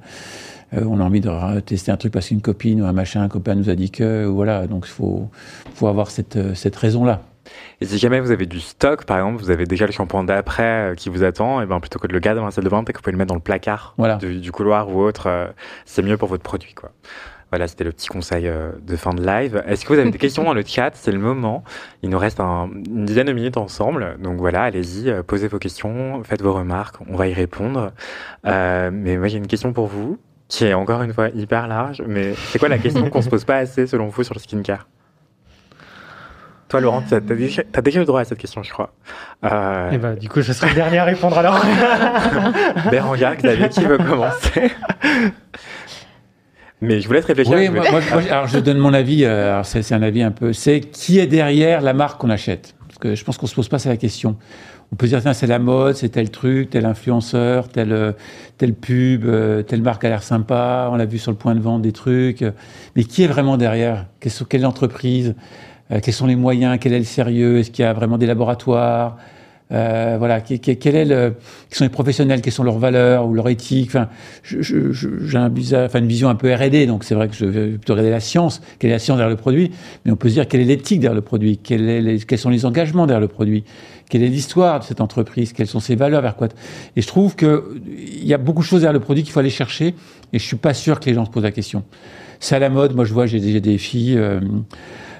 on 0.73 0.99
a 0.99 1.03
envie 1.03 1.21
de 1.21 1.59
tester 1.61 1.91
un 1.91 1.97
truc 1.97 2.13
parce 2.13 2.27
qu'une 2.27 2.41
copine 2.41 2.81
ou 2.81 2.85
un 2.85 2.93
machin, 2.93 3.21
un 3.21 3.29
copain 3.29 3.55
nous 3.55 3.69
a 3.69 3.75
dit 3.75 3.91
que, 3.91 4.25
voilà. 4.25 4.67
Donc 4.67 4.85
il 4.87 4.91
faut, 4.91 5.29
faut 5.73 5.87
avoir 5.87 6.09
cette, 6.11 6.55
cette 6.55 6.75
raison-là. 6.75 7.21
Et 7.81 7.85
si 7.85 7.97
jamais 7.97 8.19
vous 8.19 8.31
avez 8.31 8.45
du 8.45 8.59
stock, 8.59 9.05
par 9.05 9.17
exemple, 9.17 9.41
vous 9.41 9.51
avez 9.51 9.65
déjà 9.65 9.85
le 9.85 9.91
shampoing 9.91 10.23
d'après 10.23 10.91
euh, 10.91 10.95
qui 10.95 11.09
vous 11.09 11.23
attend, 11.23 11.61
et 11.61 11.65
ben 11.65 11.79
plutôt 11.79 11.99
que 11.99 12.07
de 12.07 12.13
le 12.13 12.19
garder 12.19 12.39
dans 12.39 12.45
la 12.45 12.51
salle 12.51 12.63
de 12.63 12.69
bain, 12.69 12.83
peut-être 12.83 12.95
que 12.95 12.99
vous 12.99 13.03
pouvez 13.03 13.11
le 13.13 13.17
mettre 13.17 13.29
dans 13.29 13.35
le 13.35 13.41
placard 13.41 13.95
du, 14.19 14.51
couloir 14.51 14.89
ou 14.89 15.01
autre. 15.01 15.27
Euh, 15.27 15.47
c'est 15.85 16.01
mieux 16.01 16.17
pour 16.17 16.29
votre 16.29 16.43
produit, 16.43 16.73
quoi. 16.73 16.91
Voilà, 17.49 17.69
c'était 17.69 17.85
le 17.85 17.93
petit 17.93 18.09
conseil 18.09 18.45
euh, 18.45 18.71
de 18.85 18.97
fin 18.97 19.13
de 19.13 19.25
live. 19.25 19.63
Est-ce 19.65 19.85
que 19.85 19.93
vous 19.93 19.99
avez 19.99 20.11
des 20.11 20.17
questions 20.17 20.43
dans 20.43 20.53
le 20.53 20.63
chat? 20.65 20.91
C'est 20.95 21.13
le 21.13 21.19
moment. 21.19 21.63
Il 22.03 22.09
nous 22.09 22.17
reste 22.17 22.41
une 22.41 23.05
dizaine 23.05 23.27
de 23.27 23.31
minutes 23.31 23.55
ensemble. 23.55 24.17
Donc 24.21 24.37
voilà, 24.37 24.63
allez-y, 24.63 25.13
posez 25.23 25.47
vos 25.47 25.57
questions, 25.57 26.21
faites 26.25 26.41
vos 26.41 26.51
remarques, 26.51 26.97
on 27.07 27.15
va 27.15 27.27
y 27.27 27.33
répondre. 27.33 27.93
mais 28.43 29.15
moi, 29.17 29.29
j'ai 29.29 29.37
une 29.37 29.47
question 29.47 29.71
pour 29.71 29.87
vous, 29.87 30.17
qui 30.47 30.65
est 30.65 30.73
encore 30.73 31.01
une 31.01 31.13
fois 31.13 31.29
hyper 31.29 31.67
large. 31.67 32.03
Mais 32.07 32.33
c'est 32.35 32.59
quoi 32.59 32.69
la 32.69 32.77
question 32.77 33.09
qu'on 33.09 33.21
se 33.21 33.29
pose 33.29 33.45
pas 33.45 33.57
assez, 33.57 33.87
selon 33.87 34.07
vous, 34.07 34.23
sur 34.23 34.33
le 34.33 34.39
skincare? 34.39 34.87
Toi, 36.69 36.81
Laurent, 36.81 37.01
tu 37.01 37.15
as, 37.15 37.21
déjà, 37.21 37.61
eu 37.61 37.99
le 37.99 38.05
droit 38.05 38.19
à 38.19 38.25
cette 38.25 38.39
question, 38.39 38.61
je 38.61 38.73
crois. 38.73 38.91
Euh... 39.45 39.89
Eh 39.93 39.97
ben, 39.97 40.15
du 40.15 40.27
coup, 40.27 40.41
je 40.41 40.51
serai 40.51 40.69
le 40.69 40.75
dernier 40.75 40.97
à 40.97 41.05
répondre 41.05 41.37
alors. 41.37 41.65
Bérangère, 42.91 43.37
Xavier, 43.37 43.69
qui 43.69 43.85
veut 43.85 43.97
commencer? 43.97 44.71
Mais 46.81 46.99
je 46.99 47.07
vous 47.07 47.13
laisse 47.13 47.25
réfléchir. 47.25 47.55
Oui, 47.55 47.69
moi, 47.69 47.85
alors 48.29 48.47
je 48.47 48.59
donne 48.59 48.77
mon 48.77 48.93
avis. 48.93 49.23
Euh, 49.23 49.63
c'est 49.63 49.93
un 49.93 50.01
avis 50.01 50.21
un 50.21 50.31
peu. 50.31 50.51
C'est 50.53 50.81
qui 50.81 51.19
est 51.19 51.25
derrière 51.25 51.81
la 51.81 51.93
marque 51.93 52.19
qu'on 52.19 52.29
achète? 52.29 52.75
Parce 52.87 52.99
que 52.99 53.15
je 53.15 53.23
pense 53.23 53.37
qu'on 53.37 53.47
se 53.47 53.55
pose 53.55 53.69
pas 53.69 53.77
la 53.85 53.97
question. 53.97 54.37
On 54.93 54.95
peut 54.95 55.07
dire 55.07 55.21
c'est 55.33 55.47
la 55.47 55.59
mode, 55.59 55.95
c'est 55.95 56.09
tel 56.09 56.31
truc, 56.31 56.69
tel 56.69 56.85
influenceur, 56.85 57.67
tel 57.67 57.91
euh, 57.91 58.13
tel 58.57 58.73
pub, 58.73 59.25
euh, 59.25 59.61
telle 59.61 59.81
marque 59.81 60.05
a 60.05 60.09
l'air 60.09 60.23
sympa. 60.23 60.89
On 60.91 60.95
l'a 60.95 61.05
vu 61.05 61.17
sur 61.17 61.31
le 61.31 61.37
point 61.37 61.55
de 61.55 61.59
vente 61.59 61.81
des 61.81 61.91
trucs. 61.91 62.43
Mais 62.95 63.03
qui 63.03 63.23
est 63.23 63.27
vraiment 63.27 63.57
derrière? 63.57 64.05
Quelle 64.49 64.65
entreprise? 64.65 65.35
Euh, 65.91 65.99
quels 66.01 66.13
sont 66.13 66.27
les 66.27 66.35
moyens, 66.35 66.77
quel 66.79 66.93
est 66.93 66.99
le 66.99 67.05
sérieux, 67.05 67.59
est-ce 67.59 67.71
qu'il 67.71 67.83
y 67.83 67.87
a 67.87 67.93
vraiment 67.93 68.17
des 68.17 68.25
laboratoires, 68.25 69.17
euh, 69.71 70.15
voilà, 70.17 70.41
quel, 70.41 70.59
quels 70.59 71.33
sont 71.71 71.83
les 71.83 71.89
professionnels, 71.89 72.41
quelles 72.41 72.53
sont 72.53 72.63
leurs 72.63 72.77
valeurs 72.77 73.25
ou 73.25 73.33
leur 73.33 73.47
éthique? 73.47 73.89
Enfin, 73.89 74.09
j'ai 74.43 74.75
une 74.75 76.07
vision 76.07 76.29
un 76.29 76.35
peu 76.35 76.53
R&D, 76.53 76.87
donc 76.87 77.03
c'est 77.03 77.15
vrai 77.15 77.27
que 77.29 77.35
je 77.35 77.45
vais 77.45 77.67
plutôt 77.69 77.93
regarder 77.93 78.11
la 78.11 78.19
science, 78.19 78.61
quelle 78.79 78.89
est 78.89 78.93
la 78.93 78.99
science 78.99 79.17
derrière 79.17 79.29
le 79.29 79.39
produit, 79.39 79.71
mais 80.03 80.11
on 80.11 80.17
peut 80.17 80.29
se 80.29 80.35
dire 80.35 80.47
quelle 80.47 80.61
est 80.61 80.65
l'éthique 80.65 80.99
derrière 80.99 81.15
le 81.15 81.21
produit, 81.21 81.57
quels 81.57 82.19
sont 82.37 82.49
les 82.49 82.65
engagements 82.65 83.07
derrière 83.07 83.21
le 83.21 83.27
produit, 83.27 83.63
quelle 84.09 84.23
est 84.23 84.29
l'histoire 84.29 84.79
de 84.79 84.85
cette 84.85 85.01
entreprise, 85.01 85.53
quelles 85.53 85.67
sont 85.67 85.79
ses 85.79 85.95
valeurs, 85.95 86.21
vers 86.21 86.35
quoi. 86.35 86.47
Et 86.95 87.01
je 87.01 87.07
trouve 87.07 87.35
que 87.35 87.75
il 87.87 88.25
y 88.25 88.33
a 88.33 88.37
beaucoup 88.37 88.61
de 88.61 88.67
choses 88.67 88.81
derrière 88.81 88.93
le 88.93 88.99
produit 88.99 89.23
qu'il 89.23 89.31
faut 89.31 89.39
aller 89.39 89.49
chercher, 89.49 89.95
et 90.33 90.39
je 90.39 90.43
suis 90.43 90.55
pas 90.57 90.73
sûr 90.73 90.99
que 90.99 91.05
les 91.05 91.13
gens 91.13 91.25
se 91.25 91.29
posent 91.29 91.43
la 91.43 91.51
question. 91.51 91.83
C'est 92.39 92.55
à 92.55 92.59
la 92.59 92.69
mode. 92.69 92.95
Moi, 92.95 93.05
je 93.05 93.13
vois, 93.13 93.25
j'ai 93.25 93.39
des, 93.39 93.59
des 93.59 93.77
filles. 93.77 94.17
Euh, 94.17 94.39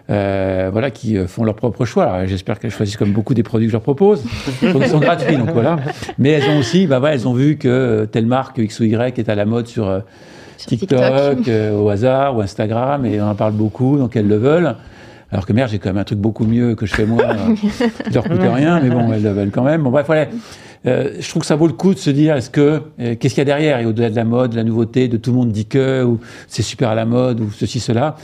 euh, 0.10 0.70
voilà, 0.72 0.90
qui 0.90 1.18
euh, 1.18 1.28
font 1.28 1.44
leur 1.44 1.56
propre 1.56 1.84
choix. 1.84 2.26
J'espère 2.28 2.60
qu'elles 2.60 2.72
choisissent 2.72 2.96
comme 2.96 3.12
beaucoup 3.12 3.34
des 3.34 3.44
produits 3.44 3.68
que 3.68 3.72
je 3.72 3.76
leur 3.76 3.82
propose. 3.82 4.24
Donc, 4.62 4.82
ils 4.82 4.88
sont 4.88 5.00
gratuits, 5.00 5.36
donc 5.36 5.50
voilà. 5.52 5.78
Mais 6.18 6.30
elles 6.30 6.50
ont 6.50 6.60
aussi, 6.60 6.88
bah, 6.88 7.00
voilà, 7.00 7.16
elles 7.16 7.28
ont 7.28 7.34
vu 7.34 7.58
que 7.58 7.68
euh, 7.68 8.06
telle 8.06 8.26
marque 8.26 8.58
X 8.58 8.80
ou 8.80 8.86
Y 8.86 9.20
est 9.20 9.28
à 9.28 9.36
la 9.36 9.46
mode 9.46 9.68
sur, 9.68 10.02
TikTok, 10.56 11.50
au 11.76 11.90
hasard, 11.90 12.38
ou 12.38 12.42
Instagram, 12.42 13.06
et 13.06 13.22
on 13.22 13.30
en 13.30 13.36
parle 13.36 13.54
beaucoup, 13.54 13.98
donc 13.98 14.16
elles 14.16 14.28
le 14.28 14.38
veulent. 14.38 14.76
Alors 15.32 15.46
que 15.46 15.54
merde, 15.54 15.70
j'ai 15.70 15.80
quand 15.80 15.90
même 15.90 15.98
un 15.98 16.04
truc 16.04 16.20
beaucoup 16.20 16.46
mieux 16.46 16.76
que 16.76 16.86
je 16.86 16.96
fais 16.96 17.06
moi, 17.06 17.24
qui 17.56 18.14
leur 18.14 18.24
coûte 18.24 18.40
rien, 18.40 18.80
mais 18.80 18.90
bon, 18.90 19.12
elles 19.12 19.24
le 19.24 19.32
veulent 19.32 19.52
quand 19.52 19.64
même. 19.64 19.84
Bon, 19.84 19.92
bref, 19.92 20.06
voilà. 20.06 20.28
je 20.86 21.30
trouve 21.30 21.42
que 21.42 21.48
ça 21.48 21.56
vaut 21.56 21.68
le 21.68 21.74
coup 21.74 21.94
de 21.94 22.00
se 22.00 22.10
dire, 22.10 22.36
est-ce 22.36 22.50
que 22.50 22.82
qu'est-ce 22.98 23.34
qu'il 23.34 23.38
y 23.38 23.42
a 23.42 23.46
derrière? 23.46 23.80
Et 23.80 23.86
au-delà 23.86 24.10
de 24.10 24.16
la 24.16 24.24
mode, 24.24 24.52
de 24.52 24.56
la 24.56 24.64
nouveauté, 24.64 25.08
de 25.08 25.18
tout 25.18 25.32
le 25.32 25.38
monde 25.38 25.52
dit 25.52 25.66
que, 25.66 26.04
ou 26.04 26.20
c'est 26.48 26.64
super 26.64 26.90
à 26.90 26.96
la 26.96 27.06
mode, 27.06 27.42
ou 27.42 27.52
ceci, 27.52 27.80
cela 27.80 28.16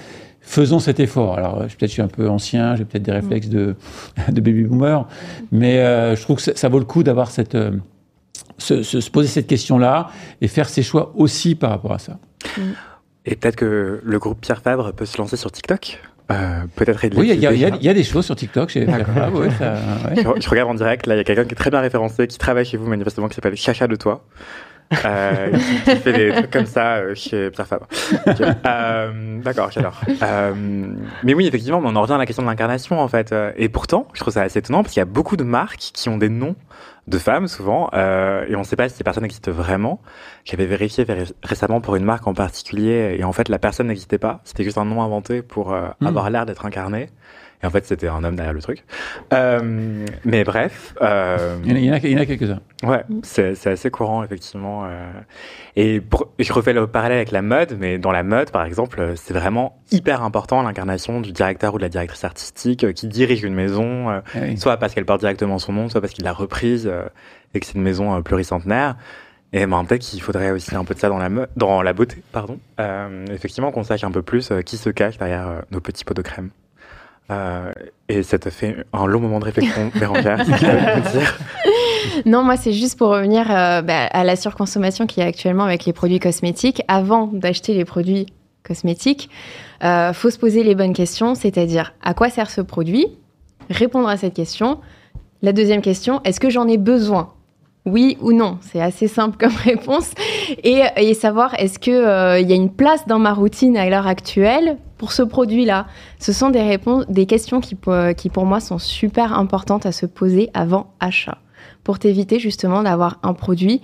faisons 0.44 0.80
cet 0.80 1.00
effort. 1.00 1.38
Alors, 1.38 1.60
peut-être 1.60 1.88
je 1.88 1.94
suis 1.94 2.02
un 2.02 2.08
peu 2.08 2.30
ancien, 2.30 2.76
j'ai 2.76 2.86
peut-être 2.86 3.04
des 3.04 3.12
réflexes 3.12 3.50
de, 3.50 3.76
de 4.30 4.42
baby 4.42 4.64
boomer, 4.66 5.08
mais 5.52 5.80
euh, 5.80 6.16
je 6.16 6.22
trouve 6.22 6.38
que 6.38 6.56
ça, 6.56 6.70
vaut 6.70 6.80
le 6.80 6.86
coup 6.86 7.04
d'avoir 7.04 7.32
cette, 7.32 7.56
euh, 7.56 7.72
se, 8.58 9.10
poser 9.10 9.30
cette 9.30 9.48
question-là 9.48 10.10
et 10.42 10.48
faire 10.48 10.70
ses 10.70 10.84
choix 10.84 11.14
aussi 11.16 11.56
par 11.56 11.72
rapport 11.72 11.94
à 11.94 12.00
ça. 12.00 12.20
Et 13.26 13.36
peut-être 13.36 13.56
que 13.56 14.02
le 14.04 14.20
groupe 14.20 14.42
Pierre 14.42 14.62
Fabre 14.62 14.94
peut 14.94 15.06
se 15.06 15.18
lancer 15.18 15.38
sur 15.38 15.52
TikTok? 15.52 16.00
Euh, 16.32 16.62
peut-être 16.76 17.00
Oui, 17.18 17.30
il 17.34 17.40
y, 17.40 17.86
y, 17.86 17.90
a 17.90 17.94
des 17.94 18.04
choses 18.04 18.26
sur 18.26 18.36
TikTok 18.36 18.70
chez 18.70 18.86
Fabre. 18.86 19.40
Ouais, 19.40 19.50
ça, 19.52 19.76
je, 20.16 20.50
regarde 20.50 20.70
en 20.70 20.74
direct, 20.74 21.06
là, 21.06 21.16
il 21.16 21.18
y 21.18 21.22
a 21.22 21.24
quelqu'un 21.24 21.44
qui 21.44 21.52
est 21.52 21.58
très 21.58 21.70
bien 21.70 21.82
référencé, 21.82 22.28
qui 22.28 22.38
travaille 22.38 22.66
chez 22.66 22.78
vous 22.78 22.88
manifestement, 22.88 23.28
qui 23.28 23.36
s'appelle 23.36 23.56
Chacha 23.56 23.88
de 23.88 23.96
Toi. 23.96 24.24
Euh, 25.06 25.52
qui, 25.86 25.96
fait 25.96 26.14
des 26.14 26.32
trucs 26.32 26.52
comme 26.52 26.66
ça 26.66 26.98
euh, 26.98 27.16
chez 27.16 27.50
Pierre 27.50 27.68
Fabre. 27.68 27.88
D'accord, 29.44 29.72
j'adore. 29.72 30.00
mais 31.24 31.34
oui, 31.34 31.48
effectivement, 31.48 31.82
on 31.84 31.96
en 31.96 32.02
revient 32.02 32.14
à 32.14 32.18
la 32.18 32.26
question 32.26 32.44
de 32.44 32.48
l'incarnation, 32.48 33.00
en 33.00 33.08
fait. 33.08 33.34
Et 33.58 33.70
pourtant, 33.70 34.08
je 34.14 34.20
trouve 34.20 34.34
ça 34.34 34.44
assez 34.44 34.60
étonnant, 34.60 34.84
parce 34.84 34.94
qu'il 34.94 35.02
y 35.02 35.04
a 35.04 35.06
beaucoup 35.06 35.36
de 35.36 35.44
marques 35.44 35.92
qui 35.94 36.10
ont 36.10 36.18
des 36.18 36.30
noms 36.30 36.56
de 37.08 37.18
femmes, 37.18 37.48
souvent, 37.48 37.90
et 37.92 38.56
on 38.56 38.60
ne 38.60 38.64
sait 38.64 38.76
pas 38.76 38.88
si 38.88 38.96
ces 38.96 39.04
personnes 39.04 39.26
existent 39.26 39.52
vraiment. 39.52 40.02
J'avais 40.46 40.66
vérifié 40.66 41.06
récemment 41.44 41.82
pour 41.82 41.96
une 41.96 42.06
marque 42.06 42.28
en 42.28 42.34
particulier, 42.34 43.18
et 43.20 43.24
en 43.24 43.34
fait, 43.34 43.50
la 43.50 43.60
personne 43.60 43.88
n'existait 43.88 44.18
pas. 44.18 44.40
C'était 44.46 44.64
juste 44.64 44.78
un 44.78 44.86
nom 44.86 45.02
inventé 45.02 45.42
pour 45.42 45.72
hmm. 45.72 46.08
avoir 46.08 46.30
l'air 46.30 46.46
d'être 46.46 46.66
incarné. 46.66 47.10
Et 47.64 47.66
en 47.66 47.70
fait, 47.70 47.86
c'était 47.86 48.10
un 48.10 48.24
homme 48.26 48.36
derrière 48.36 48.54
le 48.54 48.62
truc. 48.62 48.84
Euh, 49.32 50.06
mais 50.26 50.44
bref. 50.44 50.94
Euh, 51.02 51.58
il, 51.64 51.80
y 51.80 51.90
en 51.90 51.94
a, 51.94 52.22
a, 52.22 52.26
quelques-uns. 52.26 52.60
Ouais, 52.84 53.04
c'est 53.24 53.68
assez 53.68 53.90
courant, 53.90 54.22
effectivement. 54.22 54.84
Euh. 54.86 55.10
Et 55.78 56.02
je 56.40 56.54
refais 56.54 56.74
le 56.74 56.88
parallèle 56.88 57.18
avec 57.18 57.32
la 57.32 57.42
mode, 57.42 57.78
mais 57.80 57.98
dans 57.98 58.12
la 58.12 58.24
mode, 58.24 58.52
par 58.52 58.66
exemple, 58.66 59.14
c'est 59.16 59.34
vraiment 59.34 59.80
hyper 59.92 60.24
important 60.24 60.62
l'incarnation 60.62 61.22
du 61.22 61.32
directeur 61.32 61.74
ou 61.74 61.78
de 61.78 61.84
la 61.84 61.90
directrice 61.90 62.26
artistique 62.26 62.94
qui 62.94 63.08
dirige 63.08 63.44
une 63.44 63.56
maison, 63.56 64.10
ah 64.10 64.22
soit 64.58 64.76
parce 64.76 64.94
qu'elle 64.94 65.06
porte 65.06 65.22
directement 65.22 65.58
son 65.58 65.72
nom, 65.72 65.88
soit 65.88 66.02
parce 66.02 66.12
qu'il 66.12 66.26
l'a 66.26 66.34
reprise 66.34 66.92
et 67.54 67.60
que 67.62 67.66
c'est 67.66 67.76
une 67.76 67.82
maison 67.82 68.22
pluricentenaire. 68.22 68.98
Et 69.54 69.66
ben, 69.68 69.86
peut-être 69.86 70.02
qu'il 70.02 70.22
faudrait 70.22 70.52
aussi 70.52 70.76
un 70.76 70.84
peu 70.84 70.96
de 70.96 71.00
ça 71.00 71.10
dans 71.10 71.20
la, 71.20 71.30
dans 71.56 71.82
la 71.82 71.94
beauté, 71.94 72.18
pardon. 72.34 72.60
effectivement, 73.32 73.72
qu'on 73.72 73.84
sache 73.84 74.04
un 74.04 74.12
peu 74.12 74.22
plus 74.22 74.52
qui 74.66 74.76
se 74.76 74.90
cache 74.90 75.18
derrière 75.18 75.64
nos 75.72 75.80
petits 75.80 76.04
pots 76.04 76.14
de 76.14 76.22
crème. 76.22 76.50
Euh, 77.32 77.72
et 78.10 78.22
ça 78.22 78.38
t'a 78.38 78.52
fait 78.52 78.86
un 78.92 79.06
long 79.06 79.20
moment 79.20 79.40
de 79.40 79.46
réflexion, 79.46 79.92
Bérangère, 80.00 80.44
dire. 80.44 81.40
Non, 82.26 82.44
moi, 82.44 82.58
c'est 82.58 82.74
juste 82.74 82.98
pour 82.98 83.10
revenir 83.10 83.50
euh, 83.50 83.82
bah, 83.82 84.06
à 84.08 84.24
la 84.24 84.36
surconsommation 84.36 85.08
qu'il 85.08 85.24
y 85.24 85.26
a 85.26 85.30
actuellement 85.30 85.64
avec 85.64 85.86
les 85.86 85.94
produits 85.94 86.20
cosmétiques. 86.20 86.82
Avant 86.88 87.28
d'acheter 87.28 87.74
les 87.74 87.86
produits 87.86 88.28
cosmétiques, 88.64 89.30
il 89.82 89.88
euh, 89.88 90.14
faut 90.14 90.30
se 90.30 90.38
poser 90.38 90.64
les 90.64 90.76
bonnes 90.76 90.94
questions, 90.94 91.36
c'est-à-dire 91.36 91.94
à 92.04 92.14
quoi 92.14 92.30
sert 92.30 92.50
ce 92.50 92.62
produit? 92.62 93.08
Répondre 93.70 94.10
à 94.10 94.18
cette 94.18 94.34
question. 94.34 94.80
La 95.42 95.54
deuxième 95.54 95.82
question, 95.82 96.22
est-ce 96.24 96.40
que 96.40 96.50
j'en 96.50 96.68
ai 96.68 96.78
besoin? 96.78 97.34
Oui 97.86 98.18
ou 98.22 98.32
non? 98.32 98.60
C'est 98.62 98.82
assez 98.82 99.08
simple 99.08 99.38
comme 99.38 99.56
réponse. 99.64 100.12
Et, 100.64 100.82
et 100.98 101.14
savoir 101.14 101.54
est-ce 101.60 101.80
qu'il 101.80 101.94
euh, 101.94 102.40
il 102.40 102.50
y 102.50 102.54
a 102.54 102.56
une 102.56 102.72
place 102.72 103.08
dans 103.08 103.20
ma 103.20 103.34
routine 103.34 103.76
à 103.78 103.90
l'heure 103.90 104.08
actuelle 104.08 104.78
pour 105.04 105.12
ce 105.12 105.22
produit-là 105.22 105.86
Ce 106.18 106.32
sont 106.32 106.50
des, 106.50 107.26
questions 107.26 107.60
qui, 107.60 107.76
qui 108.16 108.30
pour 108.30 108.46
moi 108.46 108.62
sont 108.62 108.78
super 108.78 109.38
importantes 109.38 109.86
à 109.86 109.92
se 109.92 110.06
poser 110.06 110.50
avant 110.54 110.94
achat 111.02 111.40
pour 111.84 112.00
t'éviter 112.00 112.40
justement 112.40 112.84
d'avoir 112.84 113.20
un 113.22 113.34
produit 113.34 113.82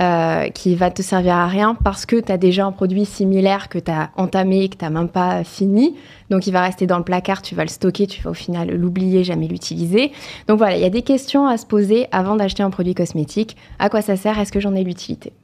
euh, 0.00 0.48
qui 0.48 0.74
va 0.74 0.90
te 0.90 1.02
servir 1.02 1.34
à 1.34 1.46
rien 1.46 1.74
parce 1.74 2.06
que 2.06 2.16
tu 2.16 2.32
as 2.32 2.38
déjà 2.38 2.64
un 2.64 2.72
produit 2.72 3.04
similaire 3.04 3.68
que 3.68 3.78
tu 3.78 3.90
as 3.90 4.12
entamé 4.16 4.70
que 4.70 4.78
tu 4.78 4.90
même 4.90 5.10
pas 5.10 5.44
fini. 5.44 5.94
Donc 6.30 6.46
il 6.46 6.52
va 6.54 6.62
rester 6.62 6.86
dans 6.86 6.96
le 6.96 7.04
placard, 7.04 7.42
tu 7.42 7.54
vas 7.54 7.64
le 7.64 7.68
stocker, 7.68 8.06
tu 8.06 8.22
vas 8.22 8.30
au 8.30 8.34
final 8.34 8.74
l'oublier, 8.74 9.24
jamais 9.24 9.48
l'utiliser. 9.48 10.10
Donc 10.48 10.56
voilà, 10.56 10.78
il 10.78 10.82
y 10.82 10.86
a 10.86 10.90
des 10.90 11.02
questions 11.02 11.46
à 11.46 11.58
se 11.58 11.66
poser 11.66 12.06
avant 12.12 12.36
d'acheter 12.36 12.62
un 12.62 12.70
produit 12.70 12.94
cosmétique. 12.94 13.58
À 13.78 13.90
quoi 13.90 14.00
ça 14.00 14.16
sert? 14.16 14.38
Est-ce 14.38 14.52
que 14.52 14.60
j'en 14.60 14.74
ai 14.74 14.84
l'utilité? 14.84 15.34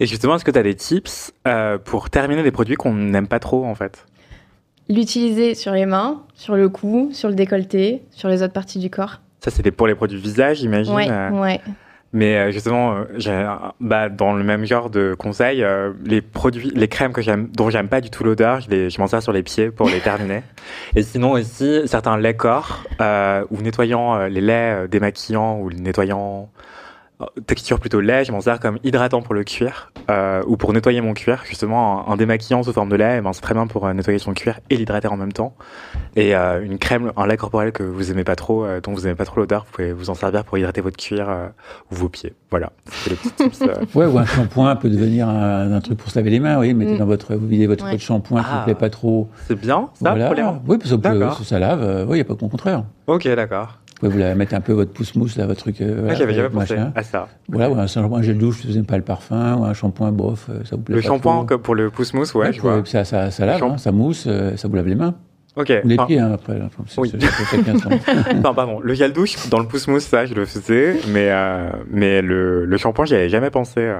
Et 0.00 0.06
justement, 0.06 0.36
est-ce 0.36 0.46
que 0.46 0.50
tu 0.50 0.58
as 0.58 0.62
des 0.62 0.74
tips 0.74 1.34
euh, 1.46 1.76
pour 1.76 2.08
terminer 2.08 2.42
des 2.42 2.50
produits 2.50 2.76
qu'on 2.76 2.94
n'aime 2.94 3.28
pas 3.28 3.40
trop 3.40 3.66
en 3.66 3.74
fait? 3.74 4.06
L'utiliser 4.88 5.54
sur 5.54 5.72
les 5.72 5.86
mains, 5.86 6.22
sur 6.34 6.56
le 6.56 6.68
cou, 6.68 7.10
sur 7.12 7.28
le 7.28 7.34
décolleté, 7.34 8.02
sur 8.10 8.28
les 8.28 8.42
autres 8.42 8.52
parties 8.52 8.78
du 8.78 8.90
corps. 8.90 9.20
Ça, 9.40 9.50
c'était 9.50 9.70
pour 9.70 9.86
les 9.86 9.94
produits 9.94 10.18
visage, 10.18 10.58
j'imagine. 10.58 10.94
Ouais, 10.94 11.08
ouais. 11.30 11.60
Mais 12.12 12.36
euh, 12.36 12.50
justement, 12.50 12.96
euh, 12.96 13.56
bah, 13.80 14.08
dans 14.08 14.32
le 14.32 14.42
même 14.42 14.64
genre 14.64 14.88
de 14.88 15.14
conseils, 15.18 15.62
euh, 15.62 15.92
les 16.04 16.22
produits, 16.22 16.72
les 16.74 16.88
crèmes 16.88 17.12
que 17.12 17.20
j'aime, 17.20 17.48
dont 17.54 17.68
j'aime 17.68 17.88
pas 17.88 18.00
du 18.00 18.08
tout 18.08 18.24
l'odeur, 18.24 18.60
je, 18.60 18.88
je 18.88 19.00
m'en 19.00 19.06
sers 19.06 19.22
sur 19.22 19.32
les 19.32 19.42
pieds 19.42 19.70
pour 19.70 19.88
les 19.90 20.00
terminer. 20.00 20.42
Et 20.96 21.02
sinon 21.02 21.32
aussi, 21.32 21.82
certains 21.86 22.16
laits 22.16 22.36
corps 22.36 22.84
ou 23.50 23.60
nettoyant 23.60 24.26
les 24.26 24.40
laits 24.40 24.90
démaquillants 24.90 25.60
ou 25.60 25.70
nettoyant 25.70 26.48
texture 27.46 27.80
plutôt 27.80 28.00
lait, 28.00 28.24
je 28.24 28.30
m'en 28.32 28.40
sers 28.40 28.60
comme 28.60 28.78
hydratant 28.84 29.22
pour 29.22 29.34
le 29.34 29.42
cuir 29.42 29.90
euh, 30.08 30.42
ou 30.46 30.56
pour 30.56 30.72
nettoyer 30.72 31.00
mon 31.00 31.14
cuir. 31.14 31.42
Justement, 31.44 32.08
un, 32.08 32.16
démaquillant 32.16 32.62
sous 32.62 32.72
forme 32.72 32.88
de 32.88 32.96
lait, 32.96 33.16
eh 33.18 33.20
ben, 33.20 33.32
c'est 33.32 33.40
très 33.40 33.54
bien 33.54 33.66
pour 33.66 33.86
euh, 33.86 33.92
nettoyer 33.92 34.18
son 34.20 34.34
cuir 34.34 34.60
et 34.70 34.76
l'hydrater 34.76 35.08
en 35.08 35.16
même 35.16 35.32
temps. 35.32 35.54
Et 36.14 36.36
euh, 36.36 36.62
une 36.64 36.78
crème, 36.78 37.10
un 37.16 37.26
lait 37.26 37.36
corporel 37.36 37.72
que 37.72 37.82
vous 37.82 38.10
aimez 38.12 38.22
pas 38.24 38.36
trop, 38.36 38.64
euh, 38.64 38.80
dont 38.80 38.92
vous 38.92 39.06
aimez 39.06 39.16
pas 39.16 39.24
trop 39.24 39.40
l'odeur, 39.40 39.64
vous 39.66 39.72
pouvez 39.72 39.92
vous 39.92 40.10
en 40.10 40.14
servir 40.14 40.44
pour 40.44 40.58
hydrater 40.58 40.80
votre 40.80 40.96
cuir 40.96 41.28
euh, 41.28 41.48
ou 41.90 41.96
vos 41.96 42.08
pieds. 42.08 42.34
Voilà, 42.50 42.70
c'était 42.86 43.10
le 43.10 43.16
petit 43.16 43.30
tips. 43.32 43.62
euh. 43.62 43.74
Ouais, 43.94 44.06
ou 44.06 44.16
un 44.18 44.24
shampoing 44.24 44.76
peut 44.76 44.88
devenir 44.88 45.28
un, 45.28 45.72
un 45.72 45.80
truc 45.80 45.98
pour 45.98 46.10
se 46.10 46.18
laver 46.18 46.30
les 46.30 46.40
mains, 46.40 46.58
oui. 46.58 46.72
Mettez 46.72 46.94
Mm. 46.94 46.98
dans 46.98 47.06
votre, 47.06 47.34
vous 47.34 47.46
videz 47.48 47.66
votre 47.66 47.84
Ouais. 47.84 47.90
pot 47.90 47.96
de 47.96 48.00
shampoing 48.02 48.40
qui 48.42 48.48
Ah. 48.50 48.58
vous 48.58 48.64
plaît 48.64 48.74
pas 48.74 48.90
trop. 48.90 49.28
C'est 49.48 49.58
bien, 49.58 49.88
ça, 49.94 50.10
voilà. 50.10 50.26
pour 50.26 50.34
les 50.36 50.42
mains 50.42 50.60
Oui, 50.68 50.78
parce 50.78 51.36
que 51.38 51.44
ça 51.44 51.58
lave. 51.58 51.82
euh, 51.82 52.04
oui, 52.04 52.12
il 52.12 52.14
n'y 52.14 52.20
a 52.20 52.24
pas 52.24 52.34
de 52.34 52.38
contraire. 52.38 52.84
Ok, 53.08 53.26
d'accord. 53.34 53.78
Vous 54.00 54.06
pouvez 54.06 54.12
vous 54.12 54.18
la 54.18 54.34
mettre 54.36 54.54
un 54.54 54.60
peu 54.60 54.72
votre 54.72 54.92
pouce 54.92 55.16
mousse 55.16 55.36
là, 55.36 55.46
votre 55.46 55.58
truc. 55.60 55.80
euh, 55.80 55.96
voilà, 56.02 56.14
j'avais 56.14 56.32
jamais 56.34 56.48
votre 56.48 56.60
pensé 56.60 56.76
machin. 56.76 56.92
à 56.94 57.02
ça. 57.02 57.26
Voilà, 57.48 57.82
un 57.82 57.86
shampoing 57.88 58.22
gel 58.22 58.38
douche, 58.38 58.60
si 58.60 58.68
vous 58.68 58.74
n'aimez 58.74 58.86
pas 58.86 58.96
le 58.96 59.02
parfum, 59.02 59.56
ou 59.56 59.64
un 59.64 59.74
shampoing 59.74 60.12
bof, 60.12 60.46
euh, 60.50 60.60
ça 60.64 60.76
vous 60.76 60.82
plaît 60.82 60.94
Le 60.94 61.00
shampoing 61.00 61.44
pour 61.46 61.74
le 61.74 61.90
pouce 61.90 62.14
mousse, 62.14 62.32
ouais, 62.34 62.46
Ouais, 62.46 62.52
je 62.52 62.60
vous- 62.60 62.68
vois. 62.68 62.82
ça, 62.84 63.04
ça, 63.04 63.30
ça 63.32 63.44
lave, 63.44 63.62
hein, 63.64 63.76
ça 63.76 63.90
mousse, 63.90 64.26
euh, 64.28 64.56
ça 64.56 64.68
vous 64.68 64.76
lave 64.76 64.86
les 64.86 64.94
mains. 64.94 65.14
Ok. 65.56 65.72
Ou 65.84 65.88
les 65.88 65.96
enfin, 65.96 66.06
pieds, 66.06 66.20
hein, 66.20 66.30
après. 66.32 66.60
Enfin, 66.64 66.84
Oui. 66.98 67.12
Non, 68.44 68.54
pardon. 68.54 68.78
Le 68.80 68.94
gel 68.94 69.12
douche 69.12 69.48
dans 69.48 69.58
le 69.58 69.66
pouce 69.66 69.88
mousse, 69.88 70.04
ça, 70.04 70.24
je 70.26 70.34
le 70.34 70.44
faisais, 70.44 71.00
mais 71.08 71.30
euh, 71.32 71.68
mais 71.90 72.22
le, 72.22 72.64
le 72.66 72.76
shampoing, 72.76 73.04
j'y 73.06 73.16
avais 73.16 73.28
jamais 73.28 73.50
pensé. 73.50 73.80
euh. 73.80 73.96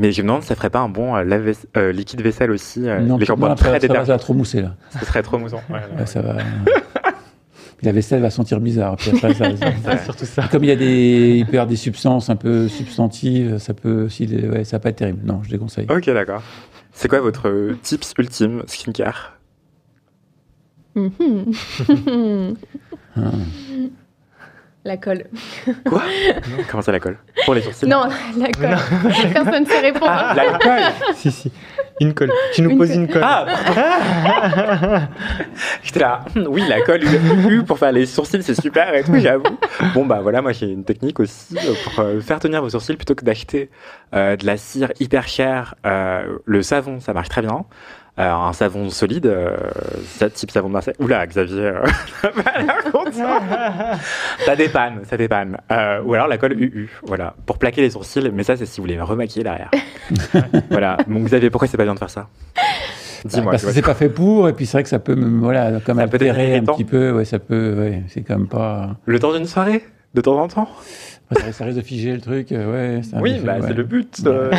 Mais 0.00 0.10
je 0.10 0.22
me 0.22 0.26
demande, 0.26 0.42
ça 0.42 0.56
ferait 0.56 0.70
pas 0.70 0.80
un 0.80 0.88
bon 0.88 1.14
euh, 1.14 1.22
lave 1.22 1.52
euh, 1.76 1.92
liquide 1.92 2.20
vaisselle 2.20 2.50
aussi. 2.50 2.88
euh, 2.88 2.98
non, 2.98 3.16
les 3.16 3.20
non, 3.20 3.24
shampoings 3.26 3.50
après, 3.52 3.68
très 3.68 3.68
ça, 3.68 3.72
va, 3.74 3.80
ça 3.80 3.86
détergents, 3.88 4.12
va 4.14 4.18
trop 4.18 4.34
mousser, 4.34 4.60
là. 4.60 4.74
ce 4.98 5.04
serait 5.06 5.22
trop 5.22 5.38
moussant. 5.38 5.60
Ouais, 5.70 6.06
ça 6.06 6.20
va... 6.20 6.34
la 7.84 7.92
vaisselle 7.92 8.20
va 8.20 8.30
sentir 8.30 8.60
bizarre. 8.60 8.96
Puis 8.96 9.10
après, 9.10 9.34
ça- 9.34 9.56
ça- 9.56 9.66
Ouais. 9.90 9.98
surtout 10.04 10.24
ça. 10.26 10.48
Comme 10.50 10.64
il 10.64 10.68
y 10.68 10.72
a 10.72 10.76
des, 10.76 11.34
il 11.38 11.44
peut 11.46 11.52
y 11.52 11.56
avoir 11.56 11.66
des 11.66 11.76
substances 11.76 12.30
un 12.30 12.36
peu 12.36 12.68
substantives, 12.68 13.58
ça 13.58 13.74
peut 13.74 14.04
aussi, 14.04 14.26
ouais, 14.26 14.64
ça 14.64 14.76
va 14.76 14.80
pas 14.80 14.88
être 14.90 14.96
terrible. 14.96 15.20
Non, 15.24 15.40
je 15.42 15.50
déconseille. 15.50 15.86
Ok, 15.90 16.06
d'accord. 16.06 16.42
C'est 16.92 17.08
quoi 17.08 17.20
votre 17.20 17.74
tips 17.82 18.12
ultime 18.18 18.62
skincare? 18.66 19.38
Mhm. 20.94 21.46
Ah. 23.16 23.30
La 24.86 24.98
colle. 24.98 25.24
Quoi 25.88 26.02
Comment 26.70 26.82
ça 26.82 26.92
la 26.92 27.00
colle 27.00 27.16
Pour 27.46 27.54
les 27.54 27.62
sourcils 27.62 27.86
Non, 27.88 28.02
la 28.38 28.48
colle. 28.52 28.76
Personne 29.32 29.62
ne 29.64 29.68
sait 29.68 29.80
répondre. 29.80 30.12
Ah, 30.14 30.34
la 30.36 30.58
colle 30.58 30.82
si, 31.14 31.30
si. 31.30 31.50
Une 32.00 32.12
colle. 32.12 32.30
Tu 32.52 32.60
nous 32.60 32.70
Une 32.70 32.78
poses 32.78 32.88
colle. 32.90 32.98
une 32.98 33.08
colle. 33.08 33.22
Ah 33.24 33.46
J'étais 35.82 36.00
là, 36.00 36.24
hum, 36.36 36.46
oui, 36.48 36.64
la 36.68 36.80
colle 36.82 37.02
U 37.48 37.62
pour 37.62 37.78
faire 37.78 37.92
les 37.92 38.04
sourcils, 38.06 38.42
c'est 38.42 38.60
super 38.60 38.94
et 38.94 39.04
tout, 39.04 39.16
j'avoue. 39.16 39.44
Bon, 39.94 40.04
bah 40.04 40.20
voilà, 40.22 40.42
moi 40.42 40.52
j'ai 40.52 40.66
une 40.66 40.84
technique 40.84 41.20
aussi 41.20 41.56
euh, 41.56 41.72
pour 41.84 42.00
euh, 42.00 42.20
faire 42.20 42.38
tenir 42.40 42.60
vos 42.62 42.70
sourcils 42.70 42.96
plutôt 42.96 43.14
que 43.14 43.24
d'acheter 43.24 43.70
euh, 44.14 44.36
de 44.36 44.44
la 44.44 44.56
cire 44.56 44.92
hyper 45.00 45.28
chère. 45.28 45.74
euh, 45.86 46.38
le 46.44 46.62
savon, 46.62 47.00
ça 47.00 47.12
marche 47.12 47.28
très 47.28 47.42
bien. 47.42 47.64
Euh, 48.16 48.30
un 48.32 48.52
savon 48.52 48.90
solide, 48.90 49.26
euh, 49.26 49.56
type 50.34 50.52
savon 50.52 50.68
de 50.68 50.74
Marseille. 50.74 50.94
Oula, 51.00 51.26
Xavier, 51.26 51.60
euh, 51.62 51.84
ça 54.44 54.54
dépanne, 54.56 55.00
ça 55.04 55.16
dépanne. 55.16 55.56
Euh, 55.70 56.00
ou 56.04 56.14
alors 56.14 56.28
la 56.28 56.38
colle 56.38 56.52
UU, 56.52 56.90
voilà, 57.02 57.34
pour 57.46 57.58
plaquer 57.58 57.80
les 57.82 57.90
sourcils, 57.90 58.30
mais 58.32 58.44
ça 58.44 58.56
c'est 58.56 58.66
si 58.66 58.80
vous 58.80 58.84
voulez 58.84 59.00
remaquiller 59.00 59.42
derrière. 59.44 59.70
voilà, 60.70 60.96
bon 61.06 61.20
Xavier, 61.24 61.50
pourquoi 61.50 61.66
c'est 61.68 61.76
pas 61.76 61.84
bien 61.84 61.94
de 61.94 61.98
faire 61.98 62.10
ça? 62.10 62.28
Dis-moi. 63.24 63.52
Parce 63.52 63.62
tu 63.62 63.68
que 63.68 63.74
c'est 63.74 63.82
pas 63.82 63.94
fait 63.94 64.08
pour, 64.10 64.48
et 64.48 64.52
puis 64.52 64.66
c'est 64.66 64.76
vrai 64.76 64.82
que 64.82 64.88
ça 64.90 64.98
peut, 64.98 65.14
me- 65.14 65.40
voilà, 65.40 65.80
comme 65.84 65.98
Ça 65.98 66.06
peut 66.06 66.14
altérer 66.16 66.42
un 66.46 66.56
irritant. 66.56 66.74
petit 66.74 66.84
peu, 66.84 67.10
ouais, 67.12 67.24
ça 67.24 67.38
peut, 67.38 67.74
ouais, 67.78 68.02
c'est 68.08 68.20
quand 68.22 68.36
même 68.38 68.48
pas. 68.48 68.90
Le 69.06 69.18
temps 69.18 69.32
d'une 69.32 69.46
soirée? 69.46 69.82
De 70.12 70.20
temps 70.20 70.38
en 70.40 70.46
temps? 70.46 70.68
Ça, 71.34 71.52
ça 71.52 71.64
risque 71.64 71.76
de 71.78 71.82
figer 71.82 72.12
le 72.14 72.20
truc, 72.20 72.52
euh, 72.52 72.98
ouais. 72.98 73.00
Oui, 73.20 73.40
bah, 73.44 73.54
ouais. 73.58 73.66
c'est 73.66 73.74
le 73.74 73.82
but. 73.84 74.22
euh. 74.26 74.50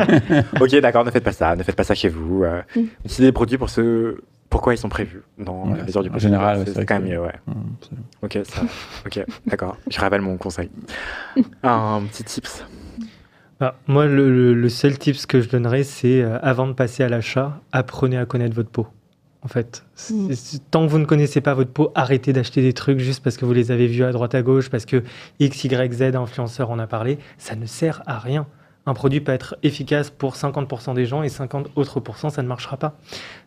ok, 0.60 0.76
d'accord, 0.80 1.04
ne 1.04 1.10
faites 1.10 1.24
pas 1.24 1.32
ça, 1.32 1.54
ne 1.56 1.62
faites 1.62 1.76
pas 1.76 1.84
ça 1.84 1.94
chez 1.94 2.08
vous. 2.08 2.44
euh. 2.44 2.60
Mm. 2.76 2.80
Utilisez 3.04 3.22
des 3.24 3.32
produits 3.32 3.58
pour 3.58 3.70
ce 3.70 4.16
pourquoi 4.50 4.74
ils 4.74 4.78
sont 4.78 4.90
prévus 4.90 5.22
dans 5.38 5.66
Ouais, 5.70 5.78
la 5.78 5.84
mesure 5.84 6.02
du 6.02 6.10
en 6.10 6.12
possible. 6.12 6.30
général, 6.32 6.58
ouais, 6.58 6.64
c'est 6.66 6.84
quand 6.84 6.94
même 6.96 7.04
c'est- 7.06 7.12
mieux, 7.12 7.20
ouais. 7.22 7.32
Ok, 8.22 8.38
ça. 8.44 8.62
Ok, 9.06 9.24
d'accord. 9.46 9.78
Je 9.90 9.98
rappelle 9.98 10.20
mon 10.20 10.36
conseil. 10.36 10.68
Un 11.62 12.02
petit 12.10 12.22
tips. 12.24 12.64
Ah, 13.60 13.74
moi, 13.86 14.06
le, 14.06 14.30
le- 14.30 14.52
le 14.54 14.68
seul 14.68 14.98
tips 14.98 15.24
que 15.24 15.40
je 15.40 15.48
donnerais, 15.48 15.84
c'est 15.84 16.20
euh, 16.20 16.38
avant 16.42 16.66
de 16.66 16.72
passer 16.74 17.02
à 17.02 17.08
l'achat, 17.08 17.60
apprenez 17.72 18.18
à 18.18 18.26
connaître 18.26 18.54
votre 18.54 18.68
peau. 18.70 18.88
En 19.44 19.48
fait, 19.48 19.84
Mm. 20.10 20.32
tant 20.70 20.86
que 20.86 20.90
vous 20.90 20.98
ne 20.98 21.04
connaissez 21.04 21.40
pas 21.40 21.54
votre 21.54 21.72
peau, 21.72 21.90
arrêtez 21.96 22.32
d'acheter 22.32 22.62
des 22.62 22.72
trucs 22.72 23.00
juste 23.00 23.24
parce 23.24 23.36
que 23.36 23.44
vous 23.44 23.52
les 23.52 23.72
avez 23.72 23.88
vus 23.88 24.04
à 24.04 24.12
droite 24.12 24.34
à 24.36 24.42
gauche, 24.42 24.70
parce 24.70 24.84
que 24.86 25.02
X, 25.40 25.64
Y, 25.64 25.92
Z 25.92 26.02
influenceur 26.14 26.70
en 26.70 26.78
a 26.78 26.86
parlé. 26.86 27.18
Ça 27.38 27.56
ne 27.56 27.66
sert 27.66 28.02
à 28.06 28.18
rien. 28.20 28.46
Un 28.86 28.94
produit 28.94 29.20
peut 29.20 29.32
être 29.32 29.56
efficace 29.62 30.10
pour 30.10 30.34
50% 30.36 30.94
des 30.94 31.06
gens 31.06 31.22
et 31.24 31.28
50 31.28 31.70
autres 31.76 31.98
pourcents, 32.00 32.30
ça 32.30 32.42
ne 32.42 32.48
marchera 32.48 32.76
pas. 32.76 32.96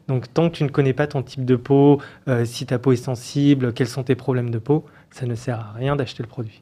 Donc, 0.08 0.34
tant 0.34 0.50
que 0.50 0.56
tu 0.56 0.64
ne 0.64 0.70
connais 0.70 0.94
pas 0.94 1.08
ton 1.08 1.22
type 1.24 1.44
de 1.46 1.56
peau, 1.58 2.02
euh, 2.28 2.46
si 2.46 2.66
ta 2.66 2.78
peau 2.80 2.92
est 2.94 2.98
sensible, 2.98 3.74
quels 3.74 3.88
sont 3.88 4.04
tes 4.04 4.16
problèmes 4.16 4.50
de 4.50 4.60
peau, 4.60 4.86
ça 5.12 5.26
ne 5.26 5.36
sert 5.36 5.60
à 5.60 5.74
rien 5.78 5.96
d'acheter 5.96 6.24
le 6.24 6.30
produit. 6.30 6.62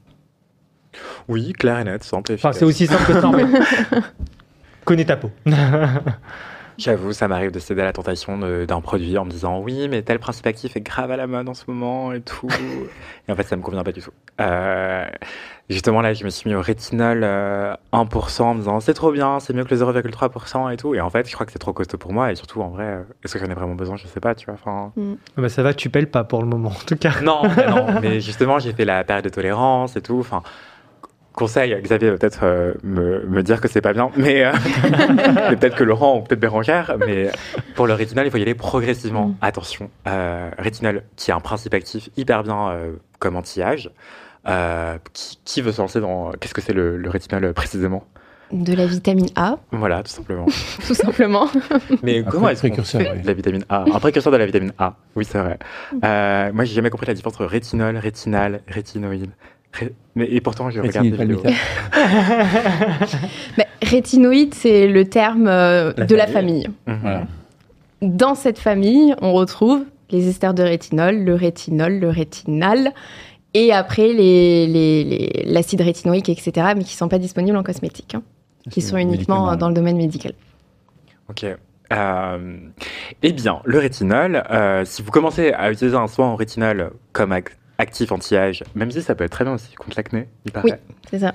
Oui, 1.27 1.53
clair 1.53 1.79
et 1.79 1.83
net, 1.83 2.03
simple 2.03 2.31
et 2.31 2.35
Enfin, 2.35 2.49
efficace. 2.51 2.59
c'est 2.59 2.65
aussi 2.65 2.85
simple 2.87 3.05
que 3.05 3.19
ça. 3.19 3.31
Connais 4.85 5.05
ta 5.05 5.17
peau. 5.17 5.31
J'avoue, 6.77 7.13
ça 7.13 7.27
m'arrive 7.27 7.51
de 7.51 7.59
céder 7.59 7.81
à 7.81 7.85
la 7.85 7.93
tentation 7.93 8.37
d'un 8.65 8.81
produit 8.81 9.17
en 9.17 9.25
me 9.25 9.29
disant 9.29 9.59
oui, 9.59 9.87
mais 9.89 10.01
tel 10.01 10.19
principe 10.19 10.47
actif 10.47 10.75
est 10.75 10.81
grave 10.81 11.11
à 11.11 11.17
la 11.17 11.27
mode 11.27 11.47
en 11.49 11.53
ce 11.53 11.65
moment 11.67 12.13
et 12.13 12.21
tout. 12.21 12.47
et 13.27 13.31
en 13.31 13.35
fait, 13.35 13.43
ça 13.43 13.55
me 13.55 13.61
convient 13.61 13.83
pas 13.83 13.91
du 13.91 14.01
tout. 14.01 14.11
Euh, 14.41 15.05
justement, 15.69 16.01
là, 16.01 16.13
je 16.13 16.23
me 16.23 16.29
suis 16.29 16.49
mis 16.49 16.55
au 16.55 16.61
rétinol 16.61 17.21
euh, 17.23 17.75
1% 17.93 18.41
en 18.41 18.53
me 18.55 18.59
disant 18.59 18.79
c'est 18.79 18.93
trop 18.93 19.11
bien, 19.11 19.39
c'est 19.39 19.53
mieux 19.53 19.63
que 19.63 19.73
le 19.73 19.81
0,3% 19.81 20.73
et 20.73 20.77
tout. 20.77 20.95
Et 20.95 21.01
en 21.01 21.09
fait, 21.09 21.27
je 21.27 21.33
crois 21.33 21.45
que 21.45 21.51
c'est 21.51 21.59
trop 21.59 21.73
costaud 21.73 21.97
pour 21.97 22.13
moi. 22.13 22.31
Et 22.31 22.35
surtout, 22.35 22.61
en 22.61 22.69
vrai, 22.69 22.85
euh, 22.85 23.03
est-ce 23.23 23.33
que 23.33 23.39
j'en 23.39 23.51
ai 23.51 23.55
vraiment 23.55 23.75
besoin? 23.75 23.95
Je 23.97 24.07
sais 24.07 24.19
pas, 24.19 24.33
tu 24.35 24.45
vois. 24.45 24.55
Enfin, 24.55 24.91
Bah, 25.37 25.49
ça 25.49 25.63
va, 25.63 25.73
tu 25.73 25.89
pèles 25.89 26.09
pas 26.09 26.23
pour 26.23 26.41
le 26.41 26.47
moment, 26.47 26.69
en 26.69 26.85
tout 26.85 26.95
cas. 26.95 27.21
non, 27.21 27.41
mais 27.55 27.67
non. 27.67 27.85
Mais 28.01 28.19
justement, 28.19 28.59
j'ai 28.59 28.73
fait 28.73 28.85
la 28.85 29.03
période 29.03 29.23
de 29.25 29.29
tolérance 29.29 29.95
et 29.95 30.01
tout. 30.01 30.19
Enfin, 30.19 30.41
conseil, 31.33 31.75
Xavier 31.81 32.11
va 32.11 32.17
peut-être 32.17 32.39
euh, 32.43 32.73
me, 32.83 33.25
me 33.27 33.43
dire 33.43 33.59
que 33.61 33.67
c'est 33.67 33.81
pas 33.81 33.93
bien, 33.93 34.11
mais, 34.15 34.45
euh, 34.45 34.51
mais 35.49 35.55
peut-être 35.55 35.75
que 35.75 35.83
Laurent 35.83 36.17
ou 36.17 36.21
peut-être 36.21 36.39
Bérangère. 36.39 36.95
Mais 37.05 37.29
pour 37.75 37.87
le 37.87 37.93
rétinol, 37.93 38.25
il 38.25 38.31
faut 38.31 38.37
y 38.37 38.41
aller 38.41 38.55
progressivement. 38.55 39.27
Mm. 39.27 39.35
Attention, 39.41 39.89
euh, 40.07 40.49
rétinol, 40.57 41.03
qui 41.15 41.31
est 41.31 41.33
un 41.33 41.39
principe 41.39 41.73
actif 41.73 42.09
hyper 42.17 42.43
bien 42.43 42.69
euh, 42.69 42.93
comme 43.19 43.35
anti-âge. 43.35 43.91
Euh, 44.45 44.97
qui, 45.13 45.39
qui 45.45 45.61
veut 45.61 45.71
se 45.71 45.81
lancer 45.81 46.01
dans 46.01 46.31
qu'est-ce 46.33 46.53
que 46.53 46.59
c'est 46.59 46.73
le, 46.73 46.97
le 46.97 47.09
rétinol 47.09 47.53
précisément? 47.53 48.03
De 48.51 48.73
la 48.75 48.85
vitamine 48.85 49.29
A, 49.37 49.55
Voilà, 49.71 50.03
tout 50.03 50.11
simplement. 50.11 50.45
tout 50.85 50.93
simplement. 50.93 51.47
Mais 52.03 52.19
Un 52.19 52.23
comment 52.23 52.49
est-ce 52.49 52.61
qu'on 52.61 52.67
précurseur, 52.67 53.01
fait 53.01 53.11
oui. 53.13 53.21
de 53.21 53.27
la 53.27 53.33
vitamine 53.33 53.63
A? 53.69 53.85
Un 53.91 53.99
précurseur 53.99 54.31
de 54.33 54.37
la 54.37 54.45
vitamine 54.45 54.73
A, 54.77 54.95
oui 55.15 55.23
c'est 55.25 55.39
vrai. 55.39 55.57
Euh, 56.03 56.51
moi 56.53 56.65
j'ai 56.65 56.75
jamais 56.75 56.89
compris 56.89 57.07
la 57.07 57.13
différence 57.13 57.35
entre 57.35 57.45
rétinol, 57.45 57.95
rétinal, 57.97 58.59
rétinoïde. 58.67 59.31
Mais, 60.15 60.27
et 60.31 60.41
pourtant 60.41 60.69
je 60.69 60.79
regarde 60.79 61.07
Rétinil 61.07 61.37
des. 61.43 61.43
Mais 63.57 63.67
rétinoïde, 63.81 64.53
c'est 64.53 64.87
le 64.87 65.05
terme 65.05 65.47
euh, 65.47 65.93
La 65.97 66.05
de 66.05 66.15
la 66.15 66.27
famille. 66.27 66.67
Mhm. 66.87 66.97
Voilà. 67.01 67.27
Dans 68.01 68.35
cette 68.35 68.59
famille, 68.59 69.15
on 69.21 69.33
retrouve 69.33 69.83
les 70.11 70.27
esters 70.27 70.53
de 70.53 70.63
rétinol, 70.63 71.23
le 71.23 71.33
rétinol, 71.35 71.99
le 71.99 72.09
rétinal, 72.09 72.91
et 73.53 73.71
après 73.71 74.13
les- 74.13 74.67
les- 74.67 75.03
les- 75.03 75.43
l'acide 75.47 75.81
rétinoïque, 75.81 76.29
etc., 76.29 76.51
mais 76.75 76.83
qui 76.83 76.95
ne 76.95 76.97
sont 76.97 77.07
pas 77.07 77.19
disponibles 77.19 77.57
en 77.57 77.63
cosmétique, 77.63 78.13
hein, 78.15 78.23
qui 78.69 78.81
C'est 78.81 78.91
sont 78.91 78.97
uniquement 78.97 79.55
dans 79.55 79.69
le 79.69 79.73
domaine 79.73 79.97
médical. 79.97 80.33
Ok. 81.29 81.45
Euh, 81.91 82.57
eh 83.21 83.33
bien, 83.33 83.59
le 83.65 83.79
rétinol, 83.79 84.43
euh, 84.51 84.83
si 84.85 85.01
vous 85.01 85.11
commencez 85.11 85.53
à 85.53 85.71
utiliser 85.71 85.95
un 85.95 86.07
soin 86.07 86.27
en 86.27 86.35
rétinol 86.35 86.91
comme 87.11 87.31
ac- 87.31 87.49
actif 87.77 88.11
anti-âge, 88.11 88.63
même 88.75 88.91
si 88.91 89.01
ça 89.01 89.15
peut 89.15 89.23
être 89.23 89.31
très 89.31 89.43
bien 89.43 89.53
aussi 89.53 89.73
contre 89.75 89.97
l'acné, 89.97 90.27
il 90.45 90.51
paraît. 90.51 90.81
Oui. 90.89 90.95
C'est 91.09 91.19
ça. 91.19 91.33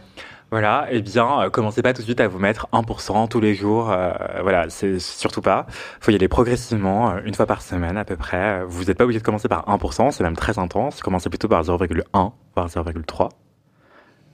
Voilà, 0.50 0.86
eh 0.90 1.02
bien, 1.02 1.42
euh, 1.42 1.50
commencez 1.50 1.82
pas 1.82 1.92
tout 1.92 2.00
de 2.00 2.06
suite 2.06 2.20
à 2.20 2.28
vous 2.28 2.38
mettre 2.38 2.68
1% 2.72 3.28
tous 3.28 3.40
les 3.40 3.54
jours. 3.54 3.90
euh, 3.90 4.12
voilà, 4.40 4.70
c'est 4.70 4.98
surtout 4.98 5.42
pas. 5.42 5.66
faut 6.00 6.10
y 6.10 6.14
aller 6.14 6.28
progressivement, 6.28 7.10
euh, 7.10 7.20
une 7.26 7.34
fois 7.34 7.44
par 7.44 7.60
semaine 7.60 7.98
à 7.98 8.04
peu 8.06 8.16
près. 8.16 8.64
Vous 8.66 8.84
n'êtes 8.84 8.96
pas 8.96 9.04
obligé 9.04 9.18
de 9.20 9.24
commencer 9.24 9.48
par 9.48 9.66
1%, 9.68 10.10
c'est 10.10 10.24
même 10.24 10.36
très 10.36 10.58
intense. 10.58 11.02
Commencez 11.02 11.28
plutôt 11.28 11.48
par 11.48 11.62
0,1, 11.62 12.32
voire 12.54 12.66
0,3. 12.68 13.28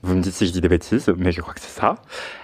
Vous 0.05 0.13
me 0.13 0.21
dites 0.21 0.33
si 0.33 0.45
je 0.45 0.51
dis 0.51 0.61
des 0.61 0.69
bêtises, 0.69 1.11
mais 1.17 1.31
je 1.31 1.41
crois 1.41 1.55
que 1.55 1.59
c'est 1.59 1.79
ça. 1.79 1.95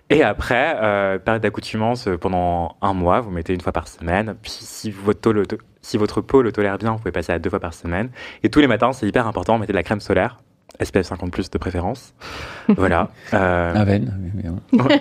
Et 0.09 0.23
après, 0.23 0.77
euh, 0.81 1.19
période 1.19 1.43
d'accoutumance 1.43 2.07
euh, 2.07 2.17
pendant 2.17 2.75
un 2.81 2.95
mois, 2.95 3.21
vous 3.21 3.29
mettez 3.29 3.53
une 3.53 3.61
fois 3.61 3.71
par 3.71 3.87
semaine. 3.87 4.35
Puis 4.41 4.51
si 4.51 4.89
votre, 4.89 5.31
le 5.31 5.43
si 5.83 5.97
votre 5.97 6.21
peau 6.21 6.41
le 6.41 6.51
tolère 6.51 6.79
bien, 6.79 6.93
vous 6.93 6.97
pouvez 6.97 7.11
passer 7.11 7.33
à 7.33 7.37
deux 7.37 7.51
fois 7.51 7.59
par 7.59 7.75
semaine. 7.75 8.09
Et 8.41 8.49
tous 8.49 8.61
les 8.61 8.67
matins, 8.67 8.93
c'est 8.93 9.07
hyper 9.07 9.27
important, 9.27 9.59
mettez 9.59 9.73
de 9.73 9.77
la 9.77 9.83
crème 9.83 9.99
solaire. 9.99 10.39
SPF 10.81 11.07
50 11.07 11.31
plus 11.31 11.49
de 11.49 11.57
préférence. 11.57 12.13
voilà. 12.69 13.09
Euh... 13.33 13.73
Aven, 13.75 14.13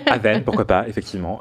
Aven, 0.07 0.43
pourquoi 0.43 0.65
pas, 0.65 0.87
effectivement. 0.87 1.39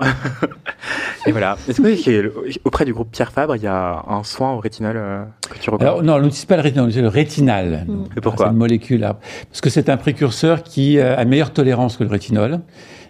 et 1.27 1.33
voilà. 1.33 1.57
Est-ce 1.69 1.81
que 1.81 2.59
auprès 2.65 2.85
du 2.85 2.93
groupe 2.93 3.11
Pierre 3.11 3.33
Fabre, 3.33 3.57
il 3.57 3.63
y 3.63 3.67
a 3.67 4.05
un 4.09 4.23
soin 4.25 4.53
au 4.53 4.59
rétinol 4.59 4.97
euh, 4.97 5.25
que 5.51 5.59
tu 5.59 5.71
recommandes 5.71 5.95
Alors, 5.95 6.03
non, 6.03 6.15
on 6.15 6.23
n'utilise 6.23 6.47
pas 6.47 6.57
le 6.57 6.63
rétinol, 6.63 6.93
c'est 6.93 7.03
le 7.03 7.09
rétinal. 7.09 7.85
Mm. 7.87 8.05
Et 8.17 8.21
pourquoi 8.21 8.47
C'est 8.47 8.53
une 8.53 8.59
molécule. 8.59 9.01
Parce 9.01 9.61
que 9.61 9.71
c'est 9.71 9.89
un 9.89 9.97
précurseur 9.97 10.63
qui 10.63 11.01
a 11.01 11.25
meilleure 11.25 11.53
tolérance 11.53 11.97
que 11.97 12.05
le 12.05 12.11
rétinol 12.11 12.61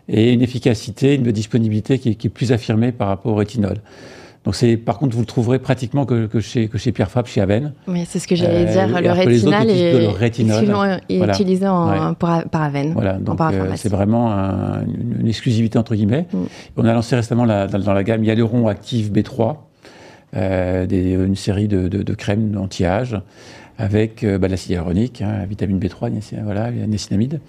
et 0.09 0.33
une 0.33 0.43
efficacité, 0.43 1.15
une 1.15 1.31
disponibilité 1.31 1.99
qui 1.99 2.11
est 2.11 2.31
plus 2.31 2.53
affirmée 2.53 2.93
par 2.93 3.09
rapport 3.09 3.33
au 3.33 3.37
rétinol. 3.37 3.77
Donc 4.45 4.55
c'est, 4.55 4.79
par 4.79 4.99
contre, 4.99 5.15
vous 5.15 5.21
le 5.21 5.27
trouverez 5.27 5.59
pratiquement 5.59 6.07
que, 6.07 6.27
que, 6.27 6.41
chez, 6.41 6.69
que 6.69 6.79
chez 6.79 6.93
Pierre 6.93 7.11
Fabre, 7.11 7.29
chez 7.29 7.43
Aven. 7.43 7.75
Oui, 7.87 8.07
c'est 8.09 8.19
ce 8.19 8.27
que 8.27 8.35
j'allais 8.35 8.65
dire. 8.65 8.97
Euh, 8.97 9.01
le 9.01 9.11
rétinal 9.13 9.69
est, 9.69 10.01
le 10.01 10.09
rétinol, 10.09 11.01
est 11.09 11.19
utilisé 11.19 11.69
en, 11.69 12.15
par 12.15 12.45
Aven. 12.53 12.93
Voilà, 12.95 13.15
donc 13.15 13.39
euh, 13.41 13.73
c'est 13.77 13.91
vraiment 13.91 14.33
un, 14.33 14.81
une, 14.87 15.29
exclusivité 15.29 15.79
entre 15.79 15.95
guillemets. 15.95 16.27
Mm. 16.33 16.39
On 16.79 16.85
a 16.87 16.95
lancé 16.95 17.17
récemment 17.17 17.45
la, 17.45 17.67
dans, 17.67 17.79
dans, 17.79 17.93
la 17.93 18.03
gamme 18.03 18.25
Hyaluron 18.25 18.67
Active 18.69 19.13
B3, 19.13 19.57
euh, 20.37 20.87
des, 20.87 21.13
une 21.13 21.37
série 21.37 21.69
de, 21.69 21.89
de, 21.89 22.03
de 22.03 22.15
crèmes 22.15 22.57
anti-âge 22.59 23.21
avec 23.81 24.25
euh, 24.25 24.39
bah, 24.39 24.49
l'acide 24.49 24.73
hyaluronique, 24.73 25.23
hein, 25.23 25.45
vitamine 25.49 25.79
B3, 25.79 26.13
voilà, 26.45 26.71
niacinamide, 26.71 27.41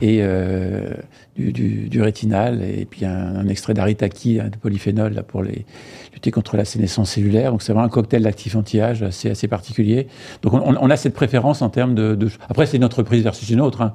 et 0.00 0.18
euh, 0.20 0.94
du, 1.36 1.52
du, 1.52 1.88
du, 1.88 2.02
rétinal, 2.02 2.62
et 2.62 2.84
puis 2.84 3.04
un, 3.04 3.36
un 3.36 3.48
extrait 3.48 3.74
d'aritaki, 3.74 4.40
hein, 4.40 4.48
de 4.48 4.56
polyphénol, 4.56 5.12
là, 5.12 5.22
pour 5.22 5.42
les, 5.42 5.64
lutter 6.12 6.30
contre 6.30 6.56
la 6.56 6.64
sénescence 6.64 7.12
cellulaire. 7.12 7.52
Donc 7.52 7.62
c'est 7.62 7.72
vraiment 7.72 7.86
un 7.86 7.90
cocktail 7.90 8.22
d'actifs 8.22 8.56
anti-âge 8.56 9.02
assez, 9.02 9.30
assez 9.30 9.48
particulier. 9.48 10.08
Donc 10.42 10.54
on, 10.54 10.60
on, 10.60 10.90
a 10.90 10.96
cette 10.96 11.14
préférence 11.14 11.62
en 11.62 11.70
termes 11.70 11.94
de... 11.94 12.14
de... 12.14 12.28
Après, 12.48 12.66
c'est 12.66 12.76
une 12.76 12.84
entreprise 12.84 13.22
versus 13.22 13.48
une 13.50 13.60
autre. 13.60 13.82
Hein. 13.82 13.92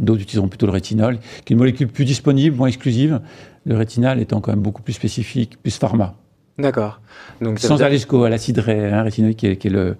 D'autres 0.00 0.22
utiliseront 0.22 0.48
plutôt 0.48 0.66
le 0.66 0.72
rétinol, 0.72 1.18
qui 1.44 1.52
est 1.52 1.54
une 1.54 1.58
molécule 1.58 1.88
plus 1.88 2.04
disponible, 2.04 2.56
moins 2.56 2.68
exclusive. 2.68 3.20
Le 3.64 3.76
rétinal 3.76 4.20
étant 4.20 4.40
quand 4.40 4.52
même 4.52 4.62
beaucoup 4.62 4.82
plus 4.82 4.94
spécifique, 4.94 5.60
plus 5.62 5.76
pharma. 5.76 6.14
D'accord. 6.58 7.00
Donc 7.42 7.58
sans 7.58 7.82
aller 7.82 7.96
jusqu'à 7.96 8.28
l'acide 8.28 8.62
hein, 8.66 9.02
rétinoïque, 9.02 9.38
qui 9.38 9.46
est, 9.46 9.56
qui 9.56 9.68
est 9.68 9.70
le, 9.70 9.96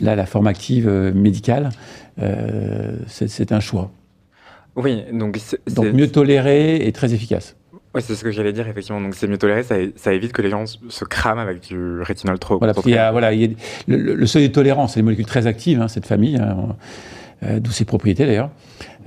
là, 0.00 0.16
la 0.16 0.24
forme 0.24 0.46
active 0.46 0.88
euh, 0.88 1.12
médicale, 1.12 1.70
euh, 2.20 2.96
c'est 3.06 3.52
un 3.52 3.60
choix. 3.60 3.90
Oui, 4.78 5.02
donc, 5.12 5.36
donc 5.74 5.92
mieux 5.92 6.08
toléré 6.08 6.86
et 6.86 6.92
très 6.92 7.12
efficace. 7.12 7.56
Oui, 7.94 8.00
c'est 8.00 8.14
ce 8.14 8.22
que 8.22 8.30
j'allais 8.30 8.52
dire, 8.52 8.68
effectivement. 8.68 9.00
Donc, 9.00 9.16
c'est 9.16 9.26
mieux 9.26 9.38
toléré, 9.38 9.64
ça, 9.64 9.74
ça, 9.96 10.12
évite 10.12 10.32
que 10.32 10.40
les 10.40 10.50
gens 10.50 10.64
se 10.66 11.04
crament 11.04 11.40
avec 11.40 11.60
du 11.62 12.00
rétinol 12.00 12.38
trop. 12.38 12.58
Voilà, 12.58 12.74
il 12.84 12.92
y 12.92 12.96
a, 12.96 13.10
voilà, 13.10 13.32
il 13.32 13.40
y 13.40 13.44
a 13.44 13.48
le, 13.88 14.14
le, 14.14 14.26
seuil 14.26 14.48
de 14.48 14.52
tolérance, 14.52 14.94
c'est 14.94 15.00
des 15.00 15.04
molécules 15.04 15.26
très 15.26 15.48
actives, 15.48 15.80
hein, 15.80 15.88
cette 15.88 16.06
famille, 16.06 16.36
hein, 16.36 16.76
euh, 17.42 17.58
d'où 17.58 17.72
ses 17.72 17.84
propriétés 17.84 18.24
d'ailleurs. 18.24 18.50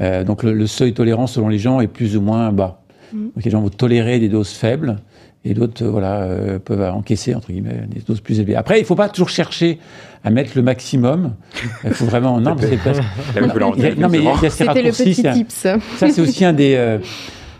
Euh, 0.02 0.26
donc, 0.26 0.44
le, 0.44 0.52
le, 0.52 0.68
seuil 0.68 0.92
de 0.92 0.98
tolérance, 0.98 1.34
selon 1.34 1.48
les 1.48 1.60
gens, 1.60 1.80
est 1.80 1.88
plus 1.88 2.18
ou 2.18 2.22
moins 2.22 2.52
bas. 2.52 2.82
Mmh. 3.14 3.18
Donc, 3.36 3.46
les 3.46 3.52
gens 3.52 3.62
vont 3.62 3.70
tolérer 3.70 4.20
des 4.20 4.30
doses 4.30 4.52
faibles 4.52 4.98
et 5.44 5.54
d'autres, 5.54 5.86
voilà, 5.86 6.22
euh, 6.22 6.60
peuvent 6.60 6.94
encaisser, 6.94 7.34
entre 7.34 7.52
guillemets, 7.52 7.86
des 7.88 8.02
doses 8.02 8.22
plus 8.22 8.40
élevées. 8.40 8.56
Après, 8.56 8.78
il 8.78 8.82
ne 8.82 8.86
faut 8.86 8.96
pas 8.96 9.10
toujours 9.10 9.30
chercher 9.30 9.80
à 10.24 10.30
mettre 10.30 10.52
le 10.56 10.62
maximum. 10.62 11.34
Il 11.84 11.92
faut 11.92 12.06
vraiment. 12.06 12.40
Non, 12.40 12.56
mais 12.56 12.78
c'est 13.34 13.42
non, 13.98 14.08
mais 14.10 14.20
il 14.20 14.24
y 14.24 14.46
a 14.46 14.50
ces 14.50 14.66
raccourcis. 14.66 15.06
Le 15.06 15.14
petit 15.14 15.24
tips. 15.24 15.56
Ça, 15.56 15.80
c'est 15.98 16.22
aussi 16.22 16.46
un 16.46 16.54
des. 16.54 16.76
Euh, 16.76 17.00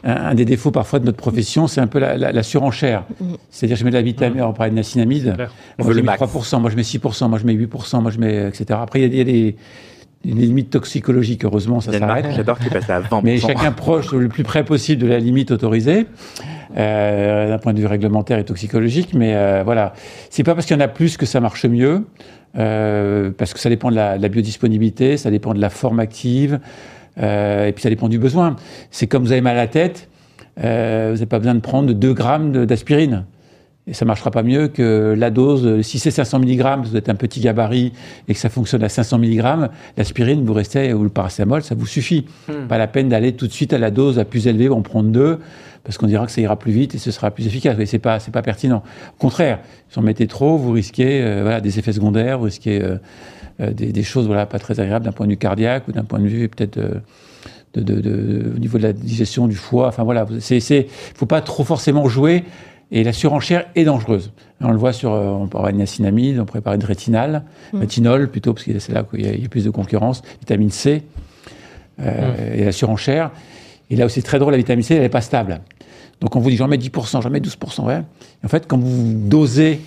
un, 0.04 0.34
des 0.34 0.46
défauts 0.46 0.72
parfois 0.72 0.98
de 0.98 1.06
notre 1.06 1.20
profession, 1.20 1.68
c'est 1.68 1.80
un 1.80 1.86
peu 1.86 2.00
la, 2.00 2.18
la, 2.18 2.32
la 2.32 2.42
surenchère. 2.42 3.04
Mm. 3.20 3.34
C'est-à-dire, 3.52 3.78
je 3.78 3.84
mets 3.84 3.92
de 3.92 3.96
la 3.96 4.02
vitamine, 4.02 4.42
on 4.42 4.52
parlait 4.52 4.72
de 4.72 4.76
niacinamide, 4.76 5.38
moi 5.78 5.94
je 5.94 6.00
mets 6.00 6.12
3%, 6.12 6.60
moi 6.60 6.72
je 6.72 6.76
mets 6.76 6.82
6%, 6.82 7.30
moi 7.30 7.38
je 7.38 7.46
mets 7.46 7.54
8%, 7.54 8.02
moi 8.02 8.10
je 8.10 8.18
mets, 8.18 8.48
etc. 8.48 8.80
Après, 8.82 9.00
il 9.00 9.14
y 9.14 9.16
a, 9.16 9.18
y 9.20 9.22
a 9.22 9.24
des, 9.24 9.56
des 10.24 10.34
limites 10.34 10.70
toxicologiques, 10.70 11.46
heureusement, 11.46 11.82
ça 11.82 11.98
s'arrête. 11.98 12.28
J'adore 12.36 12.60
qu'il 12.60 12.70
passe 12.70 12.90
à 12.90 13.02
20%. 13.02 13.22
Mais 13.24 13.38
chacun 13.38 13.72
proche, 13.72 14.12
le 14.14 14.28
plus 14.28 14.44
près 14.44 14.64
possible 14.64 15.02
de 15.02 15.08
la 15.08 15.20
limite 15.20 15.52
autorisée, 15.52 16.06
euh, 16.78 17.50
d'un 17.50 17.58
point 17.58 17.74
de 17.74 17.80
vue 17.80 17.88
réglementaire 17.88 18.38
et 18.38 18.46
toxicologique. 18.46 19.14
Mais 19.16 19.36
euh, 19.36 19.64
voilà, 19.64 19.94
c'est 20.30 20.44
pas 20.44 20.54
parce 20.54 20.68
qu'il 20.68 20.76
y 20.76 20.80
en 20.80 20.84
a 20.84 20.88
plus 20.88 21.18
que 21.18 21.26
ça 21.26 21.40
marche 21.40 21.66
mieux, 21.66 22.06
euh, 22.58 23.32
parce 23.36 23.54
que 23.54 23.60
ça 23.60 23.70
dépend 23.70 23.90
de 23.90 23.96
la, 23.96 24.18
de 24.18 24.22
la, 24.22 24.30
biodisponibilité, 24.30 25.18
ça 25.18 25.32
dépend 25.32 25.54
de 25.54 25.62
la 25.62 25.70
forme 25.70 26.00
active, 26.00 26.60
euh, 27.20 27.68
et 27.68 27.72
puis 27.72 27.82
ça 27.82 27.90
dépend 27.90 28.08
du 28.08 28.20
besoin. 28.20 28.56
C'est 28.92 29.08
comme 29.08 29.24
vous 29.24 29.32
avez 29.32 29.42
mal 29.42 29.58
à 29.58 29.62
la 29.62 29.68
tête, 29.68 30.08
vous 30.58 30.64
n'avez 30.64 31.26
pas 31.26 31.40
besoin 31.40 31.56
de 31.56 31.62
prendre 31.62 31.94
2 31.94 32.14
grammes 32.14 32.66
d'aspirine. 32.66 33.26
Et 33.92 33.94
ça 33.94 34.06
marchera 34.06 34.32
pas 34.32 34.42
mieux 34.42 34.70
que 34.70 35.14
la 35.18 35.30
dose, 35.30 35.82
si 35.82 36.00
c'est 36.00 36.12
500 36.12 36.40
mg, 36.40 36.86
vous 36.86 36.96
êtes 36.96 37.10
un 37.10 37.16
petit 37.16 37.42
gabarit 37.42 37.92
et 38.30 38.34
que 38.34 38.40
ça 38.40 38.48
fonctionne 38.48 38.84
à 38.84 38.90
500 38.90 39.20
mg, 39.20 39.70
l'aspirine, 39.98 40.46
vous 40.46 40.54
restez, 40.54 40.94
ou 40.94 41.04
le 41.04 41.10
paracétamol, 41.10 41.62
ça 41.62 41.76
vous 41.76 41.86
suffit. 41.86 42.26
Hmm. 42.48 42.68
Pas 42.70 42.78
la 42.78 42.88
peine 42.88 43.10
d'aller 43.10 43.34
tout 43.34 43.48
de 43.48 43.52
suite 43.52 43.74
à 43.74 43.78
la 43.78 43.92
dose 43.92 44.18
la 44.18 44.24
plus 44.24 44.48
élevée, 44.48 44.70
on 44.70 44.82
prend 44.82 45.04
deux, 45.04 45.40
parce 45.84 45.98
qu'on 45.98 46.08
dira 46.08 46.26
que 46.26 46.32
ça 46.32 46.40
ira 46.40 46.58
plus 46.58 46.72
vite 46.72 46.96
et 46.96 47.00
ce 47.00 47.12
sera 47.12 47.32
plus 47.32 47.46
efficace. 47.48 47.76
Mais 47.78 47.86
c'est 47.86 48.00
pas, 48.00 48.20
c'est 48.20 48.32
pas 48.32 48.42
pertinent. 48.42 48.82
Au 49.18 49.20
contraire, 49.20 49.60
si 49.90 50.00
en 50.00 50.04
mettez 50.04 50.26
trop, 50.26 50.58
vous 50.58 50.72
risquez, 50.72 51.22
euh, 51.22 51.42
voilà, 51.42 51.60
des 51.60 51.78
effets 51.78 51.92
secondaires, 51.92 52.40
vous 52.40 52.46
risquez, 52.46 52.82
euh, 52.82 52.96
euh, 53.60 53.74
des, 53.74 53.92
des, 53.92 54.04
choses, 54.04 54.26
voilà, 54.26 54.46
pas 54.46 54.60
très 54.60 54.80
agréables 54.80 55.04
d'un 55.04 55.12
point 55.12 55.26
de 55.26 55.32
vue 55.32 55.38
cardiaque 55.38 55.88
ou 55.90 55.92
d'un 55.92 56.06
point 56.06 56.20
de 56.20 56.28
vue 56.28 56.48
peut-être, 56.48 56.78
euh, 56.78 57.02
de, 57.74 57.82
de, 57.82 58.00
de, 58.00 58.54
au 58.56 58.60
niveau 58.60 58.78
de 58.78 58.84
la 58.84 58.94
digestion 58.94 59.48
du 59.48 59.56
foie. 59.56 59.88
Enfin 59.88 60.04
voilà, 60.04 60.26
c'est, 60.40 60.60
c'est, 60.60 60.88
faut 60.90 61.26
pas 61.26 61.42
trop 61.42 61.64
forcément 61.64 62.08
jouer 62.08 62.44
et 62.92 63.04
la 63.04 63.14
surenchère 63.14 63.66
est 63.76 63.86
dangereuse. 63.86 64.32
On 64.60 64.72
le 64.72 64.78
voit 64.78 64.94
sur, 64.94 65.14
euh, 65.14 65.28
on 65.28 65.48
parler 65.48 65.72
de 65.72 65.78
niacinamide, 65.78 66.40
on 66.40 66.46
pourrait 66.46 66.62
parler 66.62 66.80
de 66.80 66.86
rétinal, 66.86 67.44
mmh. 67.74 67.80
rétinol 67.80 68.30
plutôt, 68.30 68.54
parce 68.54 68.66
que 68.66 68.78
c'est 68.80 68.92
là 68.92 69.04
qu'il 69.04 69.22
y, 69.22 69.42
y, 69.42 69.46
a 69.46 69.50
plus 69.50 69.66
de 69.66 69.70
concurrence, 69.70 70.22
vitamine 70.40 70.70
C, 70.70 71.04
euh, 72.00 72.32
mmh. 72.32 72.60
et 72.60 72.66
la 72.66 72.72
surenchère. 72.72 73.32
Et 73.90 73.96
là 73.96 74.06
aussi, 74.06 74.16
c'est 74.16 74.22
très 74.26 74.40
drôle, 74.40 74.52
la 74.52 74.58
vitamine 74.58 74.84
C, 74.84 74.96
elle 74.96 75.02
n'est 75.02 75.10
pas 75.10 75.22
stable. 75.22 75.62
Donc 76.20 76.36
on 76.36 76.40
vous 76.40 76.50
dit, 76.50 76.58
j'en 76.58 76.68
mets 76.68 76.78
10%, 76.78 77.22
j'en 77.22 77.30
mets 77.30 77.40
12%. 77.40 77.86
Ouais. 77.86 78.04
Et 78.44 78.46
en 78.46 78.50
fait, 78.50 78.68
quand 78.68 78.78
vous 78.78 79.14
dosez, 79.14 79.82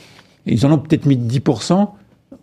ils 0.47 0.67
en 0.67 0.73
ont 0.73 0.79
peut-être 0.79 1.07
mis 1.07 1.17
10% 1.17 1.89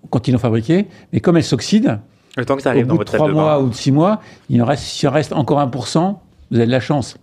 quand 0.09 0.27
ils 0.27 0.31
l'ont 0.31 0.39
fabriqué, 0.39 0.88
mais 1.11 1.19
comme 1.19 1.38
elle 1.38 1.43
s'oxyde, 1.43 1.99
le 2.38 2.45
temps 2.45 2.55
que 2.55 2.61
ça 2.61 2.69
arrive 2.69 2.85
au 2.85 2.89
bout 2.89 2.91
dans 2.93 2.97
votre 2.97 3.11
de 3.11 3.17
3 3.17 3.31
mois 3.31 3.61
ou 3.61 3.69
de 3.69 3.75
6 3.75 3.91
mois, 3.91 4.21
il 4.49 4.61
en 4.61 4.65
reste, 4.65 5.01
il 5.01 5.07
en 5.07 5.11
reste 5.11 5.33
encore 5.33 5.59
1%, 5.59 6.15
vous 6.51 6.57
avez 6.57 6.65
de 6.65 6.71
la 6.71 6.79
chance. 6.79 7.17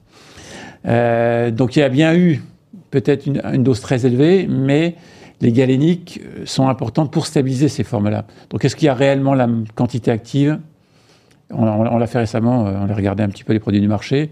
Euh, 0.87 1.51
donc 1.51 1.77
il 1.77 1.81
y 1.81 1.83
a 1.83 1.89
bien 1.89 2.15
eu 2.15 2.43
peut-être 2.91 3.27
une, 3.27 3.41
une, 3.53 3.63
dose 3.63 3.81
très 3.81 4.07
élevée, 4.07 4.47
mais 4.49 4.97
les 5.41 5.53
galéniques 5.53 6.21
sont 6.45 6.69
importantes 6.69 7.13
pour 7.13 7.27
stabiliser 7.27 7.69
ces 7.69 7.85
formes-là. 7.85 8.27
Donc, 8.51 8.65
est-ce 8.65 8.77
qu'il 8.77 8.87
y 8.87 8.89
a 8.89 8.95
réellement 8.95 9.35
la 9.35 9.49
quantité 9.75 10.11
active? 10.11 10.59
On, 11.51 11.67
on, 11.67 11.87
on 11.87 11.99
l'a 11.99 12.07
fait 12.07 12.19
récemment, 12.19 12.65
on 12.65 12.89
a 12.89 12.95
regardé 12.95 13.23
un 13.23 13.29
petit 13.29 13.45
peu 13.45 13.53
les 13.53 13.61
produits 13.61 13.81
du 13.81 13.89
marché. 13.89 14.31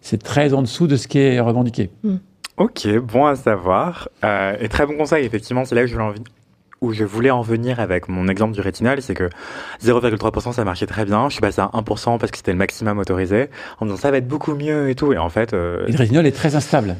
C'est 0.00 0.22
très 0.22 0.54
en 0.54 0.62
dessous 0.62 0.86
de 0.86 0.96
ce 0.96 1.08
qui 1.08 1.18
est 1.18 1.40
revendiqué. 1.40 1.90
Mm. 2.02 2.16
Ok, 2.58 2.88
bon 2.98 3.26
à 3.26 3.36
savoir. 3.36 4.08
Euh, 4.24 4.56
et 4.58 4.68
très 4.68 4.84
bon 4.84 4.96
conseil, 4.96 5.24
effectivement, 5.24 5.64
c'est 5.64 5.76
là 5.76 5.84
où 5.84 5.86
je 5.86 5.94
voulais 5.94 6.04
en, 6.04 6.14
où 6.80 6.92
je 6.92 7.04
voulais 7.04 7.30
en 7.30 7.40
venir 7.40 7.78
avec 7.78 8.08
mon 8.08 8.26
exemple 8.26 8.52
du 8.52 8.60
rétinal, 8.60 9.00
c'est 9.00 9.14
que 9.14 9.28
0,3% 9.82 10.52
ça 10.52 10.64
marchait 10.64 10.86
très 10.86 11.04
bien. 11.04 11.28
Je 11.28 11.34
suis 11.34 11.40
passé 11.40 11.60
à 11.60 11.70
1% 11.72 12.18
parce 12.18 12.32
que 12.32 12.36
c'était 12.36 12.52
le 12.52 12.58
maximum 12.58 12.98
autorisé, 12.98 13.48
en 13.78 13.86
disant 13.86 13.96
ça 13.96 14.10
va 14.10 14.16
être 14.16 14.26
beaucoup 14.26 14.54
mieux 14.54 14.90
et 14.90 14.96
tout. 14.96 15.12
Et 15.12 15.18
en 15.18 15.28
fait. 15.28 15.54
Euh... 15.54 15.86
Et 15.86 15.92
le 15.92 15.98
rétinal 15.98 16.26
est 16.26 16.32
très 16.32 16.56
instable. 16.56 16.96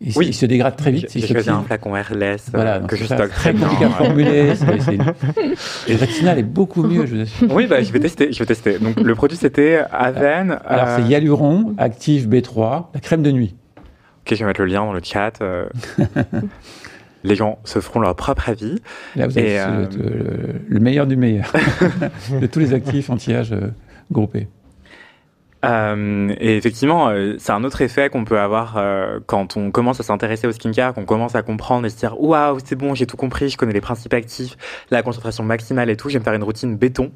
Il, 0.00 0.12
oui. 0.16 0.26
il 0.28 0.34
se 0.34 0.44
dégrade 0.44 0.76
très 0.76 0.90
vite. 0.90 1.10
J'ai 1.14 1.26
choisi 1.26 1.48
un 1.48 1.62
flacon 1.62 1.96
airless 1.96 2.50
voilà, 2.52 2.80
que 2.80 2.96
je 2.96 3.06
très, 3.06 3.16
stocke 3.16 3.30
très 3.30 3.52
bien. 3.54 3.66
compliqué 3.66 3.84
à 3.86 3.90
formuler. 3.90 4.52
Et 5.88 5.92
le 5.94 5.98
rétinal 5.98 6.38
est 6.38 6.42
beaucoup 6.42 6.82
mieux, 6.82 7.06
je 7.06 7.14
vous 7.14 7.20
assure. 7.22 7.50
Oui, 7.50 7.66
bah, 7.66 7.82
je 7.82 7.90
vais 7.92 8.00
tester. 8.00 8.30
Je 8.30 8.38
vais 8.38 8.44
tester. 8.44 8.78
Donc, 8.78 9.00
le 9.00 9.14
produit, 9.14 9.38
c'était 9.38 9.80
Aven. 9.90 10.58
Alors, 10.66 10.88
euh... 10.88 10.96
c'est 10.96 11.02
Hyaluron 11.04 11.74
Active 11.78 12.28
B3, 12.28 12.86
la 12.92 13.00
crème 13.00 13.22
de 13.22 13.30
nuit. 13.30 13.54
Ok, 13.78 14.34
je 14.34 14.40
vais 14.40 14.44
mettre 14.44 14.60
le 14.60 14.66
lien 14.66 14.84
dans 14.84 14.92
le 14.92 15.00
chat. 15.02 15.40
Euh... 15.40 15.66
les 17.24 17.34
gens 17.34 17.58
se 17.64 17.80
feront 17.80 18.00
leur 18.00 18.14
propre 18.16 18.50
avis. 18.50 18.82
Là, 19.14 19.28
vous 19.28 19.38
avez 19.38 19.52
et, 19.52 19.60
euh... 19.60 19.86
le, 19.96 20.04
le, 20.04 20.60
le, 20.68 20.80
meilleur 20.80 21.06
du 21.06 21.16
meilleur 21.16 21.50
de 22.40 22.46
tous 22.46 22.58
les 22.58 22.74
actifs 22.74 23.08
anti-âge 23.08 23.52
euh, 23.52 23.68
groupés. 24.12 24.48
Euh, 25.64 26.34
et 26.38 26.56
effectivement, 26.56 27.08
euh, 27.08 27.34
c'est 27.38 27.52
un 27.52 27.64
autre 27.64 27.80
effet 27.80 28.08
qu'on 28.08 28.24
peut 28.24 28.38
avoir 28.38 28.76
euh, 28.76 29.18
quand 29.26 29.56
on 29.56 29.70
commence 29.70 29.98
à 29.98 30.02
s'intéresser 30.02 30.46
au 30.46 30.52
skincare, 30.52 30.94
qu'on 30.94 31.06
commence 31.06 31.34
à 31.34 31.42
comprendre 31.42 31.86
et 31.86 31.90
se 31.90 31.96
dire 31.96 32.20
waouh, 32.20 32.58
c'est 32.64 32.76
bon, 32.76 32.94
j'ai 32.94 33.06
tout 33.06 33.16
compris, 33.16 33.48
je 33.48 33.56
connais 33.56 33.72
les 33.72 33.80
principes 33.80 34.14
actifs, 34.14 34.56
la 34.90 35.02
concentration 35.02 35.42
maximale 35.42 35.90
et 35.90 35.96
tout, 35.96 36.08
je 36.08 36.14
vais 36.14 36.18
me 36.20 36.24
faire 36.24 36.34
une 36.34 36.44
routine 36.44 36.76
béton. 36.76 37.10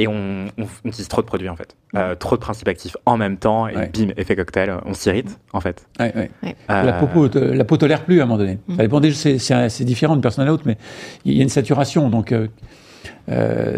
Et 0.00 0.06
on, 0.06 0.46
on, 0.58 0.66
on 0.84 0.88
utilise 0.88 1.08
trop 1.08 1.22
de 1.22 1.26
produits 1.26 1.48
en 1.48 1.56
fait, 1.56 1.74
euh, 1.96 2.14
trop 2.14 2.36
de 2.36 2.40
principes 2.40 2.68
actifs 2.68 2.96
en 3.04 3.16
même 3.16 3.36
temps 3.36 3.66
et 3.66 3.74
ouais. 3.74 3.90
bim, 3.92 4.12
effet 4.16 4.36
cocktail, 4.36 4.72
on 4.84 4.94
s'irrite 4.94 5.40
en 5.52 5.60
fait. 5.60 5.88
Ouais, 5.98 6.14
ouais. 6.14 6.54
La, 6.68 6.92
peau, 6.92 7.28
la 7.34 7.64
peau 7.64 7.76
tolère 7.78 8.04
plus 8.04 8.20
à 8.20 8.22
un 8.22 8.26
moment 8.26 8.38
donné. 8.38 8.58
Mmh. 8.68 8.76
Ça 8.76 8.82
dépend 8.82 9.00
des, 9.00 9.12
c'est 9.12 9.84
différent 9.84 10.14
d'une 10.14 10.22
personne 10.22 10.44
à 10.44 10.46
l'autre, 10.46 10.62
mais 10.66 10.76
il 11.24 11.34
y 11.34 11.40
a 11.40 11.42
une 11.42 11.48
saturation. 11.48 12.10
Donc 12.10 12.32
euh, 12.32 12.46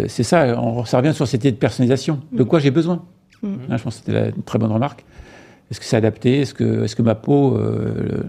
c'est 0.08 0.24
ça, 0.24 0.60
on, 0.60 0.84
ça 0.84 0.98
revient 0.98 1.14
sur 1.14 1.26
cette 1.26 1.40
idée 1.42 1.52
de 1.52 1.56
personnalisation. 1.56 2.20
De 2.32 2.42
quoi 2.42 2.58
j'ai 2.58 2.70
besoin? 2.70 3.02
Mmh. 3.42 3.56
Là, 3.68 3.76
je 3.76 3.82
pense 3.82 4.00
que 4.00 4.06
c'était 4.06 4.30
une 4.30 4.42
très 4.42 4.58
bonne 4.58 4.72
remarque. 4.72 5.04
Est-ce 5.70 5.80
que 5.80 5.86
c'est 5.86 5.96
adapté? 5.96 6.40
Est-ce 6.40 6.54
que, 6.54 6.84
est 6.84 6.94
que 6.94 7.02
ma 7.02 7.14
peau 7.14 7.56
euh, 7.56 8.24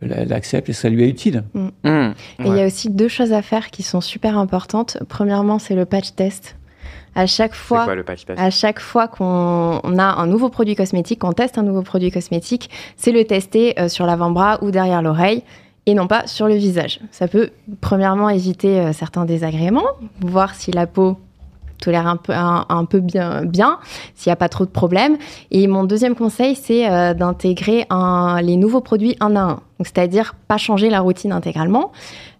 l'accepte? 0.00 0.68
Est-ce 0.68 0.78
que 0.78 0.82
ça 0.82 0.88
lui 0.88 1.04
est 1.04 1.08
utile? 1.08 1.44
Mmh. 1.54 1.68
Mmh. 1.84 2.14
Et 2.40 2.48
il 2.48 2.56
y 2.56 2.60
a 2.60 2.66
aussi 2.66 2.90
deux 2.90 3.08
choses 3.08 3.32
à 3.32 3.42
faire 3.42 3.70
qui 3.70 3.82
sont 3.82 4.00
super 4.00 4.38
importantes. 4.38 4.98
Premièrement, 5.08 5.58
c'est 5.58 5.74
le 5.74 5.84
patch 5.84 6.14
test. 6.14 6.56
À 7.16 7.26
chaque 7.26 7.54
fois, 7.54 7.84
quoi, 7.84 7.96
le 7.96 8.04
patch 8.04 8.24
test? 8.24 8.38
à 8.38 8.50
chaque 8.50 8.78
fois 8.78 9.08
qu'on 9.08 9.80
on 9.82 9.98
a 9.98 10.04
un 10.04 10.26
nouveau 10.26 10.48
produit 10.48 10.76
cosmétique, 10.76 11.18
qu'on 11.18 11.32
teste 11.32 11.58
un 11.58 11.64
nouveau 11.64 11.82
produit 11.82 12.12
cosmétique, 12.12 12.70
c'est 12.96 13.10
le 13.10 13.24
tester 13.24 13.78
euh, 13.80 13.88
sur 13.88 14.06
l'avant-bras 14.06 14.62
ou 14.62 14.70
derrière 14.70 15.02
l'oreille 15.02 15.42
et 15.86 15.94
non 15.94 16.06
pas 16.06 16.26
sur 16.28 16.46
le 16.46 16.54
visage. 16.54 17.00
Ça 17.10 17.26
peut 17.26 17.50
premièrement 17.80 18.28
éviter 18.28 18.78
euh, 18.78 18.92
certains 18.92 19.24
désagréments, 19.24 19.88
voir 20.20 20.54
si 20.54 20.70
la 20.70 20.86
peau 20.86 21.16
tolère 21.80 22.06
un 22.06 22.16
peu, 22.16 22.32
un, 22.34 22.84
peu 22.84 23.00
bien, 23.00 23.44
bien 23.44 23.78
s'il 24.14 24.30
n'y 24.30 24.32
a 24.32 24.36
pas 24.36 24.48
trop 24.48 24.64
de 24.64 24.70
problèmes. 24.70 25.16
Et 25.50 25.66
mon 25.66 25.84
deuxième 25.84 26.14
conseil, 26.14 26.54
c'est 26.54 26.90
euh, 26.90 27.14
d'intégrer 27.14 27.86
les 28.42 28.56
nouveaux 28.56 28.80
produits 28.80 29.16
un 29.20 29.36
à 29.36 29.40
un. 29.40 29.60
C'est-à-dire 29.80 30.34
pas 30.46 30.58
changer 30.58 30.90
la 30.90 31.00
routine 31.00 31.32
intégralement, 31.32 31.90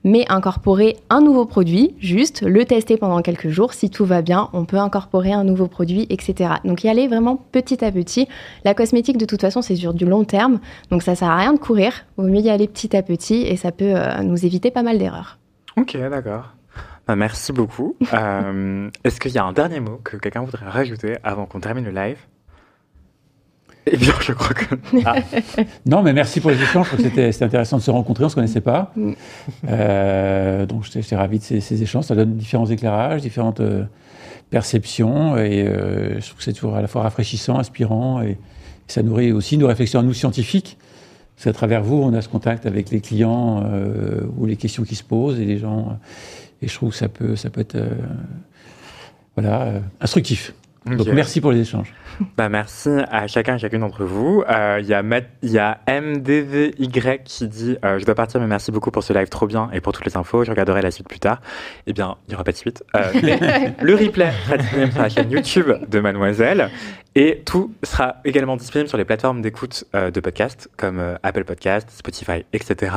mais 0.05 0.25
incorporer 0.29 0.97
un 1.09 1.21
nouveau 1.21 1.47
produit, 1.47 1.95
juste 1.99 2.43
le 2.43 2.65
tester 2.65 2.97
pendant 2.97 3.23
quelques 3.23 3.49
jours. 3.49 3.73
Si 3.73 3.91
tout 3.91 4.05
va 4.05 4.23
bien, 4.23 4.49
on 4.53 4.65
peut 4.65 4.77
incorporer 4.77 5.33
un 5.33 5.45
nouveau 5.45 5.67
produit, 5.67 6.07
etc. 6.11 6.55
Donc, 6.65 6.85
y 6.85 6.89
aller 6.89 7.09
vraiment 7.09 7.37
petit 7.37 7.85
à 7.85 7.91
petit. 7.91 8.29
La 8.65 8.75
cosmétique, 8.75 9.17
de 9.17 9.25
toute 9.25 9.41
façon, 9.41 9.63
c'est 9.63 9.77
sur 9.77 9.95
du 9.95 10.05
long 10.05 10.25
terme. 10.25 10.61
Donc, 10.91 11.03
ça 11.03 11.15
sert 11.15 11.31
à 11.31 11.37
rien 11.37 11.53
de 11.53 11.59
courir. 11.59 11.93
Vaut 12.17 12.25
mieux 12.25 12.41
y 12.41 12.51
aller 12.51 12.69
petit 12.69 12.97
à 12.97 13.03
petit 13.03 13.43
et 13.43 13.57
ça 13.57 13.73
peut 13.73 13.95
euh, 13.95 14.23
nous 14.23 14.45
éviter 14.45 14.71
pas 14.71 14.83
mal 14.83 14.99
d'erreurs. 14.99 15.39
Ok, 15.77 15.97
d'accord. 16.11 16.51
Bah, 17.11 17.17
merci 17.17 17.53
beaucoup. 17.53 17.97
Euh, 18.15 18.89
Est-ce 19.03 19.19
qu'il 19.19 19.33
y 19.33 19.39
a 19.39 19.43
un 19.43 19.53
dernier 19.53 19.81
mot 19.81 20.01
que 20.05 20.17
quelqu'un 20.17 20.43
voudrait 20.43 20.67
rajouter 20.67 21.17
avant 21.25 21.45
qu'on 21.45 21.59
termine 21.59 21.85
le 21.85 21.91
live? 21.91 22.19
Eh 23.87 23.97
bien, 23.97 24.13
je 24.21 24.33
crois 24.33 24.55
que. 24.55 24.77
Ah, 25.05 25.17
Non, 25.87 26.03
mais 26.03 26.13
merci 26.13 26.41
pour 26.41 26.53
les 26.53 26.63
échanges. 26.63 26.87
Je 26.87 26.91
trouve 26.95 27.11
que 27.11 27.31
c'était 27.33 27.45
intéressant 27.45 27.79
de 27.79 27.83
se 27.83 27.91
rencontrer. 27.91 28.23
On 28.23 28.27
ne 28.27 28.31
se 28.31 28.37
connaissait 28.37 28.61
pas. 28.61 28.95
Euh, 29.67 30.67
donc, 30.67 30.85
j'étais 30.85 31.17
ravi 31.17 31.41
de 31.41 31.43
ces, 31.43 31.61
ces 31.61 31.83
échanges. 31.83 32.05
Ça 32.05 32.15
donne 32.15 32.37
différents 32.37 32.67
éclairages, 32.67 33.23
différentes 33.23 33.59
euh, 33.59 33.83
perceptions. 34.51 35.37
Et 35.37 35.67
euh, 35.67 36.21
je 36.21 36.27
trouve 36.27 36.39
que 36.39 36.45
c'est 36.45 36.53
toujours 36.53 36.77
à 36.77 36.81
la 36.81 36.87
fois 36.87 37.03
rafraîchissant, 37.03 37.59
inspirant. 37.59 38.23
Et, 38.23 38.39
ça 38.87 39.03
nourrit 39.03 39.33
aussi 39.33 39.59
nos 39.59 39.67
réflexions 39.67 39.99
à 39.99 40.05
nous 40.05 40.15
scientifiques. 40.15 40.79
Parce 41.35 41.47
qu'à 41.47 41.53
travers 41.53 41.83
vous, 41.83 41.97
on 41.97 42.15
a 42.15 42.23
ce 42.23 42.29
contact 42.29 42.67
avec 42.67 42.91
les 42.91 43.01
clients 43.01 43.65
euh, 43.65 44.21
ou 44.37 44.47
les 44.47 44.55
questions 44.55 44.85
qui 44.85 44.95
se 44.95 45.03
posent 45.03 45.41
et 45.41 45.45
les 45.45 45.59
gens. 45.59 45.99
Et 46.63 46.69
je 46.69 46.75
trouve 46.75 46.91
que 46.91 46.97
ça 46.97 47.09
peut, 47.09 47.37
ça 47.37 47.51
peut 47.51 47.61
être 47.61 47.77
euh, 47.77 47.91
voilà, 49.37 49.63
euh, 49.63 49.81
instructif. 50.01 50.53
Donc, 50.87 51.09
merci 51.09 51.41
pour 51.41 51.53
les 51.53 51.61
échanges. 51.61 51.93
Bah, 52.37 52.51
merci 52.51 52.91
à 53.11 53.27
chacun 53.29 53.55
et 53.55 53.59
chacune 53.59 53.81
d'entre 53.81 54.05
vous. 54.05 54.43
Euh, 54.47 54.79
Il 54.83 54.87
y, 54.87 54.93
a 54.93 55.03
Matt- 55.03 55.31
il 55.43 55.51
y 55.53 55.59
a 55.59 55.79
MDVY 55.89 56.91
qui 57.25 57.49
dit 57.49 57.79
euh, 57.83 57.99
Je 57.99 58.05
dois 58.05 58.15
partir, 58.15 58.41
mais 58.41 58.47
merci 58.47 58.71
beaucoup 58.71 58.91
pour 58.91 59.03
ce 59.03 59.15
live 59.15 59.29
trop 59.31 59.47
bien 59.47 59.71
et 59.73 59.81
pour 59.81 59.95
toutes 59.95 60.05
les 60.05 60.19
infos. 60.19 60.45
Je 60.45 60.51
regarderai 60.51 60.83
la 60.83 60.91
suite 60.91 61.09
plus 61.09 61.19
tard. 61.19 61.41
Eh 61.87 61.95
bien, 61.95 62.17
il 62.27 62.31
n'y 62.31 62.35
aura 62.35 62.45
pas 62.45 62.53
de 62.53 62.59
suite. 62.59 62.85
Euh, 62.95 63.11
le 63.83 63.95
replay 63.95 64.31
sera 64.45 64.57
disponible 64.59 64.93
sur 64.93 65.01
la 65.03 65.09
chaîne 65.09 65.31
YouTube 65.31 65.73
de 65.89 66.01
Mademoiselle. 66.01 66.69
Et 67.15 67.43
tout 67.47 67.73
sera 67.83 68.17
également 68.27 68.57
disponible 68.57 68.89
sur 68.91 68.99
les 68.99 69.07
plateformes 69.07 69.41
d'écoute 69.41 69.85
euh, 69.95 70.11
de 70.11 70.21
podcasts 70.21 70.69
comme 70.77 70.99
euh, 70.99 71.17
Apple 71.23 71.45
Podcasts, 71.45 71.91
Spotify, 71.91 72.45
etc. 72.53 72.93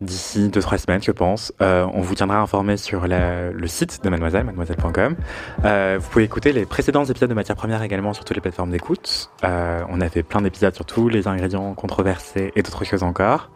D'ici 0.00 0.48
2-3 0.48 0.78
semaines, 0.78 1.02
je 1.02 1.10
pense. 1.10 1.52
Euh, 1.60 1.84
on 1.92 2.00
vous 2.02 2.14
tiendra 2.14 2.38
informé 2.38 2.76
sur 2.76 3.08
la- 3.08 3.50
le 3.50 3.66
site 3.66 4.04
de 4.04 4.08
Mademoiselle, 4.08 4.44
mademoiselle.com. 4.44 5.16
Euh, 5.64 5.98
vous 6.00 6.08
pouvez 6.08 6.24
écouter 6.24 6.52
les 6.52 6.66
précédents 6.66 7.04
épisodes 7.04 7.28
de 7.28 7.34
Matière 7.34 7.56
Première 7.56 7.82
également 7.82 8.12
sur 8.12 8.24
toutes 8.24 8.36
les 8.36 8.40
plateformes 8.40 8.70
d'écoute. 8.70 9.30
Euh, 9.42 9.82
on 9.88 10.00
a 10.00 10.08
fait 10.08 10.22
plein 10.22 10.40
d'épisodes 10.40 10.74
sur 10.74 10.84
tous 10.84 11.08
les 11.08 11.26
ingrédients 11.26 11.74
controversés 11.74 12.52
et 12.54 12.62
d'autres 12.62 12.84
choses 12.84 13.02
encore. 13.02 13.50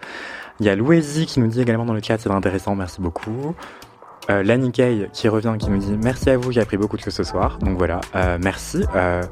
Il 0.59 0.66
y 0.66 0.69
a 0.69 0.74
Louésie 0.74 1.27
qui 1.27 1.39
nous 1.39 1.47
dit 1.47 1.60
également 1.60 1.85
dans 1.85 1.94
le 1.94 2.02
chat, 2.02 2.19
c'est 2.19 2.31
intéressant, 2.31 2.74
merci 2.74 3.01
beaucoup. 3.01 3.55
Euh, 4.31 4.43
Lani 4.44 4.70
Kay 4.70 5.09
qui 5.12 5.28
revient, 5.28 5.55
qui 5.59 5.69
nous 5.69 5.78
dit 5.78 5.99
merci 6.03 6.31
à 6.31 6.36
vous, 6.36 6.53
j'ai 6.53 6.61
appris 6.61 6.77
beaucoup 6.77 6.97
de 6.97 7.03
choses 7.03 7.15
ce 7.15 7.24
soir. 7.24 7.59
Donc 7.61 7.77
voilà, 7.77 8.01
euh, 8.15 8.39
merci. 8.40 8.85
Euh, 8.94 9.23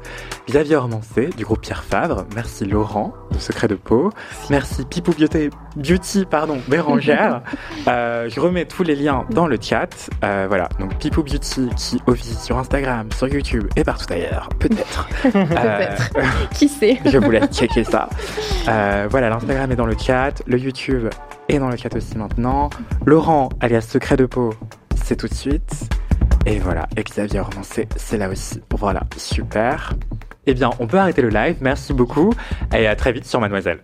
Xavier 0.49 0.75
Ormancé 0.75 1.29
du 1.37 1.45
groupe 1.45 1.61
Pierre 1.61 1.83
Favre, 1.83 2.25
merci 2.35 2.65
Laurent 2.65 3.13
de 3.31 3.37
Secret 3.37 3.69
de 3.69 3.75
Peau, 3.75 4.09
merci 4.49 4.83
Pipou 4.83 5.13
Beauty, 5.13 5.49
Beauty 5.77 6.25
pardon, 6.25 6.57
Bérangère. 6.67 7.41
Euh, 7.87 8.29
je 8.29 8.39
remets 8.39 8.65
tous 8.65 8.83
les 8.83 8.95
liens 8.95 9.25
dans 9.31 9.47
le 9.47 9.57
chat. 9.59 10.09
Voilà, 10.21 10.69
donc 10.79 10.97
Pipou 10.97 11.23
Beauty 11.23 11.69
qui 11.75 12.01
officie 12.05 12.35
sur 12.35 12.57
Instagram, 12.57 13.11
sur 13.11 13.27
YouTube 13.27 13.67
et 13.75 13.83
partout 13.83 14.11
ailleurs, 14.13 14.49
peut-être. 14.59 15.07
Peut-être. 15.23 16.11
Qui 16.53 16.67
sait? 16.67 16.99
je 17.05 17.17
vous 17.17 17.31
laisse 17.31 17.49
checker 17.51 17.83
ça. 17.83 18.09
Voilà, 19.09 19.29
l'Instagram 19.29 19.71
est 19.71 19.75
dans 19.75 19.85
le 19.85 19.97
chat, 19.97 20.43
le 20.45 20.59
YouTube 20.59 21.07
est 21.51 21.59
dans 21.59 21.69
le 21.69 21.77
chat 21.77 21.95
aussi 21.95 22.17
maintenant. 22.17 22.69
Laurent, 23.05 23.49
alias 23.59 23.81
Secret 23.81 24.17
de 24.17 24.25
Peau, 24.25 24.53
c'est 24.95 25.15
tout 25.15 25.27
de 25.27 25.33
suite. 25.33 25.89
Et 26.45 26.59
voilà, 26.59 26.87
et 26.97 27.03
Xavier 27.03 27.41
Romancé, 27.41 27.87
c'est 27.95 28.17
là 28.17 28.29
aussi. 28.29 28.61
Voilà, 28.71 29.01
super. 29.17 29.93
Eh 30.47 30.53
bien, 30.53 30.71
on 30.79 30.87
peut 30.87 30.97
arrêter 30.97 31.21
le 31.21 31.29
live. 31.29 31.57
Merci 31.61 31.93
beaucoup 31.93 32.33
et 32.73 32.87
à 32.87 32.95
très 32.95 33.11
vite 33.11 33.25
sur 33.25 33.39
Mademoiselle. 33.39 33.83